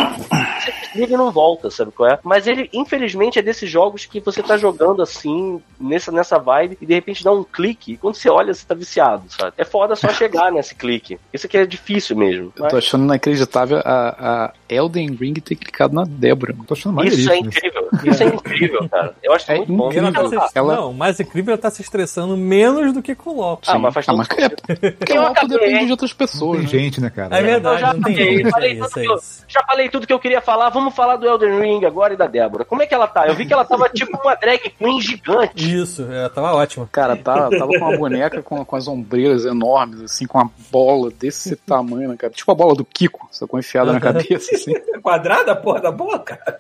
Você 0.60 0.72
desliga 0.94 1.14
e 1.14 1.18
não 1.18 1.32
volta, 1.32 1.70
sabe 1.70 1.92
qual 1.92 2.10
é? 2.10 2.20
Mas 2.24 2.48
ele, 2.48 2.70
infelizmente, 2.74 3.38
é 3.38 3.42
desses 3.42 3.70
jogos 3.70 4.06
que 4.06 4.20
você 4.20 4.42
tá 4.42 4.58
jogando 4.58 5.02
assim, 5.04 5.62
nessa, 5.80 6.12
nessa 6.12 6.38
vibe, 6.40 6.78
e 6.82 6.86
de 6.86 6.94
repente 6.94 7.24
dá 7.24 7.32
um 7.32 7.44
clique, 7.44 7.94
e 7.94 7.98
quando 7.98 8.16
você 8.16 8.30
olha, 8.30 8.54
você 8.54 8.66
tá 8.66 8.74
viciado, 8.74 9.24
sabe? 9.30 9.54
É 9.58 9.64
foda 9.64 9.96
só 9.96 10.10
chegar 10.10 10.52
nesse 10.54 10.74
clique. 10.76 11.20
Isso 11.32 11.46
aqui 11.46 11.58
é 11.58 11.66
difícil 11.66 12.16
mesmo. 12.18 12.52
Eu 12.56 12.68
tô 12.68 12.78
achando 12.78 13.04
inacreditável 13.04 13.78
a, 13.86 14.46
a 14.46 14.54
Elden 14.68 15.16
Ring 15.16 15.34
ter 15.36 15.56
clicado 15.56 15.94
na 15.94 16.04
Débora. 16.04 16.56
Tô 16.68 16.74
achando 16.74 17.04
Isso 17.06 17.32
é 17.32 17.38
incrível. 17.38 17.88
Isso 18.04 18.24
é 18.24 18.28
incrível, 18.28 18.90
cara. 18.90 19.14
Eu 19.22 19.34
acho 19.34 19.52
É 19.52 19.58
muito 19.58 19.74
bom. 19.74 19.88
incrível. 19.90 20.08
Ela 20.16 20.30
tá 20.32 20.48
se- 20.48 20.58
Ela- 20.58 20.76
Não, 20.76 20.92
o 20.92 20.94
mais 20.94 21.20
incrível 21.20 21.52
é 21.52 21.54
ela 21.54 21.62
tá 21.62 21.70
se 21.70 21.82
estressando 21.82 22.36
menos 22.36 22.94
do 22.94 23.02
que 23.02 23.14
com 23.14 23.38
o. 23.38 23.60
Ah, 23.68 23.78
mas 23.78 23.94
faz 23.94 24.10
ah, 24.10 24.14
mas 24.14 24.28
é, 24.38 24.50
porque 24.92 25.14
o 25.18 25.22
acabei. 25.28 25.58
depende 25.60 25.86
de 25.86 25.92
outras 25.92 26.14
pessoas, 26.14 26.58
Tem 26.58 26.64
né? 26.66 26.70
gente, 26.86 27.02
né, 27.02 27.11
cara? 27.12 27.38
É 27.38 27.42
verdade, 27.42 27.76
Eu 27.76 27.80
já 27.80 27.94
não 27.94 28.02
tem 28.02 28.16
falei, 28.16 28.52
falei 28.52 28.72
É 28.72 28.74
isso, 28.74 28.90
tudo 28.90 29.00
é 29.00 29.04
que 29.04 29.12
eu-. 29.12 29.22
Já 29.48 29.64
falei 29.64 29.90
tudo 29.90 30.08
que 30.08 30.14
eu 30.14 30.20
queria 30.20 30.42
falar, 30.42 30.70
vamos 30.70 30.96
falar 30.96 31.18
do 31.18 31.28
Elden 31.28 31.60
Ring 31.60 31.86
agora 31.86 32.14
e 32.14 32.18
da 32.18 32.28
Débora. 32.28 32.66
Como 32.66 32.82
é 32.82 32.88
que 32.88 32.94
ela 32.94 33.08
tá? 33.08 33.28
Eu 33.28 33.36
vi 33.36 33.46
que 33.46 33.54
ela 33.54 33.66
tava 33.66 33.90
tipo 33.90 34.18
uma 34.18 34.36
drag 34.36 34.70
queen 34.70 35.02
gigante. 35.02 35.76
Isso, 35.76 36.04
ela 36.04 36.30
tava 36.30 36.54
ótima. 36.54 36.88
Cara, 36.92 37.16
tá, 37.16 37.50
tava 37.50 37.68
com 37.68 37.86
uma 37.86 37.98
boneca 37.98 38.42
com, 38.42 38.64
com 38.64 38.76
as 38.76 38.88
ombreiras 38.88 39.46
enormes, 39.46 40.02
assim, 40.02 40.26
com 40.26 40.38
uma 40.38 40.50
bola 40.72 41.12
desse 41.12 41.56
tamanho, 41.56 42.10
né, 42.10 42.16
cara? 42.18 42.34
Tipo 42.34 42.52
a 42.52 42.56
bola 42.56 42.76
do 42.76 42.86
Kiko, 42.86 43.28
só 43.32 43.46
com 43.46 43.60
enfiada 43.60 43.92
na 43.92 44.00
cabeça, 44.00 44.56
assim. 44.56 44.74
É 44.74 45.00
quadrada 45.02 45.52
a 45.52 45.56
porra 45.56 45.82
da 45.82 45.92
bola, 45.92 46.20
cara? 46.20 46.60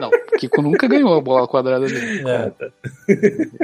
Não, 0.00 0.08
o 0.08 0.38
Kiko 0.38 0.62
nunca 0.62 0.86
ganhou 0.86 1.14
a 1.14 1.20
bola 1.20 1.46
quadrada 1.46 1.86
dele. 1.86 2.22
É. 2.28 2.52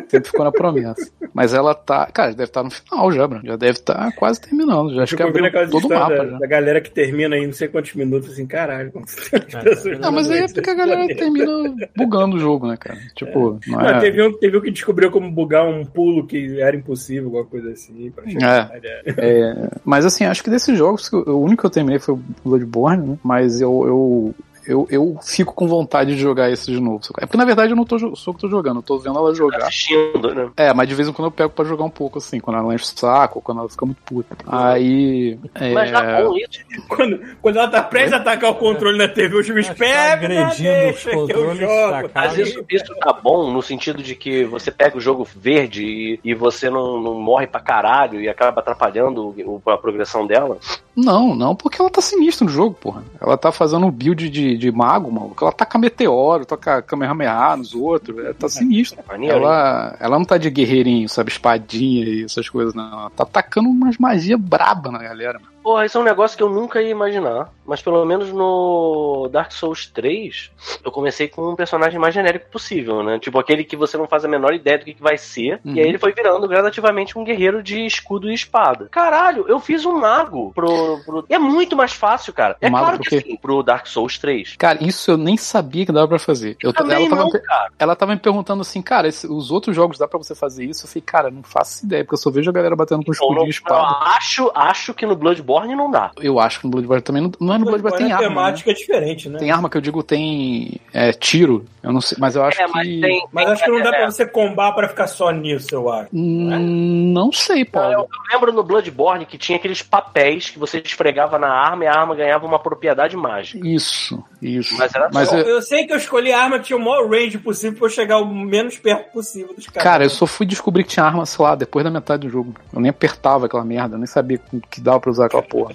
Sempre 0.08 0.30
ficou 0.30 0.44
na 0.44 0.52
promessa. 0.52 1.10
Mas 1.34 1.54
ela 1.54 1.74
tá. 1.74 2.06
Cara, 2.12 2.30
deve 2.30 2.44
estar 2.44 2.62
no 2.62 2.70
final 2.70 3.12
já, 3.12 3.26
Bruno. 3.26 3.44
Já 3.44 3.56
deve 3.56 3.72
estar 3.72 4.12
quase 4.14 4.40
terminando. 4.40 4.94
Já 4.94 5.02
acho 5.02 5.16
que 5.16 5.22
abriu 5.22 5.50
todo 5.70 5.86
o 5.86 5.88
mapa 5.88 6.16
da, 6.16 6.26
já. 6.26 6.38
da 6.38 6.46
galera 6.46 6.80
que 6.80 6.90
termina 6.90 7.36
aí 7.36 7.46
não 7.46 7.52
sei 7.52 7.68
quantos 7.68 7.94
minutos, 7.94 8.30
assim, 8.30 8.46
caralho. 8.46 8.92
como 8.92 9.04
as 9.04 9.14
pessoas 9.14 9.98
Não, 9.98 10.12
mas 10.12 10.30
aí 10.30 10.40
é 10.40 10.48
porque 10.48 10.70
a 10.70 10.74
galera 10.74 11.06
termina 11.14 11.74
bugando 11.96 12.36
o 12.36 12.40
jogo, 12.40 12.66
né, 12.66 12.76
cara? 12.76 12.98
Tipo, 13.14 13.58
não 13.66 13.78
Não, 13.78 13.88
é. 13.88 14.00
teve, 14.00 14.22
um, 14.22 14.32
teve 14.38 14.56
um 14.56 14.60
que 14.60 14.70
descobriu 14.70 15.10
como 15.10 15.30
bugar 15.30 15.66
um 15.66 15.84
pulo 15.84 16.26
que 16.26 16.60
era 16.60 16.76
impossível, 16.76 17.24
alguma 17.26 17.44
coisa 17.44 17.70
assim. 17.70 18.12
Área. 18.42 19.02
É, 19.06 19.68
mas 19.84 20.04
assim, 20.04 20.24
acho 20.24 20.42
que 20.42 20.50
desses 20.50 20.76
jogos, 20.76 21.10
o 21.12 21.38
único 21.38 21.62
que 21.62 21.66
eu 21.66 21.70
terminei 21.70 21.98
foi 21.98 22.14
o 22.14 22.22
Bloodborne, 22.44 23.06
né? 23.06 23.18
Mas 23.22 23.60
eu, 23.60 23.84
eu, 23.86 24.34
eu, 24.66 24.86
eu 24.90 25.18
fico 25.22 25.54
com 25.54 25.66
vontade 25.66 26.14
de 26.14 26.20
jogar 26.20 26.50
esse 26.50 26.70
de 26.70 26.80
novo. 26.80 27.00
É 27.18 27.26
porque 27.26 27.36
na 27.36 27.44
verdade 27.44 27.72
eu 27.72 27.76
não 27.76 27.84
tô, 27.84 28.14
sou 28.16 28.34
que 28.34 28.40
tô 28.40 28.48
jogando, 28.48 28.76
eu 28.78 28.82
tô 28.82 28.98
vendo 28.98 29.18
ela 29.18 29.34
jogar. 29.34 29.64
Assistindo, 29.66 30.34
né? 30.34 30.50
É, 30.56 30.72
mas 30.72 30.88
de 30.88 30.94
vez 30.94 31.08
em 31.08 31.12
quando 31.12 31.26
eu 31.26 31.32
pego 31.32 31.50
pra 31.50 31.64
jogar 31.64 31.84
um 31.84 31.90
pouco, 31.90 32.18
assim, 32.18 32.40
quando 32.40 32.58
ela 32.58 32.74
enche 32.74 32.84
o 32.84 32.98
saco, 32.98 33.40
quando 33.40 33.58
ela 33.60 33.68
fica 33.68 33.84
muito 33.86 34.00
puta. 34.04 34.36
Aí. 34.46 35.38
É, 35.54 35.72
Mas 35.72 35.90
tá 35.90 36.22
bom 36.22 36.36
isso. 36.36 36.60
Quando, 36.88 37.20
quando 37.40 37.56
ela 37.58 37.68
tá 37.68 37.82
prestes 37.82 38.12
a 38.12 38.16
atacar 38.16 38.50
o 38.50 38.54
controle 38.54 38.98
na 38.98 39.08
TV, 39.08 39.36
o 39.36 39.42
juiz 39.42 39.68
pega, 39.70 40.28
deixa 40.28 41.10
que 41.10 41.16
eu 41.16 41.20
controles 41.20 41.58
jogo. 41.58 42.10
Mas 42.14 42.38
isso, 42.38 42.64
isso 42.70 42.94
tá 43.00 43.12
bom 43.12 43.50
no 43.52 43.62
sentido 43.62 44.02
de 44.02 44.14
que 44.14 44.44
você 44.44 44.70
pega 44.70 44.96
o 44.96 45.00
jogo 45.00 45.26
verde 45.36 45.84
e, 45.84 46.20
e 46.24 46.34
você 46.34 46.68
não, 46.70 47.00
não 47.00 47.14
morre 47.14 47.46
pra 47.46 47.60
caralho 47.60 48.20
e 48.20 48.28
acaba 48.28 48.60
atrapalhando 48.60 49.34
o- 49.44 49.70
a 49.70 49.76
progressão 49.78 50.26
dela. 50.26 50.58
Não, 50.94 51.34
não, 51.34 51.54
porque 51.56 51.80
ela 51.80 51.90
tá 51.90 52.00
sinistra 52.02 52.44
no 52.44 52.50
jogo, 52.50 52.76
porra. 52.78 53.02
Ela 53.20 53.36
tá 53.36 53.50
fazendo 53.50 53.86
um 53.86 53.90
build 53.90 54.28
de 54.28 54.51
de, 54.52 54.58
de 54.58 54.72
mago, 54.72 55.10
maluco. 55.10 55.44
Ela 55.44 55.52
taca 55.52 55.78
meteoro, 55.78 56.46
toca 56.46 56.82
Kamehameha 56.82 57.56
nos 57.56 57.74
outros. 57.74 58.18
É, 58.24 58.32
tá 58.32 58.48
sinistro. 58.48 59.02
Hein? 59.14 59.28
Ela, 59.28 59.96
ela 60.00 60.18
não 60.18 60.24
tá 60.24 60.36
de 60.38 60.50
guerreirinho, 60.50 61.08
sabe? 61.08 61.30
Espadinha 61.30 62.04
e 62.04 62.24
essas 62.24 62.48
coisas, 62.48 62.74
não. 62.74 63.00
Ela 63.00 63.10
tá 63.10 63.24
tacando 63.24 63.68
umas 63.68 63.98
magias 63.98 64.40
braba 64.40 64.90
na 64.90 64.98
galera, 64.98 65.38
mano. 65.38 65.51
Porra, 65.62 65.86
isso 65.86 65.96
é 65.96 66.00
um 66.00 66.04
negócio 66.04 66.36
que 66.36 66.42
eu 66.42 66.50
nunca 66.50 66.82
ia 66.82 66.90
imaginar. 66.90 67.50
Mas 67.64 67.80
pelo 67.80 68.04
menos 68.04 68.32
no 68.32 69.28
Dark 69.30 69.52
Souls 69.52 69.86
3, 69.86 70.50
eu 70.84 70.90
comecei 70.90 71.28
com 71.28 71.50
um 71.50 71.54
personagem 71.56 71.98
mais 71.98 72.12
genérico 72.12 72.50
possível, 72.50 73.02
né? 73.04 73.18
Tipo 73.20 73.38
aquele 73.38 73.62
que 73.62 73.76
você 73.76 73.96
não 73.96 74.08
faz 74.08 74.24
a 74.24 74.28
menor 74.28 74.52
ideia 74.52 74.78
do 74.78 74.84
que, 74.84 74.94
que 74.94 75.02
vai 75.02 75.16
ser. 75.16 75.60
Uhum. 75.64 75.74
E 75.76 75.80
aí 75.80 75.86
ele 75.88 75.98
foi 75.98 76.12
virando 76.12 76.48
gradativamente 76.48 77.16
um 77.16 77.22
guerreiro 77.24 77.62
de 77.62 77.86
escudo 77.86 78.28
e 78.30 78.34
espada. 78.34 78.88
Caralho, 78.90 79.44
eu 79.48 79.60
fiz 79.60 79.84
um 79.86 79.98
mago 80.00 80.52
pro. 80.52 80.98
pro... 81.04 81.24
É 81.28 81.38
muito 81.38 81.76
mais 81.76 81.92
fácil, 81.92 82.32
cara. 82.32 82.56
É 82.60 82.68
mago 82.68 82.84
claro 82.84 82.98
que 83.00 83.20
sim, 83.20 83.36
pro 83.36 83.62
Dark 83.62 83.86
Souls 83.86 84.18
3. 84.18 84.56
Cara, 84.56 84.82
isso 84.84 85.12
eu 85.12 85.16
nem 85.16 85.36
sabia 85.36 85.86
que 85.86 85.92
dava 85.92 86.08
pra 86.08 86.18
fazer. 86.18 86.56
Eu, 86.60 86.72
Também 86.72 86.96
ela, 87.06 87.08
tava, 87.10 87.22
não, 87.24 87.30
me- 87.30 87.40
cara. 87.40 87.70
ela 87.78 87.96
tava 87.96 88.12
me 88.12 88.20
perguntando 88.20 88.60
assim, 88.62 88.82
cara, 88.82 89.06
esse- 89.06 89.28
os 89.28 89.52
outros 89.52 89.76
jogos 89.76 89.98
dá 89.98 90.08
pra 90.08 90.18
você 90.18 90.34
fazer 90.34 90.64
isso? 90.64 90.84
Eu 90.84 90.88
falei, 90.88 91.02
cara, 91.02 91.30
não 91.30 91.42
faço 91.44 91.86
ideia, 91.86 92.02
porque 92.04 92.14
eu 92.14 92.18
só 92.18 92.30
vejo 92.30 92.50
a 92.50 92.52
galera 92.52 92.74
batendo 92.74 93.04
com 93.04 93.12
Então, 93.12 93.26
escudinho 93.26 93.40
não, 93.40 93.46
e 93.46 93.50
espada. 93.50 93.76
eu 93.80 94.08
acho, 94.08 94.50
acho 94.54 94.92
que 94.94 95.06
no 95.06 95.14
Bloodborne 95.14 95.51
não 95.76 95.90
dá. 95.90 96.10
Eu 96.20 96.38
acho 96.40 96.60
que 96.60 96.64
no 96.66 96.70
Bloodborne 96.70 97.02
também 97.02 97.22
não, 97.22 97.30
não 97.40 97.54
é 97.54 97.58
no 97.58 97.64
Bloodborne, 97.66 97.96
tem 97.98 98.12
a 98.12 98.16
arma. 98.16 98.28
né? 98.28 98.34
temática 98.34 98.70
é 98.70 98.74
diferente, 98.74 99.28
né? 99.28 99.38
Tem 99.38 99.50
arma 99.50 99.68
que 99.70 99.76
eu 99.76 99.80
digo 99.80 100.02
tem 100.02 100.80
é, 100.92 101.12
tiro. 101.12 101.64
Eu 101.82 101.92
não 101.92 102.00
sei, 102.00 102.16
mas 102.20 102.36
eu 102.36 102.44
acho 102.44 102.60
é, 102.62 102.66
que. 102.66 102.72
mas 102.72 102.86
tem. 102.86 103.26
Mas 103.32 103.44
tem- 103.44 103.52
acho 103.54 103.64
que 103.64 103.70
não 103.70 103.82
dá 103.82 103.88
é, 103.88 103.92
pra 104.02 104.10
você 104.10 104.26
combar 104.26 104.72
pra 104.72 104.88
ficar 104.88 105.06
só 105.08 105.30
nisso, 105.30 105.68
eu 105.72 105.90
acho. 105.90 106.08
Hum, 106.12 107.12
não 107.12 107.32
sei, 107.32 107.62
Eu, 107.62 107.66
Paulo. 107.66 107.92
eu 107.92 108.08
lembro 108.32 108.52
no 108.52 108.62
Bloodborne 108.62 109.26
que 109.26 109.36
tinha 109.36 109.56
aqueles 109.56 109.82
papéis 109.82 110.50
que 110.50 110.58
você 110.58 110.78
esfregava 110.84 111.38
na 111.38 111.48
arma 111.48 111.84
e 111.84 111.88
a 111.88 111.92
arma 111.92 112.14
ganhava 112.14 112.46
uma 112.46 112.58
propriedade 112.58 113.16
mágica. 113.16 113.66
Isso, 113.66 114.22
isso. 114.40 114.76
Mas 114.78 114.94
era 114.94 115.08
Mas 115.12 115.28
só- 115.28 115.36
eu- 115.38 115.52
Eu 115.52 115.62
sei 115.62 115.84
que 115.86 115.92
eu 115.92 115.96
escolhi 115.96 116.32
a 116.32 116.40
arma 116.42 116.58
que 116.58 116.66
tinha 116.66 116.76
o 116.76 116.80
maior 116.80 117.08
range 117.10 117.38
possível 117.38 117.76
pra 117.78 117.86
eu 117.86 117.90
chegar 117.90 118.18
o 118.18 118.26
menos 118.26 118.78
perto 118.78 119.12
possível 119.12 119.52
dos 119.54 119.66
caras. 119.66 119.82
Cara, 119.82 120.04
eu 120.04 120.10
só 120.10 120.26
fui 120.26 120.46
descobrir 120.46 120.84
que 120.84 120.90
tinha 120.90 121.04
arma, 121.04 121.26
sei 121.26 121.44
lá, 121.44 121.54
depois 121.54 121.84
da 121.84 121.90
metade 121.90 122.26
do 122.26 122.30
jogo. 122.30 122.54
Eu 122.72 122.80
nem 122.80 122.90
apertava 122.90 123.46
aquela 123.46 123.64
merda, 123.64 123.94
eu 123.96 123.98
nem 123.98 124.06
sabia 124.06 124.40
que 124.70 124.80
dava 124.80 125.00
pra 125.00 125.10
usar 125.10 125.26
aquela 125.26 125.41
porra. 125.42 125.72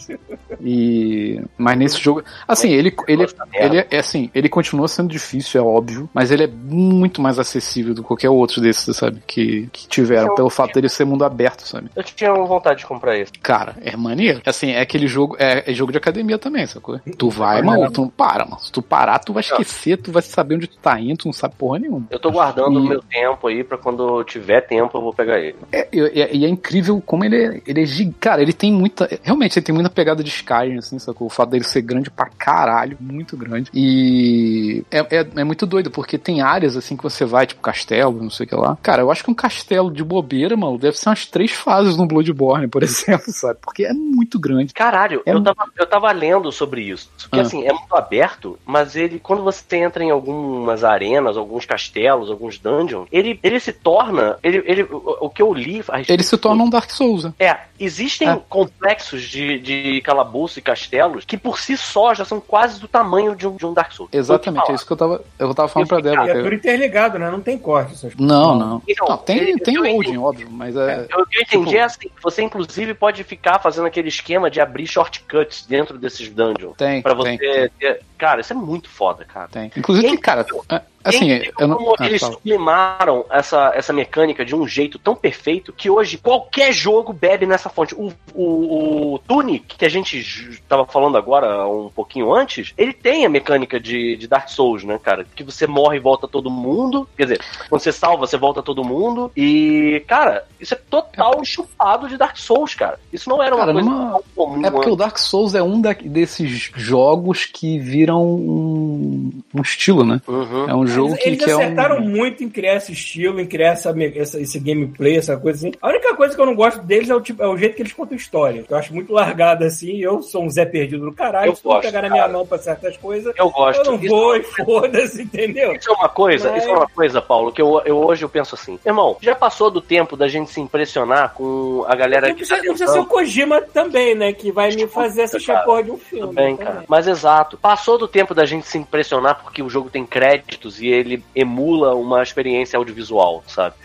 E. 0.62 1.42
Mas 1.58 1.78
nesse 1.78 2.02
jogo. 2.02 2.24
Assim, 2.48 2.72
ele, 2.72 2.96
ele, 3.08 3.26
ele 3.54 3.88
é 3.90 3.98
assim, 3.98 4.30
ele 4.34 4.50
continua 4.50 4.88
sendo 4.88 5.10
difícil, 5.10 5.62
é 5.62 5.64
óbvio, 5.64 6.10
mas 6.14 6.32
ele 6.32 6.44
é 6.44 6.48
muito 6.48 7.22
mais 7.22 7.40
acessível 7.40 7.94
do 7.94 8.02
que 8.02 8.08
qualquer 8.08 8.30
outro 8.30 8.62
desses, 8.62 8.96
sabe? 8.96 9.22
Que, 9.26 9.68
que 9.72 9.88
tiveram, 9.88 10.34
pelo 10.36 10.50
fato 10.50 10.74
dele 10.74 10.90
ser 10.90 11.06
mundo 11.06 11.24
aberto, 11.24 11.68
sabe? 11.68 11.90
Eu 11.96 12.04
tinha 12.04 12.34
vontade 12.34 12.80
de 12.80 12.86
comprar 12.86 13.18
esse. 13.18 13.32
Cara, 13.34 13.76
é 13.82 13.96
maneiro. 13.96 14.42
Assim, 14.46 14.72
é 14.72 14.82
aquele 14.82 15.08
jogo, 15.08 15.36
é, 15.40 15.70
é 15.70 15.74
jogo 15.74 15.92
de 15.92 15.98
academia 15.98 16.38
também, 16.38 16.66
sacou? 16.66 17.00
Tu 17.18 17.30
vai, 17.30 17.62
mano, 17.62 17.92
tu 17.92 18.02
não 18.02 18.10
para, 18.10 18.46
mano. 18.46 18.60
Se 18.60 18.72
tu 18.72 18.82
parar, 18.82 19.20
tu 19.20 19.34
vai 19.34 19.42
esquecer, 19.42 19.98
tu 19.98 20.12
vai 20.12 20.22
saber 20.22 20.56
onde 20.56 20.68
tu 20.68 20.78
tá 20.78 21.00
indo, 21.00 21.18
tu 21.18 21.26
não 21.28 21.34
sabe 21.34 21.56
porra 21.56 21.80
nenhuma. 21.80 22.08
Eu 22.10 22.20
tô 22.20 22.32
guardando 22.32 22.78
o 22.78 22.84
meu 22.84 23.02
tempo 23.02 23.48
aí 23.48 23.64
pra 23.64 23.78
quando 23.78 24.20
eu 24.20 24.24
tiver 24.24 24.62
tempo 24.62 24.98
eu 24.98 25.02
vou 25.02 25.14
pegar 25.14 25.40
ele. 25.40 25.56
É, 25.72 25.88
e 25.92 26.22
é, 26.22 26.36
e 26.36 26.46
é 26.46 26.50
incrível 26.50 27.02
como 27.06 27.24
ele 27.26 27.36
é, 27.36 27.62
ele 27.66 27.84
é 27.84 27.86
gigante. 27.86 28.18
Cara, 28.20 28.42
ele 28.42 28.54
tem 28.54 28.72
muita. 28.72 29.08
Realmente, 29.24 29.57
ele 29.60 29.66
tem 29.66 29.76
muita 29.76 29.90
pegada 29.90 30.24
de 30.24 30.30
Skyrim, 30.30 30.78
assim, 30.78 31.00
sacou? 31.00 31.28
O 31.28 31.30
fato 31.30 31.50
dele 31.50 31.64
ser 31.64 31.82
grande 31.82 32.10
pra 32.10 32.26
caralho, 32.28 32.98
muito 33.00 33.36
grande. 33.38 33.70
E 33.74 34.84
é, 34.92 35.00
é, 35.00 35.28
é 35.38 35.44
muito 35.44 35.66
doido, 35.66 35.92
porque 35.92 36.18
tem 36.18 36.42
áreas 36.42 36.76
assim 36.78 36.96
que 36.98 37.04
você 37.04 37.26
vai, 37.26 37.46
tipo 37.46 37.62
castelo, 37.62 38.22
não 38.22 38.30
sei 38.30 38.46
o 38.46 38.50
que 38.50 38.56
lá. 38.56 38.78
Cara, 38.82 39.02
eu 39.02 39.12
acho 39.12 39.24
que 39.24 39.32
um 39.32 39.36
castelo 39.36 39.92
de 39.92 40.04
bobeira, 40.04 40.56
mano, 40.58 40.78
deve 40.78 40.98
ser 40.98 41.10
umas 41.10 41.26
três 41.26 41.52
fases 41.52 41.98
no 41.98 42.06
Bloodborne, 42.08 42.68
por 42.68 42.82
exemplo, 42.84 43.32
sabe? 43.32 43.60
Porque 43.62 43.86
é 43.86 43.94
muito 43.94 44.40
grande. 44.40 44.74
Caralho, 44.74 45.22
É 45.26 45.34
eu, 45.34 45.42
tava, 45.44 45.66
eu 45.78 45.86
tava 45.88 46.12
lendo 46.12 46.52
sobre 46.52 46.82
isso. 46.82 47.10
Que 47.32 47.40
Ah. 47.40 47.42
assim, 47.42 47.64
é 47.66 47.74
muito 47.74 47.96
aberto, 47.96 48.58
mas 48.66 48.96
ele, 48.96 49.20
quando 49.20 49.44
você 49.44 49.78
entra 49.78 50.04
em 50.04 50.12
algumas 50.12 50.84
arenas, 50.84 51.38
alguns 51.38 51.66
castelos, 51.66 52.30
alguns 52.30 52.58
dungeons, 52.58 53.08
ele, 53.12 53.40
ele 53.44 53.60
se 53.60 53.72
torna. 53.74 54.38
Ele, 54.44 54.64
ele, 54.66 54.84
o, 54.92 55.30
que 55.30 55.42
eu 55.42 55.54
li. 55.54 55.82
Ele 56.08 56.24
se 56.24 56.38
torna 56.38 56.64
um 56.64 56.70
Dark 56.70 56.90
Souls. 56.90 57.24
né? 57.24 57.34
É, 57.40 57.58
existem 57.80 58.28
É. 58.30 58.40
complexos 58.50 59.22
de, 59.24 59.47
de 59.60 60.02
calabouço 60.02 60.60
e 60.60 60.62
castelos 60.62 61.24
que 61.26 61.38
por 61.38 61.60
si 61.60 61.78
só 61.78 62.14
já 62.14 62.26
são 62.26 62.40
quase 62.40 62.80
do 62.80 62.88
tamanho 62.88 63.36
de 63.36 63.48
um, 63.48 63.56
de 63.56 63.66
um 63.66 63.74
Dark 63.74 63.92
Souls. 63.92 64.10
Exatamente, 64.14 64.72
é 64.72 64.76
isso 64.76 64.86
que 64.86 64.92
eu 64.94 64.98
tava, 64.98 65.24
eu 65.40 65.54
tava 65.54 65.68
falando 65.68 65.88
pra 65.88 65.98
Eu 65.98 66.04
fiquei- 66.04 66.16
Débora. 66.18 66.32
É 66.34 66.40
eu- 66.40 66.44
tudo 66.44 66.56
interligado, 66.56 67.20
né? 67.20 67.30
Não 67.32 67.40
tem 67.42 67.58
corte. 67.58 67.94
Essas 67.94 68.14
coisas. 68.14 68.20
Não, 68.20 68.56
não. 68.56 68.82
Então, 68.88 69.08
Não, 69.08 69.18
tem, 69.18 69.38
ele- 69.38 69.60
tem 69.60 69.76
eu 69.76 69.82
loading, 69.84 69.98
entendi. 70.00 70.18
óbvio, 70.18 70.48
mas 70.52 70.76
é. 70.76 71.08
Eu, 71.10 71.22
o 71.22 71.26
que 71.26 71.38
eu 71.38 71.42
entendi 71.42 71.66
Tipo- 71.66 71.78
é 71.78 71.82
assim, 71.82 72.00
que 72.00 72.12
você 72.22 72.42
inclusive 72.44 72.94
pode 72.94 73.24
ficar 73.24 73.60
fazendo 73.60 73.88
aquele 73.88 74.08
esquema 74.10 74.50
de 74.50 74.60
abrir 74.60 74.88
shortcuts 74.88 75.66
dentro 75.66 75.98
desses 75.98 76.28
dungeons. 76.30 76.76
Tem, 76.78 77.02
Pra 77.02 77.16
tem, 77.16 77.38
você 77.38 77.72
ter... 77.80 78.02
Cara, 78.18 78.42
isso 78.42 78.52
é 78.52 78.56
muito 78.56 78.90
foda, 78.90 79.24
cara. 79.26 79.48
tem. 79.48 79.72
Inclusive, 79.78 80.18
cara, 80.18 80.46
é- 80.70 80.82
assim, 81.10 81.40
não. 81.60 81.76
como 81.78 81.96
ah, 82.00 82.06
eles 82.06 82.22
fala. 82.22 82.34
sublimaram 82.34 83.26
essa, 83.30 83.72
essa 83.76 83.94
mecânica 83.94 84.44
de 84.46 84.56
um 84.56 84.68
jeito 84.68 84.98
tão 85.00 85.16
perfeito 85.16 85.74
que 85.74 85.90
hoje 85.90 86.18
qualquer 86.18 86.72
jogo 86.72 87.14
bebe 87.14 87.46
nessa 87.46 87.70
fonte. 87.70 87.96
O, 87.96 88.12
o, 88.34 89.14
o 89.16 89.20
Tunic, 89.20 89.76
que 89.78 89.86
a 89.86 89.90
gente 89.90 90.22
j- 90.22 90.60
tava 90.68 90.86
falando 90.86 91.18
agora 91.18 91.68
um 91.68 91.90
pouquinho 91.90 92.34
antes, 92.34 92.74
ele 92.78 92.94
tem 92.94 93.26
a 93.26 93.30
mecânica 93.30 93.80
de, 93.80 94.16
de 94.18 94.28
Dark 94.28 94.50
Souls, 94.50 94.84
né, 94.84 95.00
cara? 95.02 95.26
Que 95.36 95.44
você 95.44 95.66
morre 95.68 95.98
e 95.98 96.02
volta 96.02 96.28
todo 96.28 96.50
mundo. 96.50 97.08
Quer 97.18 97.24
dizer, 97.24 97.42
quando 97.70 97.82
você 97.82 97.92
salva, 97.92 98.26
você 98.26 98.38
volta 98.38 98.62
todo 98.64 98.84
mundo. 98.84 99.32
E, 99.36 100.04
cara, 100.08 100.46
isso 100.60 100.74
é 100.74 100.78
total 100.90 101.44
chupado 101.44 102.08
de 102.08 102.18
Dark 102.18 102.38
Souls, 102.38 102.74
cara. 102.76 103.00
Isso 103.12 103.30
não 103.30 103.42
era 103.42 103.56
uma 103.56 103.62
Cara, 103.66 103.74
coisa 103.74 103.90
numa- 103.90 104.12
tão 104.12 104.24
comum. 104.36 104.66
É 104.66 104.72
porque 104.72 104.90
o. 104.90 104.96
Dark 104.96 105.18
Souls 105.18 105.54
é 105.56 105.62
um 105.62 105.80
da- 105.80 105.94
desses 105.94 106.72
jogos 106.76 107.46
que 107.46 107.78
viram 107.80 108.24
um, 108.26 109.32
um 109.54 109.62
estilo, 109.62 110.04
né? 110.04 110.20
Uhum. 110.28 110.70
É 110.70 110.76
um 110.76 110.88
jogo 110.88 110.97
Eles, 111.06 111.20
que, 111.20 111.30
eles 111.30 111.44
que 111.44 111.50
é 111.50 111.54
acertaram 111.54 111.98
um. 111.98 112.02
muito 112.10 112.44
em 112.44 112.50
criar 112.50 112.76
esse 112.76 112.92
estilo, 112.92 113.40
em 113.40 113.46
criar 113.46 113.72
essa, 113.74 113.94
essa- 114.16 114.40
esse 114.40 114.60
gameplay, 114.60 115.18
essa 115.18 115.38
coisa 115.38 115.60
assim. 115.68 115.72
A 115.82 115.90
única 115.90 116.16
coisa 116.16 116.36
que 116.36 116.42
eu 116.42 116.46
não 116.46 116.56
gosto 116.56 116.82
deles 116.82 117.10
é 117.10 117.16
o, 117.16 117.22
tipo, 117.22 117.42
é 117.44 117.48
o 117.48 117.58
jeito 117.58 117.76
que 117.76 117.82
eles 117.82 117.94
contam 117.94 118.16
história. 118.18 118.64
que 118.64 118.74
Eu 118.74 118.78
acho 118.78 118.94
muito 118.94 119.14
largado 119.14 119.64
assim. 119.64 119.98
Eu 120.00 120.22
sou 120.22 120.44
um 120.44 120.50
Zé 120.50 120.66
perdido 120.66 121.06
do 121.06 121.14
caralho. 121.14 121.52
Eu 121.52 121.56
se 121.56 121.64
gosto, 121.64 121.82
pegar 121.84 122.02
na 122.02 122.10
cara. 122.10 122.22
minha 122.28 122.38
mão 122.38 122.46
pra 122.48 122.58
certas 122.58 122.98
coisas, 122.98 123.34
Eu 123.38 123.50
gosto. 123.50 123.80
eu 123.80 123.86
não 123.92 123.96
Isso- 124.00 124.08
vou 124.16 124.36
e 124.36 124.44
foda-se, 124.44 125.22
entendeu? 125.22 125.74
Isso 125.74 125.90
é 125.90 125.94
uma 125.94 126.10
coisa, 126.10 126.52
Mas- 126.52 126.64
isso 126.64 126.72
é 126.72 126.74
uma 126.78 126.88
coisa, 126.88 127.22
Paulo, 127.22 127.52
que 127.52 127.62
eu, 127.62 127.82
eu 127.86 127.98
hoje 127.98 128.24
eu 128.24 128.30
penso 128.30 128.56
assim, 128.56 128.80
irmão, 128.86 129.18
já 129.22 129.36
passou 129.36 129.70
do 129.72 129.82
tempo 129.82 130.16
da 130.18 130.28
gente 130.28 130.50
se 130.52 130.60
impressionar 130.60 131.34
com 131.34 131.84
a 131.88 131.96
galera 131.96 132.28
Não 132.28 132.36
que 132.36 132.40
precisa, 132.42 132.58
tá 132.60 132.64
não 132.64 132.74
precisa 132.74 132.92
ser 132.94 133.00
o 133.00 133.06
Kojima 133.06 133.62
também, 133.62 134.16
né? 134.16 134.34
Que 134.34 134.52
vai 134.52 134.70
me 134.72 134.88
fazer 134.88 135.24
assistir 135.24 135.52
a 135.52 135.56
cara. 135.56 135.66
porra 135.66 135.84
de 135.84 135.92
um 135.92 135.98
filme. 135.98 136.26
Tudo 136.28 136.34
bem, 136.36 136.56
também. 136.56 136.74
cara. 136.74 136.86
Mas 136.88 137.08
exato. 137.08 137.58
Passou 137.58 137.98
do 137.98 138.08
tempo 138.08 138.34
da 138.34 138.46
gente 138.46 138.68
se 138.68 138.78
impressionar 138.78 139.42
porque 139.44 139.62
o 139.62 139.70
jogo 139.70 139.90
tem 139.90 140.06
créditos 140.06 140.77
e 140.80 140.88
ele 140.88 141.24
emula 141.36 141.96
uma 141.96 142.22
experiência 142.22 142.78
audiovisual, 142.78 143.44
sabe? 143.48 143.76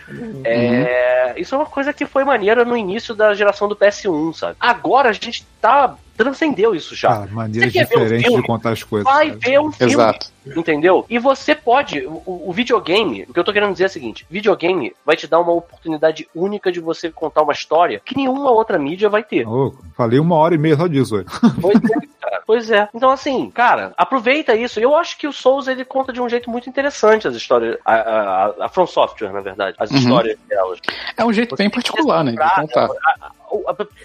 É, 0.44 1.34
Isso 1.36 1.54
é 1.54 1.58
uma 1.58 1.66
coisa 1.66 1.92
que 1.92 2.06
foi 2.06 2.24
maneira 2.24 2.64
no 2.64 2.76
início 2.76 3.14
da 3.14 3.34
geração 3.34 3.68
do 3.68 3.76
PS1, 3.76 4.34
sabe? 4.34 4.56
Agora 4.60 5.10
a 5.10 5.12
gente 5.12 5.46
tá. 5.60 5.96
transcendeu 6.16 6.74
isso 6.74 6.94
já. 6.94 7.08
Cara, 7.08 7.30
maneiras 7.30 7.74
um 7.74 7.78
diferentes 7.78 8.26
filme? 8.26 8.40
de 8.40 8.46
contar 8.46 8.70
as 8.72 8.82
coisas. 8.82 9.10
Vai 9.10 9.28
cara. 9.28 9.40
ver 9.40 9.60
um 9.60 9.72
filme. 9.72 9.92
Exato. 9.92 10.32
Entendeu? 10.56 11.06
E 11.08 11.18
você 11.18 11.54
pode, 11.54 12.04
o, 12.04 12.48
o 12.48 12.52
videogame, 12.52 13.24
o 13.28 13.32
que 13.32 13.38
eu 13.38 13.44
tô 13.44 13.52
querendo 13.52 13.72
dizer 13.72 13.84
é 13.84 13.86
o 13.86 13.90
seguinte: 13.90 14.26
videogame 14.28 14.92
vai 15.06 15.16
te 15.16 15.26
dar 15.26 15.40
uma 15.40 15.52
oportunidade 15.52 16.28
única 16.34 16.72
de 16.72 16.80
você 16.80 17.10
contar 17.10 17.42
uma 17.42 17.52
história 17.52 18.00
que 18.04 18.16
nenhuma 18.16 18.50
outra 18.50 18.78
mídia 18.78 19.08
vai 19.08 19.22
ter. 19.22 19.46
Ô, 19.46 19.74
falei 19.96 20.18
uma 20.18 20.34
hora 20.34 20.54
e 20.54 20.58
meia 20.58 20.76
só 20.76 20.86
disso 20.88 21.16
hoje. 21.16 21.26
Pois 21.60 21.76
é, 21.76 22.06
cara. 22.42 22.46
Pois 22.46 22.70
é. 22.70 22.88
Então, 22.94 23.10
assim, 23.10 23.50
cara, 23.50 23.92
aproveita 23.96 24.54
isso. 24.54 24.78
Eu 24.80 24.94
acho 24.96 25.16
que 25.18 25.26
o 25.26 25.32
Souls 25.32 25.68
ele 25.68 25.84
conta 25.84 26.12
de 26.12 26.20
um 26.20 26.28
jeito 26.28 26.50
muito 26.50 26.68
interessante 26.68 27.26
as 27.28 27.34
histórias. 27.34 27.78
A, 27.84 27.94
a, 27.94 28.54
a 28.66 28.68
From 28.68 28.86
Software, 28.86 29.32
na 29.32 29.40
verdade. 29.40 29.76
As 29.78 29.90
Uhum. 29.90 29.96
histórias 29.98 30.38
delas. 30.48 30.78
É 31.16 31.24
um 31.24 31.32
jeito 31.32 31.56
bem 31.56 31.70
particular, 31.70 32.24
né? 32.24 32.32
De 32.32 32.36
Pra- 32.36 32.50
contar. 32.60 32.84
a- 32.86 33.30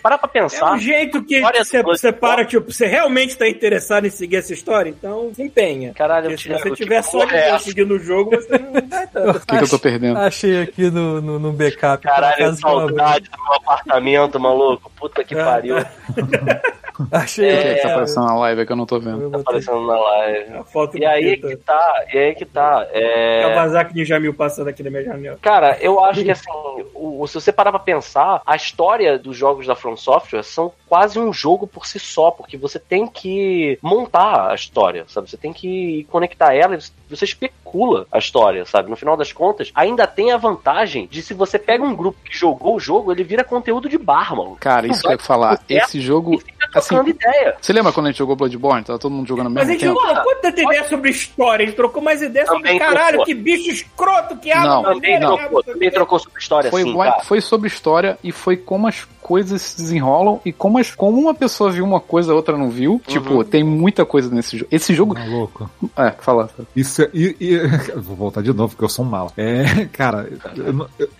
Para 0.03 0.17
pra 0.17 0.29
É 0.33 0.41
pensar. 0.41 0.73
um 0.73 0.77
jeito 0.77 1.23
que 1.23 1.39
você, 1.39 1.81
você 1.81 2.11
para, 2.11 2.43
tipo, 2.43 2.69
você 2.71 2.85
realmente 2.85 3.37
tá 3.37 3.47
interessado 3.47 4.05
em 4.05 4.09
seguir 4.09 4.35
essa 4.37 4.51
história, 4.53 4.89
então 4.89 5.31
se 5.33 5.41
empenha. 5.41 5.93
Caralho, 5.93 6.25
eu 6.25 6.29
Porque 6.31 6.43
se 6.43 6.49
você 6.49 6.71
tiver 6.71 7.01
só 7.01 7.23
de 7.23 7.33
é. 7.33 7.57
seguindo 7.59 7.91
o 7.95 7.99
jogo, 7.99 8.31
você 8.31 8.57
não 8.57 8.73
vai 8.73 9.07
tanto. 9.07 9.37
O 9.37 9.39
que, 9.45 9.57
que 9.57 9.63
eu 9.63 9.69
tô 9.69 9.79
perdendo? 9.79 10.19
Achei 10.19 10.61
aqui 10.61 10.89
no, 10.91 11.21
no, 11.21 11.39
no 11.39 11.53
backup. 11.53 12.03
por 12.03 12.09
Caralho, 12.09 12.53
saudade 12.55 13.29
do 13.29 13.41
meu 13.41 13.53
apartamento, 13.53 14.37
maluco. 14.39 14.91
Puta 14.97 15.23
que 15.23 15.33
É, 15.33 15.43
pariu. 15.43 15.75
Achei. 17.11 17.47
O 17.47 17.61
que 17.61 17.67
é 17.67 17.73
que 17.75 17.81
tá 17.81 17.89
é, 17.89 17.91
aparecendo 17.91 18.25
na 18.25 18.35
live 18.35 18.65
que 18.65 18.71
eu 18.71 18.75
não 18.75 18.85
tô 18.85 18.99
vendo? 18.99 19.29
Tá 19.29 19.39
aparecendo 19.39 19.85
na 19.85 19.99
live. 19.99 20.53
A 20.53 20.63
foto 20.63 20.97
E 20.97 21.05
aí 21.05 21.37
que 21.37 21.55
tá, 21.57 22.05
e 22.13 22.17
aí 22.17 22.35
que 22.35 22.45
tá. 22.45 22.87
É... 22.91 23.41
Kawasaki 23.41 23.95
Ninja 23.95 24.19
Mil 24.19 24.33
passando 24.33 24.67
aqui 24.67 24.83
na 24.83 24.89
minha 24.89 25.03
janela. 25.03 25.37
Cara, 25.41 25.77
eu 25.79 26.03
acho 26.03 26.23
que 26.23 26.31
assim, 26.31 26.51
o, 26.93 27.25
se 27.27 27.35
você 27.35 27.51
parar 27.51 27.71
pra 27.71 27.79
pensar, 27.79 28.41
a 28.45 28.55
história 28.55 29.17
dos 29.17 29.35
jogos 29.35 29.67
da 29.67 29.75
From 29.75 29.95
Software 29.95 30.43
são 30.43 30.71
quase 30.87 31.19
um 31.19 31.31
jogo 31.31 31.67
por 31.67 31.85
si 31.85 31.99
só, 31.99 32.31
porque 32.31 32.57
você 32.57 32.79
tem 32.79 33.07
que 33.07 33.77
montar 33.81 34.51
a 34.51 34.55
história, 34.55 35.05
sabe? 35.07 35.29
Você 35.29 35.37
tem 35.37 35.53
que 35.53 36.05
conectar 36.09 36.53
ela 36.53 36.75
e 36.75 37.15
você 37.15 37.25
especula 37.25 38.07
a 38.11 38.17
história, 38.17 38.65
sabe? 38.65 38.89
No 38.89 38.95
final 38.95 39.17
das 39.17 39.31
contas, 39.31 39.71
ainda 39.75 40.07
tem 40.07 40.31
a 40.31 40.37
vantagem 40.37 41.07
de 41.07 41.21
se 41.21 41.33
você 41.33 41.59
pega 41.59 41.83
um 41.83 41.95
grupo 41.95 42.17
que 42.23 42.37
jogou 42.37 42.75
o 42.75 42.79
jogo, 42.79 43.11
ele 43.11 43.23
vira 43.23 43.43
conteúdo 43.43 43.89
de 43.89 43.97
bar, 43.97 44.35
mano. 44.35 44.57
Cara, 44.59 44.87
isso 44.87 45.01
que 45.01 45.07
eu 45.07 45.11
ia 45.11 45.19
falar. 45.19 45.59
Esse 45.69 45.99
jogo. 45.99 46.41
Fica 46.59 46.79
Assim, 46.79 46.95
ideia. 47.09 47.55
você 47.61 47.71
lembra 47.73 47.91
quando 47.93 48.07
a 48.07 48.09
gente 48.09 48.17
jogou 48.19 48.35
Bloodborne? 48.35 48.83
Tava 48.83 48.99
todo 48.99 49.11
mundo 49.11 49.27
jogando 49.27 49.47
ao 49.47 49.51
Mas 49.53 49.63
a 49.63 49.65
mesmo 49.67 49.79
gente 49.79 49.93
tempo? 49.95 50.13
trocou 50.13 50.35
tanta 50.41 50.61
ideia 50.61 50.83
sobre 50.89 51.09
história, 51.11 51.63
a 51.63 51.65
gente 51.67 51.75
trocou 51.75 52.01
mais 52.01 52.21
ideia 52.21 52.45
sobre 52.45 52.63
Também 52.63 52.79
caralho, 52.79 53.07
trocou. 53.09 53.25
que 53.25 53.33
bicho 53.33 53.69
escroto 53.71 54.37
que 54.37 54.51
abre 54.51 54.67
Não, 54.67 54.79
a 54.79 54.93
bandeira, 54.93 55.19
Também 55.19 55.19
que 55.19 55.25
abre 55.25 55.37
trocou, 55.37 55.57
não 55.57 55.63
sei 55.63 55.71
o 55.71 55.73
também 55.75 55.89
quê. 55.89 55.95
trocou 55.95 56.19
sobre 56.19 56.39
história, 56.39 56.69
Foi, 56.71 56.81
assim, 56.81 56.97
cara. 56.97 57.19
foi 57.21 57.41
sobre 57.41 57.67
história 57.67 58.17
e 58.23 58.31
foi 58.31 58.57
como 58.57 58.87
as 58.87 59.07
coisas 59.21 59.61
se 59.61 59.77
desenrolam 59.81 60.39
e 60.45 60.53
como, 60.53 60.77
as, 60.77 60.95
como 60.95 61.19
uma 61.19 61.33
pessoa 61.33 61.69
viu 61.69 61.83
uma 61.83 61.99
coisa, 61.99 62.31
a 62.31 62.35
outra 62.35 62.57
não 62.57 62.69
viu. 62.69 63.01
Tipo, 63.05 63.43
tem 63.43 63.61
muita 63.63 64.05
coisa 64.05 64.33
nesse 64.33 64.57
jogo. 64.57 64.69
Esse 64.71 64.93
jogo. 64.93 65.13
Maluco. 65.15 65.69
É, 65.97 66.11
fala. 66.11 66.49
Isso 66.75 67.01
é. 67.03 67.09
E, 67.13 67.35
e- 67.39 67.57
vou 67.97 68.15
voltar 68.15 68.41
de 68.41 68.53
novo, 68.53 68.69
porque 68.69 68.85
eu 68.85 68.89
sou 68.89 69.03
um 69.03 69.09
mala. 69.09 69.31
É, 69.35 69.85
cara, 69.91 70.29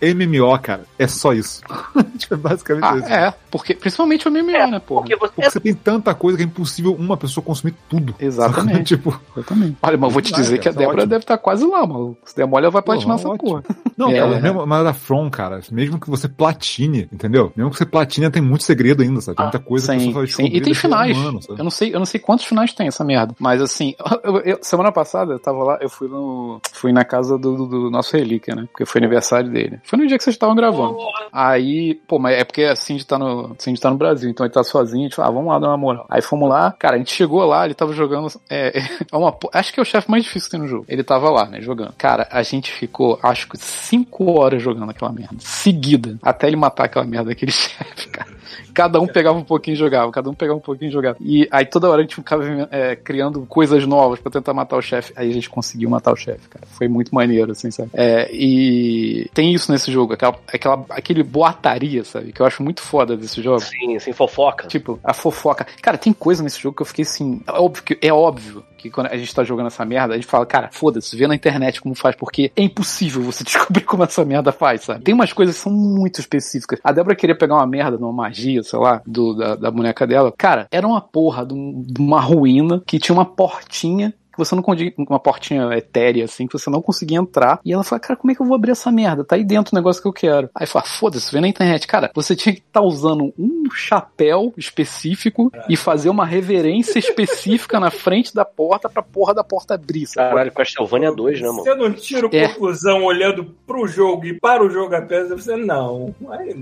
MMO, 0.01 0.57
cara, 0.59 0.84
é 0.97 1.07
só 1.07 1.34
isso. 1.34 1.61
tipo, 2.18 2.34
é 2.34 2.38
basicamente 2.38 2.85
Ah, 2.85 2.95
isso. 2.97 3.07
é. 3.14 3.34
Porque, 3.51 3.73
principalmente 3.73 4.27
o 4.27 4.31
MMO, 4.31 4.51
É, 4.51 4.68
né, 4.68 4.80
porra? 4.80 5.05
Porque 5.30 5.41
você 5.41 5.48
Porque 5.48 5.49
você 5.52 5.60
tem 5.60 5.74
tanta 5.74 6.14
coisa 6.14 6.38
que 6.38 6.44
é 6.44 6.45
impossível 6.45 6.94
uma 6.94 7.18
pessoa 7.18 7.44
consumir 7.44 7.74
tudo. 7.90 8.14
Exatamente. 8.20 8.95
tipo, 8.95 9.20
Exatamente. 9.36 9.78
Olha, 9.82 9.98
mas 9.98 10.08
eu 10.10 10.14
vou 10.14 10.22
te 10.22 10.34
dizer 10.34 10.58
cara, 10.58 10.62
que 10.62 10.68
a 10.70 10.72
é 10.72 10.74
Débora 10.74 10.98
ótimo. 10.98 11.10
deve 11.10 11.24
estar 11.24 11.38
quase 11.38 11.66
lá, 11.66 11.86
mano. 11.86 12.18
Se 12.26 12.36
der 12.36 12.45
mole, 12.45 12.66
ela 12.66 12.72
vai 12.72 12.82
platinar 12.82 13.16
essa 13.16 13.28
ótimo. 13.30 13.49
porra. 13.49 13.64
Não, 13.98 14.10
É. 14.12 14.20
cara, 14.20 14.40
mesmo, 14.40 14.66
mas 14.68 14.84
da 14.84 14.94
From, 14.94 15.30
cara, 15.30 15.60
mesmo 15.72 15.99
que 15.99 16.10
você 16.10 16.28
platine, 16.28 17.08
entendeu? 17.12 17.52
Mesmo 17.56 17.72
que 17.72 17.78
você 17.78 17.86
platine, 17.86 18.30
tem 18.30 18.41
muito 18.41 18.64
segredo 18.64 19.02
ainda, 19.04 19.22
sabe? 19.22 19.38
Tem 19.38 19.45
muita 19.45 19.60
coisa 19.60 19.94
que 19.94 19.99
Sim, 19.99 20.06
você 20.08 20.14
vai 20.14 20.22
sim. 20.22 20.28
descobrir 20.44 20.58
E 20.58 20.62
tem 20.62 20.74
a 20.74 20.76
finais. 20.76 21.18
ano, 21.18 21.41
sabe? 21.41 21.60
eu 21.60 21.64
não 21.64 21.72
sei, 21.72 21.94
eu 21.95 21.99
não 21.99 22.06
sei 22.06 22.20
quantos 22.20 22.45
finais 22.45 22.74
tem 22.74 22.88
essa 22.88 23.04
merda. 23.04 23.34
Mas 23.40 23.62
assim, 23.62 23.95
eu- 24.24 24.38
eu- 24.41 24.60
semana 24.62 24.91
passada 24.91 25.34
eu 25.34 25.40
tava 25.40 25.64
lá, 25.64 25.78
eu 25.82 25.90
fui 25.90 26.08
no. 26.08 26.60
Fui 26.74 26.91
na 26.91 27.04
casa 27.04 27.38
do, 27.38 27.56
do- 27.56 27.68
do 27.68 27.90
nosso 27.91 28.16
relíquia, 28.16 28.56
né? 28.56 28.68
Porque 28.72 28.86
foi 28.86 28.99
aniversário 28.99 29.49
dele. 29.52 29.80
Foi 29.84 29.98
no 29.99 30.08
dia 30.08 30.18
que 30.18 30.24
vocês 30.24 30.36
estavam 30.36 30.56
gravando. 30.56 30.98
Aí, 31.32 31.95
pô, 32.08 32.20
mas 32.20 32.38
é 32.38 32.44
porque 32.44 32.64
a 32.64 32.76
Cindy 32.76 33.06
tá 33.06 33.18
no. 33.18 33.56
Cindy 33.58 33.80
tá 33.80 33.90
no 33.90 33.98
Brasil, 33.98 34.30
então 34.30 34.45
ele 34.45 34.54
tá 34.54 34.64
sozinho, 34.64 35.10
ah, 35.22 35.30
vamos 35.30 35.48
lá 35.48 35.60
dar 35.60 35.68
uma 35.69 35.77
moral. 35.77 36.06
Aí 36.10 36.22
fomos 36.22 36.49
lá, 36.49 36.72
cara, 36.77 36.95
a 36.95 36.98
gente 36.98 37.14
chegou 37.14 37.44
lá, 37.45 37.65
ele 37.65 37.73
tava 37.73 37.94
jogando. 37.94 38.31
É, 38.49 38.77
é 39.11 39.18
uma, 39.18 39.35
acho 39.53 39.73
que 39.73 39.80
é 39.80 39.84
o 39.84 39.85
chefe 39.85 40.10
mais 40.10 40.23
difícil 40.23 40.49
que 40.49 40.52
tem 40.52 40.60
no 40.60 40.68
jogo. 40.68 40.85
Ele 40.88 41.03
tava 41.03 41.30
lá, 41.30 41.45
né, 41.45 41.61
jogando. 41.61 41.94
Cara, 41.98 42.27
a 42.31 42.44
gente 42.44 42.72
ficou, 42.72 43.19
acho 43.23 43.48
que 43.48 43.57
5 43.57 44.31
horas 44.31 44.61
jogando 44.61 44.89
aquela 44.89 45.11
merda. 45.11 45.35
Seguida. 45.39 46.18
Até 46.22 46.48
ele 46.48 46.56
matar 46.56 46.85
aquela 46.85 47.06
merda 47.06 47.30
daquele 47.30 47.52
chefe, 47.52 48.10
cara. 48.10 48.36
Cada 48.78 49.02
um 49.02 49.08
pegava 49.08 49.36
um 49.36 49.44
pouquinho 49.44 49.74
e 49.74 49.78
jogava, 49.78 50.12
cada 50.12 50.30
um 50.30 50.36
pegava 50.36 50.60
um 50.60 50.62
pouquinho 50.62 50.90
e 50.90 50.91
jogava. 50.91 51.18
E 51.20 51.48
aí 51.49 51.66
toda 51.66 51.90
hora 51.90 51.98
a 51.98 52.04
gente 52.04 52.14
ficava 52.14 52.44
é, 52.70 52.95
criando 52.95 53.44
coisas 53.48 53.88
novas 53.88 54.20
pra 54.20 54.32
tentar 54.32 54.54
matar 54.54 54.78
o 54.78 54.82
chefe. 54.84 55.12
Aí 55.16 55.32
a 55.32 55.34
gente 55.34 55.49
conseguiu 55.49 55.90
matar 55.90 56.14
o 56.14 56.16
chefe, 56.16 56.48
cara. 56.48 56.64
Foi 56.68 56.88
muito 56.88 57.14
maneiro, 57.14 57.54
assim, 57.54 57.72
sabe? 57.72 57.90
É, 57.95 58.30
e 58.32 59.28
tem 59.34 59.52
isso 59.52 59.72
nesse 59.72 59.91
jogo, 59.91 60.14
aquela, 60.14 60.36
aquela, 60.54 60.86
aquele 60.91 61.24
boataria, 61.24 62.04
sabe? 62.04 62.32
Que 62.32 62.40
eu 62.40 62.45
acho 62.45 62.62
muito 62.62 62.84
foda 62.84 63.18
desse 63.18 63.41
jogo. 63.41 63.62
Sim, 63.62 63.95
assim, 63.95 64.14
fofoca. 64.14 64.68
Tipo, 64.68 64.99
a 65.04 65.12
fofoca. 65.12 65.66
Cara, 65.82 65.98
tem 65.98 66.14
coisa 66.14 66.44
nesse 66.44 66.62
jogo 66.62 66.76
que 66.76 66.84
eu 66.84 66.86
fiquei 66.86 67.02
assim. 67.02 67.41
É 67.48 67.54
óbvio 67.54 67.84
que, 67.84 67.98
é 67.99 68.14
óbvio 68.14 68.64
que 68.88 68.93
quando 68.93 69.07
a 69.07 69.18
gente 69.18 69.34
tá 69.34 69.43
jogando 69.43 69.68
essa 69.68 69.85
merda, 69.85 70.14
a 70.14 70.18
gente 70.18 70.27
fala, 70.27 70.45
cara, 70.45 70.69
foda-se, 70.72 71.15
vê 71.15 71.27
na 71.27 71.35
internet 71.35 71.81
como 71.81 71.95
faz, 71.95 72.15
porque 72.15 72.51
é 72.55 72.64
impossível 72.64 73.22
você 73.22 73.43
descobrir 73.45 73.81
como 73.81 74.03
essa 74.03 74.23
merda 74.26 74.51
faz, 74.51 74.81
sabe? 74.81 75.03
Tem 75.03 75.14
umas 75.14 75.34
coisas 75.34 75.55
que 75.55 75.61
são 75.61 75.72
muito 75.72 76.19
específicas. 76.19 76.80
A 76.84 76.91
Débora 76.91 77.15
queria 77.15 77.38
pegar 77.38 77.55
uma 77.55 77.68
merda 77.68 77.97
numa 77.97 78.14
magia, 78.14 78.64
sei 78.64 78.80
lá, 78.80 79.01
do, 79.05 79.34
da, 79.34 79.55
da 79.55 79.72
boneca 79.72 80.07
dela. 80.07 80.34
Cara, 80.38 80.68
era 80.72 80.88
uma 80.88 81.01
porra 81.01 81.45
de, 81.45 81.55
de 81.55 82.01
uma 82.01 82.19
ruína 82.19 82.81
que 82.85 82.99
tinha 82.99 83.14
uma 83.15 83.26
portinha 83.26 84.14
que 84.38 84.45
você 84.45 84.55
não 84.55 84.61
conseguia, 84.61 84.93
uma 84.97 85.19
portinha 85.19 85.73
etérea, 85.76 86.26
assim, 86.26 86.45
que 86.45 86.53
você 86.53 86.69
não 86.69 86.81
conseguia 86.81 87.18
entrar. 87.18 87.59
E 87.65 87.73
ela 87.73 87.84
fala, 87.84 87.99
cara, 87.99 88.15
como 88.18 88.31
é 88.31 88.35
que 88.35 88.41
eu 88.41 88.45
vou 88.45 88.55
abrir 88.55 88.72
essa 88.72 88.91
merda? 88.91 89.23
Tá 89.23 89.35
aí 89.35 89.43
dentro 89.43 89.73
o 89.73 89.76
negócio 89.76 90.01
que 90.01 90.07
eu 90.07 90.14
quero. 90.14 90.49
Aí 90.53 90.68
fala, 90.68 90.85
foda-se, 90.85 91.31
vê 91.31 91.41
na 91.41 91.47
internet. 91.47 91.88
Cara, 91.88 92.11
você 92.14 92.35
tinha 92.35 92.53
que 92.53 92.61
estar 92.61 92.81
usando 92.81 93.34
um 93.38 93.64
chapéu 93.73 94.53
específico 94.55 95.51
e 95.68 95.76
fazer 95.76 96.09
uma 96.09 96.26
reverência 96.26 96.99
específica 96.99 97.80
na 97.80 97.89
frente 97.89 98.34
da 98.34 98.45
porta 98.45 98.88
pra 98.88 99.01
porra 99.01 99.34
da 99.34 99.43
porta 99.43 99.73
abrir, 99.73 100.05
sabe? 100.05 100.30
Caralho, 100.30 100.51
Castlevania 100.51 101.11
2, 101.11 101.41
né, 101.41 101.47
mano? 101.49 101.64
Eu 101.68 101.76
não 101.77 101.91
tiro 101.93 102.30
É. 102.31 102.47
conclusão 102.47 103.03
olhando 103.03 103.45
pro 103.65 103.88
jogo 103.88 104.26
e 104.26 104.34
para 104.39 104.64
o 104.64 104.69
jogo 104.69 104.95
apenas, 104.95 105.30
você 105.30 105.55
não. 105.55 106.14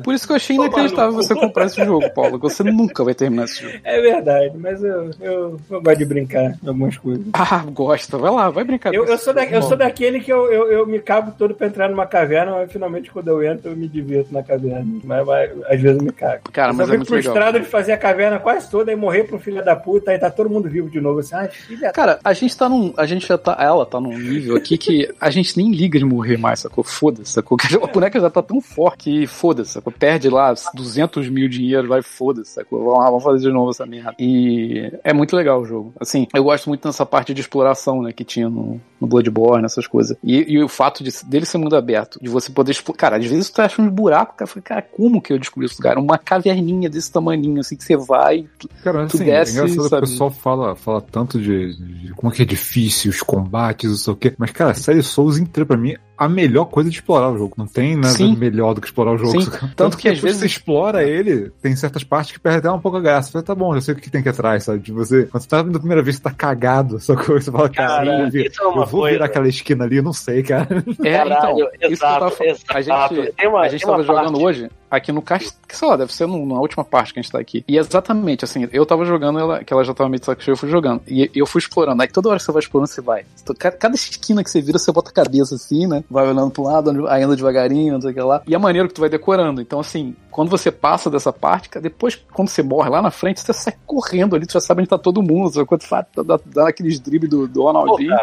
Por 0.04 0.14
isso 0.14 0.26
que 0.26 0.32
eu 0.32 0.38
achei 0.38 0.56
inacreditável 0.56 1.14
você 1.14 1.36
comprar 1.36 1.66
esse 1.66 1.84
jogo, 1.84 2.10
Paulo. 2.14 2.40
que 2.40 2.44
Você 2.50 2.64
nunca 2.64 3.04
vai 3.04 3.14
terminar 3.14 3.46
esse 3.46 3.62
jogo. 3.64 3.76
É 3.84 4.00
verdade, 4.02 4.58
mas 4.58 4.84
eu, 4.84 5.12
eu, 5.20 5.60
eu 5.70 5.82
gosto 5.82 5.98
de 5.98 6.06
brincar 6.06 6.58
em 6.64 6.68
algumas 6.68 6.98
coisas. 6.98 7.26
Ah, 7.34 7.65
gosta. 7.72 8.18
Vai 8.18 8.32
lá, 8.32 8.50
vai 8.50 8.64
brincar. 8.64 8.94
Eu, 8.94 9.06
eu, 9.06 9.18
sou 9.18 9.34
da, 9.34 9.46
eu 9.46 9.62
sou 9.62 9.78
daquele 9.78 10.20
que 10.20 10.32
eu, 10.32 10.52
eu, 10.52 10.72
eu 10.72 10.88
me 10.88 11.00
cabo 11.00 11.34
todo 11.38 11.54
pra 11.54 11.68
entrar 11.68 11.90
numa 11.90 12.06
caverna, 12.06 12.52
mas 12.52 12.72
finalmente 12.72 13.12
quando 13.12 13.28
eu 13.28 13.44
entro 13.44 13.72
eu 13.72 13.76
me 13.76 13.88
divirto 13.88 14.34
na 14.34 14.44
caverna. 14.44 14.86
Mas, 15.04 15.26
mas 15.26 15.52
às 15.68 15.82
vezes 15.82 15.98
eu 15.98 16.04
me 16.04 16.12
cago. 16.12 16.52
Cara, 16.52 16.72
eu 16.72 16.76
mas 16.76 16.88
só 16.88 16.94
é 16.94 17.00
fico 17.00 17.14
legal. 17.14 17.34
frustrado 17.34 17.60
de 17.60 17.66
fazer 17.66 17.92
a 17.92 17.98
caverna 17.98 18.40
quase 18.40 18.70
toda 18.70 18.92
e 18.92 18.96
morrer 18.96 19.24
pro 19.24 19.40
filho 19.40 19.64
da 19.64 19.76
puta, 19.76 20.12
aí 20.12 20.20
tá 20.20 20.30
todo 20.30 20.50
mundo 20.50 20.70
vivo 20.70 20.90
de 20.90 21.00
novo. 21.00 21.20
Assim, 21.20 21.36
ai, 21.36 21.48
filha 21.50 21.92
Cara, 21.92 22.20
a 22.24 22.34
gente 22.34 22.56
tá 22.56 22.68
num. 22.68 22.94
A 22.98 23.06
gente 23.06 23.28
já 23.28 23.38
tá. 23.38 23.58
Ela 23.60 23.86
tá 23.86 24.00
num 24.00 24.18
nível 24.18 24.56
aqui 24.56 24.78
que 24.78 25.14
a 25.20 25.30
gente 25.30 25.58
nem 25.58 25.72
liga 25.72 25.98
de 25.98 26.06
morrer 26.06 26.38
mais, 26.38 26.60
sacou? 26.60 26.84
Foda-se, 26.84 27.32
sacou? 27.32 27.58
A 27.82 27.88
boneca 27.88 28.20
já 28.20 28.30
tá 28.30 28.42
tão 28.42 28.62
forte 28.62 29.06
que 29.06 29.28
foda-se, 29.28 29.72
sacou? 29.72 29.92
Perde 29.92 30.30
lá 30.30 30.54
200 30.74 31.30
mil 31.30 31.48
dinheiro, 31.48 31.88
vai 31.88 32.02
foda-se, 32.02 32.52
sacou? 32.52 32.84
Vamos 32.84 33.00
lá, 33.00 33.06
vamos 33.06 33.24
fazer 33.24 33.48
de 33.48 33.54
novo 33.54 33.72
essa 33.72 33.86
merda. 33.86 34.16
E 34.20 34.92
é 35.04 35.14
muito 35.14 35.36
legal 35.36 35.62
o 35.62 35.66
jogo. 35.66 35.94
Assim, 36.00 36.28
eu 36.34 36.44
gosto 36.44 36.68
muito 36.68 36.88
dessa 36.88 37.06
parte 37.06 37.34
de 37.34 37.42
exploração, 37.42 37.55
né, 38.02 38.12
que 38.12 38.24
tinha 38.24 38.50
no, 38.50 38.80
no 39.00 39.08
Bloodborne, 39.08 39.66
essas 39.66 39.88
coisas. 39.88 40.18
E, 40.24 40.54
e 40.54 40.64
o 40.64 40.68
fato 40.68 41.04
de, 41.04 41.12
dele 41.26 41.46
ser 41.46 41.58
mundo 41.58 41.76
aberto, 41.76 42.20
de 42.22 42.30
você 42.30 42.52
poder 42.52 42.72
explorar. 42.72 42.98
Cara, 42.98 43.18
às 43.18 43.26
vezes 43.26 43.50
tu 43.50 43.62
acha 43.62 43.82
uns 43.82 43.90
buracos, 43.90 44.36
cara, 44.38 44.62
cara, 44.62 44.82
como 44.82 45.22
que 45.22 45.34
eu 45.34 45.40
descobri 45.40 45.66
esse 45.66 45.78
lugar? 45.78 45.98
Uma 45.98 46.18
caverninha 46.18 46.90
desse 46.90 47.12
tamaninho, 47.12 47.60
assim, 47.60 47.76
que 47.76 47.84
você 47.84 47.96
vai. 47.96 48.48
Cara, 48.84 49.08
Tu 49.08 49.18
assim, 49.18 49.26
desce, 49.26 49.52
é 49.60 49.64
engraçado 49.64 49.90
sabe? 49.90 50.06
o 50.06 50.10
pessoal 50.10 50.32
fala, 50.32 50.76
fala 50.76 51.02
tanto 51.02 51.40
de, 51.40 51.76
de 51.76 52.14
como 52.14 52.32
é 52.32 52.36
que 52.36 52.42
é 52.42 52.46
difícil, 52.46 53.12
os 53.12 53.22
combates, 53.22 53.90
não 53.90 53.98
sei 53.98 54.14
o 54.14 54.16
quê. 54.16 54.34
Mas, 54.38 54.52
cara, 54.52 54.72
a 54.72 54.76
série 54.76 55.02
Souls 55.02 55.38
inteira, 55.38 55.66
pra 55.66 55.78
mim, 55.78 55.96
a 56.18 56.28
melhor 56.30 56.66
coisa 56.66 56.90
de 56.90 56.96
explorar 56.96 57.30
o 57.32 57.38
jogo. 57.38 57.54
Não 57.58 57.68
tem 57.68 57.96
nada 57.96 58.10
Sim. 58.10 58.36
melhor 58.36 58.74
do 58.74 58.82
que 58.82 58.88
explorar 58.88 59.12
o 59.14 59.18
jogo. 59.18 59.42
Sim, 59.42 59.50
Tanto, 59.52 59.76
tanto 59.76 59.98
que 59.98 60.08
às 60.08 60.16
depois 60.16 60.22
vezes- 60.34 60.40
você 60.40 60.46
explora 60.46 61.04
ele, 61.04 61.52
tem 61.62 61.76
certas 61.76 62.04
partes 62.04 62.32
que 62.32 62.40
perdem 62.40 62.60
até 62.60 62.72
um 62.72 62.80
pouco 62.80 62.98
a 62.98 63.02
graça. 63.02 63.28
Você 63.28 63.32
fala, 63.34 63.44
tá 63.44 63.56
bom, 63.56 63.76
eu 63.76 63.82
sei 63.82 63.94
o 63.94 63.98
que 63.98 64.10
tem 64.10 64.22
que 64.22 64.30
ir 64.30 64.32
atrás, 64.32 64.64
sabe? 64.64 64.80
De 64.80 64.92
você, 64.92 65.26
quando 65.26 65.44
você 65.44 65.50
tá 65.50 65.62
vindo 65.62 65.76
a 65.76 65.80
primeira 65.80 66.02
vez, 66.04 66.16
você 66.18 66.22
tá 66.24 66.32
cagado, 66.32 67.00
só 67.04 67.16
que 67.16 67.28
você 67.28 67.52
fala, 67.52 67.70
cara, 67.70 67.88
Cara, 68.06 68.30
eu 68.34 68.42
é 68.42 68.68
uma 68.68 68.84
eu 68.84 68.88
vou 68.88 69.02
coisa. 69.02 69.14
virar 69.14 69.26
aquela 69.26 69.48
esquina 69.48 69.84
ali, 69.86 69.98
eu 69.98 70.04
não 70.04 70.14
sei, 70.14 70.44
cara. 70.44 70.68
É, 71.04 71.18
Caralho, 71.18 71.70
então, 71.76 71.90
isso 71.90 71.90
que 71.90 71.94
eu 71.94 71.98
tava 72.00 72.26
exato, 72.28 72.36
falando. 72.36 72.58
A 72.70 72.80
exato. 72.80 73.16
gente, 73.16 73.32
Tem 73.36 73.48
uma- 73.50 73.62
a 73.62 73.68
gente 73.68 73.86
tava 73.86 74.04
jogando 74.04 74.26
parte- 74.32 74.44
hoje 74.44 74.70
aqui 74.98 75.12
no 75.12 75.22
cast, 75.22 75.52
que 75.68 75.76
sei 75.78 75.88
lá, 75.88 75.96
deve 75.96 76.14
ser 76.14 76.28
no- 76.28 76.46
na 76.46 76.60
última 76.60 76.84
parte 76.84 77.14
que 77.14 77.20
a 77.20 77.22
gente 77.22 77.32
tá 77.32 77.40
aqui. 77.40 77.64
E 77.68 77.78
exatamente, 77.78 78.46
assim, 78.46 78.68
eu 78.72 78.86
tava 78.86 79.06
jogando, 79.06 79.40
ela, 79.40 79.64
que 79.64 79.74
ela 79.74 79.84
já 79.84 79.94
tava 79.94 80.10
meio 80.10 80.20
de 80.20 80.26
saco 80.26 80.44
cheio, 80.44 80.54
eu 80.54 80.58
fui 80.58 80.70
jogando. 80.70 81.02
E 81.08 81.30
eu 81.36 81.46
fui 81.46 81.60
explorando. 81.60 82.02
Aí 82.02 82.08
toda 82.08 82.30
hora 82.30 82.38
que 82.38 82.44
você 82.46 82.52
vai 82.52 82.60
explorando, 82.62 82.90
você 82.92 83.02
vai. 83.02 83.26
Cada, 83.58 83.76
cada 83.78 83.96
esquina 83.96 84.44
que 84.44 84.50
você 84.50 84.62
vira, 84.62 84.78
você 84.80 84.92
bota 84.92 85.10
a 85.10 85.14
cabeça 85.14 85.56
assim, 85.56 85.88
né? 85.88 86.04
Vai 86.10 86.28
olhando 86.28 86.52
pro 86.52 86.64
lado, 86.64 87.08
aí 87.08 87.24
anda 87.24 87.36
devagarinho, 87.36 87.94
não 87.94 88.02
sei 88.02 88.12
o 88.12 88.14
que 88.14 88.22
lá. 88.22 88.42
E 88.48 88.54
é 88.56 88.58
maneiro 88.58 88.88
que 88.88 88.94
tu 88.94 89.02
vai 89.02 89.10
decorando. 89.10 89.62
Então, 89.62 89.80
assim, 89.80 90.16
quando 90.36 90.50
você 90.50 90.70
passa 90.70 91.10
dessa 91.10 91.32
parte, 91.32 91.70
depois, 91.80 92.16
quando 92.34 92.50
você 92.50 92.62
morre 92.62 92.90
lá 92.90 93.02
na 93.02 93.10
frente, 93.10 93.40
você 93.40 93.54
sai 93.54 93.74
correndo 93.86 94.36
ali, 94.36 94.46
tu 94.46 94.52
já 94.52 94.60
sabe 94.60 94.82
onde 94.82 94.90
tá 94.90 94.98
todo 94.98 95.24
mundo. 95.24 95.50
Sabe? 95.54 95.66
Quando 95.66 95.84
faz, 95.84 96.06
dá, 96.26 96.38
dá 96.46 96.68
aqueles 96.68 97.00
dribles 97.00 97.30
do, 97.30 97.48
do 97.48 97.64
Ronaldinho. 97.64 98.14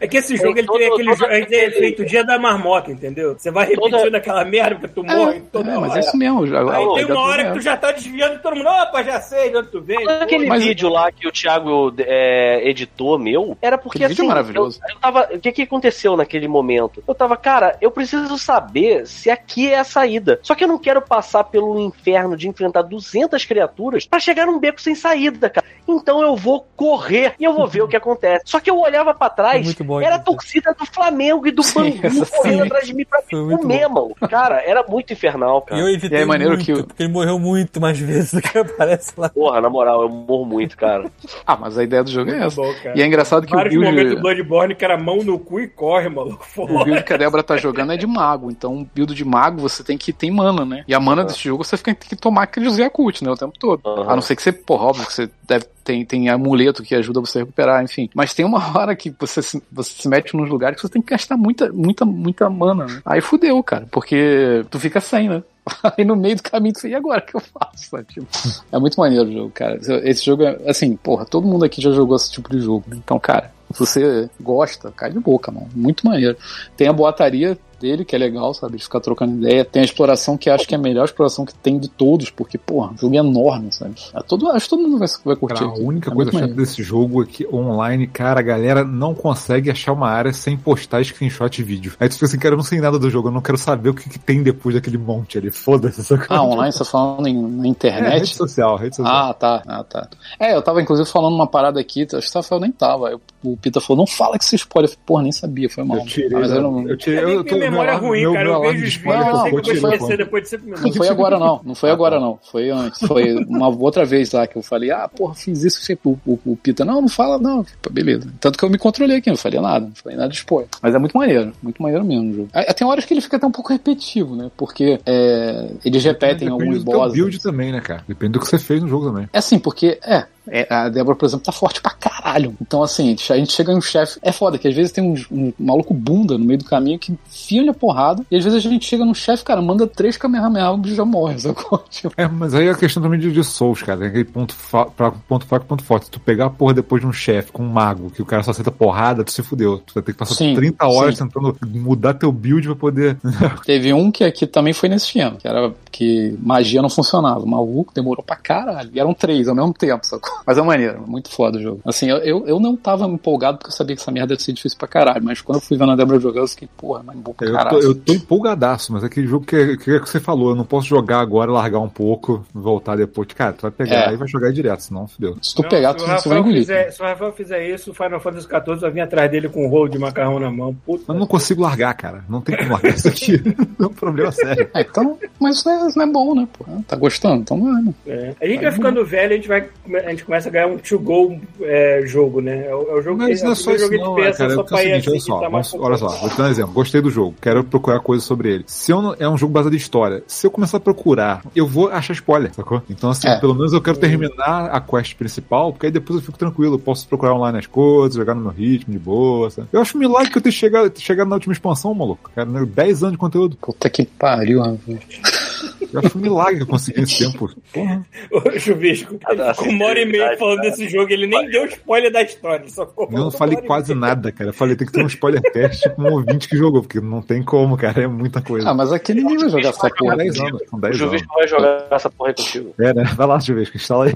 É 0.00 0.08
que 0.08 0.16
esse 0.16 0.36
jogo 0.36 0.58
ele 0.58 0.66
todo- 0.66 0.78
tem 0.78 0.88
aquele 0.92 1.08
todo 1.10 1.18
jo- 1.18 1.24
ele 1.32 1.46
tem 1.46 1.60
aquele- 1.60 1.76
efeito 1.76 2.04
dia 2.04 2.24
da 2.24 2.40
marmota, 2.40 2.90
entendeu? 2.90 3.36
Você 3.38 3.52
vai 3.52 3.66
repetindo 3.68 3.98
Toda- 4.02 4.16
aquela 4.18 4.44
merda 4.44 4.74
porque 4.80 4.88
tu 4.94 5.04
morre 5.04 5.40
toda 5.52 5.70
É, 5.70 5.78
mas 5.78 5.90
hora. 5.90 6.00
é 6.00 6.02
isso 6.02 6.16
mesmo. 6.16 6.44
Já, 6.48 6.58
Aí 6.60 6.66
a 6.66 6.94
tem 6.94 7.04
uma 7.04 7.20
hora 7.20 7.36
que 7.36 7.48
jogo 7.50 7.60
tu 7.60 7.62
já 7.62 7.76
tá 7.76 7.92
desviando 7.92 8.34
e 8.34 8.38
todo 8.38 8.56
mundo, 8.56 8.68
opa, 8.68 9.02
já 9.04 9.20
sei 9.20 9.50
de 9.50 9.56
onde 9.58 9.68
tu 9.68 9.80
veio. 9.80 10.10
Aquele 10.10 10.46
Mas- 10.46 10.64
vídeo 10.64 10.88
lá 10.88 11.12
que 11.12 11.28
o 11.28 11.30
Thiago 11.30 11.94
é, 12.00 12.68
editou 12.68 13.16
meu, 13.16 13.56
era 13.62 13.78
porque 13.78 13.98
vídeo 14.00 14.12
assim. 14.14 14.24
é 14.24 14.26
maravilhoso. 14.28 14.80
Eu, 14.88 14.94
eu 14.94 15.00
tava. 15.00 15.28
O 15.34 15.38
que 15.38 15.52
que 15.52 15.62
aconteceu 15.62 16.16
naquele 16.16 16.48
momento? 16.48 17.00
Eu 17.06 17.14
tava, 17.14 17.36
cara, 17.36 17.76
eu 17.80 17.92
preciso 17.92 18.36
saber 18.36 19.06
se 19.06 19.30
aqui 19.30 19.68
é 19.70 19.78
a 19.78 19.84
saída. 19.84 20.40
Só 20.42 20.54
que 20.56 20.64
eu 20.64 20.68
não 20.68 20.78
quero 20.78 21.00
passar 21.00 21.44
pelo 21.44 21.59
inferno 21.78 22.36
de 22.36 22.48
enfrentar 22.48 22.82
200 22.82 23.44
criaturas 23.44 24.06
pra 24.06 24.20
chegar 24.20 24.46
num 24.46 24.58
beco 24.58 24.80
sem 24.80 24.94
saída, 24.94 25.50
cara. 25.50 25.66
Então 25.96 26.20
eu 26.22 26.36
vou 26.36 26.66
correr 26.76 27.34
e 27.38 27.44
eu 27.44 27.52
vou 27.54 27.66
ver 27.66 27.82
o 27.82 27.88
que 27.88 27.96
acontece. 27.96 28.42
Só 28.46 28.60
que 28.60 28.70
eu 28.70 28.78
olhava 28.78 29.14
pra 29.14 29.28
trás, 29.30 29.72
bom 29.74 30.00
era 30.00 30.16
a 30.16 30.18
torcida 30.18 30.74
do 30.78 30.86
Flamengo 30.86 31.46
e 31.46 31.50
do 31.50 31.62
Sim, 31.62 31.74
Bangu 31.74 32.06
essa 32.06 32.26
correndo 32.26 32.56
sim. 32.60 32.66
atrás 32.66 32.86
de 32.86 32.94
mim 32.94 33.04
pra 33.04 33.20
me 33.32 33.56
comer, 33.58 33.88
mano. 33.88 34.14
Cara, 34.28 34.62
era 34.62 34.82
muito 34.88 35.12
infernal, 35.12 35.62
E 35.66 35.70
cara. 35.70 35.80
eu 35.80 35.88
evitei 35.88 36.18
E 36.18 36.22
aí, 36.22 36.26
maneiro 36.26 36.54
muito, 36.54 36.64
que 36.64 36.72
o- 36.72 36.84
porque 36.86 37.02
ele 37.02 37.12
morreu 37.12 37.38
muito 37.38 37.80
mais 37.80 37.98
vezes 37.98 38.32
do 38.34 38.42
que 38.42 38.58
aparece 38.58 39.12
lá. 39.16 39.28
Porra, 39.28 39.60
na 39.60 39.68
moral, 39.70 40.02
eu 40.02 40.08
morro 40.08 40.44
muito, 40.44 40.76
cara. 40.76 41.10
Ah, 41.46 41.56
mas 41.56 41.76
a 41.76 41.82
ideia 41.82 42.04
do 42.04 42.10
jogo 42.10 42.30
é 42.30 42.46
essa. 42.46 42.56
Bom, 42.56 42.72
cara. 42.82 42.96
E 42.96 43.02
é 43.02 43.06
engraçado 43.06 43.46
que 43.46 43.52
o 43.52 43.56
Vários 43.56 43.74
momentos 43.74 43.96
do 44.14 44.20
build, 44.20 44.42
Bloodborne 44.44 44.74
que 44.74 44.84
era 44.84 44.96
mão 44.96 45.16
no 45.24 45.38
cu 45.38 45.60
e 45.60 45.66
corre, 45.68 46.08
maluco. 46.08 46.46
o 46.56 46.84
build 46.84 47.02
que 47.02 47.12
a 47.12 47.16
Débora 47.16 47.42
tá 47.42 47.56
jogando 47.56 47.92
é 47.92 47.96
de 47.96 48.06
mago. 48.06 48.50
Então, 48.50 48.82
o 48.82 48.84
build 48.94 49.14
de 49.14 49.24
mago 49.24 49.60
você 49.60 49.82
tem 49.82 49.98
que 49.98 50.12
tem 50.12 50.30
mana, 50.30 50.64
né? 50.64 50.84
E 50.86 50.94
a 50.94 51.00
mana 51.00 51.24
desse 51.24 51.40
jogo 51.44 51.64
você 51.64 51.76
fica, 51.76 51.94
tem 51.94 52.08
que 52.08 52.16
tomar 52.16 52.44
aquele 52.44 52.70
Yakult, 52.70 53.22
né? 53.22 53.30
O 53.30 53.36
tempo 53.36 53.58
todo. 53.58 53.80
Aham. 53.84 54.10
A 54.12 54.14
não 54.14 54.22
ser 54.22 54.36
que 54.36 54.42
você, 54.42 54.52
porra, 54.52 54.84
óbvio 54.86 55.06
que 55.06 55.12
você 55.12 55.28
deve 55.46 55.64
tem, 55.84 56.04
tem 56.04 56.28
amuleto 56.28 56.82
que 56.82 56.94
ajuda 56.94 57.20
você 57.20 57.38
a 57.38 57.40
recuperar, 57.42 57.82
enfim. 57.82 58.08
Mas 58.14 58.34
tem 58.34 58.44
uma 58.44 58.58
hora 58.76 58.94
que 58.94 59.14
você 59.18 59.42
se, 59.42 59.62
você 59.70 60.02
se 60.02 60.08
mete 60.08 60.36
nos 60.36 60.48
lugares 60.48 60.76
que 60.76 60.82
você 60.82 60.92
tem 60.92 61.02
que 61.02 61.10
gastar 61.10 61.36
muita, 61.36 61.72
muita, 61.72 62.04
muita 62.04 62.48
mana, 62.50 62.86
né? 62.86 63.02
Aí 63.04 63.20
fudeu, 63.20 63.62
cara, 63.62 63.86
porque 63.90 64.64
tu 64.70 64.78
fica 64.78 65.00
sem, 65.00 65.28
né? 65.28 65.42
Aí 65.96 66.04
no 66.04 66.16
meio 66.16 66.36
do 66.36 66.42
caminho 66.42 66.74
tu 66.74 66.86
e 66.86 66.94
agora 66.94 67.20
que 67.20 67.36
eu 67.36 67.40
faço? 67.40 67.96
Tipo, 68.08 68.26
é 68.72 68.78
muito 68.78 68.98
maneiro 68.98 69.28
o 69.28 69.32
jogo, 69.32 69.50
cara. 69.50 69.78
Esse 70.04 70.24
jogo 70.24 70.42
é, 70.42 70.58
assim, 70.66 70.96
porra, 70.96 71.24
todo 71.24 71.46
mundo 71.46 71.64
aqui 71.64 71.80
já 71.80 71.90
jogou 71.90 72.16
esse 72.16 72.30
tipo 72.30 72.50
de 72.50 72.60
jogo. 72.60 72.84
Então, 72.92 73.18
cara, 73.18 73.52
se 73.72 73.78
você 73.78 74.30
gosta, 74.40 74.90
cai 74.92 75.10
de 75.10 75.20
boca, 75.20 75.50
mano. 75.50 75.68
Muito 75.74 76.06
maneiro. 76.06 76.36
Tem 76.76 76.88
a 76.88 76.92
boataria 76.92 77.58
dele, 77.80 78.04
que 78.04 78.14
é 78.14 78.18
legal, 78.18 78.52
sabe? 78.54 78.76
De 78.76 78.82
ficar 78.82 79.00
trocando 79.00 79.36
ideia. 79.38 79.64
Tem 79.64 79.82
a 79.82 79.84
exploração, 79.84 80.36
que 80.36 80.50
acho 80.50 80.66
que 80.68 80.74
é 80.74 80.78
a 80.78 80.80
melhor 80.80 81.04
exploração 81.04 81.44
que 81.44 81.54
tem 81.54 81.78
de 81.78 81.88
todos, 81.88 82.30
porque, 82.30 82.58
porra, 82.58 82.92
o 82.92 82.96
jogo 82.98 83.14
é 83.14 83.18
enorme, 83.18 83.72
sabe? 83.72 83.94
É 84.14 84.20
todo, 84.22 84.48
acho 84.50 84.66
que 84.66 84.70
todo 84.70 84.82
mundo 84.82 84.98
vai, 84.98 85.08
vai 85.24 85.36
curtir. 85.36 85.58
Cara, 85.60 85.70
a 85.70 85.74
aqui. 85.74 85.82
única 85.82 86.10
É 86.10 86.14
coisa 86.14 86.30
chata 86.32 86.48
desse 86.54 86.82
jogo 86.82 87.22
é 87.22 87.26
que 87.26 87.46
online, 87.52 88.06
cara, 88.06 88.40
a 88.40 88.42
galera 88.42 88.84
não 88.84 89.14
consegue 89.14 89.70
achar 89.70 89.92
uma 89.92 90.08
área 90.08 90.32
sem 90.32 90.56
postar 90.56 91.04
screenshot 91.04 91.60
e 91.60 91.64
vídeo. 91.64 91.92
Aí 91.98 92.08
tu 92.08 92.14
fica 92.14 92.26
assim, 92.26 92.38
cara, 92.38 92.52
eu 92.54 92.56
não 92.58 92.64
sei 92.64 92.80
nada 92.80 92.98
do 92.98 93.10
jogo, 93.10 93.28
eu 93.28 93.32
não 93.32 93.40
quero 93.40 93.58
saber 93.58 93.88
o 93.90 93.94
que, 93.94 94.08
que 94.08 94.18
tem 94.18 94.42
depois 94.42 94.74
daquele 94.74 94.98
monte 94.98 95.38
ali. 95.38 95.50
Foda-se 95.50 96.00
essa 96.00 96.16
coisa. 96.16 96.34
Ah, 96.34 96.42
online, 96.42 96.72
você 96.72 96.78
tá 96.80 96.84
falando 96.84 97.26
em, 97.26 97.34
na 97.40 97.64
É, 97.64 97.68
internet? 97.68 98.12
rede 98.14 98.34
social, 98.34 98.76
rede 98.76 98.96
social. 98.96 99.30
Ah, 99.30 99.34
tá. 99.34 99.62
Ah, 99.66 99.84
tá. 99.84 100.08
É, 100.38 100.54
eu 100.54 100.62
tava 100.62 100.80
inclusive 100.82 101.08
falando 101.08 101.34
uma 101.34 101.46
parada 101.46 101.80
aqui, 101.80 102.02
acho 102.02 102.30
que 102.30 102.36
o 102.36 102.40
Rafael 102.40 102.60
nem 102.60 102.72
tava. 102.72 103.08
Aí 103.08 103.16
O 103.42 103.56
Pita 103.56 103.80
falou, 103.80 103.98
não 103.98 104.06
fala 104.06 104.38
que 104.38 104.44
você 104.44 104.56
spoiler. 104.56 104.88
Eu 104.90 104.92
falei, 104.92 105.04
Porra, 105.06 105.22
nem 105.22 105.32
sabia, 105.32 105.68
foi 105.70 105.84
mal. 105.84 105.98
eu 105.98 106.04
tirei, 106.04 106.36
Ah, 106.36 106.40
mas 106.40 106.50
eu 106.50 106.62
não, 106.62 106.88
eu 106.88 106.96
tirei, 106.96 107.24
Eu 107.24 107.28
eu, 107.30 107.44
tô, 107.44 107.56
memória 107.56 107.98
meu, 107.98 108.08
ruim, 108.08 108.20
meu, 108.20 108.32
cara. 108.32 108.44
meu 108.44 108.54
Eu 108.54 108.60
vejo 108.72 108.84
os 108.86 108.94
vídeos, 108.96 109.14
eu 109.14 109.20
não, 109.20 109.42
sei 109.42 109.50
que 109.50 109.70
eu 109.70 109.80
vou 109.80 109.92
esquecer 109.92 110.16
depois 110.18 110.42
de 110.42 110.48
5 110.50 110.64
não 110.80 110.92
foi 110.92 111.08
agora 111.08 111.38
não, 111.38 111.60
não 111.64 111.74
foi 111.74 111.90
agora 111.90 112.20
não, 112.20 112.38
foi 112.50 112.70
antes, 112.70 113.00
foi 113.06 113.34
uma 113.48 113.68
outra 113.68 114.04
vez 114.04 114.32
lá 114.32 114.46
que 114.46 114.56
eu 114.56 114.62
falei, 114.62 114.90
ah, 114.90 115.08
porra, 115.08 115.34
fiz 115.34 115.62
isso, 115.64 115.80
o, 116.04 116.18
o, 116.26 116.38
o 116.44 116.56
Pita, 116.56 116.84
não, 116.84 117.00
não 117.00 117.08
fala, 117.08 117.38
não, 117.38 117.64
beleza. 117.90 118.28
Tanto 118.40 118.58
que 118.58 118.64
eu 118.64 118.70
me 118.70 118.78
controlei 118.78 119.18
aqui, 119.18 119.30
não 119.30 119.36
falei 119.36 119.60
nada, 119.60 119.86
não 119.86 119.94
falei 119.94 120.16
nada 120.16 120.28
de 120.28 120.36
spoiler. 120.36 120.68
Mas 120.82 120.94
é 120.94 120.98
muito 120.98 121.16
maneiro, 121.16 121.52
muito 121.62 121.82
maneiro 121.82 122.04
mesmo 122.04 122.30
o 122.30 122.34
jogo. 122.34 122.48
Tem 122.76 122.86
horas 122.86 123.04
que 123.04 123.14
ele 123.14 123.20
fica 123.20 123.36
até 123.36 123.46
um 123.46 123.50
pouco 123.52 123.72
repetitivo, 123.72 124.34
né, 124.36 124.50
porque 124.56 125.00
é, 125.06 125.70
eles 125.84 126.04
repetem 126.04 126.48
Depende 126.48 126.62
alguns 126.62 126.84
do 126.84 126.90
teu 126.90 126.98
bosses. 127.00 127.14
build 127.14 127.40
também, 127.40 127.72
né, 127.72 127.80
cara? 127.80 128.04
Depende 128.06 128.32
do 128.32 128.40
que 128.40 128.46
você 128.46 128.58
fez 128.58 128.82
no 128.82 128.88
jogo 128.88 129.06
também. 129.06 129.28
É 129.32 129.38
assim, 129.38 129.58
porque, 129.58 129.98
é, 130.04 130.24
é, 130.50 130.66
a 130.72 130.88
Débora, 130.88 131.16
por 131.16 131.26
exemplo, 131.26 131.44
tá 131.44 131.52
forte 131.52 131.80
pra 131.80 131.92
caralho. 131.92 132.54
Então, 132.60 132.82
assim, 132.82 133.16
a 133.30 133.36
gente 133.36 133.52
chega 133.52 133.72
em 133.72 133.76
um 133.76 133.80
chefe. 133.80 134.18
É 134.22 134.32
foda, 134.32 134.58
que 134.58 134.66
às 134.68 134.74
vezes 134.74 134.92
tem 134.92 135.02
um, 135.04 135.14
um 135.30 135.52
maluco 135.58 135.94
bunda 135.94 136.36
no 136.36 136.44
meio 136.44 136.58
do 136.58 136.64
caminho 136.64 136.98
que 136.98 137.12
enfia 137.12 137.70
a 137.70 137.74
porrada. 137.74 138.24
E 138.30 138.36
às 138.36 138.44
vezes 138.44 138.58
a 138.64 138.68
gente 138.68 138.84
chega 138.86 139.04
num 139.04 139.14
chefe, 139.14 139.44
cara, 139.44 139.60
manda 139.62 139.86
três 139.86 140.16
Kamehameha, 140.16 140.70
o 140.70 140.76
bicho 140.76 140.94
já 140.96 141.04
morre, 141.04 141.38
sacou? 141.40 141.78
Tipo, 141.90 142.14
É, 142.16 142.26
mas 142.28 142.54
aí 142.54 142.66
é 142.66 142.70
a 142.70 142.74
questão 142.74 143.02
também 143.02 143.18
de, 143.20 143.32
de 143.32 143.44
Souls, 143.44 143.82
cara. 143.82 143.98
Tem 144.00 144.08
aquele 144.08 144.24
ponto, 144.24 144.54
pra- 144.96 145.12
ponto 145.12 145.46
fraco 145.46 145.64
e 145.64 145.68
ponto 145.68 145.84
forte. 145.84 146.06
Se 146.06 146.10
tu 146.10 146.20
pegar 146.20 146.46
a 146.46 146.50
porra 146.50 146.74
depois 146.74 147.00
de 147.02 147.06
um 147.06 147.12
chefe 147.12 147.52
com 147.52 147.62
um 147.62 147.68
mago, 147.68 148.10
que 148.10 148.22
o 148.22 148.26
cara 148.26 148.42
só 148.42 148.50
aceita 148.50 148.70
porrada, 148.70 149.22
tu 149.24 149.30
se 149.32 149.42
fudeu. 149.42 149.78
Tu 149.78 149.94
vai 149.94 150.02
ter 150.02 150.12
que 150.12 150.18
passar 150.18 150.34
Sim, 150.34 150.54
30 150.54 150.86
horas 150.86 151.16
sim. 151.16 151.24
tentando 151.24 151.56
mudar 151.66 152.14
teu 152.14 152.32
build 152.32 152.66
pra 152.66 152.76
poder. 152.76 153.18
Teve 153.64 153.92
um 153.92 154.10
que 154.10 154.24
aqui 154.24 154.46
também 154.46 154.72
foi 154.72 154.88
nesse 154.88 155.06
esquema, 155.06 155.36
que 155.36 155.46
era 155.46 155.72
que 155.90 156.36
magia 156.42 156.80
não 156.82 156.88
funcionava. 156.88 157.40
O 157.40 157.48
maluco 157.48 157.92
demorou 157.94 158.22
pra 158.24 158.36
caralho. 158.36 158.90
E 158.92 158.98
eram 159.00 159.12
três 159.14 159.48
ao 159.48 159.54
mesmo 159.54 159.72
tempo, 159.74 160.06
sacou? 160.06 160.39
Mas 160.46 160.58
é 160.58 160.62
maneiro, 160.62 161.04
muito 161.06 161.30
foda 161.30 161.58
o 161.58 161.62
jogo. 161.62 161.80
Assim, 161.84 162.08
eu, 162.10 162.46
eu, 162.46 162.58
não 162.60 162.76
tava 162.76 163.04
empolgado 163.06 163.58
porque 163.58 163.70
eu 163.70 163.76
sabia 163.76 163.94
que 163.96 164.02
essa 164.02 164.10
merda 164.10 164.34
ia 164.34 164.38
ser 164.38 164.52
difícil 164.52 164.78
pra 164.78 164.88
caralho. 164.88 165.22
Mas 165.24 165.40
quando 165.40 165.56
eu 165.58 165.62
fui 165.62 165.76
vendo 165.76 165.92
a 165.92 165.96
Débora 165.96 166.18
jogar, 166.20 166.40
eu 166.40 166.48
fiquei, 166.48 166.68
porra, 166.76 167.02
mas 167.04 167.16
bom 167.16 167.32
pra 167.32 167.46
Eu 167.46 167.52
tô, 167.52 167.58
caralho. 167.58 167.82
eu 167.82 167.94
tô 167.94 168.12
empolgadaço, 168.12 168.92
mas 168.92 169.02
é 169.02 169.06
aquele 169.06 169.26
jogo 169.26 169.44
que, 169.46 169.76
que, 169.76 169.90
é 169.90 169.98
que 170.00 170.08
você 170.08 170.20
falou, 170.20 170.50
eu 170.50 170.56
não 170.56 170.64
posso 170.64 170.86
jogar 170.88 171.20
agora, 171.20 171.50
largar 171.50 171.80
um 171.80 171.88
pouco, 171.88 172.44
voltar 172.54 172.96
depois. 172.96 173.28
Cara, 173.34 173.52
tu 173.52 173.62
vai 173.62 173.70
pegar 173.70 174.10
É. 174.10 174.14
e 174.14 174.16
vai 174.16 174.26
jogar 174.28 174.52
direto, 174.52 174.80
senão 174.80 175.06
fudeu. 175.06 175.36
Se 175.42 175.54
tu 175.54 175.62
Não, 175.62 175.68
pegar, 175.68 175.90
se 175.92 175.96
tu, 175.98 176.02
o 176.02 176.06
você 176.06 176.08
vai 176.08 176.16
Rafael 176.16 176.38
engolir. 176.40 176.60
fizer- 176.60 176.90
se 176.90 177.02
o 177.02 177.04
Rafael 177.04 177.32
fizer 177.32 177.68
isso, 177.68 177.90
o 177.90 177.94
Final 177.94 178.20
Fantasy 178.20 178.46
XIV 178.48 178.76
vai 178.80 178.90
vir 178.90 179.00
atrás 179.00 179.30
dele 179.30 179.48
com 179.48 179.64
um 179.66 179.68
rolo 179.68 179.88
de 179.88 179.98
macarrão 179.98 180.38
na 180.38 180.50
mão. 180.50 180.74
Puta. 180.86 181.12
Eu 181.12 181.18
não 181.18 181.26
consigo 181.26 181.62
largar, 181.62 181.94
cara. 181.94 182.24
Não 182.28 182.40
tem 182.40 182.56
como 182.56 182.70
largar 182.72 182.94
isso 182.94 183.08
aqui. 183.08 183.32
é 183.80 183.84
um 183.86 183.88
problema 183.92 184.32
sério. 184.32 184.68
É, 184.74 184.80
então, 184.82 185.18
mas 185.38 185.56
isso 185.58 185.68
não 185.68 185.84
é, 185.84 185.88
isso 185.88 185.98
não 185.98 186.04
é 186.06 186.10
bom, 186.10 186.34
né? 186.34 186.48
Pô? 186.58 186.64
Ah, 186.68 186.80
Tá 186.88 186.96
gostando? 186.96 187.42
Então 187.42 187.56
não 187.58 187.78
é, 187.78 187.82
né? 187.82 187.94
É. 188.06 188.34
A 188.40 188.46
gente 188.46 188.62
vai 188.62 188.72
ficando 188.72 189.04
velho, 189.04 189.32
a 189.32 189.36
gente, 189.36 189.48
vai, 189.48 189.68
a 190.04 190.10
gente 190.10 190.24
começa 190.30 190.48
a 190.48 190.52
ganhar 190.52 190.68
um 190.68 190.78
to-go 190.78 191.40
é, 191.60 192.02
jogo, 192.06 192.40
né? 192.40 192.68
É 192.68 192.72
o, 192.72 192.82
é 192.88 192.94
o 192.94 193.02
jogo 193.02 193.18
Mas 193.18 193.40
que 193.40 193.44
não 193.44 193.50
é 193.50 193.54
só 193.56 193.74
isso, 193.74 193.84
jogo 193.86 193.96
não, 193.96 194.14
de 194.14 194.20
é, 194.20 194.32
cara. 194.32 194.52
É 194.52 194.54
só 194.54 194.60
é 194.60 194.62
o 194.62 194.64
pra 194.64 194.84
ir 194.84 195.02
seguinte, 195.02 195.08
olha 195.08 195.16
assim, 195.16 195.26
só, 195.26 195.40
tá 195.40 195.86
olha 195.86 195.96
só, 195.96 196.08
vou 196.08 196.30
te 196.30 196.36
dar 196.38 196.44
um 196.44 196.50
exemplo. 196.50 196.72
Gostei 196.72 197.00
do 197.00 197.10
jogo, 197.10 197.34
quero 197.40 197.64
procurar 197.64 197.98
coisas 197.98 198.24
sobre 198.24 198.54
ele. 198.54 198.64
Se 198.68 198.92
eu 198.92 199.02
não, 199.02 199.16
é 199.18 199.28
um 199.28 199.36
jogo 199.36 199.52
baseado 199.52 199.74
em 199.74 199.76
história, 199.76 200.22
se 200.28 200.46
eu 200.46 200.50
começar 200.52 200.76
a 200.76 200.80
procurar, 200.80 201.42
eu 201.56 201.66
vou 201.66 201.88
achar 201.88 202.12
spoiler, 202.12 202.54
sacou? 202.54 202.80
Então, 202.88 203.10
assim, 203.10 203.26
É. 203.26 203.40
pelo 203.40 203.56
menos 203.56 203.72
eu 203.72 203.82
quero 203.82 203.98
terminar 203.98 204.66
a 204.70 204.80
quest 204.80 205.16
principal, 205.16 205.72
porque 205.72 205.86
aí 205.86 205.92
depois 205.92 206.20
eu 206.20 206.24
fico 206.24 206.38
tranquilo, 206.38 206.76
eu 206.76 206.78
posso 206.78 207.08
procurar 207.08 207.34
online 207.34 207.58
as 207.58 207.66
coisas, 207.66 208.14
jogar 208.14 208.36
no 208.36 208.42
meu 208.42 208.52
ritmo, 208.52 208.92
de 208.92 209.00
boa. 209.00 209.50
Sabe? 209.50 209.66
Eu 209.72 209.80
acho 209.80 209.96
um 209.96 210.00
milagre 210.00 210.30
que 210.30 210.38
eu 210.38 210.42
ter 210.42 210.52
chegado, 210.52 210.96
chegado 211.00 211.26
na 211.26 211.34
última 211.34 211.52
expansão, 211.52 211.92
maluco. 211.92 212.30
Cara, 212.36 212.48
né? 212.48 212.64
10 212.64 213.02
anos 213.02 213.12
de 213.14 213.18
conteúdo. 213.18 213.56
Puta 213.60 213.90
que 213.90 214.04
pariu, 214.04 214.60
rapaz. 214.60 215.49
Eu 215.92 216.00
acho 216.00 216.18
um 216.18 216.20
milagre 216.20 216.56
que 216.56 216.62
eu 216.62 216.66
consegui 216.66 217.00
nesse 217.00 217.18
tempo. 217.18 217.50
Porra. 217.72 218.06
O 218.30 218.58
Chuvisco, 218.58 219.18
com 219.56 219.68
uma 219.68 219.86
hora 219.86 220.00
e 220.00 220.04
meia 220.04 220.36
falando 220.36 220.58
cara. 220.58 220.70
desse 220.70 220.88
jogo, 220.88 221.12
ele 221.12 221.26
nem 221.26 221.50
deu 221.50 221.66
spoiler 221.66 222.12
da 222.12 222.22
história, 222.22 222.68
só 222.68 222.86
ficou 222.86 223.08
Eu 223.10 223.18
não 223.18 223.30
falei 223.30 223.56
quase 223.62 223.94
nada, 223.94 224.30
cara. 224.32 224.50
Eu 224.50 224.54
falei, 224.54 224.76
tem 224.76 224.86
que 224.86 224.92
ter 224.92 225.02
um 225.02 225.06
spoiler 225.06 225.40
teste 225.52 225.88
com 225.90 226.02
um 226.02 226.12
ouvinte 226.12 226.48
que 226.48 226.56
jogou, 226.56 226.82
porque 226.82 227.00
não 227.00 227.22
tem 227.22 227.42
como, 227.42 227.76
cara. 227.76 228.02
É 228.02 228.06
muita 228.06 228.40
coisa. 228.40 228.70
Ah, 228.70 228.74
mas 228.74 228.92
aqui 228.92 229.14
ninguém 229.14 229.36
vai 229.36 229.48
jogar 229.48 229.70
essa 229.70 229.90
porra. 229.90 230.16
10 230.16 230.40
anos, 230.40 230.62
O 230.72 230.78
10 230.78 230.84
anos. 230.84 230.98
Juvisco 230.98 231.34
vai 231.34 231.48
jogar 231.48 231.86
essa 231.90 232.10
porra 232.10 232.30
aí 232.30 232.34
contigo. 232.36 232.74
É, 232.78 232.94
né? 232.94 233.04
Vai 233.16 233.26
lá, 233.26 233.40
Chuvisco, 233.40 233.76
instala 233.76 234.06
aí. 234.06 234.14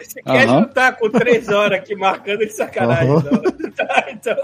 Você 0.00 0.22
quer 0.22 0.48
Aham. 0.48 0.60
juntar 0.60 0.96
com 0.96 1.10
três 1.10 1.48
horas 1.48 1.78
aqui 1.80 1.94
marcando 1.94 2.38
de 2.40 2.50
sacanagem, 2.52 3.08
não. 3.08 3.58
Tá, 3.78 4.06
então. 4.10 4.34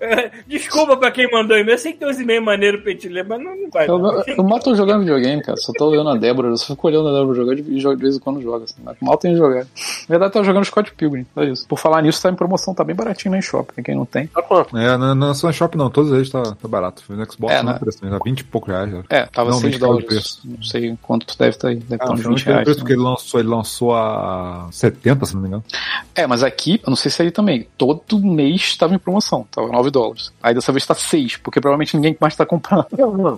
é, 0.00 0.30
Desculpa 0.46 0.98
pra 0.98 1.10
quem 1.10 1.30
mandou 1.30 1.56
e-mail. 1.56 1.76
Eu 1.76 1.78
sei 1.78 1.94
que 1.94 1.98
tem 2.00 2.08
uns 2.10 2.20
e-mails 2.20 2.44
maneiros 2.44 2.82
pra 2.82 2.92
gente 2.92 3.08
ler, 3.08 3.24
mas 3.24 3.42
não, 3.42 3.56
não 3.56 3.70
vai. 3.70 3.88
Eu, 3.88 3.98
não. 3.98 4.22
eu 4.26 4.44
mal 4.44 4.60
tô 4.60 4.74
jogando 4.74 5.00
videogame, 5.00 5.42
cara. 5.42 5.56
Só 5.56 5.72
tô 5.72 5.88
olhando 5.88 6.10
a 6.10 6.14
Débora. 6.16 6.48
Eu 6.48 6.58
só 6.58 6.74
fico 6.74 6.88
olhando 6.88 7.08
a 7.08 7.12
Débora 7.18 7.34
jogar 7.34 7.54
e 7.54 7.62
de 7.62 7.96
vez 7.96 8.16
em 8.16 8.18
quando 8.18 8.42
joga. 8.42 8.64
Assim, 8.64 8.74
mal 9.00 9.16
tem 9.16 9.34
jogar. 9.34 9.60
Na 9.64 9.66
verdade, 10.10 10.32
tá 10.34 10.42
jogando 10.42 10.66
Scott 10.66 10.92
Pilgrim. 10.94 11.24
Só 11.34 11.42
isso. 11.42 11.66
Por 11.66 11.78
falar 11.78 12.02
nisso, 12.02 12.20
tá 12.20 12.28
em 12.28 12.34
promoção. 12.34 12.74
Tá 12.74 12.84
bem 12.84 12.94
baratinho 12.94 13.32
na 13.32 13.38
eShop. 13.38 13.72
Pra 13.72 13.82
quem 13.82 13.94
não 13.94 14.04
tem. 14.04 14.26
Tá 14.26 14.42
quanto? 14.42 14.76
É, 14.76 14.98
não, 14.98 15.14
não 15.14 15.30
é 15.30 15.34
só 15.34 15.46
na 15.46 15.54
Shop 15.54 15.74
não, 15.74 15.88
todos 15.88 16.12
eles 16.12 16.28
tá, 16.28 16.42
tá 16.42 16.68
barato. 16.68 17.02
No 17.08 17.32
Xbox 17.32 17.54
É, 17.54 17.62
não 17.62 17.72
né? 17.72 17.78
preço, 17.78 17.98
tá 18.00 18.18
20 18.22 18.40
e 18.40 18.44
poucos 18.44 18.68
reais. 18.68 18.90
já. 18.90 19.02
É, 19.08 19.24
tava 19.24 19.48
Não, 19.50 19.58
6 19.58 19.72
20 19.72 19.80
caiu 19.80 19.96
de 19.96 20.04
dólares. 20.06 20.40
Não 20.44 20.62
sei 20.62 20.98
quanto 21.00 21.38
deve 21.38 21.50
estar 21.50 21.68
aí. 21.68 21.76
Deve 21.76 21.94
estar 21.94 22.08
Ah, 22.08 22.12
uns 22.12 22.22
não 22.22 22.30
20 22.30 22.42
foi 22.44 22.52
o 22.52 22.54
reais. 22.56 22.64
preço 22.66 22.80
né? 22.80 22.86
que 22.86 22.92
ele 22.92 23.00
lançou, 23.02 23.40
ele 23.40 23.48
lançou 23.48 23.94
a 23.96 24.68
70, 24.70 25.01
se 25.24 25.34
não 25.34 25.42
me 25.42 25.48
engano. 25.48 25.64
É, 26.14 26.26
mas 26.26 26.42
aqui, 26.42 26.80
eu 26.84 26.90
não 26.90 26.96
sei 26.96 27.10
se 27.10 27.22
aí 27.22 27.30
também. 27.30 27.66
Todo 27.76 28.18
mês 28.18 28.76
tava 28.76 28.94
em 28.94 28.98
promoção. 28.98 29.46
Tava 29.50 29.68
9 29.68 29.90
dólares. 29.90 30.32
Aí 30.42 30.54
dessa 30.54 30.72
vez 30.72 30.86
tá 30.86 30.94
6, 30.94 31.38
porque 31.38 31.60
provavelmente 31.60 31.96
ninguém 31.96 32.16
mais 32.20 32.36
tá 32.36 32.44
comprando. 32.46 32.86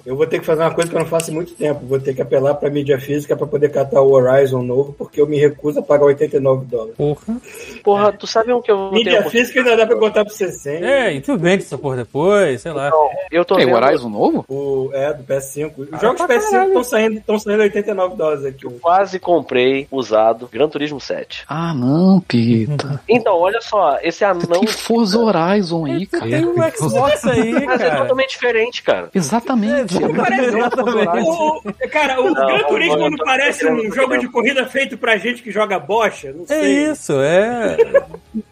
Eu 0.05 0.17
vou 0.17 0.27
ter 0.27 0.41
que 0.41 0.47
fazer 0.47 0.63
uma 0.63 0.75
coisa 0.75 0.91
que 0.91 0.97
eu 0.97 1.01
não 1.01 1.07
faço 1.07 1.31
há 1.31 1.35
muito 1.35 1.53
tempo. 1.55 1.85
Vou 1.87 1.99
ter 2.01 2.15
que 2.15 2.23
apelar 2.23 2.55
pra 2.55 2.71
mídia 2.71 2.99
física 3.01 3.37
pra 3.37 3.47
poder 3.47 3.71
catar 3.71 4.01
o 4.01 4.13
Horizon 4.13 4.63
novo, 4.63 4.93
porque 4.93 5.21
eu 5.21 5.27
me 5.27 5.39
recuso 5.39 5.79
a 5.81 5.83
pagar 5.83 6.05
89 6.07 6.67
dólares. 6.67 6.95
Porra. 6.97 7.37
Porra, 7.83 8.13
tu 8.13 8.27
sabe 8.27 8.53
um 8.53 8.61
que 8.61 8.71
eu 8.71 8.91
Mídia 8.93 9.19
tenho... 9.19 9.31
física 9.31 9.61
ainda 9.61 9.77
dá 9.77 9.87
pra 9.87 9.97
botar 9.97 10.25
pro 10.25 10.35
60. 10.35 10.85
É, 10.85 11.15
e 11.15 11.21
tu 11.21 11.37
vende 11.39 11.63
essa 11.65 11.79
porra 11.79 11.97
depois, 11.99 12.61
sei 12.63 12.73
lá. 12.73 12.91
Eu 13.31 13.45
tô 13.45 13.57
Tem 13.57 13.67
o. 13.67 13.75
Horizon 13.75 14.09
novo? 14.09 14.45
O, 14.49 14.91
é, 14.93 15.13
do 15.13 15.23
PS5. 15.25 15.73
Os 15.79 15.89
Ah, 15.93 15.99
jogos 15.99 16.17
pra 16.23 16.37
PS5 16.37 16.51
caralho. 16.51 16.69
estão 16.69 16.85
saindo, 16.85 17.21
tão 17.27 17.39
saindo 17.39 17.63
89 17.63 18.17
dólares 18.17 18.45
aqui. 18.45 18.67
Quase 18.81 19.19
comprei 19.19 19.87
usado 19.91 20.49
Gran 20.53 20.69
Turismo 20.69 21.01
7. 21.01 21.45
Ah, 21.57 21.73
não, 21.73 22.19
Pita. 22.21 23.01
Então, 23.09 23.39
olha 23.39 23.61
só, 23.61 23.97
esse 24.03 24.25
anão... 24.25 24.41
Tem 24.61 24.67
Forza 24.67 25.17
Horizon 25.21 25.85
aí, 25.87 26.05
cara. 26.05 26.29
Tem 26.29 26.45
um 26.45 26.55
Xbox 26.77 27.25
aí, 27.27 27.53
Mas 27.53 27.81
é 27.81 27.89
cara. 27.91 28.01
totalmente 28.03 28.31
diferente, 28.31 28.83
cara. 28.83 29.09
Exatamente. 29.15 30.03
É, 30.03 30.09
Parece- 30.09 30.57
Exatamente. 30.57 31.29
O- 31.29 31.59
o- 31.59 31.89
cara, 31.91 32.21
o 32.21 32.25
Não, 32.25 32.35
Gran 32.35 32.59
não, 32.59 32.69
Turismo 32.69 32.97
não, 32.97 33.11
não 33.11 33.17
parece 33.25 33.67
um 33.69 33.77
que 33.89 33.91
jogo 33.95 34.15
não. 34.15 34.19
de 34.19 34.29
corrida 34.29 34.67
feito 34.67 34.99
pra 34.99 35.17
gente 35.17 35.43
que 35.43 35.53
joga 35.53 35.79
bocha? 35.79 36.33
Não 36.33 36.43
É 36.43 36.47
sei. 36.61 36.91
isso, 36.91 37.13
é. 37.21 37.77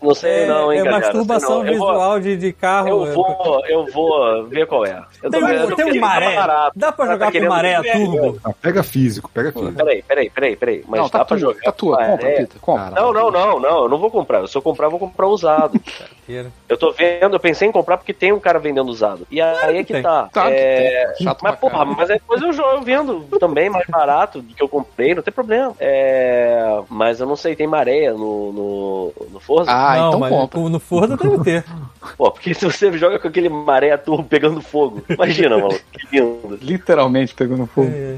Não 0.00 0.14
sei 0.14 0.46
não, 0.46 0.72
hein, 0.72 0.78
é 0.80 0.84
galera. 0.84 1.04
masturbação 1.06 1.62
Sei 1.62 1.66
não. 1.66 1.72
Eu 1.72 1.78
vou- 1.78 1.88
visual 1.92 2.20
de, 2.20 2.36
de 2.36 2.52
carro. 2.52 2.88
Eu 2.88 3.12
vou, 3.14 3.66
eu 3.66 3.86
vou 3.92 4.46
ver 4.46 4.66
qual 4.66 4.86
é. 4.86 5.02
Eu 5.22 5.28
Tem, 5.30 5.42
um- 5.42 5.46
vendo, 5.48 5.74
tem 5.76 5.84
um 5.86 5.90
que 5.92 5.98
maré. 6.00 6.36
barato. 6.36 6.72
Dá 6.78 6.92
pra 6.92 7.06
Tá 7.06 7.12
jogar 7.14 7.26
com 7.26 7.32
querendo- 7.32 7.48
maré 7.48 7.74
a 7.74 7.82
turbo? 7.82 8.38
Ah, 8.44 8.52
pega 8.62 8.82
físico, 8.84 9.28
pega 9.34 9.50
físico. 9.52 9.72
Peraí, 9.72 10.02
peraí, 10.02 10.30
peraí, 10.30 10.56
peraí. 10.56 10.84
Mas 10.86 11.00
não, 11.00 11.06
dá 11.08 11.18
tá 11.18 11.24
pra 11.24 11.36
tua, 11.36 11.38
jogar. 11.38 11.60
tá 11.62 11.72
tua. 11.72 11.96
com 11.96 12.12
Compra? 12.12 12.28
Peter, 12.28 12.60
compra. 12.60 12.91
Não, 12.94 13.12
não, 13.12 13.30
não, 13.30 13.60
não. 13.60 13.82
Eu 13.84 13.88
não 13.88 13.98
vou 13.98 14.10
comprar. 14.10 14.46
Se 14.46 14.56
eu 14.56 14.62
comprar, 14.62 14.86
eu 14.86 14.90
vou 14.90 15.00
comprar 15.00 15.26
usado. 15.26 15.78
Eu 16.68 16.78
tô 16.78 16.92
vendo, 16.92 17.34
eu 17.34 17.40
pensei 17.40 17.68
em 17.68 17.72
comprar 17.72 17.98
porque 17.98 18.14
tem 18.14 18.32
um 18.32 18.40
cara 18.40 18.58
vendendo 18.58 18.88
usado. 18.88 19.26
E 19.30 19.40
aí 19.40 19.78
é 19.78 19.84
que 19.84 19.92
tem. 19.92 20.02
tá. 20.02 20.30
Tá, 20.32 20.50
É, 20.50 21.08
tem. 21.18 21.26
Chato 21.26 21.42
Mas, 21.42 21.58
porra, 21.58 21.84
mas 21.84 22.08
aí 22.08 22.18
depois 22.18 22.40
eu, 22.40 22.80
vendo 22.80 23.20
também 23.38 23.68
mais 23.68 23.86
barato 23.86 24.40
do 24.40 24.54
que 24.54 24.62
eu 24.62 24.68
comprei, 24.68 25.14
não 25.14 25.22
tem 25.22 25.32
problema. 25.32 25.74
É, 25.78 26.80
mas 26.88 27.20
eu 27.20 27.26
não 27.26 27.36
sei, 27.36 27.54
tem 27.54 27.66
maré 27.66 28.10
no, 28.12 28.52
no, 28.52 29.12
no 29.30 29.40
Forza? 29.40 29.70
Ah, 29.70 29.96
não, 29.96 30.08
então 30.08 30.20
mas 30.20 30.30
compra. 30.30 30.60
no 30.60 30.80
Forza 30.80 31.16
deve 31.16 31.44
ter. 31.44 31.64
Pô, 32.16 32.30
porque 32.30 32.54
se 32.54 32.64
você 32.64 32.90
joga 32.96 33.18
com 33.18 33.28
aquele 33.28 33.48
maré 33.48 33.96
turbo 33.96 34.24
pegando 34.24 34.60
fogo, 34.60 35.02
imagina, 35.08 35.56
mano, 35.56 35.78
que 35.92 36.16
lindo. 36.16 36.58
Literalmente 36.60 37.34
pegando 37.34 37.66
fogo. 37.66 37.90
É. 37.92 38.16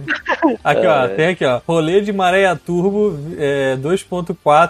Aqui, 0.62 0.86
ó, 0.86 1.09
tem 1.09 1.28
aqui, 1.28 1.44
ó. 1.44 1.60
Rolê 1.66 2.01
de 2.01 2.12
maré 2.12 2.46
a 2.46 2.56
turbo 2.56 3.18
é, 3.36 3.76
2.4 3.76 4.64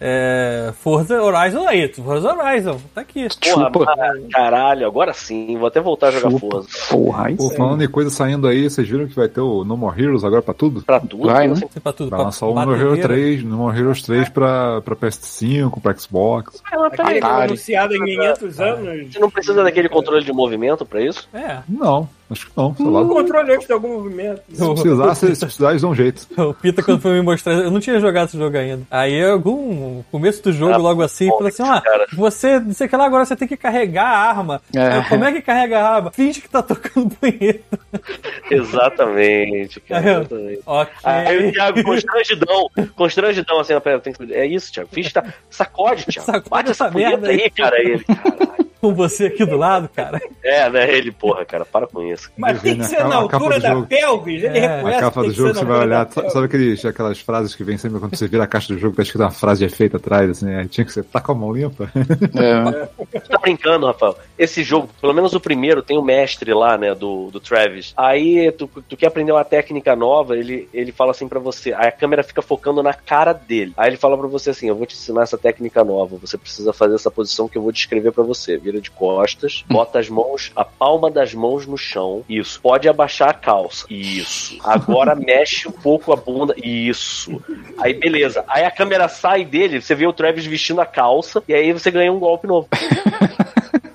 é, 0.00 0.72
Forza 0.82 1.20
Horizon 1.22 1.66
aí. 1.66 1.88
Forza 1.92 2.32
Horizon, 2.34 2.78
tá 2.94 3.00
aqui. 3.00 3.26
Porra, 3.72 3.94
mas, 3.96 4.26
caralho, 4.32 4.86
agora 4.86 5.12
sim, 5.12 5.56
vou 5.56 5.66
até 5.68 5.80
voltar 5.80 6.08
a 6.08 6.10
jogar 6.12 6.30
Chupa. 6.30 6.46
Forza. 6.62 6.68
Porra, 6.90 7.30
Pô, 7.36 7.50
falando 7.50 7.82
em 7.82 7.88
coisa 7.88 8.10
saindo 8.10 8.46
aí, 8.46 8.68
vocês 8.68 8.88
viram 8.88 9.06
que 9.06 9.14
vai 9.16 9.28
ter 9.28 9.40
o 9.40 9.64
No 9.64 9.76
More 9.76 10.00
Heroes 10.02 10.24
agora 10.24 10.42
pra 10.42 10.54
tudo? 10.54 10.82
Pra 10.82 11.00
tudo, 11.00 11.26
Vai, 11.26 11.48
né? 11.48 11.54
pra 11.82 11.92
tudo. 11.92 12.10
Vai 12.10 12.18
pra 12.18 12.26
lançar 12.26 12.46
o 12.46 12.54
No 12.54 12.60
More 12.66 12.80
Heroes 12.80 12.98
batedeira. 13.00 13.22
3, 13.22 13.44
No 13.44 13.56
More 13.58 13.78
Heroes 13.78 14.02
3 14.02 14.28
pra, 14.28 14.80
pra 14.82 14.96
PS5, 14.96 15.80
pra 15.80 15.94
Xbox. 15.96 16.62
Aquele 16.64 17.18
Atari. 17.18 17.44
anunciado 17.44 17.94
em 17.94 18.04
500 18.04 18.60
anos. 18.60 19.12
você 19.12 19.18
não 19.18 19.30
precisa 19.30 19.62
daquele 19.62 19.88
controle 19.88 20.24
de 20.24 20.32
movimento 20.32 20.84
pra 20.84 21.00
isso? 21.00 21.28
É. 21.32 21.58
Não, 21.68 22.08
acho 22.30 22.46
que 22.46 22.52
não, 22.56 22.74
sei 22.74 22.86
lá. 22.86 23.00
O 23.02 23.08
controle 23.08 23.52
antes 23.54 23.66
de 23.66 23.72
algum 23.72 23.88
movimento. 23.94 24.42
Se 24.52 24.64
precisar, 24.72 25.14
se, 25.14 25.34
se 25.36 25.44
precisar, 25.46 25.70
eles 25.70 25.82
dão 25.82 25.90
um 25.90 25.94
jeito. 25.94 26.26
O 26.38 26.54
Pita, 26.54 26.82
quando 26.82 27.00
foi 27.00 27.12
me 27.12 27.22
mostrar, 27.22 27.52
eu 27.54 27.70
não 27.70 27.80
tinha 27.80 27.98
jogado 28.00 28.28
esse 28.28 28.38
jogo 28.38 28.56
ainda. 28.56 28.82
Aí, 28.90 29.22
algum 29.24 29.96
no 29.98 30.04
começo 30.10 30.42
do 30.42 30.52
jogo, 30.52 30.72
Ah, 30.72 30.76
logo 30.76 31.02
assim, 31.02 31.28
falou 31.28 31.46
assim: 31.46 31.62
cara. 31.62 32.06
você, 32.12 32.58
não 32.60 32.72
sei 32.72 32.86
o 32.86 32.90
que 32.90 32.96
lá, 32.96 33.04
agora 33.06 33.24
você 33.24 33.36
tem 33.36 33.46
que 33.48 33.56
carregar 33.56 34.06
a 34.06 34.18
arma. 34.30 34.60
É. 34.74 34.80
Aí, 34.80 35.04
Como 35.08 35.24
é 35.24 35.32
que 35.32 35.42
carrega 35.42 35.78
a 35.80 35.94
arma? 35.96 36.10
Finge 36.12 36.40
que 36.40 36.48
tá 36.48 36.62
tocando 36.62 37.10
punheta. 37.16 37.78
Exatamente, 38.50 39.80
cara. 39.88 40.00
Aí, 40.00 40.14
ó. 40.16 40.20
Exatamente. 40.20 40.60
Ok. 40.66 40.92
Aí 41.04 41.48
o 41.48 41.52
Thiago, 41.52 41.82
constrangidão, 41.84 42.70
constrangidão, 42.96 43.60
assim, 43.60 43.80
pera, 43.80 43.98
tem 44.00 44.12
que- 44.12 44.32
é 44.34 44.46
isso, 44.46 44.72
Thiago, 44.72 44.88
fiz, 44.92 45.12
tá, 45.12 45.24
sacode, 45.48 46.04
Thiago, 46.06 46.26
Sacode 46.26 46.48
bate 46.50 46.70
essa 46.70 46.86
essa 46.86 46.96
merda 46.96 47.28
aí, 47.28 47.42
aí. 47.42 47.50
cara, 47.50 47.78
ele, 47.80 48.04
caralho. 48.04 48.69
Com 48.80 48.94
você 48.94 49.26
aqui 49.26 49.44
do 49.44 49.56
lado, 49.56 49.88
cara. 49.94 50.20
É, 50.42 50.70
né, 50.70 50.90
ele, 50.90 51.12
porra, 51.12 51.44
cara, 51.44 51.64
para 51.64 51.86
com 51.86 52.02
isso. 52.02 52.30
Mas 52.36 52.60
tem 52.62 52.74
que 52.74 52.80
né? 52.80 52.84
ser 52.84 53.04
na 53.04 53.16
altura 53.16 53.60
da 53.60 53.74
jogo. 53.74 53.86
pelvis. 53.86 54.42
Ele 54.44 54.58
É. 54.58 54.76
reconhece 54.76 54.98
A 54.98 55.00
capa 55.00 55.22
do 55.22 55.32
jogo 55.32 55.54
você 55.54 55.64
vai 55.64 55.78
olhar, 55.80 56.08
sabe, 56.10 56.46
aqueles, 56.46 56.84
aquelas 56.84 57.20
frases 57.20 57.54
que 57.54 57.62
vem 57.62 57.76
sempre 57.76 58.00
quando 58.00 58.16
você 58.16 58.26
vira 58.26 58.44
a 58.44 58.46
caixa 58.46 58.72
do 58.72 58.78
jogo, 58.78 58.96
tá 58.96 59.02
escrito 59.02 59.22
uma 59.22 59.30
frase 59.30 59.60
de 59.60 59.66
efeito 59.66 59.96
atrás, 59.98 60.30
assim, 60.30 60.54
aí 60.54 60.66
tinha 60.68 60.84
que 60.84 60.92
ser, 60.92 61.04
tá 61.04 61.20
com 61.20 61.32
a 61.32 61.34
mão 61.34 61.52
limpa? 61.52 61.90
É. 61.94 62.86
Tu 63.20 63.20
tá 63.28 63.38
brincando, 63.38 63.86
Rafael? 63.86 64.16
Esse 64.38 64.62
jogo, 64.62 64.88
pelo 65.00 65.12
menos 65.12 65.34
o 65.34 65.40
primeiro, 65.40 65.82
tem 65.82 65.98
o 65.98 66.02
mestre 66.02 66.52
lá, 66.54 66.78
né, 66.78 66.94
do, 66.94 67.30
do 67.30 67.38
Travis. 67.40 67.92
Aí 67.96 68.50
tu, 68.52 68.68
tu 68.88 68.96
quer 68.96 69.06
aprender 69.08 69.32
uma 69.32 69.44
técnica 69.44 69.94
nova, 69.94 70.36
ele, 70.36 70.68
ele 70.72 70.92
fala 70.92 71.10
assim 71.10 71.28
pra 71.28 71.38
você, 71.38 71.72
aí 71.74 71.88
a 71.88 71.92
câmera 71.92 72.22
fica 72.22 72.40
focando 72.40 72.82
na 72.82 72.94
cara 72.94 73.32
dele. 73.32 73.72
Aí 73.76 73.90
ele 73.90 73.96
fala 73.96 74.16
pra 74.16 74.26
você 74.26 74.50
assim, 74.50 74.68
eu 74.68 74.74
vou 74.76 74.86
te 74.86 74.94
ensinar 74.94 75.22
essa 75.22 75.36
técnica 75.36 75.84
nova, 75.84 76.16
você 76.16 76.38
precisa 76.38 76.72
fazer 76.72 76.94
essa 76.94 77.10
posição 77.10 77.48
que 77.48 77.58
eu 77.58 77.62
vou 77.62 77.72
descrever 77.72 78.12
pra 78.12 78.24
você. 78.24 78.56
Vira 78.70 78.80
de 78.80 78.90
costas, 78.90 79.64
bota 79.68 79.98
as 79.98 80.08
mãos, 80.08 80.52
a 80.54 80.64
palma 80.64 81.10
das 81.10 81.34
mãos 81.34 81.66
no 81.66 81.76
chão. 81.76 82.24
Isso. 82.28 82.60
Pode 82.60 82.88
abaixar 82.88 83.30
a 83.30 83.34
calça. 83.34 83.84
Isso. 83.90 84.58
Agora 84.62 85.12
mexe 85.18 85.66
um 85.66 85.72
pouco 85.72 86.12
a 86.12 86.16
bunda. 86.16 86.54
Isso. 86.56 87.42
Aí 87.78 87.94
beleza. 87.94 88.44
Aí 88.46 88.64
a 88.64 88.70
câmera 88.70 89.08
sai 89.08 89.44
dele, 89.44 89.82
você 89.82 89.92
vê 89.92 90.06
o 90.06 90.12
Travis 90.12 90.46
vestindo 90.46 90.80
a 90.80 90.86
calça, 90.86 91.42
e 91.48 91.54
aí 91.54 91.72
você 91.72 91.90
ganha 91.90 92.12
um 92.12 92.20
golpe 92.20 92.46
novo. 92.46 92.68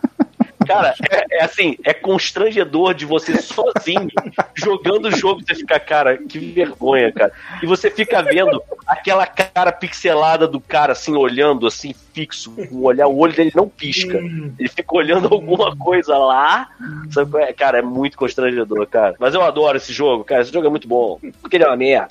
Cara, 0.65 0.93
é, 1.09 1.39
é 1.39 1.43
assim, 1.43 1.77
é 1.83 1.93
constrangedor 1.93 2.93
de 2.93 3.05
você 3.05 3.41
sozinho 3.41 4.07
jogando 4.55 5.05
o 5.05 5.11
jogo, 5.11 5.41
você 5.45 5.55
fica, 5.55 5.79
cara, 5.79 6.17
que 6.17 6.39
vergonha, 6.39 7.11
cara. 7.11 7.31
E 7.61 7.65
você 7.65 7.89
fica 7.89 8.21
vendo 8.21 8.61
aquela 8.87 9.25
cara 9.25 9.71
pixelada 9.71 10.47
do 10.47 10.59
cara, 10.59 10.93
assim, 10.93 11.15
olhando, 11.15 11.67
assim, 11.67 11.93
fixo, 12.13 12.51
com 12.51 12.75
o 12.75 12.83
olhar, 12.83 13.07
o 13.07 13.17
olho 13.17 13.33
dele 13.33 13.51
não 13.53 13.67
pisca. 13.67 14.17
Ele 14.17 14.69
fica 14.69 14.95
olhando 14.95 15.27
alguma 15.27 15.75
coisa 15.75 16.17
lá. 16.17 16.69
Sabe 17.11 17.43
é? 17.43 17.53
Cara, 17.53 17.79
é 17.79 17.81
muito 17.81 18.17
constrangedor, 18.17 18.87
cara. 18.87 19.15
Mas 19.19 19.33
eu 19.33 19.41
adoro 19.41 19.77
esse 19.77 19.91
jogo, 19.91 20.23
cara. 20.23 20.41
Esse 20.41 20.53
jogo 20.53 20.67
é 20.67 20.69
muito 20.69 20.87
bom. 20.87 21.19
Porque 21.41 21.57
ele 21.57 21.65
é 21.65 21.67
uma 21.67 21.75
merda. 21.75 22.07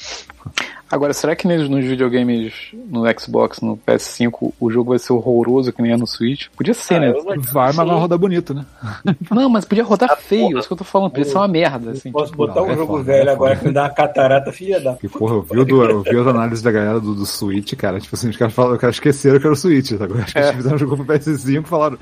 Agora, 0.90 1.12
será 1.12 1.34
que 1.34 1.48
nos, 1.48 1.68
nos 1.68 1.84
videogames, 1.84 2.52
no 2.73 3.02
Xbox, 3.18 3.60
no 3.60 3.76
PS5, 3.76 4.52
o 4.60 4.70
jogo 4.70 4.90
vai 4.90 4.98
ser 4.98 5.12
horroroso 5.12 5.73
que 5.73 5.82
nem 5.82 5.92
é 5.92 5.97
no 5.97 6.06
Switch? 6.06 6.47
Podia 6.56 6.74
ser, 6.74 7.00
né? 7.00 7.08
Ah, 7.08 7.34
eu- 7.34 7.40
Vai, 7.40 7.73
mas 7.73 7.76
vai 7.89 7.98
rodar 7.98 8.18
bonito, 8.18 8.55
né? 8.55 8.64
Não, 9.31 9.48
mas 9.48 9.64
podia 9.64 9.82
rodar 9.82 10.10
Ah, 10.12 10.16
feio, 10.16 10.48
porra. 10.48 10.58
isso 10.60 10.68
que 10.68 10.73
eu 10.73 10.76
tô 10.78 10.84
falando, 10.84 11.10
podia 11.10 11.24
ser 11.24 11.36
uma 11.36 11.48
merda, 11.48 11.90
assim. 11.92 12.12
Posso 12.12 12.32
botar 12.34 12.60
Não, 12.60 12.68
um 12.68 12.70
é 12.70 12.76
jogo 12.76 12.92
foda, 12.92 13.05
velho 13.05 13.28
é 13.28 13.32
agora 13.32 13.56
que 13.56 13.66
me 13.66 13.73
dá 13.73 13.82
uma 13.84 13.90
catarata, 13.90 14.52
filha 14.52 14.81
da. 14.81 14.94
Que 14.94 15.08
porra, 15.08 15.34
eu 15.34 15.42
vi, 15.42 15.58
o 15.58 15.64
do, 15.64 15.82
eu 15.84 16.02
vi 16.02 16.16
as 16.16 16.26
análises 16.26 16.62
da 16.62 16.70
galera 16.70 17.00
do, 17.00 17.14
do 17.14 17.26
Switch, 17.26 17.74
cara. 17.74 17.98
Tipo 17.98 18.14
assim, 18.14 18.28
os 18.28 18.36
caras 18.36 18.55
falaram, 18.55 18.74
os 18.74 18.81
caras 18.81 18.97
esqueceram 18.97 19.40
que 19.40 19.47
era 19.47 19.55
o 19.55 19.56
Switch, 19.56 19.92
agora 19.92 20.23
Acho 20.23 20.32
que 20.32 20.39
eles 20.39 20.55
fizeram 20.56 20.76
um 20.76 20.78
jogo 20.78 20.97
pro 20.97 21.06
PS5 21.18 21.64
e 21.64 21.68
falaram, 21.68 21.98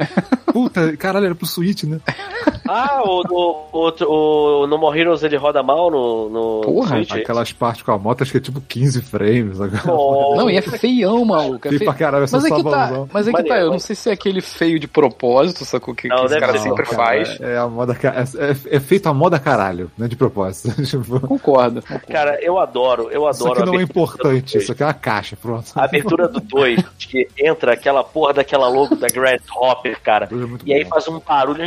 puta, 0.52 0.96
caralho, 0.98 1.26
era 1.26 1.34
pro 1.34 1.46
Switch, 1.46 1.84
né? 1.84 1.98
Ah, 2.74 3.02
o, 3.04 3.22
o, 3.28 3.88
o, 4.06 4.62
o 4.62 4.66
No 4.68 4.78
More 4.78 4.98
Heroes 4.98 5.22
ele 5.24 5.36
roda 5.36 5.62
mal 5.64 5.90
no, 5.90 6.28
no 6.30 6.60
Porra, 6.62 6.96
Switch? 6.96 7.10
Aquelas 7.12 7.52
partes 7.52 7.82
com 7.82 7.90
a 7.92 7.98
moto, 7.98 8.22
acho 8.32 8.32
que 8.32 8.36
é 8.38 8.40
tipo 8.40 8.60
15 8.60 9.02
frames 9.02 9.60
agora. 9.60 9.82
Oh, 9.92 10.34
Não, 10.36 10.50
e 10.50 10.56
é 10.56 10.62
feião, 10.62 11.24
maluco. 11.24 11.68
É 11.68 11.70
Feio 11.70 11.84
pra 11.84 11.94
caralho, 11.94 12.24
essa 12.24 12.36
Mas 12.36 12.46
é 12.46 12.54
que 12.54 12.64
tá, 12.64 13.06
mas 13.12 13.28
é 13.28 13.32
que 13.32 13.42
tá, 13.44 13.58
eu 13.58 13.70
não 13.70 13.78
sei 13.78 13.94
se 13.94 14.08
é 14.08 14.12
aquele 14.12 14.40
feio 14.40 14.78
de 14.78 14.88
propósito, 14.88 15.64
sacou? 15.64 15.94
Que, 15.94 16.08
Não, 16.08 16.18
que 16.18 16.24
esse 16.26 16.40
cara 16.40 16.52
ser, 16.52 16.58
sempre 16.60 16.84
cara, 16.84 16.96
faz. 16.96 17.40
É 17.40 17.58
a 17.58 17.68
moda, 17.68 17.96
é, 18.02 18.50
é, 18.50 18.76
é 18.76 18.80
feito 18.80 19.08
a 19.08 19.14
moda 19.14 19.38
caralho, 19.38 19.90
né? 19.98 20.08
De 20.08 20.16
propósito. 20.16 20.72
tipo, 20.84 21.20
Concordo. 21.20 21.82
Cara, 22.08 22.38
eu 22.42 22.58
adoro, 22.58 23.10
eu 23.10 23.28
isso 23.28 23.42
adoro 23.44 23.60
aqui 23.60 23.68
a 23.68 23.72
não 23.72 23.80
é 23.80 23.82
importante, 23.82 24.58
isso 24.58 24.72
aqui 24.72 24.82
é 24.82 24.86
uma 24.86 24.94
caixa, 24.94 25.36
pronto. 25.36 25.72
A 25.74 25.84
abertura 25.84 26.28
do 26.28 26.40
2, 26.40 26.82
que 26.98 27.28
entra 27.38 27.72
aquela 27.74 28.02
porra 28.02 28.34
daquela 28.34 28.68
logo 28.68 28.96
da 28.96 29.08
Grand 29.08 29.40
Hopper, 29.54 30.00
cara. 30.00 30.28
É 30.30 30.58
E 30.64 30.74
aí 30.74 30.84
bom. 30.84 30.90
faz 30.90 31.08
um 31.08 31.20
barulho. 31.20 31.62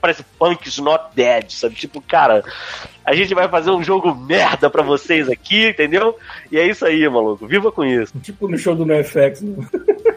Parece 0.00 0.24
Punk's 0.38 0.78
Not 0.78 1.06
Dead, 1.14 1.50
sabe? 1.50 1.74
Tipo, 1.74 2.00
cara, 2.00 2.42
a 3.06 3.14
gente 3.14 3.32
vai 3.34 3.48
fazer 3.48 3.70
um 3.70 3.84
jogo 3.84 4.12
merda 4.12 4.68
pra 4.68 4.82
vocês 4.82 5.28
aqui, 5.28 5.68
entendeu? 5.68 6.18
E 6.50 6.58
é 6.58 6.66
isso 6.66 6.84
aí, 6.84 7.08
maluco. 7.08 7.46
Viva 7.46 7.70
com 7.70 7.84
isso. 7.84 8.12
Tipo 8.18 8.48
no 8.48 8.58
show 8.58 8.74
do 8.74 8.84
NoFX. 8.84 9.42
Né? 9.42 9.64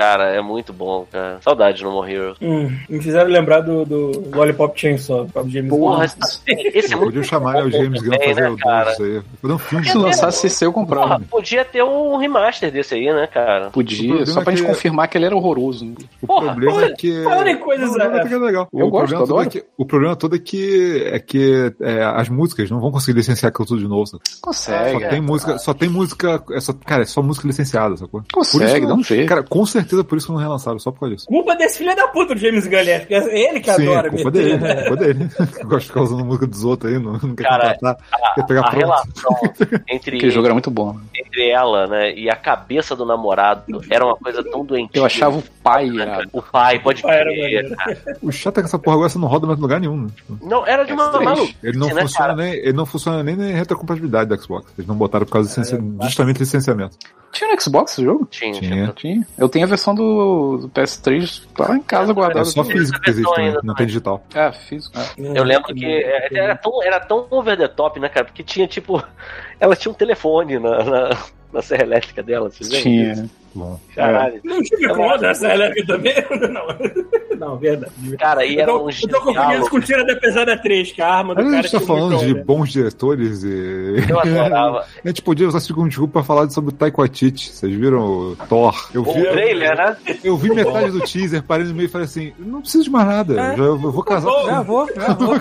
Cara, 0.00 0.34
é 0.34 0.40
muito 0.40 0.72
bom, 0.72 1.06
cara. 1.12 1.38
Saudade 1.42 1.84
no 1.84 1.92
More 1.92 2.10
Heroes. 2.10 2.38
Hum, 2.40 2.74
me 2.88 3.02
fizeram 3.02 3.28
lembrar 3.30 3.60
do, 3.60 3.84
do 3.84 4.30
Lollipop 4.34 4.78
Chainsaw, 4.80 5.26
do 5.26 5.50
James 5.50 5.68
Porra, 5.68 6.06
Bond. 6.06 6.14
esse, 6.24 6.40
esse 6.78 6.92
é 6.92 6.96
muito 6.96 7.08
Podiam 7.10 7.22
chamar 7.24 7.54
né, 7.54 7.62
o 7.64 7.70
James 7.70 8.00
Gunn 8.00 8.12
fazer 8.18 8.40
né, 8.40 8.50
o 8.50 8.56
cara? 8.56 8.96
2 8.96 9.00
aí. 9.00 9.22
Fazer 9.42 9.54
um 9.54 9.58
filme. 9.58 9.86
Se 9.88 9.98
lançasse 9.98 10.46
esse, 10.46 10.64
eu 10.64 10.72
Porra, 10.72 10.86
comprava. 10.86 11.22
podia 11.30 11.64
ter 11.66 11.82
um 11.84 12.16
remaster 12.16 12.72
desse 12.72 12.94
aí, 12.94 13.12
né, 13.12 13.26
cara? 13.26 13.68
Podia, 13.70 14.24
só 14.24 14.40
pra 14.42 14.52
é 14.52 14.56
gente 14.56 14.64
que- 14.66 14.72
confirmar 14.72 15.06
que 15.08 15.18
ele 15.18 15.26
era 15.26 15.36
horroroso. 15.36 15.92
O 16.22 16.26
Porra, 16.26 16.46
problema 16.52 16.76
olha, 16.76 16.86
é 16.86 16.92
que. 16.94 17.22
falando 17.22 17.48
em 17.48 17.58
coisas, 17.58 17.90
Não, 17.90 17.98
não, 18.08 18.16
é- 18.18 18.32
é 18.32 18.38
legal. 18.38 18.68
Eu 18.72 18.86
o, 18.86 18.90
gosto, 18.90 19.14
problema 19.16 19.42
é 19.42 19.46
que, 19.50 19.64
o 19.76 19.84
problema 19.84 20.16
todo 20.16 20.36
é 20.36 20.38
que, 20.38 21.02
é 21.12 21.18
que 21.18 21.74
é, 21.80 22.02
as 22.04 22.28
músicas 22.30 22.70
não 22.70 22.80
vão 22.80 22.90
conseguir 22.90 23.18
licenciar 23.18 23.50
aquilo 23.50 23.66
tudo 23.66 23.80
de 23.80 23.88
novo. 23.88 24.06
Sabe? 24.06 24.22
Consegue. 24.40 25.00
Só 25.02 25.08
tem 25.10 25.20
música, 25.20 25.58
só 25.58 25.74
tem 25.74 25.88
música. 25.88 26.42
É 26.52 26.60
só, 26.60 26.72
cara, 26.72 27.02
é 27.02 27.06
só 27.06 27.22
música 27.22 27.46
licenciada, 27.46 27.96
sacou? 27.96 28.22
Por 28.22 28.32
Consegue, 28.40 28.64
isso 28.78 28.86
dá 28.86 28.94
um 28.94 28.96
não- 28.96 29.02
jeito. 29.04 29.28
Cara, 29.28 29.42
com 29.42 29.66
certeza 29.66 29.89
por 30.04 30.16
isso 30.18 30.26
que 30.26 30.32
não 30.32 30.38
relançaram, 30.40 30.78
só 30.78 30.90
por 30.90 31.00
causa 31.00 31.14
disso. 31.14 31.26
Culpa 31.26 31.54
desse 31.56 31.78
filho 31.78 31.94
da 31.94 32.06
puta 32.08 32.34
do 32.34 32.40
James 32.40 32.66
Gunn? 32.66 32.98
Porque 33.00 33.14
é 33.14 33.48
ele 33.50 33.60
que 33.60 33.72
Sim, 33.72 33.88
adora 33.88 34.08
é 34.08 34.10
culpa 34.10 34.30
meter- 34.30 34.58
dele, 34.58 34.64
é 34.72 34.82
culpa 34.88 34.96
dele. 34.96 35.30
Gosta 35.64 35.78
de 35.80 35.86
ficar 35.86 36.00
usando 36.02 36.24
música 36.24 36.46
dos 36.46 36.64
outros 36.64 36.92
aí, 36.92 36.98
não, 36.98 37.12
não 37.12 37.34
quer 37.34 37.42
Cara, 37.44 37.74
contratar, 37.74 37.96
A, 38.12 38.34
quer 38.34 38.46
pegar 38.46 38.60
a 38.60 38.70
pronto. 38.70 38.78
relação 38.78 39.36
entre, 39.88 40.16
Aquele 40.16 40.30
jogo 40.30 40.46
era 40.46 40.54
muito 40.54 40.70
bom. 40.70 40.92
né? 40.94 41.00
entre 41.14 41.48
ela, 41.50 41.86
né, 41.86 42.12
e 42.14 42.28
a 42.30 42.36
cabeça 42.36 42.96
do 42.96 43.04
namorado 43.06 43.80
era 43.90 44.04
uma 44.04 44.16
coisa 44.16 44.42
tão 44.42 44.64
doentia. 44.64 45.00
Eu 45.00 45.04
achava 45.04 45.38
o 45.38 45.42
pai 45.62 45.90
cara? 45.90 46.26
O 46.32 46.42
pai, 46.42 46.78
pode 46.80 47.00
O 47.00 47.02
pai 47.04 47.20
crer. 47.22 47.76
O 48.22 48.32
chato 48.32 48.58
é 48.58 48.60
que 48.62 48.66
essa 48.68 48.78
porra 48.78 48.96
agora 48.96 49.08
você 49.08 49.18
não 49.18 49.28
roda 49.28 49.46
mais 49.46 49.58
em 49.58 49.62
lugar 49.62 49.80
nenhum. 49.80 50.02
Né? 50.02 50.08
Tipo, 50.16 50.38
Não, 50.46 50.66
era 50.66 50.84
de 50.84 50.92
uma 50.92 51.04
Excelente. 51.08 51.24
maluquice, 51.24 51.56
ele, 51.62 51.78
não 51.78 51.88
né, 51.88 52.02
funciona 52.02 52.26
cara? 52.28 52.42
nem, 52.42 52.52
ele 52.54 52.72
não 52.72 52.86
funciona 52.86 53.22
nem 53.22 53.36
na 53.36 53.44
retrocompatibilidade 53.46 54.28
do 54.30 54.42
Xbox. 54.42 54.72
Eles 54.76 54.88
não 54.88 54.96
botaram 54.96 55.24
por 55.26 55.32
causa 55.32 55.48
do 55.48 55.50
licencia- 55.60 55.80
justamente 56.02 56.38
licenciamento. 56.38 56.96
Tinha 57.32 57.54
no 57.54 57.60
Xbox 57.60 57.92
esse 57.92 58.02
jogo? 58.02 58.26
Tinha, 58.28 58.52
Tinha. 58.54 58.70
tinha. 58.70 58.92
Tinha. 58.92 59.26
Eu 59.38 59.48
tenho 59.48 59.64
a 59.64 59.68
versão 59.68 59.79
do, 59.94 60.58
do 60.58 60.68
PS3 60.68 61.42
lá 61.58 61.76
em 61.76 61.82
casa 61.82 62.12
guardada. 62.12 62.40
É 62.40 62.44
só 62.44 62.64
físico 62.64 63.00
que 63.00 63.10
existe 63.10 63.28
versão 63.28 63.34
também, 63.34 63.48
ainda 63.48 63.60
não 63.64 63.74
tem 63.74 63.86
digital. 63.86 64.22
É, 64.34 64.52
físico. 64.52 64.98
É. 64.98 65.38
Eu 65.38 65.44
lembro 65.44 65.74
que 65.74 65.84
é, 65.84 66.28
era 66.32 66.56
tão, 66.56 66.82
era 66.82 67.00
tão 67.00 67.26
over 67.30 67.56
the 67.56 67.68
top, 67.68 67.98
né, 67.98 68.08
cara? 68.08 68.26
Porque 68.26 68.42
tinha, 68.42 68.66
tipo, 68.66 69.02
ela 69.58 69.74
tinha 69.74 69.90
um 69.90 69.94
telefone 69.94 70.58
na, 70.58 70.84
na, 70.84 71.18
na 71.52 71.62
serra 71.62 71.82
elétrica 71.82 72.22
dela, 72.22 72.50
vocês 72.50 72.68
lembram? 72.68 72.82
Tinha. 72.82 73.30
Bom. 73.54 73.78
Caralho. 73.94 74.40
Não 74.44 74.62
tive 74.62 74.88
conta 74.88 75.26
essa 75.28 75.52
elétrica 75.52 75.86
também? 75.94 76.14
Não, 77.40 77.48
não 77.48 77.56
verdade. 77.56 77.92
Cara, 78.18 78.44
e 78.44 78.54
Eu 78.56 78.60
era 78.60 78.72
tô, 78.72 78.84
um 78.86 78.90
eu 78.90 79.08
tô 79.08 79.18
confundindo 79.20 79.32
diálogo. 79.32 79.70
com 79.70 79.80
Tira 79.80 80.04
da 80.04 80.14
Pesada 80.16 80.56
3, 80.58 80.92
que 80.92 81.00
a 81.00 81.08
arma 81.08 81.34
do 81.34 81.40
a 81.40 81.44
cara 81.44 81.62
gente 81.62 81.72
tá 81.72 81.80
falando 81.80 82.18
de 82.18 82.34
bons 82.34 82.70
diretores 82.70 83.42
e. 83.42 84.04
Eu 84.08 84.20
adorava. 84.20 84.84
A 85.02 85.08
gente 85.08 85.22
podia 85.22 85.48
usar 85.48 85.56
esse 85.58 85.72
desculpa 85.72 86.12
pra 86.12 86.22
falar 86.22 86.50
sobre 86.50 86.70
o 86.70 86.76
Taiko 86.76 87.00
Waititi. 87.00 87.50
Vocês 87.50 87.74
viram 87.74 88.00
o 88.32 88.36
Thor? 88.48 88.88
Eu 88.92 89.00
O 89.02 89.12
vi, 89.14 89.22
trailer, 89.22 89.74
né? 89.76 89.96
eu 90.22 90.36
vi 90.36 90.50
metade 90.54 90.90
do 90.90 91.00
teaser, 91.00 91.42
parei 91.42 91.64
no 91.66 91.74
meio 91.74 91.86
e 91.86 91.90
falei 91.90 92.04
assim: 92.04 92.32
não 92.38 92.60
preciso 92.60 92.84
de 92.84 92.90
mais 92.90 93.06
nada. 93.06 93.40
É. 93.40 93.56
Já, 93.56 93.62
eu 93.64 93.78
vou 93.78 94.02
casar 94.04 94.30
Já 94.44 94.60
vou, 94.60 94.86
já 94.94 95.14
vou. 95.14 95.36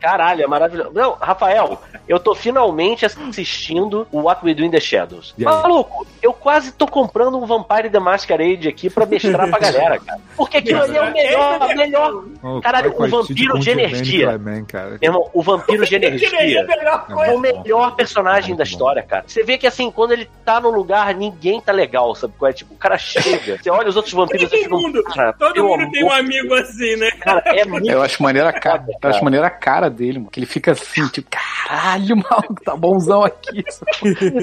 Caralho, 0.00 0.42
é 0.42 0.46
maravilhoso. 0.46 0.90
Não, 0.94 1.12
Rafael, 1.20 1.80
eu 2.08 2.18
tô 2.18 2.34
finalmente 2.34 3.04
assistindo 3.04 4.06
o 4.10 4.22
What 4.22 4.44
We 4.44 4.54
Do 4.54 4.64
in 4.64 4.70
the 4.70 4.80
Shadows. 4.80 5.34
Maluco, 5.38 6.06
eu 6.22 6.32
quase 6.32 6.72
tô 6.72 6.86
comprando 6.86 7.11
um 7.20 7.44
Vampire 7.46 7.90
the 7.90 7.98
Masquerade 7.98 8.68
aqui 8.68 8.88
pra 8.88 9.04
mestrar 9.06 9.48
pra 9.48 9.58
galera, 9.58 9.98
cara. 10.00 10.20
Porque 10.36 10.56
aquilo 10.58 10.82
ali 10.82 10.96
é 10.96 11.02
o 11.02 11.12
melhor, 11.12 11.74
melhor. 11.76 12.24
Oh, 12.42 12.60
Caralho, 12.60 12.94
o 12.96 13.08
vampiro 13.08 13.58
de 13.58 13.70
energia. 13.70 14.38
Cara. 14.68 14.98
Irmão, 15.00 15.28
o 15.32 15.42
vampiro 15.42 15.84
de 15.86 15.94
é 15.94 15.98
energia. 15.98 16.66
É 16.68 17.28
É 17.28 17.32
o 17.32 17.38
melhor 17.38 17.94
personagem 17.94 18.54
da 18.56 18.62
história, 18.64 19.02
cara. 19.02 19.24
Você 19.26 19.42
vê 19.42 19.58
que 19.58 19.66
assim, 19.66 19.90
quando 19.90 20.12
ele 20.12 20.28
tá 20.44 20.60
no 20.60 20.70
lugar, 20.70 21.14
ninguém 21.14 21.60
tá 21.60 21.72
legal, 21.72 22.14
sabe? 22.14 22.32
qual 22.38 22.50
é? 22.50 22.54
Tipo, 22.54 22.74
o 22.74 22.78
cara 22.78 22.96
chega. 22.98 23.58
Você 23.62 23.70
olha 23.70 23.88
os 23.88 23.96
outros 23.96 24.14
vampiros 24.14 24.50
e 24.52 24.62
Todo 24.68 24.80
mundo, 24.80 25.02
cara, 25.04 25.32
todo 25.34 25.64
mundo 25.64 25.90
tem 25.90 26.04
um 26.04 26.10
amigo 26.12 26.54
assim, 26.54 26.96
né? 26.96 27.10
Cara, 27.20 27.42
é 27.46 27.64
muito 27.66 27.88
Eu 27.90 28.02
acho 28.02 28.22
maneira 28.22 28.48
a 28.48 28.52
cara. 28.52 28.78
Foda, 28.80 28.92
Eu 29.02 29.08
acho 29.08 29.18
cara. 29.18 29.24
maneira 29.24 29.46
a 29.46 29.50
cara 29.50 29.90
dele, 29.90 30.18
mano. 30.18 30.30
Que 30.30 30.38
ele 30.40 30.46
fica 30.46 30.72
assim, 30.72 31.06
tipo, 31.08 31.28
caralho, 31.30 32.16
maluco, 32.16 32.62
tá 32.64 32.76
bonzão 32.76 33.22
aqui. 33.24 33.64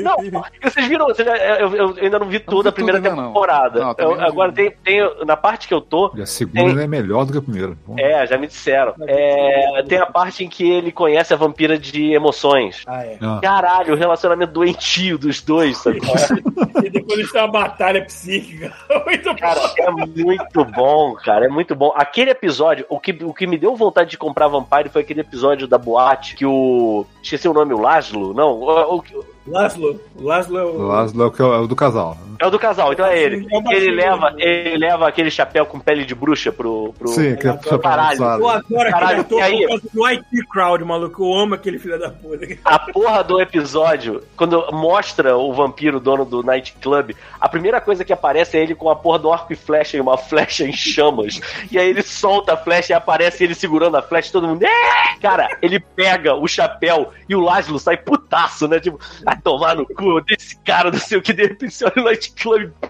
Não, 0.03 0.17
vocês 0.61 0.87
viram? 0.87 1.13
já- 1.13 1.23
eu, 1.59 1.75
eu 1.75 1.95
ainda 2.01 2.19
não 2.19 2.27
vi 2.27 2.39
toda 2.39 2.58
a 2.67 2.71
vi 2.71 2.75
primeira 2.75 2.99
tudo 2.99 3.09
ainda 3.09 3.21
não. 3.21 3.27
temporada. 3.29 3.79
Não, 3.79 3.95
Eu- 3.97 4.09
não 4.11 4.17
vi. 4.17 4.23
agora 4.25 4.51
tem, 4.51 4.71
tem. 4.83 4.99
Na 5.25 5.37
parte 5.37 5.67
que 5.67 5.73
eu 5.73 5.81
tô. 5.81 6.11
E 6.15 6.21
a 6.21 6.25
segunda 6.25 6.73
Tem- 6.75 6.83
é 6.83 6.87
melhor 6.87 7.25
do 7.25 7.31
que 7.31 7.37
a 7.37 7.41
primeira. 7.41 7.77
Bom, 7.87 7.95
É, 7.97 8.25
já 8.27 8.37
me 8.37 8.47
disseram. 8.47 8.93
É, 9.07 9.83
tem 9.87 9.97
a 9.99 10.05
parte 10.05 10.43
em 10.43 10.49
que 10.49 10.69
ele 10.69 10.91
conhece 10.91 11.33
a 11.33 11.37
vampira 11.37 11.77
de 11.77 12.11
emoções. 12.13 12.83
Ah, 12.85 13.03
é. 13.03 13.17
ah, 13.21 13.39
Caralho, 13.41 13.93
o 13.93 13.97
relacionamento 13.97 14.51
doentio 14.53 15.17
dos 15.17 15.41
dois, 15.41 15.77
sabe? 15.77 15.99
é? 15.99 15.99
E 16.85 16.89
depois 16.89 17.19
eles 17.19 17.31
têm 17.31 17.41
uma 17.41 17.47
batalha 17.51 18.03
psíquica. 18.05 18.73
Muito 19.05 19.35
Cara, 19.35 19.59
é 19.77 19.91
muito 19.91 20.65
bom, 20.65 21.13
cara. 21.15 21.45
É 21.45 21.49
muito 21.49 21.75
bom. 21.75 21.91
Aquele 21.95 22.31
episódio, 22.31 22.85
o 22.89 22.99
que, 22.99 23.11
o 23.23 23.33
que 23.33 23.45
me 23.45 23.57
deu 23.57 23.75
vontade 23.75 24.09
de 24.11 24.17
comprar 24.17 24.47
Vampire 24.47 24.89
foi 24.89 25.01
aquele 25.01 25.21
episódio 25.21 25.67
da 25.67 25.77
boate 25.77 26.35
que 26.35 26.45
o. 26.45 27.05
Esqueci 27.21 27.47
o 27.47 27.53
nome, 27.53 27.73
o 27.73 27.79
Laszlo? 27.79 28.33
Não, 28.33 28.51
o, 28.53 28.97
o- 28.97 29.03
Laszlo. 29.47 29.99
Laszlo 30.19 30.57
é 30.59 30.63
o... 30.63 30.77
Laszlo 30.87 31.23
é 31.23 31.25
o, 31.25 31.31
que 31.31 31.41
é 31.41 31.45
o 31.45 31.65
do 31.67 31.75
casal. 31.75 32.15
é 32.39 32.45
o 32.45 32.51
do 32.51 32.59
casal, 32.59 32.93
então 32.93 33.03
é 33.05 33.17
ele. 33.19 33.47
É. 33.51 33.75
Ele 33.75 33.91
leva, 33.95 34.33
ele 34.37 34.77
leva 34.77 35.07
aquele 35.07 35.31
chapéu 35.31 35.65
com 35.65 35.79
pele 35.79 36.05
de 36.05 36.13
bruxa 36.13 36.51
pro. 36.51 36.93
pro 36.99 37.07
Sim, 37.07 37.35
que 37.35 37.47
é 37.47 37.53
pra 37.53 37.79
caralho. 37.79 38.21
Eu 38.21 38.47
adoro 38.47 38.91
Caralho, 38.91 39.21
aquele 39.21 39.41
ator 39.41 39.41
aí? 39.41 39.61
por 39.61 39.67
causa 39.69 39.83
do 39.91 40.05
IT 40.05 40.47
Crowd, 40.51 40.83
maluco. 40.85 41.23
Eu 41.23 41.33
amo 41.39 41.55
aquele 41.55 41.79
filho 41.79 41.97
da 41.99 42.11
puta. 42.11 42.47
A 42.63 42.77
porra 42.77 43.23
do 43.23 43.41
episódio, 43.41 44.21
quando 44.37 44.63
mostra 44.71 45.35
o 45.35 45.51
vampiro, 45.51 45.99
dono 45.99 46.25
do 46.25 46.43
nightclub, 46.43 47.15
a 47.41 47.49
primeira 47.49 47.81
coisa 47.81 48.05
que 48.05 48.13
aparece 48.13 48.55
é 48.55 48.61
ele 48.61 48.75
com 48.75 48.89
a 48.89 48.95
porra 48.95 49.17
do 49.17 49.31
arco 49.33 49.51
e 49.51 49.55
flecha 49.55 49.97
e 49.97 50.01
uma 50.01 50.17
flecha 50.17 50.63
em 50.63 50.73
chamas. 50.73 51.41
E 51.71 51.79
aí 51.79 51.89
ele 51.89 52.03
solta 52.03 52.53
a 52.53 52.57
flecha 52.57 52.93
e 52.93 52.95
aparece 52.95 53.43
ele 53.43 53.55
segurando 53.55 53.97
a 53.97 54.01
flecha, 54.03 54.31
todo 54.31 54.47
mundo. 54.47 54.63
"É!" 54.63 55.19
Cara, 55.19 55.57
ele 55.61 55.79
pega 55.79 56.35
o 56.35 56.47
chapéu 56.47 57.08
e 57.27 57.35
o 57.35 57.41
Laszlo 57.41 57.79
sai 57.79 57.97
putaço, 57.97 58.67
né? 58.67 58.79
Tipo, 58.79 58.99
vai 59.23 59.39
tomar 59.41 59.75
no 59.75 59.85
cu 59.85 60.21
desse 60.21 60.57
cara, 60.59 60.91
não 60.91 60.99
sei 60.99 61.17
o 61.17 61.21
que, 61.21 61.33
de 61.33 61.43
repente 61.43 61.73
você 61.73 61.85
olha 61.85 61.93
o 61.97 62.03
nightclub. 62.03 62.71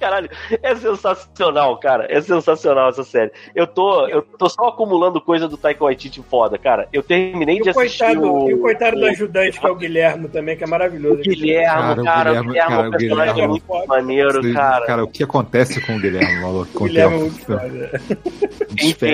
Caralho, 0.00 0.28
é 0.62 0.74
sensacional, 0.74 1.76
cara. 1.78 2.06
É 2.10 2.20
sensacional 2.20 2.88
essa 2.90 3.04
série. 3.04 3.30
Eu 3.54 3.66
tô, 3.66 4.06
eu 4.08 4.22
tô 4.22 4.48
só 4.48 4.68
acumulando 4.68 5.20
coisa 5.20 5.46
do 5.48 5.56
Taika 5.56 5.84
Waititi 5.84 6.22
foda, 6.22 6.58
cara. 6.58 6.88
Eu 6.92 7.02
terminei 7.02 7.58
E 7.58 7.62
de 7.62 7.68
o 7.68 7.70
assistir 7.70 8.04
coitado, 8.04 8.32
o, 8.32 8.50
e 8.50 8.54
o 8.54 8.60
coitado 8.60 8.96
do 8.96 9.02
o- 9.04 9.08
ajudante, 9.08 9.60
que 9.60 9.66
é 9.66 9.70
o 9.70 9.74
Guilherme 9.76 10.28
também, 10.28 10.56
que 10.56 10.64
é 10.64 10.66
maravilhoso. 10.66 11.20
o 11.20 11.22
Guilherme, 11.22 11.66
Cara, 11.66 12.02
cara, 12.02 12.32
o 12.32 12.40
o 12.40 12.44
Guilherme- 12.44 12.52
Guilherme 12.52 12.58
é 12.58 12.66
cara, 12.66 12.82
um 12.82 12.88
o 12.88 12.90
personagem 12.90 13.34
Guilherme- 13.34 13.62
muito 13.68 13.88
maneiro, 13.88 14.42
Vocês- 14.42 14.54
cara. 14.54 15.04
o 15.04 15.08
que 15.08 15.22
acontece 15.22 15.80
com 15.86 15.96
o 15.96 16.00
Guilherme, 16.00 16.40
maluco? 16.40 16.72
Com 16.72 16.84
O 16.84 16.86
o 16.86 16.90
Guilherme 16.90 17.16
é 17.16 17.20
muito 17.20 17.44
foda. 17.44 18.00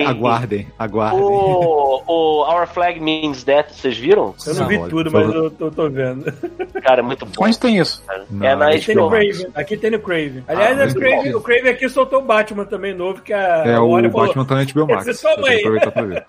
Aguardem, 0.09 0.67
aguardem. 0.79 1.21
O, 1.21 2.01
o 2.07 2.43
Our 2.53 2.67
Flag 2.67 2.99
Means 2.99 3.43
Death, 3.43 3.71
vocês 3.71 3.97
viram? 3.97 4.33
Eu 4.45 4.53
não 4.53 4.61
Não, 4.61 4.67
vi 4.67 4.77
olha, 4.77 4.89
tudo, 4.89 5.11
mas 5.11 5.33
eu 5.33 5.51
tô, 5.51 5.71
tô 5.71 5.89
vendo. 5.89 6.31
Cara, 6.83 6.99
é 6.99 7.03
muito 7.03 7.25
bom. 7.25 7.31
Onde 7.45 7.57
tem 7.59 7.77
isso? 7.79 8.03
Não, 8.29 8.45
é 8.47 8.55
na 8.55 8.69
Aqui 8.69 8.85
tem. 8.85 8.95
Crave. 9.09 9.47
Aqui 9.55 9.77
tem 9.77 9.91
no 9.91 9.99
Crave. 9.99 10.43
Aliás, 10.47 10.79
Ah, 10.79 10.83
é 10.83 10.87
o, 10.87 10.93
Crave, 10.95 11.31
bom. 11.31 11.37
o 11.37 11.41
Crave 11.41 11.69
aqui 11.69 11.89
soltou 11.89 12.19
o 12.19 12.25
Batman 12.25 12.65
também 12.65 12.93
novo, 12.93 13.21
que 13.21 13.33
a 13.33 13.63
É, 13.65 13.73
a 13.75 13.81
o 13.81 13.89
falou, 13.91 14.09
Batman 14.09 14.45
tá 14.45 14.55
na 14.55 14.63
HBO 14.65 14.87
Max. 14.87 15.07
Esse 15.07 15.09
é 15.11 15.13
sua 15.13 15.31
Eu 15.31 15.35
tenho 15.35 15.45
que 15.45 15.51
mãe. 15.51 15.59
aproveitar 15.59 15.91
pra 15.91 16.01
ver. 16.03 16.25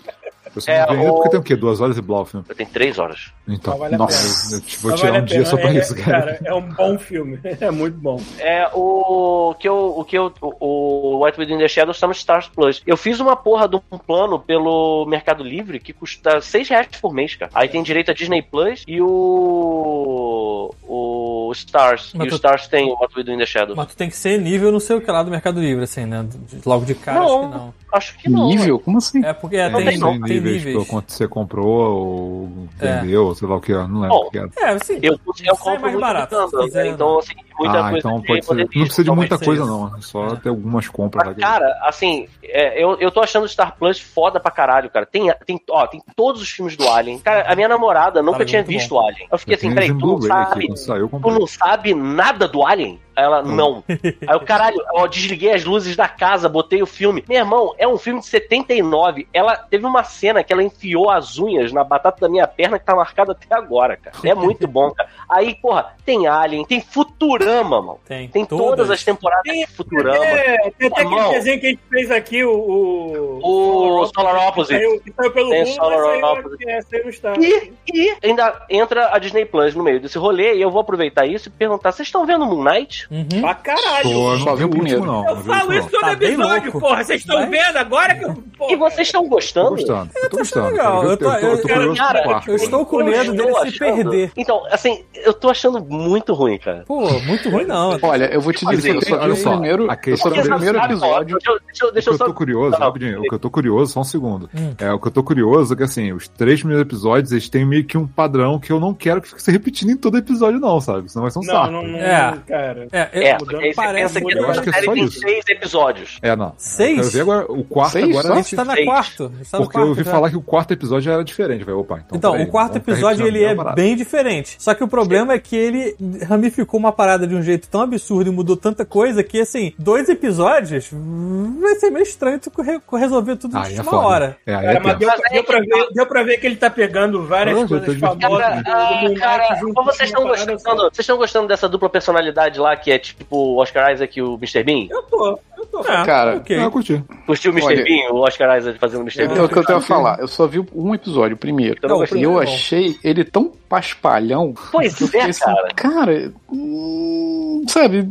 Eu 0.54 0.60
só 0.62 0.70
É, 0.70 0.84
o- 0.84 1.14
porque 1.14 1.30
tem 1.30 1.40
o 1.40 1.42
quê? 1.42 1.56
Duas 1.56 1.80
horas 1.80 1.98
e 1.98 2.00
blá 2.00 2.20
o 2.20 2.24
filme. 2.24 2.46
Tem 2.56 2.64
três 2.66 2.96
horas. 2.98 3.32
Então, 3.48 3.76
vale 3.76 3.96
nossa, 3.96 4.54
eu 4.54 4.60
te- 4.60 4.78
vou 4.78 4.94
tirar 4.94 5.10
vale 5.12 5.22
um 5.22 5.26
dia 5.26 5.44
só 5.44 5.56
pra 5.56 5.70
É- 5.70 5.78
isso, 5.78 5.96
cara. 5.96 6.38
É 6.44 6.54
um 6.54 6.60
bom 6.62 6.96
filme. 6.98 7.40
É 7.60 7.70
muito 7.72 7.96
bom. 7.98 8.20
É, 8.38 8.68
o 8.72 9.54
que 9.58 9.68
eu, 9.68 9.94
o 9.98 10.04
que 10.04 10.16
eu, 10.16 10.32
o 10.60 11.24
White 11.24 11.40
Within 11.40 11.58
the 11.58 11.66
Shadows 11.66 11.96
está 11.96 12.06
no 12.06 12.12
Stars 12.12 12.48
Plus. 12.48 12.82
Eu 12.86 12.96
fiz 12.96 13.18
uma 13.20 13.34
porra 13.34 13.66
de 13.68 13.76
um 13.76 13.98
plano 13.98 14.38
pelo 14.38 15.04
Mercado 15.06 15.42
Livre 15.42 15.80
que 15.80 15.92
custa 16.15 16.41
6 16.41 16.68
reais 16.68 16.89
por 17.01 17.12
mês, 17.12 17.34
cara. 17.34 17.51
Aí 17.55 17.68
tem 17.68 17.83
direito 17.83 18.10
a 18.10 18.15
Disney 18.15 18.43
Plus 18.43 18.83
e 18.86 19.01
o 19.01 20.75
o 20.86 21.51
Stars. 21.55 22.12
Mas 22.15 22.26
e 22.26 22.31
tu- 22.31 22.33
o 22.33 22.36
Stars 22.36 22.68
tem 22.68 22.91
o 22.91 22.94
What 22.94 23.15
We 23.17 23.23
Do 23.23 23.33
in 23.33 23.39
the 23.39 23.47
Shadows. 23.47 23.76
Mas 23.76 23.89
tu 23.89 23.97
tem 23.97 24.09
que 24.09 24.17
ser 24.17 24.39
nível 24.41 24.73
não 24.73 24.81
sei 24.81 24.97
o 24.97 25.01
que 25.01 25.10
lá 25.10 25.23
do 25.23 25.31
Mercado 25.31 25.60
Livre, 25.60 25.84
assim, 25.84 26.05
né? 26.05 26.26
Logo 26.65 26.84
de 26.84 26.94
cara, 26.94 27.20
Não. 27.20 27.26
acho 27.26 27.39
que 27.49 27.57
não. 27.59 27.75
Acho 27.93 28.18
que 28.18 28.28
não. 28.31 28.49
Nível? 28.49 28.78
Como 28.81 28.99
assim? 28.99 29.25
É 29.25 29.33
porque 29.33 29.57
é, 29.57 29.68
Não 29.68 29.78
tem, 29.78 29.86
tem 29.91 30.01
tem, 30.01 30.20
Tem 30.20 30.31
níveis, 30.41 30.65
pelo 30.65 30.86
quanto 30.86 31.12
você 31.12 31.28
comprou 31.28 31.67
ou 31.97 32.68
É. 32.81 33.01
vendeu, 33.01 33.34
sei 33.34 33.49
lá 33.49 33.57
o 33.57 33.60
que, 33.60 33.73
não 33.73 34.01
lembro 34.01 34.09
Bom, 34.09 34.26
o 34.26 34.31
que 34.31 34.39
era. 34.39 34.51
É, 34.59 34.65
assim. 34.70 34.99
Eu, 35.02 35.18
eu 35.44 35.57
compro 35.57 35.81
mais 35.81 35.93
muito 35.94 36.01
barato, 36.01 36.49
quiser, 36.65 36.86
então 36.86 37.18
assim, 37.18 37.34
muita 37.59 37.78
ah, 37.78 37.91
coisa 37.91 37.99
então 37.99 38.23
pode 38.23 38.43
ser. 38.43 38.49
poder 38.49 38.62
Não 38.62 38.68
precisa 38.84 39.05
de 39.05 39.10
muita 39.10 39.39
coisa, 39.39 39.62
isso. 39.62 39.70
não. 39.70 39.97
É 39.97 40.01
só 40.01 40.26
É. 40.28 40.36
ter 40.36 40.49
algumas 40.49 40.89
compras. 40.89 41.26
Mas, 41.28 41.36
cara, 41.36 41.67
assim, 41.83 42.26
é, 42.43 42.83
eu, 42.83 42.99
eu 42.99 43.10
tô 43.12 43.20
achando 43.20 43.44
o 43.44 43.49
Star 43.49 43.76
Plus 43.78 44.01
foda 44.01 44.41
pra 44.41 44.51
caralho, 44.51 44.91
cara. 44.91 45.07
Tem, 45.07 45.33
tem, 45.47 45.60
ó, 45.70 45.86
tem 45.86 46.02
todos 46.16 46.41
os 46.41 46.50
filmes 46.50 46.76
do 46.76 46.89
Alien. 46.89 47.18
Cara, 47.18 47.50
a 47.50 47.55
minha 47.55 47.68
namorada 47.68 48.23
nunca 48.23 48.39
Cara, 48.39 48.44
tinha 48.44 48.62
visto 48.62 48.94
o 48.94 49.00
Alien. 49.00 49.28
Eu 49.31 49.39
fiquei 49.39 49.55
assim, 49.57 49.73
peraí, 49.74 49.89
tu 49.89 50.07
não 50.07 50.16
aqui, 50.42 50.76
sabe? 50.76 51.00
eu 51.00 51.08
Tu 51.08 51.31
não 51.31 51.47
sabe 51.47 51.94
nada 51.94 52.47
do 52.47 52.65
Alien? 52.65 53.00
Aí 53.17 53.25
ela, 53.25 53.43
não. 53.43 53.83
Aí 53.89 54.36
o 54.36 54.41
caralho, 54.41 54.81
eu 54.94 55.09
desliguei 55.09 55.52
as 55.52 55.65
luzes 55.65 55.97
da 55.97 56.09
casa, 56.09 56.49
botei 56.49 56.83
o 56.83 56.86
filme. 56.86 57.25
Meu 57.28 57.39
irmão, 57.39 57.75
é 57.78 57.86
um 57.86 57.97
filme 57.97 58.20
de 58.20 58.26
79. 58.26 59.26
Ela 59.33 59.57
teve 59.57 59.86
uma 59.86 60.02
cena 60.05 60.43
que 60.43 60.52
ela 60.52 60.62
enfiou 60.62 61.10
as 61.10 61.39
unhas 61.39 61.73
na 61.73 61.84
batata 61.84 62.20
da 62.20 62.28
minha 62.28 62.47
perna 62.47 62.78
que 62.78 62.84
tá 62.84 62.94
marcada 62.94 63.33
até 63.33 63.55
agora, 63.55 63.97
cara. 63.97 64.17
É 64.25 64.34
muito 64.34 64.67
bom, 64.67 64.91
cara. 64.91 65.09
Aí, 65.28 65.55
porra, 65.55 65.94
tem 66.05 66.26
Alien, 66.26 66.65
tem 66.65 66.81
Futurama, 66.81 67.81
mano. 67.81 68.01
Tem, 68.05 68.28
Tem 68.28 68.44
todas, 68.44 68.91
as 68.91 69.02
temporadas 69.02 69.52
de 69.52 69.67
Futurama. 69.67 70.25
É, 70.25 70.70
tem 70.78 70.89
até 70.89 71.02
aquele 71.02 71.28
desenho 71.31 71.60
que 71.60 71.67
a 71.67 71.70
gente 71.70 71.83
fez 71.91 72.10
aqui, 72.10 72.44
o. 72.44 73.41
O, 73.43 74.01
O 74.01 74.07
Solar 74.07 74.49
Opposite. 74.49 74.78
Saiu, 74.78 75.01
que 75.01 75.12
saiu 75.12 75.31
pelo 75.33 75.51
Tem 75.51 75.62
Hulu, 75.62 75.73
Solar 75.75 76.05
saiu, 76.05 76.26
Opposite. 76.26 76.68
é, 76.68 76.83
saiu. 76.83 77.43
E, 77.43 77.73
e 77.93 78.17
ainda 78.23 78.65
entra 78.68 79.15
a 79.15 79.18
Disney 79.18 79.44
Plus 79.44 79.75
no 79.75 79.83
meio 79.83 80.01
desse 80.01 80.18
rolê, 80.18 80.55
e 80.57 80.62
eu 80.62 80.70
vou 80.70 80.81
aproveitar 80.81 81.26
isso 81.26 81.49
e 81.49 81.52
perguntar: 81.52 81.93
vocês 81.93 82.09
estão 82.09 82.26
vendo 82.26 82.47
Moon 82.47 82.62
Knight? 82.62 83.03
Uhum. 83.10 83.41
Pra 83.41 83.55
caralho. 83.55 84.02
Pô, 84.02 84.33
eu 84.33 84.39
Só 84.39 84.44
não 84.47 84.52
vi 84.57 84.58
vi 84.58 84.65
o 84.65 84.70
primeiro. 84.70 85.00
último, 85.00 85.12
não. 85.23 85.28
Eu 85.28 85.36
não 85.36 85.42
falo 85.44 85.73
isso 85.74 85.89
todo 85.91 86.00
Tá 86.00 86.12
episódio, 86.12 86.73
porra. 86.73 87.05
Vocês 87.05 87.20
estão 87.20 87.50
vendo 87.50 87.76
agora 87.76 88.15
que 88.15 88.24
eu. 88.24 88.34
porra, 88.58 88.73
E 88.73 88.76
vocês 88.76 89.08
estão 89.08 89.23
Tô 89.24 89.28
gostando? 89.31 89.70
gostando, 89.70 90.10
eu 90.15 90.31
tô 90.31 90.36
gostando. 90.39 90.76
eu 90.76 91.16
tô- 91.16 91.33
eu- 91.33 91.94
cara, 91.94 92.20
pro 92.23 92.31
quarto. 92.31 92.50
eu 92.50 92.57
estou 92.57 92.86
com 92.86 93.05
medo 93.05 93.33
dele 93.33 93.49
estou 93.49 93.66
se 93.70 93.78
perder. 93.78 94.33
Então, 94.36 94.62
assim, 94.70 95.05
eu 95.15 95.33
tô 95.34 95.50
achando 95.50 95.84
muito 95.84 96.33
ruim, 96.34 96.58
cara. 96.58 96.84
Pô, 96.86 97.00
muito 97.20 97.49
ruim 97.50 97.65
não. 97.65 97.99
Olha, 98.02 98.24
eu 98.33 98.41
vou 98.41 98.52
te 98.52 98.65
dizer, 98.66 98.94
eu 98.94 99.00
tem- 99.00 99.08
só 99.10 99.16
vi 99.16 99.23
olha 99.24 99.33
o 99.33 99.36
só, 99.36 99.50
primeiro, 99.52 99.89
eu 100.07 100.16
só 100.16 100.31
vi 100.31 100.41
o 100.41 100.42
primeiro 100.42 100.78
episódio. 100.78 101.36
Deixa, 101.39 101.50
eu- 101.52 101.60
deixa, 101.60 101.84
eu- 101.84 102.12
eu 102.12 102.12
eu 102.15 102.18
só. 102.18 102.24
tô 102.26 102.34
curioso, 102.34 102.76
rapidinho, 102.76 103.20
o 103.20 103.23
que 103.23 103.34
eu 103.34 103.39
tô 103.39 103.50
curioso, 103.50 103.92
só 103.92 104.00
um 104.00 104.05
segundo. 104.05 104.49
É, 104.78 104.92
o 104.92 104.99
que 104.99 105.08
eu 105.08 105.12
tô 105.12 105.23
curioso 105.23 105.73
é 105.74 105.76
que, 105.76 105.83
assim, 105.83 106.12
os 106.12 106.28
três 106.28 106.60
primeiros 106.60 106.83
episódios, 106.86 107.33
eles 107.33 107.49
têm 107.49 107.65
meio 107.66 107.84
que 107.84 107.97
um 107.99 108.07
padrão 108.07 108.58
que 108.58 108.70
eu 108.73 108.78
não 108.81 108.94
quero 108.94 109.20
que 109.20 109.28
fique 109.28 109.42
se 109.42 109.50
repetindo 109.50 109.91
em 109.91 109.97
todo 109.97 110.16
episódio, 110.18 110.58
não, 110.60 110.81
sabe? 110.81 111.10
Senão 111.10 111.23
vai 111.23 111.31
ser 111.31 111.39
um 111.39 111.42
Não, 111.42 111.55
saco. 111.55 111.70
não, 111.73 111.83
não, 111.83 111.99
É. 111.99 112.34
cara. 112.47 112.86
É, 112.94 113.08
É, 113.12 113.28
é, 113.31 113.34
porque 113.36 113.56
aí 113.56 113.62
você 113.70 113.74
parece 113.74 114.14
pensa 114.14 114.26
que 114.26 114.39
eu 114.39 114.50
acho 114.50 114.62
que 114.62 114.68
a 114.68 114.70
é 114.70 114.74
série 114.74 114.86
só 114.86 114.92
tem 114.92 115.05
isso. 115.05 115.18
seis 115.20 115.44
episódios. 115.48 116.18
É, 116.23 116.36
não. 116.36 116.55
Seis? 116.56 116.98
Eu 117.06 117.10
ver 117.10 117.20
agora 117.23 117.47
o 117.52 117.64
quarto 117.64 117.92
Seis 117.92 118.16
agora. 118.16 118.42
se- 118.42 118.56
tá 118.56 118.64
na 118.64 118.74
Seis. 118.74 118.86
quarto. 118.86 119.32
Tá 119.50 119.58
no 119.58 119.64
Porque 119.64 119.78
eu 119.78 119.82
ouvi 119.82 119.94
quarto 119.94 120.05
já. 120.06 120.10
falar 120.12 120.31
que 120.31 120.36
o 120.36 120.42
quarto 120.42 120.70
episódio 120.73 121.12
era 121.12 121.24
diferente, 121.24 121.64
vai. 121.64 121.74
Opa, 121.74 122.02
então. 122.05 122.16
Então, 122.18 122.32
peraí, 122.32 122.47
o 122.47 122.50
quarto 122.50 122.76
episódio 122.76 123.26
ele 123.26 123.42
é 123.44 123.55
bem 123.74 123.97
diferente. 123.97 124.56
Só 124.58 124.74
que 124.74 124.84
o 124.84 124.89
problema 124.89 125.32
é 125.32 125.39
que 125.39 125.56
ele 125.56 125.97
ramificou 126.26 126.78
uma 126.78 126.92
parada 126.92 127.26
de 127.26 127.34
um 127.34 127.42
jeito 127.42 127.68
tão 127.68 127.81
absurdo 127.81 128.31
e 128.31 128.32
mudou 128.32 128.56
tanta 128.56 128.84
coisa 128.84 129.23
que, 129.24 129.40
assim, 129.40 129.73
dois 129.78 130.08
episódios 130.08 130.90
hum, 130.92 131.58
vai 131.60 131.74
ser 131.76 131.90
meio 131.90 132.02
estranho 132.05 132.39
tu 132.39 132.50
resolver 132.97 133.36
tudo 133.36 133.56
Aí 133.56 133.73
isso 133.73 133.81
é 133.81 133.82
uma 133.82 133.90
foda. 133.90 134.06
hora. 134.06 134.36
É, 134.47 134.55
aí 134.55 134.62
Cara, 134.66 134.76
é 134.76 134.81
mas 134.81 134.98
deu, 134.98 135.08
Mas 135.08 135.32
deu, 135.32 135.44
pra 135.44 135.60
que 135.60 135.66
ver, 135.66 135.86
deu 135.92 136.06
pra 136.06 136.23
ver 136.23 136.39
que 136.39 136.47
ele 136.47 136.56
tá 136.56 136.70
pegando 136.70 137.26
várias 137.26 137.58
Nossa, 137.58 137.74
eu 137.74 137.81
coisas 137.81 137.98
famosas 138.00 138.39
Cara, 138.39 138.62
do, 138.62 138.70
ah, 138.70 139.14
cara, 139.18 139.48
vocês 139.48 139.62
uma 139.62 139.92
estão 140.08 140.23
gostando, 140.24 140.60
só. 140.60 140.74
vocês 140.76 140.98
estão 141.00 141.16
gostando 141.16 141.48
dessa 141.48 141.68
dupla 141.68 141.89
personalidade 141.89 142.58
lá 142.60 142.76
que 142.84 142.92
é 142.92 142.98
tipo 142.98 143.36
o 143.36 143.56
Oscar 143.56 143.92
Isaac 143.92 144.18
e 144.18 144.22
o 144.22 144.34
Mr. 144.34 144.62
Bean? 144.62 144.86
Eu 144.90 145.02
tô, 145.04 145.38
eu 145.58 145.66
tô. 145.66 145.78
Ah, 145.81 146.05
Cara. 146.05 146.42
Ah, 146.49 146.52
eu 146.52 146.70
curti. 146.70 147.02
Curtiu 147.26 147.50
o 147.52 147.55
Mr. 147.55 147.66
Olha- 147.74 147.84
Bean, 147.84 148.10
o 148.12 148.18
Oscar 148.20 148.58
Isaac 148.58 148.78
fazendo 148.78 149.00
o 149.00 149.05
Mr. 149.05 149.23
Então, 149.24 149.34
Bean? 149.36 149.44
o 149.44 149.49
que 149.49 149.58
eu 149.58 149.65
tenho 149.65 149.78
a 149.78 149.83
falar, 149.83 150.18
eu 150.20 150.28
só 150.28 150.47
vi 150.47 150.65
um 150.74 150.94
episódio, 150.94 151.34
o 151.34 151.39
primeiro. 151.39 151.78
Eu 151.83 151.89
não 151.89 151.99
Não. 151.99 152.05
E 152.16 152.23
eu 152.23 152.41
é 152.41 152.44
achei 152.44 152.97
ele 153.02 153.24
tão 153.24 153.52
paspalhão. 153.68 154.55
Pois 154.70 155.15
é, 155.15 155.23
assim, 155.23 155.41
cara. 155.44 155.68
cara, 155.74 156.33
hum, 156.50 157.65
sabe? 157.68 158.07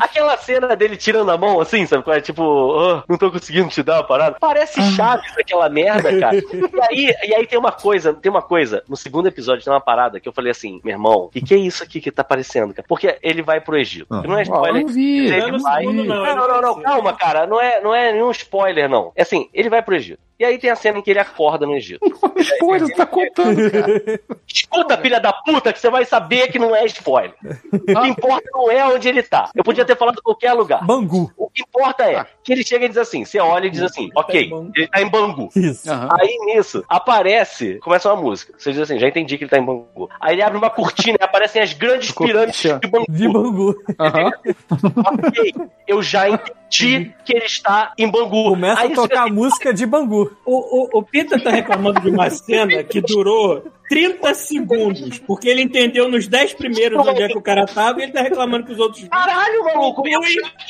Aquela 0.00 0.36
cena 0.36 0.74
dele 0.76 0.96
tirando 0.96 1.30
a 1.30 1.38
mão 1.38 1.60
assim, 1.60 1.86
sabe? 1.86 2.04
é? 2.10 2.20
Tipo, 2.20 2.74
"Ah, 2.78 3.04
não 3.08 3.16
tô 3.16 3.30
conseguindo 3.30 3.68
te 3.68 3.82
dar 3.82 4.00
a 4.00 4.02
parada. 4.02 4.36
Parece 4.40 4.80
Chaves 4.92 5.32
aquela 5.38 5.68
merda, 5.68 6.18
cara. 6.18 6.36
E 6.96 7.08
aí, 7.08 7.14
e 7.30 7.34
aí 7.34 7.46
tem 7.46 7.58
uma 7.58 7.72
coisa, 7.72 8.12
tem 8.14 8.30
uma 8.30 8.42
coisa. 8.42 8.82
No 8.88 8.96
segundo 8.96 9.26
episódio 9.26 9.64
tem 9.64 9.72
uma 9.72 9.80
parada 9.80 10.20
que 10.20 10.28
eu 10.28 10.32
falei 10.32 10.50
assim, 10.50 10.80
meu 10.84 10.92
irmão, 10.94 11.24
o 11.24 11.28
que, 11.28 11.40
que 11.40 11.54
é 11.54 11.56
isso 11.58 11.82
aqui 11.82 12.00
que 12.00 12.10
tá 12.10 12.22
aparecendo, 12.22 12.72
cara? 12.74 12.86
Porque 12.88 13.16
ele 13.22 13.42
vai 13.42 13.60
pro 13.60 13.76
Egito. 13.76 14.06
Ah. 14.10 14.22
Não 14.26 14.38
é 14.38 14.42
spoiler. 14.42 14.82
não 14.84 14.92
vi. 14.92 15.26
Ele 15.26 15.52
não 15.52 15.58
vai- 15.60 15.86
vi. 15.86 15.92
não, 15.92 16.04
Não, 16.04 16.36
não, 16.36 16.60
não, 16.62 16.80
não, 16.80 16.95
calma, 16.96 17.16
cara. 17.16 17.46
Não 17.46 17.60
é, 17.60 17.80
não 17.80 17.94
é 17.94 18.12
nenhum 18.12 18.30
spoiler, 18.30 18.88
não. 18.88 19.12
É 19.14 19.22
assim, 19.22 19.48
ele 19.52 19.70
vai 19.70 19.82
pro 19.82 19.94
Egito. 19.94 20.20
E 20.38 20.44
aí 20.44 20.58
tem 20.58 20.68
a 20.70 20.76
cena 20.76 20.98
em 20.98 21.02
que 21.02 21.10
ele 21.10 21.18
acorda 21.18 21.66
no 21.66 21.74
Egito. 21.74 22.04
Spoiler, 22.36 22.88
você 22.88 22.94
tá 22.94 23.06
contando, 23.06 23.56
cara. 23.72 24.20
Escuta, 24.46 24.98
filha 24.98 25.18
da 25.18 25.32
puta, 25.32 25.72
que 25.72 25.80
você 25.80 25.88
vai 25.88 26.04
saber 26.04 26.48
que 26.48 26.58
não 26.58 26.76
é 26.76 26.84
spoiler. 26.86 27.34
O 27.72 28.00
que 28.00 28.08
importa 28.08 28.48
não 28.52 28.70
é 28.70 28.86
onde 28.86 29.08
ele 29.08 29.22
tá. 29.22 29.50
Eu 29.54 29.64
podia 29.64 29.84
ter 29.84 29.96
falado 29.96 30.18
em 30.18 30.22
qualquer 30.22 30.52
lugar. 30.52 30.84
Bangu. 30.84 31.32
O 31.36 31.48
que 31.48 31.62
importa 31.62 32.04
é 32.04 32.26
que 32.44 32.52
ele 32.52 32.62
chega 32.62 32.84
e 32.84 32.88
diz 32.88 32.98
assim: 32.98 33.24
você 33.24 33.38
olha 33.40 33.66
e 33.66 33.70
diz 33.70 33.82
assim, 33.82 34.10
ok, 34.14 34.50
ele 34.74 34.86
tá 34.88 35.00
em 35.00 35.08
Bangu. 35.08 35.48
Isso. 35.56 35.90
Aham. 35.90 36.08
Aí 36.20 36.36
nisso, 36.44 36.84
aparece, 36.88 37.78
começa 37.78 38.12
uma 38.12 38.20
música. 38.20 38.52
Você 38.58 38.72
diz 38.72 38.82
assim, 38.82 38.98
já 38.98 39.08
entendi 39.08 39.38
que 39.38 39.44
ele 39.44 39.50
tá 39.50 39.58
em 39.58 39.64
Bangu. 39.64 40.10
Aí 40.20 40.34
ele 40.34 40.42
abre 40.42 40.58
uma 40.58 40.70
cortina 40.70 41.16
e 41.18 41.24
aparecem 41.24 41.62
as 41.62 41.72
grandes 41.72 42.12
pirâmides 42.12 42.62
de 42.62 42.88
Bangu. 42.88 43.06
De 43.08 43.28
Bangu. 43.28 43.82
Aham. 43.98 44.30
Ok, 44.70 45.54
eu 45.86 46.02
já 46.02 46.28
entendi 46.28 47.14
que 47.24 47.34
ele 47.34 47.46
está 47.46 47.92
em 47.96 48.08
Bangu. 48.08 48.50
Começa 48.50 48.82
Aí 48.82 48.92
a 48.92 48.94
tocar 48.94 49.22
a 49.24 49.28
música 49.28 49.72
de 49.72 49.86
Bangu. 49.86 50.25
O, 50.44 50.96
o, 50.96 50.98
o 50.98 51.02
Pita 51.02 51.42
tá 51.42 51.50
reclamando 51.50 52.00
de 52.00 52.10
uma 52.10 52.30
cena 52.30 52.82
que 52.82 53.00
durou 53.00 53.62
30 53.88 54.34
segundos, 54.34 55.18
porque 55.20 55.48
ele 55.48 55.62
entendeu 55.62 56.08
nos 56.08 56.26
10 56.26 56.54
primeiros 56.54 57.06
onde 57.06 57.22
é 57.22 57.28
que 57.28 57.38
o 57.38 57.42
cara 57.42 57.66
tava 57.66 58.00
e 58.00 58.04
ele 58.04 58.12
tá 58.12 58.22
reclamando 58.22 58.64
que 58.66 58.72
os 58.72 58.78
outros 58.78 59.06
Caralho, 59.08 59.64
maluco! 59.64 60.02
eu- 60.06 60.20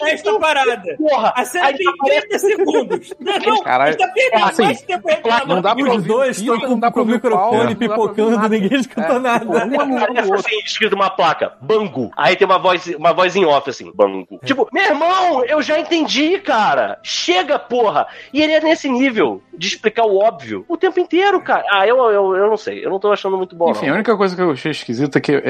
esta 0.08 0.38
parada. 0.38 0.96
Porra! 0.96 1.32
A 1.36 1.44
cena 1.44 1.66
aí 1.66 1.76
tem 1.76 1.86
aparece- 1.88 2.20
30 2.28 2.38
segundos. 2.38 3.12
Não, 3.20 3.38
não, 3.38 3.62
Caralho. 3.62 3.90
ele 3.90 3.96
tá 3.98 4.08
perdendo 4.08 4.44
Assim, 4.44 4.62
mais 4.62 4.82
tempo 4.82 5.08
reclamando. 5.08 5.46
não 5.54 5.62
dá 5.62 5.74
pra 5.74 5.94
Os 5.94 6.04
dois 6.04 6.38
estão 6.38 6.56
não 6.56 6.78
dá 6.78 6.90
com, 6.92 7.02
o 7.02 7.06
microfone 7.06 7.74
pipocando, 7.74 8.48
ninguém 8.48 8.78
escuta 8.80 9.00
É, 9.14 9.18
nada. 9.18 9.44
um 9.44 9.56
anulando 9.56 9.92
o 9.94 9.98
Aparece 9.98 10.30
outro. 10.30 10.46
assim, 10.46 10.58
escrito 10.64 10.94
uma 10.94 11.10
placa, 11.10 11.52
Bangu. 11.60 12.10
Aí 12.16 12.36
tem 12.36 12.46
uma 12.46 12.58
voz, 12.58 12.86
uma 12.96 13.12
voz 13.12 13.34
em 13.36 13.44
off, 13.44 13.68
assim, 13.70 13.90
Bangu. 13.94 14.26
Tipo, 14.44 14.68
meu 14.72 14.84
irmão, 14.84 15.44
eu 15.44 15.60
já 15.62 15.78
entendi, 15.78 16.38
cara. 16.38 16.98
Chega, 17.02 17.58
porra. 17.58 18.06
E 18.32 18.42
ele 18.42 18.52
é 18.52 18.60
nesse 18.60 18.88
nível 18.88 19.42
de 19.56 19.66
explicar 19.68 20.04
o 20.06 20.18
óbvio 20.18 20.64
o 20.68 20.76
tempo 20.76 21.00
inteiro, 21.00 21.40
cara. 21.40 21.64
Ah, 21.70 21.86
eu, 21.86 21.96
eu, 22.10 22.36
eu 22.36 22.46
não 22.48 22.56
sei. 22.56 22.84
Eu 22.84 22.90
não 22.90 22.98
tô 23.00 23.05
achando 23.12 23.36
muito 23.36 23.54
bom, 23.56 23.70
Enfim, 23.70 23.86
a 23.86 23.88
não. 23.88 23.94
única 23.96 24.16
coisa 24.16 24.34
que 24.34 24.42
eu 24.42 24.50
achei 24.52 24.70
esquisita 24.72 25.18
é 25.18 25.20
que 25.20 25.32
eu 25.32 25.40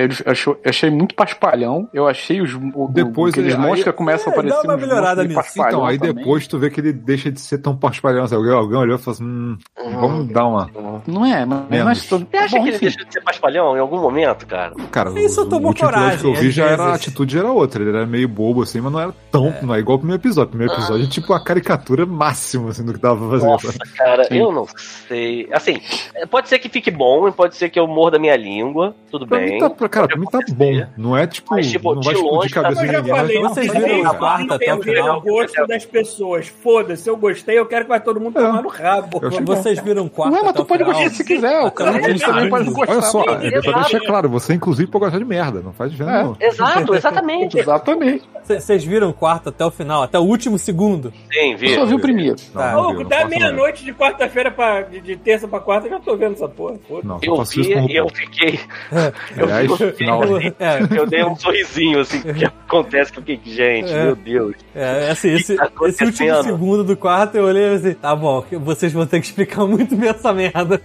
achei 0.64 0.90
muito 0.90 1.14
paspalhão. 1.14 1.88
Eu 1.92 2.06
achei 2.08 2.40
os 2.40 2.54
o, 2.54 2.88
Depois 2.88 3.32
aqueles 3.32 3.52
ele- 3.54 3.62
monstros 3.62 3.86
aí- 3.86 3.92
que 3.92 3.98
começam 3.98 4.28
a 4.32 4.34
É, 4.34 4.38
aparecer. 4.38 4.56
dá 4.62 4.62
uma 4.72 4.76
melhorada 4.76 5.24
nisso. 5.24 5.40
Então, 5.56 5.84
aí 5.84 5.98
também. 5.98 6.14
depois 6.14 6.46
tu 6.46 6.58
vê 6.58 6.70
que 6.70 6.80
ele 6.80 6.92
deixa 6.92 7.30
de 7.30 7.40
ser 7.40 7.58
tão 7.58 7.76
paspalhão. 7.76 8.26
Sabe? 8.26 8.50
Alguém 8.50 8.78
olhou 8.78 8.96
e 8.96 8.98
falou 8.98 9.14
assim: 9.14 9.24
hum, 9.24 9.58
vamos 10.00 10.28
dar 10.32 10.46
uma. 10.46 10.70
Não 11.06 11.24
é, 11.24 11.44
mas, 11.44 12.06
tô- 12.06 12.18
Você 12.18 12.36
acha 12.36 12.56
bom, 12.56 12.62
que 12.62 12.68
ele 12.68 12.76
enfim. 12.76 12.86
deixa 12.86 13.04
de 13.04 13.12
ser 13.12 13.20
paspalhão 13.22 13.76
em 13.76 13.80
algum 13.80 14.00
momento, 14.00 14.46
cara? 14.46 14.72
Cara, 14.90 15.10
Isso 15.20 15.42
o, 15.42 15.46
tomou 15.46 15.66
o 15.66 15.68
último 15.68 15.88
episódio 15.88 16.18
que 16.18 16.26
eu 16.26 16.30
coragem, 16.30 16.48
vi 16.48 16.50
já 16.50 16.66
era, 16.66 16.82
a 16.84 16.94
atitude 16.94 17.38
era 17.38 17.50
outra. 17.50 17.82
Ele 17.82 17.90
era 17.96 18.06
meio 18.06 18.28
bobo 18.28 18.62
assim, 18.62 18.80
mas 18.80 18.92
não 18.92 19.00
era 19.00 19.14
tão. 19.30 19.54
Não 19.62 19.74
é 19.74 19.78
igual 19.78 19.96
o 19.96 19.98
primeiro 20.00 20.20
episódio. 20.20 20.48
O 20.48 20.50
primeiro 20.50 20.72
episódio 20.74 21.04
é 21.04 21.08
tipo 21.08 21.32
a 21.32 21.40
caricatura 21.42 22.04
máxima 22.06 22.70
assim, 22.70 22.84
do 22.84 22.92
que 22.92 22.98
tava 23.00 23.28
fazendo. 23.30 23.48
Nossa, 23.50 23.72
cara, 23.96 24.24
Sim. 24.24 24.38
eu 24.38 24.52
não 24.52 24.66
sei. 25.08 25.48
Assim, 25.52 25.80
pode 26.30 26.48
ser 26.48 26.58
que 26.58 26.68
fique 26.68 26.90
bom, 26.90 27.28
e 27.28 27.32
pode 27.46 27.56
ser 27.56 27.70
que 27.70 27.78
eu 27.78 27.86
morda 27.86 28.18
minha 28.18 28.36
língua, 28.36 28.94
tudo 29.10 29.26
Pra 29.26 29.38
bem. 29.38 29.52
mim 29.54 29.58
tá, 29.58 29.88
cara, 29.88 30.08
pra 30.08 30.16
mim 30.18 30.26
tá 30.26 30.38
bom. 30.52 30.86
Não 30.96 31.16
é 31.16 31.26
tipo. 31.26 31.54
Mas, 31.54 31.70
tipo, 31.70 31.94
não 31.94 32.02
vai 32.02 32.14
de 32.14 32.20
longe, 32.20 32.46
explodir 32.46 32.54
cabeça 32.54 32.80
Mas 32.80 32.80
de 32.80 32.86
eu 32.86 32.92
já 32.92 33.00
ninguém. 33.02 33.16
falei, 33.16 33.40
Vocês 33.42 33.72
tá 33.72 33.78
viram 33.78 34.10
a 34.10 34.14
quarta 34.14 34.54
até 34.56 34.74
o 34.74 34.82
final? 34.82 35.18
o 35.18 35.20
gosto 35.22 35.66
das 35.66 35.84
pessoas. 35.84 36.48
Foda-se, 36.48 37.08
eu 37.08 37.16
gostei, 37.16 37.58
eu 37.58 37.66
quero 37.66 37.84
que 37.84 37.88
vai 37.88 38.00
todo 38.00 38.20
mundo 38.20 38.34
tomar 38.34 38.62
no 38.62 38.68
rabo. 38.68 39.20
Vocês 39.44 39.78
viram 39.80 40.08
quarto 40.08 40.32
Não, 40.34 40.44
mas 40.44 40.54
tu 40.54 40.64
pode 40.64 40.84
gostar 40.84 41.10
se 41.10 41.24
quiser. 41.24 41.60
O 41.62 41.70
cara 41.70 41.92
também 42.18 42.50
pode 42.50 42.70
gostar. 42.70 42.92
Olha 42.92 43.02
só, 43.02 43.22
é 43.22 43.60
pra 43.62 43.72
deixar 43.82 44.00
claro, 44.00 44.28
você 44.28 44.54
inclusive 44.54 44.90
pode 44.90 45.04
gostar 45.04 45.18
de 45.18 45.24
merda, 45.24 45.60
não 45.60 45.72
faz 45.72 45.90
diferença 45.90 46.16
É. 46.18 46.22
não. 46.24 46.36
Exato, 46.40 46.94
exatamente. 46.96 47.58
Exatamente. 47.58 48.28
Vocês 48.46 48.84
viram 48.84 49.08
o 49.10 49.12
quarto 49.12 49.48
até 49.48 49.64
o 49.64 49.70
final, 49.70 50.02
até 50.02 50.18
o 50.18 50.22
último 50.22 50.58
segundo? 50.58 51.12
Sim, 51.32 51.52
Eu 51.52 51.58
vi. 51.58 51.74
só 51.74 51.84
vi 51.86 51.94
o 51.94 52.00
primeiro. 52.00 52.36
Não, 52.54 52.62
Tá. 52.62 52.72
não 52.72 52.96
vi, 52.96 53.02
não 53.02 53.08
da 53.10 53.20
não. 53.20 53.28
meia-noite 53.28 53.84
de 53.84 53.92
quarta-feira 53.92 54.50
pra. 54.50 54.82
De, 54.82 55.00
de 55.00 55.16
terça 55.16 55.46
pra 55.48 55.60
quarta, 55.60 55.86
eu 55.86 55.90
já 55.92 56.00
tô 56.00 56.16
vendo 56.16 56.34
essa 56.34 56.48
porra. 56.48 56.76
Foda-se. 56.88 57.06
Não, 57.06 57.18
Eu 57.22 57.44
vi 57.44 57.92
e 57.92 57.96
eu 57.96 58.08
fiquei. 58.08 58.60
Aliás, 59.36 59.68
eu 59.70 59.76
fiquei 59.76 59.92
final. 59.92 60.22
assim, 60.22 60.52
É, 60.58 60.98
Eu 60.98 61.06
dei 61.06 61.24
um 61.24 61.36
sorrisinho 61.36 62.00
assim, 62.00 62.18
o 62.18 62.34
que 62.34 62.44
acontece 62.44 63.12
com 63.12 63.20
o 63.20 63.22
que, 63.24 63.38
gente, 63.44 63.92
É. 63.92 64.04
meu 64.04 64.16
Deus. 64.16 64.54
é 64.74 65.10
assim, 65.10 65.32
esse, 65.34 65.56
tá 65.56 65.70
esse 65.86 66.04
último 66.04 66.42
segundo 66.42 66.84
do 66.84 66.96
quarto 66.96 67.36
eu 67.36 67.44
olhei 67.44 67.74
assim, 67.74 67.94
tá 67.94 68.14
bom, 68.14 68.44
vocês 68.60 68.92
vão 68.92 69.06
ter 69.06 69.20
que 69.20 69.26
explicar 69.26 69.64
muito 69.66 69.94
bem 69.96 70.08
essa 70.10 70.32
merda. 70.32 70.80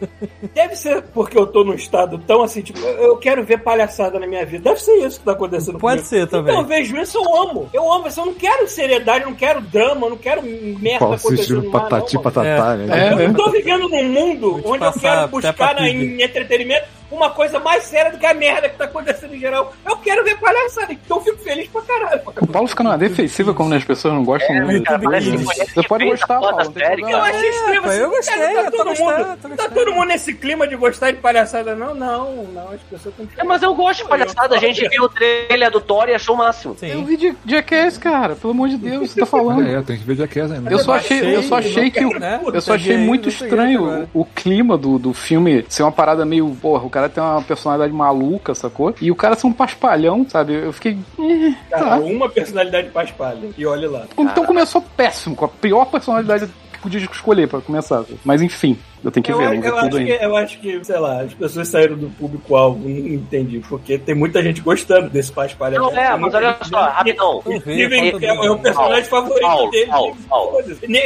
Deve 0.54 0.76
ser 0.76 1.02
porque 1.14 1.38
eu 1.38 1.46
tô 1.48 1.64
num 1.64 1.74
estado 1.74 2.18
tão 2.20 2.42
assim, 2.44 2.62
tipo, 2.62 2.80
eu 2.80 3.12
eu 3.12 3.18
quero 3.18 3.44
ver 3.44 3.58
palhaçada 3.60 4.18
na 4.20 4.26
minha 4.26 4.46
vida. 4.46 4.64
Deve 4.70 4.82
ser 4.82 4.94
isso 5.06 5.20
que 5.20 5.26
tá 5.26 5.34
acontecendo 5.34 5.78
Pode 5.78 5.98
comigo. 6.02 6.08
ser 6.08 6.28
também. 6.28 6.52
Então 6.54 6.62
eu 6.62 6.68
vejo 6.68 6.96
isso, 6.98 7.18
eu 7.18 7.36
amo. 7.44 7.51
Eu 7.74 7.92
amo 7.92 8.08
isso, 8.08 8.20
eu 8.20 8.26
não 8.26 8.34
quero 8.34 8.68
seriedade, 8.68 9.24
eu 9.24 9.30
não 9.30 9.36
quero 9.36 9.62
drama, 9.62 10.06
eu 10.06 10.10
não 10.12 10.18
quero 10.18 10.42
merda 10.44 11.00
Qual 11.00 11.14
acontecendo 11.14 11.64
no 11.64 11.72
mar, 11.72 11.84
patati 11.84 12.16
não, 12.16 12.24
mano. 12.24 12.34
patatá, 12.34 12.76
né? 12.76 13.10
É, 13.10 13.26
Eu 13.26 13.34
tô 13.34 13.52
vivendo 13.52 13.90
num 13.90 14.04
mundo 14.06 14.62
onde 14.66 14.84
eu 14.84 14.94
quero 14.94 15.28
buscar 15.28 15.76
na, 15.76 15.90
em 15.90 16.22
entretenimento 16.22 17.01
uma 17.12 17.30
coisa 17.30 17.60
mais 17.60 17.84
séria 17.84 18.12
do 18.12 18.18
que 18.18 18.26
a 18.26 18.34
merda 18.34 18.70
que 18.70 18.78
tá 18.78 18.86
acontecendo 18.86 19.36
em 19.36 19.40
geral. 19.40 19.74
Eu 19.86 19.98
quero 19.98 20.24
ver 20.24 20.38
palhaçada, 20.40 20.94
então 20.94 21.18
eu 21.18 21.24
fico 21.24 21.38
feliz 21.44 21.68
pra 21.70 21.82
caralho. 21.82 22.22
O 22.42 22.48
Paulo 22.48 22.68
fica 22.68 22.84
numa 22.84 22.98
defensiva 22.98 23.54
como 23.54 23.74
as 23.74 23.84
pessoas 23.84 24.14
não 24.14 24.24
gostam 24.24 24.56
no 24.56 24.66
muito. 24.66 24.92
Esse 24.92 25.74
Você 25.74 25.88
pode 25.88 26.06
gostar, 26.06 26.40
Paulo. 26.40 26.74
série. 26.74 27.02
Eu 27.02 27.18
achei 27.20 27.50
extremo. 27.50 27.82
pô, 27.84 27.90
assim, 27.90 28.00
eu 28.00 28.10
gostei, 28.10 28.38
cara, 28.38 28.52
eu 28.52 28.64
tá 28.64 28.72
todo 28.72 28.86
gostando, 28.86 29.28
mundo, 29.28 29.58
Tá 29.58 29.70
todo 29.70 29.94
mundo 29.94 30.08
nesse 30.08 30.34
clima 30.34 30.68
de 30.68 30.76
gostar 30.76 31.12
de 31.12 31.18
palhaçada. 31.18 31.76
Não, 31.76 31.94
não, 31.94 32.44
não. 32.46 32.72
As 32.72 32.82
pessoas 32.82 33.14
estão 33.20 33.28
É, 33.38 33.44
mas 33.44 33.62
eu 33.62 33.74
gosto 33.74 34.04
de 34.04 34.10
palhaçada, 34.10 34.56
a 34.56 34.60
gente 34.60 34.88
viu 34.88 35.04
o 35.04 35.10
trailer 35.10 35.72
do 35.72 35.82
Thor 35.82 36.08
e 36.10 36.14
achou 36.14 36.36
o 36.36 36.38
máximo. 36.38 36.76
Eu 36.82 37.00
Sim. 37.00 37.06
vi 37.06 37.18
de 37.18 37.36
Jackass, 37.46 37.98
cara. 37.98 38.36
Pelo 38.36 38.52
amor 38.52 38.70
de 38.70 38.78
Deus, 38.78 39.12
você 39.12 39.20
tá 39.20 39.26
falando. 39.26 39.68
É, 39.68 39.82
tem 39.82 39.98
que 39.98 40.04
ver 40.04 40.16
Jackass 40.16 40.52
ainda. 40.52 40.72
Eu 40.72 40.80
só 40.80 40.94
achei, 40.94 41.36
eu 41.36 41.44
só 41.44 41.56
achei 41.56 41.90
que 41.90 42.02
né? 42.20 42.42
eu 42.54 42.62
só 42.62 42.74
achei 42.76 42.98
muito 42.98 43.30
estranho 43.30 44.08
o 44.14 44.26
clima 44.26 44.78
do, 44.78 44.98
do 44.98 45.14
filme 45.14 45.66
ser 45.70 45.84
uma 45.84 45.92
parada 45.92 46.26
meio, 46.26 46.56
porra, 46.62 46.86
o 46.86 46.90
cara 46.90 47.01
tem 47.10 47.24
uma 47.24 47.42
personalidade 47.42 47.94
maluca, 47.94 48.54
sacou? 48.56 48.94
E 49.02 49.12
o 49.12 49.16
cara 49.16 49.36
ser 49.36 49.48
um 49.48 49.54
paspalhão, 49.54 50.26
sabe? 50.28 50.54
Eu 50.54 50.74
fiquei, 50.74 50.98
eh, 51.20 51.54
Cara, 51.70 51.86
tá. 51.86 51.98
uma 51.98 52.30
personalidade 52.30 52.90
pra 52.90 53.04
espalha. 53.04 53.50
E 53.58 53.66
olha 53.66 53.90
lá. 53.90 54.06
Então 54.18 54.46
começou 54.46 54.82
péssimo, 54.96 55.36
com 55.36 55.46
a 55.46 55.50
pior 55.50 55.86
personalidade 55.86 56.48
que 56.74 56.80
podia 56.80 57.00
escolher 57.00 57.48
pra 57.48 57.62
começar. 57.62 58.04
Mas 58.24 58.42
enfim, 58.42 58.78
eu 59.04 59.12
tenho 59.12 59.24
que 59.24 59.32
Eu, 59.32 59.38
ver, 59.38 59.58
não 59.58 59.64
eu 59.66 59.78
acho 59.78 59.90
que, 59.90 60.12
eu 60.12 60.36
acho 60.36 60.60
que, 60.60 60.84
sei 60.86 61.00
lá, 61.00 61.22
as 61.22 61.34
pessoas 61.34 61.68
saíram 61.68 61.96
do 61.98 62.10
público-alvo, 62.12 62.80
não 62.88 62.90
entendi. 62.90 63.60
Porque 63.68 63.98
tem 63.98 64.16
muita 64.16 64.42
gente 64.44 64.62
gostando 64.62 65.10
desse 65.10 65.32
pai 65.32 65.48
espalha. 65.48 65.80
Não, 65.80 65.90
é, 65.98 66.16
mas 66.18 66.34
olha 66.34 66.58
só, 66.64 66.82
rapidão. 66.90 67.44
É, 67.46 68.12
do- 68.12 68.26
é 68.26 68.52
o 68.52 68.60
personagem 68.60 69.06
favorito 69.06 69.42
Paulo, 69.42 69.72
dele. 69.72 69.92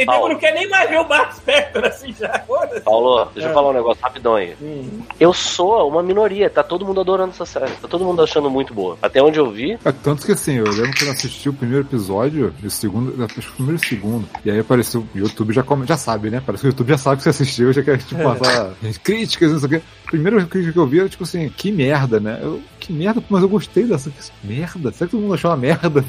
Paulo. 0.04 0.28
não 0.28 0.36
quer 0.38 0.52
nem 0.54 0.68
mais 0.68 0.88
ver 0.88 1.00
o 1.00 1.08
Mark 1.08 1.32
Spector 1.34 1.84
assim 1.84 2.12
já. 2.18 2.38
Foda-se. 2.46 2.80
Paulo, 2.80 3.28
deixa 3.34 3.48
É. 3.48 3.50
eu 3.50 3.54
falar 3.54 3.70
um 3.70 3.74
negócio 3.74 4.02
rapidão 4.02 4.34
aí. 4.34 4.54
Hum. 4.60 5.00
Eu 5.18 5.32
sou 5.32 5.88
uma 5.88 6.02
minoria, 6.02 6.48
tá 6.50 6.62
todo 6.62 6.84
mundo 6.84 7.00
adorando 7.00 7.30
essa 7.30 7.46
série. 7.46 7.70
Tá 7.72 7.88
todo 7.88 8.04
mundo 8.04 8.22
achando 8.22 8.50
muito 8.50 8.72
boa. 8.74 8.96
Até 9.02 9.22
onde 9.22 9.38
eu 9.38 9.50
vi, 9.50 9.78
É, 9.84 9.92
tanto 9.92 10.24
que 10.26 10.32
assim, 10.32 10.56
eu 10.56 10.64
lembro 10.64 10.92
que 10.92 11.04
eu 11.04 11.10
assisti 11.10 11.48
o 11.48 11.52
primeiro 11.52 11.84
episódio, 11.84 12.52
e 12.62 12.66
o 12.66 12.70
segundo, 12.70 13.24
acho 13.24 13.34
que 13.34 13.40
o 13.40 13.52
primeiro 13.52 13.80
e 13.80 13.84
o 13.84 13.88
segundo, 13.88 14.28
e 14.44 14.50
aí 14.50 14.58
apareceu, 14.58 15.00
o 15.14 15.18
YouTube 15.18 15.52
já, 15.52 15.62
come, 15.62 15.86
já 15.86 15.96
sabe, 15.96 16.30
né? 16.30 16.42
Parece 16.44 16.62
que 16.62 16.68
o 16.68 16.70
YouTube 16.70 16.88
já 16.88 16.98
sabe 16.98 17.16
que 17.18 17.22
você 17.22 17.30
assistiu, 17.30 17.72
já 17.72 17.82
quer 17.86 17.98
tipo, 17.98 18.22
passar 18.22 18.72
críticas, 19.02 19.52
não 19.52 19.58
sei 19.60 19.66
o 19.66 19.70
quê. 19.70 19.82
Primeira 20.06 20.44
crítica 20.46 20.72
que 20.72 20.78
eu 20.78 20.86
vi 20.86 21.00
era 21.00 21.08
tipo 21.08 21.24
assim, 21.24 21.48
que 21.48 21.72
merda, 21.72 22.20
né? 22.20 22.38
Eu, 22.40 22.60
que 22.78 22.92
merda, 22.92 23.20
mas 23.28 23.42
eu 23.42 23.48
gostei 23.48 23.84
dessa. 23.84 24.08
Que 24.10 24.46
merda? 24.46 24.92
Será 24.92 25.06
que 25.06 25.10
todo 25.16 25.20
mundo 25.20 25.34
achou 25.34 25.50
uma 25.50 25.56
merda? 25.56 26.04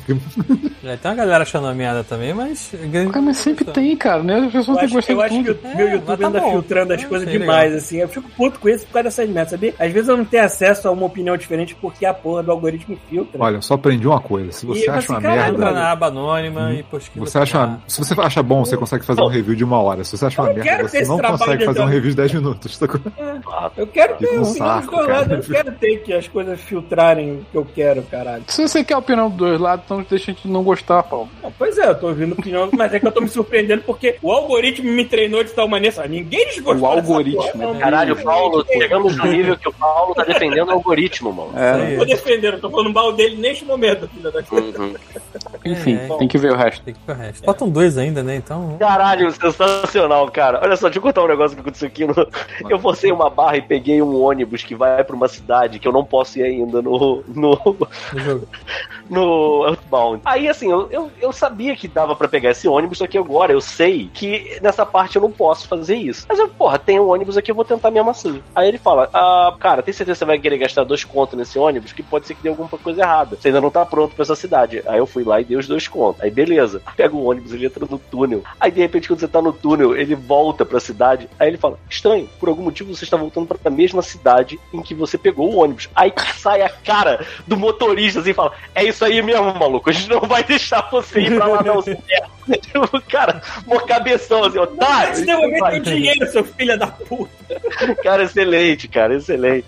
É, 0.83 0.95
tem 0.95 1.09
uma 1.11 1.15
galera 1.15 1.41
achando 1.43 1.63
uma 1.65 1.73
merda 1.73 2.03
também, 2.03 2.33
mas. 2.33 2.71
Cara, 3.11 3.21
mas 3.21 3.37
sempre 3.37 3.65
tem, 3.65 3.95
cara, 3.97 4.21
né? 4.21 4.39
As 4.45 4.51
pessoas 4.51 4.67
Eu 4.67 4.75
têm 4.75 4.85
acho, 4.85 4.93
gostado 4.93 5.19
eu 5.19 5.21
acho 5.23 5.43
que 5.43 5.51
o 5.51 5.75
meu 5.75 5.87
É, 5.87 5.93
YouTube 5.93 6.07
mas 6.07 6.19
tá 6.19 6.27
anda 6.27 6.39
bom. 6.41 6.51
filtrando 6.51 6.93
as 6.93 7.01
É, 7.03 7.05
coisas 7.05 7.27
achei 7.27 7.39
demais, 7.39 7.63
legal. 7.63 7.77
assim. 7.77 7.97
Eu 7.97 8.07
fico 8.09 8.29
puto 8.37 8.59
com 8.59 8.69
isso 8.69 8.85
por 8.85 8.93
causa 8.93 9.03
dessas 9.05 9.27
merdas, 9.29 9.49
sabia? 9.51 9.73
Às 9.79 9.91
vezes 9.91 10.07
eu 10.09 10.15
não 10.17 10.25
tenho 10.25 10.43
acesso 10.45 10.87
a 10.87 10.91
uma 10.91 11.05
opinião 11.05 11.35
diferente 11.35 11.75
porque 11.75 12.05
a 12.05 12.13
porra 12.13 12.43
do 12.43 12.51
algoritmo 12.51 12.97
filtra. 13.09 13.41
Olha, 13.43 13.55
eu 13.55 13.61
só 13.63 13.73
aprendi 13.73 14.07
uma 14.07 14.19
coisa. 14.21 14.51
Se 14.51 14.65
você 14.65 14.85
E 14.85 14.89
acha 14.89 15.01
você, 15.07 15.11
uma 15.13 15.17
Entra 15.19 15.33
merda. 15.51 15.71
na 15.71 15.91
aba 15.91 16.07
anônima 16.07 16.73
e 16.73 16.83
pesquisa. 16.83 17.25
Você 17.25 17.37
acha 17.39 17.57
uma- 17.57 17.65
lá. 17.65 17.79
se 17.87 17.97
você 17.99 18.13
acha 18.21 18.43
bom, 18.43 18.63
você 18.63 18.77
consegue 18.77 19.03
fazer 19.03 19.21
um 19.21 19.27
review 19.27 19.55
de 19.55 19.63
uma 19.63 19.81
hora. 19.81 20.03
Se 20.03 20.15
você 20.15 20.25
acha 20.27 20.41
uma 20.41 20.51
Eu 20.51 20.63
merda, 20.63 20.87
você 20.87 21.01
não 21.05 21.17
consegue 21.19 21.65
fazer 21.65 21.81
um 21.81 21.85
review 21.85 22.11
de 22.11 22.15
10 22.17 22.33
minutos. 22.33 22.77
sacou? 22.77 23.01
Eu 23.75 23.86
quero 23.87 24.15
ter 24.17 24.25
um 24.25 24.41
opinião 24.41 24.43
dos 24.43 24.57
saco, 24.57 24.95
dois 24.95 25.07
lados, 25.07 25.31
eu 25.31 25.37
não 25.37 25.43
quero 25.63 25.71
ter 25.77 25.97
que 26.03 26.13
as 26.13 26.27
coisas 26.27 26.59
filtrarem 26.61 27.31
o 27.33 27.45
que 27.51 27.57
eu 27.57 27.65
quero, 27.75 28.01
caralho. 28.03 28.43
Se 28.47 28.67
você 28.67 28.83
quer 28.83 28.93
a 28.95 28.99
opinião 28.99 29.29
dos 29.29 29.37
dois 29.37 29.59
lados, 29.59 29.85
então 29.85 30.05
deixa 30.09 30.31
a 30.31 30.33
gente 30.33 30.47
não 30.47 30.63
gostar, 30.63 31.03
Paulo. 31.03 31.29
Não, 31.41 31.51
pois 31.51 31.77
é, 31.77 31.87
eu 31.89 31.95
tô 31.99 32.07
ouvindo 32.07 32.33
opinião, 32.33 32.69
mas 32.73 32.93
é 32.93 32.99
que 32.99 33.07
eu 33.07 33.11
tô 33.11 33.21
me 33.21 33.29
surpreendendo 33.29 33.83
porque 33.83 34.17
o 34.21 34.31
algoritmo 34.31 34.89
me 34.91 35.05
treinou 35.05 35.43
de 35.43 35.51
tal 35.51 35.67
maneira, 35.67 35.95
sabe? 35.95 36.09
ninguém 36.09 36.45
desgostou 36.47 36.87
O 36.87 36.91
algoritmo, 36.91 37.41
porra, 37.41 37.53
não. 37.55 37.75
é 37.75 37.79
Caralho, 37.79 38.13
o 38.13 38.23
Paulo, 38.23 38.65
chegamos 38.71 39.15
no 39.17 39.25
nível 39.25 39.57
que 39.57 39.67
o 39.67 39.73
Paulo 39.73 40.13
tá 40.15 40.23
defendendo 40.23 40.69
o 40.69 40.71
algoritmo, 40.71 41.31
mano. 41.31 41.51
É, 41.55 41.71
aí. 41.71 41.97
Tô 41.97 42.05
defendendo, 42.05 42.53
eu 42.55 42.61
tô 42.61 42.69
falando 42.69 42.93
mal 42.93 43.11
dele 43.13 43.35
neste 43.37 43.65
momento, 43.65 44.07
filha 44.09 44.31
da 44.31 44.43
puta. 44.43 44.81
Uhum. 44.81 44.93
enfim, 45.65 45.97
É, 45.97 46.13
é. 46.13 46.17
tem 46.17 46.27
que 46.27 46.37
ver 46.37 46.51
o 46.51 46.55
resto. 46.55 46.83
Tem 46.83 46.93
que 46.93 46.99
ver 47.05 47.13
o 47.13 47.15
resto. 47.15 47.45
Faltam 47.45 47.69
dois 47.69 47.97
ainda, 47.97 48.23
né? 48.23 48.35
Então. 48.35 48.75
Caralho, 48.79 49.31
sensacional, 49.31 50.29
cara. 50.31 50.59
Olha 50.63 50.75
só, 50.75 50.87
deixa 50.87 50.99
eu 50.99 51.03
contar 51.03 51.23
um 51.23 51.27
negócio 51.27 51.55
que 51.55 51.61
aconteceu 51.61 51.87
aqui. 51.87 52.05
No... 52.05 52.15
Eu 52.69 52.79
forcei 52.79 53.11
uma 53.11 53.29
barra 53.29 53.57
e 53.57 53.61
peguei 53.61 53.76
um 54.01 54.21
ônibus 54.21 54.63
que 54.63 54.75
vai 54.75 55.03
pra 55.03 55.15
uma 55.15 55.27
cidade 55.27 55.79
que 55.79 55.87
eu 55.87 55.91
não 55.91 56.03
posso 56.03 56.39
ir 56.39 56.43
ainda 56.43 56.81
no, 56.81 57.23
no, 57.27 57.57
No 59.09 59.65
Earthbound. 59.67 60.21
Aí, 60.25 60.47
assim, 60.47 60.71
eu, 60.71 60.87
eu, 60.91 61.11
eu 61.21 61.31
sabia 61.31 61.75
que 61.75 61.87
dava 61.87 62.15
pra 62.15 62.27
pegar 62.27 62.51
esse 62.51 62.67
ônibus, 62.67 62.97
só 62.97 63.07
que 63.07 63.17
agora 63.17 63.53
eu 63.53 63.61
sei 63.61 64.09
que 64.13 64.59
nessa 64.61 64.85
parte 64.85 65.15
eu 65.15 65.21
não 65.21 65.31
posso 65.31 65.67
fazer 65.67 65.95
isso. 65.95 66.25
Mas 66.27 66.39
eu, 66.39 66.47
porra, 66.47 66.77
tem 66.77 66.99
um 66.99 67.09
ônibus 67.09 67.37
aqui, 67.37 67.51
eu 67.51 67.55
vou 67.55 67.65
tentar 67.65 67.91
mesmo 67.91 68.09
assim. 68.09 68.41
Aí 68.55 68.67
ele 68.67 68.77
fala, 68.77 69.09
ah, 69.13 69.55
cara, 69.59 69.81
tem 69.81 69.93
certeza 69.93 70.15
que 70.15 70.19
você 70.19 70.25
vai 70.25 70.39
querer 70.39 70.57
gastar 70.57 70.83
dois 70.83 71.03
contos 71.03 71.37
nesse 71.37 71.57
ônibus? 71.57 71.93
Que 71.93 72.03
pode 72.03 72.27
ser 72.27 72.35
que 72.35 72.43
dê 72.43 72.49
alguma 72.49 72.69
coisa 72.69 73.01
errada. 73.01 73.35
Você 73.35 73.47
ainda 73.47 73.61
não 73.61 73.71
tá 73.71 73.85
pronto 73.85 74.13
pra 74.13 74.23
essa 74.23 74.35
cidade. 74.35 74.83
Aí 74.85 74.97
eu 74.97 75.07
fui 75.07 75.23
lá 75.23 75.39
e 75.39 75.45
dei 75.45 75.57
os 75.57 75.67
dois 75.67 75.87
contos. 75.87 76.21
Aí 76.21 76.29
beleza. 76.29 76.81
Pega 76.95 77.15
o 77.15 77.25
ônibus, 77.25 77.53
ele 77.53 77.65
entra 77.65 77.85
no 77.89 77.97
túnel. 77.97 78.43
Aí 78.59 78.71
de 78.71 78.79
repente, 78.79 79.07
quando 79.07 79.19
você 79.19 79.27
tá 79.27 79.41
no 79.41 79.53
túnel, 79.53 79.95
ele 79.95 80.15
volta 80.15 80.65
pra 80.65 80.79
cidade. 80.79 81.29
Aí 81.39 81.47
ele 81.47 81.57
fala, 81.57 81.79
estranho, 81.89 82.29
por 82.39 82.49
algum 82.49 82.63
motivo 82.63 82.93
você 82.93 83.03
está 83.03 83.17
voltando 83.17 83.47
pra 83.47 83.57
mesma 83.69 84.01
cidade 84.01 84.59
em 84.73 84.81
que 84.81 84.93
você 84.93 85.17
pegou 85.17 85.53
o 85.53 85.57
ônibus. 85.57 85.89
Aí 85.95 86.13
sai 86.37 86.61
a 86.61 86.69
cara 86.69 87.25
do 87.45 87.57
motorista 87.57 88.19
assim 88.19 88.31
e 88.31 88.33
fala, 88.33 88.53
é 88.73 88.83
isso 88.83 89.03
aí 89.03 89.21
mesmo, 89.21 89.53
maluco. 89.53 89.89
A 89.89 89.93
gente 89.93 90.09
não 90.09 90.21
vai 90.21 90.43
deixar 90.43 90.87
você 90.89 91.21
ir 91.21 91.35
pra 91.35 91.47
lá 91.47 91.63
não. 91.63 91.81
Tipo, 92.61 93.01
cara, 93.09 93.41
mó 93.65 93.77
cabeção 93.79 94.45
assim, 94.45 94.57
ó. 94.57 94.65
Tá, 94.65 95.07
Mas 95.09 95.25
devolver 95.25 95.69
teu 95.69 95.79
dinheiro, 95.81 96.31
seu 96.31 96.45
filho 96.45 96.79
da 96.79 96.87
puta. 96.87 97.59
cara, 98.01 98.23
excelente, 98.23 98.87
cara, 98.87 99.15
excelente. 99.15 99.65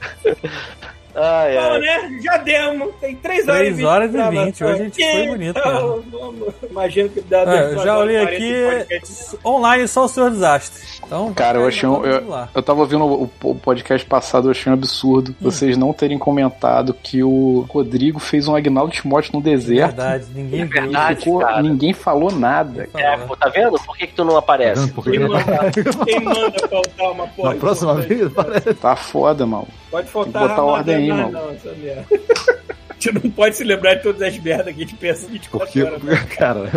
Ai, 1.16 1.56
Bom, 1.56 1.60
ai. 1.74 1.80
né? 1.80 2.20
Já 2.24 2.38
demos. 2.38 2.96
Tem 3.02 3.16
3 3.16 3.48
horas 3.48 3.60
Três 3.60 3.74
e 3.74 3.78
20 3.78 3.86
horas 3.88 4.10
e 4.10 4.12
de 4.12 4.18
20. 4.18 4.32
gravação. 4.32 4.68
Hoje 4.68 4.80
a 4.80 4.84
gente 4.84 5.12
foi 5.12 5.28
bonito, 5.28 5.60
Então, 5.60 6.04
vamos- 6.12 6.54
Imagino 6.70 7.10
que 7.10 7.22
dá 7.22 7.40
É, 7.42 7.78
já 7.78 7.98
olhei 7.98 8.18
40 8.26 8.40
de 8.40 8.96
aqui. 8.96 9.38
Online 9.46 9.88
só 9.88 10.06
o 10.06 10.08
Senhor 10.08 10.30
Desastre. 10.32 10.88
Então, 11.06 11.34
Cara, 11.34 11.58
eu 11.58 11.62
vai 11.62 11.70
achei 11.70 11.90
um, 11.90 12.06
eu, 12.06 12.28
lá. 12.30 12.50
eu 12.54 12.62
tava 12.62 12.82
ouvindo 12.82 13.04
o, 13.04 13.30
o 13.44 13.56
podcast 13.56 14.06
passado, 14.08 14.48
eu 14.48 14.52
achei 14.52 14.72
um 14.72 14.76
absurdo 14.76 15.36
vocês 15.42 15.76
não 15.76 15.92
terem 15.92 16.20
comentado 16.20 16.94
que 16.94 17.24
o 17.24 17.66
Rodrigo 17.68 18.20
fez 18.20 18.48
um 18.48 18.56
Agnaldo 18.56 18.92
Timóteo 18.94 19.32
no 19.34 19.42
deserto. 19.42 19.96
Verdade, 19.96 20.26
ninguém 20.36 20.66
viu. 20.66 20.82
verdade. 20.84 21.20
Ficou- 21.24 21.62
ninguém 21.62 21.94
falou 21.94 22.32
nada. 22.32 22.88
É, 22.96 23.18
pô, 23.18 23.36
tá 23.36 23.50
vendo? 23.50 23.72
Por 23.84 23.98
que, 23.98 24.06
que 24.08 24.14
tu 24.14 24.24
não 24.24 24.38
aparece? 24.38 24.88
Que 24.92 25.02
Quem 25.02 25.12
que 25.14 25.20
não 25.20 25.30
manda, 25.30 25.72
quem 26.06 26.20
manda 26.24 26.68
faltar 26.70 27.12
uma 27.12 27.28
porra? 27.28 27.54
Na 27.54 27.60
próxima 27.60 27.96
vez. 27.96 28.32
Tá 28.80 28.96
foda, 28.96 29.46
mano. 29.48 29.68
Pode 29.92 30.10
faltar 30.10 30.48
botar 30.48 30.62
ordem 30.64 30.96
aí, 30.96 31.08
mano. 31.10 31.32
Não, 31.32 31.50
essa 31.52 31.72
merda. 31.74 32.06
A 32.90 33.02
gente 33.02 33.24
não 33.24 33.32
pode 33.32 33.56
se 33.56 33.64
lembrar 33.64 33.94
de 33.96 34.04
todas 34.04 34.22
as 34.22 34.38
merdas 34.40 34.76
que 34.76 34.84
a 34.84 34.86
gente 34.86 34.96
pensa 34.98 35.26
24 35.26 35.66
Porque, 35.66 35.82
horas. 35.84 36.04
né? 36.04 36.16
cara, 36.38 36.70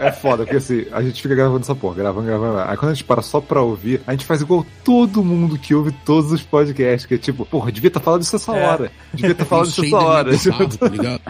é, 0.00 0.08
é 0.08 0.10
foda, 0.12 0.42
porque 0.42 0.56
assim, 0.56 0.84
a 0.90 1.00
gente 1.00 1.22
fica 1.22 1.32
gravando 1.36 1.60
essa 1.60 1.76
porra, 1.76 1.94
gravando, 1.94 2.26
gravando. 2.26 2.58
Aí 2.58 2.76
quando 2.76 2.90
a 2.90 2.94
gente 2.94 3.04
para 3.04 3.22
só 3.22 3.40
pra 3.40 3.60
ouvir, 3.62 4.00
a 4.04 4.10
gente 4.10 4.24
faz 4.26 4.40
igual 4.40 4.66
todo 4.82 5.22
mundo 5.22 5.56
que 5.56 5.76
ouve 5.76 5.92
todos 6.04 6.32
os 6.32 6.42
podcasts, 6.42 7.06
que 7.06 7.14
é 7.14 7.18
tipo, 7.18 7.46
porra, 7.46 7.70
devia 7.70 7.86
estar 7.86 8.00
falando 8.00 8.22
isso 8.22 8.34
essa 8.34 8.56
É. 8.56 8.66
hora. 8.66 8.90
Devia 9.14 9.30
estar 9.30 9.44
falando 9.46 9.68
isso 9.68 9.84
essa 9.84 9.96
hora. 9.96 10.28
minha 10.28 10.68
tá 10.80 10.88
ligado? 10.88 11.20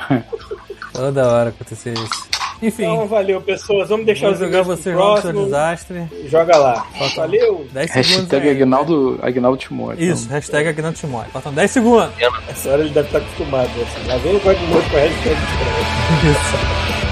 Toda 0.95 1.29
hora 1.29 1.49
acontecer 1.51 1.93
isso. 1.93 2.29
Enfim, 2.63 2.85
Então, 2.85 3.07
valeu, 3.07 3.41
pessoas. 3.41 3.89
Vamos 3.89 4.07
deixar 4.07 4.27
vou 4.27 4.35
os 4.35 4.39
jogar 4.39 4.63
vocês 4.63 4.97
no 4.97 5.21
seu 5.21 5.33
desastre. 5.33 6.07
Joga 6.29 6.57
lá. 6.57 6.87
Valeu. 7.17 7.67
10 7.73 7.91
segundos. 7.91 8.17
Hashtag. 8.17 8.49
Agnaldo, 8.51 9.19
Agnaldo 9.21 9.59
Timóteo. 9.59 10.03
Isso, 10.05 10.29
hashtag 10.29 10.69
Agnaldo 10.69 10.97
Timóteo. 10.97 11.33
Faltam 11.33 11.53
10 11.53 11.71
segundos. 11.71 12.11
Essa 12.49 12.71
hora 12.71 12.83
ele 12.83 12.91
deve 12.91 13.09
estar 13.09 13.19
acostumado. 13.19 13.69
Assim. 13.69 14.07
Lá 14.07 14.17
vem 14.19 14.37
o 14.37 14.41
Godmode 14.41 14.91
com 14.91 14.97
a 14.97 15.01
hashtag 15.01 15.37
de 15.37 16.31
Isso. 16.31 17.12